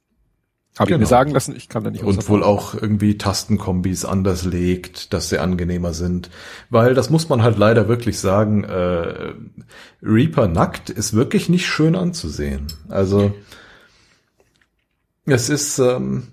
Habe 0.79 0.89
genau. 0.89 0.97
ich 0.97 1.01
mir 1.01 1.07
sagen 1.07 1.33
lassen, 1.33 1.55
ich 1.55 1.69
kann 1.69 1.85
da 1.85 1.91
nicht 1.91 2.03
Und 2.03 2.27
wohl 2.31 2.43
auch 2.43 2.75
irgendwie 2.75 3.19
Tastenkombis 3.19 4.07
anders 4.07 4.45
legt, 4.45 5.13
dass 5.13 5.29
sie 5.29 5.39
angenehmer 5.39 5.93
sind. 5.93 6.31
Weil 6.71 6.95
das 6.95 7.11
muss 7.11 7.29
man 7.29 7.43
halt 7.43 7.59
leider 7.59 7.89
wirklich 7.89 8.19
sagen, 8.19 8.65
äh, 8.65 9.35
Reaper 10.03 10.49
nackt 10.49 10.89
ist 10.89 11.13
wirklich 11.13 11.51
nicht 11.51 11.67
schön 11.67 11.95
anzusehen. 11.95 12.69
Also 12.89 13.35
es 15.27 15.51
ist, 15.51 15.79
ähm, 15.79 16.29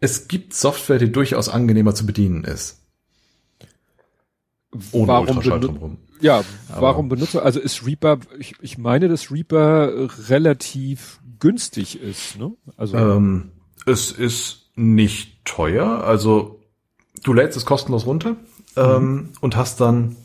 es 0.00 0.28
gibt 0.28 0.54
Software, 0.54 0.98
die 0.98 1.12
durchaus 1.12 1.50
angenehmer 1.50 1.94
zu 1.94 2.06
bedienen 2.06 2.42
ist. 2.42 2.80
Ohne 4.92 5.08
warum 5.08 5.40
drumherum. 5.40 5.98
Ja, 6.20 6.44
Aber 6.68 6.82
warum 6.82 7.08
benutze, 7.08 7.42
also 7.42 7.60
ist 7.60 7.86
Reaper, 7.86 8.18
ich, 8.38 8.54
ich 8.60 8.78
meine, 8.78 9.08
dass 9.08 9.30
Reaper 9.30 10.08
relativ 10.28 11.20
günstig 11.38 12.00
ist, 12.00 12.38
ne? 12.38 12.52
Also. 12.76 12.96
Ähm, 12.96 13.50
es 13.86 14.12
ist 14.12 14.70
nicht 14.74 15.44
teuer, 15.44 16.04
also 16.04 16.60
du 17.22 17.32
lädst 17.32 17.56
es 17.56 17.64
kostenlos 17.64 18.06
runter 18.06 18.30
mhm. 18.30 18.36
ähm, 18.76 19.28
und 19.40 19.56
hast 19.56 19.80
dann 19.80 20.16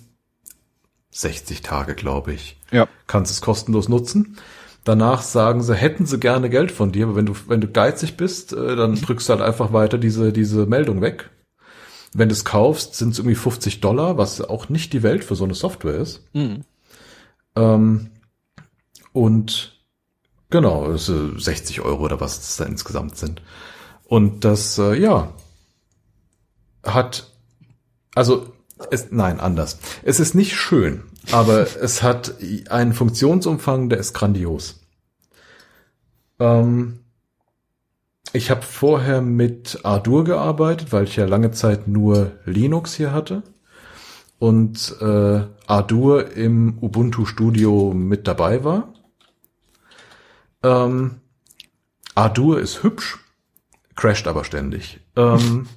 60 1.11 1.61
Tage, 1.61 1.95
glaube 1.95 2.34
ich. 2.34 2.59
Ja. 2.72 2.88
Kannst 3.07 3.31
es 3.31 3.41
kostenlos 3.41 3.89
nutzen. 3.89 4.38
Danach 4.84 5.22
sagen 5.22 5.61
sie, 5.61 5.76
hätten 5.76 6.05
sie 6.05 6.19
gerne 6.19 6.49
Geld 6.49 6.72
von 6.72 6.91
dir, 6.91 7.05
aber 7.05 7.15
wenn 7.15 7.27
du, 7.27 7.35
wenn 7.47 7.61
du 7.61 7.68
geizig 7.68 8.18
bist, 8.18 8.53
äh, 8.53 8.76
dann 8.76 8.95
drückst 8.95 9.30
du 9.30 9.34
halt 9.34 9.41
einfach 9.41 9.73
weiter 9.73 9.97
diese, 9.97 10.34
diese 10.34 10.65
Meldung 10.65 11.01
weg. 11.01 11.30
Wenn 12.13 12.29
du 12.29 12.33
es 12.33 12.45
kaufst, 12.45 12.95
sind 12.95 13.11
es 13.11 13.19
irgendwie 13.19 13.35
50 13.35 13.81
Dollar, 13.81 14.17
was 14.17 14.41
auch 14.41 14.69
nicht 14.69 14.93
die 14.93 15.03
Welt 15.03 15.23
für 15.23 15.35
so 15.35 15.43
eine 15.43 15.53
Software 15.53 15.95
ist. 15.95 16.23
Mhm. 16.33 16.63
Ähm, 17.55 18.11
und 19.13 19.79
genau, 20.49 20.91
das 20.91 21.10
ist 21.10 21.44
60 21.45 21.81
Euro 21.81 22.03
oder 22.03 22.19
was 22.19 22.37
es 22.39 22.57
da 22.57 22.65
insgesamt 22.65 23.18
sind. 23.18 23.41
Und 24.05 24.44
das, 24.44 24.77
äh, 24.77 24.94
ja, 24.95 25.31
hat, 26.84 27.31
also, 28.15 28.52
es, 28.89 29.07
nein, 29.11 29.39
anders. 29.39 29.79
Es 30.03 30.19
ist 30.19 30.36
nicht 30.36 30.55
schön 30.55 31.03
aber 31.31 31.68
es 31.81 32.02
hat 32.02 32.36
einen 32.69 32.94
Funktionsumfang, 32.94 33.89
der 33.89 33.99
ist 33.99 34.13
grandios. 34.13 34.79
Ähm, 36.39 37.01
ich 38.34 38.49
habe 38.51 38.61
vorher 38.61 39.21
mit 39.21 39.79
Ardour 39.84 40.23
gearbeitet, 40.23 40.91
weil 40.91 41.03
ich 41.05 41.15
ja 41.15 41.26
lange 41.26 41.51
Zeit 41.51 41.87
nur 41.87 42.31
Linux 42.45 42.93
hier 42.93 43.11
hatte 43.11 43.43
und 44.39 44.95
äh, 45.01 45.41
Ardour 45.68 46.31
im 46.31 46.77
Ubuntu 46.81 47.26
Studio 47.26 47.93
mit 47.93 48.27
dabei 48.27 48.63
war. 48.63 48.93
Ähm, 50.63 51.21
Ardour 52.15 52.60
ist 52.60 52.84
hübsch, 52.84 53.19
crasht 53.95 54.27
aber 54.27 54.43
ständig. 54.43 54.99
Ähm, 55.15 55.68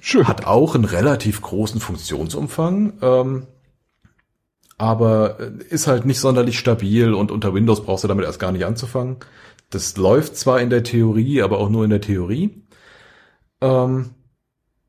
Schön. 0.00 0.26
Hat 0.26 0.46
auch 0.46 0.74
einen 0.74 0.84
relativ 0.84 1.42
großen 1.42 1.80
Funktionsumfang. 1.80 2.94
Ähm, 3.02 3.46
aber 4.78 5.38
äh, 5.40 5.50
ist 5.68 5.86
halt 5.86 6.06
nicht 6.06 6.20
sonderlich 6.20 6.58
stabil 6.58 7.12
und 7.12 7.30
unter 7.30 7.52
Windows 7.52 7.84
brauchst 7.84 8.02
du 8.04 8.08
damit 8.08 8.24
erst 8.24 8.40
gar 8.40 8.50
nicht 8.50 8.64
anzufangen. 8.64 9.18
Das 9.70 9.96
läuft 9.96 10.36
zwar 10.36 10.60
in 10.60 10.70
der 10.70 10.82
Theorie, 10.82 11.42
aber 11.42 11.58
auch 11.58 11.68
nur 11.68 11.84
in 11.84 11.90
der 11.90 12.00
Theorie. 12.00 12.62
Ähm, 13.60 14.10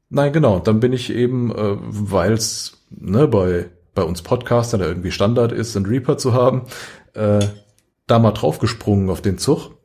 nein, 0.10 0.34
genau, 0.34 0.60
dann 0.60 0.80
bin 0.80 0.92
ich 0.92 1.12
eben, 1.14 1.52
äh, 1.52 1.78
weil 1.80 2.34
es 2.34 2.84
ne, 2.90 3.28
bei, 3.28 3.70
bei 3.94 4.04
uns 4.04 4.24
Podcastern 4.24 4.80
da 4.80 4.88
irgendwie 4.88 5.12
Standard 5.12 5.52
ist, 5.52 5.78
einen 5.78 5.86
Reaper 5.86 6.18
zu 6.18 6.34
haben, 6.34 6.64
äh, 7.14 7.46
da 8.08 8.20
mal 8.20 8.32
draufgesprungen 8.32 9.10
auf 9.10 9.22
den 9.22 9.38
Zug. 9.38 9.78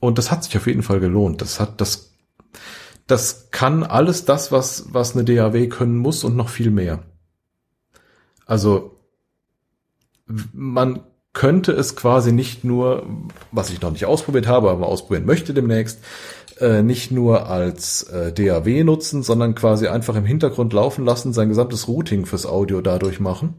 Und 0.00 0.18
das 0.18 0.30
hat 0.30 0.44
sich 0.44 0.56
auf 0.56 0.66
jeden 0.68 0.84
Fall 0.84 1.00
gelohnt. 1.00 1.42
Das 1.42 1.58
hat, 1.58 1.80
das, 1.80 2.14
das 3.08 3.50
kann 3.50 3.82
alles 3.82 4.24
das, 4.24 4.52
was, 4.52 4.92
was 4.92 5.16
eine 5.16 5.24
DAW 5.24 5.68
können 5.68 5.96
muss 5.96 6.22
und 6.22 6.36
noch 6.36 6.48
viel 6.48 6.70
mehr. 6.70 7.02
Also 8.46 9.00
man 10.52 11.00
könnte 11.38 11.70
es 11.70 11.94
quasi 11.94 12.32
nicht 12.32 12.64
nur, 12.64 13.06
was 13.52 13.70
ich 13.70 13.80
noch 13.80 13.92
nicht 13.92 14.06
ausprobiert 14.06 14.48
habe, 14.48 14.70
aber 14.70 14.88
ausprobieren 14.88 15.24
möchte 15.24 15.54
demnächst, 15.54 16.00
äh, 16.58 16.82
nicht 16.82 17.12
nur 17.12 17.46
als 17.46 18.02
äh, 18.02 18.32
DAW 18.32 18.82
nutzen, 18.82 19.22
sondern 19.22 19.54
quasi 19.54 19.86
einfach 19.86 20.16
im 20.16 20.24
Hintergrund 20.24 20.72
laufen 20.72 21.04
lassen, 21.04 21.32
sein 21.32 21.48
gesamtes 21.48 21.86
Routing 21.86 22.26
fürs 22.26 22.44
Audio 22.44 22.80
dadurch 22.80 23.20
machen 23.20 23.54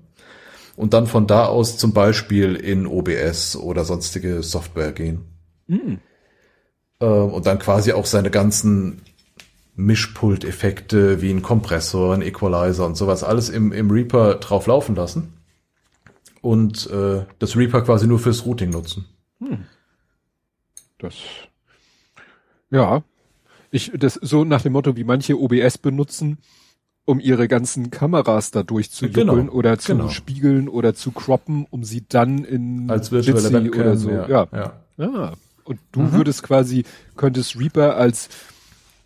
und 0.75 0.93
dann 0.93 1.07
von 1.07 1.25
da 1.25 1.45
aus 1.45 1.77
zum 1.77 1.93
Beispiel 1.93 2.57
in 2.57 2.85
OBS 2.85 3.55
oder 3.55 3.85
sonstige 3.85 4.43
Software 4.43 4.91
gehen. 4.91 5.21
Mhm. 5.67 5.99
Äh, 6.99 7.05
und 7.05 7.45
dann 7.45 7.59
quasi 7.59 7.93
auch 7.93 8.05
seine 8.05 8.29
ganzen 8.29 9.03
Mischpult-Effekte 9.77 11.21
wie 11.21 11.31
ein 11.31 11.43
Kompressor, 11.43 12.13
ein 12.13 12.23
Equalizer 12.23 12.85
und 12.85 12.97
sowas 12.97 13.23
alles 13.23 13.47
im, 13.47 13.71
im 13.71 13.89
Reaper 13.89 14.35
drauf 14.35 14.67
laufen 14.67 14.95
lassen 14.95 15.38
und 16.41 16.89
äh, 16.89 17.25
das 17.39 17.55
Reaper 17.55 17.81
quasi 17.81 18.07
nur 18.07 18.19
fürs 18.19 18.45
Routing 18.45 18.69
nutzen. 18.69 19.05
Hm. 19.39 19.65
Das 20.97 21.15
ja, 22.71 23.03
ich 23.71 23.91
das 23.97 24.13
so 24.15 24.43
nach 24.43 24.61
dem 24.61 24.73
Motto, 24.73 24.95
wie 24.95 25.03
manche 25.03 25.39
OBS 25.39 25.77
benutzen 25.77 26.37
um 27.09 27.19
ihre 27.19 27.47
ganzen 27.47 27.89
Kameras 27.89 28.51
da 28.51 28.61
durchzujuckeln 28.61 29.27
Genau, 29.27 29.51
oder 29.51 29.79
zu 29.79 29.93
genau. 29.93 30.09
spiegeln 30.09 30.69
oder 30.69 30.93
zu 30.93 31.11
croppen, 31.11 31.65
um 31.71 31.83
sie 31.83 32.05
dann 32.07 32.43
in 32.43 32.87
Als 32.91 33.11
virtuelle 33.11 33.51
Webcam, 33.51 33.81
oder 33.81 33.97
so. 33.97 34.11
ja, 34.11 34.27
Ja. 34.29 34.47
ja. 34.51 34.73
Ah. 35.07 35.33
Und 35.63 35.79
du 35.91 36.11
würdest 36.11 36.43
quasi, 36.43 36.83
könntest 37.15 37.59
Reaper 37.59 37.95
als 37.95 38.29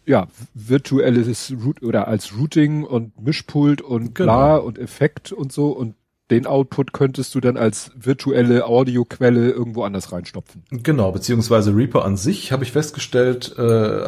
ja, 0.06 0.28
virtuelles 0.54 1.54
Root 1.64 1.82
oder 1.82 2.10
als 2.10 2.38
Routing 2.38 2.84
und 2.84 3.22
Mischpult 3.22 3.82
und 3.82 4.14
bla 4.14 4.58
und 4.58 4.78
Effekt 4.78 5.32
und 5.32 5.54
so 5.54 5.72
und 5.72 5.96
den 6.34 6.48
Output 6.48 6.94
könntest 6.94 7.36
du 7.36 7.40
dann 7.40 7.58
als 7.58 7.92
virtuelle 7.96 8.66
Audioquelle 8.66 9.52
irgendwo 9.52 9.84
anders 9.84 10.12
reinstopfen. 10.12 10.64
Genau, 10.72 11.12
beziehungsweise 11.12 11.76
Reaper 11.76 12.04
an 12.04 12.18
sich, 12.18 12.52
habe 12.52 12.64
ich 12.64 12.72
festgestellt, 12.72 13.56
äh, 13.58 13.62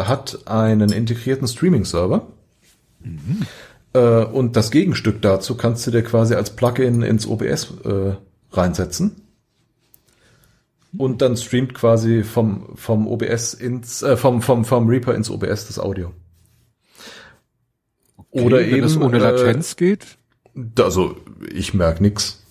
hat 0.04 0.48
einen 0.48 0.92
integrierten 0.92 1.48
Streaming-Server. 1.48 2.28
Äh, 3.94 4.26
und 4.26 4.56
das 4.56 4.72
Gegenstück 4.72 5.22
dazu 5.22 5.56
kannst 5.56 5.86
du 5.86 5.92
dir 5.92 6.02
quasi 6.02 6.34
als 6.34 6.56
Plugin 6.56 7.04
ins 7.04 7.28
OBS 7.28 7.74
äh, 7.86 8.16
reinsetzen. 8.52 9.22
Und 10.98 11.22
dann 11.22 11.38
streamt 11.38 11.74
quasi 11.74 12.24
vom, 12.24 12.70
vom 12.76 13.08
OBS 13.08 13.54
ins, 13.54 14.02
äh, 14.02 14.18
vom, 14.18 14.42
vom, 14.42 14.66
vom 14.66 14.88
Reaper 14.88 15.14
ins 15.14 15.30
OBS 15.30 15.68
das 15.68 15.78
Audio. 15.78 16.14
Oder 18.32 18.60
wenn 18.60 18.84
es 18.84 18.96
eben, 18.96 19.04
ohne 19.04 19.18
äh, 19.18 19.22
Latenz 19.22 19.76
geht. 19.76 20.18
Also, 20.80 21.18
ich 21.54 21.74
merk 21.74 22.02
nix. 22.02 22.42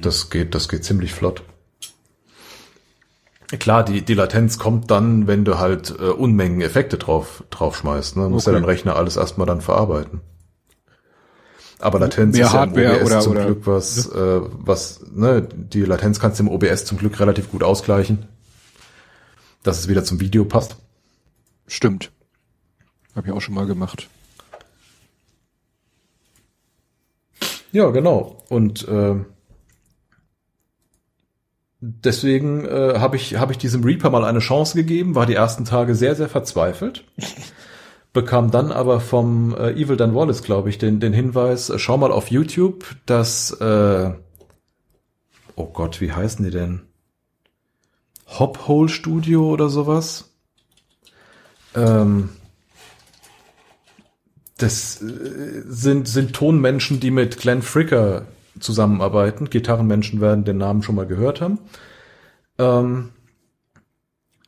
Das 0.00 0.30
geht, 0.30 0.54
das 0.54 0.68
geht 0.68 0.84
ziemlich 0.84 1.12
flott. 1.12 1.42
Klar, 3.58 3.84
die, 3.84 4.02
die 4.02 4.14
Latenz 4.14 4.58
kommt 4.58 4.90
dann, 4.90 5.26
wenn 5.26 5.44
du 5.44 5.58
halt 5.58 5.90
äh, 5.98 6.04
Unmengen 6.10 6.60
Effekte 6.60 6.96
drauf, 6.98 7.44
drauf 7.50 7.76
schmeißt. 7.76 8.16
Ne? 8.16 8.28
Muss 8.28 8.46
Okay. 8.46 8.54
ja 8.54 8.60
dein 8.60 8.68
Rechner 8.68 8.96
alles 8.96 9.16
erstmal 9.16 9.46
dann 9.46 9.60
verarbeiten. 9.60 10.20
Aber 11.78 11.98
Latenz 12.00 12.34
Mehr 12.36 12.46
ist 12.46 12.52
ja 12.52 12.64
im 12.64 12.70
Hardware 12.70 12.94
OBS 13.00 13.06
oder- 13.06 13.20
zum 13.20 13.32
oder- 13.32 13.44
Glück 13.46 13.66
was, 13.66 14.06
äh, 14.08 14.40
was, 14.42 15.00
ne, 15.12 15.42
die 15.42 15.82
Latenz 15.82 16.18
kannst 16.18 16.38
du 16.40 16.44
im 16.44 16.48
OBS 16.48 16.84
zum 16.86 16.98
Glück 16.98 17.20
relativ 17.20 17.50
gut 17.50 17.62
ausgleichen. 17.62 18.26
Dass 19.62 19.78
es 19.80 19.88
wieder 19.88 20.02
zum 20.04 20.20
Video 20.20 20.44
passt. 20.44 20.76
Stimmt. 21.66 22.10
Hab 23.14 23.26
ich 23.26 23.32
auch 23.32 23.40
schon 23.40 23.54
mal 23.54 23.66
gemacht. 23.66 24.08
Ja, 27.74 27.90
genau. 27.90 28.44
Und 28.48 28.86
äh, 28.86 29.16
deswegen 31.80 32.64
äh, 32.64 33.00
habe 33.00 33.16
ich, 33.16 33.34
hab 33.34 33.50
ich 33.50 33.58
diesem 33.58 33.82
Reaper 33.82 34.10
mal 34.10 34.24
eine 34.24 34.38
Chance 34.38 34.76
gegeben, 34.76 35.16
war 35.16 35.26
die 35.26 35.34
ersten 35.34 35.64
Tage 35.64 35.96
sehr, 35.96 36.14
sehr 36.14 36.28
verzweifelt. 36.28 37.02
Bekam 38.12 38.52
dann 38.52 38.70
aber 38.70 39.00
vom 39.00 39.56
äh, 39.56 39.72
Evil 39.72 39.96
Dan 39.96 40.14
Wallace, 40.14 40.44
glaube 40.44 40.70
ich, 40.70 40.78
den, 40.78 41.00
den 41.00 41.12
Hinweis, 41.12 41.68
äh, 41.68 41.80
schau 41.80 41.96
mal 41.96 42.12
auf 42.12 42.30
YouTube, 42.30 42.84
dass, 43.06 43.50
äh, 43.60 44.12
oh 45.56 45.66
Gott, 45.66 46.00
wie 46.00 46.12
heißen 46.12 46.44
die 46.44 46.52
denn? 46.52 46.82
Hophole 48.28 48.88
Studio 48.88 49.50
oder 49.50 49.68
sowas? 49.68 50.30
Ähm, 51.74 52.28
das 54.58 55.02
äh, 55.02 55.62
sind, 55.66 56.08
sind 56.08 56.32
Tonmenschen, 56.32 57.00
die 57.00 57.10
mit 57.10 57.38
Glenn 57.38 57.62
Fricker 57.62 58.26
zusammenarbeiten. 58.60 59.50
Gitarrenmenschen 59.50 60.20
werden 60.20 60.44
den 60.44 60.58
Namen 60.58 60.82
schon 60.82 60.94
mal 60.94 61.06
gehört 61.06 61.40
haben. 61.40 61.58
Ähm, 62.58 63.10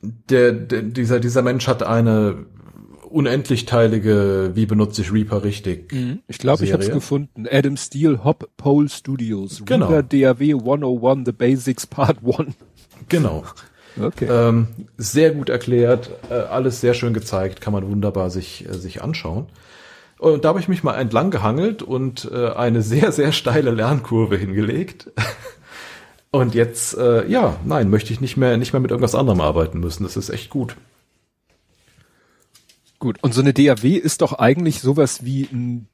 der, 0.02 0.52
der, 0.52 0.82
dieser, 0.82 1.20
dieser 1.20 1.42
Mensch 1.42 1.66
hat 1.66 1.82
eine 1.82 2.46
unendlichteilige, 3.08 4.52
wie 4.54 4.66
benutze 4.66 5.02
ich 5.02 5.12
Reaper 5.12 5.42
richtig? 5.42 5.92
Ich 6.28 6.38
glaube, 6.38 6.64
ich 6.64 6.72
habe 6.72 6.82
es 6.82 6.90
gefunden. 6.90 7.46
Adam 7.50 7.76
Steele, 7.76 8.24
Hop 8.24 8.48
Pole 8.56 8.88
Studios. 8.88 9.62
Genau. 9.64 9.88
Reaper 9.88 10.02
DAW 10.02 10.54
101, 10.58 11.22
The 11.24 11.32
Basics 11.32 11.86
Part 11.86 12.18
1. 12.24 12.54
Genau. 13.08 13.44
Okay. 13.98 14.26
Ähm, 14.30 14.66
sehr 14.98 15.30
gut 15.30 15.48
erklärt, 15.48 16.10
äh, 16.28 16.34
alles 16.34 16.82
sehr 16.82 16.92
schön 16.92 17.14
gezeigt, 17.14 17.62
kann 17.62 17.72
man 17.72 17.88
wunderbar 17.88 18.28
sich, 18.28 18.68
äh, 18.68 18.74
sich 18.74 19.02
anschauen. 19.02 19.46
Und 20.18 20.44
da 20.44 20.48
habe 20.48 20.60
ich 20.60 20.68
mich 20.68 20.82
mal 20.82 20.94
entlang 20.94 21.30
gehangelt 21.30 21.82
und 21.82 22.30
äh, 22.32 22.50
eine 22.50 22.82
sehr, 22.82 23.12
sehr 23.12 23.32
steile 23.32 23.70
Lernkurve 23.70 24.36
hingelegt. 24.36 25.10
Und 26.32 26.54
jetzt, 26.54 26.94
äh, 26.98 27.26
ja, 27.28 27.58
nein, 27.64 27.88
möchte 27.88 28.12
ich 28.12 28.20
nicht 28.20 28.36
mehr, 28.36 28.58
nicht 28.58 28.74
mehr 28.74 28.80
mit 28.80 28.90
irgendwas 28.90 29.14
anderem 29.14 29.40
arbeiten 29.40 29.80
müssen. 29.80 30.02
Das 30.02 30.18
ist 30.18 30.28
echt 30.28 30.50
gut. 30.50 30.76
Gut. 32.98 33.22
Und 33.22 33.32
so 33.32 33.40
eine 33.40 33.54
DAW 33.54 33.96
ist 33.96 34.20
doch 34.20 34.34
eigentlich 34.34 34.80
sowas 34.80 35.24
wie 35.24 35.44
ein 35.44 35.88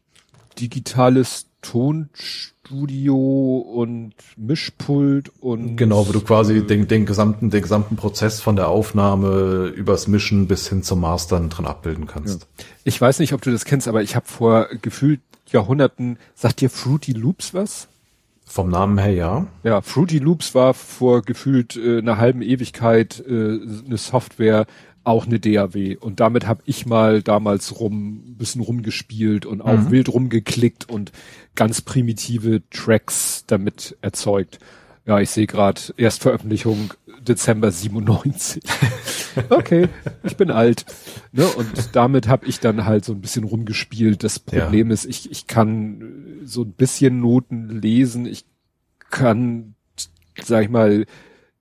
digitales 0.59 1.47
Tonstudio 1.61 2.62
und 2.71 4.13
Mischpult 4.37 5.33
und 5.41 5.77
Genau, 5.77 6.07
wo 6.09 6.13
du 6.13 6.21
quasi 6.21 6.67
den, 6.67 6.89
den 6.89 7.07
gesamten, 7.07 7.51
den 7.51 7.63
gesamten 7.63 7.97
Prozess 7.97 8.41
von 8.41 8.57
der 8.57 8.69
Aufnahme 8.69 9.73
übers 9.75 10.09
Mischen 10.09 10.47
bis 10.47 10.69
hin 10.69 10.83
zum 10.83 11.01
Mastern 11.01 11.51
drin 11.51 11.67
abbilden 11.67 12.07
kannst. 12.07 12.47
Ich 12.85 13.01
weiß 13.01 13.19
nicht, 13.19 13.33
ob 13.33 13.43
du 13.43 13.51
das 13.51 13.65
kennst, 13.65 13.89
aber 13.89 14.03
ich 14.03 14.17
habe 14.17 14.27
vor 14.27 14.69
gefühlt 14.81 15.21
Jahrhunderten, 15.51 16.19
sagt 16.35 16.61
dir 16.61 16.71
Fruity 16.71 17.13
Loops 17.13 17.55
was? 17.55 17.89
Vom 18.45 18.71
Namen 18.71 18.99
her 18.99 19.13
ja. 19.13 19.47
Ja, 19.63 19.81
Fruity 19.81 20.19
Loops 20.19 20.55
war 20.55 20.75
vor 20.75 21.23
gefühlt 21.23 21.77
äh, 21.77 21.99
einer 21.99 22.19
halben 22.19 22.43
Ewigkeit 22.43 23.23
äh, 23.27 23.59
eine 23.87 23.97
Software, 23.97 24.67
auch 25.05 25.27
eine 25.27 25.41
DAW. 25.41 25.97
Und 25.97 26.21
damit 26.21 26.47
habe 26.47 26.63
ich 26.67 26.87
mal 26.87 27.23
damals 27.23 27.81
rum, 27.81 28.23
ein 28.27 28.37
bisschen 28.37 28.61
rumgespielt 28.61 29.47
und 29.47 29.61
auch 29.61 29.91
wild 29.91 30.09
rumgeklickt 30.09 30.89
und 30.89 31.13
ganz 31.55 31.81
primitive 31.81 32.63
Tracks 32.71 33.45
damit 33.47 33.97
erzeugt. 34.01 34.59
Ja, 35.05 35.19
ich 35.19 35.31
sehe 35.31 35.47
gerade 35.47 35.81
Erstveröffentlichung 35.97 36.95
Dezember 37.21 37.71
97. 37.71 38.63
okay, 39.51 39.89
ich 40.23 40.37
bin 40.37 40.51
alt. 40.51 40.87
Ne? 41.33 41.47
Und 41.47 41.95
damit 41.95 42.29
habe 42.29 42.47
ich 42.47 42.61
dann 42.61 42.85
halt 42.85 43.05
so 43.05 43.13
ein 43.13 43.21
bisschen 43.21 43.45
rumgespielt. 43.45 44.23
Das 44.23 44.39
Problem 44.39 44.91
ist, 44.91 45.05
ich, 45.05 45.31
ich 45.31 45.47
kann 45.47 46.41
so 46.45 46.63
ein 46.63 46.73
bisschen 46.73 47.21
Noten 47.21 47.69
lesen. 47.69 48.27
Ich 48.27 48.45
kann, 49.11 49.75
sag 50.43 50.65
ich 50.65 50.71
mal, 50.71 51.07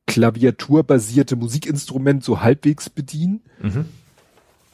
klaviaturbasierte 0.07 1.35
Musikinstrument 1.35 2.23
so 2.23 2.41
halbwegs 2.41 2.89
bedienen. 2.89 3.41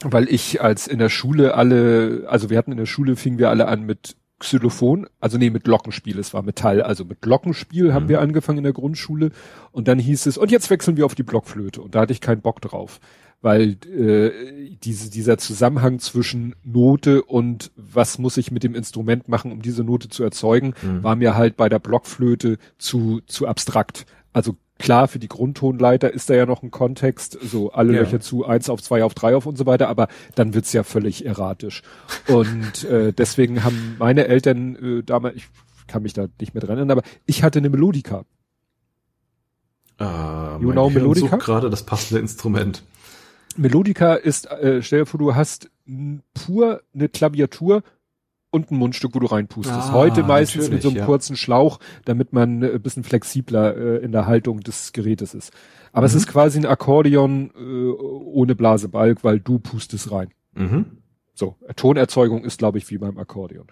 Weil 0.01 0.29
ich 0.29 0.61
als 0.61 0.87
in 0.87 0.99
der 0.99 1.09
Schule 1.09 1.55
alle, 1.55 2.25
also 2.27 2.49
wir 2.49 2.57
hatten 2.57 2.71
in 2.71 2.77
der 2.77 2.85
Schule, 2.85 3.15
fingen 3.15 3.39
wir 3.39 3.49
alle 3.49 3.67
an 3.67 3.83
mit 3.83 4.15
Xylophon, 4.39 5.07
also 5.19 5.37
nee, 5.37 5.49
mit 5.49 5.63
Glockenspiel, 5.63 6.19
es 6.19 6.33
war 6.33 6.43
Metall, 6.43 6.81
also 6.81 7.05
mit 7.05 7.21
Glockenspiel 7.21 7.93
haben 7.93 8.07
wir 8.07 8.21
angefangen 8.21 8.59
in 8.59 8.63
der 8.63 8.73
Grundschule 8.73 9.31
und 9.71 9.87
dann 9.87 9.99
hieß 9.99 10.27
es, 10.27 10.37
und 10.37 10.51
jetzt 10.51 10.69
wechseln 10.69 10.97
wir 10.97 11.05
auf 11.05 11.15
die 11.15 11.23
Blockflöte 11.23 11.81
und 11.81 11.95
da 11.95 12.01
hatte 12.01 12.13
ich 12.13 12.21
keinen 12.21 12.41
Bock 12.41 12.61
drauf, 12.61 12.99
weil 13.41 13.77
äh, 13.85 14.75
diese, 14.83 15.09
dieser 15.09 15.37
Zusammenhang 15.37 15.99
zwischen 15.99 16.55
Note 16.63 17.23
und 17.23 17.71
was 17.75 18.19
muss 18.19 18.37
ich 18.37 18.51
mit 18.51 18.63
dem 18.63 18.75
Instrument 18.75 19.27
machen, 19.27 19.51
um 19.51 19.61
diese 19.61 19.83
Note 19.83 20.09
zu 20.09 20.23
erzeugen, 20.23 20.73
war 21.01 21.15
mir 21.15 21.35
halt 21.35 21.57
bei 21.57 21.69
der 21.69 21.79
Blockflöte 21.79 22.57
zu, 22.77 23.21
zu 23.25 23.47
abstrakt. 23.47 24.05
Also 24.33 24.55
klar, 24.79 25.07
für 25.07 25.19
die 25.19 25.27
Grundtonleiter 25.27 26.13
ist 26.13 26.29
da 26.29 26.35
ja 26.35 26.45
noch 26.45 26.63
ein 26.63 26.71
Kontext, 26.71 27.37
so 27.41 27.71
alle 27.71 27.93
Ja. 27.93 28.01
Löcher 28.01 28.19
zu, 28.19 28.45
eins 28.45 28.69
auf 28.69 28.81
zwei 28.81 29.03
auf 29.03 29.13
drei 29.13 29.35
auf 29.35 29.45
und 29.45 29.57
so 29.57 29.65
weiter, 29.65 29.87
aber 29.89 30.07
dann 30.35 30.53
wird's 30.53 30.73
ja 30.73 30.83
völlig 30.83 31.25
erratisch. 31.25 31.81
Und 32.27 32.83
äh, 32.85 33.13
deswegen 33.13 33.63
haben 33.63 33.95
meine 33.99 34.27
Eltern 34.27 34.75
äh, 34.99 35.03
damals, 35.03 35.35
ich 35.35 35.47
kann 35.87 36.03
mich 36.03 36.13
da 36.13 36.27
nicht 36.39 36.53
mehr 36.53 36.61
dran 36.61 36.77
erinnern, 36.77 36.97
aber 36.97 37.07
ich 37.25 37.43
hatte 37.43 37.59
eine 37.59 37.69
Melodika. 37.69 38.25
Äh, 39.99 40.03
You 40.61 40.71
know 40.71 41.13
sucht 41.15 41.39
gerade 41.39 41.69
das 41.69 41.83
passende 41.83 42.19
Instrument. 42.21 42.83
Melodika 43.55 44.13
ist, 44.13 44.49
äh, 44.51 44.81
stell 44.83 44.99
dir 44.99 45.05
vor, 45.05 45.19
du 45.19 45.35
hast 45.35 45.69
pur 46.33 46.81
eine 46.93 47.09
Klaviatur 47.09 47.83
und 48.57 48.71
ein 48.71 48.77
Mundstück, 48.77 49.15
wo 49.15 49.19
du 49.19 49.27
reinpustest. 49.27 49.89
Ah, 49.89 49.93
Heute 49.93 50.23
meistens 50.23 50.69
mit 50.69 50.81
so 50.81 50.89
einem 50.89 50.97
ja. 50.97 51.05
kurzen 51.05 51.37
Schlauch, 51.37 51.79
damit 52.05 52.33
man 52.33 52.61
äh, 52.61 52.73
ein 52.73 52.81
bisschen 52.81 53.03
flexibler 53.03 53.77
äh, 53.77 53.97
in 54.03 54.11
der 54.11 54.25
Haltung 54.27 54.59
des 54.61 54.91
Gerätes 54.91 55.33
ist. 55.33 55.53
Aber 55.93 56.05
es 56.05 56.13
ist 56.13 56.27
quasi 56.27 56.59
ein 56.59 56.65
Akkordeon 56.65 57.51
äh, 57.57 57.89
ohne 57.89 58.55
Blasebalg, 58.55 59.23
weil 59.23 59.39
du 59.39 59.59
pustest 59.59 60.11
rein. 60.11 60.29
Mhm. 60.53 60.85
So, 61.33 61.55
Tonerzeugung 61.75 62.43
ist, 62.43 62.57
glaube 62.57 62.79
ich, 62.79 62.89
wie 62.89 62.97
beim 62.97 63.17
Akkordeon. 63.19 63.67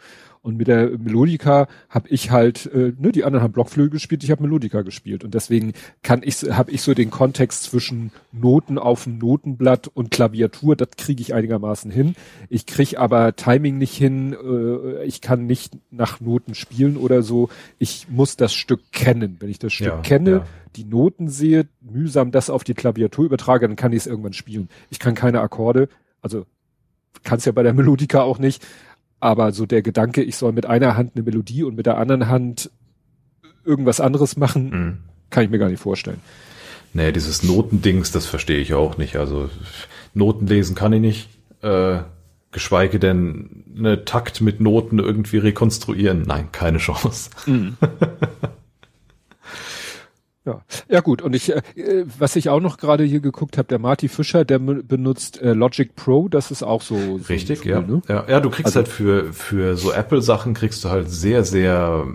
Und 0.45 0.57
mit 0.57 0.67
der 0.67 0.91
Melodika 0.99 1.67
habe 1.89 2.07
ich 2.09 2.29
halt, 2.29 2.67
äh, 2.67 2.93
ne, 2.99 3.11
die 3.11 3.23
anderen 3.23 3.41
haben 3.41 3.51
Blockflöte 3.51 3.89
gespielt, 3.89 4.23
ich 4.23 4.29
habe 4.29 4.43
Melodika 4.43 4.83
gespielt. 4.83 5.23
Und 5.23 5.33
deswegen 5.33 5.73
kann 6.03 6.21
ich, 6.23 6.35
habe 6.43 6.69
ich 6.69 6.83
so 6.83 6.93
den 6.93 7.09
Kontext 7.09 7.63
zwischen 7.63 8.11
Noten 8.31 8.77
auf 8.77 9.05
dem 9.05 9.17
Notenblatt 9.17 9.87
und 9.87 10.11
Klaviatur, 10.11 10.75
das 10.75 10.89
kriege 10.97 11.19
ich 11.19 11.33
einigermaßen 11.33 11.89
hin. 11.89 12.13
Ich 12.47 12.67
kriege 12.67 12.99
aber 12.99 13.35
Timing 13.35 13.79
nicht 13.79 13.95
hin, 13.95 14.33
äh, 14.33 15.03
ich 15.05 15.21
kann 15.21 15.47
nicht 15.47 15.79
nach 15.89 16.21
Noten 16.21 16.53
spielen 16.53 16.97
oder 16.97 17.23
so. 17.23 17.49
Ich 17.79 18.05
muss 18.11 18.37
das 18.37 18.53
Stück 18.53 18.91
kennen. 18.91 19.37
Wenn 19.39 19.49
ich 19.49 19.57
das 19.57 19.73
Stück 19.73 19.87
Ja, 19.87 20.01
kenne, 20.01 20.29
ja. 20.29 20.45
die 20.75 20.83
Noten 20.85 21.27
sehe, 21.27 21.67
mühsam 21.81 22.29
das 22.29 22.51
auf 22.51 22.63
die 22.63 22.75
Klaviatur 22.75 23.25
übertrage, 23.25 23.67
dann 23.67 23.77
kann 23.77 23.93
ich 23.93 24.01
es 24.01 24.05
irgendwann 24.05 24.33
spielen. 24.33 24.69
Ich 24.91 24.99
kann 24.99 25.15
keine 25.15 25.41
Akkorde, 25.41 25.89
also 26.21 26.45
kann's 27.23 27.45
ja 27.45 27.51
bei 27.51 27.63
der 27.63 27.73
Melodika 27.73 28.21
auch 28.21 28.37
nicht. 28.37 28.63
Aber 29.19 29.51
so 29.51 29.65
der 29.65 29.81
Gedanke, 29.81 30.21
ich 30.21 30.35
soll 30.35 30.51
mit 30.51 30.65
einer 30.65 30.97
Hand 30.97 31.13
eine 31.15 31.23
Melodie 31.23 31.63
und 31.63 31.75
mit 31.75 31.85
der 31.85 31.97
anderen 31.97 32.27
Hand 32.27 32.69
irgendwas 33.63 33.99
anderes 33.99 34.37
machen, 34.37 34.69
mhm. 34.69 34.97
kann 35.29 35.43
ich 35.43 35.49
mir 35.49 35.57
gar 35.57 35.69
nicht 35.69 35.81
vorstellen. 35.81 36.19
Nee, 36.93 37.11
dieses 37.11 37.43
Notendings, 37.43 38.11
das 38.11 38.25
verstehe 38.25 38.59
ich 38.59 38.73
auch 38.73 38.97
nicht. 38.97 39.17
Also 39.17 39.49
Noten 40.13 40.47
lesen 40.47 40.75
kann 40.75 40.93
ich 40.93 41.01
nicht. 41.01 41.29
Äh, 41.61 41.99
geschweige 42.51 42.99
denn 42.99 43.65
eine 43.77 44.05
Takt 44.05 44.39
mit 44.39 44.61
Noten 44.61 44.99
irgendwie 44.99 45.39
rekonstruieren. 45.39 46.21
Nein, 46.21 46.53
keine 46.53 46.77
Chance. 46.77 47.29
Mhm. 47.45 47.75
Ja, 50.45 50.61
ja 50.87 51.01
gut. 51.01 51.21
Und 51.21 51.35
ich, 51.35 51.51
äh, 51.51 51.61
was 52.19 52.35
ich 52.35 52.49
auch 52.49 52.59
noch 52.59 52.77
gerade 52.77 53.03
hier 53.03 53.19
geguckt 53.19 53.57
habe, 53.57 53.67
der 53.67 53.79
Marty 53.79 54.07
Fischer, 54.07 54.45
der 54.45 54.59
benutzt 54.59 55.41
äh, 55.41 55.53
Logic 55.53 55.95
Pro. 55.95 56.27
Das 56.27 56.51
ist 56.51 56.61
auch 56.61 56.81
so. 56.81 57.17
so 57.17 57.25
Richtig, 57.27 57.61
Tool, 57.61 57.71
ja. 57.71 57.81
Ne? 57.81 58.01
ja. 58.07 58.25
Ja, 58.27 58.39
du 58.39 58.49
kriegst 58.49 58.77
also, 58.77 58.77
halt 58.77 58.87
für 58.87 59.33
für 59.33 59.75
so 59.75 59.91
Apple 59.91 60.21
Sachen 60.21 60.53
kriegst 60.53 60.83
du 60.83 60.89
halt 60.89 61.09
sehr 61.09 61.43
sehr 61.43 62.05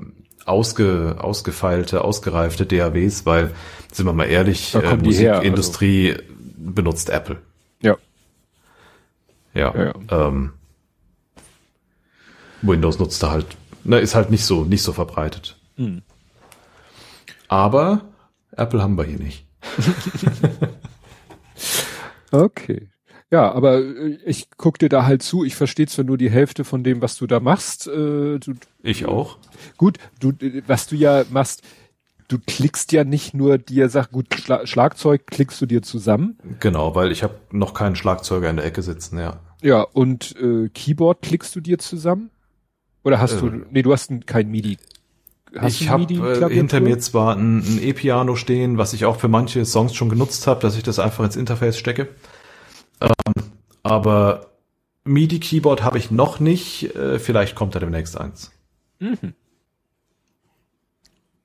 ausge, 0.46 1.16
ausgefeilte, 1.18 2.04
ausgereifte 2.04 2.66
DAWs, 2.66 3.26
weil 3.26 3.50
sind 3.92 4.06
wir 4.06 4.12
mal 4.12 4.24
ehrlich, 4.24 4.74
äh, 4.74 4.96
Musikindustrie 4.96 6.12
also. 6.12 6.24
benutzt 6.56 7.10
Apple. 7.10 7.38
Ja. 7.82 7.96
Ja. 9.54 9.74
ja, 9.74 9.84
ja. 9.86 10.28
Ähm, 10.28 10.52
Windows 12.62 12.98
nutzt 12.98 13.22
da 13.22 13.30
halt, 13.30 13.46
ne, 13.84 13.98
ist 13.98 14.14
halt 14.14 14.30
nicht 14.30 14.44
so 14.44 14.64
nicht 14.64 14.82
so 14.82 14.92
verbreitet. 14.92 15.56
Mhm. 15.76 16.02
Aber 17.48 18.02
Apple 18.60 18.82
haben 18.82 18.96
wir 18.96 19.04
hier 19.04 19.18
nicht. 19.18 19.46
okay. 22.30 22.88
Ja, 23.30 23.52
aber 23.52 23.78
äh, 23.78 24.18
ich 24.24 24.48
guck 24.56 24.78
dir 24.78 24.88
da 24.88 25.04
halt 25.04 25.22
zu. 25.22 25.44
Ich 25.44 25.56
verstehe 25.56 25.86
zwar 25.86 26.04
nur 26.04 26.18
die 26.18 26.30
Hälfte 26.30 26.64
von 26.64 26.82
dem, 26.82 27.00
was 27.00 27.16
du 27.16 27.26
da 27.26 27.40
machst. 27.40 27.86
Äh, 27.86 28.38
du, 28.38 28.54
ich 28.82 29.06
auch. 29.06 29.38
Gut, 29.76 29.98
du, 30.18 30.32
was 30.66 30.86
du 30.88 30.96
ja 30.96 31.24
machst, 31.30 31.62
du 32.28 32.38
klickst 32.38 32.92
ja 32.92 33.04
nicht 33.04 33.34
nur 33.34 33.58
dir, 33.58 33.88
sag 33.88 34.10
gut, 34.10 34.26
Schla 34.34 34.66
Schlagzeug 34.66 35.26
klickst 35.26 35.60
du 35.60 35.66
dir 35.66 35.82
zusammen. 35.82 36.38
Genau, 36.60 36.94
weil 36.94 37.12
ich 37.12 37.22
habe 37.22 37.36
noch 37.50 37.72
keinen 37.72 37.96
Schlagzeuger 37.96 38.50
in 38.50 38.56
der 38.56 38.66
Ecke 38.66 38.82
sitzen, 38.82 39.18
ja. 39.18 39.40
Ja, 39.62 39.82
und 39.82 40.34
äh, 40.40 40.68
Keyboard 40.68 41.22
klickst 41.22 41.54
du 41.54 41.60
dir 41.60 41.78
zusammen? 41.78 42.30
Oder 43.04 43.20
hast 43.20 43.34
äh, 43.34 43.40
du, 43.40 43.50
nee, 43.70 43.82
du 43.82 43.92
hast 43.92 44.10
kein 44.26 44.50
MIDI 44.50 44.76
Hast 45.56 45.80
ich 45.80 45.88
habe 45.88 46.12
äh, 46.12 46.48
hinter 46.48 46.80
mir 46.80 46.98
zwar 46.98 47.36
ein, 47.36 47.58
ein 47.58 47.82
E-Piano 47.82 48.36
stehen, 48.36 48.78
was 48.78 48.92
ich 48.92 49.04
auch 49.04 49.18
für 49.18 49.28
manche 49.28 49.64
Songs 49.64 49.94
schon 49.94 50.08
genutzt 50.08 50.46
habe, 50.46 50.60
dass 50.60 50.76
ich 50.76 50.82
das 50.82 50.98
einfach 50.98 51.24
ins 51.24 51.36
Interface 51.36 51.76
stecke. 51.76 52.08
Ähm, 53.00 53.34
aber 53.82 54.52
MIDI-Keyboard 55.04 55.82
habe 55.82 55.98
ich 55.98 56.10
noch 56.10 56.40
nicht. 56.40 56.94
Äh, 56.94 57.18
vielleicht 57.18 57.56
kommt 57.56 57.74
da 57.74 57.80
demnächst 57.80 58.18
eins. 58.18 58.52
Mhm. 59.00 59.34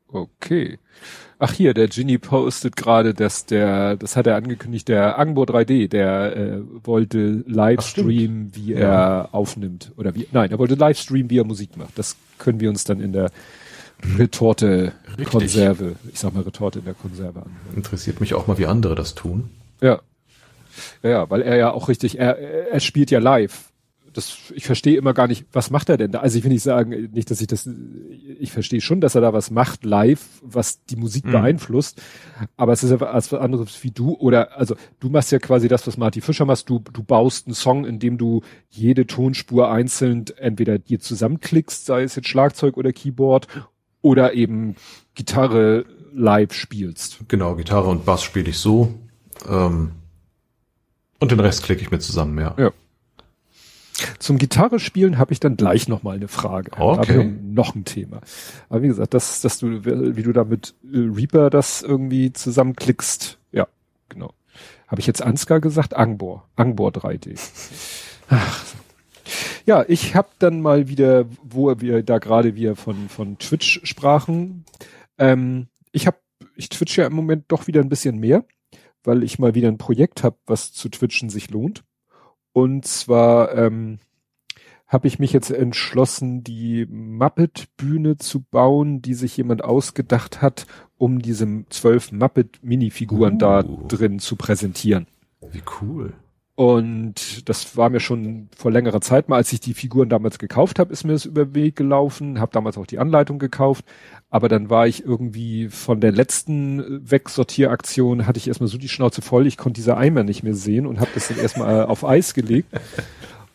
Okay. 0.07 0.79
Ach 1.37 1.51
hier, 1.51 1.73
der 1.73 1.87
Ginny 1.87 2.17
postet 2.17 2.77
gerade, 2.77 3.13
dass 3.13 3.45
der, 3.45 3.97
das 3.97 4.15
hat 4.15 4.25
er 4.27 4.37
angekündigt, 4.37 4.87
der 4.87 5.19
Angbo 5.19 5.43
3D, 5.43 5.89
der 5.89 6.35
äh, 6.37 6.61
wollte 6.83 7.43
Livestream, 7.45 8.55
wie 8.55 8.73
er 8.73 8.81
ja. 8.81 9.29
aufnimmt. 9.31 9.91
Oder 9.97 10.15
wie, 10.15 10.27
nein, 10.31 10.51
er 10.51 10.59
wollte 10.59 10.75
Livestream, 10.75 11.29
wie 11.29 11.39
er 11.39 11.43
Musik 11.43 11.75
macht. 11.75 11.97
Das 11.99 12.15
können 12.37 12.61
wir 12.61 12.69
uns 12.69 12.85
dann 12.85 13.01
in 13.01 13.11
der 13.11 13.31
Retorte 14.17 14.93
Richtig. 15.17 15.27
Konserve, 15.27 15.95
ich 16.11 16.19
sag 16.19 16.33
mal 16.33 16.43
Retorte 16.43 16.79
in 16.79 16.85
der 16.85 16.93
Konserve 16.93 17.41
an. 17.41 17.55
Interessiert 17.75 18.19
mich 18.19 18.33
auch 18.33 18.47
mal, 18.47 18.57
wie 18.57 18.65
andere 18.65 18.95
das 18.95 19.15
tun. 19.15 19.49
Ja. 19.81 20.01
Ja, 21.03 21.09
ja 21.09 21.29
weil 21.29 21.41
er 21.41 21.55
ja 21.55 21.71
auch 21.71 21.87
richtig, 21.87 22.19
er, 22.19 22.37
er 22.37 22.79
spielt 22.79 23.11
ja 23.11 23.19
live. 23.19 23.71
Das, 24.11 24.37
ich 24.53 24.65
verstehe 24.65 24.97
immer 24.97 25.13
gar 25.13 25.27
nicht, 25.27 25.45
was 25.51 25.71
macht 25.71 25.89
er 25.89 25.97
denn 25.97 26.11
da? 26.11 26.19
Also 26.19 26.37
ich 26.37 26.45
will 26.45 26.51
nicht 26.51 26.63
sagen, 26.63 27.09
nicht, 27.11 27.29
dass 27.31 27.41
ich 27.41 27.47
das, 27.47 27.69
ich 28.39 28.49
verstehe 28.49 28.79
schon, 28.79 29.01
dass 29.01 29.15
er 29.15 29.19
da 29.19 29.33
was 29.33 29.51
macht 29.51 29.83
live, 29.83 30.25
was 30.41 30.85
die 30.85 30.95
Musik 30.95 31.25
mhm. 31.25 31.31
beeinflusst, 31.31 32.01
aber 32.55 32.71
es 32.71 32.81
ist 32.81 32.91
ja 32.91 33.01
was 33.01 33.33
anderes 33.33 33.83
wie 33.83 33.91
du 33.91 34.13
oder, 34.13 34.57
also 34.57 34.77
du 35.01 35.09
machst 35.09 35.33
ja 35.33 35.39
quasi 35.39 35.67
das, 35.67 35.85
was 35.85 35.97
Marty 35.97 36.21
Fischer 36.21 36.45
machst, 36.45 36.69
du, 36.69 36.79
du 36.79 37.03
baust 37.03 37.47
einen 37.47 37.55
Song, 37.55 37.83
in 37.83 37.99
dem 37.99 38.17
du 38.17 38.41
jede 38.69 39.05
Tonspur 39.05 39.69
einzeln 39.69 40.23
entweder 40.37 40.79
dir 40.79 41.01
zusammenklickst, 41.01 41.85
sei 41.85 42.03
es 42.03 42.15
jetzt 42.15 42.29
Schlagzeug 42.29 42.77
oder 42.77 42.93
Keyboard 42.93 43.49
oder 44.05 44.35
eben 44.35 44.75
Gitarre 45.15 45.85
live 46.13 46.53
spielst. 46.53 47.21
Genau, 47.27 47.55
Gitarre 47.55 47.89
und 47.89 48.05
Bass 48.05 48.21
spiele 48.21 48.51
ich 48.51 48.59
so. 48.59 48.93
Ähm, 49.49 49.93
und 51.19 51.31
den 51.31 51.39
Rest 51.39 51.63
klicke 51.63 51.81
ich 51.81 51.89
mir 51.89 51.97
zusammen, 51.97 52.37
ja. 52.37 52.53
ja. 52.59 52.71
Zum 54.19 54.37
Gitarre 54.37 54.79
spielen 54.79 55.17
habe 55.17 55.33
ich 55.33 55.39
dann 55.39 55.57
gleich 55.57 55.87
noch 55.87 56.03
mal 56.03 56.17
eine 56.17 56.27
Frage. 56.27 56.71
Okay. 56.77 57.33
noch 57.41 57.73
ein 57.73 57.83
Thema. 57.83 58.21
Aber 58.69 58.83
wie 58.83 58.87
gesagt, 58.87 59.15
das, 59.15 59.41
dass 59.41 59.57
du, 59.57 59.83
wie 59.83 60.21
du 60.21 60.33
da 60.33 60.43
mit 60.43 60.75
äh, 60.83 60.97
Reaper 60.97 61.49
das 61.49 61.81
irgendwie 61.81 62.31
zusammenklickst, 62.31 63.39
ja, 63.53 63.67
genau. 64.07 64.33
Habe 64.87 65.01
ich 65.01 65.07
jetzt 65.07 65.23
Ansgar 65.23 65.61
gesagt? 65.61 65.95
Angbor. 65.95 66.47
Angbor 66.55 66.91
3D. 66.91 67.39
Ach, 68.29 68.63
ja, 69.65 69.85
ich 69.87 70.15
habe 70.15 70.29
dann 70.39 70.61
mal 70.61 70.87
wieder, 70.87 71.25
wo 71.43 71.73
wir 71.79 72.03
da 72.03 72.19
gerade 72.19 72.55
wieder 72.55 72.75
von, 72.75 73.09
von 73.09 73.37
Twitch 73.37 73.81
sprachen, 73.83 74.65
ähm, 75.17 75.67
ich 75.91 76.07
habe, 76.07 76.17
ich 76.55 76.69
twitch 76.69 76.97
ja 76.97 77.07
im 77.07 77.13
Moment 77.13 77.45
doch 77.47 77.67
wieder 77.67 77.81
ein 77.81 77.89
bisschen 77.89 78.17
mehr, 78.17 78.45
weil 79.03 79.23
ich 79.23 79.39
mal 79.39 79.55
wieder 79.55 79.69
ein 79.69 79.77
Projekt 79.77 80.23
habe, 80.23 80.37
was 80.45 80.73
zu 80.73 80.89
twitchen 80.89 81.29
sich 81.29 81.49
lohnt. 81.49 81.83
Und 82.51 82.85
zwar 82.85 83.55
ähm, 83.55 83.99
habe 84.87 85.07
ich 85.07 85.19
mich 85.19 85.33
jetzt 85.33 85.51
entschlossen, 85.51 86.43
die 86.43 86.85
Muppet-Bühne 86.85 88.17
zu 88.17 88.41
bauen, 88.41 89.01
die 89.01 89.13
sich 89.13 89.35
jemand 89.35 89.63
ausgedacht 89.63 90.41
hat, 90.41 90.67
um 90.97 91.21
diese 91.21 91.65
zwölf 91.69 92.11
Muppet-Minifiguren 92.11 93.35
uh. 93.35 93.37
da 93.37 93.63
drin 93.63 94.19
zu 94.19 94.35
präsentieren. 94.35 95.07
Wie 95.51 95.63
cool. 95.81 96.13
Und 96.55 97.49
das 97.49 97.75
war 97.75 97.89
mir 97.89 97.99
schon 97.99 98.47
vor 98.55 98.71
längerer 98.71 99.01
Zeit 99.01 99.27
mal, 99.27 99.35
als 99.35 99.51
ich 99.51 99.59
die 99.59 99.73
Figuren 99.73 100.07
damals 100.07 100.39
gekauft 100.39 100.79
habe, 100.79 100.93
ist 100.93 101.03
mir 101.03 101.11
das 101.11 101.25
über 101.25 101.53
Weg 101.53 101.75
gelaufen, 101.75 102.39
habe 102.39 102.53
damals 102.53 102.77
auch 102.77 102.85
die 102.85 102.97
Anleitung 102.97 103.39
gekauft, 103.39 103.83
aber 104.29 104.47
dann 104.47 104.69
war 104.69 104.87
ich 104.87 105.03
irgendwie 105.03 105.67
von 105.67 105.99
der 105.99 106.13
letzten 106.13 107.09
Wegsortieraktion, 107.11 108.25
hatte 108.25 108.37
ich 108.37 108.47
erstmal 108.47 108.69
so 108.69 108.77
die 108.77 108.87
Schnauze 108.87 109.21
voll, 109.21 109.47
ich 109.47 109.57
konnte 109.57 109.79
diese 109.79 109.97
Eimer 109.97 110.23
nicht 110.23 110.43
mehr 110.43 110.55
sehen 110.55 110.85
und 110.85 111.01
habe 111.01 111.11
das 111.13 111.27
dann 111.27 111.39
erstmal 111.39 111.87
auf 111.87 112.05
Eis 112.05 112.33
gelegt. 112.33 112.69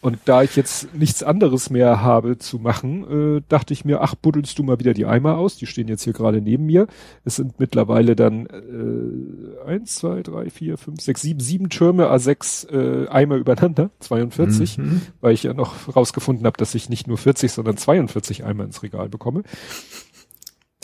Und 0.03 0.19
da 0.25 0.43
ich 0.43 0.57
jetzt 0.57 0.95
nichts 0.95 1.23
anderes 1.23 1.69
mehr 1.69 2.01
habe 2.01 2.39
zu 2.39 2.59
machen, 2.59 3.37
äh, 3.37 3.43
dachte 3.49 3.75
ich 3.75 3.85
mir, 3.85 4.01
ach, 4.01 4.15
buddelst 4.15 4.59
du 4.59 4.63
mal 4.63 4.81
wieder 4.81 4.95
die 4.95 5.05
Eimer 5.05 5.37
aus. 5.37 5.57
Die 5.59 5.67
stehen 5.67 5.89
jetzt 5.89 6.05
hier 6.05 6.15
gerade 6.15 6.41
neben 6.41 6.65
mir. 6.65 6.87
Es 7.25 7.37
sind 7.37 7.61
mittlerweile 7.61 8.17
dann 8.17 8.47
äh, 8.47 9.69
eins, 9.69 9.97
zwei, 9.97 10.23
drei, 10.23 10.49
vier, 10.49 10.79
fünf, 10.79 11.03
sechs, 11.03 11.21
sieben, 11.21 11.41
sieben 11.41 11.69
Türme, 11.69 12.11
A6 12.11 12.71
äh, 12.71 13.09
Eimer 13.09 13.37
übereinander, 13.37 13.91
42, 14.01 14.79
mhm. 14.79 15.03
weil 15.21 15.35
ich 15.35 15.43
ja 15.43 15.53
noch 15.53 15.95
rausgefunden 15.95 16.47
habe, 16.47 16.57
dass 16.57 16.75
ich 16.75 16.89
nicht 16.89 17.07
nur 17.07 17.19
40, 17.19 17.53
sondern 17.53 17.77
42 17.77 18.43
Eimer 18.43 18.65
ins 18.65 18.83
Regal 18.83 19.11
bekomme. 19.11 19.43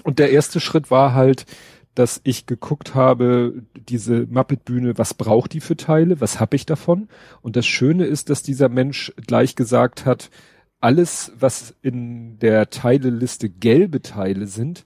Und 0.05 0.19
der 0.19 0.31
erste 0.31 0.61
Schritt 0.61 0.91
war 0.91 1.15
halt, 1.15 1.47
dass 1.99 2.21
ich 2.25 2.47
geguckt 2.47 2.95
habe, 2.95 3.63
diese 3.89 4.27
Muppet-Bühne, 4.27 4.99
was 4.99 5.15
braucht 5.15 5.55
die 5.55 5.61
für 5.61 5.77
Teile, 5.77 6.21
was 6.21 6.39
habe 6.39 6.55
ich 6.55 6.67
davon? 6.67 7.09
Und 7.41 7.57
das 7.57 7.67
Schöne 7.67 8.05
ist, 8.05 8.29
dass 8.29 8.43
dieser 8.43 8.69
Mensch 8.69 9.13
gleich 9.27 9.57
gesagt 9.57 10.05
hat, 10.05 10.31
alles, 10.79 11.33
was 11.39 11.75
in 11.81 12.39
der 12.39 12.69
Teileliste 12.69 13.49
gelbe 13.49 14.03
Teile 14.03 14.47
sind, 14.47 14.85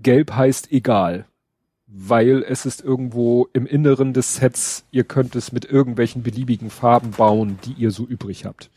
gelb 0.00 0.32
heißt 0.32 0.70
egal, 0.70 1.26
weil 1.88 2.44
es 2.48 2.66
ist 2.66 2.82
irgendwo 2.82 3.48
im 3.52 3.66
Inneren 3.66 4.12
des 4.12 4.36
Sets, 4.36 4.86
ihr 4.92 5.04
könnt 5.04 5.34
es 5.34 5.50
mit 5.50 5.64
irgendwelchen 5.64 6.22
beliebigen 6.22 6.70
Farben 6.70 7.10
bauen, 7.10 7.58
die 7.64 7.72
ihr 7.72 7.90
so 7.90 8.06
übrig 8.06 8.44
habt. 8.44 8.70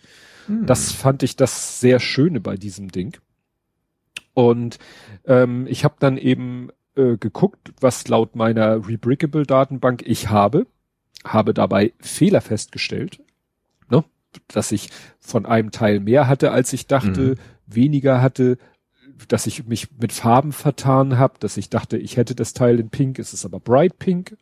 Hm. 0.48 0.66
Das 0.66 0.92
fand 0.92 1.22
ich 1.22 1.36
das 1.36 1.80
sehr 1.80 2.00
Schöne 2.00 2.42
bei 2.42 2.58
diesem 2.58 2.92
Ding. 2.92 3.18
Und 4.34 4.80
ähm, 5.26 5.68
ich 5.70 5.86
habe 5.86 5.96
dann 6.00 6.18
eben 6.18 6.70
äh, 6.96 7.18
geguckt, 7.18 7.74
was 7.80 8.08
laut 8.08 8.36
meiner 8.36 8.88
Rebrickable-Datenbank 8.88 10.04
ich 10.06 10.30
habe, 10.30 10.68
habe 11.24 11.54
dabei 11.54 11.94
Fehler 12.00 12.42
festgestellt, 12.42 13.22
ne? 13.90 14.04
dass 14.48 14.72
ich 14.72 14.90
von 15.20 15.46
einem 15.46 15.72
Teil 15.72 16.00
mehr 16.00 16.28
hatte, 16.28 16.52
als 16.52 16.74
ich 16.74 16.88
dachte, 16.88 17.22
mhm. 17.22 17.36
weniger 17.66 18.22
hatte, 18.22 18.58
dass 19.28 19.48
ich 19.48 19.66
mich 19.66 19.90
mit 20.00 20.12
Farben 20.12 20.52
vertan 20.52 21.18
habe, 21.18 21.36
dass 21.40 21.58
ich 21.58 21.70
dachte, 21.70 21.98
ich 21.98 22.18
hätte 22.18 22.36
das 22.36 22.54
Teil 22.54 22.80
in 22.80 22.90
Pink, 22.90 23.20
es 23.20 23.34
ist 23.34 23.46
aber 23.46 23.60
Bright 23.60 23.98
Pink 23.98 24.38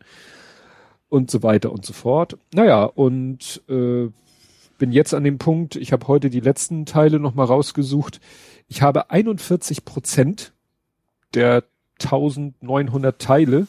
und 1.10 1.30
so 1.30 1.44
weiter 1.44 1.72
und 1.72 1.86
so 1.86 1.94
fort. 1.94 2.38
Naja, 2.54 2.86
und 2.86 3.62
äh, 3.70 4.10
bin 4.80 4.92
jetzt 4.92 5.14
an 5.14 5.24
dem 5.24 5.38
Punkt, 5.38 5.76
ich 5.76 5.94
habe 5.94 6.08
heute 6.08 6.30
die 6.30 6.40
letzten 6.40 6.86
Teile 6.86 7.20
nochmal 7.20 7.46
rausgesucht. 7.46 8.20
Ich 8.68 8.82
habe 8.82 9.12
41 9.12 9.86
Prozent 9.86 10.54
der 11.36 11.64
1900 12.02 13.20
Teile 13.20 13.68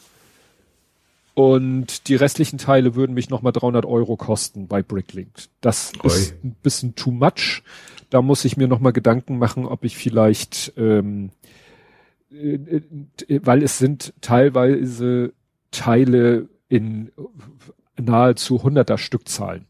Und 1.35 2.07
die 2.07 2.15
restlichen 2.15 2.57
Teile 2.57 2.95
würden 2.95 3.13
mich 3.13 3.29
nochmal 3.29 3.51
300 3.51 3.85
Euro 3.85 4.15
kosten 4.15 4.67
bei 4.67 4.81
Bricklink. 4.81 5.31
Das 5.59 5.91
Oi. 6.01 6.07
ist 6.07 6.43
ein 6.45 6.55
bisschen 6.63 6.95
too 6.95 7.11
much. 7.11 7.61
Da 8.09 8.21
muss 8.21 8.45
ich 8.45 8.55
mir 8.55 8.69
nochmal 8.69 8.93
Gedanken 8.93 9.37
machen, 9.37 9.65
ob 9.65 9.83
ich 9.83 9.97
vielleicht, 9.97 10.71
ähm, 10.77 11.31
äh, 12.31 12.53
äh, 13.27 13.41
weil 13.43 13.63
es 13.63 13.77
sind 13.77 14.13
teilweise 14.21 15.33
Teile 15.71 16.47
in 16.69 17.11
nahezu 17.97 18.63
hunderter 18.63 18.97
Stückzahlen. 18.97 19.65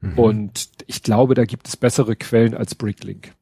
Mhm. 0.00 0.18
Und 0.18 0.68
ich 0.86 1.02
glaube, 1.02 1.34
da 1.34 1.44
gibt 1.44 1.68
es 1.68 1.76
bessere 1.76 2.16
Quellen 2.16 2.54
als 2.54 2.74
Bricklink. 2.74 3.34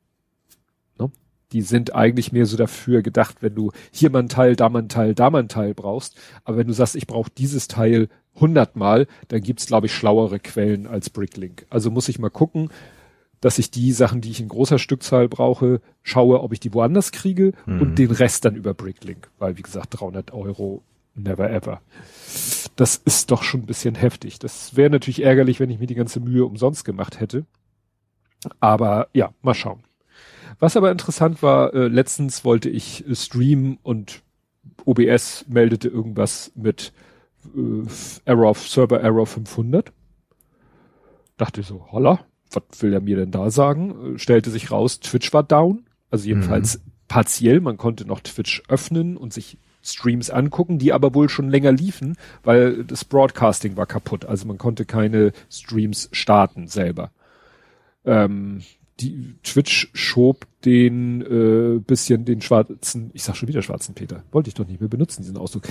Die 1.52 1.62
sind 1.62 1.94
eigentlich 1.94 2.32
mehr 2.32 2.46
so 2.46 2.56
dafür 2.56 3.02
gedacht, 3.02 3.36
wenn 3.40 3.54
du 3.54 3.72
hier 3.90 4.10
mal 4.10 4.20
ein 4.20 4.28
Teil, 4.28 4.56
da 4.56 4.68
mal 4.68 4.82
ein 4.82 4.88
Teil, 4.88 5.14
da 5.14 5.30
mal 5.30 5.42
ein 5.42 5.48
Teil 5.48 5.74
brauchst. 5.74 6.16
Aber 6.44 6.56
wenn 6.56 6.66
du 6.66 6.72
sagst, 6.72 6.96
ich 6.96 7.06
brauche 7.06 7.30
dieses 7.36 7.68
Teil 7.68 8.08
hundertmal, 8.34 9.06
dann 9.28 9.42
gibt's 9.42 9.66
glaube 9.66 9.86
ich, 9.86 9.94
schlauere 9.94 10.38
Quellen 10.38 10.86
als 10.86 11.10
Bricklink. 11.10 11.66
Also 11.70 11.90
muss 11.90 12.08
ich 12.08 12.18
mal 12.18 12.30
gucken, 12.30 12.70
dass 13.40 13.58
ich 13.58 13.70
die 13.70 13.92
Sachen, 13.92 14.20
die 14.20 14.30
ich 14.30 14.40
in 14.40 14.48
großer 14.48 14.78
Stückzahl 14.78 15.28
brauche, 15.28 15.80
schaue, 16.02 16.40
ob 16.40 16.52
ich 16.52 16.60
die 16.60 16.72
woanders 16.72 17.12
kriege 17.12 17.52
mhm. 17.66 17.80
und 17.80 17.98
den 17.98 18.10
Rest 18.10 18.44
dann 18.44 18.54
über 18.54 18.72
Bricklink. 18.72 19.30
Weil, 19.38 19.58
wie 19.58 19.62
gesagt, 19.62 20.00
300 20.00 20.32
Euro, 20.32 20.82
never 21.14 21.50
ever 21.50 21.80
das 22.76 22.96
ist 22.96 23.30
doch 23.30 23.42
schon 23.42 23.60
ein 23.60 23.66
bisschen 23.66 23.94
heftig. 23.94 24.38
Das 24.38 24.76
wäre 24.76 24.90
natürlich 24.90 25.22
ärgerlich, 25.22 25.60
wenn 25.60 25.70
ich 25.70 25.78
mir 25.78 25.86
die 25.86 25.94
ganze 25.94 26.20
Mühe 26.20 26.44
umsonst 26.44 26.84
gemacht 26.84 27.20
hätte. 27.20 27.44
Aber 28.60 29.08
ja, 29.12 29.32
mal 29.42 29.54
schauen. 29.54 29.84
Was 30.62 30.76
aber 30.76 30.92
interessant 30.92 31.42
war, 31.42 31.74
äh, 31.74 31.88
letztens 31.88 32.44
wollte 32.44 32.70
ich 32.70 33.04
äh, 33.08 33.16
streamen 33.16 33.80
und 33.82 34.22
OBS 34.84 35.44
meldete 35.48 35.88
irgendwas 35.88 36.52
mit 36.54 36.92
äh, 37.56 37.84
Error, 38.26 38.54
Server 38.54 39.00
Error 39.00 39.26
500. 39.26 39.90
Dachte 41.36 41.64
so, 41.64 41.88
holla, 41.90 42.24
was 42.52 42.62
will 42.80 42.92
er 42.92 43.00
mir 43.00 43.16
denn 43.16 43.32
da 43.32 43.50
sagen? 43.50 44.14
Äh, 44.14 44.18
stellte 44.20 44.50
sich 44.50 44.70
raus, 44.70 45.00
Twitch 45.00 45.32
war 45.32 45.42
down. 45.42 45.84
Also 46.12 46.28
jedenfalls 46.28 46.78
mhm. 46.78 46.92
partiell. 47.08 47.60
Man 47.60 47.76
konnte 47.76 48.06
noch 48.06 48.20
Twitch 48.20 48.62
öffnen 48.68 49.16
und 49.16 49.32
sich 49.32 49.58
Streams 49.82 50.30
angucken, 50.30 50.78
die 50.78 50.92
aber 50.92 51.12
wohl 51.12 51.28
schon 51.28 51.50
länger 51.50 51.72
liefen, 51.72 52.16
weil 52.44 52.84
das 52.84 53.04
Broadcasting 53.04 53.76
war 53.76 53.86
kaputt. 53.86 54.26
Also 54.26 54.46
man 54.46 54.58
konnte 54.58 54.84
keine 54.84 55.32
Streams 55.50 56.08
starten 56.12 56.68
selber. 56.68 57.10
Ähm, 58.04 58.62
die 59.00 59.34
Twitch 59.42 59.90
schob 59.92 60.46
den 60.64 61.22
äh, 61.22 61.78
bisschen 61.80 62.24
den 62.24 62.40
schwarzen, 62.40 63.10
ich 63.14 63.22
sag 63.22 63.36
schon 63.36 63.48
wieder 63.48 63.62
schwarzen 63.62 63.94
Peter, 63.94 64.22
wollte 64.32 64.48
ich 64.48 64.54
doch 64.54 64.66
nicht 64.66 64.80
mehr 64.80 64.88
benutzen 64.88 65.22
diesen 65.22 65.36
Ausdruck, 65.36 65.64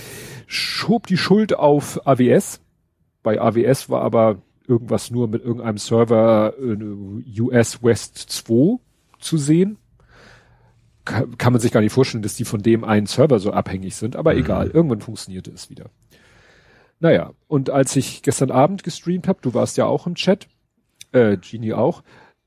schob 0.48 1.08
die 1.08 1.18
Schuld 1.18 1.58
auf 1.58 2.06
AWS. 2.06 2.62
Bei 3.24 3.40
AWS 3.40 3.90
war 3.90 4.02
aber 4.02 4.42
irgendwas 4.68 5.12
nur 5.12 5.28
mit 5.28 5.44
irgendeinem 5.44 5.78
Server 5.78 6.54
äh, 6.60 7.42
US 7.42 7.84
West 7.84 8.18
2 8.18 8.80
zu 9.20 9.38
sehen 9.38 9.78
kann, 11.06 11.38
kann 11.38 11.54
man 11.54 11.60
sich 11.60 11.72
gar 11.72 11.82
nicht 11.82 11.94
vorstellen, 11.94 12.24
dass 12.24 12.36
die 12.36 12.46
von 12.46 12.62
dem 12.62 12.84
einen 12.84 13.08
Server 13.08 13.40
so 13.40 13.52
abhängig 13.52 13.96
sind, 13.96 14.16
aber 14.16 14.34
mhm. 14.34 14.40
egal, 14.40 14.68
irgendwann 14.70 15.02
funktionierte 15.02 15.52
es 15.52 15.70
wieder. 15.70 15.90
Naja, 17.00 17.34
und 17.48 17.70
als 17.70 17.96
ich 17.96 18.22
gestern 18.22 18.52
Abend 18.52 18.84
gestreamt 18.84 19.28
habe, 19.28 19.40
du 19.42 19.54
warst 19.54 19.78
ja 19.78 19.86
auch 19.86 20.06
im 20.06 20.16
Chat, 20.16 20.48
äh, 21.12 21.38
Genie 21.38 21.74
auch, 21.74 22.04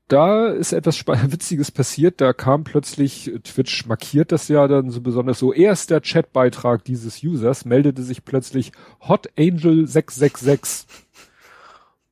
da 0.07 0.47
ist 0.47 0.73
etwas 0.73 1.05
Witziges 1.07 1.71
passiert, 1.71 2.21
da 2.21 2.33
kam 2.33 2.63
plötzlich, 2.63 3.31
Twitch 3.43 3.85
markiert 3.85 4.31
das 4.31 4.47
ja 4.47 4.67
dann 4.67 4.89
so 4.91 5.01
besonders 5.01 5.39
so, 5.39 5.53
erster 5.53 6.01
Chatbeitrag 6.01 6.83
dieses 6.83 7.23
Users 7.23 7.65
meldete 7.65 8.03
sich 8.03 8.25
plötzlich 8.25 8.71
Hot 9.07 9.29
Angel 9.37 9.87
666. 9.87 10.87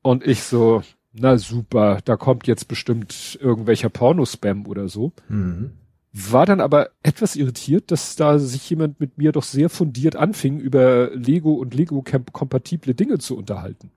Und 0.01 0.25
ich 0.25 0.43
so, 0.43 0.83
na 1.13 1.37
super, 1.37 1.99
da 2.03 2.17
kommt 2.17 2.47
jetzt 2.47 2.67
bestimmt 2.67 3.37
irgendwelcher 3.41 3.89
Pornospam 3.89 4.67
oder 4.67 4.87
so. 4.87 5.13
Mhm 5.29 5.71
war 6.13 6.45
dann 6.45 6.61
aber 6.61 6.91
etwas 7.01 7.35
irritiert, 7.35 7.89
dass 7.91 8.15
da 8.15 8.37
sich 8.37 8.69
jemand 8.69 8.99
mit 8.99 9.17
mir 9.17 9.31
doch 9.31 9.43
sehr 9.43 9.69
fundiert 9.69 10.15
anfing, 10.15 10.59
über 10.59 11.09
Lego 11.15 11.53
und 11.53 11.73
Lego-kompatible 11.73 12.93
Dinge 12.93 13.17
zu 13.17 13.35
unterhalten. 13.35 13.91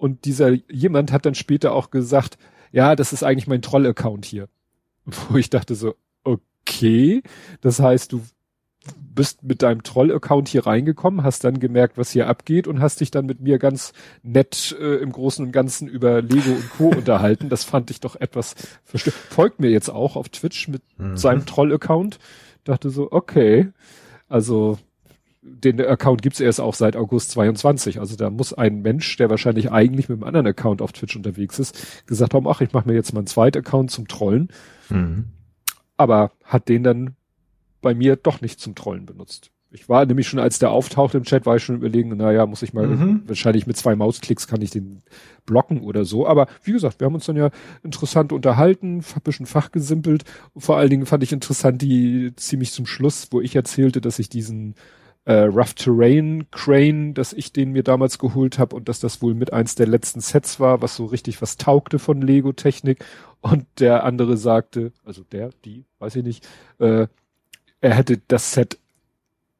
Und 0.00 0.24
dieser 0.24 0.52
jemand 0.72 1.12
hat 1.12 1.26
dann 1.26 1.34
später 1.34 1.74
auch 1.74 1.90
gesagt, 1.90 2.38
ja, 2.72 2.96
das 2.96 3.12
ist 3.12 3.22
eigentlich 3.22 3.46
mein 3.46 3.60
Troll-Account 3.60 4.24
hier. 4.24 4.48
Wo 5.04 5.36
ich 5.36 5.50
dachte 5.50 5.74
so, 5.74 5.94
okay, 6.24 7.22
das 7.60 7.80
heißt, 7.80 8.12
du 8.12 8.22
bist 8.96 9.42
mit 9.42 9.60
deinem 9.60 9.82
Troll-Account 9.82 10.48
hier 10.48 10.66
reingekommen, 10.66 11.22
hast 11.22 11.44
dann 11.44 11.60
gemerkt, 11.60 11.98
was 11.98 12.12
hier 12.12 12.28
abgeht 12.28 12.66
und 12.66 12.80
hast 12.80 13.02
dich 13.02 13.10
dann 13.10 13.26
mit 13.26 13.42
mir 13.42 13.58
ganz 13.58 13.92
nett 14.22 14.74
äh, 14.80 14.96
im 14.96 15.12
Großen 15.12 15.44
und 15.44 15.52
Ganzen 15.52 15.86
über 15.86 16.22
Lego 16.22 16.52
und 16.52 16.70
Co. 16.70 16.88
unterhalten. 16.96 17.50
Das 17.50 17.64
fand 17.64 17.90
ich 17.90 18.00
doch 18.00 18.16
etwas. 18.16 18.54
Folgt 18.86 19.60
mir 19.60 19.68
jetzt 19.68 19.90
auch 19.90 20.16
auf 20.16 20.30
Twitch 20.30 20.68
mit 20.68 20.80
mhm. 20.96 21.18
seinem 21.18 21.44
Troll-Account. 21.44 22.18
Dachte 22.64 22.88
so, 22.88 23.12
okay. 23.12 23.68
Also 24.30 24.78
den 25.42 25.80
Account 25.80 26.22
gibt's 26.22 26.40
erst 26.40 26.60
auch 26.60 26.74
seit 26.74 26.96
August 26.96 27.30
22. 27.30 27.98
Also 27.98 28.16
da 28.16 28.30
muss 28.30 28.52
ein 28.52 28.82
Mensch, 28.82 29.16
der 29.16 29.30
wahrscheinlich 29.30 29.72
eigentlich 29.72 30.08
mit 30.08 30.16
einem 30.16 30.24
anderen 30.24 30.46
Account 30.46 30.82
auf 30.82 30.92
Twitch 30.92 31.16
unterwegs 31.16 31.58
ist, 31.58 32.06
gesagt 32.06 32.34
haben, 32.34 32.46
ach, 32.46 32.60
ich 32.60 32.72
mache 32.72 32.88
mir 32.88 32.94
jetzt 32.94 33.12
mal 33.12 33.20
einen 33.20 33.26
zweiten 33.26 33.58
Account 33.58 33.90
zum 33.90 34.06
Trollen. 34.06 34.48
Mhm. 34.90 35.26
Aber 35.96 36.32
hat 36.44 36.68
den 36.68 36.82
dann 36.82 37.16
bei 37.80 37.94
mir 37.94 38.16
doch 38.16 38.40
nicht 38.40 38.60
zum 38.60 38.74
Trollen 38.74 39.06
benutzt. 39.06 39.50
Ich 39.72 39.88
war 39.88 40.04
nämlich 40.04 40.28
schon, 40.28 40.40
als 40.40 40.58
der 40.58 40.72
auftauchte 40.72 41.16
im 41.16 41.24
Chat, 41.24 41.46
war 41.46 41.56
ich 41.56 41.62
schon 41.62 41.76
überlegen, 41.76 42.16
naja, 42.16 42.44
muss 42.44 42.62
ich 42.62 42.74
mal, 42.74 42.88
mhm. 42.88 43.22
wahrscheinlich 43.26 43.68
mit 43.68 43.76
zwei 43.76 43.94
Mausklicks 43.94 44.48
kann 44.48 44.60
ich 44.62 44.70
den 44.70 45.02
blocken 45.46 45.80
oder 45.80 46.04
so. 46.04 46.26
Aber 46.26 46.48
wie 46.64 46.72
gesagt, 46.72 46.98
wir 46.98 47.06
haben 47.06 47.14
uns 47.14 47.26
dann 47.26 47.36
ja 47.36 47.50
interessant 47.84 48.32
unterhalten, 48.32 48.98
ein 48.98 49.22
bisschen 49.22 49.46
fachgesimpelt. 49.46 50.24
Vor 50.56 50.76
allen 50.76 50.90
Dingen 50.90 51.06
fand 51.06 51.22
ich 51.22 51.32
interessant 51.32 51.80
die 51.80 52.32
ziemlich 52.34 52.72
zum 52.72 52.84
Schluss, 52.84 53.28
wo 53.30 53.40
ich 53.40 53.54
erzählte, 53.54 54.00
dass 54.00 54.18
ich 54.18 54.28
diesen 54.28 54.74
äh, 55.24 55.42
Rough 55.44 55.74
Terrain 55.74 56.46
Crane, 56.50 57.14
dass 57.14 57.32
ich 57.32 57.52
den 57.52 57.72
mir 57.72 57.82
damals 57.82 58.18
geholt 58.18 58.58
habe 58.58 58.74
und 58.74 58.88
dass 58.88 59.00
das 59.00 59.20
wohl 59.22 59.34
mit 59.34 59.52
eins 59.52 59.74
der 59.74 59.86
letzten 59.86 60.20
Sets 60.20 60.60
war, 60.60 60.82
was 60.82 60.96
so 60.96 61.04
richtig 61.04 61.42
was 61.42 61.56
taugte 61.56 61.98
von 61.98 62.20
Lego 62.22 62.52
Technik. 62.52 63.04
Und 63.40 63.66
der 63.78 64.04
andere 64.04 64.36
sagte, 64.36 64.92
also 65.04 65.22
der, 65.22 65.50
die, 65.64 65.84
weiß 65.98 66.16
ich 66.16 66.24
nicht, 66.24 66.46
äh, 66.78 67.06
er 67.80 67.94
hätte 67.94 68.20
das 68.28 68.52
Set, 68.52 68.78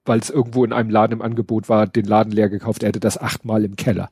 weil 0.04 0.20
es 0.20 0.30
irgendwo 0.30 0.64
in 0.64 0.72
einem 0.72 0.90
Laden 0.90 1.14
im 1.14 1.22
Angebot 1.22 1.68
war, 1.68 1.86
den 1.86 2.04
Laden 2.04 2.32
leer 2.32 2.48
gekauft. 2.48 2.82
Er 2.82 2.88
hätte 2.88 3.00
das 3.00 3.18
achtmal 3.18 3.64
im 3.64 3.76
Keller. 3.76 4.10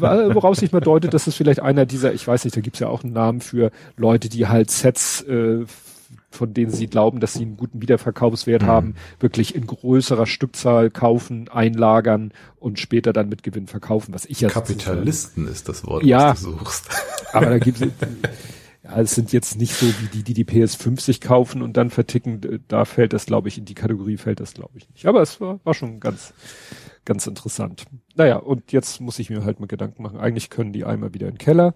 Woraus 0.00 0.58
sich 0.58 0.72
mal 0.72 0.80
deutet, 0.80 1.14
dass 1.14 1.26
es 1.26 1.36
vielleicht 1.36 1.60
einer 1.60 1.86
dieser, 1.86 2.12
ich 2.12 2.26
weiß 2.26 2.44
nicht, 2.44 2.56
da 2.56 2.60
gibt's 2.60 2.80
ja 2.80 2.88
auch 2.88 3.04
einen 3.04 3.12
Namen 3.12 3.40
für 3.40 3.70
Leute, 3.96 4.28
die 4.28 4.48
halt 4.48 4.70
Sets, 4.70 5.22
äh, 5.22 5.64
von 6.34 6.54
denen 6.54 6.70
sie 6.70 6.86
glauben, 6.86 7.20
dass 7.20 7.34
sie 7.34 7.42
einen 7.42 7.56
guten 7.56 7.82
Wiederverkaufswert 7.82 8.62
mhm. 8.62 8.66
haben, 8.66 8.94
wirklich 9.20 9.54
in 9.54 9.66
größerer 9.66 10.26
Stückzahl 10.26 10.90
kaufen, 10.90 11.48
einlagern 11.48 12.32
und 12.58 12.78
später 12.78 13.12
dann 13.12 13.28
mit 13.28 13.42
Gewinn 13.42 13.66
verkaufen, 13.66 14.14
was 14.14 14.24
ich 14.24 14.40
ja 14.40 14.48
Kapitalisten 14.48 15.46
ist 15.46 15.68
das 15.68 15.86
Wort, 15.86 16.04
ja, 16.04 16.30
was 16.30 16.42
du 16.42 16.50
suchst. 16.50 16.88
Aber 17.32 17.46
da 17.46 17.58
gibt's 17.58 17.80
ja, 18.84 18.98
es 18.98 19.14
sind 19.14 19.32
jetzt 19.32 19.56
nicht 19.58 19.74
so 19.74 19.86
wie 19.86 20.06
die, 20.12 20.22
die 20.24 20.34
die 20.34 20.44
PS5 20.44 21.00
sich 21.00 21.20
kaufen 21.20 21.62
und 21.62 21.76
dann 21.76 21.90
verticken. 21.90 22.64
Da 22.66 22.84
fällt 22.84 23.12
das, 23.12 23.26
glaube 23.26 23.48
ich, 23.48 23.56
in 23.58 23.64
die 23.64 23.74
Kategorie 23.74 24.16
fällt 24.16 24.40
das, 24.40 24.54
glaube 24.54 24.76
ich, 24.76 24.90
nicht. 24.90 25.06
Aber 25.06 25.22
es 25.22 25.40
war, 25.40 25.60
war 25.62 25.74
schon 25.74 26.00
ganz, 26.00 26.34
ganz 27.04 27.26
interessant. 27.28 27.84
Naja, 28.16 28.36
und 28.36 28.72
jetzt 28.72 29.00
muss 29.00 29.20
ich 29.20 29.30
mir 29.30 29.44
halt 29.44 29.60
mal 29.60 29.66
Gedanken 29.66 30.02
machen. 30.02 30.18
Eigentlich 30.18 30.50
können 30.50 30.72
die 30.72 30.84
Eimer 30.84 31.14
wieder 31.14 31.28
in 31.28 31.34
den 31.34 31.38
Keller. 31.38 31.74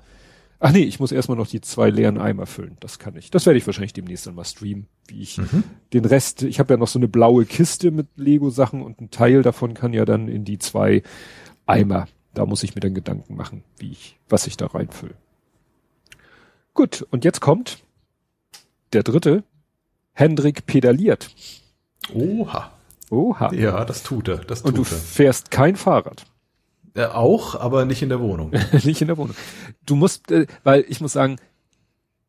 Ach 0.59 0.73
nee, 0.73 0.83
ich 0.83 1.01
muss 1.01 1.13
erstmal 1.13 1.37
noch 1.37 1.47
die 1.47 1.61
zwei 1.61 1.91
leeren 1.91 2.19
Eimer 2.19 2.47
füllen. 2.47 2.77
Das 2.81 2.99
kann 2.99 3.17
ich. 3.17 3.31
Das 3.31 3.45
werde 3.47 3.59
ich 3.59 3.67
wahrscheinlich 3.67 3.93
demnächst 3.93 4.27
dann 4.27 4.35
mal 4.35 4.45
streamen, 4.45 4.87
wie 5.07 5.21
ich 5.21 5.39
mhm. 5.39 5.65
den 5.93 6.05
Rest, 6.05 6.43
ich 6.43 6.59
habe 6.59 6.75
ja 6.75 6.79
noch 6.79 6.89
so 6.89 6.99
eine 6.99 7.09
blaue 7.09 7.45
Kiste 7.45 7.91
mit 7.91 8.09
Lego-Sachen 8.17 8.83
und 8.83 9.01
ein 9.01 9.11
Teil 9.11 9.43
davon 9.43 9.75
kann 9.75 9.93
ja 9.93 10.05
dann 10.05 10.29
in 10.29 10.45
die 10.45 10.59
zwei 10.59 11.03
Eimer. 11.67 12.09
Da 12.33 12.47
muss 12.47 12.63
ich 12.63 12.75
mir 12.75 12.81
dann 12.81 12.95
Gedanken 12.95 13.35
machen, 13.37 13.65
wie 13.79 13.91
ich, 13.91 14.19
was 14.29 14.47
ich 14.47 14.57
da 14.57 14.67
reinfülle. 14.67 15.15
Gut, 16.75 17.07
und 17.11 17.25
jetzt 17.25 17.41
kommt 17.41 17.83
der 18.93 19.03
dritte. 19.03 19.45
Hendrik 20.13 20.67
pedaliert. 20.67 21.31
Oha. 22.15 22.73
Oha. 23.11 23.53
Ja, 23.53 23.85
das 23.85 24.03
tut 24.03 24.29
er. 24.29 24.39
Das 24.39 24.63
tut 24.63 24.69
und 24.69 24.79
du 24.79 24.83
er. 24.83 24.87
fährst 24.87 25.51
kein 25.51 25.77
Fahrrad. 25.77 26.27
Äh, 26.97 27.05
auch, 27.05 27.55
aber 27.55 27.85
nicht 27.85 28.03
in 28.03 28.09
der 28.09 28.21
Wohnung. 28.21 28.53
nicht 28.85 29.03
in 29.03 29.09
der 29.09 29.19
Wohnung. 29.19 29.37
Du 29.85 29.97
musst, 29.97 30.31
äh, 30.31 30.47
weil 30.65 30.85
ich 30.89 31.01
muss 31.01 31.13
sagen, 31.13 31.37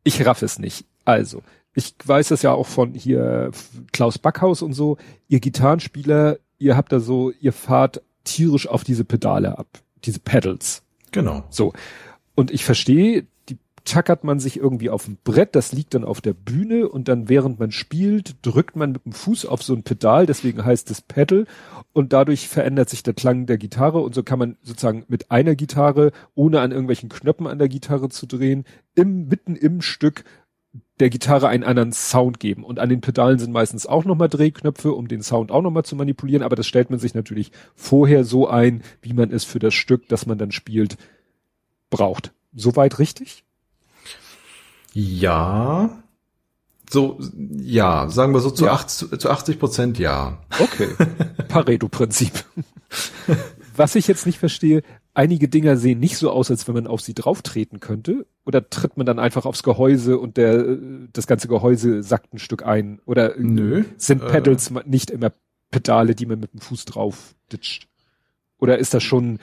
ich 0.03 0.25
raff 0.25 0.41
es 0.41 0.59
nicht. 0.59 0.85
Also, 1.05 1.41
ich 1.73 1.95
weiß 2.03 2.27
das 2.29 2.41
ja 2.41 2.51
auch 2.51 2.67
von 2.67 2.93
hier 2.93 3.51
Klaus 3.93 4.17
Backhaus 4.17 4.61
und 4.61 4.73
so. 4.73 4.97
Ihr 5.29 5.39
Gitarrenspieler, 5.39 6.37
ihr 6.57 6.75
habt 6.75 6.91
da 6.91 6.99
so, 6.99 7.31
ihr 7.39 7.53
fahrt 7.53 8.01
tierisch 8.25 8.67
auf 8.67 8.83
diese 8.83 9.05
Pedale 9.05 9.57
ab, 9.57 9.67
diese 10.03 10.19
Pedals. 10.19 10.83
Genau. 11.11 11.45
So. 11.49 11.71
Und 12.35 12.51
ich 12.51 12.65
verstehe 12.65 13.25
tackert 13.87 14.23
man 14.23 14.39
sich 14.39 14.57
irgendwie 14.57 14.89
auf 14.89 15.07
ein 15.07 15.17
Brett, 15.23 15.55
das 15.55 15.71
liegt 15.71 15.93
dann 15.93 16.03
auf 16.03 16.19
der 16.19 16.33
Bühne 16.33 16.89
und 16.89 17.07
dann 17.07 17.29
während 17.29 17.59
man 17.59 17.71
spielt, 17.71 18.35
drückt 18.45 18.75
man 18.75 18.91
mit 18.91 19.05
dem 19.05 19.13
Fuß 19.13 19.45
auf 19.45 19.63
so 19.63 19.73
ein 19.73 19.83
Pedal, 19.83 20.25
deswegen 20.25 20.63
heißt 20.63 20.91
es 20.91 21.01
Pedal 21.01 21.47
und 21.93 22.11
dadurch 22.11 22.49
verändert 22.49 22.89
sich 22.89 23.01
der 23.01 23.13
Klang 23.13 23.45
der 23.45 23.57
Gitarre 23.57 23.99
und 23.99 24.13
so 24.13 24.23
kann 24.23 24.39
man 24.39 24.57
sozusagen 24.61 25.05
mit 25.07 25.31
einer 25.31 25.55
Gitarre, 25.55 26.11
ohne 26.35 26.59
an 26.59 26.71
irgendwelchen 26.71 27.09
Knöpfen 27.09 27.47
an 27.47 27.59
der 27.59 27.69
Gitarre 27.69 28.09
zu 28.09 28.25
drehen, 28.25 28.65
im, 28.93 29.29
mitten 29.29 29.55
im 29.55 29.81
Stück 29.81 30.25
der 30.99 31.09
Gitarre 31.09 31.47
einen 31.47 31.63
anderen 31.63 31.93
Sound 31.93 32.39
geben. 32.39 32.63
Und 32.63 32.79
an 32.79 32.89
den 32.89 33.01
Pedalen 33.01 33.39
sind 33.39 33.53
meistens 33.53 33.85
auch 33.85 34.03
nochmal 34.03 34.29
Drehknöpfe, 34.29 34.91
um 34.91 35.07
den 35.07 35.21
Sound 35.21 35.51
auch 35.51 35.61
nochmal 35.61 35.85
zu 35.85 35.95
manipulieren, 35.95 36.43
aber 36.43 36.55
das 36.55 36.67
stellt 36.67 36.89
man 36.89 36.99
sich 36.99 37.13
natürlich 37.13 37.51
vorher 37.75 38.25
so 38.25 38.47
ein, 38.47 38.83
wie 39.01 39.13
man 39.13 39.31
es 39.31 39.45
für 39.45 39.59
das 39.59 39.73
Stück, 39.73 40.09
das 40.09 40.25
man 40.25 40.37
dann 40.37 40.51
spielt, 40.51 40.97
braucht. 41.89 42.33
Soweit 42.53 42.99
richtig? 42.99 43.45
Ja. 44.99 46.03
So, 46.89 47.19
ja, 47.37 48.09
sagen 48.09 48.33
wir 48.33 48.39
so 48.39 48.49
zu, 48.49 48.65
ja. 48.65 48.73
80, 48.73 49.19
zu 49.19 49.29
80 49.29 49.59
Prozent 49.59 49.99
ja. 49.99 50.39
Okay. 50.57 50.87
Pareto-Prinzip. 51.47 52.31
Was 53.75 53.93
ich 53.93 54.07
jetzt 54.07 54.25
nicht 54.25 54.39
verstehe, 54.39 54.81
einige 55.13 55.49
Dinger 55.49 55.77
sehen 55.77 55.99
nicht 55.99 56.17
so 56.17 56.31
aus, 56.31 56.49
als 56.49 56.67
wenn 56.67 56.73
man 56.73 56.87
auf 56.87 57.01
sie 57.01 57.13
drauftreten 57.13 57.79
könnte. 57.79 58.25
Oder 58.43 58.71
tritt 58.71 58.97
man 58.97 59.05
dann 59.05 59.19
einfach 59.19 59.45
aufs 59.45 59.61
Gehäuse 59.61 60.17
und 60.17 60.37
der, 60.37 60.77
das 61.13 61.27
ganze 61.27 61.47
Gehäuse 61.47 62.01
sackt 62.01 62.33
ein 62.33 62.39
Stück 62.39 62.65
ein? 62.65 62.99
Oder 63.05 63.35
Nö, 63.37 63.83
sind 63.97 64.23
äh. 64.23 64.27
Pedals 64.27 64.71
äh, 64.71 64.81
nicht 64.85 65.11
immer 65.11 65.31
Pedale, 65.69 66.15
die 66.15 66.25
man 66.25 66.39
mit 66.39 66.53
dem 66.53 66.61
Fuß 66.61 66.85
drauf 66.85 67.35
ditcht? 67.51 67.87
Oder 68.57 68.79
ist 68.79 68.95
das 68.95 69.03
schon 69.03 69.37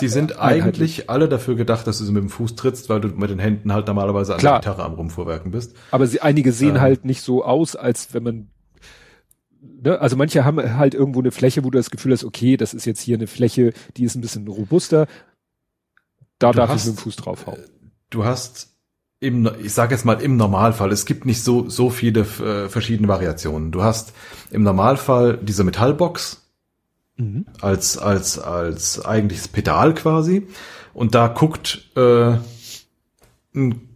die 0.00 0.08
sind 0.08 0.38
eigentlich 0.38 1.10
alle 1.10 1.28
dafür 1.28 1.56
gedacht, 1.56 1.86
dass 1.86 1.98
du 1.98 2.04
sie 2.04 2.12
mit 2.12 2.22
dem 2.22 2.28
Fuß 2.28 2.54
trittst, 2.54 2.88
weil 2.88 3.00
du 3.00 3.08
mit 3.08 3.28
den 3.28 3.40
Händen 3.40 3.72
halt 3.72 3.88
normalerweise 3.88 4.34
an 4.34 4.38
Klar. 4.38 4.60
der 4.60 4.70
Gitarre 4.70 4.84
am 4.84 4.94
Rumfuhrwerken 4.94 5.50
bist. 5.50 5.74
Aber 5.90 6.06
sie, 6.06 6.20
einige 6.20 6.52
sehen 6.52 6.76
ähm. 6.76 6.80
halt 6.80 7.04
nicht 7.04 7.22
so 7.22 7.44
aus, 7.44 7.74
als 7.74 8.14
wenn 8.14 8.22
man 8.22 8.50
Ne, 9.82 10.00
also 10.00 10.16
manche 10.16 10.44
haben 10.44 10.78
halt 10.78 10.94
irgendwo 10.94 11.20
eine 11.20 11.32
Fläche, 11.32 11.64
wo 11.64 11.70
du 11.70 11.78
das 11.78 11.90
Gefühl 11.90 12.12
hast, 12.12 12.24
okay, 12.24 12.56
das 12.56 12.72
ist 12.72 12.86
jetzt 12.86 13.00
hier 13.00 13.16
eine 13.16 13.26
Fläche, 13.26 13.72
die 13.96 14.04
ist 14.04 14.14
ein 14.14 14.22
bisschen 14.22 14.48
robuster. 14.48 15.06
Da 16.38 16.52
du 16.52 16.56
darf 16.58 16.70
hast, 16.70 16.82
ich 16.82 16.86
mit 16.88 16.98
dem 16.98 17.02
Fuß 17.02 17.16
draufhauen. 17.16 17.58
Du 18.08 18.24
hast 18.24 18.74
im, 19.20 19.50
ich 19.62 19.74
sage 19.74 19.94
jetzt 19.94 20.04
mal 20.04 20.20
im 20.22 20.36
Normalfall, 20.36 20.92
es 20.92 21.04
gibt 21.04 21.26
nicht 21.26 21.42
so 21.42 21.68
so 21.68 21.90
viele 21.90 22.20
äh, 22.20 22.68
verschiedene 22.70 23.08
Variationen. 23.08 23.70
Du 23.70 23.82
hast 23.82 24.14
im 24.50 24.62
Normalfall 24.62 25.38
diese 25.42 25.62
Metallbox, 25.62 26.39
mhm. 27.20 27.46
als, 27.60 27.98
als, 27.98 28.38
als 28.38 29.04
eigentliches 29.04 29.48
Pedal 29.48 29.94
quasi. 29.94 30.46
Und 30.92 31.14
da 31.14 31.28
guckt, 31.28 31.90
äh, 31.96 32.36
ein, 33.54 33.88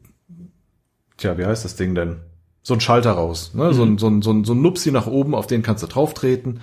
tja, 1.16 1.38
wie 1.38 1.46
heißt 1.46 1.64
das 1.64 1.76
Ding 1.76 1.94
denn? 1.94 2.16
So 2.62 2.74
ein 2.74 2.80
Schalter 2.80 3.12
raus, 3.12 3.52
ne? 3.54 3.64
Mhm. 3.64 3.72
So, 3.72 3.82
ein, 3.84 3.98
so, 3.98 4.08
ein, 4.08 4.22
so, 4.22 4.32
ein, 4.32 4.44
so 4.44 4.54
ein 4.54 4.62
Nupsi 4.62 4.90
nach 4.90 5.06
oben, 5.06 5.34
auf 5.34 5.46
den 5.46 5.62
kannst 5.62 5.82
du 5.82 5.86
drauf 5.86 6.14
treten. 6.14 6.60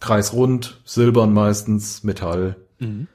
Kreisrund, 0.00 0.80
silbern 0.84 1.32
meistens, 1.32 2.02
Metall. 2.04 2.56
Mhm. 2.78 3.08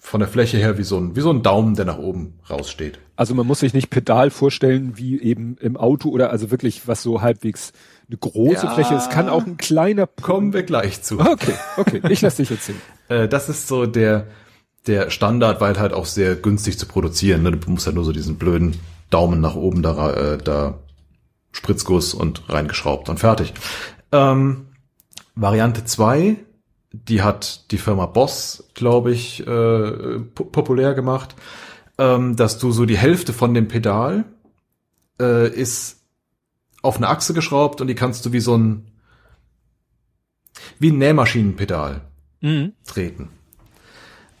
Von 0.00 0.20
der 0.20 0.28
Fläche 0.28 0.58
her 0.58 0.76
wie 0.76 0.82
so 0.82 0.98
ein, 0.98 1.16
wie 1.16 1.20
so 1.20 1.30
ein 1.30 1.42
Daumen, 1.42 1.74
der 1.74 1.86
nach 1.86 1.98
oben 1.98 2.34
raussteht. 2.50 2.98
Also 3.16 3.34
man 3.34 3.46
muss 3.46 3.60
sich 3.60 3.72
nicht 3.72 3.88
Pedal 3.90 4.30
vorstellen 4.30 4.98
wie 4.98 5.20
eben 5.20 5.56
im 5.60 5.76
Auto 5.76 6.10
oder 6.10 6.30
also 6.30 6.50
wirklich 6.50 6.86
was 6.86 7.02
so 7.02 7.22
halbwegs 7.22 7.72
eine 8.08 8.18
große 8.18 8.66
ja, 8.66 8.74
Fläche. 8.74 8.94
Es 8.94 9.08
kann 9.08 9.28
auch 9.28 9.46
ein 9.46 9.56
kleiner. 9.56 10.06
Kommen 10.06 10.52
wir 10.52 10.62
gleich 10.62 11.02
zu. 11.02 11.20
Okay, 11.20 11.54
okay. 11.76 12.02
Ich 12.08 12.20
lasse 12.20 12.42
dich 12.42 12.50
erzählen. 12.50 12.80
äh, 13.08 13.28
das 13.28 13.48
ist 13.48 13.68
so 13.68 13.86
der 13.86 14.26
der 14.86 15.10
Standard, 15.10 15.60
weil 15.60 15.78
halt 15.78 15.92
auch 15.92 16.06
sehr 16.06 16.36
günstig 16.36 16.78
zu 16.78 16.86
produzieren. 16.86 17.42
Ne? 17.42 17.52
Du 17.52 17.70
musst 17.70 17.86
halt 17.86 17.96
nur 17.96 18.04
so 18.04 18.12
diesen 18.12 18.36
blöden 18.36 18.76
Daumen 19.10 19.40
nach 19.40 19.54
oben 19.54 19.82
da, 19.82 20.12
äh, 20.12 20.38
da 20.38 20.78
Spritzguss 21.52 22.14
und 22.14 22.42
reingeschraubt 22.48 23.08
und 23.08 23.18
fertig. 23.18 23.54
Ähm, 24.12 24.66
Variante 25.34 25.84
zwei, 25.84 26.36
die 26.92 27.22
hat 27.22 27.70
die 27.70 27.78
Firma 27.78 28.06
Boss, 28.06 28.68
glaube 28.74 29.12
ich, 29.12 29.46
äh, 29.46 30.18
populär 30.34 30.94
gemacht, 30.94 31.34
ähm, 31.98 32.36
dass 32.36 32.58
du 32.58 32.70
so 32.70 32.86
die 32.86 32.98
Hälfte 32.98 33.32
von 33.32 33.54
dem 33.54 33.68
Pedal 33.68 34.24
äh, 35.20 35.48
ist 35.48 36.03
auf 36.84 36.96
eine 36.96 37.08
Achse 37.08 37.34
geschraubt 37.34 37.80
und 37.80 37.86
die 37.86 37.94
kannst 37.94 38.26
du 38.26 38.32
wie 38.32 38.40
so 38.40 38.56
ein 38.56 38.86
wie 40.78 40.90
ein 40.90 40.98
Nähmaschinenpedal 40.98 42.02
mhm. 42.40 42.72
treten. 42.86 43.28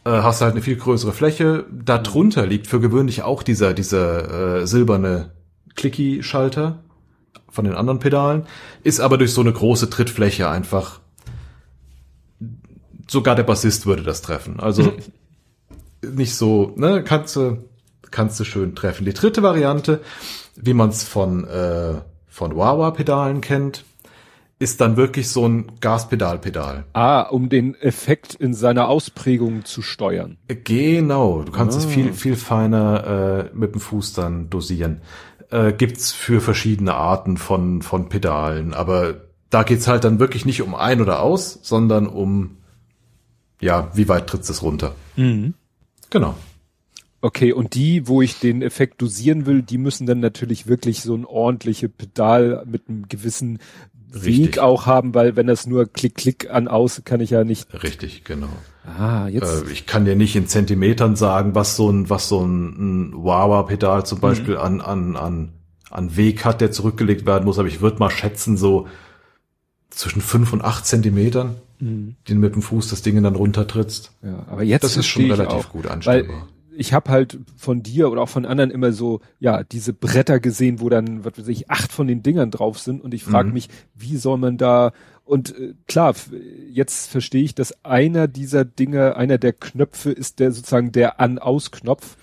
Äh, 0.04 0.10
hast 0.10 0.40
halt 0.40 0.52
eine 0.52 0.62
viel 0.62 0.76
größere 0.76 1.12
Fläche. 1.12 1.64
Darunter 1.72 2.46
liegt 2.46 2.66
für 2.66 2.80
gewöhnlich 2.80 3.22
auch 3.22 3.42
dieser 3.42 3.74
dieser 3.74 4.60
äh, 4.60 4.66
silberne 4.66 5.32
Clicky-Schalter 5.74 6.80
von 7.48 7.64
den 7.64 7.74
anderen 7.74 7.98
Pedalen, 7.98 8.46
ist 8.82 9.00
aber 9.00 9.16
durch 9.16 9.32
so 9.32 9.40
eine 9.40 9.52
große 9.52 9.90
Trittfläche 9.90 10.48
einfach 10.48 11.00
sogar 13.08 13.36
der 13.36 13.42
Bassist 13.44 13.86
würde 13.86 14.02
das 14.02 14.22
treffen. 14.22 14.60
Also 14.60 14.92
nicht 16.02 16.34
so, 16.34 16.72
ne, 16.76 17.02
kannst 17.04 17.36
du 17.36 17.64
kannst 18.10 18.38
du 18.38 18.44
schön 18.44 18.74
treffen. 18.74 19.04
Die 19.04 19.12
dritte 19.12 19.42
Variante, 19.42 20.00
wie 20.56 20.74
man 20.74 20.90
es 20.90 21.02
von 21.02 21.44
äh, 21.48 22.00
von 22.34 22.56
Wah-Wah-Pedalen 22.56 23.40
kennt, 23.40 23.84
ist 24.58 24.80
dann 24.80 24.96
wirklich 24.96 25.28
so 25.28 25.46
ein 25.46 25.70
Gaspedal-Pedal. 25.80 26.82
Ah, 26.92 27.20
um 27.20 27.48
den 27.48 27.76
Effekt 27.76 28.34
in 28.34 28.54
seiner 28.54 28.88
Ausprägung 28.88 29.64
zu 29.64 29.82
steuern. 29.82 30.36
Genau, 30.48 31.42
du 31.42 31.52
kannst 31.52 31.76
ah. 31.76 31.80
es 31.80 31.86
viel, 31.86 32.12
viel 32.12 32.34
feiner 32.34 33.50
äh, 33.52 33.56
mit 33.56 33.74
dem 33.74 33.80
Fuß 33.80 34.14
dann 34.14 34.50
dosieren. 34.50 35.02
Äh, 35.50 35.74
gibt's 35.74 36.10
für 36.10 36.40
verschiedene 36.40 36.94
Arten 36.94 37.36
von, 37.36 37.82
von 37.82 38.08
Pedalen, 38.08 38.74
aber 38.74 39.28
da 39.50 39.62
geht's 39.62 39.86
halt 39.86 40.02
dann 40.02 40.18
wirklich 40.18 40.44
nicht 40.44 40.60
um 40.60 40.74
ein 40.74 41.00
oder 41.00 41.22
aus, 41.22 41.60
sondern 41.62 42.08
um, 42.08 42.56
ja, 43.60 43.92
wie 43.94 44.08
weit 44.08 44.26
trittst 44.26 44.50
es 44.50 44.60
runter. 44.60 44.96
Mhm. 45.14 45.54
Genau. 46.10 46.34
Okay, 47.24 47.54
und 47.54 47.74
die, 47.74 48.06
wo 48.06 48.20
ich 48.20 48.38
den 48.38 48.60
Effekt 48.60 49.00
dosieren 49.00 49.46
will, 49.46 49.62
die 49.62 49.78
müssen 49.78 50.06
dann 50.06 50.20
natürlich 50.20 50.66
wirklich 50.66 51.00
so 51.00 51.14
ein 51.14 51.24
ordentliche 51.24 51.88
Pedal 51.88 52.62
mit 52.66 52.86
einem 52.86 53.08
gewissen 53.08 53.60
Richtig. 54.12 54.36
Weg 54.36 54.58
auch 54.58 54.84
haben, 54.84 55.14
weil 55.14 55.34
wenn 55.34 55.46
das 55.46 55.66
nur 55.66 55.90
Klick, 55.90 56.16
Klick 56.16 56.50
an 56.50 56.68
aus, 56.68 57.00
kann 57.06 57.22
ich 57.22 57.30
ja 57.30 57.42
nicht. 57.42 57.82
Richtig, 57.82 58.24
genau. 58.24 58.50
Ah, 58.84 59.26
jetzt. 59.28 59.66
Äh, 59.66 59.72
ich 59.72 59.86
kann 59.86 60.04
dir 60.04 60.16
nicht 60.16 60.36
in 60.36 60.48
Zentimetern 60.48 61.16
sagen, 61.16 61.54
was 61.54 61.76
so 61.76 61.90
ein, 61.90 62.10
was 62.10 62.28
so 62.28 62.44
ein, 62.44 63.12
ein 63.12 63.14
Wawa-Pedal 63.14 64.04
zum 64.04 64.18
mhm. 64.18 64.22
Beispiel 64.22 64.54
mhm. 64.56 64.60
an, 64.60 64.80
an, 64.82 65.16
an, 65.16 65.52
an 65.88 66.16
Weg 66.18 66.44
hat, 66.44 66.60
der 66.60 66.72
zurückgelegt 66.72 67.24
werden 67.24 67.46
muss, 67.46 67.58
aber 67.58 67.68
ich 67.68 67.80
würde 67.80 68.00
mal 68.00 68.10
schätzen, 68.10 68.58
so 68.58 68.86
zwischen 69.88 70.20
fünf 70.20 70.52
und 70.52 70.60
acht 70.60 70.84
Zentimetern, 70.84 71.56
mhm. 71.80 72.16
den 72.28 72.38
mit 72.38 72.54
dem 72.54 72.60
Fuß 72.60 72.90
das 72.90 73.00
Ding 73.00 73.22
dann 73.22 73.34
runtertrittst. 73.34 74.12
Ja, 74.22 74.44
aber 74.50 74.62
jetzt 74.62 74.84
das 74.84 74.98
ist 74.98 75.06
schon 75.06 75.30
relativ 75.30 75.68
auch, 75.68 75.70
gut 75.70 75.86
anstellbar 75.86 76.48
ich 76.76 76.92
habe 76.92 77.10
halt 77.10 77.38
von 77.56 77.82
dir 77.82 78.10
oder 78.10 78.22
auch 78.22 78.28
von 78.28 78.46
anderen 78.46 78.70
immer 78.70 78.92
so, 78.92 79.20
ja, 79.38 79.62
diese 79.64 79.92
Bretter 79.92 80.40
gesehen, 80.40 80.80
wo 80.80 80.88
dann, 80.88 81.24
was 81.24 81.38
weiß 81.38 81.48
ich, 81.48 81.70
acht 81.70 81.92
von 81.92 82.06
den 82.06 82.22
Dingern 82.22 82.50
drauf 82.50 82.78
sind 82.78 83.02
und 83.02 83.14
ich 83.14 83.24
frage 83.24 83.48
mhm. 83.48 83.54
mich, 83.54 83.68
wie 83.94 84.16
soll 84.16 84.38
man 84.38 84.58
da 84.58 84.92
und 85.24 85.58
äh, 85.58 85.74
klar, 85.88 86.14
jetzt 86.68 87.10
verstehe 87.10 87.42
ich, 87.42 87.54
dass 87.54 87.84
einer 87.84 88.28
dieser 88.28 88.64
Dinge, 88.64 89.16
einer 89.16 89.38
der 89.38 89.52
Knöpfe 89.52 90.10
ist 90.10 90.38
der 90.38 90.52
sozusagen 90.52 90.92
der 90.92 91.18
An-Aus-Knopf 91.20 92.16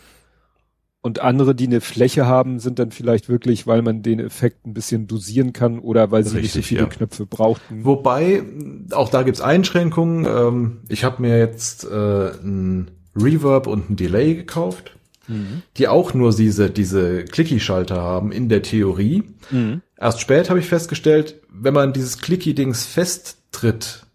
und 1.01 1.19
andere, 1.19 1.55
die 1.55 1.65
eine 1.65 1.81
Fläche 1.81 2.27
haben, 2.27 2.59
sind 2.59 2.77
dann 2.77 2.91
vielleicht 2.91 3.27
wirklich, 3.27 3.65
weil 3.65 3.81
man 3.81 4.03
den 4.03 4.19
Effekt 4.19 4.67
ein 4.67 4.75
bisschen 4.75 5.07
dosieren 5.07 5.51
kann 5.51 5.79
oder 5.79 6.11
weil 6.11 6.23
sie 6.23 6.37
Richtig, 6.37 6.43
nicht 6.43 6.63
so 6.65 6.67
viele 6.67 6.81
ja. 6.81 6.87
Knöpfe 6.87 7.25
brauchten. 7.25 7.83
Wobei, 7.83 8.43
auch 8.91 9.09
da 9.09 9.23
gibt's 9.23 9.41
Einschränkungen. 9.41 10.25
Ähm, 10.25 10.81
ich 10.87 11.03
habe 11.03 11.23
mir 11.23 11.39
jetzt 11.39 11.85
äh, 11.85 12.31
ein 12.43 12.91
Reverb 13.15 13.67
und 13.67 13.89
ein 13.89 13.95
Delay 13.95 14.35
gekauft, 14.35 14.97
mhm. 15.27 15.63
die 15.77 15.87
auch 15.87 16.13
nur 16.13 16.33
diese, 16.33 16.69
diese 16.69 17.25
Clicky-Schalter 17.25 18.01
haben 18.01 18.31
in 18.31 18.49
der 18.49 18.61
Theorie. 18.61 19.23
Mhm. 19.49 19.81
Erst 19.97 20.21
spät 20.21 20.49
habe 20.49 20.59
ich 20.59 20.67
festgestellt, 20.67 21.41
wenn 21.49 21.73
man 21.73 21.93
dieses 21.93 22.19
Clicky-Dings 22.19 22.85
festtritt, 22.85 24.05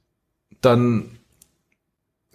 dann 0.60 1.10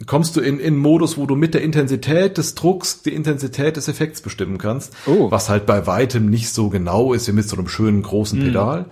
kommst 0.06 0.36
du 0.36 0.42
in, 0.42 0.60
in 0.60 0.78
Modus, 0.78 1.18
wo 1.18 1.26
du 1.26 1.36
mit 1.36 1.54
der 1.54 1.62
Intensität 1.62 2.38
des 2.38 2.56
Drucks 2.56 3.02
die 3.04 3.14
Intensität 3.14 3.78
des 3.78 3.88
Effekts 3.88 4.22
bestimmen 4.22 4.58
kannst, 4.58 4.94
oh. 5.06 5.30
was 5.30 5.50
halt 5.50 5.66
bei 5.66 5.86
weitem 5.88 6.30
nicht 6.30 6.50
so 6.50 6.70
genau 6.70 7.14
ist 7.14 7.28
wie 7.28 7.34
mit 7.34 7.48
so 7.48 7.56
einem 7.56 7.68
schönen 7.68 8.02
großen 8.02 8.40
mhm. 8.40 8.46
Pedal, 8.46 8.86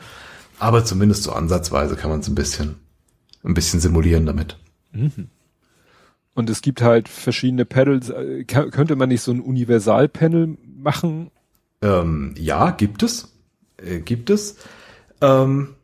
aber 0.59 0.85
zumindest 0.85 1.23
so 1.23 1.31
ansatzweise 1.31 1.95
kann 1.95 2.09
man 2.09 2.19
es 2.19 2.27
ein 2.27 2.35
bisschen, 2.35 2.75
ein 3.43 3.53
bisschen 3.53 3.79
simulieren 3.79 4.25
damit. 4.25 4.57
Mhm. 4.91 5.29
Und 6.35 6.49
es 6.49 6.61
gibt 6.61 6.81
halt 6.81 7.09
verschiedene 7.09 7.65
Pedals. 7.65 8.09
Äh, 8.09 8.45
könnte 8.45 8.95
man 8.95 9.09
nicht 9.09 9.21
so 9.21 9.31
ein 9.31 9.41
Universal-Panel 9.41 10.57
machen? 10.65 11.31
Ähm, 11.81 12.33
ja, 12.37 12.71
gibt 12.71 13.03
es. 13.03 13.33
Äh, 13.77 13.99
gibt 13.99 14.29
es. 14.29 14.57
Ähm, 15.21 15.75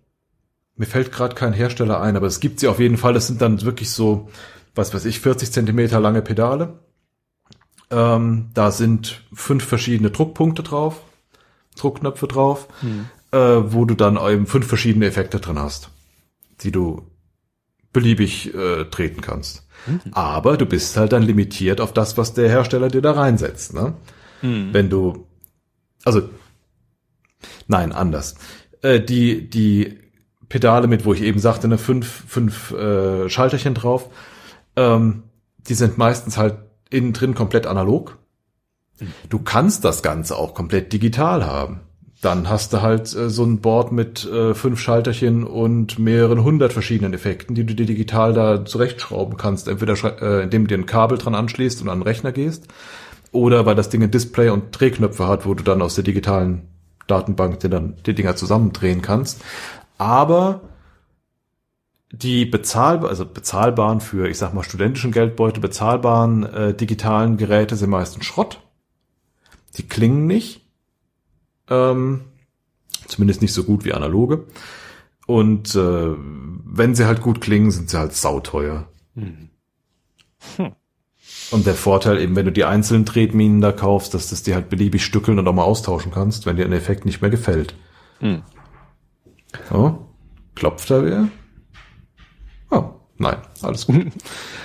mir 0.75 0.85
fällt 0.85 1.11
gerade 1.11 1.35
kein 1.35 1.53
Hersteller 1.53 2.01
ein, 2.01 2.15
aber 2.15 2.27
es 2.27 2.39
gibt 2.39 2.59
sie 2.59 2.67
auf 2.67 2.79
jeden 2.79 2.97
Fall. 2.97 3.13
Das 3.13 3.27
sind 3.27 3.41
dann 3.41 3.61
wirklich 3.61 3.91
so, 3.91 4.29
was 4.75 4.93
weiß 4.93 5.05
ich, 5.05 5.19
40 5.19 5.51
Zentimeter 5.51 5.99
lange 5.99 6.21
Pedale. 6.21 6.65
Äh, 6.65 6.85
Ähm, 7.91 8.49
da 8.53 8.71
sind 8.71 9.23
fünf 9.33 9.63
verschiedene 9.63 10.09
Druckpunkte 10.09 10.63
drauf, 10.63 11.01
Druckknöpfe 11.77 12.27
drauf, 12.27 12.67
hm. 12.81 13.05
äh, 13.31 13.37
wo 13.37 13.85
du 13.85 13.95
dann 13.95 14.17
eben 14.17 14.47
fünf 14.47 14.67
verschiedene 14.67 15.05
Effekte 15.05 15.39
drin 15.39 15.59
hast, 15.59 15.89
die 16.61 16.71
du 16.71 17.03
beliebig 17.93 18.53
äh, 18.53 18.85
treten 18.85 19.21
kannst. 19.21 19.64
Mhm. 19.85 20.01
Aber 20.11 20.57
du 20.57 20.65
bist 20.65 20.97
halt 20.97 21.11
dann 21.11 21.23
limitiert 21.23 21.81
auf 21.81 21.93
das, 21.93 22.17
was 22.17 22.33
der 22.33 22.49
Hersteller 22.49 22.89
dir 22.89 23.01
da 23.01 23.11
reinsetzt. 23.11 23.73
Ne? 23.73 23.93
Mhm. 24.41 24.73
Wenn 24.73 24.89
du, 24.89 25.27
also, 26.03 26.29
nein, 27.67 27.91
anders. 27.91 28.35
Äh, 28.81 29.01
die, 29.01 29.49
die 29.49 29.99
Pedale 30.49 30.87
mit, 30.87 31.05
wo 31.05 31.13
ich 31.13 31.21
eben 31.21 31.39
sagte, 31.39 31.67
ne, 31.67 31.77
fünf, 31.77 32.23
fünf 32.27 32.71
äh, 32.71 33.29
Schalterchen 33.29 33.73
drauf, 33.73 34.09
ähm, 34.75 35.23
die 35.67 35.73
sind 35.73 35.97
meistens 35.97 36.37
halt 36.37 36.57
innen 36.89 37.13
drin 37.13 37.33
komplett 37.35 37.67
analog. 37.67 38.17
Mhm. 38.99 39.13
Du 39.29 39.39
kannst 39.39 39.83
das 39.83 40.03
Ganze 40.03 40.37
auch 40.37 40.53
komplett 40.53 40.93
digital 40.93 41.45
haben 41.45 41.81
dann 42.25 42.49
hast 42.49 42.73
du 42.73 42.81
halt 42.81 43.15
äh, 43.15 43.29
so 43.29 43.43
ein 43.43 43.61
Board 43.61 43.91
mit 43.91 44.25
äh, 44.25 44.55
fünf 44.55 44.79
Schalterchen 44.79 45.43
und 45.43 45.99
mehreren 45.99 46.43
hundert 46.43 46.73
verschiedenen 46.73 47.13
Effekten, 47.13 47.55
die 47.55 47.65
du 47.65 47.75
dir 47.75 47.85
digital 47.85 48.33
da 48.33 48.65
zurechtschrauben 48.65 49.37
kannst. 49.37 49.67
Entweder 49.67 49.93
äh, 50.21 50.43
indem 50.43 50.63
du 50.63 50.69
dir 50.69 50.81
ein 50.81 50.87
Kabel 50.87 51.17
dran 51.17 51.35
anschließt 51.35 51.81
und 51.81 51.89
an 51.89 51.99
den 51.99 52.03
Rechner 52.03 52.31
gehst, 52.31 52.67
oder 53.31 53.65
weil 53.65 53.75
das 53.75 53.89
Ding 53.89 54.01
ein 54.01 54.11
Display 54.11 54.49
und 54.49 54.71
Drehknöpfe 54.71 55.27
hat, 55.27 55.45
wo 55.45 55.53
du 55.53 55.63
dann 55.63 55.81
aus 55.81 55.95
der 55.95 56.03
digitalen 56.03 56.67
Datenbank 57.07 57.59
dir 57.59 57.69
dann 57.69 57.95
die 58.05 58.15
Dinger 58.15 58.35
zusammendrehen 58.35 59.01
kannst. 59.01 59.43
Aber 59.97 60.61
die 62.11 62.45
bezahlbar, 62.45 63.09
also 63.09 63.25
bezahlbaren 63.25 63.99
für, 64.01 64.27
ich 64.29 64.37
sag 64.37 64.53
mal, 64.53 64.63
studentischen 64.63 65.11
Geldbeutel, 65.11 65.61
bezahlbaren 65.61 66.43
äh, 66.43 66.73
digitalen 66.73 67.37
Geräte 67.37 67.75
sind 67.75 67.89
meistens 67.89 68.25
Schrott. 68.25 68.61
Die 69.77 69.83
klingen 69.83 70.25
nicht 70.25 70.64
ähm, 71.69 72.21
zumindest 73.07 73.41
nicht 73.41 73.53
so 73.53 73.63
gut 73.63 73.85
wie 73.85 73.93
analoge. 73.93 74.45
Und 75.27 75.75
äh, 75.75 76.15
wenn 76.17 76.95
sie 76.95 77.05
halt 77.05 77.21
gut 77.21 77.41
klingen, 77.41 77.71
sind 77.71 77.89
sie 77.89 77.97
halt 77.97 78.13
sauteuer. 78.13 78.87
Hm. 79.15 79.49
Hm. 80.57 80.71
Und 81.51 81.65
der 81.65 81.75
Vorteil 81.75 82.19
eben, 82.19 82.35
wenn 82.35 82.45
du 82.45 82.51
die 82.51 82.65
einzelnen 82.65 83.05
Tretminen 83.05 83.61
da 83.61 83.71
kaufst, 83.71 84.13
dass 84.13 84.29
du 84.29 84.35
die 84.35 84.55
halt 84.55 84.69
beliebig 84.69 85.03
stückeln 85.03 85.39
und 85.39 85.47
auch 85.47 85.53
mal 85.53 85.63
austauschen 85.63 86.11
kannst, 86.11 86.45
wenn 86.45 86.57
dir 86.57 86.65
ein 86.65 86.73
Effekt 86.73 87.05
nicht 87.05 87.21
mehr 87.21 87.31
gefällt. 87.31 87.75
Hm. 88.19 88.43
Oh, 89.71 89.95
klopft 90.53 90.89
da 90.89 91.03
wer? 91.03 91.27
Oh, 92.71 92.89
nein, 93.17 93.37
alles 93.61 93.85
gut. 93.87 94.07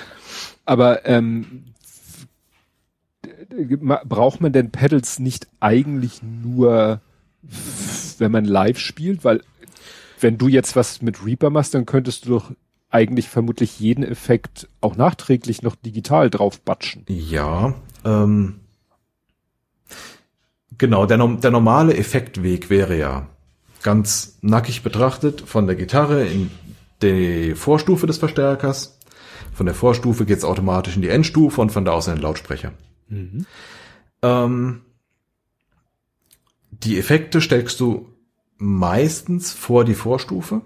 Aber 0.64 1.06
ähm, 1.06 1.69
braucht 4.04 4.40
man 4.40 4.52
denn 4.52 4.70
Pedals 4.70 5.18
nicht 5.18 5.48
eigentlich 5.60 6.22
nur, 6.22 7.00
wenn 8.18 8.32
man 8.32 8.44
live 8.44 8.78
spielt? 8.78 9.24
Weil 9.24 9.42
wenn 10.20 10.38
du 10.38 10.48
jetzt 10.48 10.76
was 10.76 11.02
mit 11.02 11.24
Reaper 11.24 11.50
machst, 11.50 11.74
dann 11.74 11.86
könntest 11.86 12.26
du 12.26 12.30
doch 12.30 12.52
eigentlich 12.90 13.28
vermutlich 13.28 13.78
jeden 13.80 14.04
Effekt 14.04 14.68
auch 14.80 14.96
nachträglich 14.96 15.62
noch 15.62 15.76
digital 15.76 16.28
drauf 16.28 16.60
batschen. 16.60 17.04
Ja, 17.08 17.74
ähm, 18.04 18.60
genau, 20.76 21.06
der, 21.06 21.18
der 21.18 21.50
normale 21.50 21.96
Effektweg 21.96 22.68
wäre 22.68 22.98
ja 22.98 23.28
ganz 23.82 24.38
nackig 24.42 24.82
betrachtet 24.82 25.40
von 25.40 25.66
der 25.66 25.76
Gitarre 25.76 26.26
in 26.26 26.50
die 27.02 27.54
Vorstufe 27.54 28.06
des 28.06 28.18
Verstärkers. 28.18 28.98
Von 29.54 29.66
der 29.66 29.74
Vorstufe 29.74 30.26
geht's 30.26 30.44
automatisch 30.44 30.96
in 30.96 31.02
die 31.02 31.08
Endstufe 31.08 31.60
und 31.60 31.70
von 31.70 31.84
da 31.84 31.92
aus 31.92 32.08
in 32.08 32.14
den 32.14 32.22
Lautsprecher. 32.22 32.72
Mhm. 33.10 33.46
Ähm, 34.22 34.80
die 36.70 36.98
Effekte 36.98 37.40
steckst 37.40 37.80
du 37.80 38.08
meistens 38.56 39.52
vor 39.52 39.84
die 39.84 39.94
Vorstufe. 39.94 40.62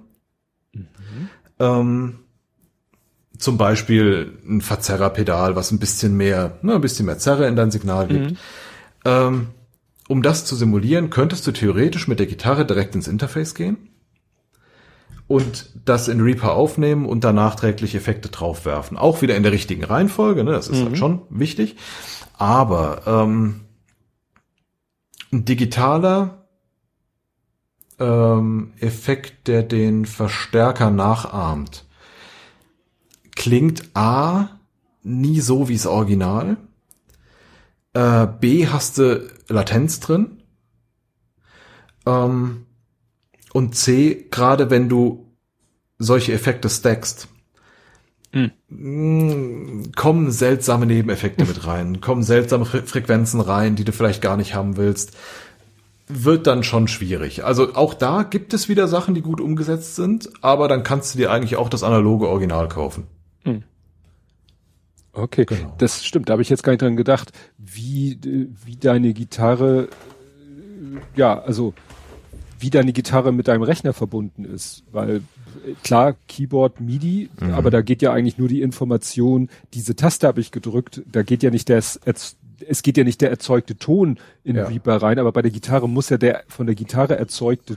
Mhm. 0.73 1.29
Ähm, 1.59 2.19
zum 3.39 3.59
Beispiel 3.59 4.39
ein 4.47 4.61
Verzerrerpedal, 4.61 5.57
was 5.57 5.73
ein 5.73 5.79
bisschen 5.79 6.17
mehr, 6.17 6.59
ne, 6.63 6.77
ein 6.77 6.81
bisschen 6.81 7.07
mehr 7.07 7.19
Zerre 7.19 7.49
in 7.49 7.57
dein 7.57 7.71
Signal 7.71 8.07
gibt. 8.07 8.31
Mhm. 8.33 8.37
Ähm, 9.05 9.47
um 10.09 10.23
das 10.23 10.45
zu 10.45 10.55
simulieren, 10.55 11.11
könntest 11.11 11.47
du 11.47 11.53
theoretisch 11.53 12.09
mit 12.09 12.19
der 12.19 12.27
Gitarre 12.27 12.67
direkt 12.67 12.95
ins 12.95 13.09
Interface 13.09 13.55
gehen 13.55 13.89
und 15.27 15.71
das 15.85 16.09
in 16.09 16.21
Reaper 16.21 16.53
aufnehmen 16.53 17.07
und 17.07 17.25
dann 17.25 17.37
nachträglich 17.37 17.95
Effekte 17.95 18.29
draufwerfen. 18.29 18.97
Auch 18.97 19.23
wieder 19.23 19.37
in 19.37 19.43
der 19.43 19.53
richtigen 19.53 19.85
Reihenfolge, 19.85 20.45
ne? 20.45 20.53
das 20.53 20.69
ist 20.69 20.77
halt 20.77 20.85
mhm. 20.85 20.89
halt 20.91 20.99
schon 20.99 21.23
wichtig. 21.31 21.77
Aber 22.35 23.03
ähm, 23.07 23.61
ein 25.33 25.45
digitaler 25.45 26.47
ähm, 27.99 28.73
Effekt, 28.81 29.49
der 29.49 29.63
den 29.63 30.05
Verstärker 30.05 30.91
nachahmt, 30.91 31.87
klingt 33.35 33.91
A 33.95 34.61
nie 35.03 35.41
so 35.41 35.69
wie 35.69 35.75
das 35.75 35.87
Original. 35.87 36.57
Äh, 37.93 38.27
B 38.27 38.67
hast 38.67 38.99
du 38.99 39.31
Latenz 39.49 40.01
drin. 40.01 40.43
Ähm, 42.07 42.67
und 43.53 43.77
C, 43.77 44.27
gerade 44.31 44.71
wenn 44.71 44.89
du 44.89 45.33
solche 45.99 46.33
Effekte 46.33 46.69
stackst, 46.69 47.29
hm. 48.35 49.93
kommen 49.95 50.33
seltsame 50.33 50.87
Nebeneffekte 50.87 51.45
mit 51.45 51.67
rein, 51.67 52.01
kommen 52.01 52.25
seltsame 52.25 52.65
Fre 52.65 52.83
Frequenzen 52.83 53.41
rein, 53.41 53.77
die 53.77 53.85
du 53.85 53.93
vielleicht 53.93 54.23
gar 54.23 54.37
nicht 54.37 54.55
haben 54.55 54.77
willst. 54.77 55.17
Wird 56.09 56.47
dann 56.47 56.65
schon 56.65 56.89
schwierig. 56.89 57.45
Also 57.45 57.75
auch 57.77 57.95
da 57.95 58.25
gibt 58.25 58.53
es 58.53 58.69
wieder 58.69 58.89
Sachen, 58.89 59.15
die 59.15 59.23
gut 59.23 59.41
umgesetzt 59.41 59.95
sind, 59.95 60.29
aber 60.43 60.69
dann 60.69 60.83
kannst 60.83 61.15
du 61.15 61.19
dir 61.19 61.31
eigentlich 61.31 61.57
auch 61.57 61.69
das 61.69 61.83
analoge 61.83 62.29
Original 62.29 62.69
kaufen. 62.69 63.07
Hm. 63.45 63.63
Okay, 65.13 65.45
genau. 65.45 65.73
das 65.79 66.05
stimmt. 66.05 66.29
Da 66.29 66.33
habe 66.33 66.43
ich 66.43 66.49
jetzt 66.49 66.65
gar 66.65 66.73
nicht 66.73 66.83
dran 66.83 66.97
gedacht, 66.97 67.31
wie, 67.57 68.19
wie 68.65 68.77
deine 68.77 69.15
Gitarre, 69.15 69.89
ja, 71.15 71.41
also 71.41 71.73
wie 72.59 72.71
deine 72.71 72.93
Gitarre 72.93 73.31
mit 73.33 73.47
deinem 73.47 73.63
Rechner 73.63 73.93
verbunden 73.93 74.45
ist. 74.45 74.83
Weil 74.91 75.23
klar, 75.83 76.17
Keyboard, 76.29 76.81
MIDI, 76.81 77.31
mhm. 77.41 77.55
aber 77.55 77.71
da 77.71 77.83
geht 77.83 78.03
ja 78.03 78.13
eigentlich 78.13 78.39
nur 78.39 78.49
die 78.49 78.63
Information, 78.63 79.49
diese 79.73 79.97
Taste 79.97 80.27
habe 80.27 80.41
ich 80.41 80.51
gedrückt, 80.51 81.03
da 81.11 81.23
geht 81.23 81.43
ja 81.43 81.51
nicht 81.51 81.69
das, 81.69 82.01
es 82.67 82.83
geht 82.83 82.97
ja 82.97 83.05
nicht 83.05 83.21
der 83.21 83.31
erzeugte 83.31 83.77
Ton 83.77 84.19
in 84.45 84.57
ja. 84.57 84.67
Reaper 84.67 84.97
rein, 84.97 85.19
aber 85.19 85.33
bei 85.33 85.43
der 85.43 85.51
Gitarre 85.51 85.89
muss 85.89 86.09
ja 86.09 86.17
der 86.17 86.45
von 86.49 86.67
der 86.67 86.75
Gitarre 86.75 87.17
erzeugte 87.17 87.77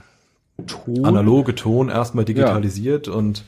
Ton. 0.66 1.04
Analoge 1.04 1.54
Ton 1.54 1.88
erstmal 1.88 2.24
digitalisiert 2.24 3.06
ja. 3.06 3.12
und 3.12 3.44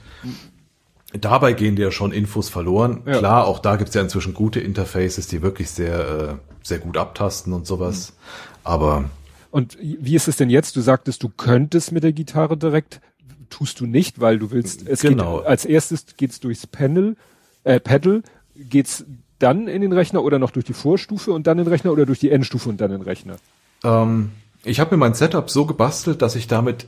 dabei 1.13 1.53
gehen 1.53 1.77
dir 1.77 1.87
ja 1.87 1.91
schon 1.91 2.13
Infos 2.13 2.49
verloren. 2.49 3.03
Ja. 3.07 3.19
Klar, 3.19 3.47
auch 3.47 3.59
da 3.59 3.77
gibt's 3.77 3.95
ja 3.95 4.03
inzwischen 4.03 4.35
gute 4.35 4.61
Interfaces, 4.61 5.27
die 5.27 5.43
wirklich 5.43 5.71
sehr, 5.71 5.99
äh, 5.99 6.35
sehr 6.63 6.79
gut 6.79 6.97
abtasten 6.97 7.53
und 7.53 7.67
sowas. 7.67 8.13
Mhm. 8.13 8.15
Aber 8.63 9.05
und 9.51 9.77
wie 9.81 10.15
ist 10.15 10.29
es 10.29 10.37
denn 10.37 10.51
jetzt? 10.51 10.77
Du 10.77 10.81
sagtest, 10.81 11.23
du 11.23 11.29
könntest 11.29 11.91
mit 11.91 12.05
der 12.05 12.13
Gitarre 12.13 12.57
direkt 12.57 13.01
tust 13.51 13.81
du 13.81 13.87
nicht, 13.87 14.21
weil 14.21 14.39
du 14.39 14.51
willst, 14.51 14.89
es 14.89 15.01
genau. 15.01 15.39
geht, 15.39 15.47
als 15.47 15.65
erstes 15.65 16.07
geht's 16.17 16.41
durchs 16.41 16.67
Panel, 16.67 17.17
äh, 17.65 17.81
Pedal, 17.81 18.23
geht's 18.55 19.05
dann 19.39 19.69
in 19.69 19.83
den 19.83 19.93
Rechner 19.93 20.23
oder 20.23 20.39
noch 20.39 20.51
durch 20.51 20.65
die 20.65 20.73
Vorstufe 20.73 21.33
und 21.33 21.47
dann 21.47 21.59
in 21.59 21.65
den 21.65 21.73
Rechner 21.73 21.93
oder 21.93 22.07
durch 22.07 22.21
die 22.21 22.31
Endstufe 22.31 22.69
und 22.69 22.81
dann 22.81 22.91
in 22.91 22.99
den 22.99 23.05
Rechner? 23.05 23.37
Ähm, 23.85 24.31
ich 24.63 24.81
habe 24.81 24.95
mir 24.95 24.99
mein 24.99 25.15
Setup 25.15 25.51
so 25.51 25.67
gebastelt, 25.67 26.23
dass 26.23 26.37
ich 26.37 26.47
damit, 26.47 26.87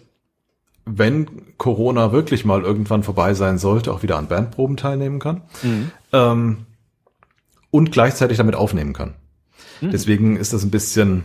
wenn 0.84 1.56
Corona 1.56 2.12
wirklich 2.12 2.44
mal 2.44 2.62
irgendwann 2.62 3.02
vorbei 3.02 3.34
sein 3.34 3.58
sollte, 3.58 3.92
auch 3.92 4.02
wieder 4.02 4.16
an 4.16 4.28
Bandproben 4.28 4.76
teilnehmen 4.76 5.18
kann. 5.18 5.42
Mhm. 5.62 5.90
Ähm, 6.12 6.66
und 7.70 7.90
gleichzeitig 7.90 8.36
damit 8.36 8.54
aufnehmen 8.54 8.92
kann. 8.92 9.14
Mhm. 9.80 9.90
Deswegen 9.90 10.36
ist 10.36 10.52
das 10.52 10.62
ein 10.62 10.70
bisschen 10.70 11.24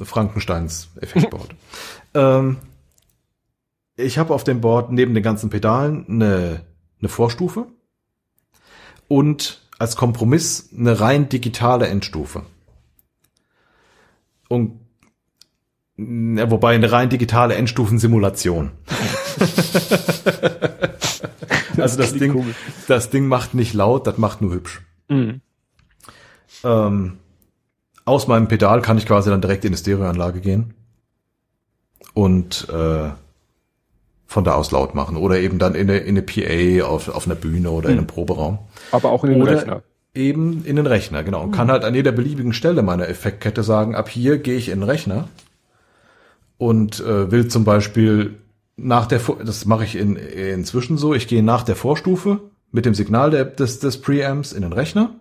Frankensteins 0.00 0.88
Effektboard. 1.00 1.48
ähm, 2.14 2.58
ich 3.96 4.18
habe 4.18 4.34
auf 4.34 4.44
dem 4.44 4.60
Board 4.60 4.92
neben 4.92 5.14
den 5.14 5.22
ganzen 5.22 5.50
Pedalen 5.50 6.06
eine, 6.08 6.60
eine 7.00 7.08
Vorstufe 7.08 7.66
und 9.08 9.62
als 9.78 9.96
Kompromiss 9.96 10.70
eine 10.76 11.00
rein 11.00 11.28
digitale 11.28 11.88
Endstufe. 11.88 12.42
Und 14.48 14.80
ja, 15.98 16.50
wobei 16.50 16.74
eine 16.74 16.92
rein 16.92 17.08
digitale 17.08 17.54
Endstufensimulation. 17.54 18.72
also 21.78 21.96
das 21.96 22.12
Ding, 22.12 22.54
das 22.86 23.08
Ding 23.08 23.28
macht 23.28 23.54
nicht 23.54 23.72
laut, 23.72 24.06
das 24.06 24.18
macht 24.18 24.42
nur 24.42 24.52
hübsch. 24.52 24.82
Mhm. 25.08 25.40
Ähm, 26.64 27.18
aus 28.04 28.28
meinem 28.28 28.48
Pedal 28.48 28.82
kann 28.82 28.98
ich 28.98 29.06
quasi 29.06 29.30
dann 29.30 29.40
direkt 29.40 29.64
in 29.64 29.72
die 29.72 29.78
Stereoanlage 29.78 30.40
gehen 30.40 30.74
und 32.12 32.68
äh, 32.68 33.08
von 34.26 34.44
da 34.44 34.54
aus 34.54 34.70
laut 34.70 34.94
machen 34.94 35.16
oder 35.16 35.38
eben 35.38 35.58
dann 35.58 35.74
in 35.74 35.88
eine, 35.88 35.98
in 35.98 36.16
eine 36.16 36.22
PA 36.22 36.86
auf, 36.86 37.08
auf 37.08 37.26
einer 37.26 37.36
Bühne 37.36 37.70
oder 37.70 37.88
hm. 37.88 37.92
in 37.92 37.98
einem 37.98 38.06
Proberaum. 38.06 38.58
Aber 38.90 39.10
auch 39.10 39.24
in 39.24 39.30
den 39.30 39.42
oder, 39.42 39.52
Rechner. 39.52 39.82
eben 40.14 40.64
in 40.64 40.76
den 40.76 40.86
Rechner, 40.86 41.22
genau. 41.22 41.42
Und 41.42 41.52
kann 41.52 41.70
halt 41.70 41.84
an 41.84 41.94
jeder 41.94 42.12
beliebigen 42.12 42.52
Stelle 42.52 42.82
meiner 42.82 43.08
Effektkette 43.08 43.62
sagen, 43.62 43.94
ab 43.94 44.08
hier 44.08 44.38
gehe 44.38 44.56
ich 44.56 44.68
in 44.68 44.80
den 44.80 44.88
Rechner 44.88 45.28
und 46.58 47.00
äh, 47.00 47.30
will 47.30 47.48
zum 47.48 47.64
Beispiel 47.64 48.34
nach 48.76 49.06
der, 49.06 49.20
das 49.44 49.64
mache 49.64 49.84
ich 49.84 49.96
in, 49.96 50.16
inzwischen 50.16 50.98
so, 50.98 51.14
ich 51.14 51.28
gehe 51.28 51.42
nach 51.42 51.62
der 51.62 51.76
Vorstufe 51.76 52.40
mit 52.72 52.84
dem 52.84 52.94
Signal 52.94 53.30
der, 53.30 53.44
des, 53.44 53.78
des 53.78 54.00
Preamps 54.00 54.52
in 54.52 54.62
den 54.62 54.72
Rechner 54.72 55.14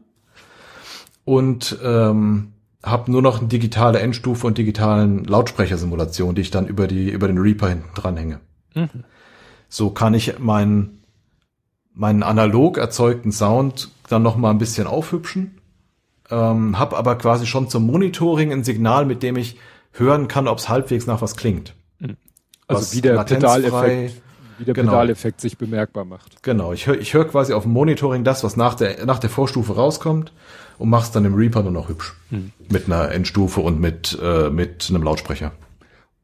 und 1.23 1.77
ähm, 1.83 2.53
habe 2.83 3.11
nur 3.11 3.21
noch 3.21 3.39
eine 3.39 3.47
digitale 3.47 3.99
Endstufe 3.99 4.45
und 4.45 4.57
digitalen 4.57 5.23
Lautsprechersimulation, 5.23 6.35
die 6.35 6.41
ich 6.41 6.51
dann 6.51 6.67
über 6.67 6.87
die 6.87 7.09
über 7.09 7.27
den 7.27 7.37
Reaper 7.37 7.69
hinten 7.69 7.89
dranhänge. 7.95 8.39
Mhm. 8.75 9.03
So 9.69 9.89
kann 9.89 10.13
ich 10.13 10.39
meinen 10.39 11.01
meinen 11.93 12.23
analog 12.23 12.77
erzeugten 12.77 13.31
Sound 13.31 13.89
dann 14.09 14.21
noch 14.21 14.35
mal 14.35 14.51
ein 14.51 14.57
bisschen 14.57 14.85
aufhübschen, 14.85 15.59
ähm, 16.29 16.77
habe 16.77 16.97
aber 16.97 17.17
quasi 17.17 17.47
schon 17.47 17.69
zum 17.69 17.85
Monitoring 17.85 18.51
ein 18.51 18.63
Signal, 18.63 19.05
mit 19.05 19.23
dem 19.23 19.37
ich 19.37 19.57
hören 19.93 20.27
kann, 20.27 20.47
ob 20.47 20.57
es 20.57 20.67
halbwegs 20.67 21.07
nach 21.07 21.21
was 21.21 21.37
klingt. 21.37 21.73
Mhm. 21.99 22.17
Also 22.67 22.81
was 22.81 22.95
wie 22.95 23.01
der 23.01 23.23
Pedaleffekt, 23.23 24.21
wie 24.57 24.65
der 24.65 24.73
genau. 24.73 24.91
Pedaleffekt 24.91 25.39
sich 25.39 25.57
bemerkbar 25.57 26.03
macht. 26.03 26.43
Genau, 26.43 26.73
ich 26.73 26.85
höre 26.85 26.99
ich 26.99 27.13
hör 27.13 27.25
quasi 27.25 27.53
auf 27.53 27.63
dem 27.63 27.71
Monitoring 27.71 28.23
das, 28.23 28.43
was 28.43 28.57
nach 28.57 28.75
der 28.75 29.05
nach 29.05 29.19
der 29.19 29.29
Vorstufe 29.29 29.75
rauskommt 29.75 30.33
und 30.77 30.89
machst 30.89 31.15
dann 31.15 31.25
im 31.25 31.35
Reaper 31.35 31.63
nur 31.63 31.71
noch 31.71 31.89
hübsch. 31.89 32.13
Hm. 32.29 32.51
Mit 32.69 32.85
einer 32.85 33.11
Endstufe 33.11 33.61
und 33.61 33.79
mit, 33.79 34.17
äh, 34.21 34.49
mit 34.49 34.87
einem 34.89 35.03
Lautsprecher. 35.03 35.51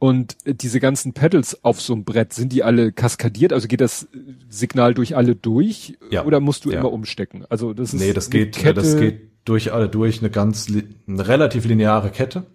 Und 0.01 0.35
diese 0.47 0.79
ganzen 0.79 1.13
Pedals 1.13 1.63
auf 1.63 1.79
so 1.79 1.93
einem 1.93 2.05
Brett, 2.05 2.33
sind 2.33 2.51
die 2.51 2.63
alle 2.63 2.91
kaskadiert? 2.91 3.53
Also 3.53 3.67
geht 3.67 3.81
das 3.81 4.07
Signal 4.49 4.95
durch 4.95 5.15
alle 5.15 5.35
durch? 5.35 5.95
Ja. 6.09 6.25
Oder 6.25 6.39
musst 6.39 6.65
du 6.65 6.71
ja. 6.71 6.79
immer 6.79 6.91
umstecken? 6.91 7.45
Also 7.49 7.75
das 7.75 7.93
ist 7.93 7.99
Nee, 7.99 8.11
das 8.11 8.31
geht, 8.31 8.55
Kette. 8.55 8.73
das 8.73 8.97
geht 8.97 9.29
durch 9.45 9.73
alle 9.73 9.89
durch, 9.89 10.21
eine 10.21 10.31
ganz, 10.31 10.65
eine 11.07 11.27
relativ 11.27 11.65
lineare 11.65 12.09
Kette. 12.09 12.47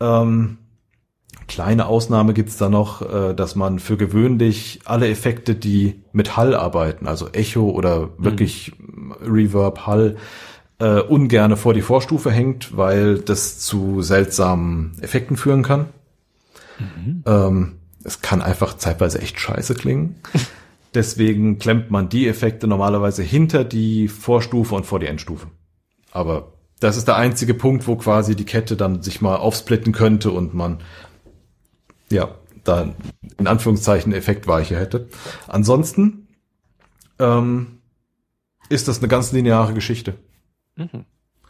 Ähm, 0.00 0.58
kleine 1.46 1.86
Ausnahme 1.86 2.34
gibt's 2.34 2.56
da 2.56 2.68
noch, 2.68 3.00
äh, 3.02 3.32
dass 3.32 3.54
man 3.54 3.78
für 3.78 3.96
gewöhnlich 3.96 4.80
alle 4.86 5.08
Effekte, 5.08 5.54
die 5.54 6.02
mit 6.10 6.36
Hall 6.36 6.56
arbeiten, 6.56 7.06
also 7.06 7.28
Echo 7.28 7.70
oder 7.70 8.08
wirklich 8.18 8.72
mhm. 8.76 9.12
Reverb, 9.22 9.86
Hall, 9.86 10.16
äh, 10.80 11.00
ungerne 11.00 11.56
vor 11.56 11.74
die 11.74 11.82
Vorstufe 11.82 12.32
hängt, 12.32 12.76
weil 12.76 13.20
das 13.20 13.60
zu 13.60 14.02
seltsamen 14.02 14.98
Effekten 15.00 15.36
führen 15.36 15.62
kann. 15.62 15.86
Mhm. 16.80 17.22
Ähm, 17.26 17.72
es 18.04 18.22
kann 18.22 18.42
einfach 18.42 18.76
zeitweise 18.76 19.20
echt 19.20 19.38
scheiße 19.38 19.74
klingen. 19.74 20.16
Deswegen 20.94 21.58
klemmt 21.58 21.90
man 21.90 22.08
die 22.08 22.26
Effekte 22.26 22.66
normalerweise 22.66 23.22
hinter 23.22 23.64
die 23.64 24.08
Vorstufe 24.08 24.74
und 24.74 24.86
vor 24.86 24.98
die 24.98 25.06
Endstufe. 25.06 25.46
Aber 26.10 26.54
das 26.80 26.96
ist 26.96 27.06
der 27.06 27.16
einzige 27.16 27.54
Punkt, 27.54 27.86
wo 27.86 27.96
quasi 27.96 28.34
die 28.34 28.44
Kette 28.44 28.76
dann 28.76 29.02
sich 29.02 29.20
mal 29.20 29.36
aufsplitten 29.36 29.92
könnte 29.92 30.32
und 30.32 30.54
man 30.54 30.78
ja 32.10 32.34
da 32.64 32.92
in 33.38 33.46
Anführungszeichen 33.46 34.12
Effektweiche 34.12 34.76
hätte. 34.76 35.08
Ansonsten 35.46 36.26
ähm, 37.18 37.80
ist 38.68 38.88
das 38.88 38.98
eine 38.98 39.08
ganz 39.08 39.30
lineare 39.30 39.74
Geschichte. 39.74 40.14
Mhm. 40.76 41.04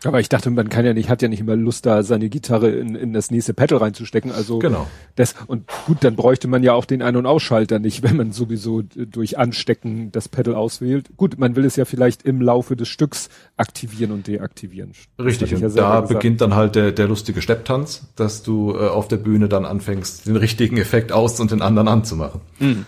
Aber 0.04 0.18
ich 0.18 0.30
dachte, 0.30 0.50
man 0.50 0.70
kann 0.70 0.86
ja 0.86 0.94
nicht, 0.94 1.10
hat 1.10 1.20
ja 1.20 1.28
nicht 1.28 1.40
immer 1.40 1.56
Lust, 1.56 1.84
da 1.84 2.02
seine 2.02 2.30
Gitarre 2.30 2.70
in, 2.70 2.94
in 2.94 3.12
das 3.12 3.30
nächste 3.30 3.52
Pedal 3.52 3.80
reinzustecken. 3.80 4.32
Also 4.32 4.58
genau. 4.58 4.86
das 5.14 5.34
und 5.46 5.66
gut, 5.86 5.98
dann 6.00 6.16
bräuchte 6.16 6.48
man 6.48 6.62
ja 6.62 6.72
auch 6.72 6.86
den 6.86 7.02
Ein- 7.02 7.16
und 7.16 7.26
Ausschalter 7.26 7.78
nicht, 7.78 8.02
wenn 8.02 8.16
man 8.16 8.32
sowieso 8.32 8.82
durch 8.82 9.38
Anstecken 9.38 10.10
das 10.10 10.28
Pedal 10.28 10.54
auswählt. 10.54 11.10
Gut, 11.18 11.38
man 11.38 11.54
will 11.54 11.66
es 11.66 11.76
ja 11.76 11.84
vielleicht 11.84 12.22
im 12.22 12.40
Laufe 12.40 12.76
des 12.76 12.88
Stücks 12.88 13.28
aktivieren 13.58 14.12
und 14.12 14.26
deaktivieren. 14.26 14.92
Richtig, 15.18 15.54
und 15.54 15.60
ja 15.60 15.68
da 15.68 16.00
beginnt 16.00 16.40
dann 16.40 16.54
halt 16.54 16.76
der, 16.76 16.92
der 16.92 17.06
lustige 17.06 17.42
Stepptanz, 17.42 18.06
dass 18.16 18.42
du 18.42 18.72
äh, 18.72 18.88
auf 18.88 19.06
der 19.08 19.18
Bühne 19.18 19.50
dann 19.50 19.66
anfängst, 19.66 20.26
den 20.26 20.36
richtigen 20.36 20.78
Effekt 20.78 21.12
aus 21.12 21.38
und 21.40 21.50
den 21.50 21.60
anderen 21.60 21.88
anzumachen. 21.88 22.40
Mhm. 22.58 22.86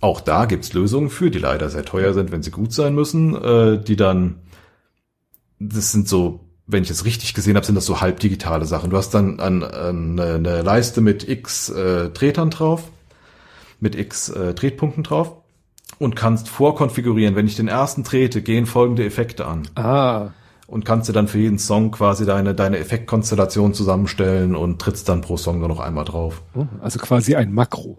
Auch 0.00 0.20
da 0.20 0.44
gibt's 0.44 0.74
Lösungen 0.74 1.08
für, 1.08 1.30
die 1.30 1.38
leider 1.38 1.70
sehr 1.70 1.84
teuer 1.84 2.12
sind, 2.12 2.30
wenn 2.30 2.42
sie 2.42 2.50
gut 2.50 2.72
sein 2.74 2.94
müssen, 2.94 3.34
äh, 3.36 3.82
die 3.82 3.96
dann 3.96 4.34
das 5.68 5.92
sind 5.92 6.08
so, 6.08 6.40
wenn 6.66 6.82
ich 6.82 6.90
es 6.90 7.04
richtig 7.04 7.34
gesehen 7.34 7.56
habe, 7.56 7.66
sind 7.66 7.74
das 7.74 7.86
so 7.86 8.00
halbdigitale 8.00 8.64
Sachen. 8.64 8.90
Du 8.90 8.96
hast 8.96 9.10
dann 9.10 9.40
an, 9.40 9.62
an 9.62 10.18
eine 10.18 10.62
Leiste 10.62 11.00
mit 11.00 11.28
x 11.28 11.68
äh, 11.68 12.10
Tretern 12.10 12.50
drauf, 12.50 12.84
mit 13.80 13.94
x 13.94 14.28
äh, 14.28 14.54
Tretpunkten 14.54 15.02
drauf 15.02 15.36
und 15.98 16.16
kannst 16.16 16.48
vorkonfigurieren, 16.48 17.36
wenn 17.36 17.46
ich 17.46 17.56
den 17.56 17.68
ersten 17.68 18.04
trete, 18.04 18.42
gehen 18.42 18.66
folgende 18.66 19.04
Effekte 19.04 19.46
an. 19.46 19.68
Ah. 19.74 20.30
Und 20.66 20.84
kannst 20.84 21.08
dir 21.08 21.12
dann 21.12 21.28
für 21.28 21.38
jeden 21.38 21.58
Song 21.58 21.90
quasi 21.90 22.24
deine, 22.24 22.54
deine 22.54 22.78
Effektkonstellation 22.78 23.74
zusammenstellen 23.74 24.56
und 24.56 24.80
trittst 24.80 25.08
dann 25.08 25.20
pro 25.20 25.36
Song 25.36 25.58
nur 25.58 25.68
noch 25.68 25.80
einmal 25.80 26.04
drauf. 26.04 26.42
Oh, 26.54 26.66
also 26.80 26.98
quasi 26.98 27.34
ein 27.34 27.52
Makro. 27.52 27.98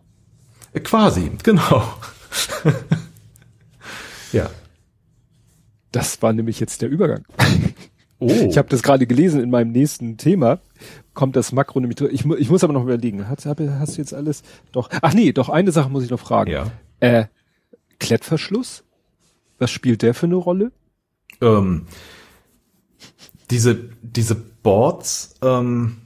Äh, 0.74 0.80
quasi, 0.80 1.32
genau. 1.43 1.83
ja. 4.32 4.50
Das 5.92 6.19
war 6.24 6.33
nämlich 6.33 6.59
jetzt 6.59 6.82
der 6.82 6.90
Übergang. 6.90 7.24
Oh. 8.24 8.48
Ich 8.50 8.58
habe 8.58 8.69
das 8.69 8.84
gerade 8.84 9.06
gelesen 9.06 9.42
in 9.42 9.50
meinem 9.50 9.72
nächsten 9.72 10.18
Thema. 10.18 10.60
Kommt 11.14 11.35
das 11.35 11.52
Makro 11.52 11.80
nämlich 11.80 11.98
drin. 11.98 12.10
Ich, 12.11 12.26
ich 12.26 12.50
muss 12.50 12.64
aber 12.64 12.74
noch 12.74 12.84
überlegen. 12.84 13.27
Hast, 13.27 13.45
hast 13.45 13.58
du 13.58 14.02
jetzt 14.02 14.14
alles? 14.14 14.43
Doch. 14.72 14.90
Ach 15.02 15.14
nee, 15.14 15.34
doch 15.34 15.50
eine 15.50 15.72
Sache 15.72 15.90
muss 15.90 16.03
ich 16.03 16.10
noch 16.10 16.19
fragen. 16.19 16.52
Ja. 16.52 16.72
Äh, 17.00 17.26
Klettverschluss? 18.00 18.84
Was 19.60 19.72
spielt 19.72 20.02
der 20.02 20.14
für 20.14 20.26
eine 20.26 20.35
Rolle? 20.35 20.72
Ähm, 21.42 21.88
diese, 23.52 23.90
diese 24.02 24.35
Boards 24.35 25.35
ähm, 25.43 25.98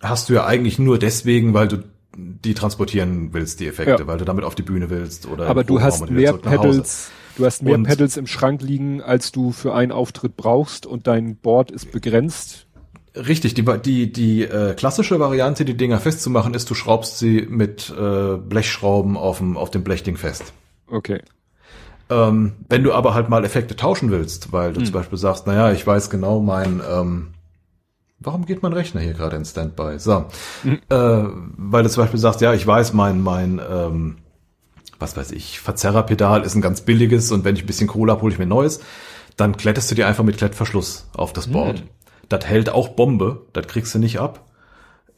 hast 0.00 0.28
du 0.28 0.34
ja 0.34 0.46
eigentlich 0.46 0.78
nur 0.78 0.98
deswegen, 0.98 1.54
weil 1.54 1.68
du 1.68 1.84
die 2.16 2.54
transportieren 2.54 3.32
willst, 3.32 3.60
die 3.60 3.66
Effekte, 3.68 4.02
ja. 4.02 4.06
weil 4.06 4.18
du 4.18 4.24
damit 4.24 4.44
auf 4.44 4.54
die 4.54 4.62
Bühne 4.62 4.90
willst 4.90 5.26
oder. 5.26 5.46
Aber 5.46 5.62
du 5.64 5.80
hast 5.80 6.10
mehr 6.10 6.32
Pedals 6.32 7.10
Du 7.38 7.46
hast 7.46 7.62
mehr 7.62 7.76
und 7.76 7.84
Pedals 7.84 8.16
im 8.16 8.26
Schrank 8.26 8.62
liegen, 8.62 9.00
als 9.00 9.30
du 9.30 9.52
für 9.52 9.72
einen 9.72 9.92
Auftritt 9.92 10.36
brauchst 10.36 10.86
und 10.86 11.06
dein 11.06 11.36
Board 11.36 11.70
ist 11.70 11.92
begrenzt. 11.92 12.66
Richtig, 13.14 13.54
die, 13.54 13.64
die, 13.64 14.12
die 14.12 14.42
äh, 14.42 14.74
klassische 14.74 15.20
Variante, 15.20 15.64
die 15.64 15.76
Dinger 15.76 16.00
festzumachen, 16.00 16.52
ist, 16.52 16.68
du 16.68 16.74
schraubst 16.74 17.18
sie 17.18 17.46
mit 17.48 17.90
äh, 17.96 18.36
Blechschrauben 18.36 19.16
auf 19.16 19.38
dem, 19.38 19.56
auf 19.56 19.70
dem 19.70 19.84
Blechding 19.84 20.16
fest. 20.16 20.52
Okay. 20.88 21.20
Ähm, 22.10 22.54
wenn 22.68 22.82
du 22.82 22.92
aber 22.92 23.14
halt 23.14 23.28
mal 23.28 23.44
Effekte 23.44 23.76
tauschen 23.76 24.10
willst, 24.10 24.52
weil 24.52 24.72
du 24.72 24.80
hm. 24.80 24.86
zum 24.86 24.94
Beispiel 24.94 25.18
sagst, 25.18 25.46
naja, 25.46 25.70
ich 25.70 25.86
weiß 25.86 26.10
genau, 26.10 26.40
mein, 26.40 26.82
ähm, 26.90 27.28
warum 28.18 28.46
geht 28.46 28.64
mein 28.64 28.72
Rechner 28.72 29.00
hier 29.00 29.14
gerade 29.14 29.36
in 29.36 29.44
Standby? 29.44 30.00
So, 30.00 30.24
hm. 30.62 30.80
äh, 30.88 31.30
weil 31.56 31.84
du 31.84 31.88
zum 31.88 32.02
Beispiel 32.02 32.18
sagst, 32.18 32.40
ja, 32.40 32.52
ich 32.52 32.66
weiß, 32.66 32.94
mein, 32.94 33.20
mein, 33.20 33.60
ähm, 33.70 34.16
was 34.98 35.16
weiß 35.16 35.32
ich, 35.32 35.60
Verzerrerpedal 35.60 36.42
ist 36.42 36.54
ein 36.54 36.60
ganz 36.60 36.80
billiges 36.80 37.30
und 37.32 37.44
wenn 37.44 37.56
ich 37.56 37.62
ein 37.62 37.66
bisschen 37.66 37.88
Kohle 37.88 38.12
habe, 38.12 38.22
hole 38.22 38.32
ich 38.32 38.38
mir 38.38 38.46
neues. 38.46 38.80
Dann 39.36 39.56
kletterst 39.56 39.90
du 39.90 39.94
dir 39.94 40.08
einfach 40.08 40.24
mit 40.24 40.36
Klettverschluss 40.36 41.08
auf 41.14 41.32
das 41.32 41.48
Board. 41.48 41.80
Mhm. 41.80 41.88
Das 42.28 42.44
hält 42.44 42.70
auch 42.70 42.88
Bombe, 42.88 43.46
das 43.52 43.66
kriegst 43.68 43.94
du 43.94 43.98
nicht 43.98 44.18
ab 44.18 44.48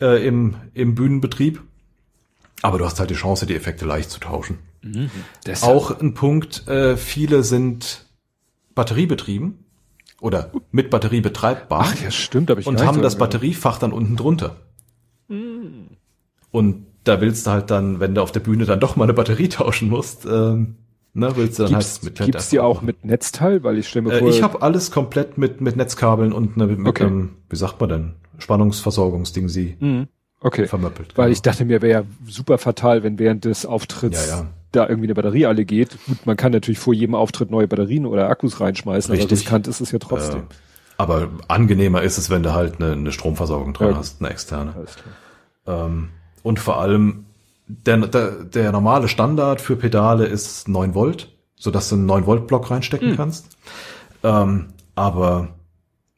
äh, 0.00 0.26
im, 0.26 0.56
im 0.74 0.94
Bühnenbetrieb. 0.94 1.62
Aber 2.62 2.78
du 2.78 2.84
hast 2.84 3.00
halt 3.00 3.10
die 3.10 3.14
Chance, 3.14 3.46
die 3.46 3.56
Effekte 3.56 3.86
leicht 3.86 4.10
zu 4.10 4.20
tauschen. 4.20 4.58
Mhm. 4.82 5.10
Auch 5.62 5.98
ein 5.98 6.14
Punkt, 6.14 6.68
äh, 6.68 6.96
viele 6.96 7.42
sind 7.42 8.06
batteriebetrieben 8.74 9.64
oder 10.20 10.52
mit 10.70 10.90
Batterie 10.90 11.20
betreibbar. 11.20 11.86
Ach 11.86 12.02
ja, 12.02 12.10
stimmt. 12.10 12.50
Hab 12.50 12.58
ich 12.58 12.66
und 12.66 12.84
haben 12.84 13.02
das 13.02 13.16
Batteriefach 13.16 13.78
dann 13.78 13.92
unten 13.92 14.16
drunter. 14.16 14.56
Mhm. 15.28 15.96
Und 16.50 16.86
da 17.04 17.20
willst 17.20 17.46
du 17.46 17.50
halt 17.50 17.70
dann, 17.70 18.00
wenn 18.00 18.14
du 18.14 18.22
auf 18.22 18.32
der 18.32 18.40
Bühne 18.40 18.64
dann 18.64 18.80
doch 18.80 18.96
mal 18.96 19.04
eine 19.04 19.14
Batterie 19.14 19.48
tauschen 19.50 19.88
musst, 19.88 20.26
ähm, 20.26 20.76
ne, 21.14 21.32
willst 21.36 21.58
du 21.58 21.64
dann 21.64 21.72
gibt's, 21.72 21.96
halt 21.96 22.04
mit 22.04 22.18
Gibt's 22.18 22.48
die 22.50 22.60
auch 22.60 22.82
mit 22.82 23.04
Netzteil? 23.04 23.62
Weil 23.62 23.78
ich 23.78 23.94
mir 23.94 24.12
äh, 24.12 24.18
vor. 24.18 24.28
ich 24.28 24.42
habe 24.42 24.62
alles 24.62 24.90
komplett 24.90 25.38
mit, 25.38 25.60
mit 25.60 25.76
Netzkabeln 25.76 26.32
und 26.32 26.56
ne, 26.56 26.66
mit 26.66 26.86
okay. 26.86 27.04
einem, 27.04 27.36
wie 27.48 27.56
sagt 27.56 27.80
man 27.80 27.88
denn, 27.88 28.14
Spannungsversorgungsding 28.38 29.48
sie 29.48 29.76
mhm. 29.80 30.08
okay. 30.40 30.66
vermöppelt. 30.66 31.16
Weil 31.16 31.26
genau. 31.26 31.32
ich 31.32 31.42
dachte 31.42 31.64
mir, 31.64 31.82
wäre 31.82 31.92
ja 31.92 32.04
super 32.26 32.58
fatal, 32.58 33.02
wenn 33.02 33.18
während 33.18 33.44
des 33.44 33.66
Auftritts 33.66 34.28
ja, 34.28 34.40
ja. 34.40 34.46
da 34.72 34.88
irgendwie 34.88 35.06
eine 35.06 35.14
Batterie 35.14 35.46
alle 35.46 35.64
geht. 35.64 35.96
Gut, 36.06 36.26
man 36.26 36.36
kann 36.36 36.52
natürlich 36.52 36.78
vor 36.78 36.94
jedem 36.94 37.14
Auftritt 37.14 37.50
neue 37.50 37.68
Batterien 37.68 38.06
oder 38.06 38.28
Akkus 38.28 38.60
reinschmeißen, 38.60 39.10
Richtig. 39.12 39.26
aber 39.26 39.32
riskant 39.32 39.68
ist 39.68 39.80
es 39.80 39.90
ja 39.92 39.98
trotzdem. 39.98 40.40
Äh, 40.40 40.54
aber 40.96 41.30
angenehmer 41.48 42.02
ist 42.02 42.18
es, 42.18 42.28
wenn 42.28 42.42
du 42.42 42.52
halt 42.52 42.78
eine, 42.78 42.92
eine 42.92 43.10
Stromversorgung 43.10 43.72
dran 43.72 43.92
ja. 43.92 43.96
hast, 43.96 44.20
eine 44.20 44.30
externe. 44.30 44.74
Ähm, 45.66 46.10
und 46.42 46.58
vor 46.58 46.80
allem 46.80 47.24
der, 47.66 47.98
der, 47.98 48.30
der 48.44 48.72
normale 48.72 49.08
Standard 49.08 49.60
für 49.60 49.76
Pedale 49.76 50.26
ist 50.26 50.68
9 50.68 50.94
Volt, 50.94 51.28
so 51.56 51.70
dass 51.70 51.88
du 51.88 51.96
einen 51.96 52.06
9 52.06 52.26
Volt 52.26 52.46
Block 52.46 52.70
reinstecken 52.70 53.12
mhm. 53.12 53.16
kannst. 53.16 53.46
Ähm, 54.22 54.68
aber 54.94 55.48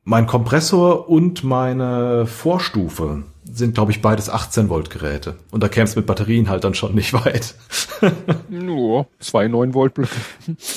mein 0.05 0.26
Kompressor 0.26 1.09
und 1.09 1.44
meine 1.44 2.26
Vorstufe 2.26 3.25
sind, 3.44 3.75
glaube 3.75 3.92
ich, 3.92 4.02
beides 4.02 4.31
18 4.31 4.68
Volt 4.68 4.91
Geräte. 4.91 5.36
Und 5.51 5.62
da 5.62 5.68
kämst 5.68 5.97
mit 5.97 6.07
Batterien 6.07 6.49
halt 6.49 6.65
dann 6.65 6.75
schon 6.75 6.94
nicht 6.94 7.12
weit. 7.12 7.55
Nur 8.49 9.07
zwei 9.18 9.49
9 9.49 9.75
Volt 9.75 9.94
Blöcke. 9.94 10.15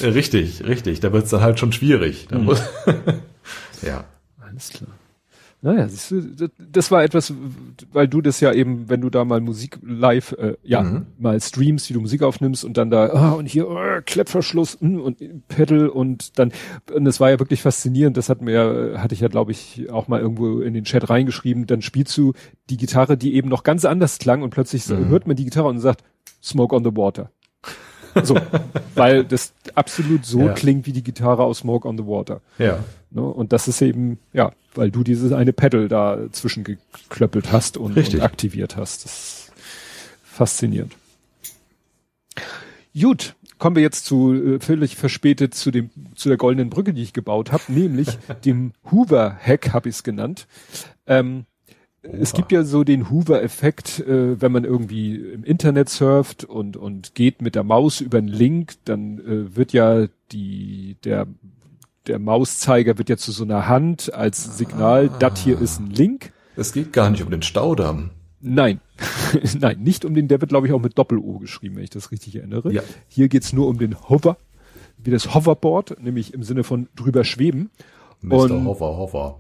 Richtig, 0.02 0.64
richtig. 0.64 1.00
Da 1.00 1.14
wird's 1.14 1.30
dann 1.30 1.42
halt 1.42 1.60
schon 1.60 1.72
schwierig. 1.72 2.28
Mhm. 2.32 2.50
ja. 3.82 4.04
Alles 4.42 4.70
klar. 4.70 4.92
Naja, 5.66 5.88
siehst 5.88 6.12
du, 6.12 6.48
das 6.60 6.92
war 6.92 7.04
etwas, 7.04 7.34
weil 7.92 8.08
du 8.08 8.22
das 8.22 8.40
ja 8.40 8.54
eben, 8.54 8.88
wenn 8.88 9.02
du 9.02 9.10
da 9.10 9.26
mal 9.26 9.42
Musik 9.42 9.80
live, 9.82 10.34
äh, 10.34 10.58
ja, 10.62 10.84
mhm. 10.84 11.08
mal 11.18 11.42
streamst, 11.42 11.90
wie 11.90 11.96
du 11.96 12.02
Musik 12.02 12.22
aufnimmst 12.22 12.64
und 12.64 12.78
dann 12.78 12.92
da, 12.92 13.10
ah, 13.12 13.32
und 13.32 13.48
hier, 13.48 13.68
oh, 13.68 13.80
Klettverschluss 14.06 14.80
mm, 14.80 15.00
und 15.00 15.48
Pedal 15.48 15.90
und 15.90 16.38
dann, 16.38 16.52
und 16.94 17.06
das 17.06 17.20
war 17.20 17.32
ja 17.32 17.40
wirklich 17.40 17.64
faszinierend, 17.64 18.16
das 18.16 18.30
hat 18.30 18.44
mir, 18.44 18.98
hatte 19.00 19.16
ich 19.16 19.22
ja, 19.22 19.28
glaube 19.28 19.54
ich, 19.54 19.90
auch 19.90 20.08
mal 20.08 20.22
irgendwo 20.22 20.60
in 20.60 20.76
den 20.76 20.84
Chat 20.84 21.10
reingeschrieben, 21.10 21.66
dann 21.66 21.82
spielst 21.82 22.16
du 22.16 22.34
die 22.70 22.78
Gitarre, 22.78 23.18
die 23.18 23.34
eben 23.34 23.50
noch 23.50 23.64
ganz 23.64 23.86
anders 23.86 24.20
klang 24.20 24.44
und 24.44 24.52
plötzlich 24.52 24.88
mhm. 24.88 25.10
hört 25.10 25.26
man 25.26 25.36
die 25.36 25.46
Gitarre 25.46 25.70
und 25.70 25.80
sagt, 25.80 26.04
Smoke 26.44 26.76
on 26.76 26.84
the 26.84 26.96
Water. 26.96 27.32
So, 28.24 28.38
weil 28.96 29.26
das 29.26 29.54
absolut 29.74 30.26
so 30.26 30.42
ja. 30.42 30.54
klingt 30.54 30.86
wie 30.86 30.94
die 30.94 31.04
Gitarre 31.04 31.44
aus 31.44 31.60
Smoke 31.60 31.88
on 31.88 31.98
the 31.98 32.06
Water. 32.06 32.42
Ja. 32.58 32.80
Ne? 33.12 33.22
Und 33.22 33.54
das 33.54 33.68
ist 33.68 33.82
eben, 33.82 34.20
ja, 34.34 34.52
weil 34.74 34.92
du 34.92 35.04
dieses 35.04 35.32
eine 35.32 35.54
Pedal 35.54 35.88
da 35.88 36.20
zwischengeklöppelt 36.32 37.52
hast 37.52 37.78
und, 37.78 37.98
und 37.98 38.22
aktiviert 38.22 38.76
hast. 38.76 39.06
Das 39.06 39.12
ist 39.12 39.52
faszinierend. 40.24 40.96
Gut, 43.00 43.36
kommen 43.58 43.76
wir 43.76 43.84
jetzt 43.84 44.06
zu 44.06 44.34
äh, 44.34 44.60
völlig 44.60 44.96
verspätet 44.96 45.54
zu 45.54 45.72
dem 45.72 45.90
zu 46.16 46.30
der 46.30 46.38
goldenen 46.38 46.70
Brücke, 46.70 46.94
die 46.94 47.02
ich 47.02 47.14
gebaut 47.14 47.52
habe, 47.52 47.64
nämlich 47.68 48.18
dem 48.46 48.74
Hoover 48.92 49.38
Hack 49.42 49.74
habe 49.74 49.90
ich 49.90 49.96
es 49.96 50.04
genannt. 50.04 50.48
Ähm, 51.08 51.46
es 52.02 52.34
gibt 52.34 52.52
ja 52.52 52.64
so 52.64 52.84
den 52.84 53.10
Hoover-Effekt, 53.10 54.00
äh, 54.02 54.40
wenn 54.40 54.52
man 54.52 54.64
irgendwie 54.64 55.16
im 55.16 55.44
Internet 55.44 55.90
surft 55.90 56.44
und 56.44 56.78
und 56.78 57.16
geht 57.16 57.42
mit 57.42 57.56
der 57.56 57.64
Maus 57.64 58.02
über 58.02 58.20
einen 58.20 58.28
Link, 58.28 58.76
dann 58.86 59.20
äh, 59.20 59.56
wird 59.56 59.74
ja 59.74 60.08
die 60.32 60.98
der 61.04 61.28
der 62.08 62.20
Mauszeiger 62.20 62.98
wird 62.98 63.10
ja 63.10 63.18
zu 63.18 63.32
so 63.32 63.44
einer 63.44 63.68
Hand 63.68 64.14
als 64.14 64.58
Signal, 64.58 65.10
ah. 65.12 65.18
das 65.20 65.40
hier 65.40 65.60
ist 65.60 65.80
ein 65.80 65.90
Link. 65.90 66.32
Es 66.56 66.74
geht 66.74 66.94
gar 66.94 67.10
nicht 67.10 67.24
um 67.24 67.30
den 67.30 67.42
Staudamm. 67.42 68.12
Nein, 68.42 68.80
nein, 69.60 69.80
nicht 69.80 70.06
um 70.06 70.14
den, 70.14 70.28
der 70.28 70.40
wird 70.42 70.50
glaube 70.50 70.68
ich 70.68 70.74
auch 70.74 70.82
mit 70.82 70.98
Doppel-O 70.98 71.40
geschrieben, 71.40 71.78
wenn 71.78 71.84
ich 71.84 71.90
das 71.90 72.12
richtig 72.12 72.36
erinnere. 72.36 72.72
Ja. 72.72 72.84
Hier 73.08 73.28
geht's 73.28 73.54
nur 73.54 73.68
um 73.68 73.78
den 73.78 73.96
Hover, 74.10 74.38
wie 74.98 75.12
das 75.12 75.34
Hoverboard, 75.34 76.02
nämlich 76.02 76.34
im 76.34 76.44
Sinne 76.44 76.64
von 76.64 76.88
drüber 76.96 77.24
schweben. 77.24 77.72
Mr. 78.22 78.34
Und, 78.36 78.66
Hover, 78.66 78.98
Hover. 78.98 79.40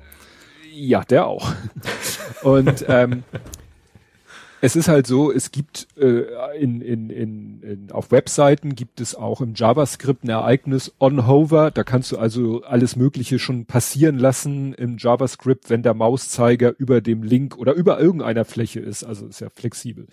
Ja, 0.73 1.03
der 1.03 1.27
auch. 1.27 1.53
Und 2.43 2.85
ähm, 2.87 3.23
es 4.65 4.75
ist 4.75 4.87
halt 4.87 5.05
so, 5.05 5.31
es 5.31 5.51
gibt 5.51 5.87
äh, 5.95 6.23
in, 6.57 6.81
in, 6.81 7.11
in, 7.11 7.61
in, 7.61 7.91
auf 7.91 8.09
Webseiten 8.09 8.73
gibt 8.73 8.99
es 8.99 9.13
auch 9.13 9.39
im 9.39 9.53
JavaScript 9.53 10.23
ein 10.23 10.29
Ereignis 10.29 10.91
on-hover. 10.99 11.69
Da 11.69 11.83
kannst 11.83 12.11
du 12.11 12.17
also 12.17 12.63
alles 12.63 12.95
Mögliche 12.95 13.37
schon 13.37 13.67
passieren 13.67 14.17
lassen 14.17 14.73
im 14.73 14.97
JavaScript, 14.97 15.69
wenn 15.69 15.83
der 15.83 15.93
Mauszeiger 15.93 16.73
über 16.79 17.01
dem 17.01 17.21
Link 17.21 17.55
oder 17.59 17.73
über 17.73 17.99
irgendeiner 17.99 18.43
Fläche 18.43 18.79
ist. 18.79 19.03
Also 19.03 19.27
ist 19.27 19.39
ja 19.39 19.51
flexibel. 19.51 20.07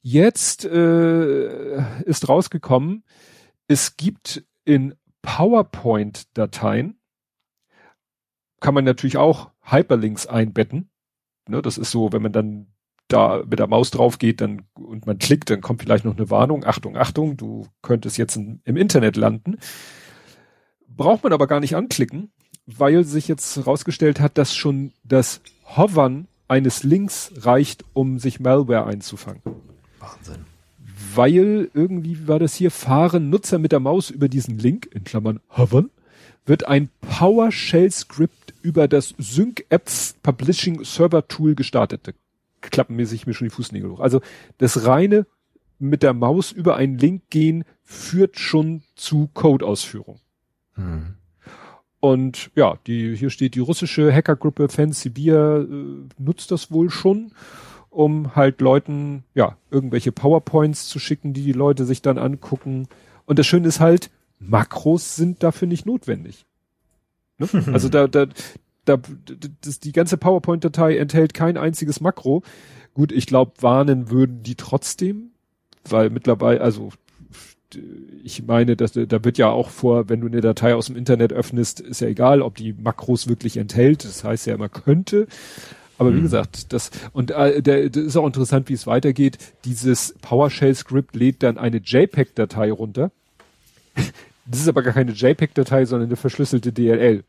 Jetzt 0.00 0.64
äh, 0.64 2.02
ist 2.04 2.26
rausgekommen, 2.26 3.04
es 3.68 3.98
gibt 3.98 4.46
in 4.64 4.94
PowerPoint-Dateien, 5.20 6.98
kann 8.60 8.72
man 8.72 8.84
natürlich 8.86 9.18
auch 9.18 9.50
Hyperlinks 9.60 10.26
einbetten. 10.26 10.88
Ne, 11.46 11.60
das 11.60 11.76
ist 11.76 11.90
so, 11.90 12.10
wenn 12.14 12.22
man 12.22 12.32
dann 12.32 12.73
da 13.08 13.42
mit 13.48 13.58
der 13.58 13.66
Maus 13.66 13.90
drauf 13.90 14.18
geht 14.18 14.40
dann, 14.40 14.62
und 14.74 15.06
man 15.06 15.18
klickt, 15.18 15.50
dann 15.50 15.60
kommt 15.60 15.82
vielleicht 15.82 16.04
noch 16.04 16.16
eine 16.16 16.30
Warnung. 16.30 16.64
Achtung, 16.64 16.96
Achtung, 16.96 17.36
du 17.36 17.66
könntest 17.82 18.18
jetzt 18.18 18.36
in, 18.36 18.60
im 18.64 18.76
Internet 18.76 19.16
landen. 19.16 19.58
Braucht 20.88 21.24
man 21.24 21.32
aber 21.32 21.46
gar 21.46 21.60
nicht 21.60 21.76
anklicken, 21.76 22.32
weil 22.66 23.04
sich 23.04 23.28
jetzt 23.28 23.56
herausgestellt 23.56 24.20
hat, 24.20 24.38
dass 24.38 24.54
schon 24.54 24.92
das 25.02 25.40
Hovern 25.76 26.28
eines 26.48 26.82
Links 26.82 27.32
reicht, 27.36 27.84
um 27.92 28.18
sich 28.18 28.40
Malware 28.40 28.86
einzufangen. 28.86 29.42
Wahnsinn. 29.98 30.46
Weil 31.14 31.70
irgendwie 31.74 32.26
war 32.26 32.38
das 32.38 32.54
hier, 32.54 32.70
fahren 32.70 33.30
Nutzer 33.30 33.58
mit 33.58 33.72
der 33.72 33.80
Maus 33.80 34.10
über 34.10 34.28
diesen 34.28 34.58
Link, 34.58 34.88
in 34.92 35.04
Klammern 35.04 35.40
hovern, 35.56 35.90
wird 36.46 36.66
ein 36.66 36.90
PowerShell-Script 37.00 38.54
über 38.62 38.88
das 38.88 39.14
Sync 39.18 39.64
Apps 39.70 40.16
Publishing 40.22 40.84
Server 40.84 41.26
Tool 41.26 41.54
gestartet 41.54 42.06
klappen 42.70 42.96
mir 42.96 43.06
sich 43.06 43.26
mir 43.26 43.34
schon 43.34 43.46
die 43.46 43.54
Fußnägel 43.54 43.90
hoch. 43.90 44.00
Also 44.00 44.20
das 44.58 44.86
reine 44.86 45.26
mit 45.78 46.02
der 46.02 46.14
Maus 46.14 46.52
über 46.52 46.76
einen 46.76 46.98
Link 46.98 47.24
gehen 47.30 47.64
führt 47.82 48.38
schon 48.38 48.82
zu 48.96 49.28
Codeausführung. 49.34 50.20
Hm. 50.74 51.14
Und 52.00 52.50
ja, 52.54 52.78
die, 52.86 53.16
hier 53.16 53.30
steht 53.30 53.54
die 53.54 53.60
russische 53.60 54.12
Hackergruppe 54.12 54.68
Fancy 54.68 55.08
Beer 55.08 55.66
äh, 55.66 56.22
nutzt 56.22 56.50
das 56.50 56.70
wohl 56.70 56.90
schon, 56.90 57.32
um 57.88 58.36
halt 58.36 58.60
Leuten, 58.60 59.24
ja, 59.34 59.56
irgendwelche 59.70 60.12
PowerPoints 60.12 60.88
zu 60.88 60.98
schicken, 60.98 61.32
die 61.32 61.42
die 61.42 61.52
Leute 61.52 61.86
sich 61.86 62.02
dann 62.02 62.18
angucken. 62.18 62.88
Und 63.24 63.38
das 63.38 63.46
Schöne 63.46 63.68
ist 63.68 63.80
halt, 63.80 64.10
Makros 64.38 65.16
sind 65.16 65.42
dafür 65.42 65.66
nicht 65.68 65.86
notwendig. 65.86 66.44
Ne? 67.38 67.48
Also 67.72 67.88
da, 67.88 68.06
da, 68.06 68.26
da, 68.84 68.98
das, 69.62 69.80
die 69.80 69.92
ganze 69.92 70.16
PowerPoint-Datei 70.16 70.96
enthält 70.96 71.34
kein 71.34 71.56
einziges 71.56 72.00
Makro. 72.00 72.42
Gut, 72.94 73.12
ich 73.12 73.26
glaube, 73.26 73.52
warnen 73.60 74.10
würden 74.10 74.42
die 74.42 74.54
trotzdem, 74.54 75.30
weil 75.88 76.10
mittlerweile, 76.10 76.60
also 76.60 76.90
ich 78.22 78.44
meine, 78.46 78.76
dass, 78.76 78.92
da 78.92 79.24
wird 79.24 79.38
ja 79.38 79.48
auch 79.50 79.68
vor, 79.68 80.08
wenn 80.08 80.20
du 80.20 80.28
eine 80.28 80.40
Datei 80.40 80.74
aus 80.74 80.86
dem 80.86 80.96
Internet 80.96 81.32
öffnest, 81.32 81.80
ist 81.80 82.00
ja 82.00 82.08
egal, 82.08 82.40
ob 82.42 82.54
die 82.54 82.72
Makros 82.72 83.28
wirklich 83.28 83.56
enthält. 83.56 84.04
Das 84.04 84.22
heißt 84.22 84.46
ja 84.46 84.54
immer 84.54 84.68
könnte. 84.68 85.26
Aber 85.98 86.12
wie 86.12 86.18
mhm. 86.18 86.22
gesagt, 86.22 86.72
das 86.72 86.90
und 87.12 87.30
äh, 87.30 87.62
der, 87.62 87.88
das 87.88 88.02
ist 88.02 88.16
auch 88.16 88.26
interessant, 88.26 88.68
wie 88.68 88.74
es 88.74 88.86
weitergeht. 88.86 89.38
Dieses 89.64 90.14
PowerShell-Skript 90.22 91.14
lädt 91.14 91.42
dann 91.42 91.58
eine 91.58 91.78
JPEG-Datei 91.78 92.70
runter. 92.72 93.10
Das 94.46 94.60
ist 94.60 94.68
aber 94.68 94.82
gar 94.82 94.92
keine 94.92 95.12
JPEG-Datei, 95.12 95.86
sondern 95.86 96.10
eine 96.10 96.16
verschlüsselte 96.16 96.70
DLL. 96.70 97.24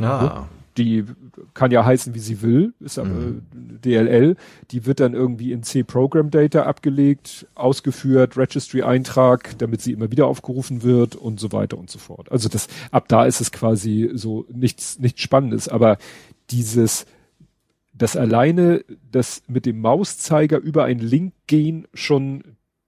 Ah. 0.00 0.46
Die 0.78 1.04
kann 1.52 1.70
ja 1.70 1.84
heißen, 1.84 2.14
wie 2.14 2.18
sie 2.18 2.40
will, 2.40 2.72
ist 2.80 2.98
aber 2.98 3.10
mhm. 3.10 3.42
DLL. 3.52 4.36
Die 4.70 4.86
wird 4.86 5.00
dann 5.00 5.12
irgendwie 5.12 5.52
in 5.52 5.62
C 5.62 5.82
Program 5.82 6.30
Data 6.30 6.62
abgelegt, 6.62 7.46
ausgeführt, 7.54 8.38
Registry 8.38 8.82
Eintrag, 8.82 9.58
damit 9.58 9.82
sie 9.82 9.92
immer 9.92 10.10
wieder 10.10 10.26
aufgerufen 10.26 10.82
wird 10.82 11.14
und 11.14 11.38
so 11.38 11.52
weiter 11.52 11.76
und 11.76 11.90
so 11.90 11.98
fort. 11.98 12.32
Also 12.32 12.48
das, 12.48 12.68
ab 12.90 13.06
da 13.08 13.26
ist 13.26 13.42
es 13.42 13.52
quasi 13.52 14.10
so 14.14 14.46
nichts, 14.50 14.98
nichts 14.98 15.20
Spannendes, 15.20 15.68
aber 15.68 15.98
dieses, 16.50 17.04
das 17.92 18.16
alleine, 18.16 18.82
das 19.10 19.42
mit 19.48 19.66
dem 19.66 19.80
Mauszeiger 19.80 20.58
über 20.58 20.84
einen 20.84 21.00
Link 21.00 21.34
gehen 21.46 21.86
schon, 21.92 22.44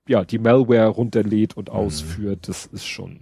ja, 0.09 0.25
die 0.25 0.39
Malware 0.39 0.89
runterlädt 0.89 1.55
und 1.55 1.69
mhm. 1.69 1.75
ausführt, 1.75 2.49
das 2.49 2.65
ist 2.65 2.87
schon 2.87 3.21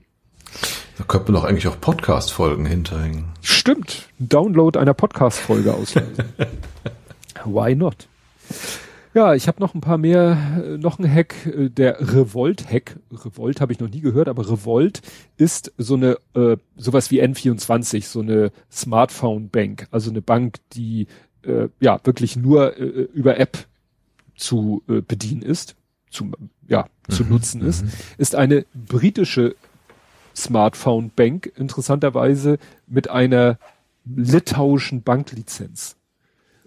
da 0.99 1.05
könnte 1.05 1.33
man 1.33 1.41
doch 1.41 1.49
eigentlich 1.49 1.69
auch 1.69 1.81
Podcast-Folgen 1.81 2.67
hinterhängen. 2.67 3.27
Stimmt. 3.41 4.09
Download 4.19 4.79
einer 4.79 4.95
Podcast-Folge 4.95 5.73
auslösen. 5.75 6.25
Why 7.45 7.75
not? 7.75 8.09
Ja, 9.15 9.35
ich 9.35 9.47
habe 9.47 9.61
noch 9.61 9.75
ein 9.75 9.83
paar 9.83 9.99
mehr, 9.99 10.63
äh, 10.65 10.79
noch 10.79 10.99
ein 10.99 11.11
Hack, 11.11 11.35
äh, 11.47 11.69
der 11.69 12.01
Revolt-Hack. 12.01 12.99
Revolt 13.13 13.61
habe 13.61 13.73
ich 13.73 13.81
noch 13.81 13.91
nie 13.91 14.01
gehört, 14.01 14.29
aber 14.29 14.49
Revolt 14.49 15.03
ist 15.37 15.73
so 15.77 15.95
eine, 15.95 16.17
äh, 16.35 16.57
sowas 16.77 17.11
wie 17.11 17.23
N24, 17.23 18.07
so 18.07 18.21
eine 18.21 18.53
Smartphone-Bank, 18.71 19.89
also 19.91 20.11
eine 20.11 20.23
Bank, 20.23 20.59
die 20.73 21.09
äh, 21.43 21.69
ja 21.81 22.01
wirklich 22.05 22.37
nur 22.37 22.79
äh, 22.79 23.09
über 23.13 23.39
App 23.39 23.67
zu 24.35 24.83
äh, 24.89 25.03
bedienen 25.03 25.43
ist, 25.43 25.77
zu, 26.11 26.31
ja, 26.69 26.87
zu 27.09 27.25
mhm, 27.25 27.31
nutzen 27.31 27.61
ist, 27.61 27.85
mhm. 27.85 27.91
ist 28.17 28.35
eine 28.35 28.65
britische 28.75 29.57
Smartphone 30.37 31.11
Bank, 31.15 31.53
interessanterweise 31.57 32.59
mit 32.87 33.09
einer 33.11 33.59
litauischen 34.05 35.03
Banklizenz. 35.03 35.97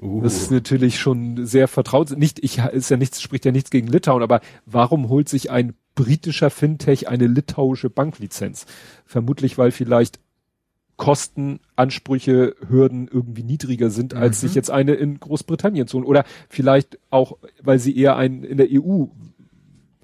Uh. 0.02 0.22
Das 0.22 0.36
ist 0.36 0.52
natürlich 0.52 1.00
schon 1.00 1.46
sehr 1.46 1.68
vertraut. 1.68 2.12
Nicht, 2.12 2.44
ich, 2.44 2.60
ist 2.60 2.90
ja 2.90 2.98
nichts, 2.98 3.22
spricht 3.22 3.46
ja 3.46 3.52
nichts 3.52 3.70
gegen 3.70 3.88
Litauen, 3.88 4.24
aber 4.24 4.42
warum 4.66 5.10
holt 5.10 5.30
sich 5.30 5.52
ein 5.52 5.74
britischer 5.96 6.50
Fintech 6.50 7.08
eine 7.08 7.28
litauische 7.28 7.90
Banklizenz? 7.90 8.66
Vermutlich, 9.06 9.58
weil 9.58 9.72
vielleicht 9.72 10.20
Kosten, 10.98 11.60
Ansprüche, 11.76 12.56
Hürden 12.68 13.10
irgendwie 13.12 13.44
niedriger 13.44 13.90
sind, 13.90 14.14
als 14.14 14.42
mhm. 14.42 14.48
sich 14.48 14.56
jetzt 14.56 14.72
eine 14.72 14.94
in 14.94 15.20
Großbritannien 15.20 15.88
zu 15.88 15.98
holen. 15.98 16.06
Oder 16.06 16.24
vielleicht 16.50 17.00
auch, 17.10 17.38
weil 17.62 17.80
sie 17.80 17.98
eher 17.98 18.16
ein, 18.16 18.44
in 18.44 18.58
der 18.58 18.68
EU 18.72 19.06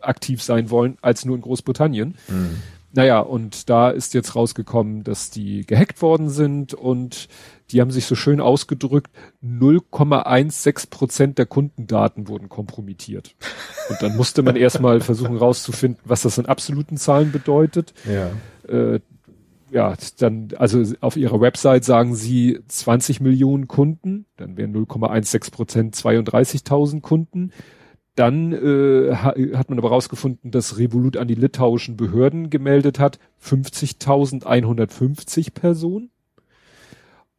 aktiv 0.02 0.42
sein 0.42 0.70
wollen, 0.70 0.98
als 1.02 1.24
nur 1.24 1.36
in 1.36 1.42
Großbritannien. 1.42 2.16
Mhm. 2.28 2.58
Naja, 2.94 3.20
und 3.20 3.70
da 3.70 3.90
ist 3.90 4.14
jetzt 4.14 4.36
rausgekommen, 4.36 5.04
dass 5.04 5.30
die 5.30 5.66
gehackt 5.66 6.02
worden 6.02 6.30
sind 6.30 6.74
und 6.74 7.28
die 7.72 7.80
haben 7.80 7.92
sich 7.92 8.06
so 8.06 8.16
schön 8.16 8.42
ausgedrückt, 8.42 9.12
0,16 9.44 10.90
Prozent 10.90 11.38
der 11.38 11.46
Kundendaten 11.46 12.28
wurden 12.28 12.50
kompromittiert. 12.50 13.36
Und 13.90 14.02
dann 14.02 14.18
musste 14.18 14.44
man 14.44 14.56
erstmal 14.58 15.00
versuchen 15.00 15.38
rauszufinden, 15.38 16.02
was 16.04 16.24
das 16.24 16.38
in 16.38 16.48
absoluten 16.48 16.98
Zahlen 16.98 17.32
bedeutet. 17.32 17.94
Ja. 18.06 18.32
Äh, 18.68 19.00
ja, 19.72 19.94
dann, 20.20 20.50
also 20.58 20.84
auf 21.00 21.16
ihrer 21.16 21.40
Website 21.40 21.86
sagen 21.86 22.14
sie 22.14 22.60
20 22.68 23.22
Millionen 23.22 23.70
Kunden, 23.70 24.26
dann 24.36 24.58
wären 24.58 24.76
0,16 24.76 25.52
Prozent 25.52 25.96
32.000 25.96 27.00
Kunden. 27.00 27.52
Dann 28.16 28.52
äh, 28.52 29.16
hat 29.16 29.70
man 29.70 29.80
aber 29.80 29.88
rausgefunden, 29.90 30.52
dass 30.52 30.78
Revolut 30.78 31.16
an 31.16 31.30
die 31.30 31.36
litauischen 31.36 31.96
Behörden 31.96 32.50
gemeldet 32.50 33.00
hat, 33.00 33.20
50.150 33.42 35.54
Personen. 35.54 36.10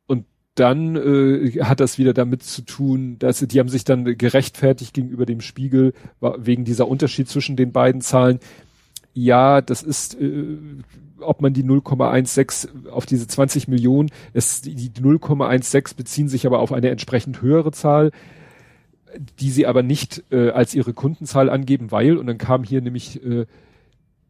Und 0.06 0.24
dann 0.54 0.96
äh, 0.96 1.62
hat 1.62 1.80
das 1.80 1.98
wieder 1.98 2.14
damit 2.14 2.42
zu 2.42 2.62
tun, 2.62 3.18
dass 3.18 3.40
die 3.40 3.60
haben 3.60 3.68
sich 3.68 3.84
dann 3.84 4.16
gerechtfertigt 4.16 4.94
gegenüber 4.94 5.26
dem 5.26 5.42
Spiegel 5.42 5.92
wegen 6.38 6.64
dieser 6.64 6.88
Unterschied 6.88 7.28
zwischen 7.28 7.56
den 7.56 7.72
beiden 7.72 8.00
Zahlen. 8.00 8.38
Ja, 9.12 9.60
das 9.60 9.82
ist, 9.82 10.18
äh, 10.18 10.56
ob 11.20 11.42
man 11.42 11.52
die 11.52 11.64
0,16 11.64 12.88
auf 12.88 13.04
diese 13.04 13.26
20 13.26 13.68
Millionen, 13.68 14.08
es, 14.32 14.62
die, 14.62 14.74
die 14.74 15.02
0,16 15.02 15.96
beziehen 15.96 16.28
sich 16.28 16.46
aber 16.46 16.60
auf 16.60 16.72
eine 16.72 16.88
entsprechend 16.88 17.42
höhere 17.42 17.72
Zahl 17.72 18.10
die 19.18 19.50
sie 19.50 19.66
aber 19.66 19.82
nicht 19.82 20.24
äh, 20.30 20.50
als 20.50 20.74
ihre 20.74 20.92
Kundenzahl 20.92 21.50
angeben, 21.50 21.90
weil, 21.90 22.16
und 22.16 22.26
dann 22.26 22.38
kam 22.38 22.64
hier 22.64 22.80
nämlich, 22.80 23.24
äh, 23.24 23.46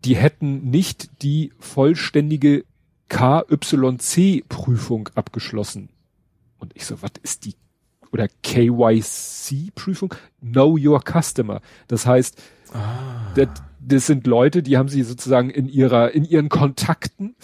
die 0.04 0.16
hätten 0.16 0.70
nicht 0.70 1.22
die 1.22 1.52
vollständige 1.58 2.64
KYC-Prüfung 3.08 5.08
abgeschlossen. 5.14 5.90
Und 6.58 6.72
ich 6.74 6.86
so, 6.86 7.02
was 7.02 7.12
ist 7.22 7.44
die, 7.44 7.54
oder 8.10 8.28
KYC-Prüfung? 8.42 10.14
Know 10.40 10.76
Your 10.78 11.00
Customer. 11.00 11.60
Das 11.88 12.06
heißt, 12.06 12.40
ah. 12.72 13.32
das, 13.34 13.48
das 13.80 14.06
sind 14.06 14.26
Leute, 14.26 14.62
die 14.62 14.76
haben 14.76 14.88
sie 14.88 15.02
sozusagen 15.02 15.50
in 15.50 15.68
ihrer, 15.68 16.12
in 16.12 16.24
ihren 16.24 16.48
Kontakten 16.48 17.36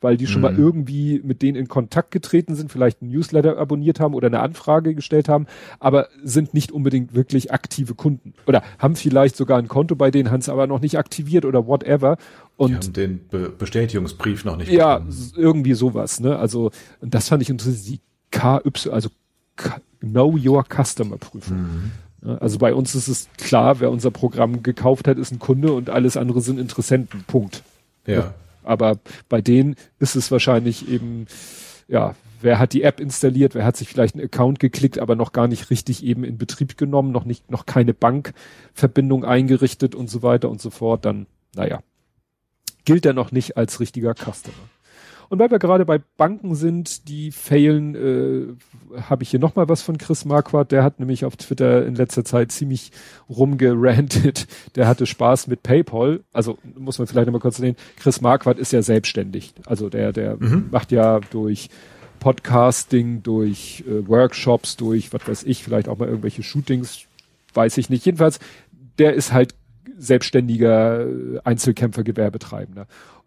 weil 0.00 0.16
die 0.16 0.26
schon 0.26 0.42
mhm. 0.42 0.42
mal 0.42 0.58
irgendwie 0.58 1.20
mit 1.24 1.42
denen 1.42 1.56
in 1.56 1.68
Kontakt 1.68 2.10
getreten 2.10 2.54
sind, 2.54 2.70
vielleicht 2.70 3.02
ein 3.02 3.08
Newsletter 3.08 3.56
abonniert 3.58 3.98
haben 3.98 4.14
oder 4.14 4.26
eine 4.26 4.40
Anfrage 4.40 4.94
gestellt 4.94 5.28
haben, 5.28 5.46
aber 5.80 6.08
sind 6.22 6.54
nicht 6.54 6.70
unbedingt 6.70 7.14
wirklich 7.14 7.52
aktive 7.52 7.94
Kunden 7.94 8.34
oder 8.46 8.62
haben 8.78 8.96
vielleicht 8.96 9.36
sogar 9.36 9.58
ein 9.58 9.68
Konto 9.68 9.96
bei 9.96 10.10
denen, 10.10 10.30
haben 10.30 10.40
es 10.40 10.48
aber 10.48 10.66
noch 10.66 10.80
nicht 10.80 10.98
aktiviert 10.98 11.44
oder 11.44 11.66
whatever. 11.66 12.18
Und 12.56 12.70
die 12.70 12.74
haben 12.74 12.92
den 12.92 13.28
Be 13.28 13.48
Bestätigungsbrief 13.50 14.44
noch 14.44 14.56
nicht. 14.56 14.70
Ja, 14.70 14.98
bekommen. 14.98 15.32
irgendwie 15.36 15.74
sowas. 15.74 16.20
Ne? 16.20 16.36
Also 16.36 16.70
und 17.00 17.14
das 17.14 17.28
fand 17.28 17.42
ich 17.42 17.50
interessant. 17.50 17.86
Die 17.86 18.00
KY, 18.30 18.90
also 18.90 19.08
Know 20.00 20.36
Your 20.36 20.64
Customer 20.64 21.16
Prüfung. 21.16 21.56
Mhm. 21.56 21.92
Also 22.40 22.58
bei 22.58 22.74
uns 22.74 22.94
ist 22.94 23.08
es 23.08 23.28
klar, 23.38 23.80
wer 23.80 23.90
unser 23.90 24.10
Programm 24.10 24.62
gekauft 24.62 25.06
hat, 25.06 25.16
ist 25.16 25.32
ein 25.32 25.38
Kunde 25.38 25.72
und 25.72 25.90
alles 25.90 26.16
andere 26.16 26.40
sind 26.40 26.58
Interessenten. 26.58 27.24
Punkt. 27.26 27.62
Ja. 28.06 28.34
Aber 28.66 28.98
bei 29.28 29.40
denen 29.40 29.76
ist 29.98 30.16
es 30.16 30.30
wahrscheinlich 30.30 30.88
eben, 30.88 31.26
ja, 31.88 32.14
wer 32.40 32.58
hat 32.58 32.72
die 32.72 32.82
App 32.82 33.00
installiert, 33.00 33.54
wer 33.54 33.64
hat 33.64 33.76
sich 33.76 33.88
vielleicht 33.88 34.14
einen 34.14 34.24
Account 34.24 34.58
geklickt, 34.58 34.98
aber 34.98 35.14
noch 35.14 35.32
gar 35.32 35.48
nicht 35.48 35.70
richtig 35.70 36.04
eben 36.04 36.24
in 36.24 36.38
Betrieb 36.38 36.76
genommen, 36.76 37.12
noch 37.12 37.24
nicht, 37.24 37.50
noch 37.50 37.66
keine 37.66 37.94
Bankverbindung 37.94 39.24
eingerichtet 39.24 39.94
und 39.94 40.10
so 40.10 40.22
weiter 40.22 40.50
und 40.50 40.60
so 40.60 40.70
fort, 40.70 41.04
dann, 41.04 41.26
naja, 41.54 41.80
gilt 42.84 43.06
er 43.06 43.12
noch 43.12 43.32
nicht 43.32 43.56
als 43.56 43.80
richtiger 43.80 44.14
Customer. 44.14 44.54
Und 45.28 45.38
weil 45.38 45.50
wir 45.50 45.58
gerade 45.58 45.84
bei 45.84 46.00
Banken 46.16 46.54
sind, 46.54 47.08
die 47.08 47.30
failen, 47.32 47.94
äh, 47.94 49.00
habe 49.02 49.22
ich 49.22 49.30
hier 49.30 49.40
nochmal 49.40 49.68
was 49.68 49.82
von 49.82 49.98
Chris 49.98 50.24
Marquardt. 50.24 50.72
Der 50.72 50.84
hat 50.84 51.00
nämlich 51.00 51.24
auf 51.24 51.36
Twitter 51.36 51.84
in 51.86 51.94
letzter 51.94 52.24
Zeit 52.24 52.52
ziemlich 52.52 52.92
rumgerantet. 53.28 54.46
Der 54.76 54.86
hatte 54.86 55.06
Spaß 55.06 55.48
mit 55.48 55.62
PayPal. 55.62 56.20
Also 56.32 56.58
muss 56.76 56.98
man 56.98 57.06
vielleicht 57.06 57.26
nochmal 57.26 57.40
kurz 57.40 57.56
sehen. 57.56 57.76
Chris 57.98 58.20
Marquardt 58.20 58.58
ist 58.58 58.72
ja 58.72 58.82
selbstständig. 58.82 59.54
Also 59.66 59.88
der, 59.88 60.12
der 60.12 60.36
mhm. 60.36 60.68
macht 60.70 60.92
ja 60.92 61.20
durch 61.30 61.68
Podcasting, 62.20 63.22
durch 63.22 63.84
äh, 63.86 64.06
Workshops, 64.08 64.76
durch, 64.76 65.12
was 65.12 65.26
weiß 65.26 65.42
ich, 65.44 65.62
vielleicht 65.62 65.88
auch 65.88 65.98
mal 65.98 66.08
irgendwelche 66.08 66.42
Shootings, 66.42 67.04
weiß 67.54 67.78
ich 67.78 67.90
nicht. 67.90 68.04
Jedenfalls, 68.06 68.38
der 68.98 69.14
ist 69.14 69.32
halt 69.32 69.54
selbstständiger 69.98 71.06
Einzelkämpfer, 71.44 72.04
Gewerbetreibender 72.04 72.86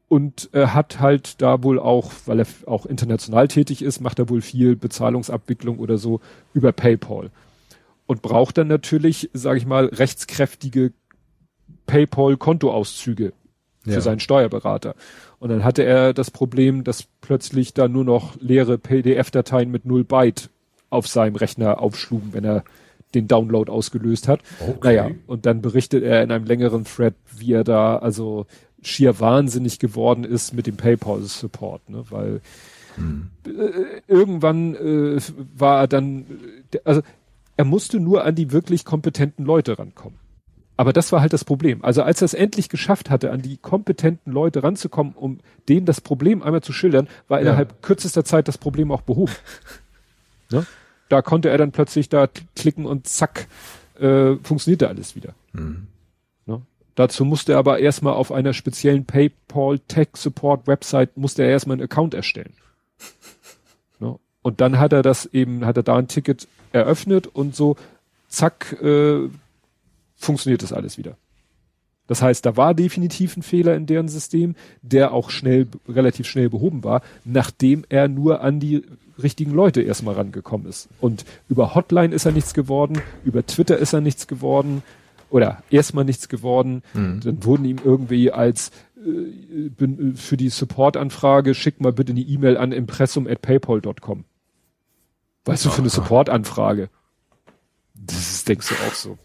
und 0.10 0.50
äh, 0.54 0.68
hat 0.68 1.00
halt 1.00 1.42
da 1.42 1.64
wohl 1.64 1.80
auch, 1.80 2.12
weil 2.26 2.40
er 2.40 2.48
auch 2.66 2.86
international 2.86 3.48
tätig 3.48 3.82
ist, 3.82 4.02
macht 4.02 4.20
er 4.20 4.28
wohl 4.28 4.42
viel 4.42 4.76
Bezahlungsabwicklung 4.76 5.80
oder 5.80 5.98
so 5.98 6.20
über 6.54 6.74
PayPal 6.74 7.30
und 8.08 8.24
braucht 8.24 8.58
dann 8.58 8.68
natürlich, 8.68 9.30
sage 9.34 9.60
ich 9.60 9.68
mal, 9.68 9.86
rechtskräftige 9.86 10.94
PayPal-Kontoauszüge 11.86 13.34
für 13.84 13.92
ja. 13.92 14.02
seinen 14.02 14.20
Steuerberater. 14.20 14.96
Und 15.38 15.50
dann 15.50 15.64
hatte 15.64 15.84
er 15.84 16.14
das 16.14 16.32
Problem, 16.32 16.84
dass 16.84 17.06
plötzlich 17.22 17.76
da 17.76 17.88
nur 17.88 18.04
noch 18.04 18.36
leere 18.42 18.80
PDF-Dateien 18.80 19.70
mit 19.70 19.86
null 19.86 20.04
Byte 20.04 20.50
auf 20.90 21.08
seinem 21.08 21.36
Rechner 21.36 21.80
aufschlugen, 21.80 22.34
wenn 22.34 22.44
er 22.44 22.64
den 23.14 23.28
Download 23.28 23.72
ausgelöst 23.72 24.28
hat. 24.28 24.42
Okay. 24.60 24.78
Naja, 24.84 25.12
und 25.28 25.46
dann 25.46 25.62
berichtet 25.62 26.04
er 26.04 26.24
in 26.24 26.32
einem 26.32 26.46
längeren 26.46 26.86
Thread, 26.86 27.14
wie 27.38 27.54
er 27.54 27.64
da 27.64 27.98
also 27.98 28.48
schier 28.82 29.19
wahnsinnig 29.19 29.80
geworden 29.80 30.24
ist 30.24 30.53
mit 30.53 30.67
dem 30.67 30.77
PayPal-Support, 30.77 31.90
ne? 31.90 32.03
weil 32.09 32.41
hm. 32.95 33.30
äh, 33.45 34.01
irgendwann 34.08 34.75
äh, 34.75 35.22
war 35.56 35.82
er 35.82 35.88
dann, 35.88 36.25
also 36.83 37.01
er 37.58 37.66
musste 37.66 37.99
nur 37.99 38.24
an 38.24 38.35
die 38.35 38.51
wirklich 38.51 38.85
kompetenten 38.85 39.45
Leute 39.45 39.77
rankommen. 39.77 40.17
Aber 40.77 40.93
das 40.93 41.11
war 41.11 41.19
halt 41.19 41.33
das 41.33 41.43
Problem. 41.43 41.83
Also 41.83 42.03
als 42.03 42.22
er 42.22 42.25
es 42.25 42.33
endlich 42.33 42.69
geschafft 42.69 43.09
hatte, 43.09 43.32
an 43.32 43.41
die 43.41 43.58
kompetenten 43.58 44.32
Leute 44.32 44.64
ranzukommen, 44.64 45.11
um 45.14 45.40
denen 45.67 45.85
das 45.85 45.99
Problem 45.99 46.41
einmal 46.41 46.64
zu 46.64 46.72
schildern, 46.72 47.09
war 47.27 47.41
innerhalb 47.41 47.72
ja. 47.72 47.77
kürzester 47.82 48.24
Zeit 48.24 48.48
das 48.48 48.58
Problem 48.58 48.90
auch 48.93 49.01
behoben. 49.01 49.33
ne? 50.51 50.66
Da 51.09 51.22
konnte 51.22 51.49
er 51.49 51.58
dann 51.58 51.74
plötzlich 51.74 52.08
da 52.08 52.30
klicken 52.56 52.85
und 52.85 53.08
zack, 53.08 53.48
äh, 53.99 54.35
funktionierte 54.38 54.88
alles 54.88 55.17
wieder. 55.17 55.33
Mhm. 55.51 55.88
Dazu 57.00 57.24
musste 57.24 57.53
er 57.53 57.60
aber 57.60 57.80
erstmal 57.80 58.11
auf 58.11 58.30
einer 58.30 58.52
speziellen 58.52 59.06
PayPal 59.06 59.80
Tech 59.80 60.10
Support 60.18 60.68
Website 60.68 61.16
musste 61.16 61.44
er 61.44 61.50
erstmal 61.50 61.76
einen 61.76 61.84
Account 61.84 62.14
erstellen. 62.14 62.52
ne? 64.02 64.19
Und 64.42 64.60
dann 64.60 64.80
hat 64.80 64.92
er 64.92 65.02
das 65.02 65.26
eben, 65.28 65.66
hat 65.66 65.78
er 65.78 65.84
da 65.84 65.95
ein 65.95 66.10
Ticket 66.10 66.50
eröffnet 66.74 67.26
und 67.26 67.56
so, 67.56 67.78
zack, 68.28 68.76
äh, 68.82 69.30
funktioniert 70.18 70.61
das 70.61 70.74
alles 70.74 70.98
wieder. 70.98 71.16
Das 72.08 72.22
heißt, 72.22 72.45
da 72.45 72.58
war 72.58 72.74
definitiv 72.74 73.38
ein 73.38 73.44
Fehler 73.44 73.76
in 73.76 73.86
deren 73.86 74.10
System, 74.10 74.56
der 74.82 75.14
auch 75.14 75.30
schnell, 75.30 75.68
relativ 75.88 76.28
schnell 76.28 76.50
behoben 76.50 76.84
war, 76.84 77.02
nachdem 77.24 77.86
er 77.88 78.10
nur 78.10 78.42
an 78.42 78.60
die 78.60 78.84
richtigen 79.24 79.52
Leute 79.52 79.82
erstmal 79.82 80.16
rangekommen 80.16 80.68
ist. 80.68 80.90
Und 81.00 81.24
über 81.48 81.76
Hotline 81.76 82.14
ist 82.14 82.26
er 82.26 82.34
nichts 82.34 82.53
geworden, 82.53 83.02
über 83.24 83.45
Twitter 83.45 83.78
ist 83.78 83.94
er 83.94 84.02
nichts 84.02 84.28
geworden, 84.28 84.84
oder 85.30 85.64
erstmal 85.69 86.06
nichts 86.06 86.30
geworden. 86.30 86.83
Mhm. 86.93 87.19
Dann 87.22 87.43
wurden 87.43 87.66
ihm 87.66 87.77
irgendwie 87.83 88.32
als 88.32 88.72
äh, 88.98 89.69
für 90.16 90.38
die 90.38 90.49
Supportanfrage 90.49 91.56
schick 91.56 91.80
mal 91.82 91.93
bitte 91.93 92.11
eine 92.11 92.22
E-Mail 92.22 92.58
an 92.58 92.72
impressum 92.72 93.27
at 93.27 93.41
paypal.com. 93.41 94.25
Weißt 95.45 95.66
du, 95.66 95.69
für 95.69 95.82
eine 95.82 95.90
Supportanfrage. 95.90 96.90
Das 97.95 98.32
ist, 98.32 98.48
denkst 98.48 98.69
du 98.69 98.75
auch 98.88 98.93
so. 98.93 99.17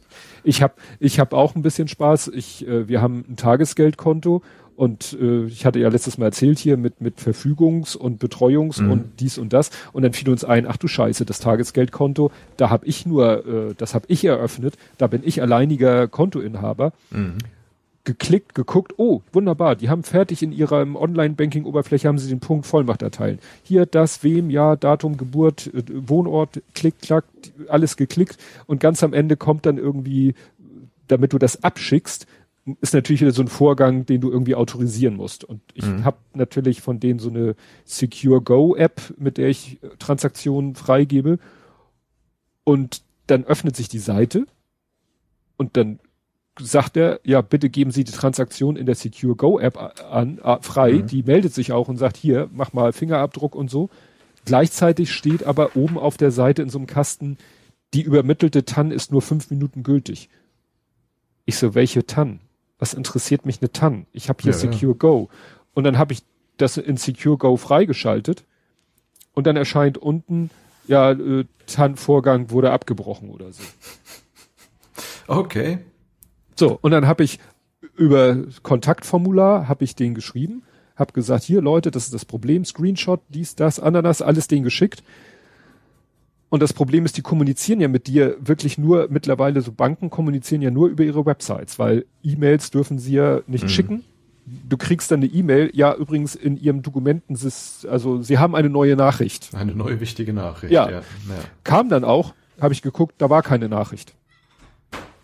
Ich 0.43 0.63
habe 0.63 0.75
ich 1.01 1.19
hab 1.21 1.33
auch 1.33 1.55
ein 1.55 1.63
bisschen 1.63 1.89
Spaß. 1.89 2.29
Ich, 2.29 2.67
äh, 2.67 2.89
wir 2.89 3.01
haben 3.01 3.25
ein 3.29 3.37
Tagesgeldkonto 3.37 4.43
und 4.77 5.17
äh, 5.21 5.45
ich 5.45 5.65
hatte 5.67 5.79
ja 5.79 5.89
letztes 5.89 6.19
Mal 6.19 6.27
erzählt 6.27 6.59
hier 6.59 6.77
mit, 6.77 7.01
mit 7.01 7.19
Verfügungs- 7.19 7.97
und 7.97 8.23
Betreuungs- 8.23 8.83
mhm. 8.83 8.91
und 8.91 9.21
dies 9.21 9.39
und 9.39 9.53
das. 9.53 9.71
Und 9.93 10.03
dann 10.03 10.13
fiel 10.13 10.29
uns 10.31 10.45
ein, 10.45 10.67
ach 10.67 10.77
du 10.77 10.89
Scheiße, 10.89 11.25
das 11.25 11.41
Tagesgeldkonto, 11.41 12.31
da 12.57 12.71
habe 12.71 12.87
ich 12.87 13.07
nur, 13.07 13.47
äh, 13.47 13.75
das 13.77 13.95
habe 13.95 14.07
ich 14.09 14.25
eröffnet, 14.25 14.77
da 14.99 15.07
bin 15.07 15.23
ich 15.25 15.41
alleiniger 15.43 16.09
Kontoinhaber. 16.09 16.93
Mhm. 17.11 17.39
Geklickt, 18.07 18.55
geguckt, 18.55 18.93
oh, 18.99 19.23
wunderbar, 19.33 19.77
die 19.77 19.89
haben 19.89 20.03
fertig 20.03 20.43
in 20.43 20.53
ihrer 20.53 20.83
Online-Banking-Oberfläche 20.83 22.07
haben 22.07 22.19
sie 22.19 22.29
den 22.29 22.41
Punkt 22.41 22.67
Vollmacht 22.67 23.01
erteilen. 23.01 23.39
Hier 23.63 23.87
das, 23.87 24.23
wem, 24.23 24.51
ja, 24.51 24.77
Datum, 24.77 25.17
Geburt, 25.17 25.71
äh, 25.73 25.83
Wohnort, 25.89 26.61
klick, 26.75 27.01
klack, 27.01 27.25
alles 27.69 27.97
geklickt 27.97 28.37
und 28.67 28.81
ganz 28.81 29.03
am 29.03 29.15
Ende 29.15 29.37
kommt 29.37 29.65
dann 29.65 29.79
irgendwie, 29.79 30.35
damit 31.09 31.33
du 31.33 31.39
das 31.39 31.65
abschickst, 31.65 32.27
ist 32.81 32.95
natürlich 32.95 33.21
wieder 33.21 33.33
so 33.33 33.43
ein 33.43 33.49
Vorgang, 33.49 34.07
den 34.07 34.21
du 34.21 34.31
irgendwie 34.31 34.55
autorisieren 34.55 35.17
musst. 35.17 35.45
Und 35.45 35.61
ich 35.75 35.85
mhm. 35.85 36.05
habe 36.05 36.17
natürlich 36.33 36.81
von 36.81 36.99
denen 36.99 37.19
so 37.19 37.29
eine 37.29 37.57
Secure 37.85 38.41
Go 38.41 38.75
App, 38.75 39.15
mit 39.19 39.37
der 39.37 39.49
ich 39.49 39.83
äh, 39.83 39.89
Transaktionen 39.99 40.75
freigebe. 40.75 41.39
Und 42.65 43.03
dann 43.27 43.45
öffnet 43.45 43.77
sich 43.77 43.89
die 43.89 43.99
Seite 43.99 44.47
und 45.57 45.77
dann 45.77 46.01
sagt 46.59 46.97
er, 46.97 47.21
ja, 47.25 47.41
bitte 47.43 47.69
geben 47.69 47.91
Sie 47.91 48.05
die 48.05 48.13
Transaktion 48.13 48.77
in 48.77 48.87
der 48.87 48.95
Secure 48.95 49.35
Go 49.35 49.59
App 49.59 49.77
an, 50.11 50.39
äh, 50.39 50.59
frei. 50.63 50.93
Mhm. 50.93 51.07
Die 51.07 51.23
meldet 51.23 51.53
sich 51.53 51.73
auch 51.73 51.89
und 51.89 51.97
sagt, 51.97 52.17
hier, 52.17 52.49
mach 52.53 52.73
mal 52.73 52.93
Fingerabdruck 52.93 53.55
und 53.55 53.71
so. 53.71 53.91
Gleichzeitig 54.45 55.13
steht 55.13 55.45
aber 55.45 55.77
oben 55.77 55.99
auf 55.99 56.17
der 56.17 56.31
Seite 56.31 56.63
in 56.63 56.69
so 56.69 56.79
einem 56.79 56.87
Kasten, 56.87 57.39
die 57.93 58.03
übermittelte 58.03 58.65
TAN 58.65 58.91
ist 58.91 59.13
nur 59.13 59.23
fünf 59.23 59.51
Minuten 59.51 59.83
gültig. 59.83 60.29
Ich 61.45 61.57
so, 61.57 61.75
welche 61.75 62.07
TAN? 62.07 62.41
Was 62.85 62.93
interessiert 62.93 63.47
mich 63.47 63.63
eine 63.63 63.73
TAN? 63.73 64.05
Ich 64.13 64.29
habe 64.29 64.43
hier 64.43 64.53
ja, 64.53 64.59
Secure 64.59 64.93
ja. 64.93 64.99
Go. 64.99 65.31
Und 65.73 65.85
dann 65.85 65.97
habe 65.97 66.13
ich 66.13 66.21
das 66.59 66.77
in 66.77 66.99
Secure 66.99 67.39
Go 67.39 67.57
freigeschaltet 67.57 68.45
und 69.33 69.47
dann 69.47 69.57
erscheint 69.57 69.97
unten, 69.97 70.51
ja, 70.87 71.13
äh, 71.13 71.47
TAN-Vorgang 71.65 72.51
wurde 72.51 72.73
abgebrochen 72.73 73.31
oder 73.31 73.51
so. 73.53 73.63
Okay. 75.29 75.79
So, 76.57 76.79
und 76.83 76.91
dann 76.91 77.07
habe 77.07 77.25
ich 77.25 77.39
über 77.97 78.37
Kontaktformular, 78.63 79.67
habe 79.67 79.85
ich 79.85 79.97
den 79.97 80.15
geschrieben, 80.15 80.63
habe 80.95 81.15
gesagt, 81.15 81.45
hier 81.45 81.63
Leute, 81.63 81.91
das 81.91 82.05
ist 82.05 82.13
das 82.13 82.27
Problem, 82.27 82.67
Screenshot, 82.67 83.23
dies, 83.31 83.57
das, 83.57 83.81
Ananas, 83.81 84.21
alles 84.21 84.47
denen 84.47 84.63
geschickt. 84.63 85.03
Und 86.55 86.63
das 86.63 86.73
Problem 86.73 87.05
ist, 87.05 87.17
die 87.17 87.23
kommunizieren 87.23 87.81
ja 87.81 87.89
mit 87.89 88.07
dir 88.07 88.37
wirklich 88.39 88.79
nur, 88.79 89.09
mittlerweile 89.11 89.61
so 89.61 89.73
Banken 89.73 90.09
kommunizieren 90.09 90.63
ja 90.63 90.71
nur 90.71 90.87
über 90.87 91.03
ihre 91.03 91.27
Websites, 91.27 91.81
weil 91.81 92.07
E-Mails 92.23 92.71
dürfen 92.71 93.01
sie 93.01 93.15
ja 93.15 93.41
nicht 93.49 93.65
mhm. 93.65 93.69
schicken. 93.69 94.05
Du 94.47 94.77
kriegst 94.77 95.11
dann 95.11 95.19
eine 95.19 95.27
E-Mail, 95.27 95.73
ja, 95.75 95.93
übrigens 95.97 96.37
in 96.37 96.57
ihrem 96.57 96.83
Dokumenten, 96.83 97.37
also 97.91 98.23
sie 98.23 98.39
haben 98.39 98.55
eine 98.55 98.71
neue 98.71 98.95
Nachricht. 98.95 99.53
Eine 99.53 99.75
neue 99.75 99.99
wichtige 99.99 100.33
Nachricht, 100.33 100.73
ja. 100.73 100.89
ja. 100.89 100.99
ja. 101.01 101.05
Kam 101.65 101.89
dann 101.89 102.05
auch, 102.05 102.35
habe 102.61 102.73
ich 102.73 102.83
geguckt, 102.83 103.17
da 103.19 103.29
war 103.29 103.43
keine 103.43 103.69
Nachricht. 103.69 104.15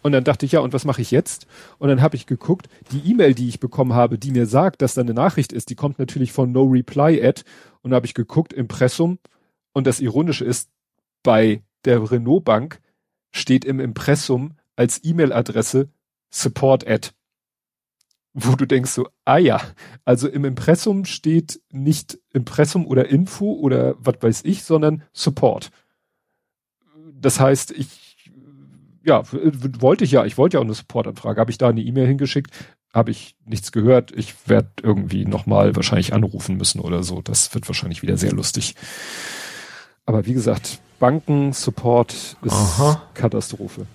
Und 0.03 0.11
dann 0.11 0.25
dachte 0.25 0.47
ich, 0.47 0.51
ja, 0.51 0.59
und 0.59 0.73
was 0.73 0.85
mache 0.85 1.01
ich 1.01 1.13
jetzt? 1.13 1.47
Und 1.79 1.91
dann 1.91 2.03
habe 2.03 2.17
ich 2.17 2.27
geguckt, 2.27 2.69
die 2.91 3.09
E-Mail, 3.09 3.35
die 3.35 3.49
ich 3.49 3.61
bekommen 3.61 3.95
habe, 3.95 4.19
die 4.19 4.33
mir 4.33 4.47
sagt, 4.47 4.83
dass 4.83 4.95
da 4.95 5.03
eine 5.03 5.15
Nachricht 5.15 5.53
ist, 5.53 5.71
die 5.71 5.77
kommt 5.77 6.01
natürlich 6.01 6.33
von 6.33 6.51
No 6.51 6.65
Reply 6.65 7.25
Ad. 7.25 7.43
Und 7.83 7.93
da 7.93 7.95
habe 7.99 8.07
ich 8.07 8.15
geguckt, 8.15 8.53
Impressum. 8.53 9.21
Und 9.73 9.87
das 9.87 10.01
Ironische 10.01 10.45
ist, 10.45 10.69
bei 11.23 11.63
der 11.85 12.11
Renault 12.11 12.45
Bank 12.45 12.81
steht 13.33 13.65
im 13.65 13.81
Impressum 13.81 14.57
als 14.77 15.05
E-Mail-Adresse 15.05 15.91
Support 16.31 16.87
Ad. 16.87 17.11
Wo 18.33 18.55
du 18.55 18.65
denkst 18.65 18.93
so, 18.93 19.09
ah 19.25 19.39
ja, 19.39 19.61
also 20.05 20.29
im 20.29 20.45
Impressum 20.45 21.05
steht 21.05 21.61
nicht 21.71 22.19
Impressum 22.33 22.87
oder 22.87 23.09
Info 23.09 23.53
oder 23.53 23.97
was 23.99 24.17
weiß 24.21 24.45
ich, 24.45 24.63
sondern 24.63 25.03
Support. 25.13 25.71
Das 27.13 27.41
heißt, 27.41 27.73
ich 27.73 28.11
ja, 29.03 29.23
wollte 29.33 30.05
ich 30.05 30.13
ja, 30.13 30.25
ich 30.25 30.39
wollte 30.39 30.57
ja 30.57 30.61
auch 30.61 30.65
eine 30.65 30.75
Supportanfrage. 30.75 31.41
Habe 31.41 31.51
ich 31.51 31.59
da 31.59 31.69
eine 31.69 31.81
E-Mail 31.81 32.07
hingeschickt, 32.07 32.53
habe 32.93 33.11
ich 33.11 33.37
nichts 33.45 33.73
gehört. 33.73 34.13
Ich 34.13 34.49
werde 34.49 34.71
irgendwie 34.83 35.25
nochmal 35.25 35.75
wahrscheinlich 35.75 36.13
anrufen 36.13 36.57
müssen 36.57 36.81
oder 36.81 37.03
so. 37.03 37.23
Das 37.23 37.55
wird 37.55 37.69
wahrscheinlich 37.69 38.03
wieder 38.03 38.17
sehr 38.17 38.33
lustig. 38.33 38.75
Aber 40.07 40.27
wie 40.27 40.35
gesagt, 40.35 40.81
Banken-Support 41.01 42.37
ist 42.43 42.53
Aha. 42.53 43.03
Katastrophe. 43.15 43.87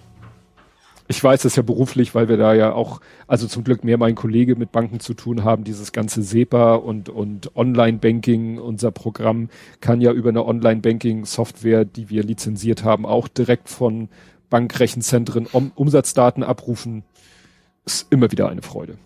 Ich 1.07 1.23
weiß 1.23 1.43
das 1.43 1.55
ja 1.55 1.61
beruflich, 1.61 2.15
weil 2.15 2.29
wir 2.29 2.37
da 2.37 2.55
ja 2.55 2.73
auch, 2.73 2.99
also 3.27 3.45
zum 3.45 3.63
Glück 3.63 3.83
mehr 3.83 3.99
mein 3.99 4.15
Kollege 4.15 4.55
mit 4.55 4.71
Banken 4.71 4.99
zu 4.99 5.13
tun 5.13 5.43
haben, 5.43 5.63
dieses 5.63 5.91
ganze 5.91 6.23
SEPA 6.23 6.73
und, 6.73 7.09
und 7.09 7.55
Online-Banking, 7.55 8.57
unser 8.57 8.89
Programm 8.89 9.49
kann 9.81 10.01
ja 10.01 10.11
über 10.11 10.29
eine 10.29 10.43
Online-Banking-Software, 10.45 11.85
die 11.85 12.09
wir 12.09 12.23
lizenziert 12.23 12.83
haben, 12.83 13.05
auch 13.05 13.27
direkt 13.27 13.69
von 13.69 14.09
Bankrechenzentren 14.49 15.45
um, 15.51 15.71
Umsatzdaten 15.75 16.41
abrufen, 16.41 17.03
ist 17.85 18.11
immer 18.11 18.31
wieder 18.31 18.49
eine 18.49 18.63
Freude. 18.63 18.97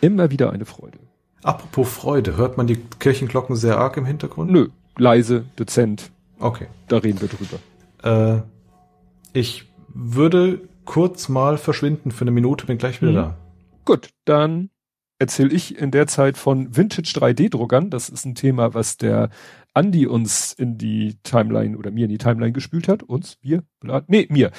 Immer 0.00 0.30
wieder 0.30 0.52
eine 0.52 0.64
Freude. 0.64 0.98
Apropos 1.42 1.88
Freude, 1.88 2.36
hört 2.36 2.56
man 2.56 2.68
die 2.68 2.76
Kirchenglocken 3.00 3.56
sehr 3.56 3.78
arg 3.78 3.96
im 3.96 4.06
Hintergrund? 4.06 4.52
Nö, 4.52 4.68
leise, 4.96 5.44
dezent. 5.58 6.12
Okay. 6.38 6.66
Da 6.88 6.98
reden 6.98 7.20
wir 7.20 7.28
drüber. 7.28 7.58
Äh, 8.02 8.42
ich 9.38 9.64
würde 9.88 10.68
kurz 10.84 11.28
mal 11.28 11.58
verschwinden 11.58 12.10
für 12.10 12.22
eine 12.22 12.30
Minute, 12.30 12.66
bin 12.66 12.78
gleich 12.78 13.02
wieder 13.02 13.12
mhm. 13.12 13.16
da. 13.16 13.36
Gut, 13.84 14.10
dann 14.24 14.70
erzähle 15.18 15.50
ich 15.50 15.78
in 15.78 15.90
der 15.90 16.06
Zeit 16.06 16.36
von 16.36 16.76
Vintage 16.76 17.12
3D-Druckern. 17.14 17.90
Das 17.90 18.08
ist 18.08 18.24
ein 18.24 18.34
Thema, 18.34 18.74
was 18.74 18.96
der 18.96 19.30
Andi 19.74 20.06
uns 20.06 20.52
in 20.52 20.78
die 20.78 21.18
Timeline 21.22 21.76
oder 21.76 21.90
mir 21.90 22.04
in 22.04 22.10
die 22.10 22.18
Timeline 22.18 22.52
gespült 22.52 22.88
hat. 22.88 23.02
Uns, 23.02 23.38
wir, 23.40 23.62
nee, 24.08 24.26
mir. 24.30 24.50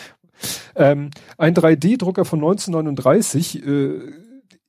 Ähm, 0.76 1.10
ein 1.38 1.56
3D-Drucker 1.56 2.26
von 2.26 2.40
1939 2.40 3.66
äh, 3.66 4.00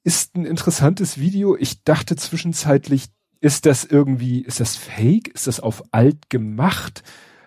ist 0.04 0.36
ein 0.36 0.44
interessantes 0.44 1.18
Video. 1.18 1.56
Ich 1.56 1.84
dachte 1.84 2.16
zwischenzeitlich, 2.16 3.06
ist 3.40 3.66
das 3.66 3.84
irgendwie, 3.84 4.42
ist 4.42 4.60
das 4.60 4.76
fake? 4.76 5.28
Ist 5.28 5.46
das 5.46 5.60
auf 5.60 5.82
alt 5.92 6.30
gemacht? 6.30 7.02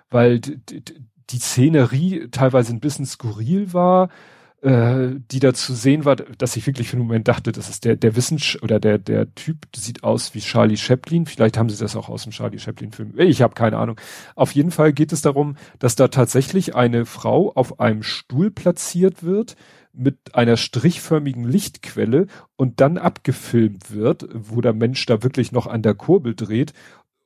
Weil 0.10 0.40
die 0.40 1.38
Szenerie 1.38 2.28
teilweise 2.32 2.74
ein 2.74 2.80
bisschen 2.80 3.06
skurril 3.06 3.74
war 3.74 4.10
äh, 4.62 5.16
die 5.32 5.40
da 5.40 5.54
zu 5.54 5.74
sehen 5.74 6.06
war, 6.06 6.16
dass 6.16 6.56
ich 6.56 6.68
wirklich 6.68 6.88
für 6.90 6.98
einen 6.98 7.08
Moment 7.08 7.28
dachte, 7.28 7.52
das 7.52 7.70
ist 7.70 7.84
der, 7.84 7.96
der 7.96 8.16
Wissenschaft 8.16 8.64
oder 8.64 8.80
der, 8.80 8.98
der 9.00 9.34
Typ 9.34 9.68
sieht 9.76 10.04
aus 10.04 10.36
wie 10.36 10.40
Charlie 10.40 10.78
Chaplin. 10.78 11.26
Vielleicht 11.26 11.58
haben 11.58 11.70
sie 11.70 11.78
das 11.78 11.96
auch 11.96 12.10
aus 12.10 12.24
dem 12.24 12.32
Charlie 12.32 12.60
Chaplin 12.60 12.92
Film. 12.92 13.14
Ich 13.18 13.42
habe 13.42 13.56
keine 13.56 13.78
Ahnung. 13.78 14.00
Auf 14.36 14.52
jeden 14.52 14.72
Fall 14.72 14.94
geht 14.94 15.12
es 15.12 15.22
darum, 15.22 15.56
dass 15.80 15.96
da 15.96 16.10
tatsächlich 16.10 16.76
eine 16.76 17.06
Frau 17.06 17.52
auf 17.54 17.80
einem 17.80 18.04
Stuhl 18.04 18.52
platziert 18.52 19.24
wird 19.24 19.56
mit 19.94 20.36
einer 20.36 20.58
strichförmigen 20.58 21.44
Lichtquelle 21.44 22.28
und 22.56 22.80
dann 22.82 22.98
abgefilmt 22.98 23.92
wird, 23.92 24.28
wo 24.34 24.62
der 24.62 24.74
Mensch 24.74 25.06
da 25.06 25.24
wirklich 25.24 25.52
noch 25.52 25.68
an 25.68 25.82
der 25.82 25.96
Kurbel 25.96 26.36
dreht. 26.36 26.74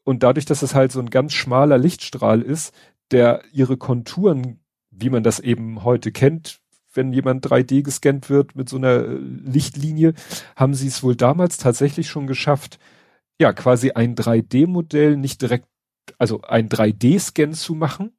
Und 0.04 0.24
dadurch, 0.24 0.46
dass 0.46 0.62
es 0.62 0.76
halt 0.76 0.92
so 0.92 1.00
ein 1.00 1.10
ganz 1.10 1.34
schmaler 1.34 1.78
Lichtstrahl 1.78 2.42
ist, 2.42 2.74
der 3.12 3.42
ihre 3.52 3.78
Konturen, 3.78 4.60
wie 4.92 5.10
man 5.10 5.24
das 5.24 5.40
eben 5.40 5.84
heute 5.84 6.12
kennt, 6.12 6.60
wenn 6.94 7.14
jemand 7.14 7.46
3D 7.46 7.84
gescannt 7.84 8.30
wird 8.30 8.56
mit 8.56 8.70
so 8.70 8.78
einer 8.78 9.06
äh, 9.06 9.18
Lichtlinie, 9.18 10.14
haben 10.56 10.74
sie 10.74 10.88
es 10.88 11.04
wohl 11.04 11.16
damals 11.16 11.58
tatsächlich 11.58 12.10
schon 12.10 12.28
geschafft, 12.28 12.80
ja, 13.40 13.52
quasi 13.52 13.92
ein 13.92 14.16
3D-Modell 14.16 15.18
nicht 15.18 15.42
direkt, 15.42 15.68
also 16.18 16.42
ein 16.42 16.70
3D-Scan 16.70 17.54
zu 17.54 17.76
machen, 17.76 18.16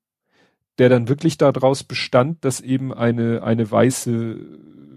der 0.79 0.89
dann 0.89 1.09
wirklich 1.09 1.39
daraus 1.39 1.85
bestand, 1.85 2.45
dass 2.45 2.61
eben 2.61 2.93
eine, 2.93 3.43
eine 3.43 3.71
weiße, 3.71 4.37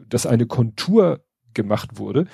dass 0.09 0.25
eine 0.25 0.45
Kontur 0.45 1.23
gemacht 1.53 1.97
wurde. 1.97 2.27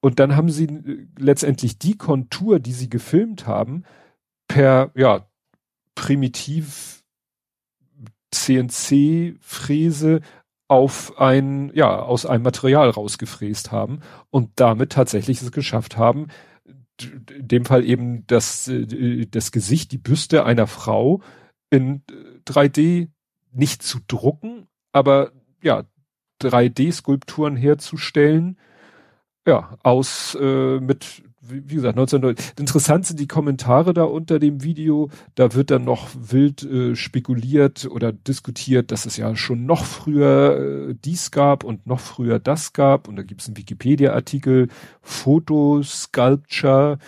Und 0.00 0.20
dann 0.20 0.36
haben 0.36 0.50
sie 0.50 0.64
äh, 0.64 1.06
letztendlich 1.18 1.78
die 1.78 1.96
Kontur, 1.96 2.60
die 2.60 2.72
sie 2.72 2.88
gefilmt 2.88 3.46
haben, 3.46 3.84
per, 4.48 4.90
ja, 4.94 5.26
primitiv 5.94 7.02
CNC-Fräse 8.30 10.20
auf 10.68 11.18
ein, 11.18 11.70
ja, 11.74 12.00
aus 12.00 12.26
einem 12.26 12.42
Material 12.42 12.90
rausgefräst 12.90 13.72
haben 13.72 14.00
und 14.30 14.50
damit 14.56 14.92
tatsächlich 14.92 15.40
es 15.40 15.52
geschafft 15.52 15.96
haben, 15.96 16.28
in 17.00 17.48
dem 17.48 17.64
Fall 17.64 17.84
eben 17.84 18.26
das, 18.26 18.68
äh, 18.68 19.26
das 19.26 19.52
Gesicht, 19.52 19.92
die 19.92 19.98
Büste 19.98 20.44
einer 20.44 20.66
Frau 20.66 21.20
in 21.70 22.02
3D 22.46 23.08
nicht 23.52 23.82
zu 23.82 23.98
drucken, 24.06 24.68
aber 24.92 25.32
ja, 25.62 25.84
3D-Skulpturen 26.42 27.56
herzustellen, 27.56 28.58
ja, 29.46 29.78
aus 29.82 30.36
äh, 30.40 30.80
mit 30.80 31.22
wie, 31.48 31.76
gesagt, 31.76 31.96
1990. 31.96 32.58
Interessant 32.58 33.06
sind 33.06 33.20
die 33.20 33.28
Kommentare 33.28 33.94
da 33.94 34.04
unter 34.04 34.38
dem 34.38 34.62
Video. 34.62 35.10
Da 35.34 35.54
wird 35.54 35.70
dann 35.70 35.84
noch 35.84 36.08
wild 36.18 36.62
äh, 36.62 36.96
spekuliert 36.96 37.86
oder 37.90 38.12
diskutiert, 38.12 38.90
dass 38.90 39.06
es 39.06 39.16
ja 39.16 39.34
schon 39.36 39.66
noch 39.66 39.84
früher 39.84 40.88
äh, 40.90 40.94
dies 40.94 41.30
gab 41.30 41.64
und 41.64 41.86
noch 41.86 42.00
früher 42.00 42.38
das 42.38 42.72
gab. 42.72 43.08
Und 43.08 43.16
da 43.16 43.22
gibt 43.22 43.42
es 43.42 43.48
einen 43.48 43.56
Wikipedia-Artikel, 43.56 44.68
Fotosculpture. 45.02 46.98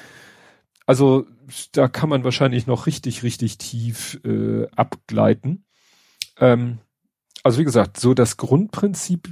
Also 0.86 1.26
da 1.72 1.88
kann 1.88 2.08
man 2.08 2.24
wahrscheinlich 2.24 2.66
noch 2.66 2.86
richtig, 2.86 3.22
richtig 3.22 3.58
tief 3.58 4.20
äh, 4.24 4.66
abgleiten. 4.76 5.64
Ähm, 6.38 6.78
also 7.42 7.58
wie 7.58 7.64
gesagt, 7.64 7.98
so 7.98 8.14
das 8.14 8.36
Grundprinzip 8.36 9.28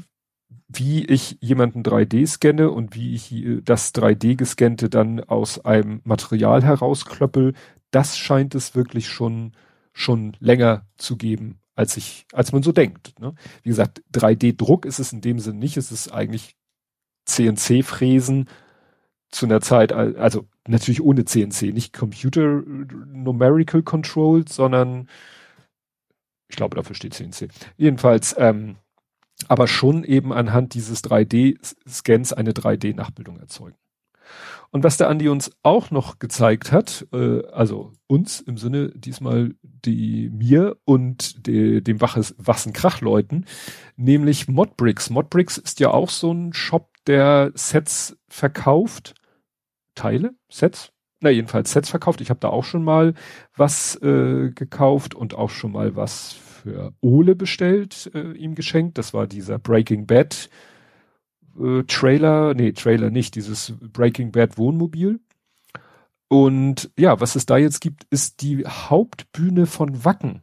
wie 0.69 1.05
ich 1.05 1.39
jemanden 1.41 1.83
3D 1.83 2.27
scanne 2.27 2.71
und 2.71 2.95
wie 2.95 3.15
ich 3.15 3.33
äh, 3.33 3.61
das 3.63 3.95
3D 3.95 4.37
gescannte 4.37 4.89
dann 4.89 5.21
aus 5.21 5.65
einem 5.65 6.01
Material 6.05 6.63
herausklöppel, 6.63 7.55
das 7.91 8.19
scheint 8.19 8.55
es 8.55 8.75
wirklich 8.75 9.09
schon, 9.09 9.53
schon 9.93 10.37
länger 10.41 10.87
zu 10.97 11.17
geben, 11.17 11.61
als 11.75 11.97
ich, 11.97 12.27
als 12.33 12.53
man 12.53 12.63
so 12.63 12.73
denkt. 12.73 13.19
Ne? 13.21 13.35
Wie 13.63 13.69
gesagt, 13.69 14.03
3D-Druck 14.13 14.87
ist 14.87 14.99
es 14.99 15.13
in 15.13 15.21
dem 15.21 15.39
Sinne 15.39 15.59
nicht, 15.59 15.77
es 15.77 15.93
ist 15.93 16.13
eigentlich 16.13 16.57
CNC-Fräsen 17.27 18.49
zu 19.31 19.47
einer 19.47 19.61
Zeit, 19.61 19.93
also 19.93 20.47
natürlich 20.67 21.03
ohne 21.03 21.25
CNC, 21.25 21.73
nicht 21.73 21.93
Computer 21.93 22.63
Numerical 23.13 23.83
Control, 23.83 24.45
sondern 24.49 25.09
ich 26.49 26.57
glaube, 26.57 26.77
dafür 26.77 26.95
steht 26.95 27.15
CNC. 27.15 27.49
Jedenfalls, 27.77 28.35
ähm, 28.39 28.77
aber 29.49 29.67
schon 29.67 30.05
eben 30.05 30.33
anhand 30.33 30.75
dieses 30.75 31.03
3D-Scans 31.05 32.33
eine 32.33 32.53
3D-Nachbildung 32.53 33.39
erzeugen. 33.39 33.77
Und 34.71 34.85
was 34.85 34.97
der 34.97 35.09
Andi 35.09 35.29
uns 35.29 35.53
auch 35.63 35.91
noch 35.91 36.19
gezeigt 36.19 36.73
hat, 36.73 37.07
äh, 37.13 37.47
also 37.49 37.93
uns 38.07 38.41
im 38.41 38.59
Sinne 38.59 38.91
diesmal 38.95 39.55
die 39.63 40.31
mir 40.31 40.77
und 40.85 41.47
de, 41.47 41.81
dem 41.81 42.01
Waches, 42.01 42.35
Wassen 42.39 42.73
Krachleuten, 42.73 43.47
nämlich 43.97 44.49
Modbricks. 44.49 45.11
Modbricks 45.11 45.59
ist 45.59 45.81
ja 45.81 45.91
auch 45.91 46.11
so 46.11 46.33
ein 46.33 46.53
Shop, 46.53 46.91
der 47.07 47.53
Sets 47.55 48.17
verkauft. 48.29 49.15
Teile? 49.97 50.35
Sets? 50.49 50.93
Na, 51.21 51.31
jedenfalls 51.31 51.73
Sets 51.73 51.91
verkauft. 51.91 52.21
Ich 52.21 52.31
habe 52.31 52.41
da 52.41 52.49
auch 52.49 52.65
schon 52.65 52.85
mal 52.85 53.15
was 53.57 53.97
äh, 54.03 54.51
gekauft 54.55 55.15
und 55.15 55.35
auch 55.35 55.51
schon 55.51 55.73
mal 55.73 55.97
was 55.97 56.33
für 56.33 56.93
Ole 57.01 57.35
bestellt, 57.35 58.11
äh, 58.15 58.33
ihm 58.33 58.55
geschenkt. 58.55 58.99
Das 58.99 59.15
war 59.15 59.27
dieser 59.27 59.59
Breaking 59.59 60.07
Bad 60.07 60.51
äh, 61.59 61.83
Trailer, 61.85 62.55
nee, 62.55 62.73
Trailer 62.73 63.11
nicht, 63.11 63.35
dieses 63.35 63.73
Breaking 63.81 64.31
Bad 64.31 64.59
Wohnmobil. 64.59 65.21
Und 66.29 66.91
ja, 66.99 67.21
was 67.21 67.37
es 67.37 67.47
da 67.47 67.57
jetzt 67.57 67.81
gibt, 67.81 68.05
ist 68.11 68.43
die 68.43 68.67
Hauptbühne 68.67 69.67
von 69.67 70.05
Wacken. 70.05 70.43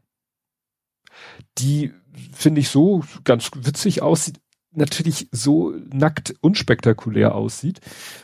Die 1.57 1.93
finde 2.32 2.61
ich 2.61 2.69
so 2.69 3.03
ganz 3.23 3.51
witzig 3.56 4.01
aussieht, 4.01 4.40
natürlich 4.76 5.27
so 5.32 5.74
nackt 5.92 6.35
unspektakulär 6.42 7.35
aussieht, 7.35 7.82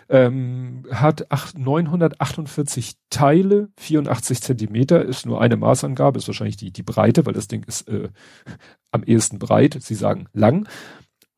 ähm, 0.10 0.86
hat 0.92 1.32
acht, 1.32 1.58
948 1.58 2.96
Teile, 3.10 3.70
84 3.78 4.42
Zentimeter, 4.42 5.04
ist 5.04 5.26
nur 5.26 5.42
eine 5.42 5.58
Maßangabe, 5.58 6.18
ist 6.18 6.28
wahrscheinlich 6.28 6.58
die, 6.58 6.72
die 6.72 6.84
Breite, 6.84 7.26
weil 7.26 7.34
das 7.34 7.48
Ding 7.48 7.64
ist 7.64 7.88
äh, 7.88 8.10
am 8.92 9.04
ehesten 9.04 9.40
breit, 9.40 9.78
sie 9.82 9.96
sagen 9.96 10.28
lang 10.34 10.68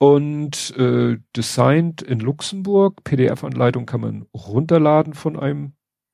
und 0.01 0.75
äh, 0.77 1.19
designed 1.35 2.01
in 2.01 2.19
Luxemburg. 2.19 3.03
PDF-Anleitung 3.03 3.85
kann 3.85 4.01
man 4.01 4.25
runterladen 4.33 5.13
von 5.13 5.37
einem 5.37 5.73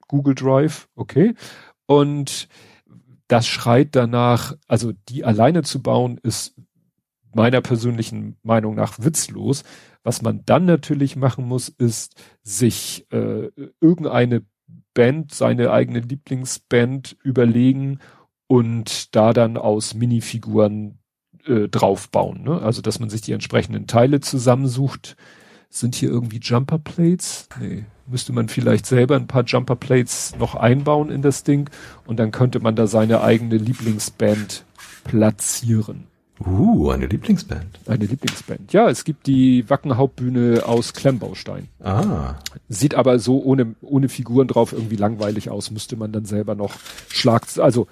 Google 0.09 0.35
Drive, 0.35 0.89
okay. 0.95 1.35
Und 1.85 2.49
das 3.29 3.47
schreit 3.47 3.95
danach, 3.95 4.55
also 4.67 4.91
die 5.07 5.23
alleine 5.23 5.63
zu 5.63 5.81
bauen, 5.81 6.19
ist 6.21 6.55
meiner 7.37 7.61
persönlichen 7.61 8.35
Meinung 8.43 8.75
nach 8.75 8.97
witzlos. 8.99 9.63
Was 10.03 10.21
man 10.21 10.43
dann 10.45 10.65
natürlich 10.65 11.15
machen 11.15 11.47
muss, 11.47 11.69
ist 11.69 12.21
sich 12.43 13.05
äh, 13.11 13.49
irgendeine 13.79 14.43
Band, 14.93 15.33
seine 15.33 15.71
eigene 15.71 15.99
Lieblingsband 15.99 17.15
überlegen 17.23 17.99
und 18.47 19.15
da 19.15 19.31
dann 19.31 19.55
aus 19.55 19.93
Minifiguren 19.93 20.97
äh, 21.45 21.67
draufbauen. 21.67 22.43
Ne? 22.43 22.59
Also 22.61 22.81
dass 22.81 22.99
man 22.99 23.09
sich 23.09 23.21
die 23.21 23.33
entsprechenden 23.33 23.85
Teile 23.85 24.19
zusammensucht. 24.19 25.15
Sind 25.69 25.95
hier 25.95 26.09
irgendwie 26.09 26.39
Jumper 26.39 26.79
Plates? 26.79 27.47
Nee. 27.59 27.85
Müsste 28.07 28.33
man 28.33 28.47
vielleicht 28.47 28.85
selber 28.85 29.17
ein 29.17 29.27
paar 29.27 29.43
Jumper 29.43 29.75
Plates 29.75 30.33
noch 30.39 30.55
einbauen 30.55 31.11
in 31.11 31.21
das 31.21 31.43
Ding 31.43 31.69
und 32.05 32.17
dann 32.17 32.31
könnte 32.31 32.61
man 32.61 32.75
da 32.75 32.87
seine 32.87 33.21
eigene 33.21 33.57
Lieblingsband 33.57 34.63
platzieren. 35.03 36.07
Uh, 36.45 36.91
eine 36.91 37.07
Lieblingsband. 37.07 37.79
Eine 37.87 38.05
Lieblingsband. 38.05 38.71
Ja, 38.71 38.89
es 38.89 39.03
gibt 39.03 39.25
die 39.25 39.67
Wackenhauptbühne 39.69 40.63
aus 40.65 40.93
Klemmbaustein. 40.93 41.67
Ah. 41.83 42.35
Sieht 42.69 42.93
aber 42.93 43.17
so 43.17 43.41
ohne, 43.41 43.75
ohne 43.81 44.07
Figuren 44.07 44.47
drauf 44.47 44.71
irgendwie 44.71 44.97
langweilig 44.97 45.49
aus. 45.49 45.71
Müsste 45.71 45.95
man 45.95 46.11
dann 46.11 46.25
selber 46.25 46.53
noch 46.53 46.73
Schlag, 47.09 47.45
also, 47.57 47.87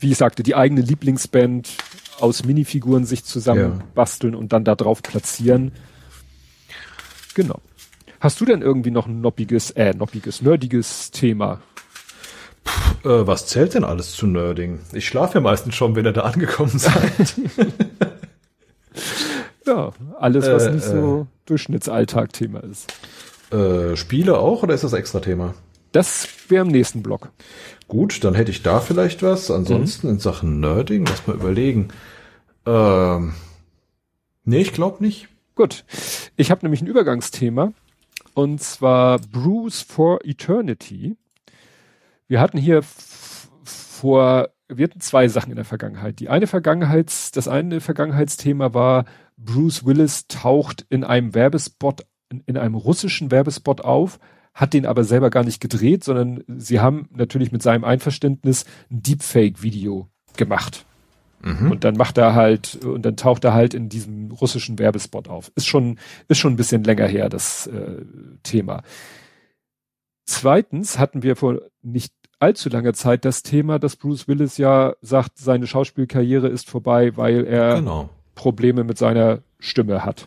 wie 0.00 0.10
ich 0.10 0.16
sagte, 0.16 0.42
die 0.42 0.56
eigene 0.56 0.80
Lieblingsband 0.80 1.76
aus 2.18 2.44
Minifiguren 2.44 3.04
sich 3.04 3.24
zusammen 3.24 3.82
ja. 3.96 4.36
und 4.36 4.52
dann 4.52 4.64
da 4.64 4.74
drauf 4.74 5.02
platzieren. 5.02 5.72
Genau. 7.34 7.60
Hast 8.18 8.40
du 8.40 8.44
denn 8.44 8.60
irgendwie 8.60 8.90
noch 8.90 9.06
ein 9.06 9.20
noppiges, 9.20 9.70
äh, 9.70 9.94
noppiges, 9.94 10.42
nerdiges 10.42 11.10
Thema? 11.10 11.62
Puh, 13.02 13.08
äh, 13.08 13.26
was 13.26 13.46
zählt 13.46 13.74
denn 13.74 13.84
alles 13.84 14.12
zu 14.12 14.26
Nerding? 14.26 14.80
Ich 14.92 15.06
schlafe 15.06 15.34
ja 15.34 15.40
meistens 15.40 15.74
schon, 15.74 15.96
wenn 15.96 16.04
ihr 16.04 16.12
da 16.12 16.22
angekommen 16.22 16.70
seid. 16.78 17.34
ja, 19.66 19.92
alles, 20.18 20.46
was 20.46 20.66
äh, 20.66 20.72
nicht 20.72 20.84
so 20.84 21.22
äh, 21.22 21.46
Durchschnittsalltag-Thema 21.46 22.60
ist. 22.64 22.92
Äh, 23.52 23.96
Spiele 23.96 24.38
auch 24.38 24.62
oder 24.62 24.74
ist 24.74 24.84
das 24.84 24.92
extra 24.92 25.20
Thema? 25.20 25.54
Das 25.92 26.28
wäre 26.48 26.64
im 26.64 26.70
nächsten 26.70 27.02
Block. 27.02 27.30
Gut, 27.88 28.22
dann 28.22 28.34
hätte 28.34 28.52
ich 28.52 28.62
da 28.62 28.80
vielleicht 28.80 29.22
was. 29.22 29.50
Ansonsten 29.50 30.06
mhm. 30.06 30.14
in 30.14 30.20
Sachen 30.20 30.60
Nerding, 30.60 31.06
lass 31.06 31.26
mal 31.26 31.34
überlegen. 31.34 31.88
Ähm, 32.66 33.34
nee, 34.44 34.60
ich 34.60 34.72
glaube 34.72 35.02
nicht. 35.02 35.28
Gut. 35.56 35.84
Ich 36.36 36.50
habe 36.50 36.64
nämlich 36.64 36.82
ein 36.82 36.86
Übergangsthema. 36.86 37.72
Und 38.34 38.62
zwar 38.62 39.18
Bruce 39.18 39.82
for 39.82 40.20
Eternity. 40.24 41.16
Wir 42.30 42.40
hatten 42.40 42.58
hier 42.58 42.82
vor, 43.64 44.50
wir 44.68 44.84
hatten 44.84 45.00
zwei 45.00 45.26
Sachen 45.26 45.50
in 45.50 45.56
der 45.56 45.64
Vergangenheit. 45.64 46.20
Die 46.20 46.28
eine 46.28 46.46
Vergangenheits, 46.46 47.32
das 47.32 47.48
eine 47.48 47.80
Vergangenheitsthema 47.80 48.72
war, 48.72 49.04
Bruce 49.36 49.84
Willis 49.84 50.28
taucht 50.28 50.86
in 50.90 51.02
einem 51.02 51.34
Werbespot, 51.34 52.06
in, 52.30 52.44
in 52.46 52.56
einem 52.56 52.76
russischen 52.76 53.32
Werbespot 53.32 53.80
auf, 53.80 54.20
hat 54.54 54.74
den 54.74 54.86
aber 54.86 55.02
selber 55.02 55.28
gar 55.28 55.42
nicht 55.42 55.60
gedreht, 55.60 56.04
sondern 56.04 56.44
sie 56.46 56.78
haben 56.78 57.08
natürlich 57.10 57.50
mit 57.50 57.62
seinem 57.62 57.82
Einverständnis 57.82 58.64
ein 58.92 59.02
Deepfake-Video 59.02 60.08
gemacht. 60.36 60.86
Mhm. 61.42 61.72
Und 61.72 61.82
dann 61.82 61.96
macht 61.96 62.16
er 62.16 62.36
halt, 62.36 62.76
und 62.84 63.02
dann 63.02 63.16
taucht 63.16 63.42
er 63.42 63.54
halt 63.54 63.74
in 63.74 63.88
diesem 63.88 64.30
russischen 64.30 64.78
Werbespot 64.78 65.26
auf. 65.26 65.50
Ist 65.56 65.66
schon, 65.66 65.98
ist 66.28 66.38
schon 66.38 66.52
ein 66.52 66.56
bisschen 66.56 66.84
länger 66.84 67.08
her, 67.08 67.28
das 67.28 67.66
äh, 67.66 68.04
Thema. 68.44 68.84
Zweitens 70.26 70.96
hatten 71.00 71.24
wir 71.24 71.34
vor 71.34 71.60
nicht 71.82 72.14
allzu 72.40 72.68
langer 72.68 72.94
Zeit 72.94 73.24
das 73.24 73.42
Thema, 73.42 73.78
dass 73.78 73.96
Bruce 73.96 74.26
Willis 74.26 74.58
ja 74.58 74.94
sagt, 75.02 75.38
seine 75.38 75.66
Schauspielkarriere 75.66 76.48
ist 76.48 76.68
vorbei, 76.68 77.16
weil 77.16 77.44
er 77.44 77.76
genau. 77.76 78.08
Probleme 78.34 78.82
mit 78.82 78.98
seiner 78.98 79.42
Stimme 79.58 80.04
hat. 80.04 80.26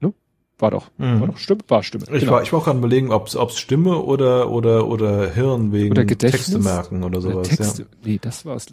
Ne? 0.00 0.14
War 0.58 0.70
doch, 0.72 0.90
mhm. 0.96 1.20
war 1.20 1.28
doch 1.28 1.36
Stimme, 1.36 1.60
war 1.68 1.82
Stimme. 1.82 2.04
Ich 2.10 2.20
genau. 2.20 2.32
war, 2.32 2.42
ich 2.42 2.52
war 2.52 2.60
auch 2.60 2.64
gerade 2.64 2.78
überlegen, 2.78 3.12
ob 3.12 3.28
es 3.28 3.58
Stimme 3.58 4.02
oder 4.02 4.50
oder 4.50 4.86
oder 4.88 5.30
Hirn 5.30 5.72
wegen 5.72 5.92
oder 5.92 6.06
Texte 6.06 6.58
merken 6.58 7.04
oder 7.04 7.20
sowas. 7.20 7.36
Oder 7.36 7.56
Texte, 7.56 7.82
ja. 7.82 7.88
Nee, 8.02 8.18
das 8.20 8.44
war's. 8.44 8.66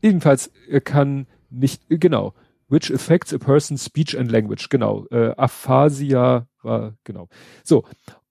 Jedenfalls, 0.00 0.50
er 0.68 0.80
kann 0.80 1.26
nicht, 1.50 1.82
genau, 1.88 2.34
which 2.68 2.92
affects 2.92 3.34
a 3.34 3.38
person's 3.38 3.84
speech 3.84 4.16
and 4.16 4.30
language, 4.30 4.68
genau, 4.68 5.06
äh, 5.10 5.32
Aphasia 5.36 6.46
war, 6.62 6.94
genau. 7.04 7.28
So, 7.64 7.84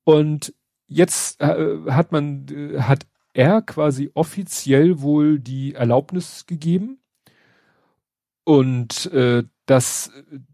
und 0.05 0.53
jetzt 0.87 1.41
äh, 1.41 1.77
hat 1.89 2.11
man, 2.11 2.47
äh, 2.49 2.81
hat 2.81 3.05
er 3.33 3.61
quasi 3.61 4.11
offiziell 4.13 5.01
wohl 5.01 5.39
die 5.39 5.73
Erlaubnis 5.73 6.45
gegeben. 6.45 6.99
Und 8.43 9.07
äh, 9.07 9.43
dass 9.65 10.11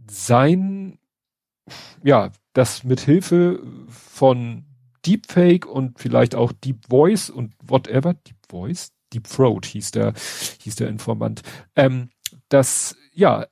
sein, 0.10 0.98
ja, 2.03 2.32
das 2.53 2.84
mit 2.84 3.01
Hilfe 3.01 3.61
von 3.90 4.66
Deepfake 5.06 5.66
und 5.66 6.00
vielleicht 6.00 6.35
auch 6.35 6.51
Deep 6.51 6.88
Voice 6.88 7.30
und 7.30 7.53
whatever, 7.61 8.14
Deep 8.14 8.38
Voice, 8.50 8.93
Deep 9.14 9.27
Throat 9.27 9.66
hieß 9.66 9.92
der, 9.92 10.14
hieß 10.61 10.76
der 10.76 10.88
Informant, 10.88 11.42
ähm, 11.76 12.10
dass, 12.50 12.95
ja, 13.14 13.48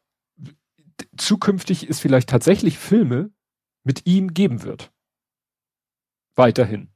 zukünftig 1.18 1.90
es 1.90 2.00
vielleicht 2.00 2.30
tatsächlich 2.30 2.78
Filme 2.78 3.32
mit 3.84 4.06
ihm 4.06 4.34
geben 4.34 4.64
wird. 4.64 4.92
Weiterhin. 6.40 6.88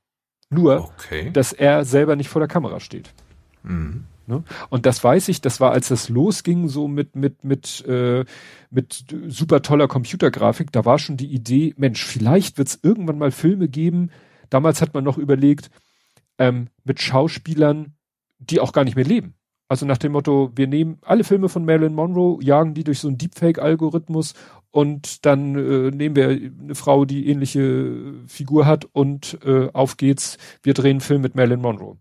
Nur, 0.50 0.86
okay. 0.86 1.32
dass 1.32 1.52
er 1.52 1.84
selber 1.84 2.16
nicht 2.16 2.30
vor 2.30 2.40
der 2.40 2.48
Kamera 2.48 2.80
steht. 2.80 3.14
Mhm. 3.64 4.06
Ne? 4.26 4.44
Und 4.70 4.86
das 4.86 5.04
weiß 5.04 5.28
ich, 5.28 5.42
das 5.42 5.60
war, 5.60 5.72
als 5.72 5.90
das 5.90 6.08
losging, 6.08 6.70
so 6.70 6.88
mit, 6.88 7.18
mit, 7.18 7.44
mit, 7.44 7.86
äh, 7.86 8.24
mit 8.70 9.06
super 9.28 9.62
toller 9.62 9.90
Computergrafik, 9.90 10.72
da 10.72 10.86
war 10.86 10.98
schon 10.98 11.18
die 11.18 11.34
Idee, 11.34 11.74
Mensch, 11.76 12.06
vielleicht 12.06 12.58
wird 12.58 12.70
es 12.70 12.80
irgendwann 12.82 13.18
mal 13.18 13.32
Filme 13.32 13.68
geben. 13.68 14.12
Damals 14.50 14.82
hat 14.82 14.94
man 14.94 15.04
noch 15.04 15.18
überlegt, 15.18 15.70
ähm, 16.38 16.70
mit 16.86 17.02
Schauspielern, 17.02 17.96
die 18.40 18.62
auch 18.62 18.72
gar 18.72 18.86
nicht 18.86 18.96
mehr 18.96 19.04
leben. 19.06 19.36
Also 19.68 19.86
nach 19.86 19.98
dem 19.98 20.14
Motto, 20.14 20.52
wir 20.56 20.68
nehmen 20.68 21.00
alle 21.02 21.26
Filme 21.26 21.50
von 21.50 21.66
Marilyn 21.66 21.96
Monroe, 21.96 22.42
jagen 22.42 22.74
die 22.74 22.84
durch 22.84 23.00
so 23.00 23.10
einen 23.10 23.18
Deepfake-Algorithmus 23.18 24.36
und 24.74 25.28
dann 25.28 25.56
äh, 25.56 25.92
nehmen 25.92 26.16
wir 26.16 26.30
eine 26.30 26.74
Frau, 26.74 27.06
die 27.06 27.30
ähnliche 27.30 28.16
Figur 28.26 28.66
hat 28.66 28.86
und 28.92 29.38
äh, 29.46 29.70
auf 29.72 29.98
geht's, 29.98 30.40
wir 30.64 30.74
drehen 30.74 30.94
einen 30.94 31.02
Film 31.02 31.22
mit 31.22 31.36
Marilyn 31.36 31.62
Monroe. 31.62 31.98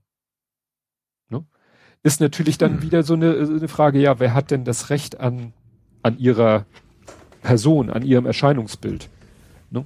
Ne? 1.29 1.45
Ist 2.03 2.23
natürlich 2.23 2.57
dann 2.57 2.77
hm. 2.77 2.83
wieder 2.83 3.03
so 3.03 3.13
eine, 3.13 3.35
eine 3.35 3.69
Frage, 3.69 4.01
ja, 4.01 4.19
wer 4.21 4.33
hat 4.33 4.51
denn 4.51 4.65
das 4.65 4.89
Recht 4.89 5.21
an, 5.21 5.53
an 6.03 6.19
ihrer 6.19 6.65
Person, 7.43 7.91
an 7.91 8.07
ihrem 8.07 8.25
Erscheinungsbild? 8.25 9.11
Ne? 9.71 9.85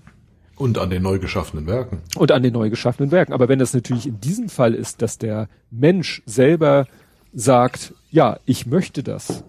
Und 0.54 0.78
an 0.78 0.88
den 0.88 1.02
neu 1.02 1.18
geschaffenen 1.18 1.66
Werken. 1.66 2.02
Und 2.14 2.30
an 2.30 2.44
den 2.44 2.52
neu 2.52 2.70
geschaffenen 2.70 3.10
Werken. 3.10 3.32
Aber 3.32 3.48
wenn 3.48 3.58
das 3.58 3.74
natürlich 3.74 4.06
in 4.06 4.20
diesem 4.20 4.48
Fall 4.48 4.74
ist, 4.74 5.02
dass 5.02 5.18
der 5.18 5.48
Mensch 5.72 6.22
selber 6.24 6.86
sagt, 7.32 7.94
ja, 8.12 8.38
ich 8.46 8.64
möchte 8.64 9.02
das? 9.02 9.42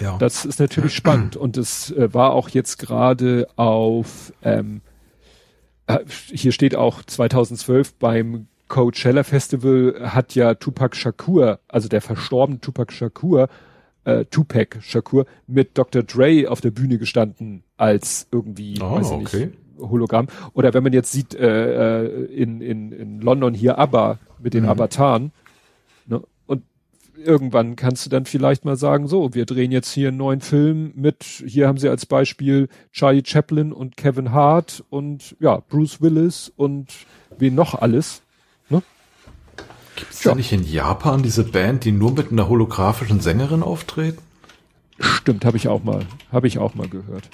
Ja. 0.00 0.18
Das 0.18 0.44
ist 0.44 0.60
natürlich 0.60 0.94
spannend 0.94 1.36
und 1.36 1.56
es 1.56 1.90
äh, 1.90 2.12
war 2.12 2.32
auch 2.32 2.48
jetzt 2.48 2.78
gerade 2.78 3.48
auf, 3.56 4.32
ähm, 4.42 4.80
äh, 5.86 5.98
hier 6.06 6.52
steht 6.52 6.74
auch 6.74 7.02
2012 7.02 7.94
beim 7.94 8.46
Coachella 8.68 9.22
Festival 9.22 10.12
hat 10.12 10.34
ja 10.34 10.54
Tupac 10.54 10.96
Shakur, 10.96 11.60
also 11.68 11.88
der 11.88 12.00
verstorbene 12.00 12.60
Tupac 12.60 12.92
Shakur, 12.92 13.48
äh, 14.04 14.24
Tupac 14.24 14.78
Shakur 14.82 15.26
mit 15.46 15.78
Dr. 15.78 16.02
Dre 16.02 16.46
auf 16.48 16.60
der 16.60 16.70
Bühne 16.70 16.98
gestanden 16.98 17.62
als 17.76 18.26
irgendwie, 18.32 18.78
oh, 18.80 18.92
weiß 18.92 19.06
ich 19.06 19.12
okay. 19.12 19.46
nicht, 19.46 19.58
Hologramm. 19.78 20.26
Oder 20.54 20.74
wenn 20.74 20.82
man 20.82 20.92
jetzt 20.92 21.12
sieht 21.12 21.34
äh, 21.34 22.04
äh, 22.04 22.24
in, 22.26 22.60
in, 22.60 22.92
in 22.92 23.20
London 23.20 23.54
hier 23.54 23.78
ABBA 23.78 24.18
mit 24.38 24.54
den 24.54 24.64
mhm. 24.64 24.70
Avataren. 24.70 25.32
Ne? 26.06 26.22
Irgendwann 27.24 27.76
kannst 27.76 28.04
du 28.04 28.10
dann 28.10 28.26
vielleicht 28.26 28.64
mal 28.64 28.76
sagen, 28.76 29.08
so, 29.08 29.34
wir 29.34 29.46
drehen 29.46 29.72
jetzt 29.72 29.90
hier 29.90 30.08
einen 30.08 30.18
neuen 30.18 30.40
Film 30.40 30.92
mit, 30.94 31.24
hier 31.24 31.66
haben 31.66 31.78
sie 31.78 31.88
als 31.88 32.06
Beispiel 32.06 32.68
Charlie 32.92 33.22
Chaplin 33.24 33.72
und 33.72 33.96
Kevin 33.96 34.32
Hart 34.32 34.84
und 34.90 35.36
ja, 35.40 35.62
Bruce 35.68 36.00
Willis 36.00 36.52
und 36.56 36.88
wen 37.38 37.54
noch 37.54 37.74
alles. 37.74 38.22
Ne? 38.68 38.82
Gibt 39.96 40.12
es 40.12 40.24
ja. 40.24 40.32
da 40.32 40.36
nicht 40.36 40.52
in 40.52 40.64
Japan 40.64 41.22
diese 41.22 41.44
Band, 41.44 41.84
die 41.84 41.92
nur 41.92 42.12
mit 42.12 42.30
einer 42.30 42.48
holographischen 42.48 43.20
Sängerin 43.20 43.62
auftreten? 43.62 44.18
Stimmt, 44.98 45.44
habe 45.44 45.56
ich 45.56 45.68
auch 45.68 45.82
mal, 45.82 46.06
habe 46.32 46.46
ich 46.46 46.58
auch 46.58 46.74
mal 46.74 46.88
gehört. 46.88 47.28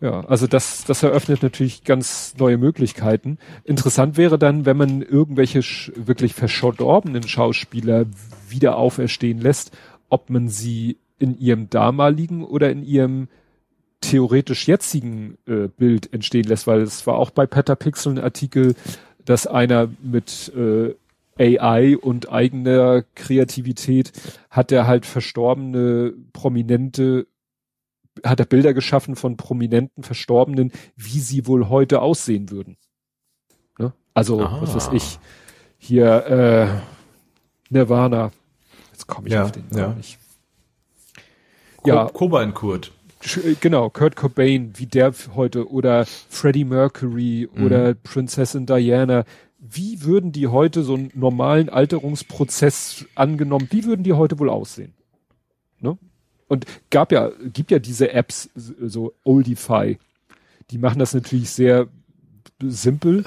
Ja, 0.00 0.20
also 0.20 0.46
das, 0.46 0.84
das 0.84 1.02
eröffnet 1.02 1.42
natürlich 1.42 1.82
ganz 1.82 2.34
neue 2.38 2.56
Möglichkeiten. 2.56 3.38
Interessant 3.64 4.16
wäre 4.16 4.38
dann, 4.38 4.64
wenn 4.64 4.76
man 4.76 5.02
irgendwelche 5.02 5.60
wirklich 5.96 6.34
verstorbenen 6.34 7.24
Schauspieler 7.24 8.06
wieder 8.50 8.76
auferstehen 8.76 9.38
lässt, 9.38 9.76
ob 10.08 10.30
man 10.30 10.48
sie 10.48 10.98
in 11.18 11.38
ihrem 11.38 11.68
damaligen 11.70 12.44
oder 12.44 12.70
in 12.70 12.84
ihrem 12.84 13.28
theoretisch 14.00 14.68
jetzigen 14.68 15.38
äh, 15.46 15.68
Bild 15.68 16.12
entstehen 16.12 16.44
lässt, 16.44 16.66
weil 16.66 16.82
es 16.82 17.06
war 17.06 17.16
auch 17.16 17.30
bei 17.30 17.46
Petapixel 17.46 18.12
ein 18.12 18.22
Artikel, 18.22 18.74
dass 19.24 19.46
einer 19.46 19.88
mit 20.02 20.52
äh, 20.56 20.94
AI 21.38 21.96
und 21.96 22.30
eigener 22.32 23.04
Kreativität 23.14 24.12
hat 24.50 24.72
er 24.72 24.86
halt 24.86 25.06
verstorbene 25.06 26.14
Prominente 26.32 27.26
hat 28.24 28.40
er 28.40 28.46
Bilder 28.46 28.74
geschaffen 28.74 29.14
von 29.14 29.36
prominenten 29.36 30.02
Verstorbenen, 30.02 30.72
wie 30.96 31.20
sie 31.20 31.46
wohl 31.46 31.68
heute 31.68 32.00
aussehen 32.00 32.50
würden. 32.50 32.76
Ne? 33.78 33.92
Also, 34.14 34.40
ah. 34.40 34.58
was 34.60 34.74
weiß 34.74 34.90
ich, 34.92 35.18
hier 35.78 36.26
äh, 36.26 36.66
Nirvana. 37.70 38.32
Jetzt 38.98 39.06
komme 39.06 39.28
ich 39.28 39.34
ja, 39.34 39.44
auf 39.44 39.52
den 39.52 39.68
Namen 39.70 39.78
ja. 39.78 39.94
nicht. 39.94 40.18
Ja. 41.84 42.06
Cobain 42.06 42.52
Kurt. 42.52 42.90
Äh, 43.22 43.54
genau, 43.60 43.90
Kurt 43.90 44.16
Cobain, 44.16 44.72
wie 44.74 44.86
der 44.86 45.14
heute, 45.36 45.70
oder 45.70 46.04
Freddie 46.04 46.64
Mercury 46.64 47.48
mhm. 47.54 47.64
oder 47.64 47.94
Prinzessin 47.94 48.66
Diana. 48.66 49.24
Wie 49.60 50.02
würden 50.02 50.32
die 50.32 50.48
heute 50.48 50.82
so 50.82 50.94
einen 50.94 51.12
normalen 51.14 51.68
Alterungsprozess 51.68 53.04
angenommen, 53.14 53.68
wie 53.70 53.84
würden 53.84 54.02
die 54.02 54.14
heute 54.14 54.40
wohl 54.40 54.50
aussehen? 54.50 54.94
Ne? 55.78 55.96
Und 56.48 56.66
gab 56.90 57.12
ja, 57.12 57.30
gibt 57.52 57.70
ja 57.70 57.78
diese 57.78 58.12
Apps, 58.12 58.50
so 58.56 59.14
Oldify. 59.22 59.96
Die 60.72 60.78
machen 60.78 60.98
das 60.98 61.14
natürlich 61.14 61.50
sehr 61.50 61.86
simpel. 62.60 63.24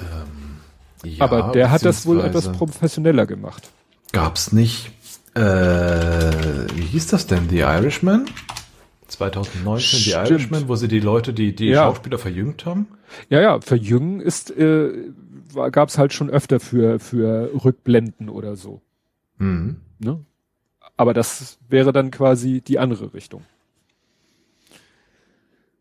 Ähm, 1.03 1.11
ja, 1.13 1.23
aber 1.23 1.53
der 1.53 1.71
hat 1.71 1.85
das 1.85 2.05
wohl 2.05 2.19
etwas 2.19 2.51
professioneller 2.51 3.25
gemacht. 3.25 3.71
Gab's 4.11 4.51
nicht, 4.51 4.91
äh, 5.35 5.41
wie 6.75 6.81
hieß 6.81 7.07
das 7.07 7.27
denn, 7.27 7.49
The 7.49 7.59
Irishman? 7.59 8.25
2019 9.07 9.99
Stimmt. 9.99 10.27
The 10.27 10.33
Irishman, 10.33 10.67
wo 10.67 10.75
sie 10.75 10.87
die 10.87 10.99
Leute, 10.99 11.33
die, 11.33 11.55
die 11.55 11.67
ja. 11.67 11.83
Schauspieler 11.83 12.17
verjüngt 12.17 12.65
haben? 12.65 12.87
Ja, 13.29 13.41
ja, 13.41 13.61
verjüngen 13.61 14.21
ist, 14.21 14.51
äh, 14.51 14.91
gab's 15.71 15.97
halt 15.97 16.13
schon 16.13 16.29
öfter 16.29 16.59
für, 16.59 16.99
für 16.99 17.51
Rückblenden 17.63 18.29
oder 18.29 18.55
so. 18.55 18.81
Mhm. 19.37 19.81
Ne? 19.99 20.23
Aber 20.97 21.13
das 21.13 21.57
wäre 21.67 21.91
dann 21.91 22.11
quasi 22.11 22.61
die 22.61 22.79
andere 22.79 23.13
Richtung. 23.13 23.43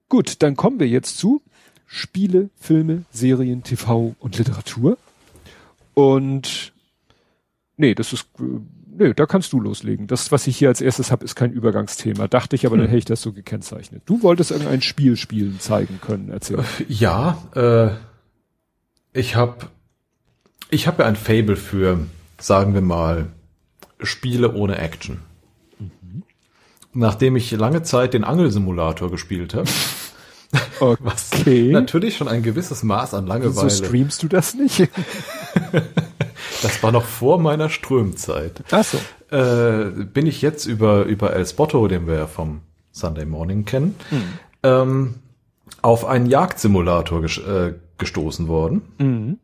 Gut, 0.09 0.43
dann 0.43 0.57
kommen 0.57 0.81
wir 0.81 0.89
jetzt 0.89 1.19
zu 1.19 1.41
Spiele, 1.87 2.51
Filme, 2.57 3.05
Serien, 3.11 3.63
TV 3.63 4.15
und 4.19 4.39
Literatur. 4.39 4.97
Und 5.95 6.73
nee, 7.77 7.95
das 7.95 8.13
ist 8.13 8.29
nee, 9.01 9.15
da 9.15 9.27
kannst 9.27 9.53
du 9.53 9.61
loslegen. 9.61 10.07
Das, 10.07 10.31
was 10.31 10.47
ich 10.47 10.57
hier 10.57 10.69
als 10.69 10.81
erstes 10.81 11.11
habe, 11.11 11.25
ist 11.25 11.35
kein 11.35 11.53
Übergangsthema. 11.53 12.29
Dachte 12.29 12.55
ich, 12.55 12.67
aber 12.67 12.77
hm. 12.77 12.83
dann 12.83 12.89
hätte 12.89 12.99
ich 12.99 13.05
das 13.05 13.23
so 13.23 13.33
gekennzeichnet. 13.33 14.03
Du 14.07 14.23
wolltest 14.23 14.53
irgendein 14.53 14.83
Spiel 14.83 15.17
spielen, 15.17 15.59
zeigen 15.59 16.01
können, 16.01 16.29
erzählen. 16.29 16.65
Ja, 16.89 17.43
äh, 17.55 17.91
ich 19.19 19.35
habe 19.35 19.67
ich 20.71 20.87
habe 20.87 21.03
ja 21.03 21.09
ein 21.09 21.17
Fable 21.17 21.57
für, 21.57 21.99
sagen 22.39 22.75
wir 22.75 22.81
mal, 22.81 23.27
Spiele 24.01 24.55
ohne 24.55 24.79
Action. 24.79 25.19
Mhm. 25.79 26.23
Nachdem 26.93 27.37
ich 27.37 27.51
lange 27.51 27.83
Zeit 27.83 28.15
den 28.15 28.25
Angelsimulator 28.25 29.11
gespielt 29.11 29.55
habe, 29.55 29.69
okay. 30.81 31.03
was 31.03 31.31
natürlich 31.45 32.17
schon 32.17 32.29
ein 32.29 32.43
gewisses 32.43 32.83
Maß 32.83 33.15
an 33.15 33.27
Langeweile. 33.27 33.71
So 33.71 33.85
streamst 33.85 34.23
du 34.23 34.29
das 34.29 34.55
nicht? 34.55 34.89
das 36.63 36.83
war 36.83 36.93
noch 36.93 37.05
vor 37.05 37.39
meiner 37.39 37.71
Strömzeit. 37.71 38.63
Ach 38.71 38.85
so. 38.85 38.99
Äh, 39.35 40.05
bin 40.05 40.27
ich 40.27 40.43
jetzt 40.43 40.67
über, 40.67 41.05
über 41.05 41.33
El 41.33 41.47
Spotto, 41.47 41.87
den 41.89 42.07
wir 42.07 42.15
ja 42.15 42.27
vom 42.27 42.63
Sunday 42.93 43.25
Morning 43.25 43.65
kennen, 43.65 43.95
mhm. 44.11 44.23
ähm, 44.63 45.15
auf 45.83 46.05
einen 46.05 46.27
Jagdsimulator 46.27 47.23
ges 47.23 47.39
äh, 47.39 47.75
gestoßen 47.99 48.49
worden. 48.49 48.83
Mhm. 48.99 49.39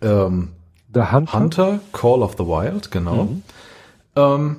Ähm, 0.00 0.48
The 0.92 1.12
Hunter? 1.12 1.32
Hunter, 1.32 1.80
Call 1.92 2.22
of 2.22 2.32
the 2.38 2.44
Wild, 2.44 2.90
genau. 2.90 3.24
Mhm. 3.24 3.42
Ähm, 4.16 4.56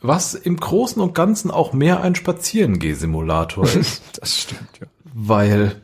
was 0.00 0.34
im 0.34 0.56
Großen 0.56 1.00
und 1.00 1.14
Ganzen 1.14 1.50
auch 1.50 1.72
mehr 1.72 2.00
ein 2.02 2.14
Spazierengeh-Simulator 2.14 3.64
ist. 3.74 4.02
das 4.20 4.38
stimmt, 4.38 4.80
ja. 4.80 4.86
Weil, 5.14 5.82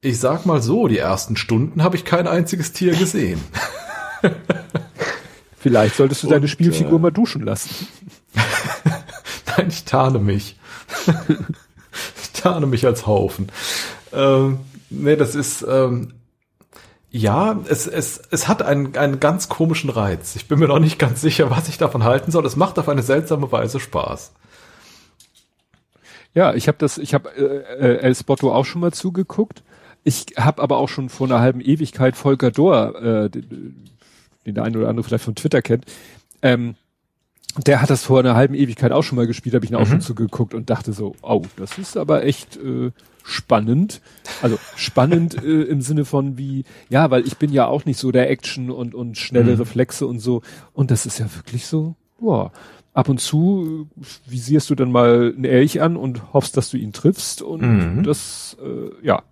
ich 0.00 0.20
sag 0.20 0.44
mal 0.44 0.60
so, 0.60 0.88
die 0.88 0.98
ersten 0.98 1.36
Stunden 1.36 1.82
habe 1.82 1.96
ich 1.96 2.04
kein 2.04 2.26
einziges 2.26 2.72
Tier 2.72 2.94
gesehen. 2.94 3.40
Vielleicht 5.58 5.96
solltest 5.96 6.22
du 6.22 6.28
und, 6.28 6.32
deine 6.32 6.48
Spielfigur 6.48 6.98
äh, 6.98 7.02
mal 7.02 7.10
duschen 7.10 7.42
lassen. 7.42 7.88
Nein, 9.56 9.68
ich 9.68 9.84
tarne 9.84 10.18
mich. 10.18 10.58
ich 12.22 12.40
tarne 12.40 12.66
mich 12.66 12.86
als 12.86 13.06
Haufen. 13.06 13.50
Ähm, 14.12 14.60
nee, 14.90 15.16
das 15.16 15.34
ist, 15.34 15.64
ähm, 15.68 16.12
ja, 17.10 17.58
es, 17.68 17.86
es, 17.86 18.20
es 18.30 18.46
hat 18.46 18.62
einen, 18.62 18.96
einen 18.96 19.20
ganz 19.20 19.48
komischen 19.48 19.90
Reiz. 19.90 20.36
Ich 20.36 20.48
bin 20.48 20.58
mir 20.58 20.68
noch 20.68 20.78
nicht 20.78 20.98
ganz 20.98 21.20
sicher, 21.20 21.50
was 21.50 21.68
ich 21.68 21.78
davon 21.78 22.04
halten 22.04 22.30
soll. 22.30 22.44
Es 22.44 22.56
macht 22.56 22.78
auf 22.78 22.88
eine 22.88 23.02
seltsame 23.02 23.50
Weise 23.50 23.80
Spaß. 23.80 24.32
Ja, 26.34 26.52
ich 26.52 26.68
habe 26.68 26.76
das, 26.78 26.98
ich 26.98 27.14
habe 27.14 27.30
äh, 27.30 27.94
äh, 27.94 27.98
El 28.00 28.14
Spotto 28.14 28.54
auch 28.54 28.66
schon 28.66 28.82
mal 28.82 28.92
zugeguckt. 28.92 29.62
Ich 30.04 30.26
habe 30.36 30.62
aber 30.62 30.76
auch 30.76 30.90
schon 30.90 31.08
vor 31.08 31.26
einer 31.26 31.40
halben 31.40 31.62
Ewigkeit 31.62 32.14
Volker 32.14 32.50
Dohr, 32.50 33.02
äh, 33.02 33.30
den, 34.46 34.54
der 34.54 34.64
eine 34.64 34.78
oder 34.78 34.88
andere 34.88 35.04
vielleicht 35.04 35.24
von 35.24 35.34
Twitter 35.34 35.62
kennt, 35.62 35.84
ähm, 36.42 36.76
der 37.64 37.80
hat 37.80 37.90
das 37.90 38.04
vor 38.04 38.20
einer 38.20 38.34
halben 38.34 38.54
Ewigkeit 38.54 38.92
auch 38.92 39.02
schon 39.02 39.16
mal 39.16 39.26
gespielt, 39.26 39.54
habe 39.54 39.64
ich 39.64 39.70
ihn 39.70 39.76
auch 39.76 39.86
mhm. 39.86 39.92
schon 39.92 40.00
zugeguckt 40.00 40.54
und 40.54 40.68
dachte 40.68 40.92
so, 40.92 41.14
oh, 41.22 41.42
das 41.56 41.78
ist 41.78 41.96
aber 41.96 42.24
echt 42.24 42.56
äh, 42.56 42.90
spannend. 43.22 44.00
Also 44.42 44.58
spannend 44.76 45.34
äh, 45.42 45.62
im 45.62 45.80
Sinne 45.80 46.04
von 46.04 46.36
wie, 46.36 46.64
ja, 46.88 47.10
weil 47.10 47.26
ich 47.26 47.38
bin 47.38 47.52
ja 47.52 47.66
auch 47.66 47.84
nicht 47.84 47.98
so 47.98 48.12
der 48.12 48.30
Action 48.30 48.70
und, 48.70 48.94
und 48.94 49.16
schnelle 49.16 49.52
mhm. 49.52 49.58
Reflexe 49.58 50.06
und 50.06 50.18
so. 50.18 50.42
Und 50.72 50.90
das 50.90 51.06
ist 51.06 51.18
ja 51.18 51.26
wirklich 51.34 51.66
so, 51.66 51.94
boah. 52.18 52.52
Ab 52.92 53.10
und 53.10 53.20
zu 53.20 53.88
äh, 54.00 54.04
visierst 54.26 54.70
du 54.70 54.74
dann 54.74 54.90
mal 54.90 55.32
einen 55.34 55.44
Elch 55.44 55.82
an 55.82 55.96
und 55.96 56.32
hoffst, 56.32 56.56
dass 56.56 56.70
du 56.70 56.78
ihn 56.78 56.92
triffst 56.92 57.42
und 57.42 57.62
mhm. 57.62 58.02
das, 58.02 58.56
äh, 58.62 59.06
ja, 59.06 59.22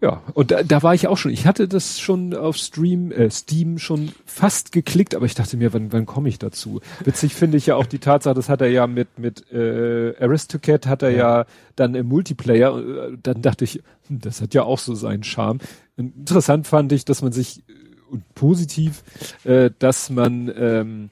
ja, 0.00 0.22
und 0.34 0.52
da, 0.52 0.62
da 0.62 0.82
war 0.84 0.94
ich 0.94 1.08
auch 1.08 1.16
schon. 1.16 1.32
Ich 1.32 1.44
hatte 1.44 1.66
das 1.66 1.98
schon 1.98 2.32
auf 2.32 2.56
Stream, 2.56 3.10
äh, 3.10 3.30
Steam 3.30 3.78
schon 3.78 4.12
fast 4.26 4.70
geklickt, 4.70 5.16
aber 5.16 5.26
ich 5.26 5.34
dachte 5.34 5.56
mir, 5.56 5.72
wann, 5.72 5.92
wann 5.92 6.06
komme 6.06 6.28
ich 6.28 6.38
dazu? 6.38 6.80
Witzig 7.04 7.34
finde 7.34 7.56
ich 7.56 7.66
ja 7.66 7.74
auch 7.74 7.86
die 7.86 7.98
Tatsache, 7.98 8.34
das 8.34 8.48
hat 8.48 8.60
er 8.60 8.68
ja 8.68 8.86
mit 8.86 9.18
mit 9.18 9.50
äh, 9.50 10.14
Aristocat 10.20 10.86
hat 10.86 11.02
er 11.02 11.10
ja. 11.10 11.16
ja 11.40 11.46
dann 11.74 11.96
im 11.96 12.06
Multiplayer. 12.06 12.78
Äh, 12.78 13.18
dann 13.20 13.42
dachte 13.42 13.64
ich, 13.64 13.82
hm, 14.06 14.20
das 14.20 14.40
hat 14.40 14.54
ja 14.54 14.62
auch 14.62 14.78
so 14.78 14.94
seinen 14.94 15.24
Charme. 15.24 15.58
Interessant 15.96 16.68
fand 16.68 16.92
ich, 16.92 17.04
dass 17.04 17.20
man 17.22 17.32
sich 17.32 17.58
äh, 17.68 17.72
und 18.10 18.22
positiv, 18.34 19.02
äh, 19.44 19.70
dass 19.80 20.10
man 20.10 20.50
ähm, 20.56 21.10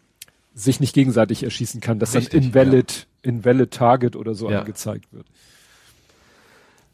sich 0.54 0.78
nicht 0.80 0.94
gegenseitig 0.94 1.42
erschießen 1.42 1.80
kann, 1.80 1.98
dass 1.98 2.14
Richtig, 2.14 2.40
dann 2.40 2.42
invalid 2.44 3.06
ja. 3.24 3.30
invalid 3.30 3.70
Target 3.72 4.16
oder 4.16 4.34
so 4.34 4.48
ja. 4.48 4.60
angezeigt 4.60 5.12
wird. 5.12 5.26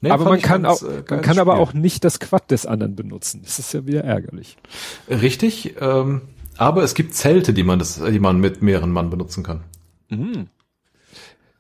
Nee, 0.03 0.11
aber 0.11 0.25
man 0.25 0.43
kann 0.43 0.67
auch, 0.67 0.83
äh, 0.83 1.05
man 1.09 1.23
kann 1.23 1.39
aber 1.39 1.55
auch 1.55 1.73
nicht 1.73 2.05
das 2.05 2.19
Quad 2.19 2.51
des 2.51 2.67
anderen 2.67 2.97
benutzen. 2.97 3.41
Das 3.45 3.61
ist 3.61 3.73
ja 3.73 3.87
wieder 3.87 4.03
ärgerlich. 4.03 4.57
Richtig, 5.09 5.77
ähm, 5.81 6.23
aber 6.57 6.83
es 6.83 6.95
gibt 6.95 7.15
Zelte, 7.15 7.53
die 7.55 7.63
man 7.63 7.79
das, 7.79 8.03
die 8.05 8.19
man 8.19 8.41
mit 8.41 8.63
mehreren 8.63 8.91
Mann 8.91 9.11
benutzen 9.11 9.45
kann. 9.45 9.63
Mhm. 10.09 10.49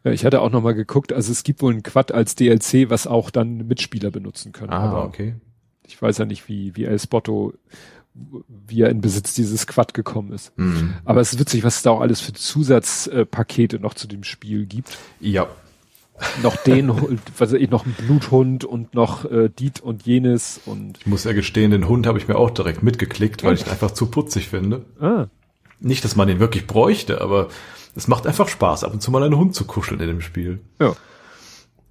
Ja, 0.05 0.11
ich 0.11 0.25
hatte 0.25 0.41
auch 0.41 0.51
noch 0.51 0.61
mal 0.61 0.75
geguckt, 0.75 1.12
also 1.12 1.31
es 1.31 1.45
gibt 1.45 1.62
wohl 1.62 1.73
ein 1.73 1.85
Quad 1.85 2.11
als 2.11 2.35
DLC, 2.35 2.91
was 2.91 3.07
auch 3.07 3.31
dann 3.31 3.69
Mitspieler 3.69 4.11
benutzen 4.11 4.51
können. 4.51 4.73
Ah, 4.73 4.91
aber 4.91 5.05
okay. 5.05 5.37
Ich 5.87 6.03
weiß 6.03 6.19
ja 6.19 6.25
nicht, 6.25 6.49
wie, 6.49 6.75
wie 6.75 6.85
El 6.85 6.99
Spotto, 6.99 7.55
wie 8.12 8.83
er 8.83 8.91
in 8.91 9.01
Besitz 9.01 9.35
dieses 9.35 9.69
Quad 9.69 9.95
gekommen 9.95 10.33
ist. 10.33 10.53
Mhm. 10.59 10.95
Aber 11.05 11.21
es 11.21 11.33
ist 11.33 11.39
witzig, 11.39 11.62
was 11.62 11.77
es 11.77 11.83
da 11.83 11.91
auch 11.91 12.01
alles 12.01 12.21
für 12.21 12.33
Zusatzpakete 12.33 13.79
noch 13.79 13.95
zu 13.95 14.09
dem 14.09 14.25
Spiel 14.25 14.67
gibt. 14.67 14.99
Ja. 15.21 15.47
Noch 16.42 16.57
den, 16.57 16.91
was 17.39 17.52
ich, 17.52 17.70
noch 17.70 17.86
ein 17.86 17.94
Bluthund 17.99 18.65
und 18.65 18.94
noch 18.94 19.25
äh, 19.25 19.49
Diet 19.49 19.81
und 19.81 20.05
jenes 20.05 20.60
und. 20.67 20.99
Ich 20.99 21.07
muss 21.07 21.25
ja 21.25 21.33
gestehen, 21.33 21.70
den 21.70 21.89
Hund 21.89 22.07
habe 22.07 22.18
ich 22.18 22.28
mir 22.28 22.36
auch 22.36 22.51
direkt 22.51 22.83
mitgeklickt, 22.83 23.44
weil 23.44 23.55
ich 23.55 23.67
ihn 23.67 23.70
einfach 23.70 23.91
zu 23.91 24.07
putzig 24.07 24.49
finde. 24.49 24.84
Ah. 25.01 25.26
Nicht, 25.81 26.05
dass 26.05 26.17
man 26.17 26.28
den 26.28 26.39
wirklich 26.39 26.67
bräuchte, 26.67 27.20
aber 27.20 27.49
es 27.94 28.09
macht 28.09 28.26
einfach 28.26 28.49
Spaß, 28.49 28.84
ab 28.84 28.92
und 28.92 29.02
zu 29.02 29.10
mal 29.10 29.23
einen 29.23 29.36
Hund 29.36 29.55
zu 29.55 29.65
kuscheln 29.65 30.01
in 30.01 30.07
dem 30.07 30.20
Spiel. 30.20 30.60
Ja. 30.81 30.94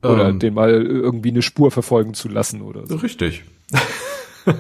Oder 0.03 0.29
ähm, 0.29 0.39
den 0.39 0.53
mal 0.53 0.71
irgendwie 0.71 1.29
eine 1.29 1.41
Spur 1.41 1.69
verfolgen 1.69 2.13
zu 2.13 2.27
lassen 2.27 2.61
oder 2.61 2.87
so. 2.87 2.95
Richtig. 2.95 3.43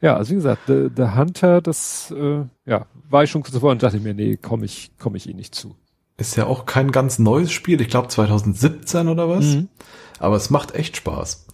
ja, 0.00 0.16
also 0.16 0.30
wie 0.30 0.36
gesagt, 0.36 0.62
The, 0.66 0.88
The 0.94 1.16
Hunter, 1.16 1.60
das 1.60 2.14
äh, 2.16 2.44
ja, 2.64 2.86
war 3.10 3.24
ich 3.24 3.30
schon 3.30 3.44
zuvor 3.44 3.72
und 3.72 3.82
dachte 3.82 4.00
mir, 4.00 4.14
nee, 4.14 4.36
komme 4.36 4.64
ich, 4.64 4.92
komme 4.98 5.18
ich 5.18 5.28
eh 5.28 5.34
nicht 5.34 5.54
zu. 5.54 5.76
Ist 6.18 6.36
ja 6.36 6.46
auch 6.46 6.66
kein 6.66 6.90
ganz 6.90 7.18
neues 7.20 7.52
Spiel, 7.52 7.80
ich 7.80 7.88
glaube 7.88 8.08
2017 8.08 9.08
oder 9.08 9.28
was. 9.28 9.44
Mhm. 9.44 9.68
Aber 10.18 10.36
es 10.36 10.50
macht 10.50 10.74
echt 10.74 10.96
Spaß. 10.96 11.46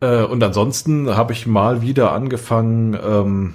Äh, 0.00 0.22
und 0.22 0.42
ansonsten 0.44 1.14
habe 1.16 1.32
ich 1.32 1.46
mal 1.46 1.82
wieder 1.82 2.12
angefangen, 2.12 2.94
ähm, 2.94 3.54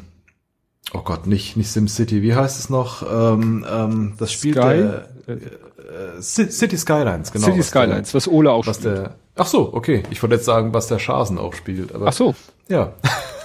oh 0.94 1.02
Gott, 1.04 1.26
nicht, 1.26 1.56
nicht 1.56 1.72
SimCity, 1.72 2.22
wie 2.22 2.36
heißt 2.36 2.60
es 2.60 2.70
noch? 2.70 3.02
Ähm, 3.02 3.66
ähm, 3.70 4.14
das 4.18 4.34
Spiel 4.34 4.54
Sky? 4.54 4.62
der 4.62 5.08
äh, 5.28 6.22
City 6.22 6.78
Skylines, 6.78 7.32
genau. 7.32 7.46
City 7.46 7.64
Skylines, 7.64 8.12
der, 8.12 8.16
was 8.16 8.28
Ole 8.28 8.52
auch 8.52 8.68
was 8.68 8.78
spielt. 8.78 8.98
Der, 8.98 9.16
ach 9.36 9.48
so, 9.48 9.74
okay. 9.74 10.04
Ich 10.10 10.22
wollte 10.22 10.36
jetzt 10.36 10.46
sagen, 10.46 10.74
was 10.74 10.88
der 10.88 11.00
Schasen 11.00 11.38
auch 11.38 11.54
spielt. 11.54 11.96
Aber, 11.96 12.08
ach 12.08 12.14
so. 12.14 12.36
Ja. 12.68 12.94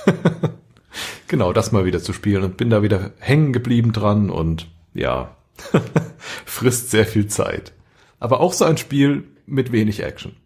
genau, 1.28 1.52
das 1.52 1.70
mal 1.70 1.85
wieder 1.85 2.01
zu 2.01 2.12
spielen 2.12 2.43
und 2.43 2.57
bin 2.57 2.70
da 2.70 2.83
wieder 2.83 3.12
hängen 3.18 3.52
geblieben 3.52 3.93
dran 3.93 4.31
und 4.31 4.68
ja, 4.94 5.36
frisst 6.44 6.91
sehr 6.91 7.07
viel 7.07 7.26
Zeit. 7.26 7.73
Aber 8.18 8.41
auch 8.41 8.52
so 8.52 8.65
ein 8.65 8.76
Spiel 8.76 9.25
mit 9.47 9.73
wenig 9.73 10.02
Action. 10.02 10.36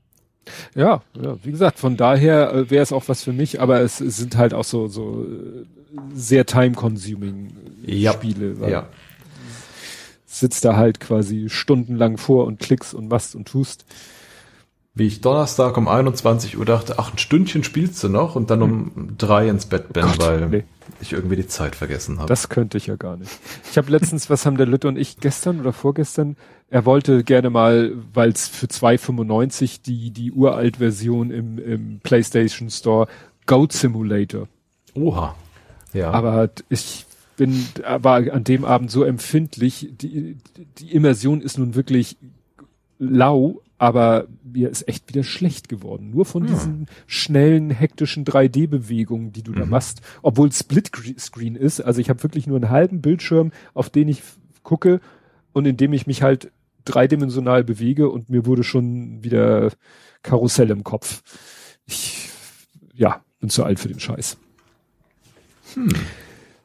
Ja, 0.75 1.03
ja, 1.21 1.37
wie 1.43 1.51
gesagt, 1.51 1.79
von 1.79 1.97
daher 1.97 2.53
äh, 2.53 2.71
wäre 2.71 2.83
es 2.83 2.93
auch 2.93 3.09
was 3.09 3.23
für 3.23 3.33
mich, 3.33 3.61
aber 3.61 3.81
es, 3.81 4.01
es 4.01 4.17
sind 4.17 4.37
halt 4.37 4.55
auch 4.55 4.65
so, 4.65 4.89
so 4.89 5.25
äh, 5.25 5.67
sehr 6.13 6.47
time-consuming 6.47 7.53
ja. 7.85 8.13
Spiele. 8.13 8.61
Weil 8.61 8.73
ja. 8.73 8.89
Sitzt 10.27 10.65
da 10.65 10.77
halt 10.77 11.01
quasi 11.01 11.49
stundenlang 11.49 12.17
vor 12.17 12.47
und 12.47 12.61
klickst 12.61 12.95
und 12.95 13.11
was 13.11 13.35
und 13.35 13.49
tust. 13.49 13.85
Wie 14.93 15.07
ich 15.07 15.21
Donnerstag 15.21 15.77
um 15.77 15.87
21 15.87 16.59
Uhr 16.59 16.65
dachte, 16.65 16.99
ach, 16.99 17.13
ein 17.13 17.19
Stündchen 17.19 17.63
spielst 17.63 18.03
du 18.03 18.09
noch 18.09 18.35
und 18.35 18.51
dann 18.51 18.61
um 18.61 19.15
drei 19.17 19.49
ins 19.49 19.67
Bett 19.67 19.93
bin, 19.93 20.03
Gott, 20.03 20.19
weil 20.19 20.49
nee. 20.49 20.65
ich 21.01 21.13
irgendwie 21.13 21.37
die 21.37 21.47
Zeit 21.47 21.77
vergessen 21.77 22.19
habe. 22.19 22.27
Das 22.27 22.49
könnte 22.49 22.77
ich 22.77 22.89
ja 22.89 22.97
gar 22.97 23.17
nicht. 23.17 23.31
Ich 23.71 23.79
habe 23.79 23.91
letztens, 23.93 24.31
was 24.31 24.47
haben 24.47 24.57
der 24.57 24.67
Lütte 24.67 24.89
und 24.89 24.99
ich 24.99 25.19
gestern 25.19 25.61
oder 25.61 25.73
vorgestern, 25.73 26.37
er 26.71 26.87
wollte 26.87 27.23
gerne 27.23 27.51
mal, 27.51 27.93
weil 28.13 28.31
es 28.31 28.49
für 28.49 28.67
2,95 28.67 29.83
die, 29.83 30.11
die 30.11 30.33
Uralt-Version 30.33 31.31
im, 31.31 31.59
im 31.59 32.01
PlayStation 32.03 32.69
Store 32.69 33.07
Goat 33.47 33.73
Simulator. 33.73 34.49
Oha. 34.95 35.37
Ja. 35.93 36.11
Aber 36.11 36.51
ich 36.69 37.07
bin, 37.37 37.65
war 37.85 38.17
an 38.33 38.45
dem 38.45 38.65
Abend 38.65 38.91
so 38.91 39.05
empfindlich. 39.05 39.89
Die, 40.01 40.37
die 40.79 40.93
Immersion 40.93 41.41
ist 41.41 41.59
nun 41.59 41.75
wirklich 41.75 42.17
lau, 42.99 43.63
aber 43.81 44.27
mir 44.45 44.69
ist 44.69 44.87
echt 44.89 45.09
wieder 45.09 45.25
schlecht 45.25 45.71
geworden. 45.71 46.11
Nur 46.11 46.27
von 46.27 46.45
ja. 46.45 46.51
diesen 46.51 46.87
schnellen, 47.07 47.71
hektischen 47.71 48.27
3D-Bewegungen, 48.27 49.33
die 49.33 49.43
du 49.43 49.53
mhm. 49.53 49.57
da 49.57 49.65
machst, 49.65 50.03
obwohl 50.21 50.53
Split-Screen 50.53 51.57
ist. 51.57 51.81
Also 51.81 52.03
ich 52.03 52.11
habe 52.11 52.23
wirklich 52.23 52.47
nur 52.47 52.59
einen 52.59 52.69
halben 52.69 53.01
Bildschirm, 53.01 53.53
auf 53.73 53.89
den 53.89 54.09
ich 54.09 54.23
gucke 54.63 55.01
und 55.55 55.65
in 55.65 55.79
dem 55.79 55.95
ich 55.95 56.07
mich 56.07 56.23
halt 56.23 56.53
dreidimensional 56.85 57.65
bewege 57.65 58.11
und 58.11 58.29
mir 58.29 58.45
wurde 58.45 58.65
schon 58.65 59.25
wieder 59.25 59.71
Karussell 60.23 60.71
im 60.71 60.85
Kopf. 60.85 61.23
Ich, 61.87 62.29
ja, 62.93 63.25
bin 63.41 63.49
zu 63.49 63.65
alt 63.65 63.81
für 63.81 63.89
den 63.89 63.99
Scheiß. 63.99 64.37
Hm. 65.73 65.89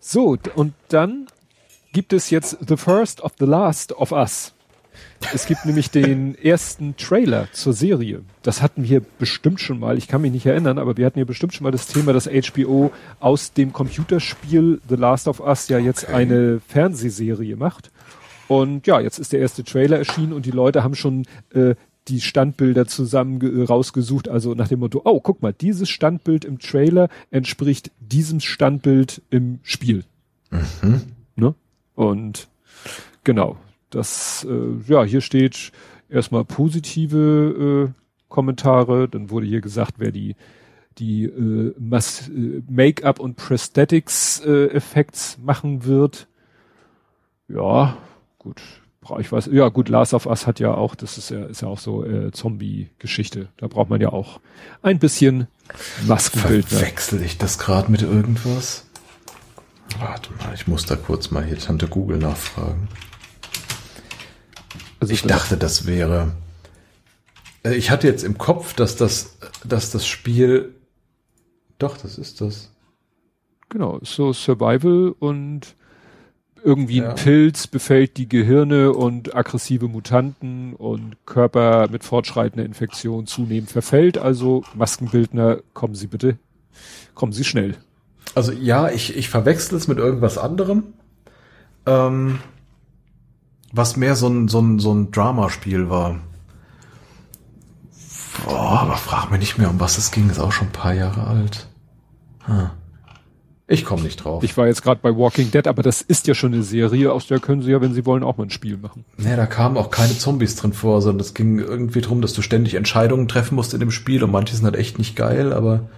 So, 0.01 0.37
und 0.55 0.73
dann 0.89 1.27
gibt 1.93 2.11
es 2.11 2.29
jetzt 2.29 2.57
The 2.67 2.75
First 2.75 3.21
of 3.21 3.35
the 3.39 3.45
Last 3.45 3.93
of 3.93 4.11
Us. 4.11 4.54
Es 5.33 5.45
gibt 5.45 5.65
nämlich 5.65 5.91
den 5.91 6.37
ersten 6.37 6.95
Trailer 6.97 7.47
zur 7.51 7.73
Serie. 7.73 8.21
Das 8.43 8.61
hatten 8.61 8.83
wir 8.83 9.01
bestimmt 9.19 9.59
schon 9.59 9.79
mal, 9.79 9.97
ich 9.97 10.07
kann 10.07 10.21
mich 10.21 10.31
nicht 10.31 10.45
erinnern, 10.45 10.77
aber 10.77 10.97
wir 10.97 11.05
hatten 11.05 11.19
ja 11.19 11.25
bestimmt 11.25 11.53
schon 11.53 11.63
mal 11.63 11.71
das 11.71 11.87
Thema, 11.87 12.13
dass 12.13 12.27
HBO 12.27 12.91
aus 13.19 13.53
dem 13.53 13.73
Computerspiel 13.73 14.81
The 14.87 14.95
Last 14.95 15.27
of 15.27 15.39
Us 15.39 15.67
ja 15.67 15.79
jetzt 15.79 16.05
okay. 16.05 16.13
eine 16.13 16.61
Fernsehserie 16.67 17.55
macht. 17.55 17.91
Und 18.47 18.85
ja, 18.85 18.99
jetzt 18.99 19.17
ist 19.17 19.33
der 19.33 19.39
erste 19.39 19.63
Trailer 19.63 19.97
erschienen 19.97 20.33
und 20.33 20.45
die 20.45 20.51
Leute 20.51 20.83
haben 20.83 20.95
schon 20.95 21.25
äh, 21.53 21.75
die 22.07 22.21
Standbilder 22.21 22.85
zusammen 22.85 23.41
rausgesucht, 23.65 24.29
also 24.29 24.53
nach 24.53 24.67
dem 24.67 24.79
Motto, 24.79 25.01
oh, 25.03 25.19
guck 25.19 25.41
mal, 25.41 25.53
dieses 25.53 25.89
Standbild 25.89 26.45
im 26.45 26.59
Trailer 26.59 27.09
entspricht 27.31 27.91
diesem 27.99 28.39
Standbild 28.39 29.21
im 29.31 29.59
Spiel. 29.63 30.03
Mhm. 30.51 31.01
Ne? 31.35 31.55
Und 31.95 32.47
genau, 33.23 33.57
das, 33.89 34.45
äh, 34.49 34.91
ja, 34.91 35.03
hier 35.03 35.21
steht 35.21 35.71
erstmal 36.09 36.45
positive 36.45 37.93
äh, 37.93 38.01
Kommentare, 38.27 39.07
dann 39.07 39.29
wurde 39.29 39.45
hier 39.45 39.61
gesagt, 39.61 39.95
wer 39.97 40.11
die 40.11 40.35
die 40.97 41.25
äh, 41.25 41.73
äh, 41.77 42.63
Make-up 42.69 43.19
und 43.19 43.35
Prosthetics 43.35 44.39
äh, 44.45 44.67
Effekts 44.67 45.37
machen 45.41 45.85
wird. 45.85 46.27
Ja, 47.47 47.97
gut, 48.39 48.61
ich 49.19 49.31
weiß, 49.31 49.49
ja 49.51 49.69
gut, 49.69 49.89
Last 49.89 50.13
of 50.13 50.25
Us 50.25 50.47
hat 50.47 50.59
ja 50.59 50.73
auch, 50.73 50.95
das 50.95 51.17
ist 51.17 51.29
ja, 51.29 51.45
ist 51.45 51.61
ja 51.61 51.67
auch 51.67 51.79
so 51.79 52.03
äh, 52.05 52.31
Zombie-Geschichte. 52.31 53.49
Da 53.57 53.67
braucht 53.67 53.89
man 53.89 54.01
ja 54.01 54.09
auch 54.09 54.39
ein 54.81 54.99
bisschen 54.99 55.47
Maskenbild. 56.07 56.79
Wechsel 56.79 57.21
ich 57.21 57.37
das 57.37 57.59
gerade 57.59 57.91
mit 57.91 58.01
irgendwas? 58.01 58.85
Warte 59.99 60.31
mal, 60.39 60.53
ich 60.53 60.67
muss 60.67 60.85
da 60.85 60.95
kurz 60.95 61.29
mal 61.29 61.43
hier 61.43 61.59
Tante 61.59 61.87
Google 61.87 62.17
nachfragen. 62.17 62.87
Also 65.05 65.13
ich 65.13 65.21
dachte, 65.21 65.55
das 65.55 65.85
wäre. 65.85 66.31
Äh, 67.63 67.75
ich 67.75 67.91
hatte 67.91 68.07
jetzt 68.07 68.23
im 68.23 68.39
Kopf, 68.39 68.73
dass 68.73 68.95
das, 68.95 69.37
dass 69.63 69.91
das 69.91 70.07
Spiel. 70.07 70.73
Doch, 71.77 71.95
das 71.97 72.17
ist 72.17 72.41
das. 72.41 72.71
Genau, 73.69 73.99
so 74.01 74.33
Survival 74.33 75.13
und 75.19 75.75
irgendwie 76.63 76.97
ja. 76.97 77.09
ein 77.09 77.15
Pilz 77.15 77.67
befällt 77.67 78.17
die 78.17 78.27
Gehirne 78.27 78.93
und 78.93 79.35
aggressive 79.35 79.87
Mutanten 79.87 80.73
und 80.73 81.17
Körper 81.27 81.87
mit 81.91 82.03
fortschreitender 82.03 82.65
Infektion 82.65 83.27
zunehmend 83.27 83.69
verfällt. 83.69 84.17
Also 84.17 84.63
Maskenbildner, 84.73 85.59
kommen 85.75 85.93
Sie 85.93 86.07
bitte, 86.07 86.39
kommen 87.13 87.31
Sie 87.31 87.43
schnell. 87.43 87.75
Also 88.33 88.51
ja, 88.51 88.89
ich, 88.89 89.15
ich 89.15 89.29
verwechsel 89.29 89.77
es 89.77 89.87
mit 89.87 89.99
irgendwas 89.99 90.39
anderem, 90.39 90.93
ähm, 91.85 92.39
was 93.75 93.97
mehr 93.97 94.15
so 94.15 94.27
ein, 94.27 94.47
so 94.47 94.59
ein, 94.59 94.79
so 94.79 94.93
ein 94.93 95.11
Dramaspiel 95.11 95.89
war. 95.89 96.19
Boah, 98.43 98.81
aber 98.81 98.97
frag 98.97 99.31
mich 99.31 99.39
nicht 99.39 99.57
mehr, 99.57 99.69
um 99.69 99.79
was 99.79 99.97
es 99.97 100.11
ging, 100.11 100.29
ist 100.29 100.39
auch 100.39 100.51
schon 100.51 100.67
ein 100.67 100.73
paar 100.73 100.93
Jahre 100.93 101.27
alt. 101.27 101.67
Hm. 102.45 102.69
Ich 103.67 103.83
komme 103.83 104.03
nicht 104.03 104.23
drauf. 104.23 104.43
Ich 104.43 104.55
war 104.57 104.67
jetzt 104.67 104.83
gerade 104.83 105.01
bei 105.01 105.15
Walking 105.15 105.49
Dead, 105.49 105.67
aber 105.67 105.81
das 105.81 106.01
ist 106.01 106.27
ja 106.27 106.35
schon 106.35 106.53
eine 106.53 106.61
Serie, 106.61 107.11
aus 107.11 107.25
der 107.25 107.39
können 107.39 107.63
sie 107.63 107.71
ja, 107.71 107.81
wenn 107.81 107.95
sie 107.95 108.05
wollen, 108.05 108.23
auch 108.23 108.37
mal 108.37 108.43
ein 108.43 108.51
Spiel 108.51 108.77
machen. 108.77 109.05
Nee, 109.17 109.35
da 109.35 109.47
kamen 109.47 109.75
auch 109.77 109.89
keine 109.89 110.15
Zombies 110.15 110.55
drin 110.55 110.73
vor, 110.73 111.01
sondern 111.01 111.21
es 111.21 111.33
ging 111.33 111.57
irgendwie 111.57 112.01
drum, 112.01 112.21
dass 112.21 112.33
du 112.33 112.43
ständig 112.43 112.75
Entscheidungen 112.75 113.27
treffen 113.27 113.55
musst 113.55 113.73
in 113.73 113.79
dem 113.79 113.89
Spiel 113.89 114.23
und 114.23 114.31
manche 114.31 114.55
sind 114.55 114.65
halt 114.65 114.75
echt 114.75 114.99
nicht 114.99 115.15
geil, 115.15 115.51
aber. 115.51 115.89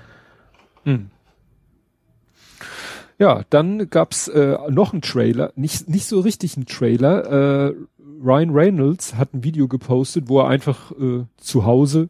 Hm. 0.86 1.10
Ja, 3.20 3.44
dann 3.50 3.90
gab's 3.90 4.28
äh, 4.28 4.58
noch 4.70 4.94
einen 4.94 5.02
Trailer, 5.02 5.52
nicht, 5.56 5.90
nicht 5.90 6.06
so 6.06 6.20
richtig 6.20 6.56
einen 6.56 6.68
Trailer. 6.68 7.70
Äh, 7.70 7.74
Ryan 8.24 8.52
Reynolds 8.52 9.16
hat 9.16 9.34
ein 9.34 9.44
Video 9.44 9.68
gepostet, 9.68 10.26
wo 10.28 10.40
er 10.40 10.48
einfach 10.48 10.92
äh, 10.92 11.26
zu 11.38 11.66
Hause, 11.66 12.10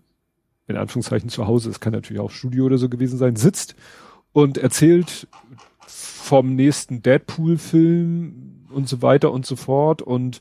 in 0.67 0.75
Anführungszeichen 0.75 1.29
zu 1.29 1.47
Hause, 1.47 1.69
es 1.69 1.79
kann 1.79 1.93
natürlich 1.93 2.21
auch 2.21 2.31
Studio 2.31 2.65
oder 2.65 2.77
so 2.77 2.89
gewesen 2.89 3.17
sein, 3.17 3.37
sitzt 3.37 3.75
und 4.33 4.57
erzählt 4.57 5.27
vom 5.87 6.55
nächsten 6.55 7.01
Deadpool-Film 7.01 8.65
und 8.69 8.89
so 8.89 9.01
weiter 9.01 9.31
und 9.31 9.45
so 9.45 9.55
fort. 9.55 10.01
Und 10.01 10.39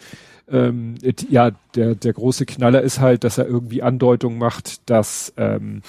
ähm, 0.49 0.97
ja, 1.29 1.53
der, 1.77 1.95
der 1.95 2.13
große 2.13 2.45
Knaller 2.45 2.83
ist 2.83 3.01
halt, 3.01 3.23
dass 3.23 3.39
er 3.39 3.47
irgendwie 3.47 3.83
Andeutung 3.83 4.39
macht, 4.39 4.89
dass 4.91 5.33
ähm, 5.37 5.83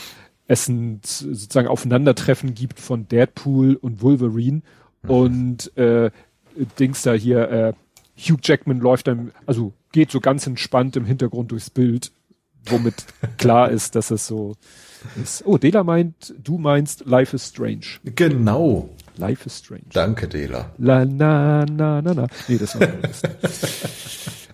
es 0.47 0.67
ein 0.67 1.01
sozusagen 1.03 1.67
Aufeinandertreffen 1.67 2.53
gibt 2.53 2.79
von 2.79 3.07
Deadpool 3.07 3.75
und 3.75 4.01
Wolverine. 4.01 4.61
Mhm. 5.03 5.09
Und 5.09 5.77
äh, 5.77 6.11
Dings 6.79 7.03
da 7.03 7.13
hier, 7.13 7.49
äh, 7.51 7.73
Hugh 8.17 8.39
Jackman 8.41 8.79
läuft 8.79 9.07
dann, 9.07 9.31
also 9.45 9.73
geht 9.91 10.11
so 10.11 10.19
ganz 10.19 10.47
entspannt 10.47 10.95
im 10.95 11.05
Hintergrund 11.05 11.51
durchs 11.51 11.69
Bild, 11.69 12.11
womit 12.65 13.05
klar 13.37 13.69
ist, 13.69 13.95
dass 13.95 14.11
es 14.11 14.25
so 14.25 14.55
ist. 15.21 15.43
Oh, 15.45 15.57
Dela 15.57 15.83
meint, 15.83 16.33
du 16.41 16.57
meinst 16.57 17.05
Life 17.05 17.35
is 17.35 17.47
Strange. 17.47 17.85
Genau. 18.03 18.89
Life 19.17 19.45
is 19.45 19.57
Strange. 19.57 19.85
Danke, 19.93 20.27
Dela. 20.27 20.71
La 20.77 21.05
na 21.05 21.65
na 21.65 22.01
na 22.01 22.13
na. 22.13 22.27
Nee, 22.47 22.57
das 22.57 22.79
war 22.79 22.87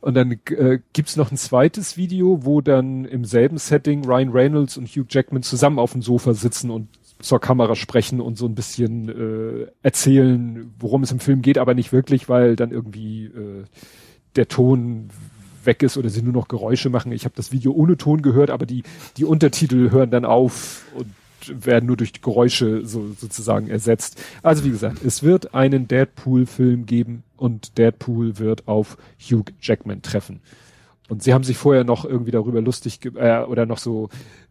Und 0.00 0.14
dann 0.14 0.32
äh, 0.32 0.78
gibt's 0.92 1.16
noch 1.16 1.32
ein 1.32 1.36
zweites 1.36 1.96
Video, 1.96 2.44
wo 2.44 2.60
dann 2.60 3.04
im 3.04 3.24
selben 3.24 3.58
Setting 3.58 4.04
Ryan 4.04 4.30
Reynolds 4.30 4.76
und 4.76 4.88
Hugh 4.88 5.06
Jackman 5.08 5.42
zusammen 5.42 5.78
auf 5.78 5.92
dem 5.92 6.02
Sofa 6.02 6.34
sitzen 6.34 6.70
und 6.70 6.88
zur 7.20 7.40
Kamera 7.40 7.74
sprechen 7.74 8.20
und 8.20 8.38
so 8.38 8.46
ein 8.46 8.54
bisschen 8.54 9.08
äh, 9.08 9.66
erzählen, 9.82 10.72
worum 10.78 11.02
es 11.02 11.10
im 11.10 11.18
Film 11.18 11.42
geht, 11.42 11.58
aber 11.58 11.74
nicht 11.74 11.92
wirklich, 11.92 12.28
weil 12.28 12.54
dann 12.54 12.70
irgendwie 12.70 13.24
äh, 13.24 13.64
der 14.36 14.46
Ton 14.46 15.10
weg 15.64 15.82
ist 15.82 15.96
oder 15.96 16.08
sie 16.08 16.22
nur 16.22 16.32
noch 16.32 16.48
Geräusche 16.48 16.90
machen. 16.90 17.10
Ich 17.10 17.24
habe 17.24 17.34
das 17.34 17.50
Video 17.50 17.72
ohne 17.72 17.96
Ton 17.96 18.22
gehört, 18.22 18.50
aber 18.50 18.66
die, 18.66 18.84
die 19.16 19.24
Untertitel 19.24 19.90
hören 19.90 20.10
dann 20.10 20.24
auf 20.24 20.84
und 20.94 21.06
werden 21.46 21.86
nur 21.86 21.96
durch 21.96 22.20
Geräusche 22.20 22.84
so, 22.84 23.12
sozusagen 23.18 23.68
ersetzt. 23.68 24.20
Also 24.42 24.64
wie 24.64 24.70
gesagt, 24.70 25.04
es 25.04 25.22
wird 25.22 25.54
einen 25.54 25.88
Deadpool-Film 25.88 26.86
geben 26.86 27.22
und 27.36 27.78
Deadpool 27.78 28.38
wird 28.38 28.66
auf 28.68 28.96
Hugh 29.18 29.52
Jackman 29.60 30.02
treffen. 30.02 30.40
Und 31.08 31.22
sie 31.22 31.32
haben 31.32 31.44
sich 31.44 31.56
vorher 31.56 31.84
noch 31.84 32.04
irgendwie 32.04 32.32
darüber 32.32 32.60
lustig 32.60 33.00
äh, 33.16 33.40
oder 33.40 33.66
noch 33.66 33.78
so 33.78 34.08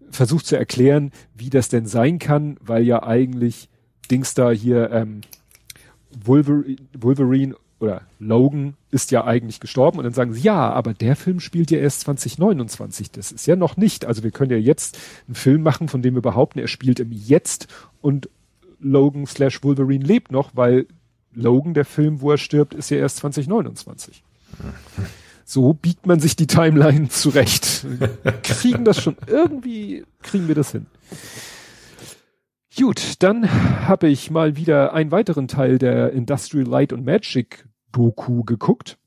versucht 0.09 0.45
zu 0.45 0.57
erklären, 0.57 1.11
wie 1.35 1.49
das 1.49 1.69
denn 1.69 1.85
sein 1.85 2.17
kann, 2.19 2.57
weil 2.61 2.83
ja 2.83 3.03
eigentlich 3.03 3.69
Dings 4.09 4.33
da 4.33 4.51
hier 4.51 4.89
ähm, 4.91 5.21
Wolverine, 6.25 6.77
Wolverine 6.97 7.55
oder 7.79 8.01
Logan 8.19 8.75
ist 8.89 9.11
ja 9.11 9.23
eigentlich 9.25 9.59
gestorben 9.59 9.99
und 9.99 10.03
dann 10.03 10.13
sagen 10.13 10.33
sie, 10.33 10.41
ja, 10.41 10.71
aber 10.71 10.93
der 10.93 11.15
Film 11.15 11.39
spielt 11.39 11.69
ja 11.69 11.77
erst 11.77 12.01
2029. 12.01 13.11
Das 13.11 13.31
ist 13.31 13.45
ja 13.45 13.55
noch 13.55 13.77
nicht. 13.77 14.05
Also 14.05 14.23
wir 14.23 14.31
können 14.31 14.51
ja 14.51 14.57
jetzt 14.57 14.97
einen 15.27 15.35
Film 15.35 15.61
machen, 15.61 15.87
von 15.87 16.01
dem 16.01 16.15
wir 16.15 16.21
behaupten, 16.21 16.59
er 16.59 16.67
spielt 16.67 16.99
im 16.99 17.11
Jetzt 17.11 17.67
und 18.01 18.29
Logan 18.79 19.25
slash 19.25 19.63
Wolverine 19.63 20.05
lebt 20.05 20.31
noch, 20.31 20.51
weil 20.53 20.87
Logan, 21.33 21.73
der 21.73 21.85
Film, 21.85 22.21
wo 22.21 22.31
er 22.31 22.37
stirbt, 22.37 22.73
ist 22.73 22.89
ja 22.89 22.97
erst 22.97 23.17
2029. 23.17 24.23
So 25.45 25.73
biegt 25.73 26.07
man 26.07 26.19
sich 26.19 26.35
die 26.35 26.47
Timeline 26.47 27.09
zurecht. 27.09 27.85
kriegen 28.43 28.85
das 28.85 29.01
schon 29.01 29.17
irgendwie, 29.27 30.03
kriegen 30.23 30.47
wir 30.47 30.55
das 30.55 30.71
hin. 30.71 30.87
Gut, 32.79 33.15
dann 33.19 33.49
habe 33.87 34.07
ich 34.07 34.29
mal 34.29 34.55
wieder 34.55 34.93
einen 34.93 35.11
weiteren 35.11 35.47
Teil 35.47 35.79
der 35.79 36.11
Industrial 36.13 36.67
Light 36.67 36.93
und 36.93 37.03
Magic 37.03 37.65
Doku 37.91 38.43
geguckt. 38.43 38.99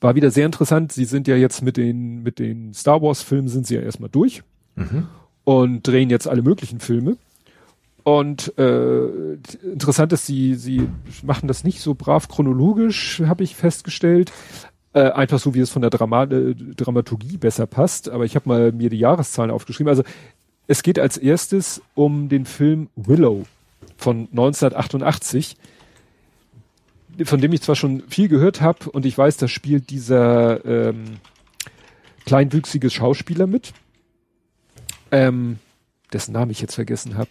War 0.00 0.14
wieder 0.14 0.30
sehr 0.30 0.46
interessant. 0.46 0.92
Sie 0.92 1.04
sind 1.04 1.28
ja 1.28 1.36
jetzt 1.36 1.60
mit 1.60 1.76
den, 1.76 2.22
mit 2.22 2.38
den 2.38 2.72
Star 2.72 3.02
Wars 3.02 3.22
Filmen 3.22 3.48
sind 3.48 3.66
sie 3.66 3.74
ja 3.74 3.82
erstmal 3.82 4.08
durch 4.08 4.42
mhm. 4.76 5.08
und 5.44 5.86
drehen 5.86 6.08
jetzt 6.08 6.26
alle 6.26 6.40
möglichen 6.40 6.80
Filme. 6.80 7.18
Und 8.02 8.56
äh, 8.58 9.34
interessant 9.62 10.12
ist, 10.14 10.24
sie, 10.24 10.54
sie 10.54 10.88
machen 11.22 11.48
das 11.48 11.64
nicht 11.64 11.80
so 11.80 11.94
brav 11.94 12.28
chronologisch, 12.28 13.20
habe 13.26 13.44
ich 13.44 13.54
festgestellt. 13.54 14.32
Äh, 14.94 15.10
einfach 15.10 15.38
so, 15.38 15.54
wie 15.54 15.60
es 15.60 15.70
von 15.70 15.82
der 15.82 15.90
Drama 15.90 16.24
äh, 16.24 16.54
Dramaturgie 16.54 17.36
besser 17.36 17.66
passt. 17.66 18.08
Aber 18.08 18.24
ich 18.24 18.36
habe 18.36 18.48
mal 18.48 18.72
mir 18.72 18.88
die 18.88 18.98
Jahreszahlen 18.98 19.50
aufgeschrieben. 19.50 19.88
Also 19.88 20.02
es 20.72 20.82
geht 20.82 20.98
als 20.98 21.18
erstes 21.18 21.82
um 21.94 22.30
den 22.30 22.46
Film 22.46 22.88
Willow 22.96 23.44
von 23.98 24.26
1988 24.30 25.58
von 27.24 27.42
dem 27.42 27.52
ich 27.52 27.60
zwar 27.60 27.76
schon 27.76 28.04
viel 28.08 28.28
gehört 28.28 28.62
habe 28.62 28.88
und 28.90 29.04
ich 29.04 29.18
weiß, 29.18 29.36
da 29.36 29.48
spielt 29.48 29.90
dieser 29.90 30.64
ähm, 30.64 31.18
kleinwüchsige 32.24 32.88
Schauspieler 32.88 33.46
mit, 33.46 33.74
ähm, 35.10 35.58
dessen 36.10 36.32
Namen 36.32 36.50
ich 36.50 36.62
jetzt 36.62 36.74
vergessen 36.74 37.18
habe, 37.18 37.28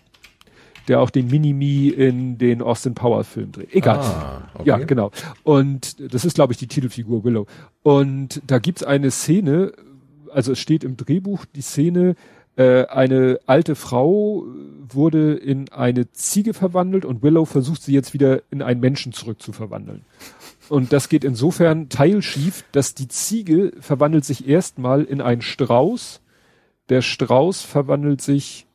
der 0.88 1.00
auch 1.00 1.10
den 1.10 1.26
Minimi 1.26 1.88
in 1.88 2.38
den 2.38 2.61
Austin 2.61 2.94
Power 2.94 3.24
Film 3.24 3.53
dreht. 3.53 3.74
Egal. 3.74 3.98
Ah, 3.98 4.52
okay. 4.53 4.70
Ja, 4.70 4.78
genau. 4.78 5.10
Und 5.42 6.14
das 6.14 6.26
ist, 6.26 6.36
glaube 6.36 6.53
ich, 6.53 6.60
die 6.60 6.68
Titelfigur 6.68 7.24
Willow. 7.24 7.48
Und 7.82 8.40
da 8.45 8.60
gibt's 8.60 8.84
eine 8.84 9.10
Szene, 9.10 9.74
also 10.32 10.52
es 10.52 10.60
steht 10.60 10.84
im 10.84 10.95
Drehbuch 10.95 11.45
die 11.56 11.61
Szene, 11.61 12.16
äh, 12.56 12.86
eine 12.86 13.40
alte 13.46 13.76
Frau 13.76 14.46
wurde 14.88 15.34
in 15.34 15.70
eine 15.70 16.12
Ziege 16.12 16.54
verwandelt 16.54 17.06
und 17.06 17.24
Willow 17.24 17.46
versucht 17.46 17.82
sie 17.82 17.94
jetzt 17.94 18.14
wieder 18.14 18.42
in 18.52 18.62
einen 18.62 18.82
Menschen 18.82 19.14
zurückzuverwandeln. 19.14 20.04
Und 20.70 20.94
das 20.94 21.10
geht 21.10 21.24
insofern 21.24 21.90
teilschief, 21.90 22.64
dass 22.72 22.94
die 22.94 23.08
Ziege 23.08 23.74
verwandelt 23.80 24.26
sich 24.26 24.48
erstmal 24.48 25.04
in 25.04 25.22
einen 25.22 25.42
Strauß. 25.42 26.22
Der 26.90 27.02
Strauß 27.02 27.62
verwandelt 27.62 28.22
sich, 28.22 28.68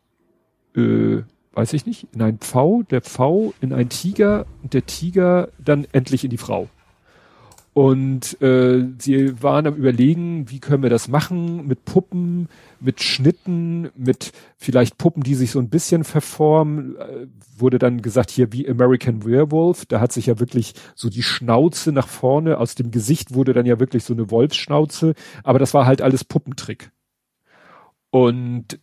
äh, 0.74 1.22
weiß 1.52 1.72
ich 1.72 1.86
nicht, 1.86 2.08
in 2.12 2.22
einen 2.22 2.38
Pfau, 2.38 2.82
der 2.82 3.02
Pfau 3.02 3.54
in 3.60 3.72
einen 3.72 3.88
Tiger 3.88 4.46
und 4.62 4.74
der 4.74 4.86
Tiger 4.86 5.48
dann 5.62 5.86
endlich 5.92 6.24
in 6.24 6.30
die 6.30 6.38
Frau. 6.38 6.68
Und 7.76 8.40
äh, 8.40 8.86
sie 8.96 9.42
waren 9.42 9.66
am 9.66 9.74
überlegen, 9.74 10.48
wie 10.48 10.60
können 10.60 10.82
wir 10.82 10.88
das 10.88 11.08
machen 11.08 11.66
mit 11.66 11.84
Puppen, 11.84 12.48
mit 12.80 13.02
Schnitten, 13.02 13.90
mit 13.94 14.32
vielleicht 14.56 14.96
Puppen, 14.96 15.22
die 15.22 15.34
sich 15.34 15.50
so 15.50 15.58
ein 15.58 15.68
bisschen 15.68 16.02
verformen. 16.02 16.96
Äh, 16.96 17.26
wurde 17.58 17.78
dann 17.78 18.00
gesagt, 18.00 18.30
hier 18.30 18.50
wie 18.50 18.66
American 18.66 19.26
Werewolf, 19.26 19.84
da 19.84 20.00
hat 20.00 20.10
sich 20.10 20.24
ja 20.24 20.40
wirklich 20.40 20.72
so 20.94 21.10
die 21.10 21.22
Schnauze 21.22 21.92
nach 21.92 22.08
vorne, 22.08 22.56
aus 22.56 22.76
dem 22.76 22.90
Gesicht 22.92 23.34
wurde 23.34 23.52
dann 23.52 23.66
ja 23.66 23.78
wirklich 23.78 24.04
so 24.04 24.14
eine 24.14 24.30
Wolfsschnauze, 24.30 25.12
aber 25.44 25.58
das 25.58 25.74
war 25.74 25.84
halt 25.84 26.00
alles 26.00 26.24
Puppentrick. 26.24 26.92
Und 28.08 28.80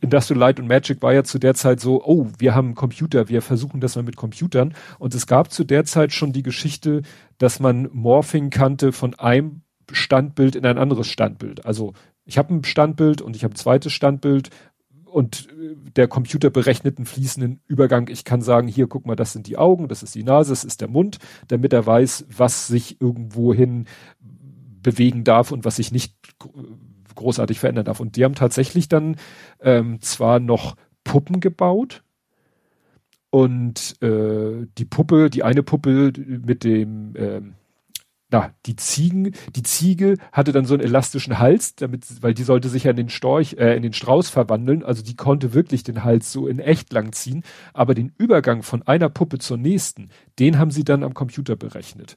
Industrial 0.00 0.38
Light 0.38 0.60
und 0.60 0.68
Magic 0.68 1.02
war 1.02 1.12
ja 1.12 1.24
zu 1.24 1.38
der 1.38 1.54
Zeit 1.54 1.80
so, 1.80 2.04
oh, 2.04 2.28
wir 2.38 2.54
haben 2.54 2.74
Computer, 2.74 3.28
wir 3.28 3.42
versuchen 3.42 3.80
das 3.80 3.96
mal 3.96 4.02
mit 4.02 4.16
Computern. 4.16 4.74
Und 4.98 5.14
es 5.14 5.26
gab 5.26 5.52
zu 5.52 5.64
der 5.64 5.84
Zeit 5.84 6.12
schon 6.12 6.32
die 6.32 6.42
Geschichte, 6.42 7.02
dass 7.38 7.60
man 7.60 7.88
Morphing 7.92 8.50
kannte 8.50 8.92
von 8.92 9.14
einem 9.14 9.62
Standbild 9.90 10.56
in 10.56 10.66
ein 10.66 10.78
anderes 10.78 11.08
Standbild. 11.08 11.64
Also 11.66 11.94
ich 12.24 12.38
habe 12.38 12.54
ein 12.54 12.64
Standbild 12.64 13.22
und 13.22 13.36
ich 13.36 13.44
habe 13.44 13.54
ein 13.54 13.56
zweites 13.56 13.92
Standbild 13.92 14.50
und 15.04 15.48
der 15.96 16.08
Computer 16.08 16.50
berechnet 16.50 16.98
einen 16.98 17.06
fließenden 17.06 17.60
Übergang. 17.66 18.08
Ich 18.08 18.24
kann 18.24 18.42
sagen, 18.42 18.68
hier, 18.68 18.86
guck 18.86 19.06
mal, 19.06 19.16
das 19.16 19.32
sind 19.32 19.46
die 19.46 19.56
Augen, 19.56 19.88
das 19.88 20.02
ist 20.02 20.14
die 20.14 20.24
Nase, 20.24 20.50
das 20.50 20.64
ist 20.64 20.80
der 20.80 20.88
Mund, 20.88 21.18
damit 21.48 21.72
er 21.72 21.86
weiß, 21.86 22.26
was 22.36 22.66
sich 22.66 23.00
irgendwohin 23.00 23.86
bewegen 24.82 25.24
darf 25.24 25.52
und 25.52 25.64
was 25.64 25.76
sich 25.76 25.90
nicht 25.90 26.14
großartig 27.16 27.58
verändern 27.58 27.84
darf. 27.84 28.00
Und 28.00 28.16
die 28.16 28.24
haben 28.24 28.34
tatsächlich 28.34 28.88
dann 28.88 29.16
ähm, 29.60 30.00
zwar 30.00 30.38
noch 30.38 30.76
Puppen 31.04 31.40
gebaut 31.40 32.02
und 33.30 34.00
äh, 34.02 34.66
die 34.78 34.84
Puppe, 34.84 35.30
die 35.30 35.42
eine 35.42 35.62
Puppe 35.62 36.12
mit 36.16 36.64
dem 36.64 37.14
ähm, 37.16 37.54
na, 38.28 38.50
die 38.66 38.74
Ziegen, 38.74 39.32
die 39.54 39.62
Ziege 39.62 40.16
hatte 40.32 40.50
dann 40.50 40.64
so 40.64 40.74
einen 40.74 40.82
elastischen 40.82 41.38
Hals, 41.38 41.76
damit, 41.76 42.22
weil 42.22 42.34
die 42.34 42.42
sollte 42.42 42.68
sich 42.68 42.84
ja 42.84 42.90
in 42.90 42.96
den 42.96 43.08
Storch, 43.08 43.54
äh, 43.58 43.76
in 43.76 43.82
den 43.82 43.92
Strauß 43.92 44.30
verwandeln, 44.30 44.82
also 44.82 45.02
die 45.02 45.14
konnte 45.14 45.54
wirklich 45.54 45.84
den 45.84 46.02
Hals 46.02 46.32
so 46.32 46.48
in 46.48 46.58
echt 46.58 46.92
lang 46.92 47.12
ziehen, 47.12 47.44
aber 47.72 47.94
den 47.94 48.12
Übergang 48.18 48.62
von 48.62 48.82
einer 48.82 49.08
Puppe 49.08 49.38
zur 49.38 49.58
nächsten, 49.58 50.08
den 50.40 50.58
haben 50.58 50.72
sie 50.72 50.82
dann 50.82 51.04
am 51.04 51.14
Computer 51.14 51.54
berechnet. 51.54 52.16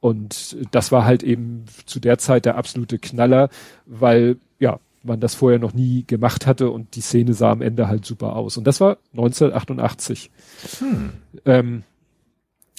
Und 0.00 0.56
das 0.70 0.92
war 0.92 1.04
halt 1.04 1.22
eben 1.22 1.66
zu 1.84 2.00
der 2.00 2.18
Zeit 2.18 2.46
der 2.46 2.56
absolute 2.56 2.98
Knaller, 2.98 3.50
weil 3.84 4.38
ja, 4.58 4.80
man 5.02 5.20
das 5.20 5.34
vorher 5.34 5.58
noch 5.58 5.74
nie 5.74 6.04
gemacht 6.06 6.46
hatte 6.46 6.70
und 6.70 6.94
die 6.96 7.00
Szene 7.00 7.34
sah 7.34 7.52
am 7.52 7.62
Ende 7.62 7.88
halt 7.88 8.04
super 8.04 8.36
aus. 8.36 8.56
Und 8.56 8.66
das 8.66 8.80
war 8.80 8.98
1988. 9.12 10.30
Hm. 10.78 11.10
Ähm, 11.44 11.82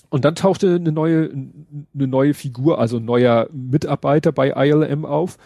und 0.09 0.25
dann 0.25 0.35
tauchte 0.35 0.75
eine 0.75 0.91
neue, 0.91 1.32
eine 1.32 2.08
neue 2.08 2.33
Figur, 2.33 2.80
also 2.80 2.98
ein 2.98 3.06
neuer 3.06 3.48
Mitarbeiter 3.53 4.33
bei 4.33 4.50
ILM 4.50 5.06
auf, 5.06 5.38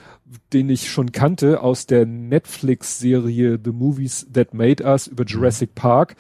den 0.54 0.70
ich 0.70 0.90
schon 0.90 1.12
kannte 1.12 1.62
aus 1.62 1.86
der 1.86 2.08
Netflix-Serie 2.08 3.60
The 3.64 3.72
Movies 3.72 4.28
That 4.34 4.56
Made 4.56 4.84
Us 4.84 5.06
über 5.06 5.24
Jurassic 5.24 5.76
Park. 5.76 6.16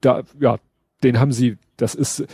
Da, 0.00 0.22
ja, 0.40 0.56
den 1.02 1.20
haben 1.20 1.32
sie, 1.32 1.58
das 1.76 1.94
ist, 1.94 2.24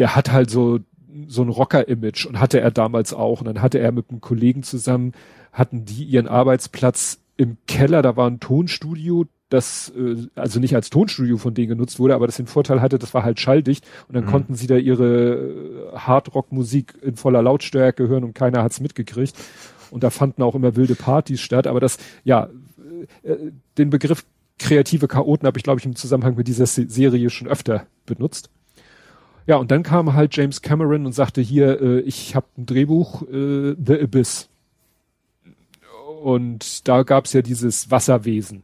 der 0.00 0.16
hat 0.16 0.32
halt 0.32 0.50
so 0.50 0.80
so 1.26 1.42
ein 1.42 1.48
Rocker-Image 1.48 2.26
und 2.26 2.40
hatte 2.40 2.60
er 2.60 2.70
damals 2.70 3.14
auch. 3.14 3.40
Und 3.40 3.46
dann 3.46 3.62
hatte 3.62 3.78
er 3.78 3.92
mit 3.92 4.10
einem 4.10 4.20
Kollegen 4.20 4.62
zusammen, 4.62 5.12
hatten 5.52 5.84
die 5.84 6.04
ihren 6.04 6.28
Arbeitsplatz 6.28 7.20
im 7.36 7.56
Keller, 7.66 8.02
da 8.02 8.16
war 8.16 8.28
ein 8.28 8.40
Tonstudio, 8.40 9.26
das 9.48 9.92
äh, 9.96 10.26
also 10.34 10.60
nicht 10.60 10.74
als 10.74 10.90
Tonstudio 10.90 11.38
von 11.38 11.54
denen 11.54 11.68
genutzt 11.68 11.98
wurde, 11.98 12.14
aber 12.14 12.26
das 12.26 12.36
den 12.36 12.46
Vorteil 12.46 12.82
hatte, 12.82 12.98
das 12.98 13.14
war 13.14 13.22
halt 13.22 13.40
schalldicht 13.40 13.86
und 14.08 14.14
dann 14.14 14.24
mhm. 14.24 14.28
konnten 14.28 14.54
sie 14.54 14.66
da 14.66 14.76
ihre 14.76 15.34
äh, 15.94 15.96
Hardrock-Musik 15.96 16.94
in 17.02 17.16
voller 17.16 17.42
Lautstärke 17.42 18.08
hören 18.08 18.24
und 18.24 18.34
keiner 18.34 18.62
hat's 18.62 18.80
mitgekriegt. 18.80 19.36
Und 19.90 20.04
da 20.04 20.10
fanden 20.10 20.42
auch 20.42 20.54
immer 20.54 20.76
wilde 20.76 20.94
Partys 20.94 21.40
statt. 21.40 21.66
Aber 21.66 21.80
das, 21.80 21.96
ja, 22.24 22.50
äh, 23.22 23.36
den 23.78 23.88
Begriff 23.88 24.24
kreative 24.58 25.08
Chaoten 25.08 25.46
habe 25.46 25.58
ich, 25.58 25.64
glaube 25.64 25.80
ich, 25.80 25.86
im 25.86 25.96
Zusammenhang 25.96 26.34
mit 26.34 26.48
dieser 26.48 26.66
Serie 26.66 27.30
schon 27.30 27.48
öfter 27.48 27.86
benutzt. 28.04 28.50
Ja, 29.48 29.56
und 29.56 29.70
dann 29.70 29.82
kam 29.82 30.12
halt 30.12 30.36
James 30.36 30.60
Cameron 30.60 31.06
und 31.06 31.12
sagte 31.12 31.40
hier, 31.40 31.80
äh, 31.80 32.00
ich 32.00 32.36
habe 32.36 32.46
ein 32.58 32.66
Drehbuch, 32.66 33.22
äh, 33.22 33.74
The 33.82 33.98
Abyss. 34.02 34.50
Und 36.22 36.86
da 36.86 37.02
gab's 37.02 37.32
ja 37.32 37.40
dieses 37.40 37.90
Wasserwesen. 37.90 38.62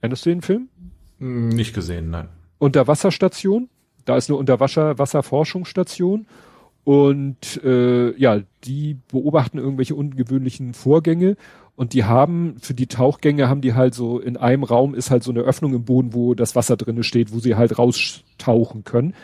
Erinnerst 0.00 0.26
du 0.26 0.30
den 0.30 0.42
Film? 0.42 0.68
Hm, 1.20 1.50
nicht 1.50 1.74
gesehen, 1.74 2.10
nein. 2.10 2.28
Unterwasserstation. 2.58 3.68
Da 4.04 4.16
ist 4.16 4.28
eine 4.28 4.36
Unterwasserforschungsstation. 4.36 6.26
Und 6.82 7.62
äh, 7.62 8.16
ja, 8.16 8.40
die 8.64 8.98
beobachten 9.12 9.58
irgendwelche 9.58 9.94
ungewöhnlichen 9.94 10.74
Vorgänge 10.74 11.36
und 11.76 11.92
die 11.92 12.04
haben 12.04 12.56
für 12.60 12.74
die 12.74 12.86
Tauchgänge 12.86 13.48
haben 13.48 13.60
die 13.60 13.74
halt 13.74 13.94
so 13.94 14.18
in 14.18 14.36
einem 14.36 14.64
Raum 14.64 14.94
ist 14.94 15.10
halt 15.10 15.22
so 15.22 15.30
eine 15.30 15.40
Öffnung 15.40 15.74
im 15.74 15.84
Boden, 15.84 16.14
wo 16.14 16.34
das 16.34 16.56
Wasser 16.56 16.76
drinne 16.76 17.04
steht, 17.04 17.32
wo 17.32 17.38
sie 17.38 17.54
halt 17.54 17.78
raustauchen 17.78 18.82
können. 18.84 19.14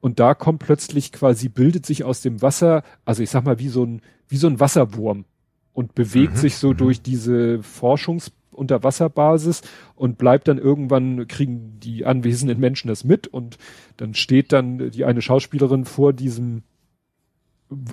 Und 0.00 0.18
da 0.18 0.34
kommt 0.34 0.60
plötzlich 0.60 1.12
quasi 1.12 1.48
bildet 1.48 1.86
sich 1.86 2.04
aus 2.04 2.20
dem 2.20 2.42
Wasser, 2.42 2.82
also 3.04 3.22
ich 3.22 3.30
sag 3.30 3.44
mal 3.44 3.58
wie 3.58 3.68
so 3.68 3.84
ein 3.84 4.02
wie 4.28 4.36
so 4.36 4.48
ein 4.48 4.60
Wasserwurm 4.60 5.24
und 5.72 5.94
bewegt 5.94 6.34
mhm. 6.34 6.38
sich 6.38 6.56
so 6.56 6.70
mhm. 6.70 6.76
durch 6.76 7.00
diese 7.00 7.62
Forschungs 7.62 8.32
Unterwasserbasis 8.50 9.62
und 9.94 10.18
bleibt 10.18 10.48
dann 10.48 10.58
irgendwann, 10.58 11.26
kriegen 11.28 11.78
die 11.80 12.04
anwesenden 12.04 12.58
Menschen 12.60 12.88
das 12.88 13.04
mit 13.04 13.26
und 13.26 13.56
dann 13.96 14.14
steht 14.14 14.52
dann 14.52 14.90
die 14.90 15.04
eine 15.04 15.22
Schauspielerin 15.22 15.84
vor 15.84 16.12
diesem 16.12 16.62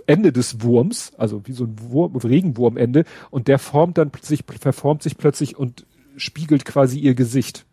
Ende 0.07 0.31
des 0.31 0.61
Wurms, 0.61 1.13
also 1.17 1.45
wie 1.45 1.53
so 1.53 1.65
ein 1.65 1.75
Wurm, 1.79 2.15
Regenwurmende, 2.15 3.05
und 3.29 3.47
der 3.47 3.59
formt 3.59 3.97
dann 3.97 4.11
sich, 4.21 4.43
verformt 4.59 5.03
sich 5.03 5.17
plötzlich 5.17 5.57
und 5.57 5.85
spiegelt 6.15 6.65
quasi 6.65 6.99
ihr 6.99 7.13
Gesicht. 7.13 7.65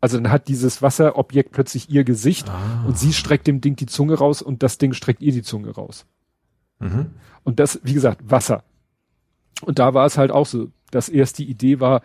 Also 0.00 0.18
dann 0.18 0.30
hat 0.30 0.48
dieses 0.48 0.82
Wasserobjekt 0.82 1.52
plötzlich 1.52 1.88
ihr 1.88 2.04
Gesicht 2.04 2.48
ah. 2.50 2.84
und 2.86 2.98
sie 2.98 3.12
streckt 3.12 3.46
dem 3.46 3.60
Ding 3.60 3.76
die 3.76 3.86
Zunge 3.86 4.14
raus 4.14 4.42
und 4.42 4.62
das 4.62 4.76
Ding 4.76 4.92
streckt 4.92 5.22
ihr 5.22 5.32
die 5.32 5.42
Zunge 5.42 5.70
raus. 5.70 6.06
Mhm. 6.80 7.10
Und 7.44 7.60
das, 7.60 7.80
wie 7.84 7.94
gesagt, 7.94 8.20
Wasser. 8.28 8.64
Und 9.64 9.78
da 9.78 9.94
war 9.94 10.04
es 10.04 10.18
halt 10.18 10.32
auch 10.32 10.46
so, 10.46 10.70
dass 10.90 11.08
erst 11.08 11.38
die 11.38 11.48
Idee 11.48 11.80
war, 11.80 12.02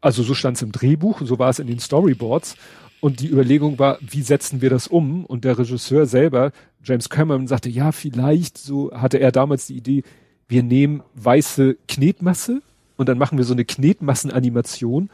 also 0.00 0.22
so 0.22 0.34
stand 0.34 0.56
es 0.56 0.62
im 0.62 0.72
Drehbuch, 0.72 1.20
so 1.22 1.38
war 1.38 1.50
es 1.50 1.58
in 1.58 1.66
den 1.66 1.78
Storyboards. 1.78 2.56
Und 3.04 3.20
die 3.20 3.28
Überlegung 3.28 3.78
war, 3.78 3.98
wie 4.00 4.22
setzen 4.22 4.62
wir 4.62 4.70
das 4.70 4.86
um? 4.86 5.26
Und 5.26 5.44
der 5.44 5.58
Regisseur 5.58 6.06
selber, 6.06 6.52
James 6.82 7.10
Cameron, 7.10 7.46
sagte, 7.46 7.68
ja, 7.68 7.92
vielleicht, 7.92 8.56
so 8.56 8.92
hatte 8.92 9.18
er 9.18 9.30
damals 9.30 9.66
die 9.66 9.76
Idee, 9.76 10.04
wir 10.48 10.62
nehmen 10.62 11.02
weiße 11.12 11.76
Knetmasse 11.86 12.62
und 12.96 13.10
dann 13.10 13.18
machen 13.18 13.36
wir 13.36 13.44
so 13.44 13.52
eine 13.52 13.66
Knetmassenanimation 13.66 15.10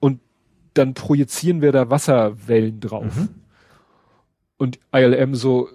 und 0.00 0.20
dann 0.74 0.92
projizieren 0.92 1.62
wir 1.62 1.72
da 1.72 1.88
Wasserwellen 1.88 2.78
drauf. 2.78 3.16
Mhm. 3.16 3.28
Und 4.58 4.78
ILM 4.92 5.34
so, 5.34 5.70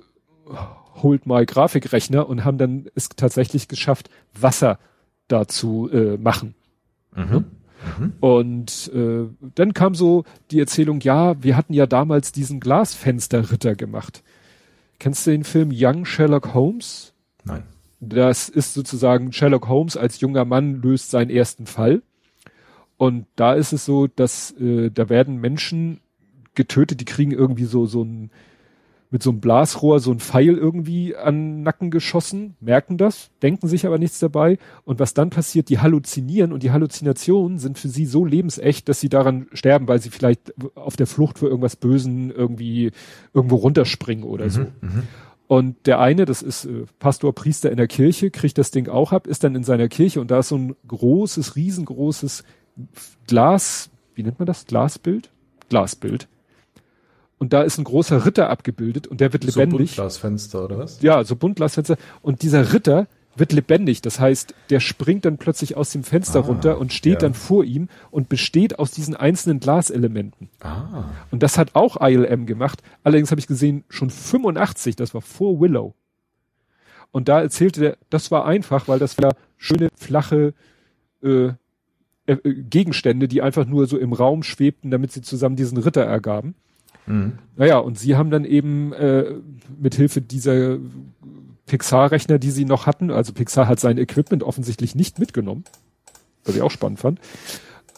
holt 1.02 1.26
mal 1.26 1.48
Grafikrechner 1.48 2.30
und 2.30 2.46
haben 2.46 2.60
dann 2.60 2.86
es 2.94 3.10
tatsächlich 3.10 3.68
geschafft, 3.68 4.12
Wasser 4.40 4.78
dazu 5.28 5.90
äh, 5.92 6.18
machen. 6.18 6.54
Mhm. 7.16 7.46
Mhm. 7.98 8.14
Und 8.20 8.92
äh, 8.94 9.28
dann 9.56 9.74
kam 9.74 9.96
so 9.96 10.24
die 10.52 10.60
Erzählung, 10.60 11.00
ja, 11.02 11.42
wir 11.44 11.58
hatten 11.58 11.74
ja 11.74 11.86
damals 11.86 12.32
diesen 12.32 12.60
Glasfensterritter 12.60 13.76
gemacht. 13.76 14.24
Kennst 15.00 15.28
du 15.28 15.32
den 15.32 15.44
Film 15.44 15.72
Young 15.74 16.06
Sherlock 16.06 16.54
Holmes? 16.54 17.14
Nein. 17.44 17.64
Das 18.00 18.50
ist 18.50 18.74
sozusagen 18.74 19.32
Sherlock 19.32 19.68
Holmes 19.68 19.98
als 19.98 20.20
junger 20.20 20.46
Mann 20.46 20.82
löst 20.82 21.12
seinen 21.12 21.30
ersten 21.30 21.66
Fall. 21.66 22.02
Und 22.98 23.26
da 23.36 23.54
ist 23.54 23.74
es 23.74 23.86
so, 23.86 24.08
dass 24.08 24.52
äh, 24.60 24.90
da 24.90 25.10
werden 25.10 25.42
Menschen 25.42 26.00
getötet, 26.54 27.02
die 27.02 27.06
kriegen 27.06 27.32
irgendwie 27.32 27.66
so 27.66 27.86
so 27.86 28.04
ein 28.04 28.32
mit 29.16 29.24
so 29.24 29.30
einem 29.30 29.40
Blasrohr 29.40 30.02
so 30.02 30.12
ein 30.12 30.20
Pfeil 30.20 30.58
irgendwie 30.58 31.16
an 31.16 31.62
Nacken 31.64 31.90
geschossen, 31.90 32.58
merken 32.60 32.98
das, 32.98 33.30
denken 33.42 33.70
sich 33.70 33.86
aber 33.86 33.98
nichts 33.98 34.20
dabei. 34.20 34.58
Und 34.84 35.00
was 35.00 35.14
dann 35.14 35.30
passiert, 35.30 35.70
die 35.70 35.80
halluzinieren 35.80 36.52
und 36.52 36.64
die 36.64 36.72
Halluzinationen 36.72 37.58
sind 37.58 37.80
für 37.80 37.88
sie 37.88 38.08
so 38.08 38.26
lebensecht, 38.26 38.90
dass 38.90 39.00
sie 39.00 39.08
daran 39.08 39.48
sterben, 39.54 39.88
weil 39.88 40.02
sie 40.02 40.10
vielleicht 40.10 40.54
auf 40.76 40.98
der 40.98 41.08
Flucht 41.08 41.40
für 41.40 41.48
irgendwas 41.48 41.78
Bösen 41.78 42.30
irgendwie 42.30 42.92
irgendwo 43.34 43.56
runterspringen 43.56 44.26
oder 44.26 44.48
mhm, 44.48 44.50
so. 44.50 44.60
Mhm. 44.82 45.04
Und 45.48 45.88
der 45.88 46.02
eine, 46.02 46.26
das 46.26 46.42
ist 46.42 46.66
äh, 46.66 46.84
Pastor, 47.00 47.34
Priester 47.34 47.72
in 47.72 47.78
der 47.78 47.88
Kirche, 47.88 48.32
kriegt 48.32 48.58
das 48.58 48.72
Ding 48.72 48.90
auch 48.90 49.14
ab, 49.14 49.28
ist 49.28 49.46
dann 49.46 49.56
in 49.56 49.64
seiner 49.64 49.88
Kirche 49.88 50.20
und 50.20 50.30
da 50.30 50.40
ist 50.40 50.50
so 50.50 50.58
ein 50.58 50.76
großes, 50.90 51.56
riesengroßes 51.56 52.44
Glas, 53.28 53.92
wie 54.14 54.24
nennt 54.24 54.40
man 54.40 54.46
das? 54.46 54.66
Glasbild? 54.66 55.32
Glasbild 55.70 56.28
und 57.38 57.54
da 57.54 57.64
ist 57.64 57.78
ein 57.78 57.84
großer 57.84 58.26
Ritter 58.26 58.50
abgebildet 58.50 59.08
und 59.08 59.22
der 59.22 59.34
wird 59.34 59.44
lebendig. 59.44 59.72
So 59.72 59.78
Buntglasfenster 59.78 60.66
oder 60.66 60.78
was? 60.78 61.02
Ja, 61.02 61.24
so 61.24 61.36
Buntglasfenster 61.36 61.98
und 62.22 62.42
dieser 62.42 62.74
Ritter 62.74 63.08
wird 63.38 63.52
lebendig, 63.52 64.02
das 64.02 64.20
heißt, 64.20 64.54
der 64.70 64.80
springt 64.80 65.26
dann 65.26 65.38
plötzlich 65.38 65.76
aus 65.76 65.92
dem 65.92 66.04
Fenster 66.04 66.40
ah, 66.40 66.44
runter 66.44 66.78
und 66.78 66.94
steht 66.94 67.16
ja. 67.16 67.20
dann 67.20 67.34
vor 67.34 67.66
ihm 67.66 67.90
und 68.10 68.30
besteht 68.30 68.80
aus 68.80 68.92
diesen 68.92 69.16
einzelnen 69.16 69.60
Glaselementen. 69.60 70.50
Ah. 70.62 71.10
Und 71.32 71.44
das 71.44 71.58
hat 71.58 71.76
auch 71.76 71.98
ILM 72.00 72.46
gemacht. 72.46 72.82
Allerdings 73.04 73.32
habe 73.32 73.40
ich 73.40 73.48
gesehen, 73.48 73.84
schon 73.90 74.10
85, 74.10 74.96
das 74.96 75.14
war 75.14 75.22
vor 75.22 75.60
Willow. 75.60 75.94
Und 77.12 77.28
da 77.28 77.42
erzählte 77.42 77.80
der, 77.82 77.98
das 78.10 78.32
war 78.32 78.46
einfach, 78.46 78.88
weil 78.88 79.00
das 79.00 79.18
war 79.18 79.36
schöne, 79.58 79.90
flache 79.96 80.54
äh, 81.24 81.52
äh, 82.28 82.38
Gegenstände, 82.44 83.28
die 83.28 83.42
einfach 83.42 83.66
nur 83.66 83.88
so 83.88 83.98
im 83.98 84.14
Raum 84.14 84.44
schwebten, 84.44 84.92
damit 84.92 85.12
sie 85.12 85.22
zusammen 85.22 85.56
diesen 85.56 85.78
Ritter 85.78 86.04
ergaben. 86.04 86.56
Mhm. 87.06 87.40
Naja, 87.56 87.78
und 87.78 87.98
sie 87.98 88.16
haben 88.16 88.32
dann 88.32 88.46
eben 88.46 88.94
äh, 88.94 89.36
mit 89.78 89.96
Hilfe 89.96 90.22
dieser 90.22 90.78
Pixar-Rechner, 91.66 92.40
die 92.40 92.52
sie 92.52 92.66
noch 92.66 92.86
hatten, 92.86 93.12
also 93.12 93.34
Pixar 93.34 93.68
hat 93.68 93.80
sein 93.80 93.98
Equipment 93.98 94.44
offensichtlich 94.44 94.96
nicht 94.96 95.20
mitgenommen, 95.20 95.64
was 96.44 96.56
ich 96.56 96.62
auch 96.62 96.72
spannend 96.72 97.00
fand. 97.00 97.20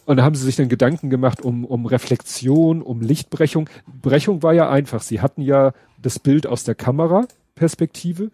Und 0.05 0.17
da 0.17 0.23
haben 0.23 0.35
sie 0.35 0.45
sich 0.45 0.55
dann 0.55 0.69
Gedanken 0.69 1.09
gemacht 1.09 1.41
um, 1.41 1.65
um 1.65 1.85
Reflexion, 1.85 2.81
um 2.81 3.01
Lichtbrechung. 3.01 3.69
Brechung 4.01 4.41
war 4.41 4.53
ja 4.53 4.69
einfach. 4.69 5.01
Sie 5.01 5.19
hatten 5.19 5.41
ja 5.41 5.73
das 6.01 6.17
Bild 6.17 6.47
aus 6.47 6.63
der 6.63 6.75
Kameraperspektive 6.75 8.31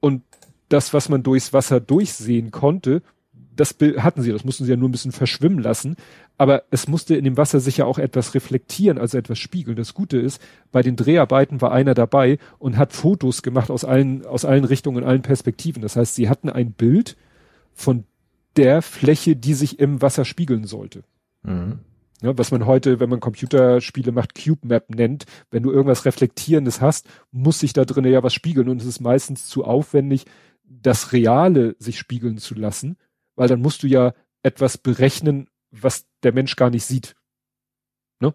und 0.00 0.22
das, 0.68 0.92
was 0.92 1.08
man 1.08 1.22
durchs 1.22 1.52
Wasser 1.52 1.78
durchsehen 1.78 2.50
konnte, 2.50 3.02
das 3.54 3.74
Bild 3.74 4.02
hatten 4.02 4.22
sie, 4.22 4.32
das 4.32 4.44
mussten 4.44 4.64
sie 4.64 4.70
ja 4.70 4.76
nur 4.76 4.88
ein 4.88 4.92
bisschen 4.92 5.12
verschwimmen 5.12 5.58
lassen. 5.58 5.96
Aber 6.42 6.64
es 6.72 6.88
musste 6.88 7.14
in 7.14 7.22
dem 7.22 7.36
Wasser 7.36 7.60
sich 7.60 7.76
ja 7.76 7.84
auch 7.84 7.98
etwas 7.98 8.34
reflektieren, 8.34 8.98
also 8.98 9.16
etwas 9.16 9.38
spiegeln. 9.38 9.76
Das 9.76 9.94
Gute 9.94 10.18
ist, 10.18 10.42
bei 10.72 10.82
den 10.82 10.96
Dreharbeiten 10.96 11.60
war 11.60 11.70
einer 11.70 11.94
dabei 11.94 12.38
und 12.58 12.76
hat 12.76 12.92
Fotos 12.92 13.42
gemacht 13.42 13.70
aus 13.70 13.84
allen, 13.84 14.26
aus 14.26 14.44
allen 14.44 14.64
Richtungen, 14.64 15.04
allen 15.04 15.22
Perspektiven. 15.22 15.82
Das 15.82 15.94
heißt, 15.94 16.16
sie 16.16 16.28
hatten 16.28 16.50
ein 16.50 16.72
Bild 16.72 17.16
von 17.72 18.04
der 18.56 18.82
Fläche, 18.82 19.36
die 19.36 19.54
sich 19.54 19.78
im 19.78 20.02
Wasser 20.02 20.24
spiegeln 20.24 20.64
sollte. 20.64 21.04
Mhm. 21.44 21.78
Ja, 22.22 22.36
was 22.36 22.50
man 22.50 22.66
heute, 22.66 22.98
wenn 22.98 23.08
man 23.08 23.20
Computerspiele 23.20 24.12
macht, 24.12 24.34
Cube 24.34 24.66
Map 24.66 24.90
nennt. 24.90 25.26
Wenn 25.50 25.62
du 25.62 25.70
irgendwas 25.70 26.04
Reflektierendes 26.04 26.80
hast, 26.80 27.06
muss 27.30 27.60
sich 27.60 27.72
da 27.72 27.84
drinnen 27.84 28.12
ja 28.12 28.22
was 28.22 28.34
spiegeln 28.34 28.68
und 28.68 28.80
es 28.80 28.86
ist 28.86 29.00
meistens 29.00 29.46
zu 29.46 29.64
aufwendig, 29.64 30.26
das 30.64 31.12
Reale 31.12 31.76
sich 31.78 31.98
spiegeln 31.98 32.38
zu 32.38 32.54
lassen 32.54 32.96
weil 33.36 33.48
dann 33.48 33.60
musst 33.60 33.82
du 33.82 33.86
ja 33.86 34.12
etwas 34.42 34.78
berechnen, 34.78 35.48
was 35.72 36.06
der 36.22 36.32
Mensch 36.32 36.54
gar 36.56 36.70
nicht 36.70 36.84
sieht. 36.84 37.16
Ne? 38.20 38.34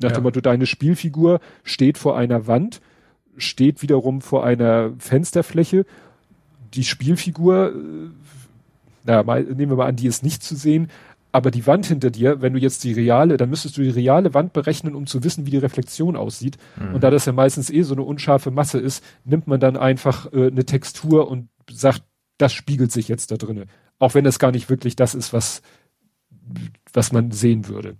Nach 0.00 0.10
ja. 0.10 0.16
dem 0.16 0.22
Motto, 0.24 0.40
deine 0.40 0.66
Spielfigur 0.66 1.40
steht 1.62 1.98
vor 1.98 2.16
einer 2.16 2.46
Wand, 2.46 2.80
steht 3.36 3.82
wiederum 3.82 4.20
vor 4.20 4.44
einer 4.44 4.92
Fensterfläche. 4.98 5.84
Die 6.72 6.84
Spielfigur, 6.84 7.74
äh, 7.74 8.10
na, 9.04 9.22
mal, 9.22 9.44
nehmen 9.44 9.72
wir 9.72 9.76
mal 9.76 9.86
an, 9.86 9.96
die 9.96 10.06
ist 10.06 10.22
nicht 10.22 10.42
zu 10.42 10.56
sehen, 10.56 10.90
aber 11.34 11.50
die 11.50 11.66
Wand 11.66 11.86
hinter 11.86 12.10
dir, 12.10 12.42
wenn 12.42 12.52
du 12.52 12.60
jetzt 12.60 12.84
die 12.84 12.92
reale, 12.92 13.36
dann 13.36 13.50
müsstest 13.50 13.76
du 13.76 13.82
die 13.82 13.90
reale 13.90 14.34
Wand 14.34 14.52
berechnen, 14.52 14.94
um 14.94 15.06
zu 15.06 15.24
wissen, 15.24 15.46
wie 15.46 15.50
die 15.50 15.58
Reflexion 15.58 16.14
aussieht. 16.14 16.58
Mhm. 16.76 16.94
Und 16.94 17.02
da 17.02 17.10
das 17.10 17.26
ja 17.26 17.32
meistens 17.32 17.70
eh 17.70 17.82
so 17.82 17.94
eine 17.94 18.02
unscharfe 18.02 18.52
Masse 18.52 18.78
ist, 18.78 19.02
nimmt 19.24 19.48
man 19.48 19.58
dann 19.58 19.76
einfach 19.76 20.32
äh, 20.32 20.46
eine 20.46 20.64
Textur 20.64 21.28
und 21.28 21.48
sagt, 21.68 22.04
das 22.38 22.52
spiegelt 22.52 22.92
sich 22.92 23.08
jetzt 23.08 23.32
da 23.32 23.36
drinnen. 23.36 23.68
Auch 23.98 24.14
wenn 24.14 24.26
es 24.26 24.38
gar 24.38 24.52
nicht 24.52 24.70
wirklich 24.70 24.94
das 24.94 25.16
ist, 25.16 25.32
was, 25.32 25.62
was 26.92 27.12
man 27.12 27.30
sehen 27.30 27.68
würde. 27.68 27.96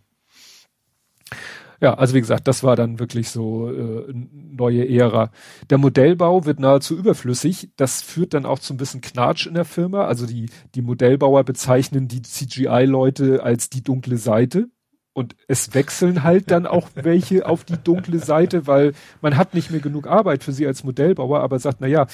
Ja, 1.80 1.94
also 1.94 2.14
wie 2.14 2.20
gesagt, 2.20 2.48
das 2.48 2.62
war 2.62 2.76
dann 2.76 2.98
wirklich 2.98 3.28
so 3.28 3.70
äh, 3.70 4.10
neue 4.32 4.88
Ära. 4.88 5.30
Der 5.70 5.78
Modellbau 5.78 6.46
wird 6.46 6.58
nahezu 6.58 6.96
überflüssig. 6.96 7.70
Das 7.76 8.00
führt 8.00 8.32
dann 8.32 8.46
auch 8.46 8.58
zu 8.58 8.72
ein 8.72 8.78
bisschen 8.78 9.00
Knatsch 9.02 9.46
in 9.46 9.52
der 9.54 9.64
Firma. 9.64 10.06
Also 10.06 10.26
die, 10.26 10.48
die 10.74 10.82
Modellbauer 10.82 11.44
bezeichnen 11.44 12.08
die 12.08 12.22
CGI-Leute 12.22 13.42
als 13.42 13.68
die 13.68 13.82
dunkle 13.82 14.16
Seite. 14.16 14.68
Und 15.12 15.36
es 15.46 15.74
wechseln 15.74 16.22
halt 16.22 16.50
dann 16.50 16.66
auch 16.66 16.88
welche 16.94 17.46
auf 17.46 17.64
die 17.64 17.76
dunkle 17.76 18.18
Seite, 18.18 18.66
weil 18.66 18.94
man 19.20 19.36
hat 19.36 19.52
nicht 19.52 19.70
mehr 19.70 19.80
genug 19.80 20.06
Arbeit 20.06 20.42
für 20.42 20.52
sie 20.52 20.66
als 20.66 20.84
Modellbauer, 20.84 21.40
aber 21.40 21.58
sagt, 21.58 21.80
na 21.80 21.86
ja, 21.86 22.06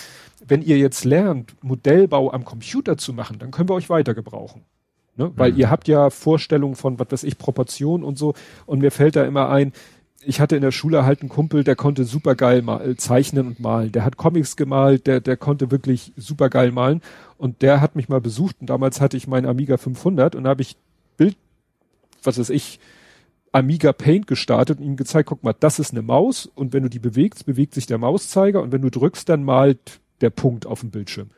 wenn 0.47 0.63
ihr 0.63 0.79
jetzt 0.79 1.05
lernt, 1.05 1.55
Modellbau 1.63 2.33
am 2.33 2.45
Computer 2.45 2.97
zu 2.97 3.13
machen, 3.13 3.39
dann 3.39 3.53
können 3.53 3.69
wir 3.69 3.75
euch 3.75 3.89
weiter 3.89 4.15
gebrauchen. 4.15 4.65
Ne? 5.21 5.31
Weil 5.37 5.53
mhm. 5.53 5.59
ihr 5.59 5.71
habt 5.71 5.87
ja 5.87 6.09
Vorstellungen 6.09 6.77
von, 6.77 6.99
was 6.99 7.09
weiß 7.11 7.25
ich, 7.25 7.37
Proportionen 7.37 8.05
und 8.05 8.17
so. 8.17 8.33
Und 8.65 8.81
mir 8.81 8.91
fällt 8.91 9.17
da 9.17 9.25
immer 9.25 9.51
ein, 9.51 9.73
ich 10.23 10.41
hatte 10.41 10.57
in 10.57 10.63
der 10.63 10.73
Schule 10.73 11.05
halt 11.05 11.21
einen 11.21 11.29
Kumpel, 11.29 11.63
der 11.63 11.77
konnte 11.77 12.05
super 12.05 12.35
geil 12.35 12.63
mal, 12.63 12.97
zeichnen 12.97 13.47
und 13.47 13.61
malen. 13.61 13.93
Der 13.93 14.05
hat 14.05 14.17
Comics 14.17 14.57
gemalt, 14.57 15.07
der, 15.07 15.21
der 15.21 15.37
konnte 15.37 15.71
wirklich 15.71 16.13
super 16.17 16.49
geil 16.49 16.73
malen. 16.73 17.03
Und 17.37 17.61
der 17.61 17.83
hat 17.83 17.97
mich 17.97 18.09
mal 18.09 18.21
besucht 18.21 18.57
und 18.61 18.71
damals 18.71 19.01
hatte 19.01 19.19
ich 19.19 19.29
meinen 19.29 19.47
Amiga 19.47 19.77
500 19.77 20.35
und 20.35 20.45
da 20.45 20.51
habe 20.51 20.63
ich 20.63 20.77
Bild, 21.19 21.37
was 22.23 22.39
weiß 22.39 22.51
ich, 22.51 22.81
Amiga 23.53 23.93
Paint 23.93 24.27
gestartet 24.27 24.79
und 24.79 24.87
ihm 24.87 24.97
gezeigt, 24.97 25.29
guck 25.29 25.43
mal, 25.43 25.55
das 25.59 25.79
ist 25.79 25.93
eine 25.93 26.03
Maus 26.03 26.47
und 26.47 26.73
wenn 26.73 26.83
du 26.83 26.89
die 26.89 26.99
bewegst, 26.99 27.45
bewegt 27.45 27.75
sich 27.75 27.87
der 27.87 27.99
Mauszeiger 27.99 28.63
und 28.63 28.73
wenn 28.73 28.83
du 28.83 28.91
drückst, 28.91 29.29
dann 29.29 29.45
malt 29.45 30.01
der 30.23 30.31
Punkt 30.31 30.67
auf 30.67 30.81
dem 30.81 30.91
Bildschirm. 30.91 31.31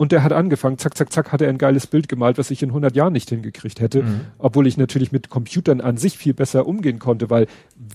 Und 0.00 0.12
der 0.12 0.22
hat 0.22 0.32
angefangen, 0.32 0.78
zack, 0.78 0.96
zack, 0.96 1.12
zack, 1.12 1.30
hat 1.30 1.42
er 1.42 1.50
ein 1.50 1.58
geiles 1.58 1.86
Bild 1.86 2.08
gemalt, 2.08 2.38
was 2.38 2.50
ich 2.50 2.62
in 2.62 2.70
100 2.70 2.96
Jahren 2.96 3.12
nicht 3.12 3.28
hingekriegt 3.28 3.80
hätte. 3.80 4.02
Mhm. 4.02 4.20
Obwohl 4.38 4.66
ich 4.66 4.78
natürlich 4.78 5.12
mit 5.12 5.28
Computern 5.28 5.82
an 5.82 5.98
sich 5.98 6.16
viel 6.16 6.32
besser 6.32 6.66
umgehen 6.66 6.98
konnte, 6.98 7.28
weil 7.28 7.46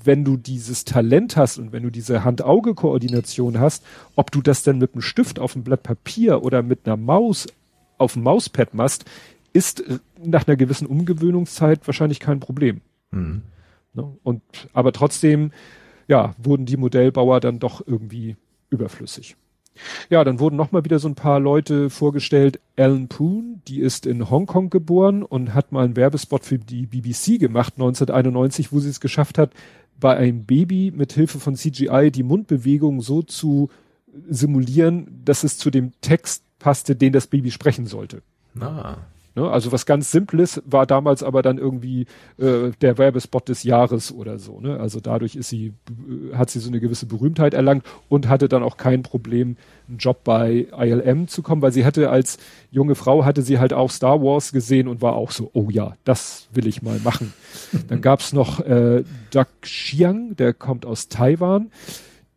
wenn 0.04 0.24
du 0.24 0.38
dieses 0.38 0.86
Talent 0.86 1.36
hast 1.36 1.58
und 1.58 1.72
wenn 1.72 1.82
du 1.82 1.90
diese 1.90 2.24
Hand-Auge-Koordination 2.24 3.60
hast, 3.60 3.84
ob 4.16 4.30
du 4.30 4.44
das 4.44 4.62
denn 4.62 4.78
mit 4.78 4.94
einem 4.94 5.02
Stift 5.02 5.40
auf 5.40 5.56
einem 5.56 5.64
Blatt 5.64 5.82
Papier 5.82 6.44
oder 6.44 6.62
mit 6.62 6.82
einer 6.86 6.96
Maus 6.96 7.48
auf 7.98 8.14
dem 8.14 8.22
Mauspad 8.22 8.76
machst, 8.76 9.06
ist 9.54 9.80
äh, 9.80 9.98
nach 10.24 10.48
einer 10.48 10.58
gewissen 10.58 10.86
Umgewöhnungszeit 10.86 11.88
wahrscheinlich 11.88 12.20
kein 12.20 12.40
Problem. 12.40 12.82
Mhm. 13.10 13.42
Ne? 13.96 14.16
Und, 14.22 14.44
aber 14.74 14.92
trotzdem, 14.92 15.50
ja, 16.08 16.36
wurden 16.38 16.68
die 16.68 16.78
Modellbauer 16.78 17.40
dann 17.40 17.58
doch 17.58 17.82
irgendwie 17.84 18.36
überflüssig. 18.70 19.38
Ja, 20.10 20.24
dann 20.24 20.40
wurden 20.40 20.56
nochmal 20.56 20.86
wieder 20.86 21.00
so 21.00 21.08
ein 21.08 21.16
paar 21.16 21.40
Leute 21.40 21.90
vorgestellt. 21.90 22.60
Ellen 22.76 23.08
Poon, 23.08 23.62
die 23.68 23.80
ist 23.80 24.06
in 24.06 24.30
Hongkong 24.30 24.70
geboren 24.70 25.24
und 25.24 25.54
hat 25.54 25.72
mal 25.72 25.84
einen 25.84 25.96
Werbespot 25.96 26.46
für 26.46 26.58
die 26.58 26.86
BBC 26.86 27.40
gemacht 27.40 27.74
1991, 27.76 28.72
wo 28.72 28.80
sie 28.80 28.90
es 28.90 29.00
geschafft 29.00 29.38
hat, 29.38 29.52
bei 30.00 30.16
einem 30.16 30.46
Baby 30.46 30.92
mit 30.96 31.14
Hilfe 31.14 31.40
von 31.40 31.56
CGI 31.56 32.12
die 32.12 32.24
Mundbewegung 32.24 33.02
so 33.02 33.22
zu 33.22 33.70
simulieren, 34.28 35.22
dass 35.26 35.44
es 35.44 35.58
zu 35.58 35.70
dem 35.72 35.92
Text 36.02 36.44
passte, 36.60 36.96
den 36.96 37.14
das 37.14 37.28
Baby 37.28 37.52
sprechen 37.52 37.86
sollte. 37.86 38.22
Ah. 38.60 38.98
Ne? 39.36 39.50
Also 39.50 39.72
was 39.72 39.86
ganz 39.86 40.12
Simples 40.12 40.62
war 40.66 40.86
damals 40.86 41.22
aber 41.24 41.42
dann 41.42 41.58
irgendwie 41.58 42.08
äh, 42.38 42.72
der 42.82 42.98
Werbespot 42.98 43.50
des 43.50 43.64
Jahres 43.64 44.12
oder 44.12 44.40
so. 44.40 44.60
Ne? 44.60 44.80
Also 44.80 45.00
dadurch 45.00 45.36
ist 45.36 45.50
sie, 45.50 45.74
äh, 45.90 46.36
hat 46.36 46.50
sie 46.50 46.60
so 46.60 46.70
eine 46.70 46.80
gewisse 46.80 47.06
Berühmtheit 47.06 47.54
erlangt 47.54 47.86
und 48.10 48.28
hatte 48.28 48.48
dann 48.50 48.64
auch 48.64 48.78
kein 48.78 49.04
Problem, 49.04 49.58
einen 49.88 49.98
Job 49.98 50.24
bei 50.24 50.68
ILM 50.76 51.28
zu 51.28 51.44
kommen, 51.44 51.62
weil 51.62 51.72
sie 51.72 51.86
hatte 51.86 52.10
als 52.10 52.38
junge 52.72 52.96
Frau, 52.96 53.24
hatte 53.26 53.42
sie 53.42 53.60
halt 53.60 53.74
auch 53.74 53.92
Star 53.92 54.22
Wars 54.22 54.52
gesehen 54.52 54.88
und 54.88 55.02
war 55.02 55.14
auch 55.14 55.32
so, 55.32 55.52
oh 55.54 55.70
ja, 55.70 55.94
das 56.06 56.48
will 56.54 56.66
ich 56.66 56.82
mal 56.82 57.00
machen. 57.04 57.34
dann 57.88 58.02
gab's 58.02 58.34
noch 58.34 58.62
äh, 58.62 59.04
Doug 59.32 59.48
Xiang, 59.62 60.36
der 60.38 60.54
kommt 60.54 60.86
aus 60.86 61.08
Taiwan 61.10 61.70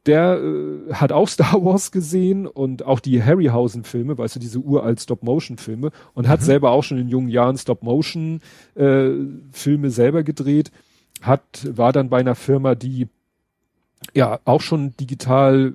der 0.08 0.40
äh, 0.40 0.94
hat 0.94 1.12
auch 1.12 1.28
Star 1.28 1.62
Wars 1.64 1.92
gesehen 1.92 2.46
und 2.46 2.84
auch 2.84 2.98
die 3.00 3.22
Harryhausen-Filme, 3.22 4.18
weißt 4.18 4.36
du, 4.36 4.40
diese 4.40 4.58
uralt 4.58 5.00
Stop-Motion-Filme 5.00 5.90
und 6.14 6.26
mhm. 6.26 6.30
hat 6.30 6.42
selber 6.42 6.70
auch 6.70 6.82
schon 6.82 6.98
in 6.98 7.08
jungen 7.08 7.28
Jahren 7.28 7.58
Stop-Motion-Filme 7.58 9.86
äh, 9.86 9.90
selber 9.90 10.24
gedreht, 10.24 10.72
hat, 11.22 11.42
war 11.64 11.92
dann 11.92 12.08
bei 12.08 12.18
einer 12.18 12.34
Firma, 12.34 12.74
die 12.74 13.06
ja 14.14 14.40
auch 14.44 14.60
schon 14.60 14.96
digital 14.96 15.74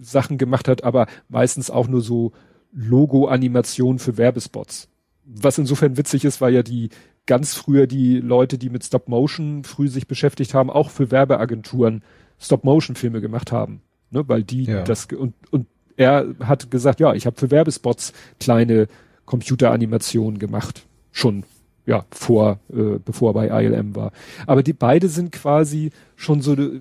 Sachen 0.00 0.38
gemacht 0.38 0.68
hat, 0.68 0.84
aber 0.84 1.06
meistens 1.28 1.70
auch 1.70 1.88
nur 1.88 2.00
so 2.00 2.32
Logo-Animationen 2.72 3.98
für 3.98 4.16
Werbespots. 4.18 4.88
Was 5.24 5.58
insofern 5.58 5.96
witzig 5.96 6.24
ist, 6.24 6.40
weil 6.40 6.54
ja 6.54 6.62
die 6.62 6.90
ganz 7.26 7.54
früher 7.54 7.86
die 7.86 8.20
Leute, 8.20 8.58
die 8.58 8.70
mit 8.70 8.84
Stop-Motion 8.84 9.64
früh 9.64 9.88
sich 9.88 10.06
beschäftigt 10.06 10.54
haben, 10.54 10.70
auch 10.70 10.90
für 10.90 11.10
Werbeagenturen 11.10 12.02
Stop-Motion-Filme 12.40 13.20
gemacht 13.20 13.52
haben. 13.52 13.80
Ne? 14.10 14.28
Weil 14.28 14.42
die 14.42 14.64
ja. 14.64 14.82
das 14.82 15.06
und, 15.06 15.34
und 15.50 15.66
er 15.96 16.26
hat 16.44 16.70
gesagt, 16.70 17.00
ja, 17.00 17.14
ich 17.14 17.26
habe 17.26 17.36
für 17.38 17.50
Werbespots 17.50 18.12
kleine 18.38 18.88
Computeranimationen 19.24 20.38
gemacht. 20.38 20.86
Schon 21.10 21.44
ja, 21.86 22.04
vor, 22.10 22.58
äh, 22.70 22.98
bevor 23.04 23.30
er 23.30 23.34
bei 23.34 23.64
ILM 23.64 23.94
war. 23.94 24.12
Aber 24.46 24.62
die 24.62 24.72
beide 24.72 25.08
sind 25.08 25.32
quasi 25.32 25.92
schon 26.16 26.42
so 26.42 26.52
eine 26.52 26.80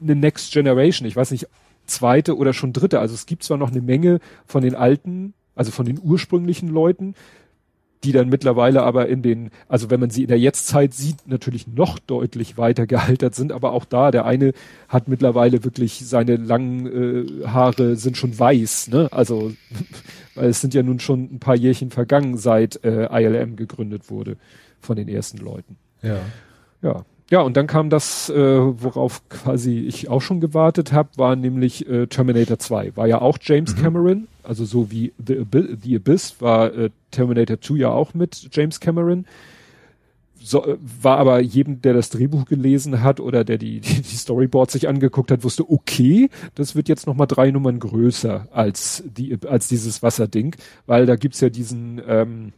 ne 0.00 0.14
Next 0.14 0.52
Generation. 0.52 1.06
Ich 1.08 1.16
weiß 1.16 1.32
nicht, 1.32 1.48
zweite 1.86 2.36
oder 2.36 2.52
schon 2.52 2.72
dritte. 2.72 3.00
Also 3.00 3.14
es 3.14 3.26
gibt 3.26 3.42
zwar 3.42 3.58
noch 3.58 3.70
eine 3.70 3.80
Menge 3.80 4.20
von 4.46 4.62
den 4.62 4.74
alten, 4.74 5.34
also 5.54 5.72
von 5.72 5.86
den 5.86 6.00
ursprünglichen 6.00 6.68
Leuten, 6.68 7.14
die 8.04 8.12
dann 8.12 8.28
mittlerweile 8.28 8.82
aber 8.82 9.08
in 9.08 9.22
den, 9.22 9.50
also 9.68 9.90
wenn 9.90 10.00
man 10.00 10.10
sie 10.10 10.22
in 10.22 10.28
der 10.28 10.38
Jetztzeit 10.38 10.92
sieht, 10.92 11.26
natürlich 11.26 11.66
noch 11.66 11.98
deutlich 11.98 12.58
weiter 12.58 12.86
gealtert 12.86 13.34
sind, 13.34 13.52
aber 13.52 13.72
auch 13.72 13.84
da, 13.84 14.10
der 14.10 14.24
eine 14.24 14.52
hat 14.88 15.08
mittlerweile 15.08 15.64
wirklich 15.64 16.06
seine 16.06 16.36
langen 16.36 16.86
äh, 16.86 17.46
Haare 17.46 17.96
sind 17.96 18.16
schon 18.16 18.38
weiß, 18.38 18.88
ne? 18.88 19.08
Also 19.12 19.52
weil 20.34 20.48
es 20.48 20.60
sind 20.60 20.74
ja 20.74 20.82
nun 20.82 21.00
schon 21.00 21.34
ein 21.34 21.38
paar 21.38 21.56
Jährchen 21.56 21.90
vergangen, 21.90 22.36
seit 22.36 22.84
äh, 22.84 23.08
ILM 23.10 23.56
gegründet 23.56 24.10
wurde 24.10 24.36
von 24.80 24.96
den 24.96 25.08
ersten 25.08 25.38
Leuten. 25.38 25.76
Ja. 26.02 26.18
Ja. 26.82 27.04
Ja, 27.32 27.40
und 27.40 27.56
dann 27.56 27.66
kam 27.66 27.88
das, 27.88 28.28
äh, 28.28 28.34
worauf 28.36 29.26
quasi 29.30 29.78
ich 29.78 30.10
auch 30.10 30.20
schon 30.20 30.38
gewartet 30.38 30.92
habe, 30.92 31.08
war 31.16 31.34
nämlich 31.34 31.88
äh, 31.88 32.06
Terminator 32.06 32.58
2. 32.58 32.94
War 32.94 33.06
ja 33.06 33.22
auch 33.22 33.38
James 33.40 33.74
mhm. 33.74 33.80
Cameron, 33.80 34.28
also 34.42 34.66
so 34.66 34.90
wie 34.90 35.14
The, 35.26 35.38
Abyss, 35.38 35.78
The 35.82 35.96
Abyss 35.96 36.36
war 36.40 36.74
äh, 36.74 36.90
Terminator 37.10 37.58
2 37.58 37.76
ja 37.76 37.88
auch 37.88 38.12
mit 38.12 38.50
James 38.52 38.80
Cameron. 38.80 39.24
So, 40.42 40.62
äh, 40.62 40.76
war 41.00 41.16
aber 41.16 41.40
jedem, 41.40 41.80
der 41.80 41.94
das 41.94 42.10
Drehbuch 42.10 42.44
gelesen 42.44 43.02
hat 43.02 43.18
oder 43.18 43.44
der 43.44 43.56
die, 43.56 43.80
die, 43.80 44.02
die 44.02 44.16
Storyboards 44.16 44.74
sich 44.74 44.86
angeguckt 44.86 45.30
hat, 45.30 45.42
wusste, 45.42 45.70
okay, 45.70 46.28
das 46.54 46.76
wird 46.76 46.90
jetzt 46.90 47.06
nochmal 47.06 47.28
drei 47.28 47.50
Nummern 47.50 47.78
größer 47.78 48.48
als 48.52 49.04
die, 49.06 49.38
als 49.48 49.68
dieses 49.68 50.02
Wasserding, 50.02 50.54
weil 50.84 51.06
da 51.06 51.16
gibt's 51.16 51.40
ja 51.40 51.48
diesen, 51.48 51.98
ähm, 52.06 52.52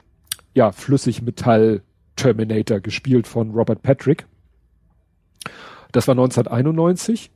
ja, 0.53 0.73
Flüssigmetall 0.73 1.83
Terminator 2.17 2.81
gespielt 2.81 3.29
von 3.29 3.53
Robert 3.53 3.81
Patrick. 3.81 4.27
Das 5.95 6.09
war 6.09 6.13
1991. 6.13 7.31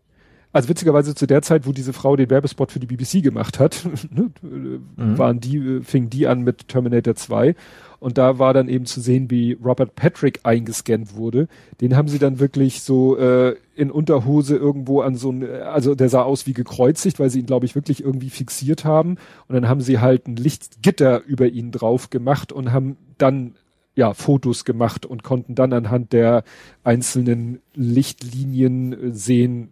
Also 0.53 0.69
witzigerweise 0.69 1.15
zu 1.15 1.27
der 1.27 1.43
Zeit, 1.43 1.67
wo 1.67 1.73
diese 1.73 1.93
Frau 1.93 2.17
den 2.17 2.31
Werbespot 2.31 2.73
für 2.73 2.81
die 2.81 2.87
BBC 2.87 3.23
gemacht 3.23 3.61
hat, 3.61 3.87
ne, 4.11 4.31
mhm. 4.43 5.19
waren 5.19 5.41
die, 5.41 5.81
fing 5.83 6.11
die 6.11 6.27
an 6.27 6.41
mit 6.41 6.69
Terminator 6.69 7.15
2. 7.15 7.55
Und 8.01 8.19
da 8.19 8.39
war 8.39 8.55
dann 8.55 8.69
eben 8.69 8.85
zu 8.85 9.01
sehen, 9.01 9.31
wie 9.31 9.53
Robert 9.53 9.95
Patrick 9.95 10.41
eingescannt 10.45 11.15
wurde. 11.15 11.49
Den 11.81 11.97
haben 11.97 12.09
sie 12.09 12.19
dann 12.19 12.41
wirklich 12.41 12.83
so 12.83 13.17
äh, 13.17 13.57
in 13.77 13.91
Unterhose 13.91 14.57
irgendwo 14.57 15.03
an 15.03 15.17
so 15.17 15.31
ein, 15.31 15.45
also 15.45 15.95
der 15.95 16.09
sah 16.09 16.23
aus 16.23 16.47
wie 16.47 16.55
gekreuzigt, 16.55 17.21
weil 17.21 17.31
sie 17.31 17.41
ihn, 17.41 17.47
glaube 17.47 17.67
ich, 17.67 17.75
wirklich 17.75 18.03
irgendwie 18.03 18.31
fixiert 18.31 18.85
haben. 18.85 19.19
Und 19.47 19.55
dann 19.55 19.69
haben 19.69 19.81
sie 19.81 20.01
halt 20.01 20.27
ein 20.27 20.37
Lichtgitter 20.37 21.23
über 21.25 21.47
ihn 21.47 21.71
drauf 21.71 22.11
gemacht 22.11 22.53
und 22.53 22.73
haben 22.73 22.97
dann 23.19 23.55
ja, 23.99 24.15
Fotos 24.15 24.65
gemacht 24.65 25.05
und 25.05 25.25
konnten 25.25 25.57
dann 25.57 25.73
anhand 25.73 26.13
der 26.13 26.45
einzelnen 26.85 27.61
Lichtlinien 27.75 28.93
äh, 28.93 29.13
sehen, 29.13 29.71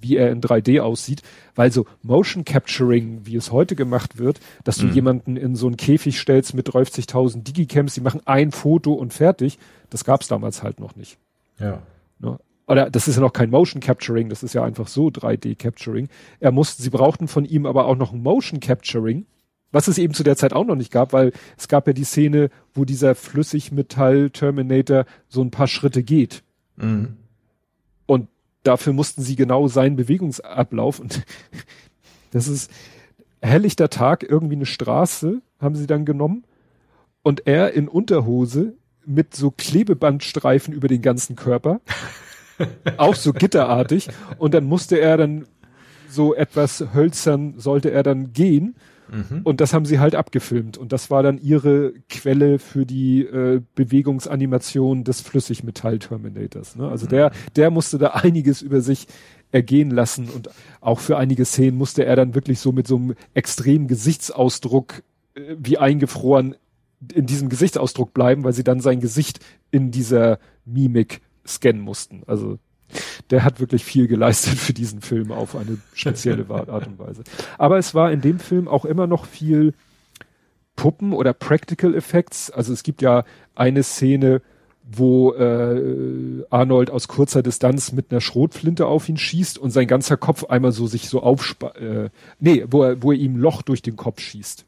wie 0.00 0.16
er 0.16 0.30
in 0.30 0.40
3D 0.40 0.80
aussieht, 0.80 1.20
weil 1.54 1.70
so 1.70 1.84
Motion 2.02 2.46
Capturing, 2.46 3.26
wie 3.26 3.36
es 3.36 3.52
heute 3.52 3.76
gemacht 3.76 4.16
wird, 4.16 4.40
dass 4.64 4.78
du 4.78 4.86
mhm. 4.86 4.92
jemanden 4.92 5.36
in 5.36 5.56
so 5.56 5.66
einen 5.66 5.76
Käfig 5.76 6.18
stellst 6.18 6.54
mit 6.54 6.70
30.000 6.70 7.42
Digicams, 7.42 7.92
die 7.92 8.00
machen 8.00 8.22
ein 8.24 8.50
Foto 8.50 8.94
und 8.94 9.12
fertig, 9.12 9.58
das 9.90 10.06
gab's 10.06 10.26
damals 10.26 10.62
halt 10.62 10.80
noch 10.80 10.96
nicht. 10.96 11.18
Ja. 11.60 11.82
Ne? 12.18 12.38
Oder 12.66 12.88
das 12.88 13.08
ist 13.08 13.16
ja 13.16 13.20
noch 13.20 13.34
kein 13.34 13.50
Motion 13.50 13.82
Capturing, 13.82 14.30
das 14.30 14.42
ist 14.42 14.54
ja 14.54 14.64
einfach 14.64 14.88
so 14.88 15.08
3D 15.08 15.54
Capturing. 15.54 16.08
Er 16.40 16.50
musste, 16.50 16.82
sie 16.82 16.90
brauchten 16.90 17.28
von 17.28 17.44
ihm 17.44 17.66
aber 17.66 17.84
auch 17.84 17.96
noch 17.96 18.14
ein 18.14 18.22
Motion 18.22 18.58
Capturing, 18.58 19.26
was 19.76 19.88
es 19.88 19.98
eben 19.98 20.14
zu 20.14 20.22
der 20.22 20.38
Zeit 20.38 20.54
auch 20.54 20.64
noch 20.64 20.74
nicht 20.74 20.90
gab, 20.90 21.12
weil 21.12 21.32
es 21.58 21.68
gab 21.68 21.86
ja 21.86 21.92
die 21.92 22.04
Szene, 22.04 22.48
wo 22.72 22.86
dieser 22.86 23.14
Flüssigmetall-Terminator 23.14 25.04
so 25.28 25.42
ein 25.42 25.50
paar 25.50 25.66
Schritte 25.66 26.02
geht. 26.02 26.42
Mhm. 26.76 27.18
Und 28.06 28.28
dafür 28.62 28.94
mussten 28.94 29.20
sie 29.20 29.36
genau 29.36 29.68
seinen 29.68 29.96
Bewegungsablauf 29.96 30.98
und 30.98 31.26
das 32.30 32.48
ist 32.48 32.70
helllichter 33.42 33.90
Tag, 33.90 34.22
irgendwie 34.22 34.54
eine 34.54 34.64
Straße 34.64 35.42
haben 35.60 35.76
sie 35.76 35.86
dann 35.86 36.06
genommen 36.06 36.44
und 37.22 37.46
er 37.46 37.74
in 37.74 37.86
Unterhose 37.86 38.72
mit 39.04 39.36
so 39.36 39.50
Klebebandstreifen 39.50 40.72
über 40.72 40.88
den 40.88 41.02
ganzen 41.02 41.36
Körper, 41.36 41.82
auch 42.96 43.14
so 43.14 43.34
gitterartig 43.34 44.08
und 44.38 44.54
dann 44.54 44.64
musste 44.64 44.98
er 44.98 45.18
dann 45.18 45.46
so 46.08 46.34
etwas 46.34 46.94
hölzern, 46.94 47.58
sollte 47.58 47.90
er 47.90 48.02
dann 48.02 48.32
gehen 48.32 48.74
Mhm. 49.10 49.42
Und 49.44 49.60
das 49.60 49.72
haben 49.72 49.84
sie 49.84 49.98
halt 49.98 50.14
abgefilmt. 50.14 50.78
Und 50.78 50.92
das 50.92 51.10
war 51.10 51.22
dann 51.22 51.38
ihre 51.38 51.92
Quelle 52.08 52.58
für 52.58 52.86
die 52.86 53.22
äh, 53.22 53.60
Bewegungsanimation 53.74 55.04
des 55.04 55.20
Flüssigmetall-Terminators. 55.20 56.76
Ne? 56.76 56.88
Also 56.88 57.06
mhm. 57.06 57.10
der, 57.10 57.32
der 57.54 57.70
musste 57.70 57.98
da 57.98 58.08
einiges 58.08 58.62
über 58.62 58.80
sich 58.80 59.06
ergehen 59.52 59.90
lassen 59.90 60.28
und 60.28 60.50
auch 60.80 60.98
für 60.98 61.16
einige 61.16 61.44
Szenen 61.44 61.78
musste 61.78 62.04
er 62.04 62.16
dann 62.16 62.34
wirklich 62.34 62.58
so 62.58 62.72
mit 62.72 62.86
so 62.86 62.96
einem 62.96 63.14
extremen 63.32 63.86
Gesichtsausdruck 63.86 65.02
äh, 65.34 65.56
wie 65.58 65.78
eingefroren 65.78 66.56
in 67.12 67.26
diesem 67.26 67.48
Gesichtsausdruck 67.48 68.14
bleiben, 68.14 68.42
weil 68.44 68.54
sie 68.54 68.64
dann 68.64 68.80
sein 68.80 69.00
Gesicht 69.00 69.40
in 69.70 69.90
dieser 69.90 70.38
Mimik 70.64 71.20
scannen 71.46 71.82
mussten. 71.82 72.22
Also 72.26 72.58
der 73.30 73.44
hat 73.44 73.60
wirklich 73.60 73.84
viel 73.84 74.06
geleistet 74.08 74.54
für 74.58 74.72
diesen 74.72 75.00
Film 75.00 75.32
auf 75.32 75.56
eine 75.56 75.78
spezielle 75.94 76.46
Art 76.48 76.86
und 76.86 76.98
Weise. 76.98 77.24
Aber 77.58 77.78
es 77.78 77.94
war 77.94 78.12
in 78.12 78.20
dem 78.20 78.38
Film 78.38 78.68
auch 78.68 78.84
immer 78.84 79.06
noch 79.06 79.26
viel 79.26 79.74
Puppen 80.76 81.12
oder 81.12 81.32
Practical 81.32 81.94
Effects. 81.94 82.50
Also 82.50 82.72
es 82.72 82.82
gibt 82.82 83.02
ja 83.02 83.24
eine 83.54 83.82
Szene, 83.82 84.42
wo 84.88 85.32
äh, 85.32 86.44
Arnold 86.50 86.90
aus 86.90 87.08
kurzer 87.08 87.42
Distanz 87.42 87.90
mit 87.90 88.12
einer 88.12 88.20
Schrotflinte 88.20 88.86
auf 88.86 89.08
ihn 89.08 89.16
schießt 89.16 89.58
und 89.58 89.70
sein 89.72 89.88
ganzer 89.88 90.16
Kopf 90.16 90.44
einmal 90.44 90.70
so 90.70 90.86
sich 90.86 91.08
so 91.08 91.22
aufspa 91.22 91.70
äh, 91.70 92.10
nee, 92.38 92.64
wo 92.70 92.84
er, 92.84 93.02
wo 93.02 93.10
er 93.10 93.18
ihm 93.18 93.36
Loch 93.36 93.62
durch 93.62 93.82
den 93.82 93.96
Kopf 93.96 94.20
schießt. 94.20 94.64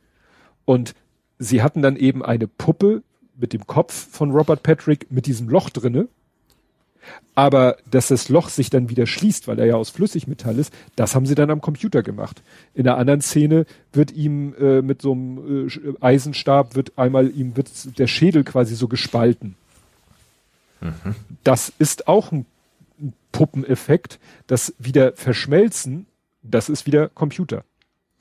Und 0.65 0.95
sie 1.39 1.63
hatten 1.63 1.83
dann 1.83 1.97
eben 1.97 2.25
eine 2.25 2.49
Puppe 2.49 3.03
mit 3.37 3.53
dem 3.53 3.67
Kopf 3.67 4.09
von 4.11 4.33
Robert 4.33 4.65
Patrick 4.65 5.11
mit 5.13 5.27
diesem 5.27 5.49
Loch 5.49 5.71
drinne. 5.71 6.09
Aber 7.35 7.77
dass 7.91 8.09
das 8.09 8.29
Loch 8.29 8.49
sich 8.49 8.71
dann 8.71 8.91
wieder 8.91 9.07
schließt, 9.07 9.49
weil 9.49 9.59
er 9.59 9.67
ja 9.67 9.75
aus 9.77 9.91
Flüssigmetall 9.91 10.59
ist, 10.59 10.73
das 10.97 11.15
haben 11.15 11.27
sie 11.27 11.35
dann 11.35 11.51
am 11.51 11.61
Computer 11.61 12.03
gemacht. 12.03 12.43
In 12.75 12.85
der 12.85 12.97
anderen 12.97 13.21
Szene 13.21 13.65
wird 13.93 14.13
ihm 14.13 14.55
äh, 14.59 14.83
mit 14.83 15.03
so 15.03 15.13
einem 15.13 15.69
äh, 15.69 15.95
Eisenstab 16.01 16.75
wird 16.75 16.99
einmal 16.99 17.31
ihm 17.31 17.57
wird 17.57 17.99
der 17.99 18.07
Schädel 18.07 18.45
quasi 18.45 18.75
so 18.75 18.89
gespalten. 18.89 19.57
Mhm. 20.81 21.15
Das 21.45 21.73
ist 21.79 22.09
auch 22.09 22.33
ein 22.33 22.47
Puppeneffekt, 23.33 24.19
das 24.47 24.75
wieder 24.79 25.13
verschmelzen, 25.15 26.07
das 26.43 26.69
ist 26.69 26.87
wieder 26.87 27.09
Computer. 27.09 27.65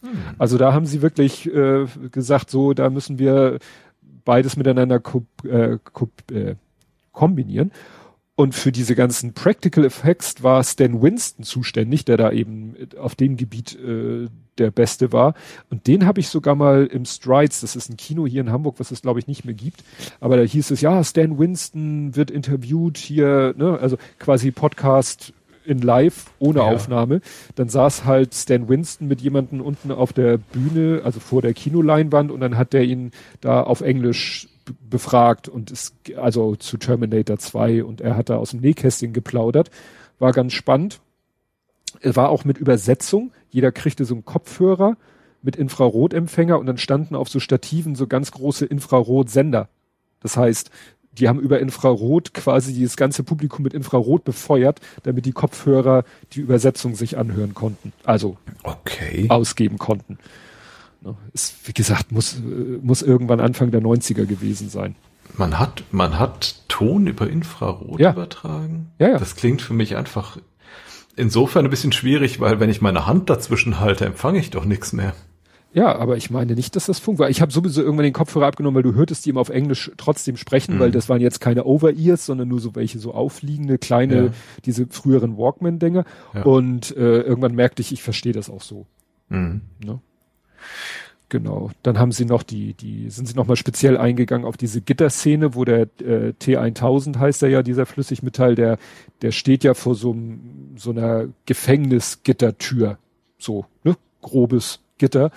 Mhm. 0.02 0.36
Also 0.38 0.58
da 0.58 0.74
haben 0.74 0.86
sie 0.86 1.02
wirklich 1.02 1.52
äh, 1.52 1.86
gesagt, 2.12 2.50
so, 2.52 2.74
da 2.74 2.90
müssen 2.90 3.20
wir 3.20 3.60
beides 4.26 4.58
miteinander 4.58 5.02
äh, 5.46 5.78
äh, 6.34 6.56
kombinieren. 7.12 7.72
Und 8.40 8.54
für 8.54 8.72
diese 8.72 8.94
ganzen 8.94 9.34
Practical 9.34 9.84
Effects 9.84 10.44
war 10.44 10.64
Stan 10.64 11.02
Winston 11.02 11.44
zuständig, 11.44 12.06
der 12.06 12.18
da 12.18 12.32
eben 12.32 12.76
auf 13.00 13.16
dem 13.16 13.36
Gebiet 13.36 13.76
äh, 13.76 14.28
der 14.60 14.70
Beste 14.70 15.12
war. 15.12 15.34
Und 15.72 15.88
den 15.88 16.06
habe 16.06 16.20
ich 16.20 16.30
sogar 16.30 16.54
mal 16.54 16.86
im 16.86 17.04
Strides, 17.06 17.62
das 17.62 17.76
ist 17.76 17.90
ein 17.90 17.98
Kino 17.98 18.28
hier 18.28 18.42
in 18.42 18.52
Hamburg, 18.52 18.76
was 18.78 18.92
es 18.92 19.02
glaube 19.02 19.20
ich 19.20 19.26
nicht 19.26 19.44
mehr 19.44 19.56
gibt. 19.56 19.84
Aber 20.20 20.38
da 20.38 20.44
hieß 20.44 20.70
es, 20.70 20.82
ja, 20.82 21.04
Stan 21.04 21.40
Winston 21.40 22.16
wird 22.16 22.30
interviewt 22.30 23.00
hier, 23.00 23.56
ne, 23.58 23.80
also 23.82 23.98
quasi 24.20 24.52
Podcast 24.52 25.34
in 25.66 25.80
live, 25.80 26.28
ohne 26.38 26.60
ja. 26.60 26.66
Aufnahme. 26.66 27.22
Dann 27.56 27.70
saß 27.70 28.06
halt 28.06 28.36
Stan 28.36 28.70
Winston 28.70 29.08
mit 29.08 29.20
jemanden 29.20 29.62
unten 29.62 29.92
auf 29.92 30.14
der 30.14 30.38
Bühne, 30.38 31.02
also 31.04 31.20
vor 31.20 31.42
der 31.42 31.56
Kinoleinwand 31.56 32.30
und 32.30 32.40
dann 32.42 32.56
hat 32.56 32.74
der 32.74 32.84
ihn 32.84 33.10
da 33.42 33.64
auf 33.64 33.82
Englisch 33.82 34.48
befragt 34.90 35.50
und 35.50 35.72
ist 35.72 35.96
also 36.18 36.56
zu 36.56 36.78
Terminator 36.78 37.38
2 37.38 37.84
und 37.84 38.02
er 38.02 38.16
hat 38.16 38.30
da 38.30 38.38
aus 38.38 38.52
dem 38.52 38.62
Nähkästchen 38.62 39.14
geplaudert. 39.14 39.70
War 40.20 40.32
ganz 40.32 40.54
spannend. 40.54 41.00
Er 42.02 42.16
war 42.16 42.30
auch 42.30 42.46
mit 42.46 42.58
Übersetzung. 42.58 43.32
Jeder 43.50 43.72
kriegte 43.72 44.06
so 44.06 44.14
einen 44.14 44.26
Kopfhörer 44.26 44.98
mit 45.42 45.56
Infrarotempfänger 45.56 46.60
und 46.60 46.66
dann 46.66 46.78
standen 46.78 47.16
auf 47.16 47.30
so 47.30 47.40
Stativen 47.40 47.96
so 47.96 48.08
ganz 48.08 48.32
große 48.32 48.66
Infrarotsender. 48.66 49.70
Das 50.20 50.36
heißt, 50.36 50.72
die 51.14 51.28
haben 51.28 51.40
über 51.40 51.60
Infrarot 51.60 52.34
quasi 52.34 52.84
das 52.84 52.98
ganze 52.98 53.24
Publikum 53.24 53.64
mit 53.64 53.74
Infrarot 53.74 54.24
befeuert, 54.24 54.80
damit 55.04 55.26
die 55.26 55.32
Kopfhörer 55.32 56.04
die 56.34 56.42
Übersetzung 56.42 56.96
sich 56.96 57.18
anhören 57.18 57.54
konnten. 57.54 57.94
Also 58.04 58.38
okay. 58.64 59.26
ausgeben 59.30 59.78
konnten. 59.78 60.20
Ne? 61.02 61.16
Ist, 61.34 61.56
wie 61.68 61.74
gesagt, 61.74 62.12
muss, 62.12 62.38
muss 62.82 63.02
irgendwann 63.02 63.40
Anfang 63.40 63.72
der 63.72 63.82
90er 63.82 64.26
gewesen 64.26 64.70
sein. 64.70 64.96
Man 65.36 65.60
hat, 65.60 65.84
man 65.92 66.18
hat 66.18 66.64
Ton 66.68 67.08
über 67.08 67.30
Infrarot 67.30 68.00
ja. 68.00 68.12
übertragen. 68.12 68.92
Ja, 69.00 69.10
ja. 69.10 69.18
Das 69.20 69.36
klingt 69.36 69.62
für 69.62 69.74
mich 69.74 69.96
einfach 69.96 70.38
insofern 71.16 71.66
ein 71.66 71.70
bisschen 71.70 71.92
schwierig, 71.92 72.40
weil 72.40 72.60
wenn 72.60 72.70
ich 72.70 72.82
meine 72.82 73.06
Hand 73.08 73.30
dazwischen 73.30 73.80
halte, 73.80 74.06
empfange 74.06 74.40
ich 74.40 74.50
doch 74.52 74.66
nichts 74.66 74.94
mehr. 74.94 75.14
Ja, 75.74 75.96
aber 75.96 76.18
ich 76.18 76.32
meine 76.32 76.56
nicht, 76.56 76.76
dass 76.76 76.86
das 76.86 76.98
funkt, 76.98 77.20
weil 77.20 77.30
ich 77.30 77.42
habe 77.42 77.52
sowieso 77.52 77.82
irgendwann 77.82 78.06
den 78.06 78.14
Kopfhörer 78.14 78.48
abgenommen, 78.48 78.76
weil 78.76 78.90
du 78.90 78.96
hörtest 78.96 79.26
die 79.26 79.32
immer 79.32 79.42
auf 79.42 79.50
Englisch 79.50 79.92
trotzdem 79.98 80.38
sprechen, 80.38 80.76
mhm. 80.76 80.80
weil 80.80 80.92
das 80.92 81.10
waren 81.10 81.22
jetzt 81.22 81.40
keine 81.40 81.66
Over-Ears, 81.66 82.26
sondern 82.26 82.48
nur 82.48 82.60
so 82.60 82.74
welche 82.74 83.00
so 83.00 83.14
aufliegende, 83.14 83.78
kleine, 83.78 84.16
ja. 84.16 84.32
diese 84.66 84.88
früheren 84.88 85.38
Walkman-Dinger. 85.38 86.06
Ja. 86.34 86.44
Und 86.44 86.96
äh, 86.96 87.22
irgendwann 87.22 87.54
merkte 87.54 87.82
ich, 87.82 87.92
ich 87.92 88.02
verstehe 88.02 88.34
das 88.34 88.50
auch 88.50 88.62
so. 88.62 88.88
Mhm. 89.30 89.62
Ne? 89.84 90.00
Genau. 91.30 91.72
Dann 91.84 92.00
haben 92.00 92.14
sie 92.14 92.24
noch 92.24 92.42
die, 92.42 92.74
die, 92.74 93.10
sind 93.10 93.28
sie 93.28 93.36
nochmal 93.36 93.58
speziell 93.58 93.98
eingegangen 93.98 94.46
auf 94.46 94.56
diese 94.56 94.80
Gitterszene, 94.80 95.56
wo 95.56 95.66
der 95.66 95.82
äh, 96.00 96.34
T1000 96.42 97.20
heißt 97.20 97.44
er 97.44 97.50
ja, 97.50 97.64
dieser 97.64 97.86
Flüssigmetall, 97.86 98.56
der, 98.56 98.78
der 99.22 99.32
steht 99.32 99.66
ja 99.66 99.74
vor 99.74 99.96
so, 99.96 100.16
so 100.78 100.92
einer 100.92 101.28
Gefängnisgittertür. 101.46 102.98
So, 103.38 103.66
ne? 103.84 103.98
Grobes 104.22 104.80
Gitter. 104.98 105.32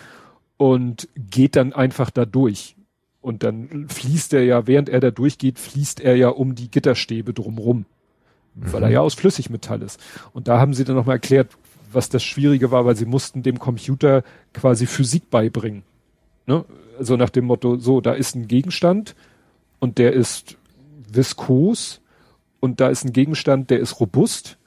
Und 0.56 1.08
geht 1.16 1.56
dann 1.56 1.72
einfach 1.72 2.10
da 2.10 2.24
durch. 2.24 2.76
Und 3.20 3.42
dann 3.42 3.88
fließt 3.88 4.32
er 4.34 4.44
ja, 4.44 4.66
während 4.66 4.88
er 4.88 5.00
da 5.00 5.10
durchgeht, 5.10 5.58
fließt 5.58 6.00
er 6.00 6.16
ja 6.16 6.28
um 6.28 6.54
die 6.54 6.70
Gitterstäbe 6.70 7.34
drumrum. 7.34 7.86
Mhm. 8.54 8.72
Weil 8.72 8.82
er 8.84 8.90
ja 8.90 9.00
aus 9.00 9.14
Flüssigmetall 9.14 9.82
ist. 9.82 10.00
Und 10.32 10.46
da 10.48 10.60
haben 10.60 10.74
sie 10.74 10.84
dann 10.84 10.96
nochmal 10.96 11.16
erklärt, 11.16 11.56
was 11.92 12.08
das 12.08 12.22
Schwierige 12.22 12.70
war, 12.70 12.84
weil 12.84 12.96
sie 12.96 13.06
mussten 13.06 13.42
dem 13.42 13.58
Computer 13.58 14.22
quasi 14.52 14.86
Physik 14.86 15.30
beibringen. 15.30 15.82
Ne? 16.46 16.64
Also 16.98 17.16
nach 17.16 17.30
dem 17.30 17.46
Motto, 17.46 17.76
so, 17.76 18.00
da 18.00 18.12
ist 18.12 18.34
ein 18.34 18.48
Gegenstand 18.48 19.14
und 19.78 19.98
der 19.98 20.12
ist 20.12 20.56
viskos 21.10 22.00
und 22.60 22.80
da 22.80 22.88
ist 22.88 23.04
ein 23.04 23.12
Gegenstand, 23.12 23.70
der 23.70 23.80
ist 23.80 24.00
robust 24.00 24.58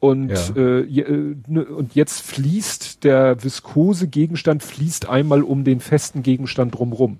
und, 0.00 0.30
ja. 0.30 0.56
äh, 0.56 0.80
äh 0.80 1.36
ne, 1.46 1.64
und 1.64 1.94
jetzt 1.94 2.22
fließt 2.22 3.04
der 3.04 3.42
viskose 3.44 4.08
Gegenstand 4.08 4.64
fließt 4.64 5.08
einmal 5.08 5.44
um 5.44 5.62
den 5.62 5.78
festen 5.78 6.24
Gegenstand 6.24 6.74
drumrum. 6.76 7.18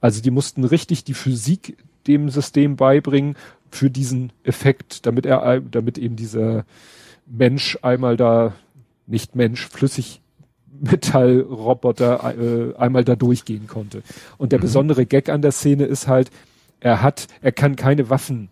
Also 0.00 0.20
die 0.20 0.32
mussten 0.32 0.64
richtig 0.64 1.04
die 1.04 1.14
Physik 1.14 1.76
dem 2.08 2.28
System 2.28 2.74
beibringen 2.74 3.36
für 3.70 3.88
diesen 3.88 4.32
Effekt, 4.42 5.06
damit 5.06 5.26
er, 5.26 5.60
damit 5.60 5.96
eben 5.96 6.16
dieser 6.16 6.64
Mensch 7.26 7.78
einmal 7.82 8.16
da, 8.16 8.54
nicht 9.06 9.34
Mensch, 9.34 9.66
flüssig 9.68 10.20
Metallroboter 10.80 12.34
äh, 12.36 12.76
einmal 12.76 13.04
da 13.04 13.14
durchgehen 13.14 13.66
konnte. 13.66 14.02
Und 14.38 14.52
der 14.52 14.58
mhm. 14.58 14.62
besondere 14.62 15.06
Gag 15.06 15.28
an 15.28 15.42
der 15.42 15.52
Szene 15.52 15.84
ist 15.84 16.08
halt, 16.08 16.30
er 16.80 17.02
hat, 17.02 17.28
er 17.40 17.52
kann 17.52 17.76
keine 17.76 18.10
Waffen 18.10 18.48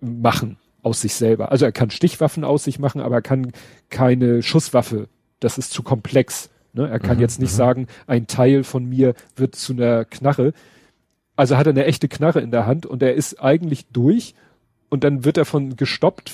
machen 0.00 0.56
aus 0.82 1.00
sich 1.00 1.14
selber. 1.14 1.50
Also 1.50 1.64
er 1.64 1.72
kann 1.72 1.90
Stichwaffen 1.90 2.44
aus 2.44 2.64
sich 2.64 2.78
machen, 2.78 3.00
aber 3.00 3.16
er 3.16 3.22
kann 3.22 3.52
keine 3.90 4.42
Schusswaffe. 4.42 5.08
Das 5.40 5.58
ist 5.58 5.72
zu 5.72 5.82
komplex. 5.82 6.50
Ne? 6.72 6.88
Er 6.88 7.00
kann 7.00 7.16
mhm, 7.16 7.22
jetzt 7.22 7.40
nicht 7.40 7.52
mhm. 7.52 7.56
sagen, 7.56 7.86
ein 8.06 8.26
Teil 8.26 8.64
von 8.64 8.84
mir 8.84 9.14
wird 9.36 9.56
zu 9.56 9.72
einer 9.72 10.04
Knarre. 10.04 10.52
Also 11.34 11.56
hat 11.56 11.66
er 11.66 11.70
eine 11.70 11.86
echte 11.86 12.08
Knarre 12.08 12.40
in 12.40 12.50
der 12.50 12.66
Hand 12.66 12.86
und 12.86 13.02
er 13.02 13.14
ist 13.14 13.42
eigentlich 13.42 13.86
durch 13.86 14.34
und 14.88 15.02
dann 15.04 15.24
wird 15.24 15.38
er 15.38 15.44
von 15.44 15.76
gestoppt 15.76 16.32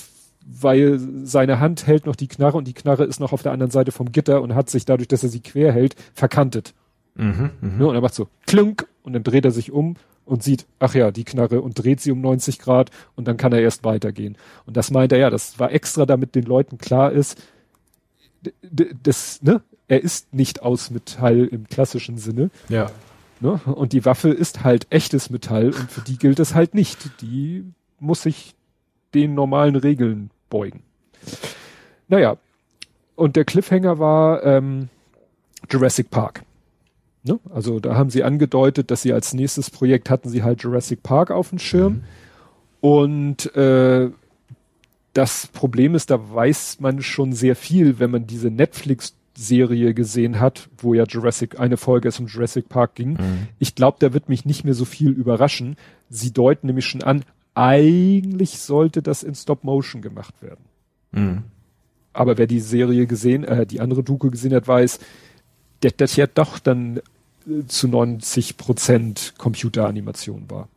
weil 0.51 0.99
seine 1.25 1.60
Hand 1.60 1.86
hält 1.86 2.07
noch 2.07 2.17
die 2.17 2.28
Knarre 2.28 2.57
und 2.57 2.67
die 2.67 2.75
Knarre 2.75 3.05
ist 3.05 3.20
noch 3.20 3.33
auf 3.33 3.43
der 3.43 3.52
anderen 3.52 3.70
Seite 3.70 3.93
vom 3.93 4.12
Gitter 4.12 4.41
und 4.41 4.55
hat 4.55 4.70
sich 4.70 4.85
dadurch, 4.86 5.09
dass 5.09 5.23
er 5.23 5.28
sie 5.28 5.41
quer 5.41 5.73
hält, 5.73 5.94
verkantet. 6.15 6.75
Mhm, 7.17 7.51
mh. 7.60 7.85
Und 7.85 7.94
er 7.94 8.01
macht 8.01 8.15
so 8.15 8.28
klunk 8.47 8.86
und 9.02 9.12
dann 9.12 9.23
dreht 9.23 9.44
er 9.44 9.51
sich 9.51 9.73
um 9.73 9.97
und 10.25 10.43
sieht, 10.43 10.67
ach 10.78 10.94
ja, 10.94 11.10
die 11.10 11.25
Knarre 11.25 11.60
und 11.60 11.83
dreht 11.83 12.01
sie 12.01 12.12
um 12.12 12.20
90 12.20 12.59
Grad 12.59 12.91
und 13.15 13.28
dann 13.28 13.36
kann 13.36 13.52
er 13.52 13.60
erst 13.60 13.85
weitergehen. 13.85 14.36
Und 14.67 14.77
das 14.77 14.91
meint 14.91 15.12
er 15.12 15.18
ja, 15.18 15.31
das 15.31 15.59
war 15.59 15.70
extra, 15.73 16.07
damit 16.07 16.35
den 16.35 16.44
Leuten 16.44 16.78
klar 16.78 17.12
ist, 17.12 17.43
das, 19.02 19.43
ne, 19.43 19.62
er 19.89 20.02
ist 20.02 20.33
nicht 20.33 20.62
aus 20.62 20.91
Metall 20.91 21.44
im 21.44 21.67
klassischen 21.67 22.18
Sinne. 22.18 22.51
Ja. 22.68 22.91
Ne? 23.41 23.60
Und 23.65 23.93
die 23.93 24.05
Waffe 24.05 24.31
ist 24.31 24.65
halt 24.65 24.86
echtes 24.91 25.31
Metall 25.31 25.67
und 25.67 25.91
für 25.91 26.01
die 26.01 26.18
gilt 26.18 26.39
es 26.41 26.55
halt 26.55 26.75
nicht. 26.75 27.10
Die 27.20 27.65
muss 27.99 28.23
sich 28.23 28.55
den 29.15 29.35
normalen 29.35 29.77
Regeln 29.77 30.31
beugen. 30.49 30.83
Naja, 32.09 32.36
und 33.17 33.36
der 33.36 33.44
Cliffhanger 33.44 33.99
war 33.99 34.43
ähm, 34.44 34.89
Jurassic 35.70 36.10
Park. 36.10 36.43
Ne? 37.25 37.39
Also 37.52 37.81
da 37.81 37.97
haben 37.97 38.10
sie 38.10 38.23
angedeutet, 38.23 38.91
dass 38.91 39.02
sie 39.02 39.12
als 39.12 39.35
nächstes 39.35 39.70
Projekt 39.70 40.09
hatten 40.09 40.28
sie 40.28 40.43
halt 40.43 40.62
Jurassic 40.62 41.02
Park 41.02 41.31
auf 41.31 41.51
dem 41.51 41.59
Schirm. 41.59 41.93
Mhm. 41.93 42.05
Und 42.81 43.57
äh, 43.57 44.10
das 45.12 45.49
Problem 45.49 45.94
ist, 45.94 46.10
da 46.10 46.33
weiß 46.33 46.78
man 46.81 47.02
schon 47.02 47.33
sehr 47.33 47.57
viel, 47.57 47.99
wenn 47.99 48.10
man 48.10 48.27
diese 48.27 48.51
Netflix-Serie 48.51 49.94
gesehen 49.94 50.39
hat, 50.39 50.68
wo 50.78 50.94
ja 50.94 51.05
Jurassic, 51.05 51.59
eine 51.59 51.77
Folge 51.77 52.09
es 52.09 52.20
um 52.20 52.27
Jurassic 52.28 52.68
Park 52.68 52.94
ging. 52.94 53.15
Mhm. 53.15 53.49
Ich 53.59 53.75
glaube, 53.75 53.97
da 54.01 54.12
wird 54.12 54.28
mich 54.28 54.44
nicht 54.44 54.65
mehr 54.65 54.75
so 54.75 54.85
viel 54.85 55.10
überraschen. 55.10 55.77
Sie 56.09 56.33
deuten 56.33 56.68
nämlich 56.68 56.86
schon 56.86 57.02
an, 57.02 57.25
eigentlich 57.58 58.58
sollte 58.58 59.02
das 59.02 59.24
in 59.24 59.34
Stop 59.34 59.64
Motion 59.64 60.00
gemacht 60.00 60.40
werden. 60.40 60.64
Mhm. 61.10 61.42
Aber 62.12 62.38
wer 62.38 62.46
die 62.46 62.60
Serie 62.60 63.06
gesehen, 63.06 63.42
äh, 63.42 63.66
die 63.66 63.80
andere 63.80 64.04
Doku 64.04 64.30
gesehen 64.30 64.54
hat, 64.54 64.68
weiß, 64.68 65.00
dass 65.80 65.96
das 65.96 66.16
ja 66.16 66.28
doch 66.28 66.60
dann 66.60 66.98
äh, 67.48 67.66
zu 67.66 67.88
90 67.88 68.56
Prozent 68.58 69.34
Computeranimation 69.38 70.48
war. 70.48 70.68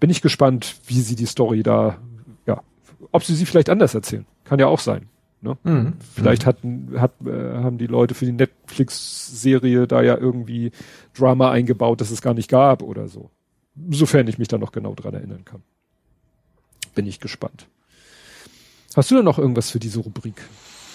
Bin 0.00 0.08
ich 0.08 0.22
gespannt, 0.22 0.76
wie 0.86 1.00
sie 1.02 1.16
die 1.16 1.26
Story 1.26 1.62
da 1.62 1.98
ja, 2.46 2.62
ob 3.10 3.22
sie 3.22 3.34
sie 3.34 3.44
vielleicht 3.44 3.68
anders 3.68 3.94
erzählen. 3.94 4.24
Kann 4.44 4.58
ja 4.58 4.68
auch 4.68 4.80
sein. 4.80 5.10
Ne? 5.42 5.58
Mhm. 5.64 5.94
Vielleicht 6.14 6.46
hatten, 6.46 6.94
hat, 6.98 7.12
äh, 7.26 7.30
haben 7.30 7.76
die 7.76 7.88
Leute 7.88 8.14
für 8.14 8.24
die 8.24 8.32
Netflix-Serie 8.32 9.86
da 9.86 10.00
ja 10.00 10.16
irgendwie 10.16 10.72
Drama 11.14 11.50
eingebaut, 11.50 12.00
das 12.00 12.10
es 12.10 12.22
gar 12.22 12.32
nicht 12.32 12.48
gab 12.48 12.82
oder 12.82 13.08
so. 13.08 13.30
Sofern 13.90 14.28
ich 14.28 14.38
mich 14.38 14.48
da 14.48 14.58
noch 14.58 14.72
genau 14.72 14.94
dran 14.94 15.14
erinnern 15.14 15.44
kann. 15.44 15.62
Bin 16.94 17.06
ich 17.06 17.20
gespannt. 17.20 17.66
Hast 18.94 19.10
du 19.10 19.14
da 19.14 19.22
noch 19.22 19.38
irgendwas 19.38 19.70
für 19.70 19.78
diese 19.78 20.00
Rubrik? 20.00 20.42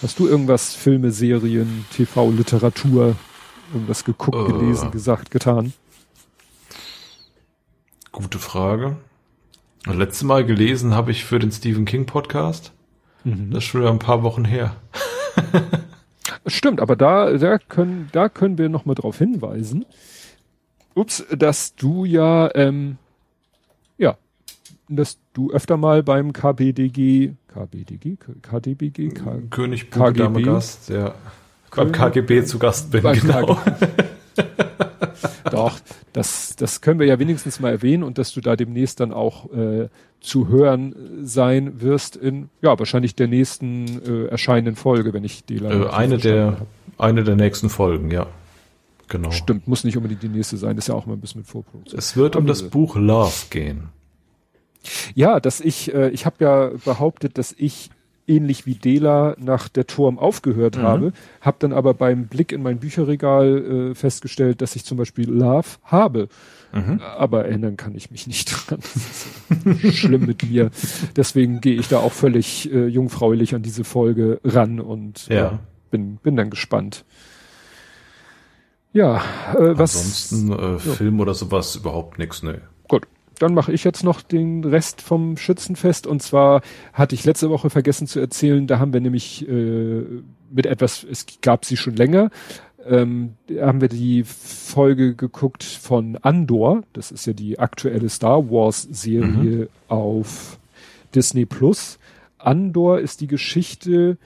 Hast 0.03 0.19
du 0.19 0.27
irgendwas, 0.27 0.75
Filme, 0.75 1.11
Serien, 1.11 1.85
TV, 1.91 2.29
Literatur, 2.29 3.15
irgendwas 3.73 4.03
geguckt, 4.03 4.37
uh. 4.37 4.45
gelesen, 4.45 4.91
gesagt, 4.91 5.31
getan? 5.31 5.73
Gute 8.11 8.37
Frage. 8.37 8.97
Das 9.85 9.95
letzte 9.95 10.25
Mal 10.25 10.45
gelesen 10.45 10.93
habe 10.93 11.11
ich 11.11 11.25
für 11.25 11.39
den 11.39 11.51
Stephen 11.51 11.85
King 11.85 12.05
Podcast. 12.05 12.73
Mhm. 13.23 13.51
Das 13.51 13.63
ist 13.63 13.69
schon 13.69 13.85
ein 13.85 13.99
paar 13.99 14.21
Wochen 14.21 14.45
her. 14.45 14.75
Stimmt, 16.45 16.79
aber 16.79 16.95
da, 16.95 17.31
da 17.37 17.57
können, 17.57 18.09
da 18.11 18.29
können 18.29 18.57
wir 18.57 18.69
noch 18.69 18.85
mal 18.85 18.95
drauf 18.95 19.17
hinweisen. 19.17 19.85
Ups, 20.97 21.25
dass 21.29 21.75
du 21.75 22.05
ja, 22.05 22.49
ähm, 22.55 22.97
ja, 23.97 24.17
dass 24.89 25.19
du 25.33 25.51
öfter 25.51 25.77
mal 25.77 26.01
beim 26.01 26.33
KBDG, 26.33 27.33
KBDG, 27.47 28.17
KDBG, 28.41 29.09
K 29.09 29.41
König 29.49 29.91
KGB, 29.91 30.41
Gast, 30.41 30.89
ja. 30.89 31.13
Beim 31.75 31.91
KGB 31.91 32.45
zu 32.45 32.57
Gast 32.57 32.89
bin, 32.89 33.03
genau. 33.03 33.55
KGB. 33.55 34.03
Doch, 35.51 35.79
das, 36.13 36.55
das 36.55 36.81
können 36.81 36.99
wir 36.99 37.07
ja 37.07 37.19
wenigstens 37.19 37.59
mal 37.59 37.71
erwähnen 37.71 38.03
und 38.03 38.17
dass 38.17 38.33
du 38.33 38.41
da 38.41 38.55
demnächst 38.55 38.99
dann 38.99 39.13
auch 39.13 39.51
äh, 39.53 39.89
zu 40.19 40.47
hören 40.47 40.95
sein 41.23 41.81
wirst 41.81 42.15
in, 42.15 42.49
ja, 42.61 42.77
wahrscheinlich 42.77 43.15
der 43.15 43.27
nächsten 43.27 44.01
äh, 44.03 44.25
erscheinenden 44.27 44.75
Folge, 44.75 45.13
wenn 45.13 45.23
ich 45.23 45.45
die 45.45 45.57
äh, 45.57 45.89
Eine 45.89 46.17
der, 46.17 46.57
hab. 46.59 46.67
eine 46.97 47.23
der 47.23 47.35
nächsten 47.35 47.69
Folgen, 47.69 48.11
ja. 48.11 48.27
Genau. 49.07 49.31
Stimmt, 49.31 49.67
muss 49.67 49.83
nicht 49.83 49.97
unbedingt 49.97 50.23
die 50.23 50.29
nächste 50.29 50.57
sein, 50.57 50.77
ist 50.77 50.87
ja 50.87 50.93
auch 50.95 51.05
mal 51.05 51.13
ein 51.13 51.21
bisschen 51.21 51.41
mit 51.41 51.47
Vorproduktion. 51.47 51.97
Es 51.97 52.17
wird 52.17 52.35
um 52.35 52.45
das 52.45 52.63
Buch 52.63 52.95
Love 52.95 53.47
gehen. 53.49 53.89
Ja, 55.15 55.39
dass 55.39 55.59
ich, 55.59 55.93
äh, 55.93 56.09
ich 56.09 56.25
habe 56.25 56.35
ja 56.39 56.71
behauptet, 56.83 57.37
dass 57.37 57.53
ich 57.57 57.89
ähnlich 58.27 58.65
wie 58.65 58.75
Dela 58.75 59.35
nach 59.39 59.69
der 59.69 59.87
Turm 59.87 60.19
aufgehört 60.19 60.77
mhm. 60.77 60.81
habe, 60.81 61.13
habe 61.41 61.57
dann 61.59 61.73
aber 61.73 61.93
beim 61.93 62.27
Blick 62.27 62.51
in 62.51 62.61
mein 62.61 62.79
Bücherregal 62.79 63.91
äh, 63.91 63.95
festgestellt, 63.95 64.61
dass 64.61 64.75
ich 64.75 64.83
zum 64.83 64.97
Beispiel 64.97 65.29
Love 65.29 65.67
habe. 65.83 66.27
Mhm. 66.73 66.99
Aber 67.01 67.45
erinnern 67.45 67.77
kann 67.77 67.95
ich 67.95 68.11
mich 68.11 68.27
nicht 68.27 68.49
dran. 68.69 68.79
Schlimm 69.91 70.25
mit 70.25 70.43
mir. 70.43 70.69
Deswegen 71.15 71.61
gehe 71.61 71.79
ich 71.79 71.87
da 71.87 71.99
auch 71.99 72.11
völlig 72.11 72.71
äh, 72.71 72.87
jungfräulich 72.87 73.55
an 73.55 73.61
diese 73.61 73.85
Folge 73.85 74.41
ran 74.43 74.81
und 74.81 75.27
ja. 75.27 75.47
äh, 75.47 75.57
bin, 75.89 76.17
bin 76.17 76.35
dann 76.35 76.49
gespannt. 76.49 77.05
Ja, 78.97 79.17
äh, 79.53 79.77
was. 79.77 79.95
Ansonsten 79.95 80.51
äh, 80.51 80.71
ja. 80.71 80.77
Film 80.79 81.19
oder 81.19 81.35
sowas 81.35 81.75
überhaupt 81.75 82.17
nichts, 82.17 82.41
ne. 82.41 82.61
Gut 82.87 83.05
dann 83.39 83.53
mache 83.53 83.71
ich 83.71 83.83
jetzt 83.83 84.03
noch 84.03 84.23
den 84.23 84.63
Rest 84.63 84.99
vom 84.99 85.37
Schützenfest. 85.37 86.07
Und 86.07 86.23
zwar 86.23 86.63
hatte 86.91 87.13
ich 87.13 87.23
letzte 87.23 87.51
Woche 87.51 87.69
vergessen 87.69 88.07
zu 88.07 88.19
erzählen, 88.19 88.65
da 88.65 88.79
haben 88.79 88.93
wir 88.93 88.99
nämlich 88.99 89.47
äh, 89.47 90.01
mit 90.49 90.65
etwas, 90.65 91.03
es 91.03 91.27
gab 91.43 91.63
sie 91.63 91.77
schon 91.77 91.95
länger, 91.95 92.31
ähm, 92.83 93.35
haben 93.59 93.79
wir 93.79 93.89
die 93.89 94.23
Folge 94.23 95.13
geguckt 95.13 95.63
von 95.63 96.17
Andor. 96.23 96.81
Das 96.93 97.11
ist 97.11 97.27
ja 97.27 97.33
die 97.33 97.59
aktuelle 97.59 98.09
Star 98.09 98.49
Wars 98.49 98.87
Serie 98.89 99.29
mhm. 99.29 99.67
auf 99.87 100.57
Disney 101.13 101.45
Plus. 101.45 101.99
Andor 102.39 102.99
ist 102.99 103.21
die 103.21 103.27
Geschichte 103.27 104.17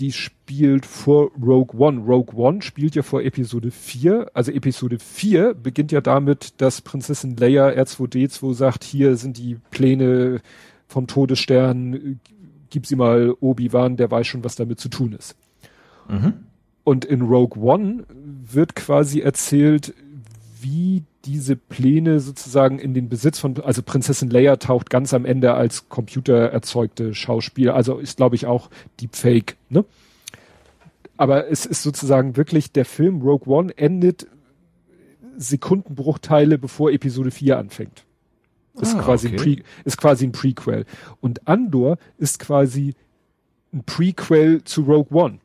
die 0.00 0.12
spielt 0.12 0.86
vor 0.86 1.30
Rogue 1.40 1.78
One. 1.78 2.00
Rogue 2.00 2.34
One 2.34 2.62
spielt 2.62 2.94
ja 2.94 3.02
vor 3.02 3.22
Episode 3.22 3.70
4. 3.70 4.30
Also 4.32 4.50
Episode 4.50 4.98
4 4.98 5.54
beginnt 5.54 5.92
ja 5.92 6.00
damit, 6.00 6.54
dass 6.60 6.80
Prinzessin 6.80 7.36
Leia 7.36 7.68
R2D2 7.68 8.54
sagt, 8.54 8.82
hier 8.82 9.16
sind 9.16 9.36
die 9.36 9.58
Pläne 9.70 10.40
vom 10.88 11.06
Todesstern, 11.06 12.18
gib 12.70 12.86
sie 12.86 12.96
mal 12.96 13.34
Obi-Wan, 13.40 13.96
der 13.96 14.10
weiß 14.10 14.26
schon, 14.26 14.42
was 14.42 14.56
damit 14.56 14.80
zu 14.80 14.88
tun 14.88 15.12
ist. 15.12 15.36
Mhm. 16.08 16.32
Und 16.82 17.04
in 17.04 17.20
Rogue 17.20 17.62
One 17.62 18.04
wird 18.08 18.74
quasi 18.74 19.20
erzählt, 19.20 19.94
wie 20.60 21.04
diese 21.24 21.56
Pläne 21.56 22.20
sozusagen 22.20 22.78
in 22.78 22.94
den 22.94 23.08
Besitz 23.08 23.38
von, 23.38 23.60
also 23.60 23.82
Prinzessin 23.82 24.30
Leia 24.30 24.56
taucht 24.56 24.90
ganz 24.90 25.12
am 25.12 25.24
Ende 25.24 25.54
als 25.54 25.88
computererzeugte 25.88 27.14
Schauspieler, 27.14 27.74
also 27.74 27.98
ist 27.98 28.16
glaube 28.16 28.36
ich 28.36 28.46
auch 28.46 28.70
Deepfake, 29.00 29.56
ne? 29.68 29.84
Aber 31.16 31.50
es 31.50 31.66
ist 31.66 31.82
sozusagen 31.82 32.38
wirklich, 32.38 32.72
der 32.72 32.86
Film 32.86 33.20
Rogue 33.20 33.46
One 33.54 33.76
endet 33.76 34.26
Sekundenbruchteile 35.36 36.56
bevor 36.56 36.90
Episode 36.92 37.30
4 37.30 37.58
anfängt. 37.58 38.04
Ist 38.80 38.94
ah, 38.94 39.02
quasi 39.02 39.28
okay. 39.28 39.36
ein 39.36 39.42
Pre, 39.42 39.64
ist 39.84 39.96
quasi 39.98 40.26
ein 40.26 40.32
Prequel. 40.32 40.86
Und 41.20 41.46
Andor 41.46 41.98
ist 42.16 42.38
quasi 42.38 42.94
ein 43.72 43.84
Prequel 43.84 44.64
zu 44.64 44.82
Rogue 44.82 45.08
One. 45.10 45.40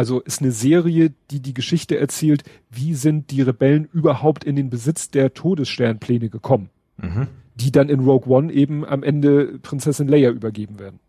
Also 0.00 0.20
ist 0.20 0.40
eine 0.40 0.50
Serie, 0.50 1.12
die 1.30 1.40
die 1.40 1.52
Geschichte 1.52 1.98
erzählt, 1.98 2.42
wie 2.70 2.94
sind 2.94 3.30
die 3.30 3.42
Rebellen 3.42 3.86
überhaupt 3.92 4.44
in 4.44 4.56
den 4.56 4.70
Besitz 4.70 5.10
der 5.10 5.34
Todessternpläne 5.34 6.30
gekommen, 6.30 6.70
mhm. 6.96 7.26
die 7.54 7.70
dann 7.70 7.90
in 7.90 8.00
Rogue 8.00 8.34
One 8.34 8.50
eben 8.50 8.86
am 8.86 9.02
Ende 9.02 9.58
Prinzessin 9.58 10.08
Leia 10.08 10.30
übergeben 10.30 10.78
werden. 10.78 11.00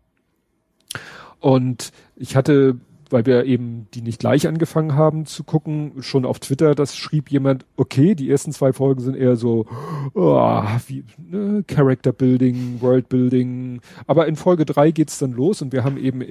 Und 1.40 1.92
ich 2.16 2.36
hatte, 2.36 2.76
weil 3.08 3.24
wir 3.24 3.46
eben 3.46 3.86
die 3.94 4.02
nicht 4.02 4.20
gleich 4.20 4.46
angefangen 4.46 4.94
haben 4.94 5.24
zu 5.24 5.42
gucken, 5.42 5.92
schon 6.02 6.26
auf 6.26 6.38
Twitter, 6.38 6.74
das 6.74 6.94
schrieb 6.94 7.30
jemand, 7.30 7.64
okay, 7.78 8.14
die 8.14 8.28
ersten 8.28 8.52
zwei 8.52 8.74
Folgen 8.74 9.00
sind 9.00 9.16
eher 9.16 9.36
so 9.36 9.64
oh, 10.12 10.62
wie 10.86 11.04
ne, 11.16 11.64
Character 11.66 12.12
Building, 12.12 12.82
World 12.82 13.08
Building, 13.08 13.80
aber 14.06 14.26
in 14.26 14.36
Folge 14.36 14.66
drei 14.66 14.90
geht's 14.90 15.18
dann 15.18 15.32
los 15.32 15.62
und 15.62 15.72
wir 15.72 15.82
haben 15.82 15.96
eben 15.96 16.22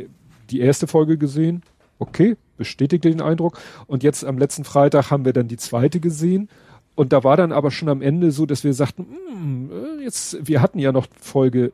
die 0.51 0.59
erste 0.59 0.85
Folge 0.85 1.17
gesehen 1.17 1.63
okay, 2.01 2.35
bestätigte 2.61 3.09
den 3.09 3.21
Eindruck. 3.21 3.59
Und 3.87 4.03
jetzt 4.03 4.23
am 4.23 4.37
letzten 4.37 4.63
Freitag 4.63 5.09
haben 5.09 5.25
wir 5.25 5.33
dann 5.33 5.47
die 5.47 5.57
zweite 5.57 5.99
gesehen. 5.99 6.47
Und 6.93 7.11
da 7.11 7.23
war 7.23 7.35
dann 7.35 7.51
aber 7.51 7.71
schon 7.71 7.89
am 7.89 8.03
Ende 8.03 8.31
so, 8.31 8.45
dass 8.45 8.63
wir 8.63 8.75
sagten, 8.75 9.07
hm, 9.33 9.71
äh, 9.71 10.03
jetzt, 10.03 10.37
wir 10.47 10.61
hatten 10.61 10.77
ja 10.77 10.91
noch 10.91 11.07
Folge 11.19 11.71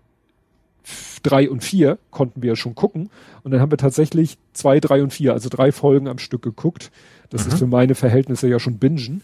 drei 1.22 1.49
und 1.49 1.61
vier, 1.61 1.98
konnten 2.09 2.41
wir 2.41 2.51
ja 2.51 2.56
schon 2.56 2.75
gucken. 2.75 3.09
Und 3.43 3.51
dann 3.51 3.59
haben 3.59 3.72
wir 3.72 3.77
tatsächlich 3.77 4.38
zwei, 4.53 4.80
drei 4.80 5.03
und 5.03 5.11
vier, 5.11 5.33
also 5.33 5.49
drei 5.49 5.74
Folgen 5.74 6.07
am 6.07 6.19
Stück 6.19 6.43
geguckt. 6.43 6.90
Das 7.30 7.43
mhm. 7.43 7.51
ist 7.51 7.59
für 7.59 7.67
meine 7.67 7.95
Verhältnisse 7.95 8.48
ja 8.48 8.59
schon 8.59 8.77
Bingen. 8.77 9.22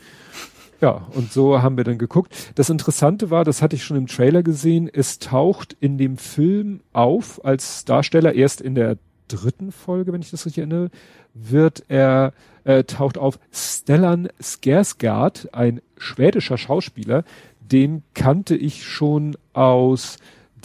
Ja, 0.82 1.08
und 1.14 1.32
so 1.32 1.62
haben 1.62 1.78
wir 1.78 1.86
dann 1.86 1.98
geguckt. 1.98 2.36
Das 2.56 2.70
Interessante 2.70 3.30
war, 3.30 3.46
das 3.46 3.62
hatte 3.62 3.78
ich 3.78 3.86
schon 3.86 3.96
im 3.96 4.08
Trailer 4.08 4.44
gesehen, 4.44 4.90
es 4.92 5.20
taucht 5.20 5.78
in 5.80 5.98
dem 5.98 6.18
Film 6.18 6.82
auf 6.92 7.46
als 7.46 7.86
Darsteller 7.86 8.34
erst 8.34 8.60
in 8.60 8.76
der 8.76 8.98
dritten 9.34 9.72
Folge, 9.72 10.14
wenn 10.14 10.22
ich 10.22 10.32
das 10.32 10.46
richtig 10.46 10.60
erinnere, 10.60 10.90
wird 11.34 11.84
er, 11.88 12.34
äh, 12.64 12.84
taucht 12.84 13.18
auf 13.18 13.40
Stellan 13.52 14.30
Skarsgård, 14.42 15.54
ein 15.54 15.82
schwedischer 15.98 16.58
Schauspieler, 16.58 17.24
den 17.60 18.04
kannte 18.14 18.56
ich 18.56 18.84
schon 18.84 19.36
aus 19.54 20.18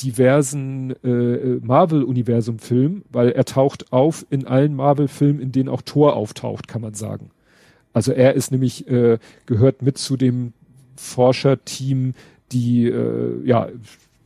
diversen 0.03 0.91
äh, 1.03 1.59
Marvel-Universum-Filmen, 1.61 3.05
weil 3.11 3.31
er 3.31 3.45
taucht 3.45 3.93
auf 3.93 4.27
in 4.31 4.47
allen 4.47 4.77
Marvel-Filmen, 4.77 5.41
in 5.41 5.53
denen 5.53 5.69
auch 5.69 5.83
Thor 5.83 6.15
auftaucht, 6.15 6.69
kann 6.69 6.83
man 6.83 6.95
sagen. 6.95 7.31
Also 7.93 8.13
er 8.13 8.35
ist 8.35 8.53
nämlich, 8.53 8.87
äh, 8.89 9.19
gehört 9.47 9.83
mit 9.83 9.99
zu 9.99 10.17
dem 10.17 10.53
Forscherteam, 10.97 12.15
die 12.53 12.87
äh, 12.87 13.45
ja 13.45 13.69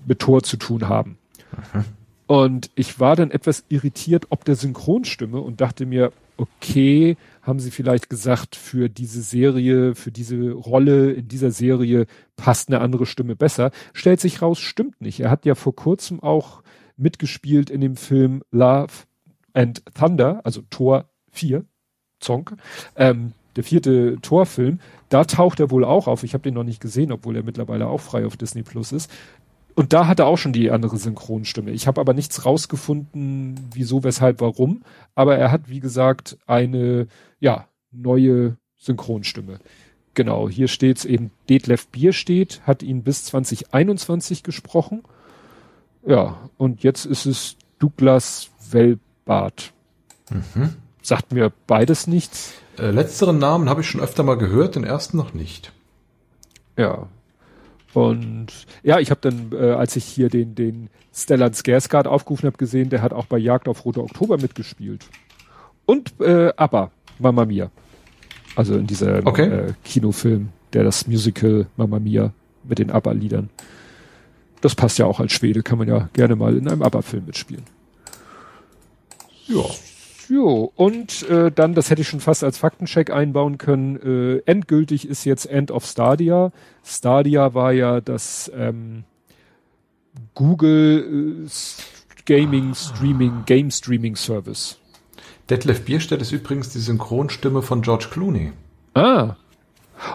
mit 0.07 0.19
Thor 0.19 0.43
zu 0.43 0.57
tun 0.57 0.89
haben. 0.89 1.17
Aha. 1.53 1.85
Und 2.33 2.71
ich 2.77 2.99
war 2.99 3.15
dann 3.15 3.31
etwas 3.31 3.63
irritiert 3.69 4.29
ob 4.31 4.47
der 4.47 4.57
Synchronstimme 4.57 5.39
und 5.39 5.61
dachte 5.61 5.85
mir, 5.85 6.13
okay, 6.39 7.19
haben 7.43 7.61
sie 7.61 7.71
vielleicht 7.71 8.09
gesagt, 8.09 8.57
für 8.57 8.89
diese 8.89 9.21
Serie, 9.21 9.95
für 9.95 10.11
diese 10.11 10.53
Rolle 10.53 11.13
in 11.13 11.29
dieser 11.29 11.51
Serie 11.51 12.07
passt 12.37 12.71
eine 12.71 12.81
andere 12.81 13.05
Stimme 13.05 13.37
besser. 13.37 13.71
Stellt 13.93 14.19
sich 14.19 14.41
raus, 14.41 14.61
stimmt 14.61 14.99
nicht. 15.03 15.21
Er 15.21 15.31
hat 15.31 15.45
ja 15.45 15.55
vor 15.55 15.77
kurzem 15.77 16.23
auch 16.23 16.63
mitgespielt 16.97 17.69
in 17.69 17.83
dem 17.83 17.97
Film 17.97 18.43
Love 18.51 19.05
and 19.53 19.83
Thunder, 19.95 20.41
also 20.43 20.63
Tor 20.71 21.11
4, 21.33 21.67
Zonk, 22.19 22.57
ähm, 22.97 23.33
der 23.57 23.65
vierte 23.65 24.17
Torfilm. 24.23 24.81
Da 25.11 25.25
taucht 25.25 25.61
er 25.61 25.71
wohl 25.71 25.85
auch 25.85 26.07
auf. 26.07 26.23
Ich 26.23 26.33
habe 26.33 26.45
den 26.45 26.55
noch 26.55 26.65
nicht 26.65 26.81
gesehen, 26.81 27.13
obwohl 27.13 27.37
er 27.37 27.43
mittlerweile 27.43 27.89
auch 27.89 28.01
frei 28.01 28.25
auf 28.25 28.39
Disney 28.39 28.63
Plus 28.63 28.93
ist. 28.93 29.11
Und 29.75 29.93
da 29.93 30.07
hat 30.07 30.19
er 30.19 30.27
auch 30.27 30.37
schon 30.37 30.53
die 30.53 30.71
andere 30.71 30.99
Synchronstimme. 30.99 31.71
Ich 31.71 31.87
habe 31.87 32.01
aber 32.01 32.13
nichts 32.15 32.45
rausgefunden, 32.45 33.59
wieso, 33.73 34.05
weshalb, 34.05 34.41
warum. 34.41 34.83
Aber 35.15 35.37
er 35.37 35.51
hat, 35.51 35.69
wie 35.69 35.81
gesagt, 35.81 36.37
eine 36.47 37.07
ja 37.41 37.69
neue 37.91 38.57
Synchronstimme. 38.77 39.59
Genau, 40.15 40.49
hier 40.49 40.69
steht's 40.69 41.05
eben, 41.05 41.31
Detlef 41.49 41.89
Bierstedt 41.89 42.61
hat 42.67 42.83
ihn 42.83 43.03
bis 43.03 43.25
2021 43.25 44.43
gesprochen. 44.43 45.03
Ja, 46.07 46.51
und 46.59 46.83
jetzt 46.83 47.07
ist 47.07 47.25
es 47.25 47.57
Douglas 47.79 48.51
Wellbart. 48.71 49.73
Mhm. 50.31 50.77
Sagt 51.01 51.33
mir 51.33 51.53
beides 51.67 52.07
nichts. 52.07 52.55
Äh, 52.79 52.91
letzteren 52.91 53.39
Namen 53.39 53.69
habe 53.69 53.81
ich 53.81 53.89
schon 53.89 54.01
öfter 54.01 54.23
mal 54.23 54.37
gehört, 54.37 54.77
den 54.77 54.85
ersten 54.85 55.17
noch 55.17 55.33
nicht. 55.33 55.73
Ja. 56.77 57.09
Und 57.95 58.49
ja, 58.83 58.99
ich 58.99 59.11
habe 59.11 59.21
dann, 59.21 59.51
äh, 59.53 59.73
als 59.73 59.97
ich 59.97 60.05
hier 60.05 60.29
den, 60.29 60.55
den 60.55 60.89
Stellan 61.15 61.53
Skarsgård 61.53 62.07
aufgerufen 62.07 62.47
habe, 62.47 62.57
gesehen, 62.57 62.89
der 62.89 63.03
hat 63.03 63.13
auch 63.13 63.27
bei 63.27 63.39
Jagd 63.39 63.69
auf 63.69 63.85
Rote 63.85 64.03
Oktober 64.03 64.39
mitgespielt. 64.39 65.07
Und 65.85 66.13
äh, 66.21 66.53
ABBA, 66.57 66.91
Mamma 67.19 67.45
Mia. 67.45 67.71
Also 68.57 68.77
in 68.77 68.87
dieser 68.87 69.27
okay. 69.27 69.47
äh, 69.47 69.73
Kinofilm, 69.85 70.49
der 70.73 70.85
das 70.85 71.07
Musical 71.07 71.67
Mamma 71.77 71.99
Mia 71.99 72.33
mit 72.65 72.79
den 72.79 72.91
ABBA-Liedern. 72.91 73.51
Das 74.61 74.75
passt 74.75 74.99
ja 74.99 75.07
auch 75.07 75.21
als 75.21 75.33
Schwede, 75.33 75.63
kann 75.63 75.79
man 75.79 75.89
ja 75.89 76.09
gerne 76.13 76.37
mal 76.37 76.57
in 76.57 76.69
einem 76.69 76.83
ABBA-Film 76.83 77.27
mitspielen. 77.27 77.65
Ja. 79.49 79.65
Jo, 80.33 80.73
und 80.77 81.29
äh, 81.29 81.53
dann, 81.53 81.75
das 81.75 81.91
hätte 81.91 82.01
ich 82.01 82.09
schon 82.09 82.21
fast 82.21 82.43
als 82.43 82.57
Faktencheck 82.57 83.11
einbauen 83.11 83.59
können, 83.59 83.97
äh, 83.97 84.39
endgültig 84.51 85.07
ist 85.07 85.27
jetzt 85.27 85.45
End 85.45 85.71
of 85.71 85.85
Stadia. 85.85 86.53
Stadia 86.83 87.53
war 87.53 87.73
ja 87.73 88.01
das 88.01 88.51
ähm, 88.57 89.05
Google 90.35 91.45
äh, 91.45 91.51
Gaming 92.25 92.75
Streaming, 92.75 93.43
Game 93.45 93.71
Streaming 93.71 94.17
Service. 94.17 94.79
Detlef 95.51 95.85
Bierstedt 95.85 96.23
ist 96.23 96.33
übrigens 96.33 96.71
die 96.71 96.79
Synchronstimme 96.79 97.61
von 97.61 97.83
George 97.83 98.07
Clooney. 98.11 98.53
Ah. 98.95 99.37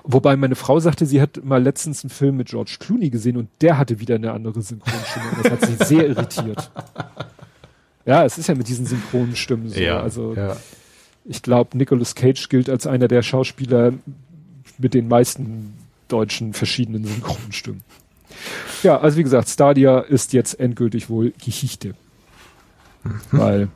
Wobei 0.04 0.36
meine 0.36 0.56
Frau 0.56 0.80
sagte, 0.80 1.06
sie 1.06 1.22
hat 1.22 1.46
mal 1.46 1.62
letztens 1.62 2.04
einen 2.04 2.10
Film 2.10 2.38
mit 2.38 2.48
George 2.48 2.78
Clooney 2.80 3.12
gesehen 3.12 3.38
und 3.38 3.50
der 3.62 3.78
hatte 3.78 4.00
wieder 4.00 4.16
eine 4.16 4.32
andere 4.32 4.64
Synchronstimme. 4.64 5.26
Und 5.30 5.46
das 5.46 5.52
hat 5.52 5.66
sie 5.68 5.86
sehr 5.86 6.08
irritiert. 6.10 6.72
Ja, 8.08 8.24
es 8.24 8.38
ist 8.38 8.48
ja 8.48 8.56
mit 8.56 8.70
diesen 8.70 8.86
synchronen 8.86 9.36
Stimmen 9.36 9.70
so. 9.70 9.80
Ja, 9.80 10.00
also 10.00 10.34
ja. 10.34 10.56
ich 11.26 11.42
glaube, 11.42 11.78
Nicolas 11.78 12.16
Cage 12.16 12.48
gilt 12.48 12.70
als 12.70 12.88
einer 12.88 13.10
der 13.10 13.22
Schauspieler 13.22 13.94
mit 14.78 14.94
den 14.94 15.10
meisten 15.10 15.74
deutschen 16.08 16.54
verschiedenen 16.54 17.04
synchronen 17.04 17.52
Stimmen. 17.52 17.84
Ja, 18.82 19.00
also 19.02 19.18
wie 19.18 19.24
gesagt, 19.24 19.50
Stadia 19.50 20.00
ist 20.00 20.32
jetzt 20.32 20.58
endgültig 20.58 21.10
wohl 21.10 21.34
Geschichte. 21.44 21.96
Mhm. 23.04 23.20
Weil 23.32 23.68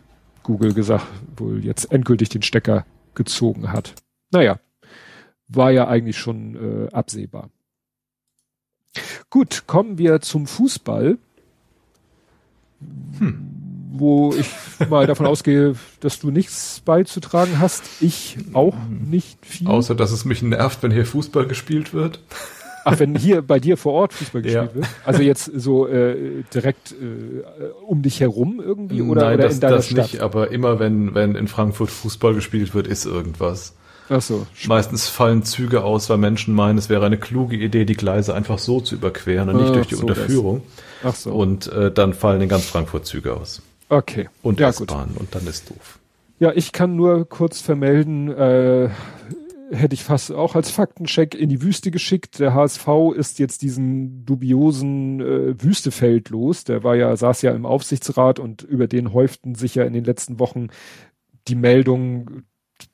Google 0.43 0.73
gesagt 0.73 1.05
wohl 1.35 1.63
jetzt 1.65 1.91
endgültig 1.91 2.29
den 2.29 2.41
Stecker 2.41 2.85
gezogen 3.15 3.73
hat. 3.73 3.95
Naja, 4.31 4.61
war 5.49 5.71
ja 5.71 5.89
eigentlich 5.89 6.17
schon 6.17 6.87
äh, 6.87 6.93
absehbar. 6.93 7.49
Gut, 9.29 9.63
kommen 9.67 9.97
wir 9.97 10.21
zum 10.21 10.47
Fußball. 10.47 11.17
Hm 13.19 13.50
wo 13.91 14.33
ich 14.33 14.47
mal 14.89 15.05
davon 15.05 15.25
ausgehe, 15.25 15.75
dass 15.99 16.19
du 16.19 16.31
nichts 16.31 16.81
beizutragen 16.83 17.59
hast. 17.59 17.83
Ich 17.99 18.37
auch 18.53 18.75
nicht 18.89 19.45
viel. 19.45 19.67
Außer, 19.67 19.95
dass 19.95 20.11
es 20.11 20.25
mich 20.25 20.41
nervt, 20.41 20.81
wenn 20.81 20.91
hier 20.91 21.05
Fußball 21.05 21.45
gespielt 21.45 21.93
wird. 21.93 22.19
Ach, 22.83 22.99
wenn 22.99 23.15
hier 23.15 23.41
bei 23.41 23.59
dir 23.59 23.77
vor 23.77 23.93
Ort 23.93 24.13
Fußball 24.13 24.41
gespielt 24.41 24.69
ja. 24.69 24.75
wird? 24.75 24.87
Also 25.05 25.21
jetzt 25.21 25.51
so 25.55 25.87
äh, 25.87 26.43
direkt 26.53 26.93
äh, 26.93 27.43
um 27.85 28.01
dich 28.01 28.19
herum 28.19 28.61
irgendwie 28.63 29.01
oder, 29.01 29.25
Nein, 29.25 29.33
oder 29.35 29.43
das, 29.43 29.55
in 29.55 29.59
deiner 29.59 29.75
das 29.75 29.87
Stadt? 29.87 29.97
nicht, 29.97 30.21
aber 30.21 30.51
immer 30.51 30.79
wenn, 30.79 31.13
wenn 31.13 31.35
in 31.35 31.47
Frankfurt 31.47 31.91
Fußball 31.91 32.33
gespielt 32.33 32.73
wird, 32.73 32.87
ist 32.87 33.05
irgendwas. 33.05 33.75
Ach 34.09 34.21
so. 34.21 34.47
Meistens 34.67 35.07
fallen 35.07 35.43
Züge 35.43 35.83
aus, 35.83 36.09
weil 36.09 36.17
Menschen 36.17 36.53
meinen, 36.53 36.77
es 36.77 36.89
wäre 36.89 37.05
eine 37.05 37.17
kluge 37.17 37.55
Idee, 37.55 37.85
die 37.85 37.95
Gleise 37.95 38.33
einfach 38.33 38.57
so 38.57 38.81
zu 38.81 38.95
überqueren 38.95 39.49
und 39.49 39.57
nicht 39.57 39.69
Ach, 39.69 39.73
durch 39.73 39.87
die 39.87 39.95
so 39.95 40.01
Unterführung. 40.01 40.63
Das. 41.03 41.13
Ach 41.13 41.15
so. 41.15 41.31
Und 41.31 41.71
äh, 41.71 41.91
dann 41.91 42.13
fallen 42.13 42.41
in 42.41 42.49
ganz 42.49 42.65
Frankfurt 42.65 43.05
Züge 43.05 43.35
aus. 43.35 43.61
Okay. 43.91 44.29
Und 44.41 44.61
ja, 44.61 44.69
S-Bahn 44.69 45.11
und 45.19 45.35
dann 45.35 45.45
ist 45.47 45.69
doof. 45.69 45.99
Ja, 46.39 46.53
ich 46.55 46.71
kann 46.71 46.95
nur 46.95 47.27
kurz 47.27 47.59
vermelden, 47.59 48.29
äh, 48.29 48.89
hätte 49.69 49.93
ich 49.93 50.05
fast 50.05 50.31
auch 50.31 50.55
als 50.55 50.71
Faktencheck 50.71 51.35
in 51.35 51.49
die 51.49 51.61
Wüste 51.61 51.91
geschickt. 51.91 52.39
Der 52.39 52.53
HSV 52.53 52.87
ist 53.17 53.37
jetzt 53.37 53.61
diesen 53.61 54.25
dubiosen 54.25 55.19
äh, 55.19 55.61
Wüstefeld 55.61 56.29
los. 56.29 56.63
Der 56.63 56.85
war 56.85 56.95
ja, 56.95 57.13
saß 57.17 57.41
ja 57.41 57.51
im 57.51 57.65
Aufsichtsrat 57.65 58.39
und 58.39 58.63
über 58.63 58.87
den 58.87 59.11
häuften 59.11 59.55
sich 59.55 59.75
ja 59.75 59.83
in 59.83 59.91
den 59.91 60.05
letzten 60.05 60.39
Wochen 60.39 60.69
die 61.49 61.55
Meldungen, 61.55 62.45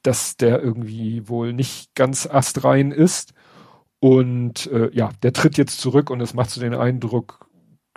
dass 0.01 0.35
der 0.35 0.64
irgendwie 0.64 1.30
wohl 1.30 1.53
nicht 1.53 1.93
ganz 1.93 2.26
astrein 2.26 2.92
ist. 2.92 3.34
Und 4.00 4.66
äh, 4.72 4.90
ja, 4.93 5.11
der 5.22 5.34
tritt 5.34 5.58
jetzt 5.59 5.80
zurück 5.80 6.09
und 6.09 6.22
es 6.22 6.34
macht 6.34 6.50
so 6.50 6.59
den 6.59 6.74
Eindruck, 6.74 7.48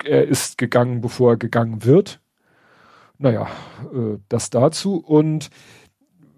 er 0.04 0.28
ist 0.28 0.58
gegangen, 0.58 1.00
bevor 1.00 1.32
er 1.32 1.36
gegangen 1.38 1.84
wird. 1.86 2.20
Naja, 3.20 3.48
äh, 3.92 4.18
das 4.28 4.48
dazu. 4.48 4.96
Und 4.96 5.50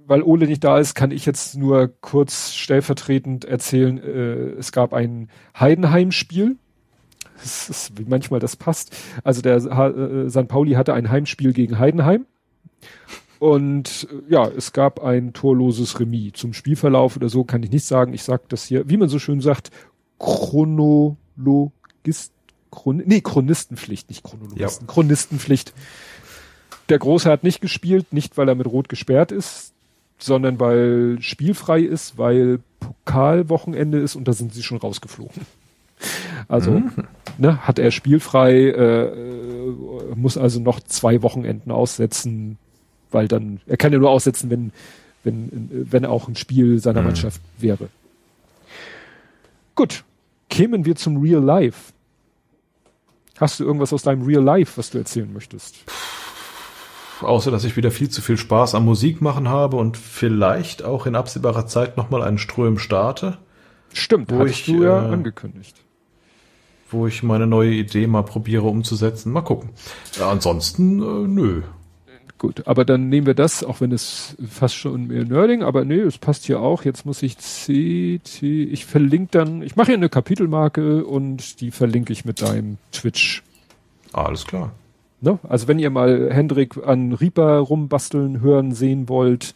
weil 0.04 0.22
Ole 0.22 0.46
nicht 0.46 0.64
da 0.64 0.78
ist, 0.78 0.94
kann 0.94 1.12
ich 1.12 1.24
jetzt 1.24 1.56
nur 1.56 1.92
kurz 2.00 2.54
stellvertretend 2.54 3.44
erzählen, 3.44 3.98
äh, 3.98 4.58
es 4.58 4.72
gab 4.72 4.92
ein 4.92 5.30
Heidenheim-Spiel. 5.58 6.56
Das 7.40 7.70
ist, 7.70 7.98
wie 7.98 8.04
manchmal 8.04 8.40
das 8.40 8.56
passt. 8.56 8.96
Also 9.22 9.42
der 9.42 9.56
äh, 9.56 10.28
St. 10.28 10.48
Pauli 10.48 10.72
hatte 10.72 10.92
ein 10.92 11.08
Heimspiel 11.08 11.52
gegen 11.52 11.78
Heidenheim. 11.78 12.26
Und 13.38 14.08
äh, 14.10 14.32
ja, 14.32 14.48
es 14.48 14.72
gab 14.72 15.00
ein 15.00 15.32
torloses 15.32 16.00
Remis. 16.00 16.32
Zum 16.34 16.52
Spielverlauf 16.52 17.16
oder 17.16 17.28
so 17.28 17.44
kann 17.44 17.62
ich 17.62 17.70
nicht 17.70 17.84
sagen. 17.84 18.12
Ich 18.12 18.24
sage 18.24 18.42
das 18.48 18.64
hier, 18.64 18.88
wie 18.88 18.96
man 18.96 19.08
so 19.08 19.20
schön 19.20 19.40
sagt, 19.40 19.70
Chronologist, 20.18 22.32
Chron 22.72 23.02
nee, 23.06 23.20
Chronistenpflicht, 23.20 24.08
nicht 24.08 24.24
Chronologisten, 24.24 24.86
ja. 24.86 24.92
Chronistenpflicht. 24.92 25.74
Der 26.88 26.98
Große 26.98 27.30
hat 27.30 27.44
nicht 27.44 27.60
gespielt, 27.60 28.12
nicht 28.12 28.36
weil 28.36 28.48
er 28.48 28.54
mit 28.54 28.66
Rot 28.66 28.88
gesperrt 28.88 29.32
ist, 29.32 29.72
sondern 30.18 30.60
weil 30.60 31.18
spielfrei 31.20 31.80
ist, 31.80 32.18
weil 32.18 32.60
Pokalwochenende 32.80 33.98
ist 33.98 34.16
und 34.16 34.26
da 34.28 34.32
sind 34.32 34.52
sie 34.54 34.62
schon 34.62 34.78
rausgeflogen. 34.78 35.42
Also 36.48 36.72
mhm. 36.72 36.92
ne, 37.38 37.66
hat 37.66 37.78
er 37.78 37.90
spielfrei, 37.90 38.68
äh, 38.70 39.12
muss 40.14 40.36
also 40.36 40.60
noch 40.60 40.80
zwei 40.80 41.22
Wochenenden 41.22 41.70
aussetzen, 41.70 42.58
weil 43.10 43.28
dann, 43.28 43.60
er 43.66 43.76
kann 43.76 43.92
ja 43.92 43.98
nur 43.98 44.10
aussetzen, 44.10 44.50
wenn, 44.50 44.72
wenn, 45.24 45.68
wenn 45.70 46.04
auch 46.04 46.28
ein 46.28 46.36
Spiel 46.36 46.78
seiner 46.78 47.00
mhm. 47.00 47.06
Mannschaft 47.08 47.40
wäre. 47.58 47.88
Gut, 49.74 50.04
kämen 50.50 50.84
wir 50.84 50.96
zum 50.96 51.18
Real 51.18 51.42
Life. 51.42 51.92
Hast 53.38 53.60
du 53.60 53.64
irgendwas 53.64 53.92
aus 53.92 54.02
deinem 54.02 54.22
Real 54.22 54.42
Life, 54.42 54.76
was 54.76 54.90
du 54.90 54.98
erzählen 54.98 55.32
möchtest? 55.32 55.76
Außer 57.24 57.50
dass 57.50 57.64
ich 57.64 57.76
wieder 57.76 57.90
viel 57.90 58.08
zu 58.08 58.22
viel 58.22 58.36
Spaß 58.36 58.74
am 58.74 58.84
Musik 58.84 59.20
machen 59.20 59.48
habe 59.48 59.76
und 59.76 59.96
vielleicht 59.96 60.84
auch 60.84 61.06
in 61.06 61.14
absehbarer 61.14 61.66
Zeit 61.66 61.96
nochmal 61.96 62.22
einen 62.22 62.38
Ström 62.38 62.78
starte. 62.78 63.38
Stimmt, 63.92 64.30
wo 64.30 64.44
ich, 64.44 64.64
du 64.64 64.84
ja 64.84 65.08
äh, 65.08 65.12
angekündigt. 65.12 65.76
Wo 66.90 67.06
ich 67.06 67.22
meine 67.22 67.46
neue 67.46 67.72
Idee 67.72 68.06
mal 68.06 68.22
probiere 68.22 68.64
umzusetzen. 68.64 69.32
Mal 69.32 69.42
gucken. 69.42 69.70
Ja, 70.18 70.30
ansonsten, 70.30 71.00
äh, 71.00 71.28
nö. 71.28 71.62
Gut, 72.42 72.66
aber 72.66 72.84
dann 72.84 73.08
nehmen 73.08 73.28
wir 73.28 73.34
das, 73.34 73.62
auch 73.62 73.80
wenn 73.80 73.92
es 73.92 74.36
fast 74.50 74.74
schon 74.74 75.06
mehr 75.06 75.24
Nerding, 75.24 75.62
aber 75.62 75.84
nee, 75.84 76.00
es 76.00 76.18
passt 76.18 76.44
hier 76.44 76.58
auch. 76.58 76.84
Jetzt 76.84 77.06
muss 77.06 77.22
ich 77.22 77.36
CT, 77.36 78.42
ich 78.42 78.84
verlinke 78.84 79.28
dann, 79.30 79.62
ich 79.62 79.76
mache 79.76 79.88
hier 79.88 79.94
eine 79.94 80.08
Kapitelmarke 80.08 81.04
und 81.04 81.60
die 81.60 81.70
verlinke 81.70 82.12
ich 82.12 82.24
mit 82.24 82.42
deinem 82.42 82.78
Twitch. 82.90 83.44
Alles 84.12 84.44
klar. 84.44 84.72
Ne? 85.22 85.38
Also 85.48 85.68
wenn 85.68 85.78
ihr 85.78 85.90
mal 85.90 86.30
Hendrik 86.32 86.76
an 86.84 87.12
Reaper 87.12 87.58
rumbasteln 87.58 88.40
hören 88.40 88.72
sehen 88.72 89.08
wollt, 89.08 89.54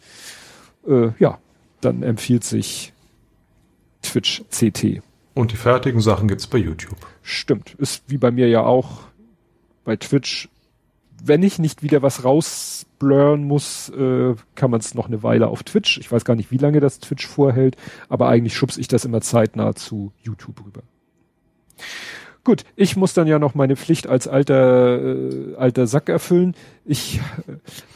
äh, 0.87 1.09
ja, 1.19 1.39
dann 1.81 2.03
empfiehlt 2.03 2.45
sich 2.45 2.93
Twitch 4.01 4.43
CT. 4.49 5.01
Und 5.33 5.51
die 5.51 5.57
fertigen 5.57 5.99
Sachen 5.99 6.29
gibt's 6.29 6.47
bei 6.47 6.57
YouTube. 6.57 6.97
Stimmt. 7.21 7.75
Ist 7.75 8.03
wie 8.07 8.17
bei 8.17 8.31
mir 8.31 8.47
ja 8.47 8.61
auch 8.63 9.01
bei 9.83 9.97
Twitch. 9.97 10.47
Wenn 11.21 11.43
ich 11.43 11.59
nicht 11.59 11.83
wieder 11.83 12.01
was 12.01 12.23
rausblurren 12.23 13.43
muss, 13.43 13.89
äh, 13.89 14.35
kann 14.55 14.71
man 14.71 14.79
es 14.79 14.95
noch 14.95 15.07
eine 15.07 15.21
Weile 15.21 15.47
auf 15.47 15.63
Twitch. 15.63 15.97
Ich 15.97 16.09
weiß 16.09 16.23
gar 16.23 16.35
nicht, 16.35 16.49
wie 16.49 16.57
lange 16.57 16.79
das 16.79 16.99
Twitch 16.99 17.27
vorhält, 17.27 17.75
aber 18.07 18.29
eigentlich 18.29 18.55
schubse 18.55 18.79
ich 18.79 18.87
das 18.87 19.03
immer 19.03 19.19
zeitnah 19.19 19.75
zu 19.75 20.13
YouTube 20.21 20.63
rüber. 20.65 20.83
Gut, 22.47 22.63
ich 22.77 22.95
muss 22.95 23.13
dann 23.13 23.27
ja 23.27 23.39
noch 23.39 23.55
meine 23.55 23.75
Pflicht 23.75 24.07
als 24.07 24.25
alter, 24.25 25.01
äh, 25.01 25.55
alter 25.57 25.85
Sack 25.85 26.07
erfüllen. 26.07 26.55
Ich 26.85 27.19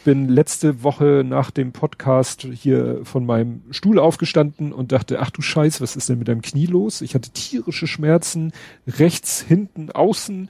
bin 0.04 0.28
letzte 0.28 0.84
Woche 0.84 1.24
nach 1.26 1.52
dem 1.52 1.72
Podcast 1.72 2.46
hier 2.52 3.00
von 3.06 3.26
meinem 3.26 3.62
Stuhl 3.72 3.98
aufgestanden 3.98 4.74
und 4.74 4.92
dachte, 4.92 5.22
ach 5.22 5.30
du 5.30 5.42
Scheiß, 5.42 5.80
was 5.80 5.96
ist 5.96 6.10
denn 6.10 6.20
mit 6.20 6.28
deinem 6.28 6.42
Knie 6.42 6.66
los? 6.66 7.00
Ich 7.00 7.16
hatte 7.16 7.30
tierische 7.30 7.88
Schmerzen, 7.88 8.52
rechts, 8.86 9.40
hinten, 9.40 9.90
außen 9.90 10.50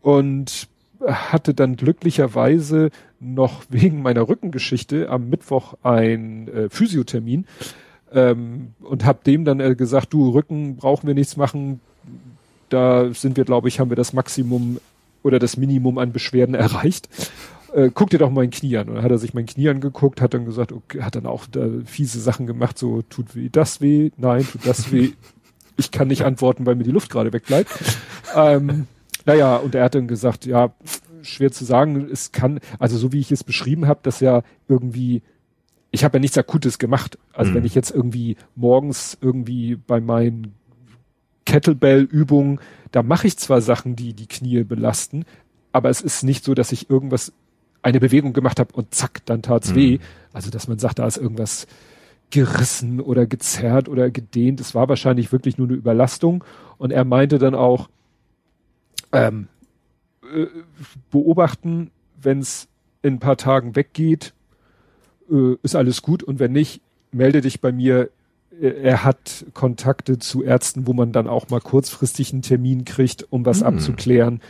und 0.00 0.68
hatte 1.04 1.54
dann 1.54 1.74
glücklicherweise 1.74 2.90
noch 3.18 3.64
wegen 3.68 4.00
meiner 4.00 4.28
Rückengeschichte 4.28 5.10
am 5.10 5.28
Mittwoch 5.28 5.74
ein 5.82 6.46
äh, 6.46 6.68
Physiothermin 6.70 7.46
ähm, 8.12 8.74
und 8.78 9.04
habe 9.04 9.24
dem 9.26 9.44
dann 9.44 9.58
äh, 9.58 9.74
gesagt, 9.74 10.12
du 10.12 10.30
Rücken 10.30 10.76
brauchen 10.76 11.08
wir 11.08 11.14
nichts 11.14 11.36
machen, 11.36 11.80
da 12.68 13.12
sind 13.12 13.36
wir, 13.36 13.44
glaube 13.44 13.68
ich, 13.68 13.80
haben 13.80 13.90
wir 13.90 13.96
das 13.96 14.12
Maximum 14.12 14.78
oder 15.22 15.38
das 15.38 15.56
Minimum 15.56 15.98
an 15.98 16.12
Beschwerden 16.12 16.54
erreicht. 16.54 17.08
äh, 17.74 17.90
guck 17.92 18.10
dir 18.10 18.18
doch 18.18 18.30
mein 18.30 18.50
Knie 18.50 18.76
an. 18.76 18.88
Und 18.88 18.96
dann 18.96 19.04
hat 19.04 19.10
er 19.10 19.18
sich 19.18 19.34
mein 19.34 19.46
Knie 19.46 19.68
angeguckt, 19.68 20.20
hat 20.20 20.34
dann 20.34 20.44
gesagt, 20.44 20.72
okay, 20.72 21.02
hat 21.02 21.16
dann 21.16 21.26
auch 21.26 21.46
da 21.50 21.66
fiese 21.84 22.20
Sachen 22.20 22.46
gemacht, 22.46 22.78
so 22.78 23.02
tut 23.02 23.34
weh, 23.34 23.48
das 23.50 23.80
weh, 23.80 24.10
nein, 24.16 24.46
tut 24.50 24.66
das 24.66 24.92
weh. 24.92 25.12
Ich 25.76 25.90
kann 25.90 26.06
nicht 26.06 26.24
antworten, 26.24 26.66
weil 26.66 26.76
mir 26.76 26.84
die 26.84 26.92
Luft 26.92 27.10
gerade 27.10 27.32
wegbleibt. 27.32 27.68
ähm, 28.36 28.86
naja, 29.26 29.56
und 29.56 29.74
er 29.74 29.84
hat 29.84 29.96
dann 29.96 30.06
gesagt, 30.06 30.46
ja, 30.46 30.72
schwer 31.22 31.50
zu 31.50 31.64
sagen, 31.64 32.08
es 32.12 32.30
kann, 32.30 32.60
also 32.78 32.96
so 32.96 33.12
wie 33.12 33.18
ich 33.18 33.32
es 33.32 33.42
beschrieben 33.42 33.88
habe, 33.88 34.00
dass 34.04 34.20
ja 34.20 34.42
irgendwie, 34.68 35.22
ich 35.90 36.04
habe 36.04 36.18
ja 36.18 36.20
nichts 36.20 36.38
Akutes 36.38 36.78
gemacht. 36.78 37.18
Also 37.32 37.50
mhm. 37.50 37.56
wenn 37.56 37.64
ich 37.64 37.74
jetzt 37.74 37.90
irgendwie 37.90 38.36
morgens 38.54 39.18
irgendwie 39.20 39.74
bei 39.74 40.00
meinen 40.00 40.54
Kettlebell-Übungen, 41.44 42.60
da 42.92 43.02
mache 43.02 43.26
ich 43.26 43.36
zwar 43.36 43.60
Sachen, 43.60 43.96
die 43.96 44.14
die 44.14 44.26
Knie 44.26 44.64
belasten, 44.64 45.24
aber 45.72 45.90
es 45.90 46.00
ist 46.00 46.22
nicht 46.22 46.44
so, 46.44 46.54
dass 46.54 46.72
ich 46.72 46.88
irgendwas, 46.88 47.32
eine 47.82 48.00
Bewegung 48.00 48.32
gemacht 48.32 48.60
habe 48.60 48.72
und 48.74 48.94
zack, 48.94 49.26
dann 49.26 49.42
tat's 49.42 49.70
mhm. 49.70 49.74
weh. 49.74 49.98
Also 50.32 50.50
dass 50.50 50.68
man 50.68 50.78
sagt, 50.78 50.98
da 50.98 51.06
ist 51.06 51.16
irgendwas 51.16 51.66
gerissen 52.30 53.00
oder 53.00 53.26
gezerrt 53.26 53.88
oder 53.88 54.10
gedehnt. 54.10 54.60
Es 54.60 54.74
war 54.74 54.88
wahrscheinlich 54.88 55.32
wirklich 55.32 55.58
nur 55.58 55.68
eine 55.68 55.76
Überlastung. 55.76 56.44
Und 56.78 56.92
er 56.92 57.04
meinte 57.04 57.38
dann 57.38 57.54
auch, 57.54 57.88
ähm, 59.12 59.48
äh, 60.22 60.46
beobachten, 61.10 61.90
wenn 62.20 62.40
es 62.40 62.68
in 63.02 63.14
ein 63.14 63.20
paar 63.20 63.36
Tagen 63.36 63.76
weggeht, 63.76 64.32
äh, 65.30 65.54
ist 65.62 65.76
alles 65.76 66.02
gut. 66.02 66.22
Und 66.22 66.38
wenn 66.38 66.52
nicht, 66.52 66.80
melde 67.12 67.40
dich 67.40 67.60
bei 67.60 67.72
mir. 67.72 68.10
Er 68.60 69.04
hat 69.04 69.46
Kontakte 69.54 70.18
zu 70.18 70.42
Ärzten, 70.42 70.86
wo 70.86 70.92
man 70.92 71.12
dann 71.12 71.26
auch 71.26 71.48
mal 71.48 71.60
kurzfristig 71.60 72.32
einen 72.32 72.42
Termin 72.42 72.84
kriegt, 72.84 73.26
um 73.30 73.44
was 73.44 73.60
mhm. 73.60 73.66
abzuklären. 73.66 74.40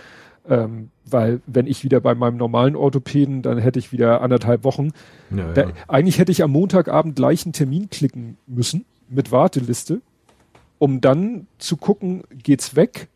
Ähm, 0.48 0.90
weil 1.06 1.40
wenn 1.46 1.66
ich 1.66 1.84
wieder 1.84 2.00
bei 2.00 2.14
meinem 2.14 2.36
normalen 2.36 2.76
Orthopäden, 2.76 3.42
dann 3.42 3.58
hätte 3.58 3.78
ich 3.78 3.92
wieder 3.92 4.20
anderthalb 4.20 4.64
Wochen. 4.64 4.90
Ja, 5.34 5.52
da, 5.52 5.72
Eigentlich 5.88 6.18
hätte 6.18 6.32
ich 6.32 6.42
am 6.42 6.50
Montagabend 6.50 7.16
gleich 7.16 7.44
einen 7.46 7.54
Termin 7.54 7.88
klicken 7.88 8.36
müssen 8.46 8.84
mit 9.08 9.32
Warteliste, 9.32 10.00
um 10.78 11.00
dann 11.00 11.46
zu 11.58 11.76
gucken, 11.76 12.24
geht's 12.30 12.76
weg? 12.76 13.08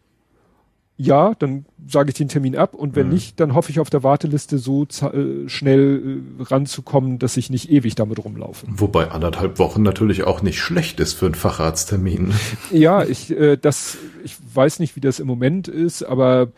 Ja, 1.00 1.34
dann 1.38 1.64
sage 1.86 2.10
ich 2.10 2.16
den 2.16 2.26
Termin 2.26 2.56
ab 2.56 2.74
und 2.74 2.96
wenn 2.96 3.06
mhm. 3.06 3.14
nicht, 3.14 3.38
dann 3.38 3.54
hoffe 3.54 3.70
ich 3.70 3.78
auf 3.78 3.88
der 3.88 4.02
Warteliste 4.02 4.58
so 4.58 4.84
äh, 4.84 5.48
schnell 5.48 6.20
äh, 6.40 6.42
ranzukommen, 6.42 7.20
dass 7.20 7.36
ich 7.36 7.50
nicht 7.50 7.70
ewig 7.70 7.94
damit 7.94 8.22
rumlaufe. 8.24 8.66
Wobei 8.68 9.12
anderthalb 9.12 9.60
Wochen 9.60 9.82
natürlich 9.82 10.24
auch 10.24 10.42
nicht 10.42 10.58
schlecht 10.58 10.98
ist 10.98 11.14
für 11.14 11.26
einen 11.26 11.36
Facharzttermin. 11.36 12.32
Ja, 12.70 13.04
ich 13.04 13.30
äh, 13.30 13.56
das 13.56 13.96
ich 14.24 14.36
weiß 14.52 14.80
nicht, 14.80 14.96
wie 14.96 15.00
das 15.00 15.20
im 15.20 15.26
Moment 15.26 15.68
ist, 15.68 16.02
aber 16.02 16.48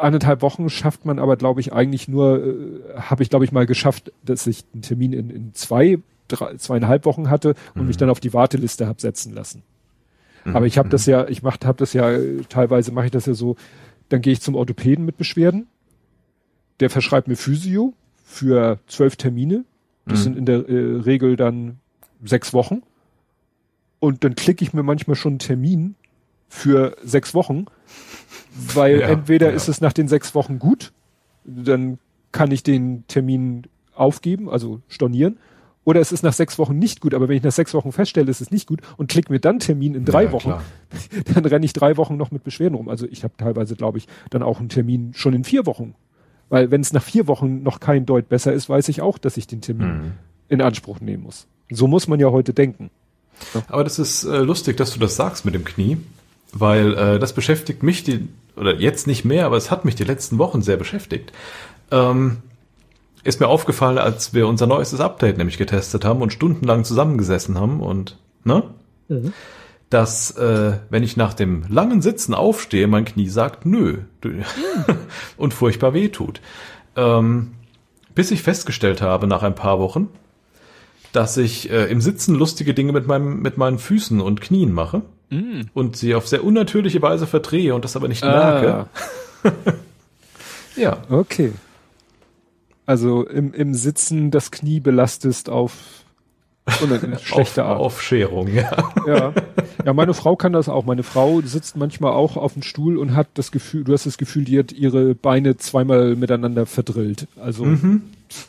anderthalb 0.00 0.42
Wochen 0.42 0.68
schafft 0.68 1.04
man 1.04 1.18
aber, 1.18 1.36
glaube 1.36 1.60
ich, 1.60 1.72
eigentlich 1.72 2.08
nur, 2.08 2.44
äh, 2.44 2.98
habe 2.98 3.22
ich, 3.22 3.30
glaube 3.30 3.44
ich, 3.44 3.52
mal 3.52 3.66
geschafft, 3.66 4.12
dass 4.24 4.46
ich 4.46 4.64
einen 4.72 4.82
Termin 4.82 5.12
in, 5.12 5.30
in 5.30 5.54
zwei, 5.54 5.98
drei, 6.28 6.56
zweieinhalb 6.56 7.04
Wochen 7.04 7.30
hatte 7.30 7.54
und 7.74 7.82
mhm. 7.82 7.88
mich 7.88 7.96
dann 7.96 8.10
auf 8.10 8.20
die 8.20 8.34
Warteliste 8.34 8.86
habe 8.86 9.00
setzen 9.00 9.32
lassen. 9.32 9.62
Mhm. 10.44 10.56
Aber 10.56 10.66
ich 10.66 10.78
habe 10.78 10.88
das 10.88 11.06
mhm. 11.06 11.12
ja, 11.12 11.28
ich 11.28 11.42
macht, 11.42 11.64
habe 11.64 11.78
das 11.78 11.92
ja, 11.92 12.10
teilweise 12.48 12.92
mache 12.92 13.06
ich 13.06 13.10
das 13.10 13.26
ja 13.26 13.34
so, 13.34 13.56
dann 14.08 14.20
gehe 14.22 14.32
ich 14.32 14.40
zum 14.40 14.54
Orthopäden 14.54 15.04
mit 15.04 15.16
Beschwerden, 15.16 15.66
der 16.80 16.90
verschreibt 16.90 17.28
mir 17.28 17.36
Physio 17.36 17.94
für 18.24 18.78
zwölf 18.86 19.16
Termine, 19.16 19.64
das 20.06 20.20
mhm. 20.20 20.22
sind 20.22 20.38
in 20.38 20.46
der 20.46 20.68
äh, 20.68 20.96
Regel 21.00 21.36
dann 21.36 21.78
sechs 22.24 22.52
Wochen 22.52 22.82
und 23.98 24.24
dann 24.24 24.34
klicke 24.34 24.64
ich 24.64 24.72
mir 24.72 24.82
manchmal 24.82 25.16
schon 25.16 25.32
einen 25.32 25.38
Termin 25.38 25.94
für 26.48 26.96
sechs 27.02 27.34
Wochen 27.34 27.66
weil 28.52 29.00
ja, 29.00 29.08
entweder 29.08 29.50
ja. 29.50 29.54
ist 29.54 29.68
es 29.68 29.80
nach 29.80 29.92
den 29.92 30.08
sechs 30.08 30.34
Wochen 30.34 30.58
gut, 30.58 30.92
dann 31.44 31.98
kann 32.32 32.50
ich 32.50 32.62
den 32.62 33.06
Termin 33.06 33.64
aufgeben, 33.94 34.48
also 34.48 34.80
stornieren, 34.88 35.38
oder 35.90 36.00
es 36.00 36.12
ist 36.12 36.22
nach 36.22 36.32
sechs 36.32 36.56
Wochen 36.56 36.78
nicht 36.78 37.00
gut, 37.00 37.14
aber 37.14 37.28
wenn 37.28 37.36
ich 37.36 37.42
nach 37.42 37.50
sechs 37.50 37.74
Wochen 37.74 37.90
feststelle, 37.90 38.30
es 38.30 38.40
ist 38.40 38.52
nicht 38.52 38.68
gut 38.68 38.80
und 38.96 39.10
klicke 39.10 39.32
mir 39.32 39.40
dann 39.40 39.58
Termin 39.58 39.96
in 39.96 40.04
drei 40.04 40.24
ja, 40.24 40.32
Wochen, 40.32 40.50
klar. 40.50 40.62
dann 41.34 41.44
renne 41.44 41.66
ich 41.66 41.72
drei 41.72 41.96
Wochen 41.96 42.16
noch 42.16 42.30
mit 42.30 42.44
Beschwerden 42.44 42.76
rum. 42.76 42.88
Also 42.88 43.06
ich 43.10 43.24
habe 43.24 43.34
teilweise, 43.36 43.74
glaube 43.74 43.98
ich, 43.98 44.06
dann 44.30 44.44
auch 44.44 44.60
einen 44.60 44.68
Termin 44.68 45.12
schon 45.14 45.34
in 45.34 45.42
vier 45.42 45.66
Wochen. 45.66 45.96
Weil 46.48 46.70
wenn 46.70 46.80
es 46.80 46.92
nach 46.92 47.02
vier 47.02 47.26
Wochen 47.26 47.64
noch 47.64 47.80
kein 47.80 48.06
Deut 48.06 48.28
besser 48.28 48.52
ist, 48.52 48.68
weiß 48.68 48.88
ich 48.88 49.02
auch, 49.02 49.18
dass 49.18 49.36
ich 49.36 49.48
den 49.48 49.62
Termin 49.62 49.88
mhm. 49.88 50.12
in 50.48 50.62
Anspruch 50.62 51.00
nehmen 51.00 51.24
muss. 51.24 51.48
So 51.72 51.88
muss 51.88 52.06
man 52.06 52.20
ja 52.20 52.30
heute 52.30 52.54
denken. 52.54 52.90
Aber 53.68 53.82
das 53.82 53.98
ist 53.98 54.22
äh, 54.22 54.38
lustig, 54.38 54.76
dass 54.76 54.92
du 54.92 55.00
das 55.00 55.16
sagst 55.16 55.44
mit 55.44 55.54
dem 55.54 55.64
Knie, 55.64 55.96
weil 56.52 56.94
äh, 56.94 57.18
das 57.18 57.32
beschäftigt 57.32 57.82
mich 57.82 58.04
die 58.04 58.28
oder 58.56 58.76
jetzt 58.76 59.08
nicht 59.08 59.24
mehr, 59.24 59.46
aber 59.46 59.56
es 59.56 59.70
hat 59.72 59.84
mich 59.84 59.96
die 59.96 60.04
letzten 60.04 60.38
Wochen 60.38 60.62
sehr 60.62 60.76
beschäftigt. 60.76 61.32
Ähm, 61.90 62.38
ist 63.22 63.40
mir 63.40 63.48
aufgefallen, 63.48 63.98
als 63.98 64.34
wir 64.34 64.48
unser 64.48 64.66
neuestes 64.66 65.00
Update 65.00 65.38
nämlich 65.38 65.58
getestet 65.58 66.04
haben 66.04 66.22
und 66.22 66.32
stundenlang 66.32 66.84
zusammengesessen 66.84 67.58
haben 67.58 67.80
und, 67.80 68.18
ne? 68.44 68.64
Mhm. 69.08 69.32
Dass, 69.90 70.30
äh, 70.36 70.78
wenn 70.88 71.02
ich 71.02 71.16
nach 71.16 71.34
dem 71.34 71.64
langen 71.68 72.00
Sitzen 72.00 72.32
aufstehe, 72.32 72.86
mein 72.86 73.04
Knie 73.04 73.28
sagt 73.28 73.66
nö 73.66 73.98
mhm. 74.24 74.44
und 75.36 75.52
furchtbar 75.52 75.94
weh 75.94 76.08
tut. 76.08 76.40
Ähm, 76.96 77.52
bis 78.14 78.30
ich 78.30 78.42
festgestellt 78.42 79.02
habe 79.02 79.26
nach 79.26 79.42
ein 79.42 79.54
paar 79.54 79.80
Wochen, 79.80 80.08
dass 81.12 81.36
ich 81.36 81.70
äh, 81.70 81.86
im 81.86 82.00
Sitzen 82.00 82.34
lustige 82.34 82.74
Dinge 82.74 82.92
mit, 82.92 83.06
meinem, 83.06 83.40
mit 83.40 83.58
meinen 83.58 83.78
Füßen 83.78 84.20
und 84.20 84.40
Knien 84.40 84.72
mache 84.72 85.02
mm. 85.30 85.62
und 85.74 85.96
sie 85.96 86.14
auf 86.14 86.28
sehr 86.28 86.44
unnatürliche 86.44 87.02
Weise 87.02 87.26
verdrehe 87.26 87.74
und 87.74 87.84
das 87.84 87.96
aber 87.96 88.08
nicht 88.08 88.22
merke. 88.22 88.86
Ah. 89.42 89.50
ja. 90.76 90.98
Okay. 91.08 91.52
Also 92.86 93.26
im, 93.26 93.52
im 93.52 93.74
Sitzen 93.74 94.30
das 94.30 94.50
Knie 94.50 94.80
belastest 94.80 95.48
auf 95.48 96.04
schlechte 97.22 97.64
auf, 97.64 97.70
Art. 97.70 97.80
Aufscherung, 97.80 98.48
ja. 98.48 98.70
ja. 99.06 99.32
Ja, 99.84 99.94
meine 99.94 100.14
Frau 100.14 100.36
kann 100.36 100.52
das 100.52 100.68
auch. 100.68 100.84
Meine 100.84 101.02
Frau 101.02 101.40
sitzt 101.40 101.76
manchmal 101.76 102.12
auch 102.12 102.36
auf 102.36 102.52
dem 102.52 102.62
Stuhl 102.62 102.98
und 102.98 103.14
hat 103.14 103.28
das 103.34 103.50
Gefühl, 103.50 103.84
du 103.84 103.92
hast 103.92 104.06
das 104.06 104.18
Gefühl, 104.18 104.44
die 104.44 104.58
hat 104.58 104.72
ihre 104.72 105.14
Beine 105.14 105.56
zweimal 105.56 106.16
miteinander 106.16 106.66
verdrillt. 106.66 107.26
Also 107.40 107.64
mhm. 107.64 108.02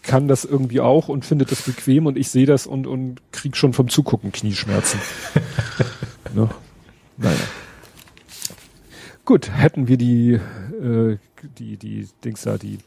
kann 0.03 0.27
das 0.27 0.45
irgendwie 0.45 0.81
auch 0.81 1.07
und 1.07 1.25
findet 1.25 1.51
das 1.51 1.61
bequem 1.61 2.05
und 2.05 2.17
ich 2.17 2.29
sehe 2.29 2.45
das 2.45 2.67
und, 2.67 2.87
und 2.87 3.21
krieg 3.31 3.55
schon 3.55 3.73
vom 3.73 3.87
Zugucken 3.87 4.31
Knieschmerzen. 4.31 4.99
ne? 6.35 6.49
Naja. 7.17 7.37
Gut, 9.23 9.51
hätten 9.55 9.87
wir 9.87 9.97
die, 9.97 10.33
äh, 10.33 11.17
die, 11.57 11.77
die 11.77 12.07
Dings 12.25 12.41
da, 12.41 12.57
die, 12.57 12.79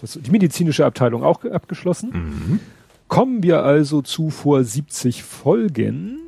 was, 0.00 0.18
die 0.20 0.30
medizinische 0.30 0.84
Abteilung 0.84 1.22
auch 1.22 1.44
abgeschlossen. 1.44 2.10
Mhm. 2.12 2.60
Kommen 3.08 3.42
wir 3.42 3.62
also 3.62 4.02
zu 4.02 4.30
vor 4.30 4.64
70 4.64 5.22
Folgen. 5.22 6.18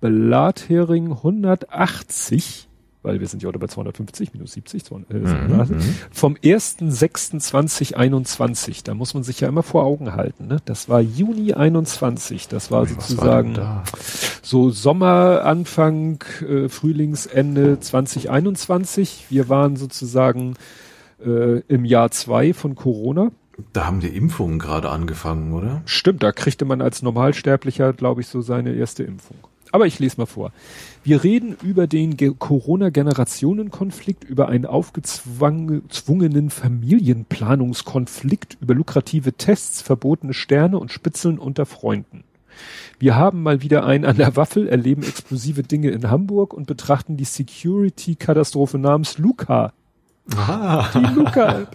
Blathering 0.00 1.12
180 1.12 2.68
weil 3.02 3.20
wir 3.20 3.26
sind 3.26 3.42
ja 3.42 3.48
heute 3.48 3.58
bei 3.58 3.66
250 3.66 4.32
minus 4.32 4.52
70, 4.52 4.84
200, 4.84 5.10
äh, 5.10 5.14
mhm, 5.14 5.76
mhm. 5.76 5.82
vom 6.10 6.34
1.6.2021. 6.34 8.84
Da 8.84 8.94
muss 8.94 9.12
man 9.14 9.24
sich 9.24 9.40
ja 9.40 9.48
immer 9.48 9.64
vor 9.64 9.84
Augen 9.84 10.14
halten. 10.14 10.46
Ne? 10.46 10.58
Das 10.64 10.88
war 10.88 11.00
Juni 11.00 11.52
21. 11.52 12.46
Das 12.48 12.70
war 12.70 12.86
sozusagen 12.86 13.56
war 13.56 13.82
so 14.42 14.70
Sommeranfang, 14.70 16.22
äh, 16.48 16.68
Frühlingsende 16.68 17.80
2021. 17.80 19.26
Wir 19.30 19.48
waren 19.48 19.74
sozusagen 19.76 20.54
äh, 21.24 21.62
im 21.68 21.84
Jahr 21.84 22.10
zwei 22.10 22.52
von 22.52 22.74
Corona. 22.74 23.30
Da 23.72 23.86
haben 23.86 24.00
die 24.00 24.08
Impfungen 24.08 24.58
gerade 24.58 24.90
angefangen, 24.90 25.52
oder? 25.52 25.82
Stimmt, 25.84 26.22
da 26.22 26.32
kriegte 26.32 26.64
man 26.64 26.80
als 26.80 27.02
Normalsterblicher, 27.02 27.92
glaube 27.92 28.22
ich, 28.22 28.28
so 28.28 28.40
seine 28.40 28.74
erste 28.74 29.04
Impfung. 29.04 29.36
Aber 29.72 29.86
ich 29.86 29.98
lese 29.98 30.18
mal 30.18 30.26
vor. 30.26 30.52
Wir 31.02 31.24
reden 31.24 31.56
über 31.62 31.86
den 31.86 32.18
Corona-Generationenkonflikt, 32.38 34.24
über 34.24 34.48
einen 34.48 34.66
aufgezwungenen 34.66 36.50
Familienplanungskonflikt, 36.50 38.58
über 38.60 38.74
lukrative 38.74 39.32
Tests, 39.32 39.80
verbotene 39.80 40.34
Sterne 40.34 40.78
und 40.78 40.92
Spitzeln 40.92 41.38
unter 41.38 41.64
Freunden. 41.64 42.24
Wir 42.98 43.16
haben 43.16 43.42
mal 43.42 43.62
wieder 43.62 43.86
einen 43.86 44.04
an 44.04 44.18
der 44.18 44.36
Waffel, 44.36 44.68
erleben 44.68 45.02
explosive 45.02 45.62
Dinge 45.62 45.88
in 45.90 46.10
Hamburg 46.10 46.52
und 46.52 46.66
betrachten 46.66 47.16
die 47.16 47.24
Security-Katastrophe 47.24 48.76
namens 48.78 49.16
Luca. 49.16 49.72
Ah. 50.36 50.88
Die 50.94 51.14
Luca. 51.14 51.66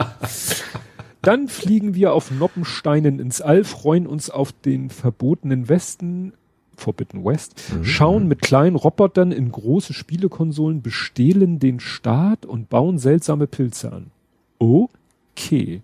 Dann 1.22 1.48
fliegen 1.48 1.94
wir 1.94 2.14
auf 2.14 2.32
Noppensteinen 2.32 3.20
ins 3.20 3.42
All, 3.42 3.64
freuen 3.64 4.08
uns 4.08 4.30
auf 4.30 4.52
den 4.54 4.90
verbotenen 4.90 5.68
Westen, 5.68 6.34
Forbidden 6.78 7.26
West, 7.26 7.62
mhm. 7.74 7.84
schauen 7.84 8.28
mit 8.28 8.42
kleinen 8.42 8.76
Robotern 8.76 9.32
in 9.32 9.52
große 9.52 9.94
Spielekonsolen, 9.94 10.82
bestehlen 10.82 11.60
den 11.60 11.80
Staat 11.80 12.46
und 12.46 12.70
bauen 12.70 13.00
seltsame 13.00 13.48
Pilze 13.48 13.92
an. 13.92 14.12
Okay. 14.60 15.82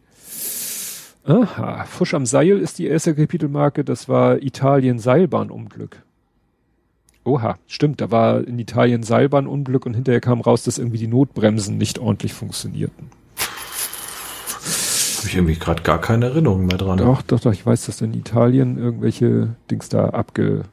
Aha, 1.25 1.85
Fusch 1.85 2.13
am 2.13 2.25
Seil 2.25 2.59
ist 2.59 2.79
die 2.79 2.87
erste 2.87 3.15
Kapitelmarke, 3.15 3.83
das 3.83 4.07
war 4.07 4.41
Italien 4.41 4.99
Seilbahnunglück. 4.99 6.03
Oha, 7.25 7.57
stimmt, 7.67 8.01
da 8.01 8.11
war 8.11 8.45
in 8.45 8.59
Italien 8.59 9.03
Seilbahnunglück 9.03 9.85
und 9.85 9.93
hinterher 9.93 10.19
kam 10.19 10.41
raus, 10.41 10.63
dass 10.63 10.77
irgendwie 10.77 10.97
die 10.97 11.07
Notbremsen 11.07 11.77
nicht 11.77 11.99
ordentlich 11.99 12.33
funktionierten. 12.33 13.09
Habe 15.17 15.27
ich 15.29 15.35
irgendwie 15.35 15.55
gerade 15.55 15.83
gar 15.83 16.01
keine 16.01 16.25
Erinnerung 16.25 16.65
mehr 16.65 16.77
dran. 16.77 16.97
Doch, 16.97 17.21
doch, 17.21 17.39
doch, 17.39 17.53
ich 17.53 17.65
weiß, 17.65 17.85
dass 17.85 18.01
in 18.01 18.13
Italien 18.13 18.77
irgendwelche 18.77 19.55
Dings 19.71 19.87
da 19.87 20.09
abge, 20.09 20.63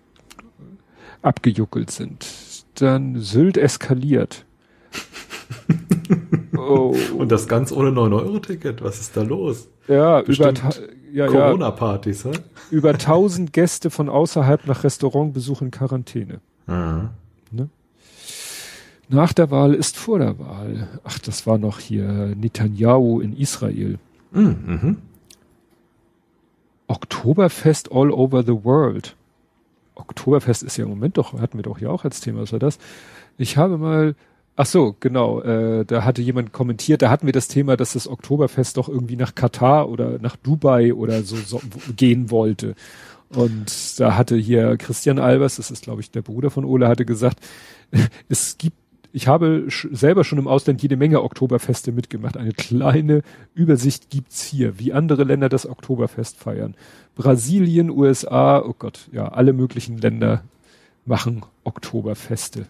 abgejuckelt 1.23 1.93
sind. 1.93 2.27
Dann 2.75 3.21
Sylt 3.21 3.57
eskaliert. 3.57 4.45
oh. 6.57 6.95
Und 7.17 7.33
das 7.33 7.49
ganz 7.49 7.73
ohne 7.73 7.91
9-Euro-Ticket. 7.91 8.83
Was 8.83 9.01
ist 9.01 9.17
da 9.17 9.23
los? 9.23 9.69
Ja, 9.89 10.21
über 10.21 10.53
ja, 11.13 11.27
Corona-Partys, 11.27 12.25
ja. 12.25 12.31
Über 12.71 12.91
1000 12.91 13.53
Gäste 13.53 13.91
von 13.91 14.09
außerhalb 14.09 14.67
nach 14.67 14.85
Restaurantbesuch 14.85 15.63
in 15.63 15.71
Quarantäne. 15.71 16.41
Mhm. 16.67 17.11
Ne? 17.51 17.69
Nach 19.09 19.33
der 19.33 19.51
Wahl 19.51 19.75
ist 19.75 19.97
vor 19.97 20.21
der 20.21 20.39
Wahl. 20.39 20.89
Ach, 21.03 21.19
das 21.19 21.47
war 21.47 21.59
noch 21.59 21.81
hier 21.81 22.35
Netanyahu 22.37 23.21
in 23.21 23.37
Israel. 23.37 23.99
Mhm. 24.31 24.99
Oktoberfest 26.87 27.91
all 27.93 28.11
over 28.11 28.43
the 28.43 28.65
world. 28.65 29.17
Oktoberfest 29.95 30.63
ist 30.63 30.77
ja 30.77 30.85
im 30.85 30.91
Moment 30.91 31.19
doch, 31.19 31.33
hatten 31.41 31.59
wir 31.59 31.63
doch 31.63 31.79
hier 31.79 31.91
auch 31.91 32.05
als 32.05 32.21
Thema, 32.21 32.43
was 32.43 32.53
war 32.53 32.59
das? 32.59 32.79
Ich 33.39 33.57
habe 33.57 33.79
mal, 33.79 34.15
ach 34.61 34.67
so, 34.67 34.95
genau, 35.01 35.41
äh, 35.41 35.87
da 35.87 36.05
hatte 36.05 36.21
jemand 36.21 36.53
kommentiert, 36.53 37.01
da 37.01 37.09
hatten 37.09 37.25
wir 37.25 37.33
das 37.33 37.49
Thema, 37.49 37.79
dass 37.79 37.95
das 37.95 38.07
Oktoberfest 38.07 38.77
doch 38.77 38.91
irgendwie 38.91 39.17
nach 39.17 39.35
Katar 39.35 39.89
oder 39.89 40.19
nach 40.19 40.37
Dubai 40.37 40.93
oder 40.93 41.23
so, 41.23 41.37
so 41.37 41.63
gehen 41.97 42.31
wollte. 42.31 42.75
Und 43.31 43.99
da 43.99 44.19
hatte 44.19 44.37
hier 44.37 44.77
Christian 44.77 45.19
Albers, 45.19 45.57
das 45.57 45.71
ist 45.71 45.85
glaube 45.85 46.03
ich 46.03 46.11
der 46.11 46.21
Bruder 46.21 46.51
von 46.51 46.67
Ole, 46.67 46.89
hatte 46.89 47.07
gesagt, 47.07 47.39
es 48.29 48.59
gibt 48.59 48.77
ich 49.13 49.27
habe 49.27 49.67
selber 49.69 50.23
schon 50.23 50.39
im 50.39 50.47
Ausland 50.47 50.83
jede 50.83 50.97
Menge 50.97 51.23
Oktoberfeste 51.23 51.91
mitgemacht. 51.91 52.37
Eine 52.37 52.53
kleine 52.53 53.23
Übersicht 53.55 54.09
gibt's 54.09 54.45
hier, 54.45 54.79
wie 54.79 54.93
andere 54.93 55.25
Länder 55.25 55.49
das 55.49 55.67
Oktoberfest 55.67 56.37
feiern. 56.37 56.77
Brasilien, 57.17 57.91
USA, 57.91 58.61
oh 58.61 58.75
Gott, 58.79 59.09
ja, 59.11 59.27
alle 59.27 59.53
möglichen 59.53 59.99
Länder 59.99 60.45
machen 61.07 61.45
Oktoberfeste. 61.65 62.67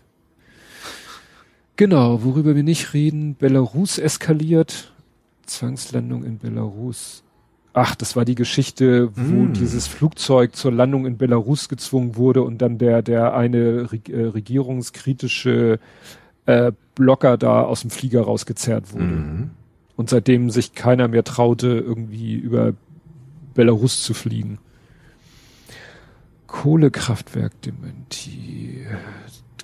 Genau, 1.81 2.23
worüber 2.25 2.55
wir 2.55 2.63
nicht 2.63 2.93
reden, 2.93 3.37
Belarus 3.37 3.97
eskaliert. 3.97 4.93
Zwangslandung 5.47 6.25
in 6.25 6.37
Belarus. 6.37 7.23
Ach, 7.73 7.95
das 7.95 8.17
war 8.17 8.27
die 8.27 8.35
Geschichte, 8.35 9.09
wo 9.17 9.45
mm. 9.45 9.55
dieses 9.55 9.87
Flugzeug 9.87 10.55
zur 10.55 10.73
Landung 10.73 11.07
in 11.07 11.17
Belarus 11.17 11.71
gezwungen 11.71 12.17
wurde 12.17 12.43
und 12.43 12.61
dann 12.61 12.77
der, 12.77 13.01
der 13.01 13.35
eine 13.35 13.89
äh, 14.11 14.27
regierungskritische 14.27 15.81
äh, 16.45 16.73
Blocker 16.97 17.39
da 17.39 17.63
aus 17.63 17.81
dem 17.81 17.89
Flieger 17.89 18.25
rausgezerrt 18.25 18.93
wurde. 18.93 19.05
Mhm. 19.05 19.51
Und 19.97 20.11
seitdem 20.11 20.51
sich 20.51 20.75
keiner 20.75 21.09
mehr 21.09 21.25
traute, 21.25 21.69
irgendwie 21.69 22.35
über 22.35 22.75
Belarus 23.55 24.03
zu 24.03 24.13
fliegen. 24.13 24.59
Kohlekraftwerk 26.47 27.53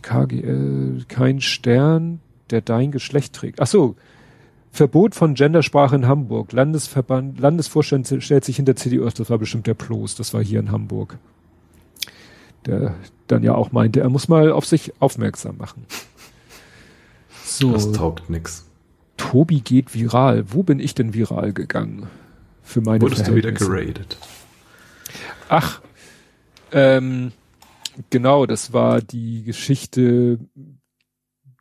KGL, 0.02 1.05
kein 1.08 1.41
Stern, 1.41 2.20
der 2.50 2.60
dein 2.60 2.91
Geschlecht 2.91 3.34
trägt. 3.34 3.60
Ach 3.60 3.66
so, 3.66 3.97
Verbot 4.76 5.15
von 5.15 5.34
Gendersprache 5.34 5.97
in 5.97 6.07
Hamburg. 6.07 6.52
Landesverband, 6.52 7.41
Landesvorstand 7.41 8.23
stellt 8.23 8.44
sich 8.44 8.57
hinter 8.57 8.76
CDU. 8.76 9.08
Das 9.08 9.31
war 9.31 9.39
bestimmt 9.39 9.66
der 9.66 9.75
Plos. 9.75 10.15
Das 10.16 10.34
war 10.34 10.42
hier 10.42 10.60
in 10.60 10.70
Hamburg. 10.70 11.18
Der 12.66 12.94
dann 13.26 13.42
ja 13.42 13.55
auch 13.55 13.73
meinte, 13.73 14.00
er 14.00 14.10
muss 14.10 14.28
mal 14.28 14.52
auf 14.52 14.66
sich 14.66 14.92
aufmerksam 15.00 15.57
machen. 15.57 15.86
So. 17.44 17.73
Das 17.73 17.91
taugt 17.92 18.28
nix. 18.28 18.66
Tobi 19.16 19.60
geht 19.60 19.94
viral. 19.94 20.52
Wo 20.52 20.62
bin 20.62 20.78
ich 20.78 20.94
denn 20.94 21.15
viral 21.15 21.52
gegangen? 21.52 22.07
Für 22.62 22.81
meine 22.81 23.00
Wurdest 23.00 23.28
du 23.28 23.34
wieder 23.34 23.52
geradet? 23.52 24.18
Ach, 25.49 25.81
ähm, 26.73 27.33
genau, 28.10 28.47
das 28.47 28.73
war 28.73 29.00
die 29.00 29.42
Geschichte, 29.42 30.39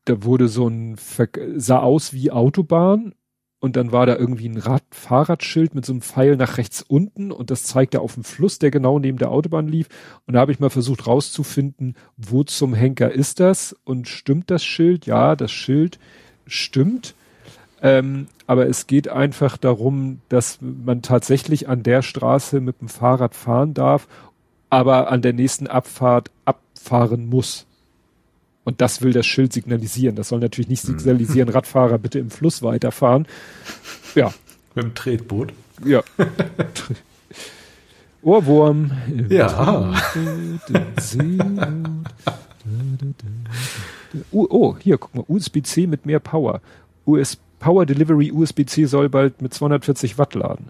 da 0.06 0.24
wurde 0.24 0.48
so 0.48 0.68
ein, 0.68 0.98
sah 1.56 1.80
aus 1.80 2.14
wie 2.14 2.32
Autobahn 2.32 3.14
und 3.60 3.76
dann 3.76 3.92
war 3.92 4.06
da 4.06 4.16
irgendwie 4.16 4.48
ein 4.48 4.58
Rad 4.58 4.84
Fahrradschild 4.92 5.74
mit 5.74 5.86
so 5.86 5.94
einem 5.94 6.02
Pfeil 6.02 6.36
nach 6.36 6.58
rechts 6.58 6.84
unten 6.84 7.32
und 7.32 7.50
das 7.50 7.64
zeigte 7.64 8.00
auf 8.00 8.14
dem 8.14 8.24
Fluss, 8.24 8.60
der 8.60 8.70
genau 8.70 9.00
neben 9.00 9.18
der 9.18 9.32
Autobahn 9.32 9.68
lief. 9.68 9.88
Und 10.28 10.36
da 10.36 10.42
habe 10.42 10.52
ich 10.52 10.60
mal 10.60 10.70
versucht 10.70 11.08
rauszufinden, 11.08 11.96
wo 12.18 12.44
zum 12.44 12.76
Henker 12.76 13.12
ist 13.12 13.40
das 13.40 13.76
und 13.84 14.08
stimmt 14.08 14.52
das 14.52 14.64
Schild? 14.64 15.08
Ja, 15.08 15.36
das 15.36 15.52
Schild 15.52 15.98
stimmt. 16.46 17.16
Ähm, 17.82 18.28
aber 18.48 18.68
es 18.68 18.88
geht 18.88 19.08
einfach 19.08 19.58
darum, 19.58 20.22
dass 20.30 20.60
man 20.62 21.02
tatsächlich 21.02 21.68
an 21.68 21.82
der 21.82 22.04
Straße 22.04 22.62
mit 22.62 22.82
dem 22.82 22.88
Fahrrad 22.88 23.34
fahren 23.36 23.74
darf, 23.74 24.08
aber 24.70 25.12
an 25.12 25.22
der 25.22 25.34
nächsten 25.34 25.68
Abfahrt 25.68 26.32
abfahren 26.46 27.28
muss. 27.28 27.66
Und 28.64 28.82
das 28.82 29.02
will 29.02 29.14
das 29.14 29.26
Schild 29.26 29.54
signalisieren. 29.54 30.16
Das 30.16 30.30
soll 30.30 30.40
natürlich 30.40 30.70
nicht 30.70 30.84
hm. 30.84 30.98
signalisieren, 30.98 31.50
Radfahrer 31.50 31.98
bitte 31.98 32.20
im 32.20 32.32
Fluss 32.32 32.64
weiterfahren. 32.64 33.28
Ja. 34.16 34.34
Mit 34.74 34.86
dem 34.86 34.96
Tretboot. 34.96 35.54
Ja. 35.86 36.04
Ohrwurm. 38.24 38.92
Ja. 39.30 39.94
oh, 44.32 44.76
hier, 44.80 44.98
guck 44.98 45.14
mal, 45.14 45.26
USB-C 45.28 45.86
mit 45.86 46.06
mehr 46.08 46.20
Power. 46.20 46.62
US 47.06 47.38
Power 47.60 47.86
Delivery 47.86 48.32
USB-C 48.32 48.86
soll 48.86 49.10
bald 49.10 49.42
mit 49.42 49.54
240 49.54 50.18
Watt 50.18 50.34
laden. 50.34 50.70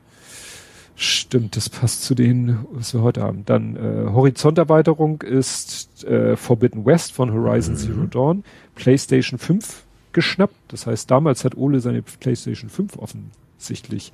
Stimmt, 0.97 1.57
das 1.57 1.69
passt 1.69 2.03
zu 2.03 2.15
denen, 2.15 2.65
was 2.71 2.93
wir 2.93 3.01
heute 3.01 3.21
haben. 3.21 3.43
Dann 3.45 3.75
äh, 3.75 4.09
Horizonterweiterung 4.11 5.21
ist 5.23 6.05
äh, 6.05 6.37
Forbidden 6.37 6.85
West 6.85 7.11
von 7.11 7.33
Horizon 7.33 7.73
mhm. 7.73 7.79
Zero 7.79 8.05
Dawn. 8.05 8.43
PlayStation 8.75 9.37
5 9.37 9.83
geschnappt. 10.13 10.55
Das 10.69 10.87
heißt, 10.87 11.11
damals 11.11 11.43
hat 11.43 11.57
Ole 11.57 11.81
seine 11.81 12.01
PlayStation 12.01 12.69
5 12.69 12.97
offensichtlich 12.97 14.13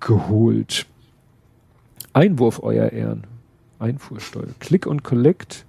geholt. 0.00 0.86
Einwurf, 2.12 2.60
euer 2.62 2.90
Ehren. 2.90 3.24
Einfuhrsteuer. 3.78 4.48
Click 4.58 4.86
und 4.86 5.04
Collect. 5.04 5.64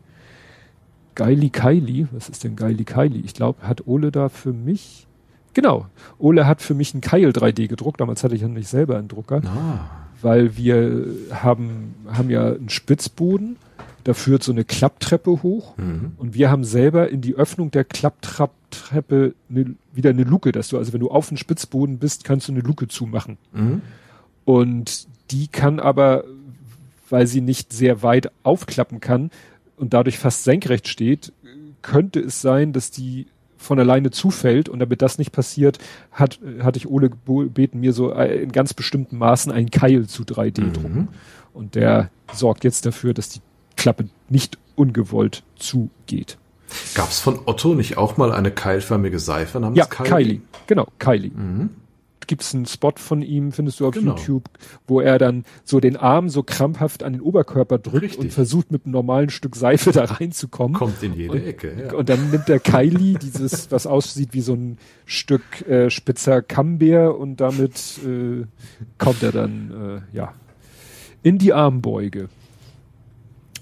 Geili 1.13 1.49
Kylie. 1.51 2.07
Was 2.11 2.29
ist 2.29 2.43
denn 2.43 2.55
Geili 2.55 2.83
Kylie? 2.83 3.21
Ich 3.23 3.35
glaube, 3.35 3.61
hat 3.67 3.85
Ole 3.85 4.11
da 4.11 4.29
für 4.29 4.53
mich 4.53 5.05
Genau. 5.53 5.85
Ole 6.19 6.47
hat 6.47 6.61
für 6.61 6.73
mich 6.73 6.93
einen 6.93 6.99
Keil 6.99 7.29
3D 7.29 7.67
gedruckt. 7.69 8.01
Damals 8.01 8.25
hatte 8.25 8.35
ich 8.35 8.41
ja 8.41 8.49
nicht 8.49 8.67
selber 8.67 8.97
einen 8.97 9.07
Drucker. 9.07 9.41
Ah 9.45 10.04
weil 10.21 10.57
wir 10.57 11.05
haben, 11.31 11.95
haben 12.07 12.29
ja 12.29 12.53
einen 12.53 12.69
Spitzboden, 12.69 13.57
da 14.03 14.13
führt 14.13 14.43
so 14.43 14.51
eine 14.51 14.63
Klapptreppe 14.63 15.43
hoch 15.43 15.77
mhm. 15.77 16.13
und 16.17 16.33
wir 16.33 16.51
haben 16.51 16.63
selber 16.63 17.09
in 17.09 17.21
die 17.21 17.35
Öffnung 17.35 17.71
der 17.71 17.83
Klapptreppe 17.83 19.33
eine, 19.49 19.75
wieder 19.93 20.11
eine 20.11 20.23
Luke, 20.23 20.51
dass 20.51 20.67
du, 20.69 20.77
also 20.77 20.93
wenn 20.93 20.99
du 20.99 21.09
auf 21.09 21.27
dem 21.29 21.37
Spitzboden 21.37 21.97
bist, 21.97 22.23
kannst 22.23 22.47
du 22.47 22.51
eine 22.51 22.61
Luke 22.61 22.87
zumachen. 22.87 23.37
Mhm. 23.53 23.81
Und 24.45 25.07
die 25.31 25.47
kann 25.47 25.79
aber, 25.79 26.23
weil 27.09 27.25
sie 27.25 27.41
nicht 27.41 27.73
sehr 27.73 28.03
weit 28.03 28.31
aufklappen 28.43 28.99
kann 28.99 29.31
und 29.75 29.93
dadurch 29.93 30.19
fast 30.19 30.43
senkrecht 30.43 30.87
steht, 30.87 31.33
könnte 31.81 32.19
es 32.19 32.41
sein, 32.41 32.73
dass 32.73 32.91
die 32.91 33.27
von 33.65 33.79
alleine 33.79 34.11
zufällt 34.11 34.69
und 34.69 34.79
damit 34.79 35.01
das 35.01 35.17
nicht 35.17 35.31
passiert, 35.31 35.79
hat, 36.11 36.39
hatte 36.61 36.77
ich 36.77 36.87
Ole 36.87 37.09
gebeten, 37.09 37.79
mir 37.79 37.93
so 37.93 38.11
in 38.11 38.51
ganz 38.51 38.73
bestimmten 38.73 39.17
Maßen 39.17 39.51
einen 39.51 39.71
Keil 39.71 40.07
zu 40.07 40.23
3D 40.23 40.61
mhm. 40.61 40.73
drucken. 40.73 41.07
Und 41.53 41.75
der 41.75 42.09
sorgt 42.33 42.63
jetzt 42.63 42.85
dafür, 42.85 43.13
dass 43.13 43.29
die 43.29 43.41
Klappe 43.75 44.09
nicht 44.29 44.57
ungewollt 44.75 45.43
zugeht. 45.55 46.37
Gab 46.95 47.09
es 47.09 47.19
von 47.19 47.39
Otto 47.45 47.75
nicht 47.75 47.97
auch 47.97 48.17
mal 48.17 48.31
eine 48.31 48.51
keilförmige 48.51 49.19
Seife 49.19 49.59
namens 49.59 49.77
ja, 49.77 49.85
Kylie? 49.85 50.09
Kylie. 50.09 50.41
Genau, 50.67 50.87
Kylie. 50.99 51.31
Mhm 51.31 51.69
gibt 52.27 52.41
es 52.41 52.53
einen 52.53 52.65
Spot 52.65 52.93
von 52.95 53.21
ihm, 53.21 53.51
findest 53.51 53.79
du 53.79 53.87
auf 53.87 53.93
genau. 53.93 54.15
YouTube, 54.15 54.49
wo 54.87 55.01
er 55.01 55.17
dann 55.17 55.43
so 55.63 55.79
den 55.79 55.97
Arm 55.97 56.29
so 56.29 56.43
krampfhaft 56.43 57.03
an 57.03 57.13
den 57.13 57.21
Oberkörper 57.21 57.77
drückt 57.77 58.03
Richtig. 58.03 58.19
und 58.19 58.33
versucht 58.33 58.71
mit 58.71 58.85
einem 58.85 58.93
normalen 58.93 59.29
Stück 59.29 59.55
Seife 59.55 59.91
da 59.91 60.05
reinzukommen. 60.05 60.73
Kommt 60.73 61.01
in 61.03 61.13
jede 61.13 61.33
und, 61.33 61.45
Ecke. 61.45 61.75
Ja. 61.79 61.93
Und 61.93 62.09
dann 62.09 62.31
nimmt 62.31 62.47
der 62.47 62.59
Kylie 62.59 63.17
dieses, 63.17 63.71
was 63.71 63.87
aussieht 63.87 64.29
wie 64.33 64.41
so 64.41 64.53
ein 64.53 64.77
Stück 65.05 65.67
äh, 65.67 65.89
spitzer 65.89 66.41
Camembert 66.41 67.15
und 67.15 67.41
damit 67.41 67.99
äh, 68.05 68.45
kommt 68.97 69.23
er 69.23 69.31
dann 69.31 70.03
äh, 70.13 70.15
ja 70.15 70.33
in 71.23 71.39
die 71.39 71.53
Armbeuge. 71.53 72.29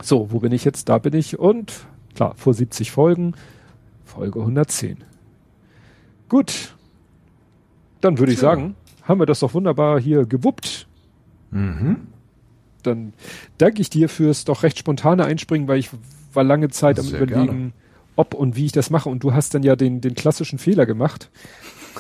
So, 0.02 0.32
wo 0.32 0.40
bin 0.40 0.52
ich 0.52 0.66
jetzt? 0.66 0.90
Da 0.90 0.98
bin 0.98 1.14
ich 1.14 1.40
und 1.40 1.86
klar, 2.14 2.36
vor 2.36 2.54
70 2.54 2.92
Folgen, 2.92 3.36
Folge 4.04 4.40
110. 4.40 4.98
Gut, 6.30 6.76
dann 8.04 8.20
würde 8.20 8.34
ich 8.34 8.40
sagen, 8.40 8.76
haben 9.04 9.20
wir 9.20 9.26
das 9.26 9.40
doch 9.40 9.54
wunderbar 9.54 10.00
hier 10.00 10.26
gewuppt. 10.26 10.88
Mhm. 11.52 12.08
Dann 12.84 13.14
danke 13.58 13.82
ich 13.82 13.90
dir 13.90 14.10
fürs 14.10 14.44
doch 14.44 14.64
recht 14.64 14.78
spontane 14.78 15.26
Einspringen, 15.26 15.68
weil 15.68 15.80
ich 15.80 15.90
war 16.34 16.44
lange 16.44 16.70
Zeit 16.70 17.00
am 17.00 17.08
überlegen, 17.08 17.46
gerne. 17.46 17.72
ob 18.16 18.34
und 18.34 18.56
wie 18.56 18.66
ich 18.66 18.72
das 18.72 18.90
mache. 18.90 19.10
Und 19.10 19.24
du 19.24 19.34
hast 19.34 19.54
dann 19.54 19.64
ja 19.64 19.76
den, 19.76 20.02
den 20.02 20.16
klassischen 20.16 20.60
Fehler 20.60 20.86
gemacht. 20.86 21.30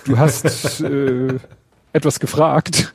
Du 0.05 0.17
hast 0.17 0.81
äh, 0.81 1.39
etwas 1.93 2.19
gefragt? 2.19 2.93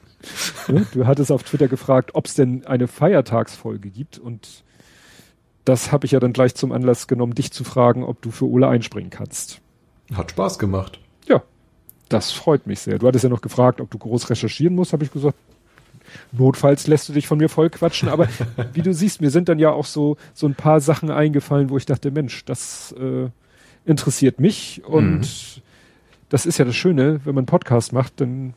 Du 0.93 1.07
hattest 1.07 1.31
auf 1.31 1.45
Twitter 1.45 1.69
gefragt, 1.69 2.11
ob 2.15 2.27
es 2.27 2.35
denn 2.35 2.67
eine 2.67 2.89
Feiertagsfolge 2.89 3.89
gibt 3.89 4.19
und 4.19 4.65
das 5.65 5.93
habe 5.93 6.07
ich 6.07 6.13
ja 6.13 6.21
dann 6.21 6.33
gleich 6.33 6.55
zum 6.55 6.73
Anlass 6.73 7.07
genommen, 7.07 7.35
dich 7.35 7.53
zu 7.53 7.63
fragen, 7.63 8.03
ob 8.03 8.21
du 8.23 8.31
für 8.31 8.47
Ole 8.47 8.69
einspringen 8.69 9.11
kannst. 9.11 9.61
Hat 10.13 10.31
Spaß 10.31 10.59
gemacht. 10.59 10.99
Das 12.09 12.33
freut 12.33 12.67
mich 12.67 12.81
sehr. 12.81 12.99
Du 12.99 13.07
hattest 13.07 13.25
ja 13.25 13.31
noch 13.31 13.43
gefragt, 13.43 13.81
ob 13.81 13.91
du 13.91 13.99
groß 13.99 14.31
recherchieren 14.31 14.75
musst, 14.75 14.93
habe 14.93 15.05
ich 15.05 15.11
gesagt, 15.11 15.37
notfalls 16.33 16.87
lässt 16.87 17.09
du 17.09 17.13
dich 17.13 17.27
von 17.27 17.39
mir 17.39 17.49
voll 17.49 17.71
quatschen, 17.71 18.09
aber 18.09 18.29
wie 18.73 18.83
du 18.83 18.95
siehst, 18.95 19.21
mir 19.21 19.31
sind 19.31 19.49
dann 19.49 19.59
ja 19.59 19.71
auch 19.71 19.85
so, 19.85 20.17
so 20.35 20.47
ein 20.47 20.55
paar 20.55 20.81
Sachen 20.81 21.11
eingefallen, 21.11 21.71
wo 21.71 21.77
ich 21.77 21.87
dachte, 21.87 22.11
Mensch, 22.11 22.45
das 22.45 22.95
äh, 22.99 23.29
interessiert 23.85 24.41
mich 24.41 24.83
und 24.85 25.21
mhm. 25.21 25.63
das 26.29 26.47
ist 26.47 26.59
ja 26.59 26.65
das 26.65 26.77
Schöne, 26.77 27.21
wenn 27.25 27.35
man 27.35 27.43
einen 27.43 27.47
Podcast 27.47 27.93
macht, 27.93 28.21
dann 28.21 28.55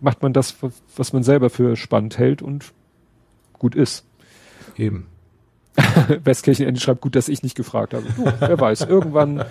macht 0.00 0.22
man 0.22 0.32
das, 0.32 0.56
was 0.96 1.12
man 1.12 1.22
selber 1.22 1.50
für 1.50 1.76
spannend 1.76 2.18
hält 2.18 2.42
und 2.42 2.72
gut 3.58 3.74
ist. 3.74 4.04
Eben. 4.76 5.06
Westkirchen 6.24 6.76
schreibt, 6.76 7.00
gut, 7.00 7.16
dass 7.16 7.28
ich 7.28 7.42
nicht 7.42 7.56
gefragt 7.56 7.94
habe. 7.94 8.04
Du, 8.16 8.24
wer 8.24 8.60
weiß, 8.60 8.82
irgendwann 8.82 9.44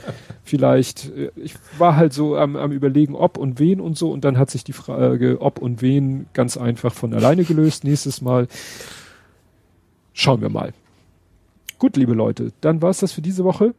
vielleicht, 0.43 1.10
äh, 1.10 1.32
ich 1.35 1.56
war 1.77 1.95
halt 1.95 2.14
so 2.14 2.38
am, 2.38 2.56
am 2.56 2.72
überlegen, 2.72 3.16
ob 3.16 3.38
und 3.38 3.60
wen 3.60 3.82
und 3.82 3.98
so 3.98 4.11
und 4.11 4.24
dann 4.24 4.38
hat 4.38 4.50
sich 4.50 4.64
die 4.64 4.74
Frage, 4.74 5.42
ob 5.42 5.60
und 5.60 5.82
wen 5.82 6.27
ganz 6.34 6.58
einfach 6.58 6.93
von 6.93 7.14
alleine 7.14 7.43
gelöst. 7.43 7.84
Nächstes 7.84 8.22
Mal 8.22 8.48
schauen 10.14 10.42
wir 10.42 10.50
mal. 10.50 10.74
Gut, 11.77 11.98
liebe 11.98 12.14
Leute, 12.14 12.53
dann 12.61 12.82
war's 12.82 13.00
das 13.00 13.11
für 13.11 13.22
diese 13.22 13.43
Woche. 13.43 13.74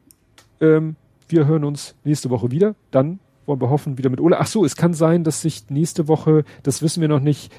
Ähm, 0.61 0.97
wir 1.29 1.47
hören 1.47 1.65
uns 1.65 1.95
nächste 2.05 2.29
Woche 2.29 2.51
wieder. 2.51 2.75
Dann 2.91 3.19
wollen 3.47 3.61
wir 3.61 3.71
hoffen, 3.71 3.99
wieder 3.99 4.11
mit 4.11 4.21
Ole. 4.21 4.39
Ach 4.39 4.47
so, 4.47 4.65
es 4.65 4.77
kann 4.77 4.95
sein, 4.95 5.25
dass 5.25 5.41
sich 5.41 5.71
nächste 5.71 6.09
Woche, 6.09 6.45
das 6.63 6.83
wissen 6.83 7.01
wir 7.01 7.09
noch 7.09 7.21
nicht, 7.21 7.51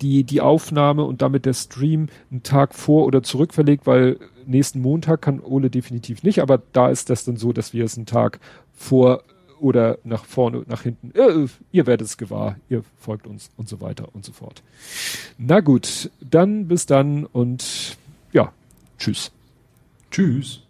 die, 0.00 0.24
die 0.24 0.40
Aufnahme 0.40 1.04
und 1.04 1.22
damit 1.22 1.44
der 1.44 1.54
Stream 1.54 2.08
einen 2.30 2.42
Tag 2.42 2.74
vor 2.74 3.06
oder 3.06 3.22
zurück 3.22 3.54
verlegt, 3.54 3.86
weil 3.86 4.18
nächsten 4.46 4.80
Montag 4.80 5.22
kann 5.22 5.40
Ole 5.40 5.70
definitiv 5.70 6.22
nicht, 6.22 6.40
aber 6.40 6.60
da 6.72 6.88
ist 6.88 7.10
das 7.10 7.24
dann 7.24 7.36
so, 7.36 7.52
dass 7.52 7.72
wir 7.72 7.84
es 7.84 7.96
einen 7.96 8.06
Tag 8.06 8.40
vor 8.74 9.22
oder 9.60 9.98
nach 10.04 10.24
vorne, 10.24 10.62
nach 10.66 10.82
hinten, 10.82 11.12
äh, 11.18 11.46
ihr 11.72 11.86
werdet 11.86 12.06
es 12.06 12.16
gewahr, 12.16 12.56
ihr 12.68 12.82
folgt 12.98 13.26
uns 13.26 13.50
und 13.56 13.68
so 13.68 13.80
weiter 13.80 14.08
und 14.12 14.24
so 14.24 14.32
fort. 14.32 14.62
Na 15.36 15.60
gut, 15.60 16.10
dann 16.20 16.68
bis 16.68 16.86
dann 16.86 17.26
und 17.26 17.96
ja, 18.32 18.52
tschüss. 18.98 19.32
Tschüss. 20.10 20.62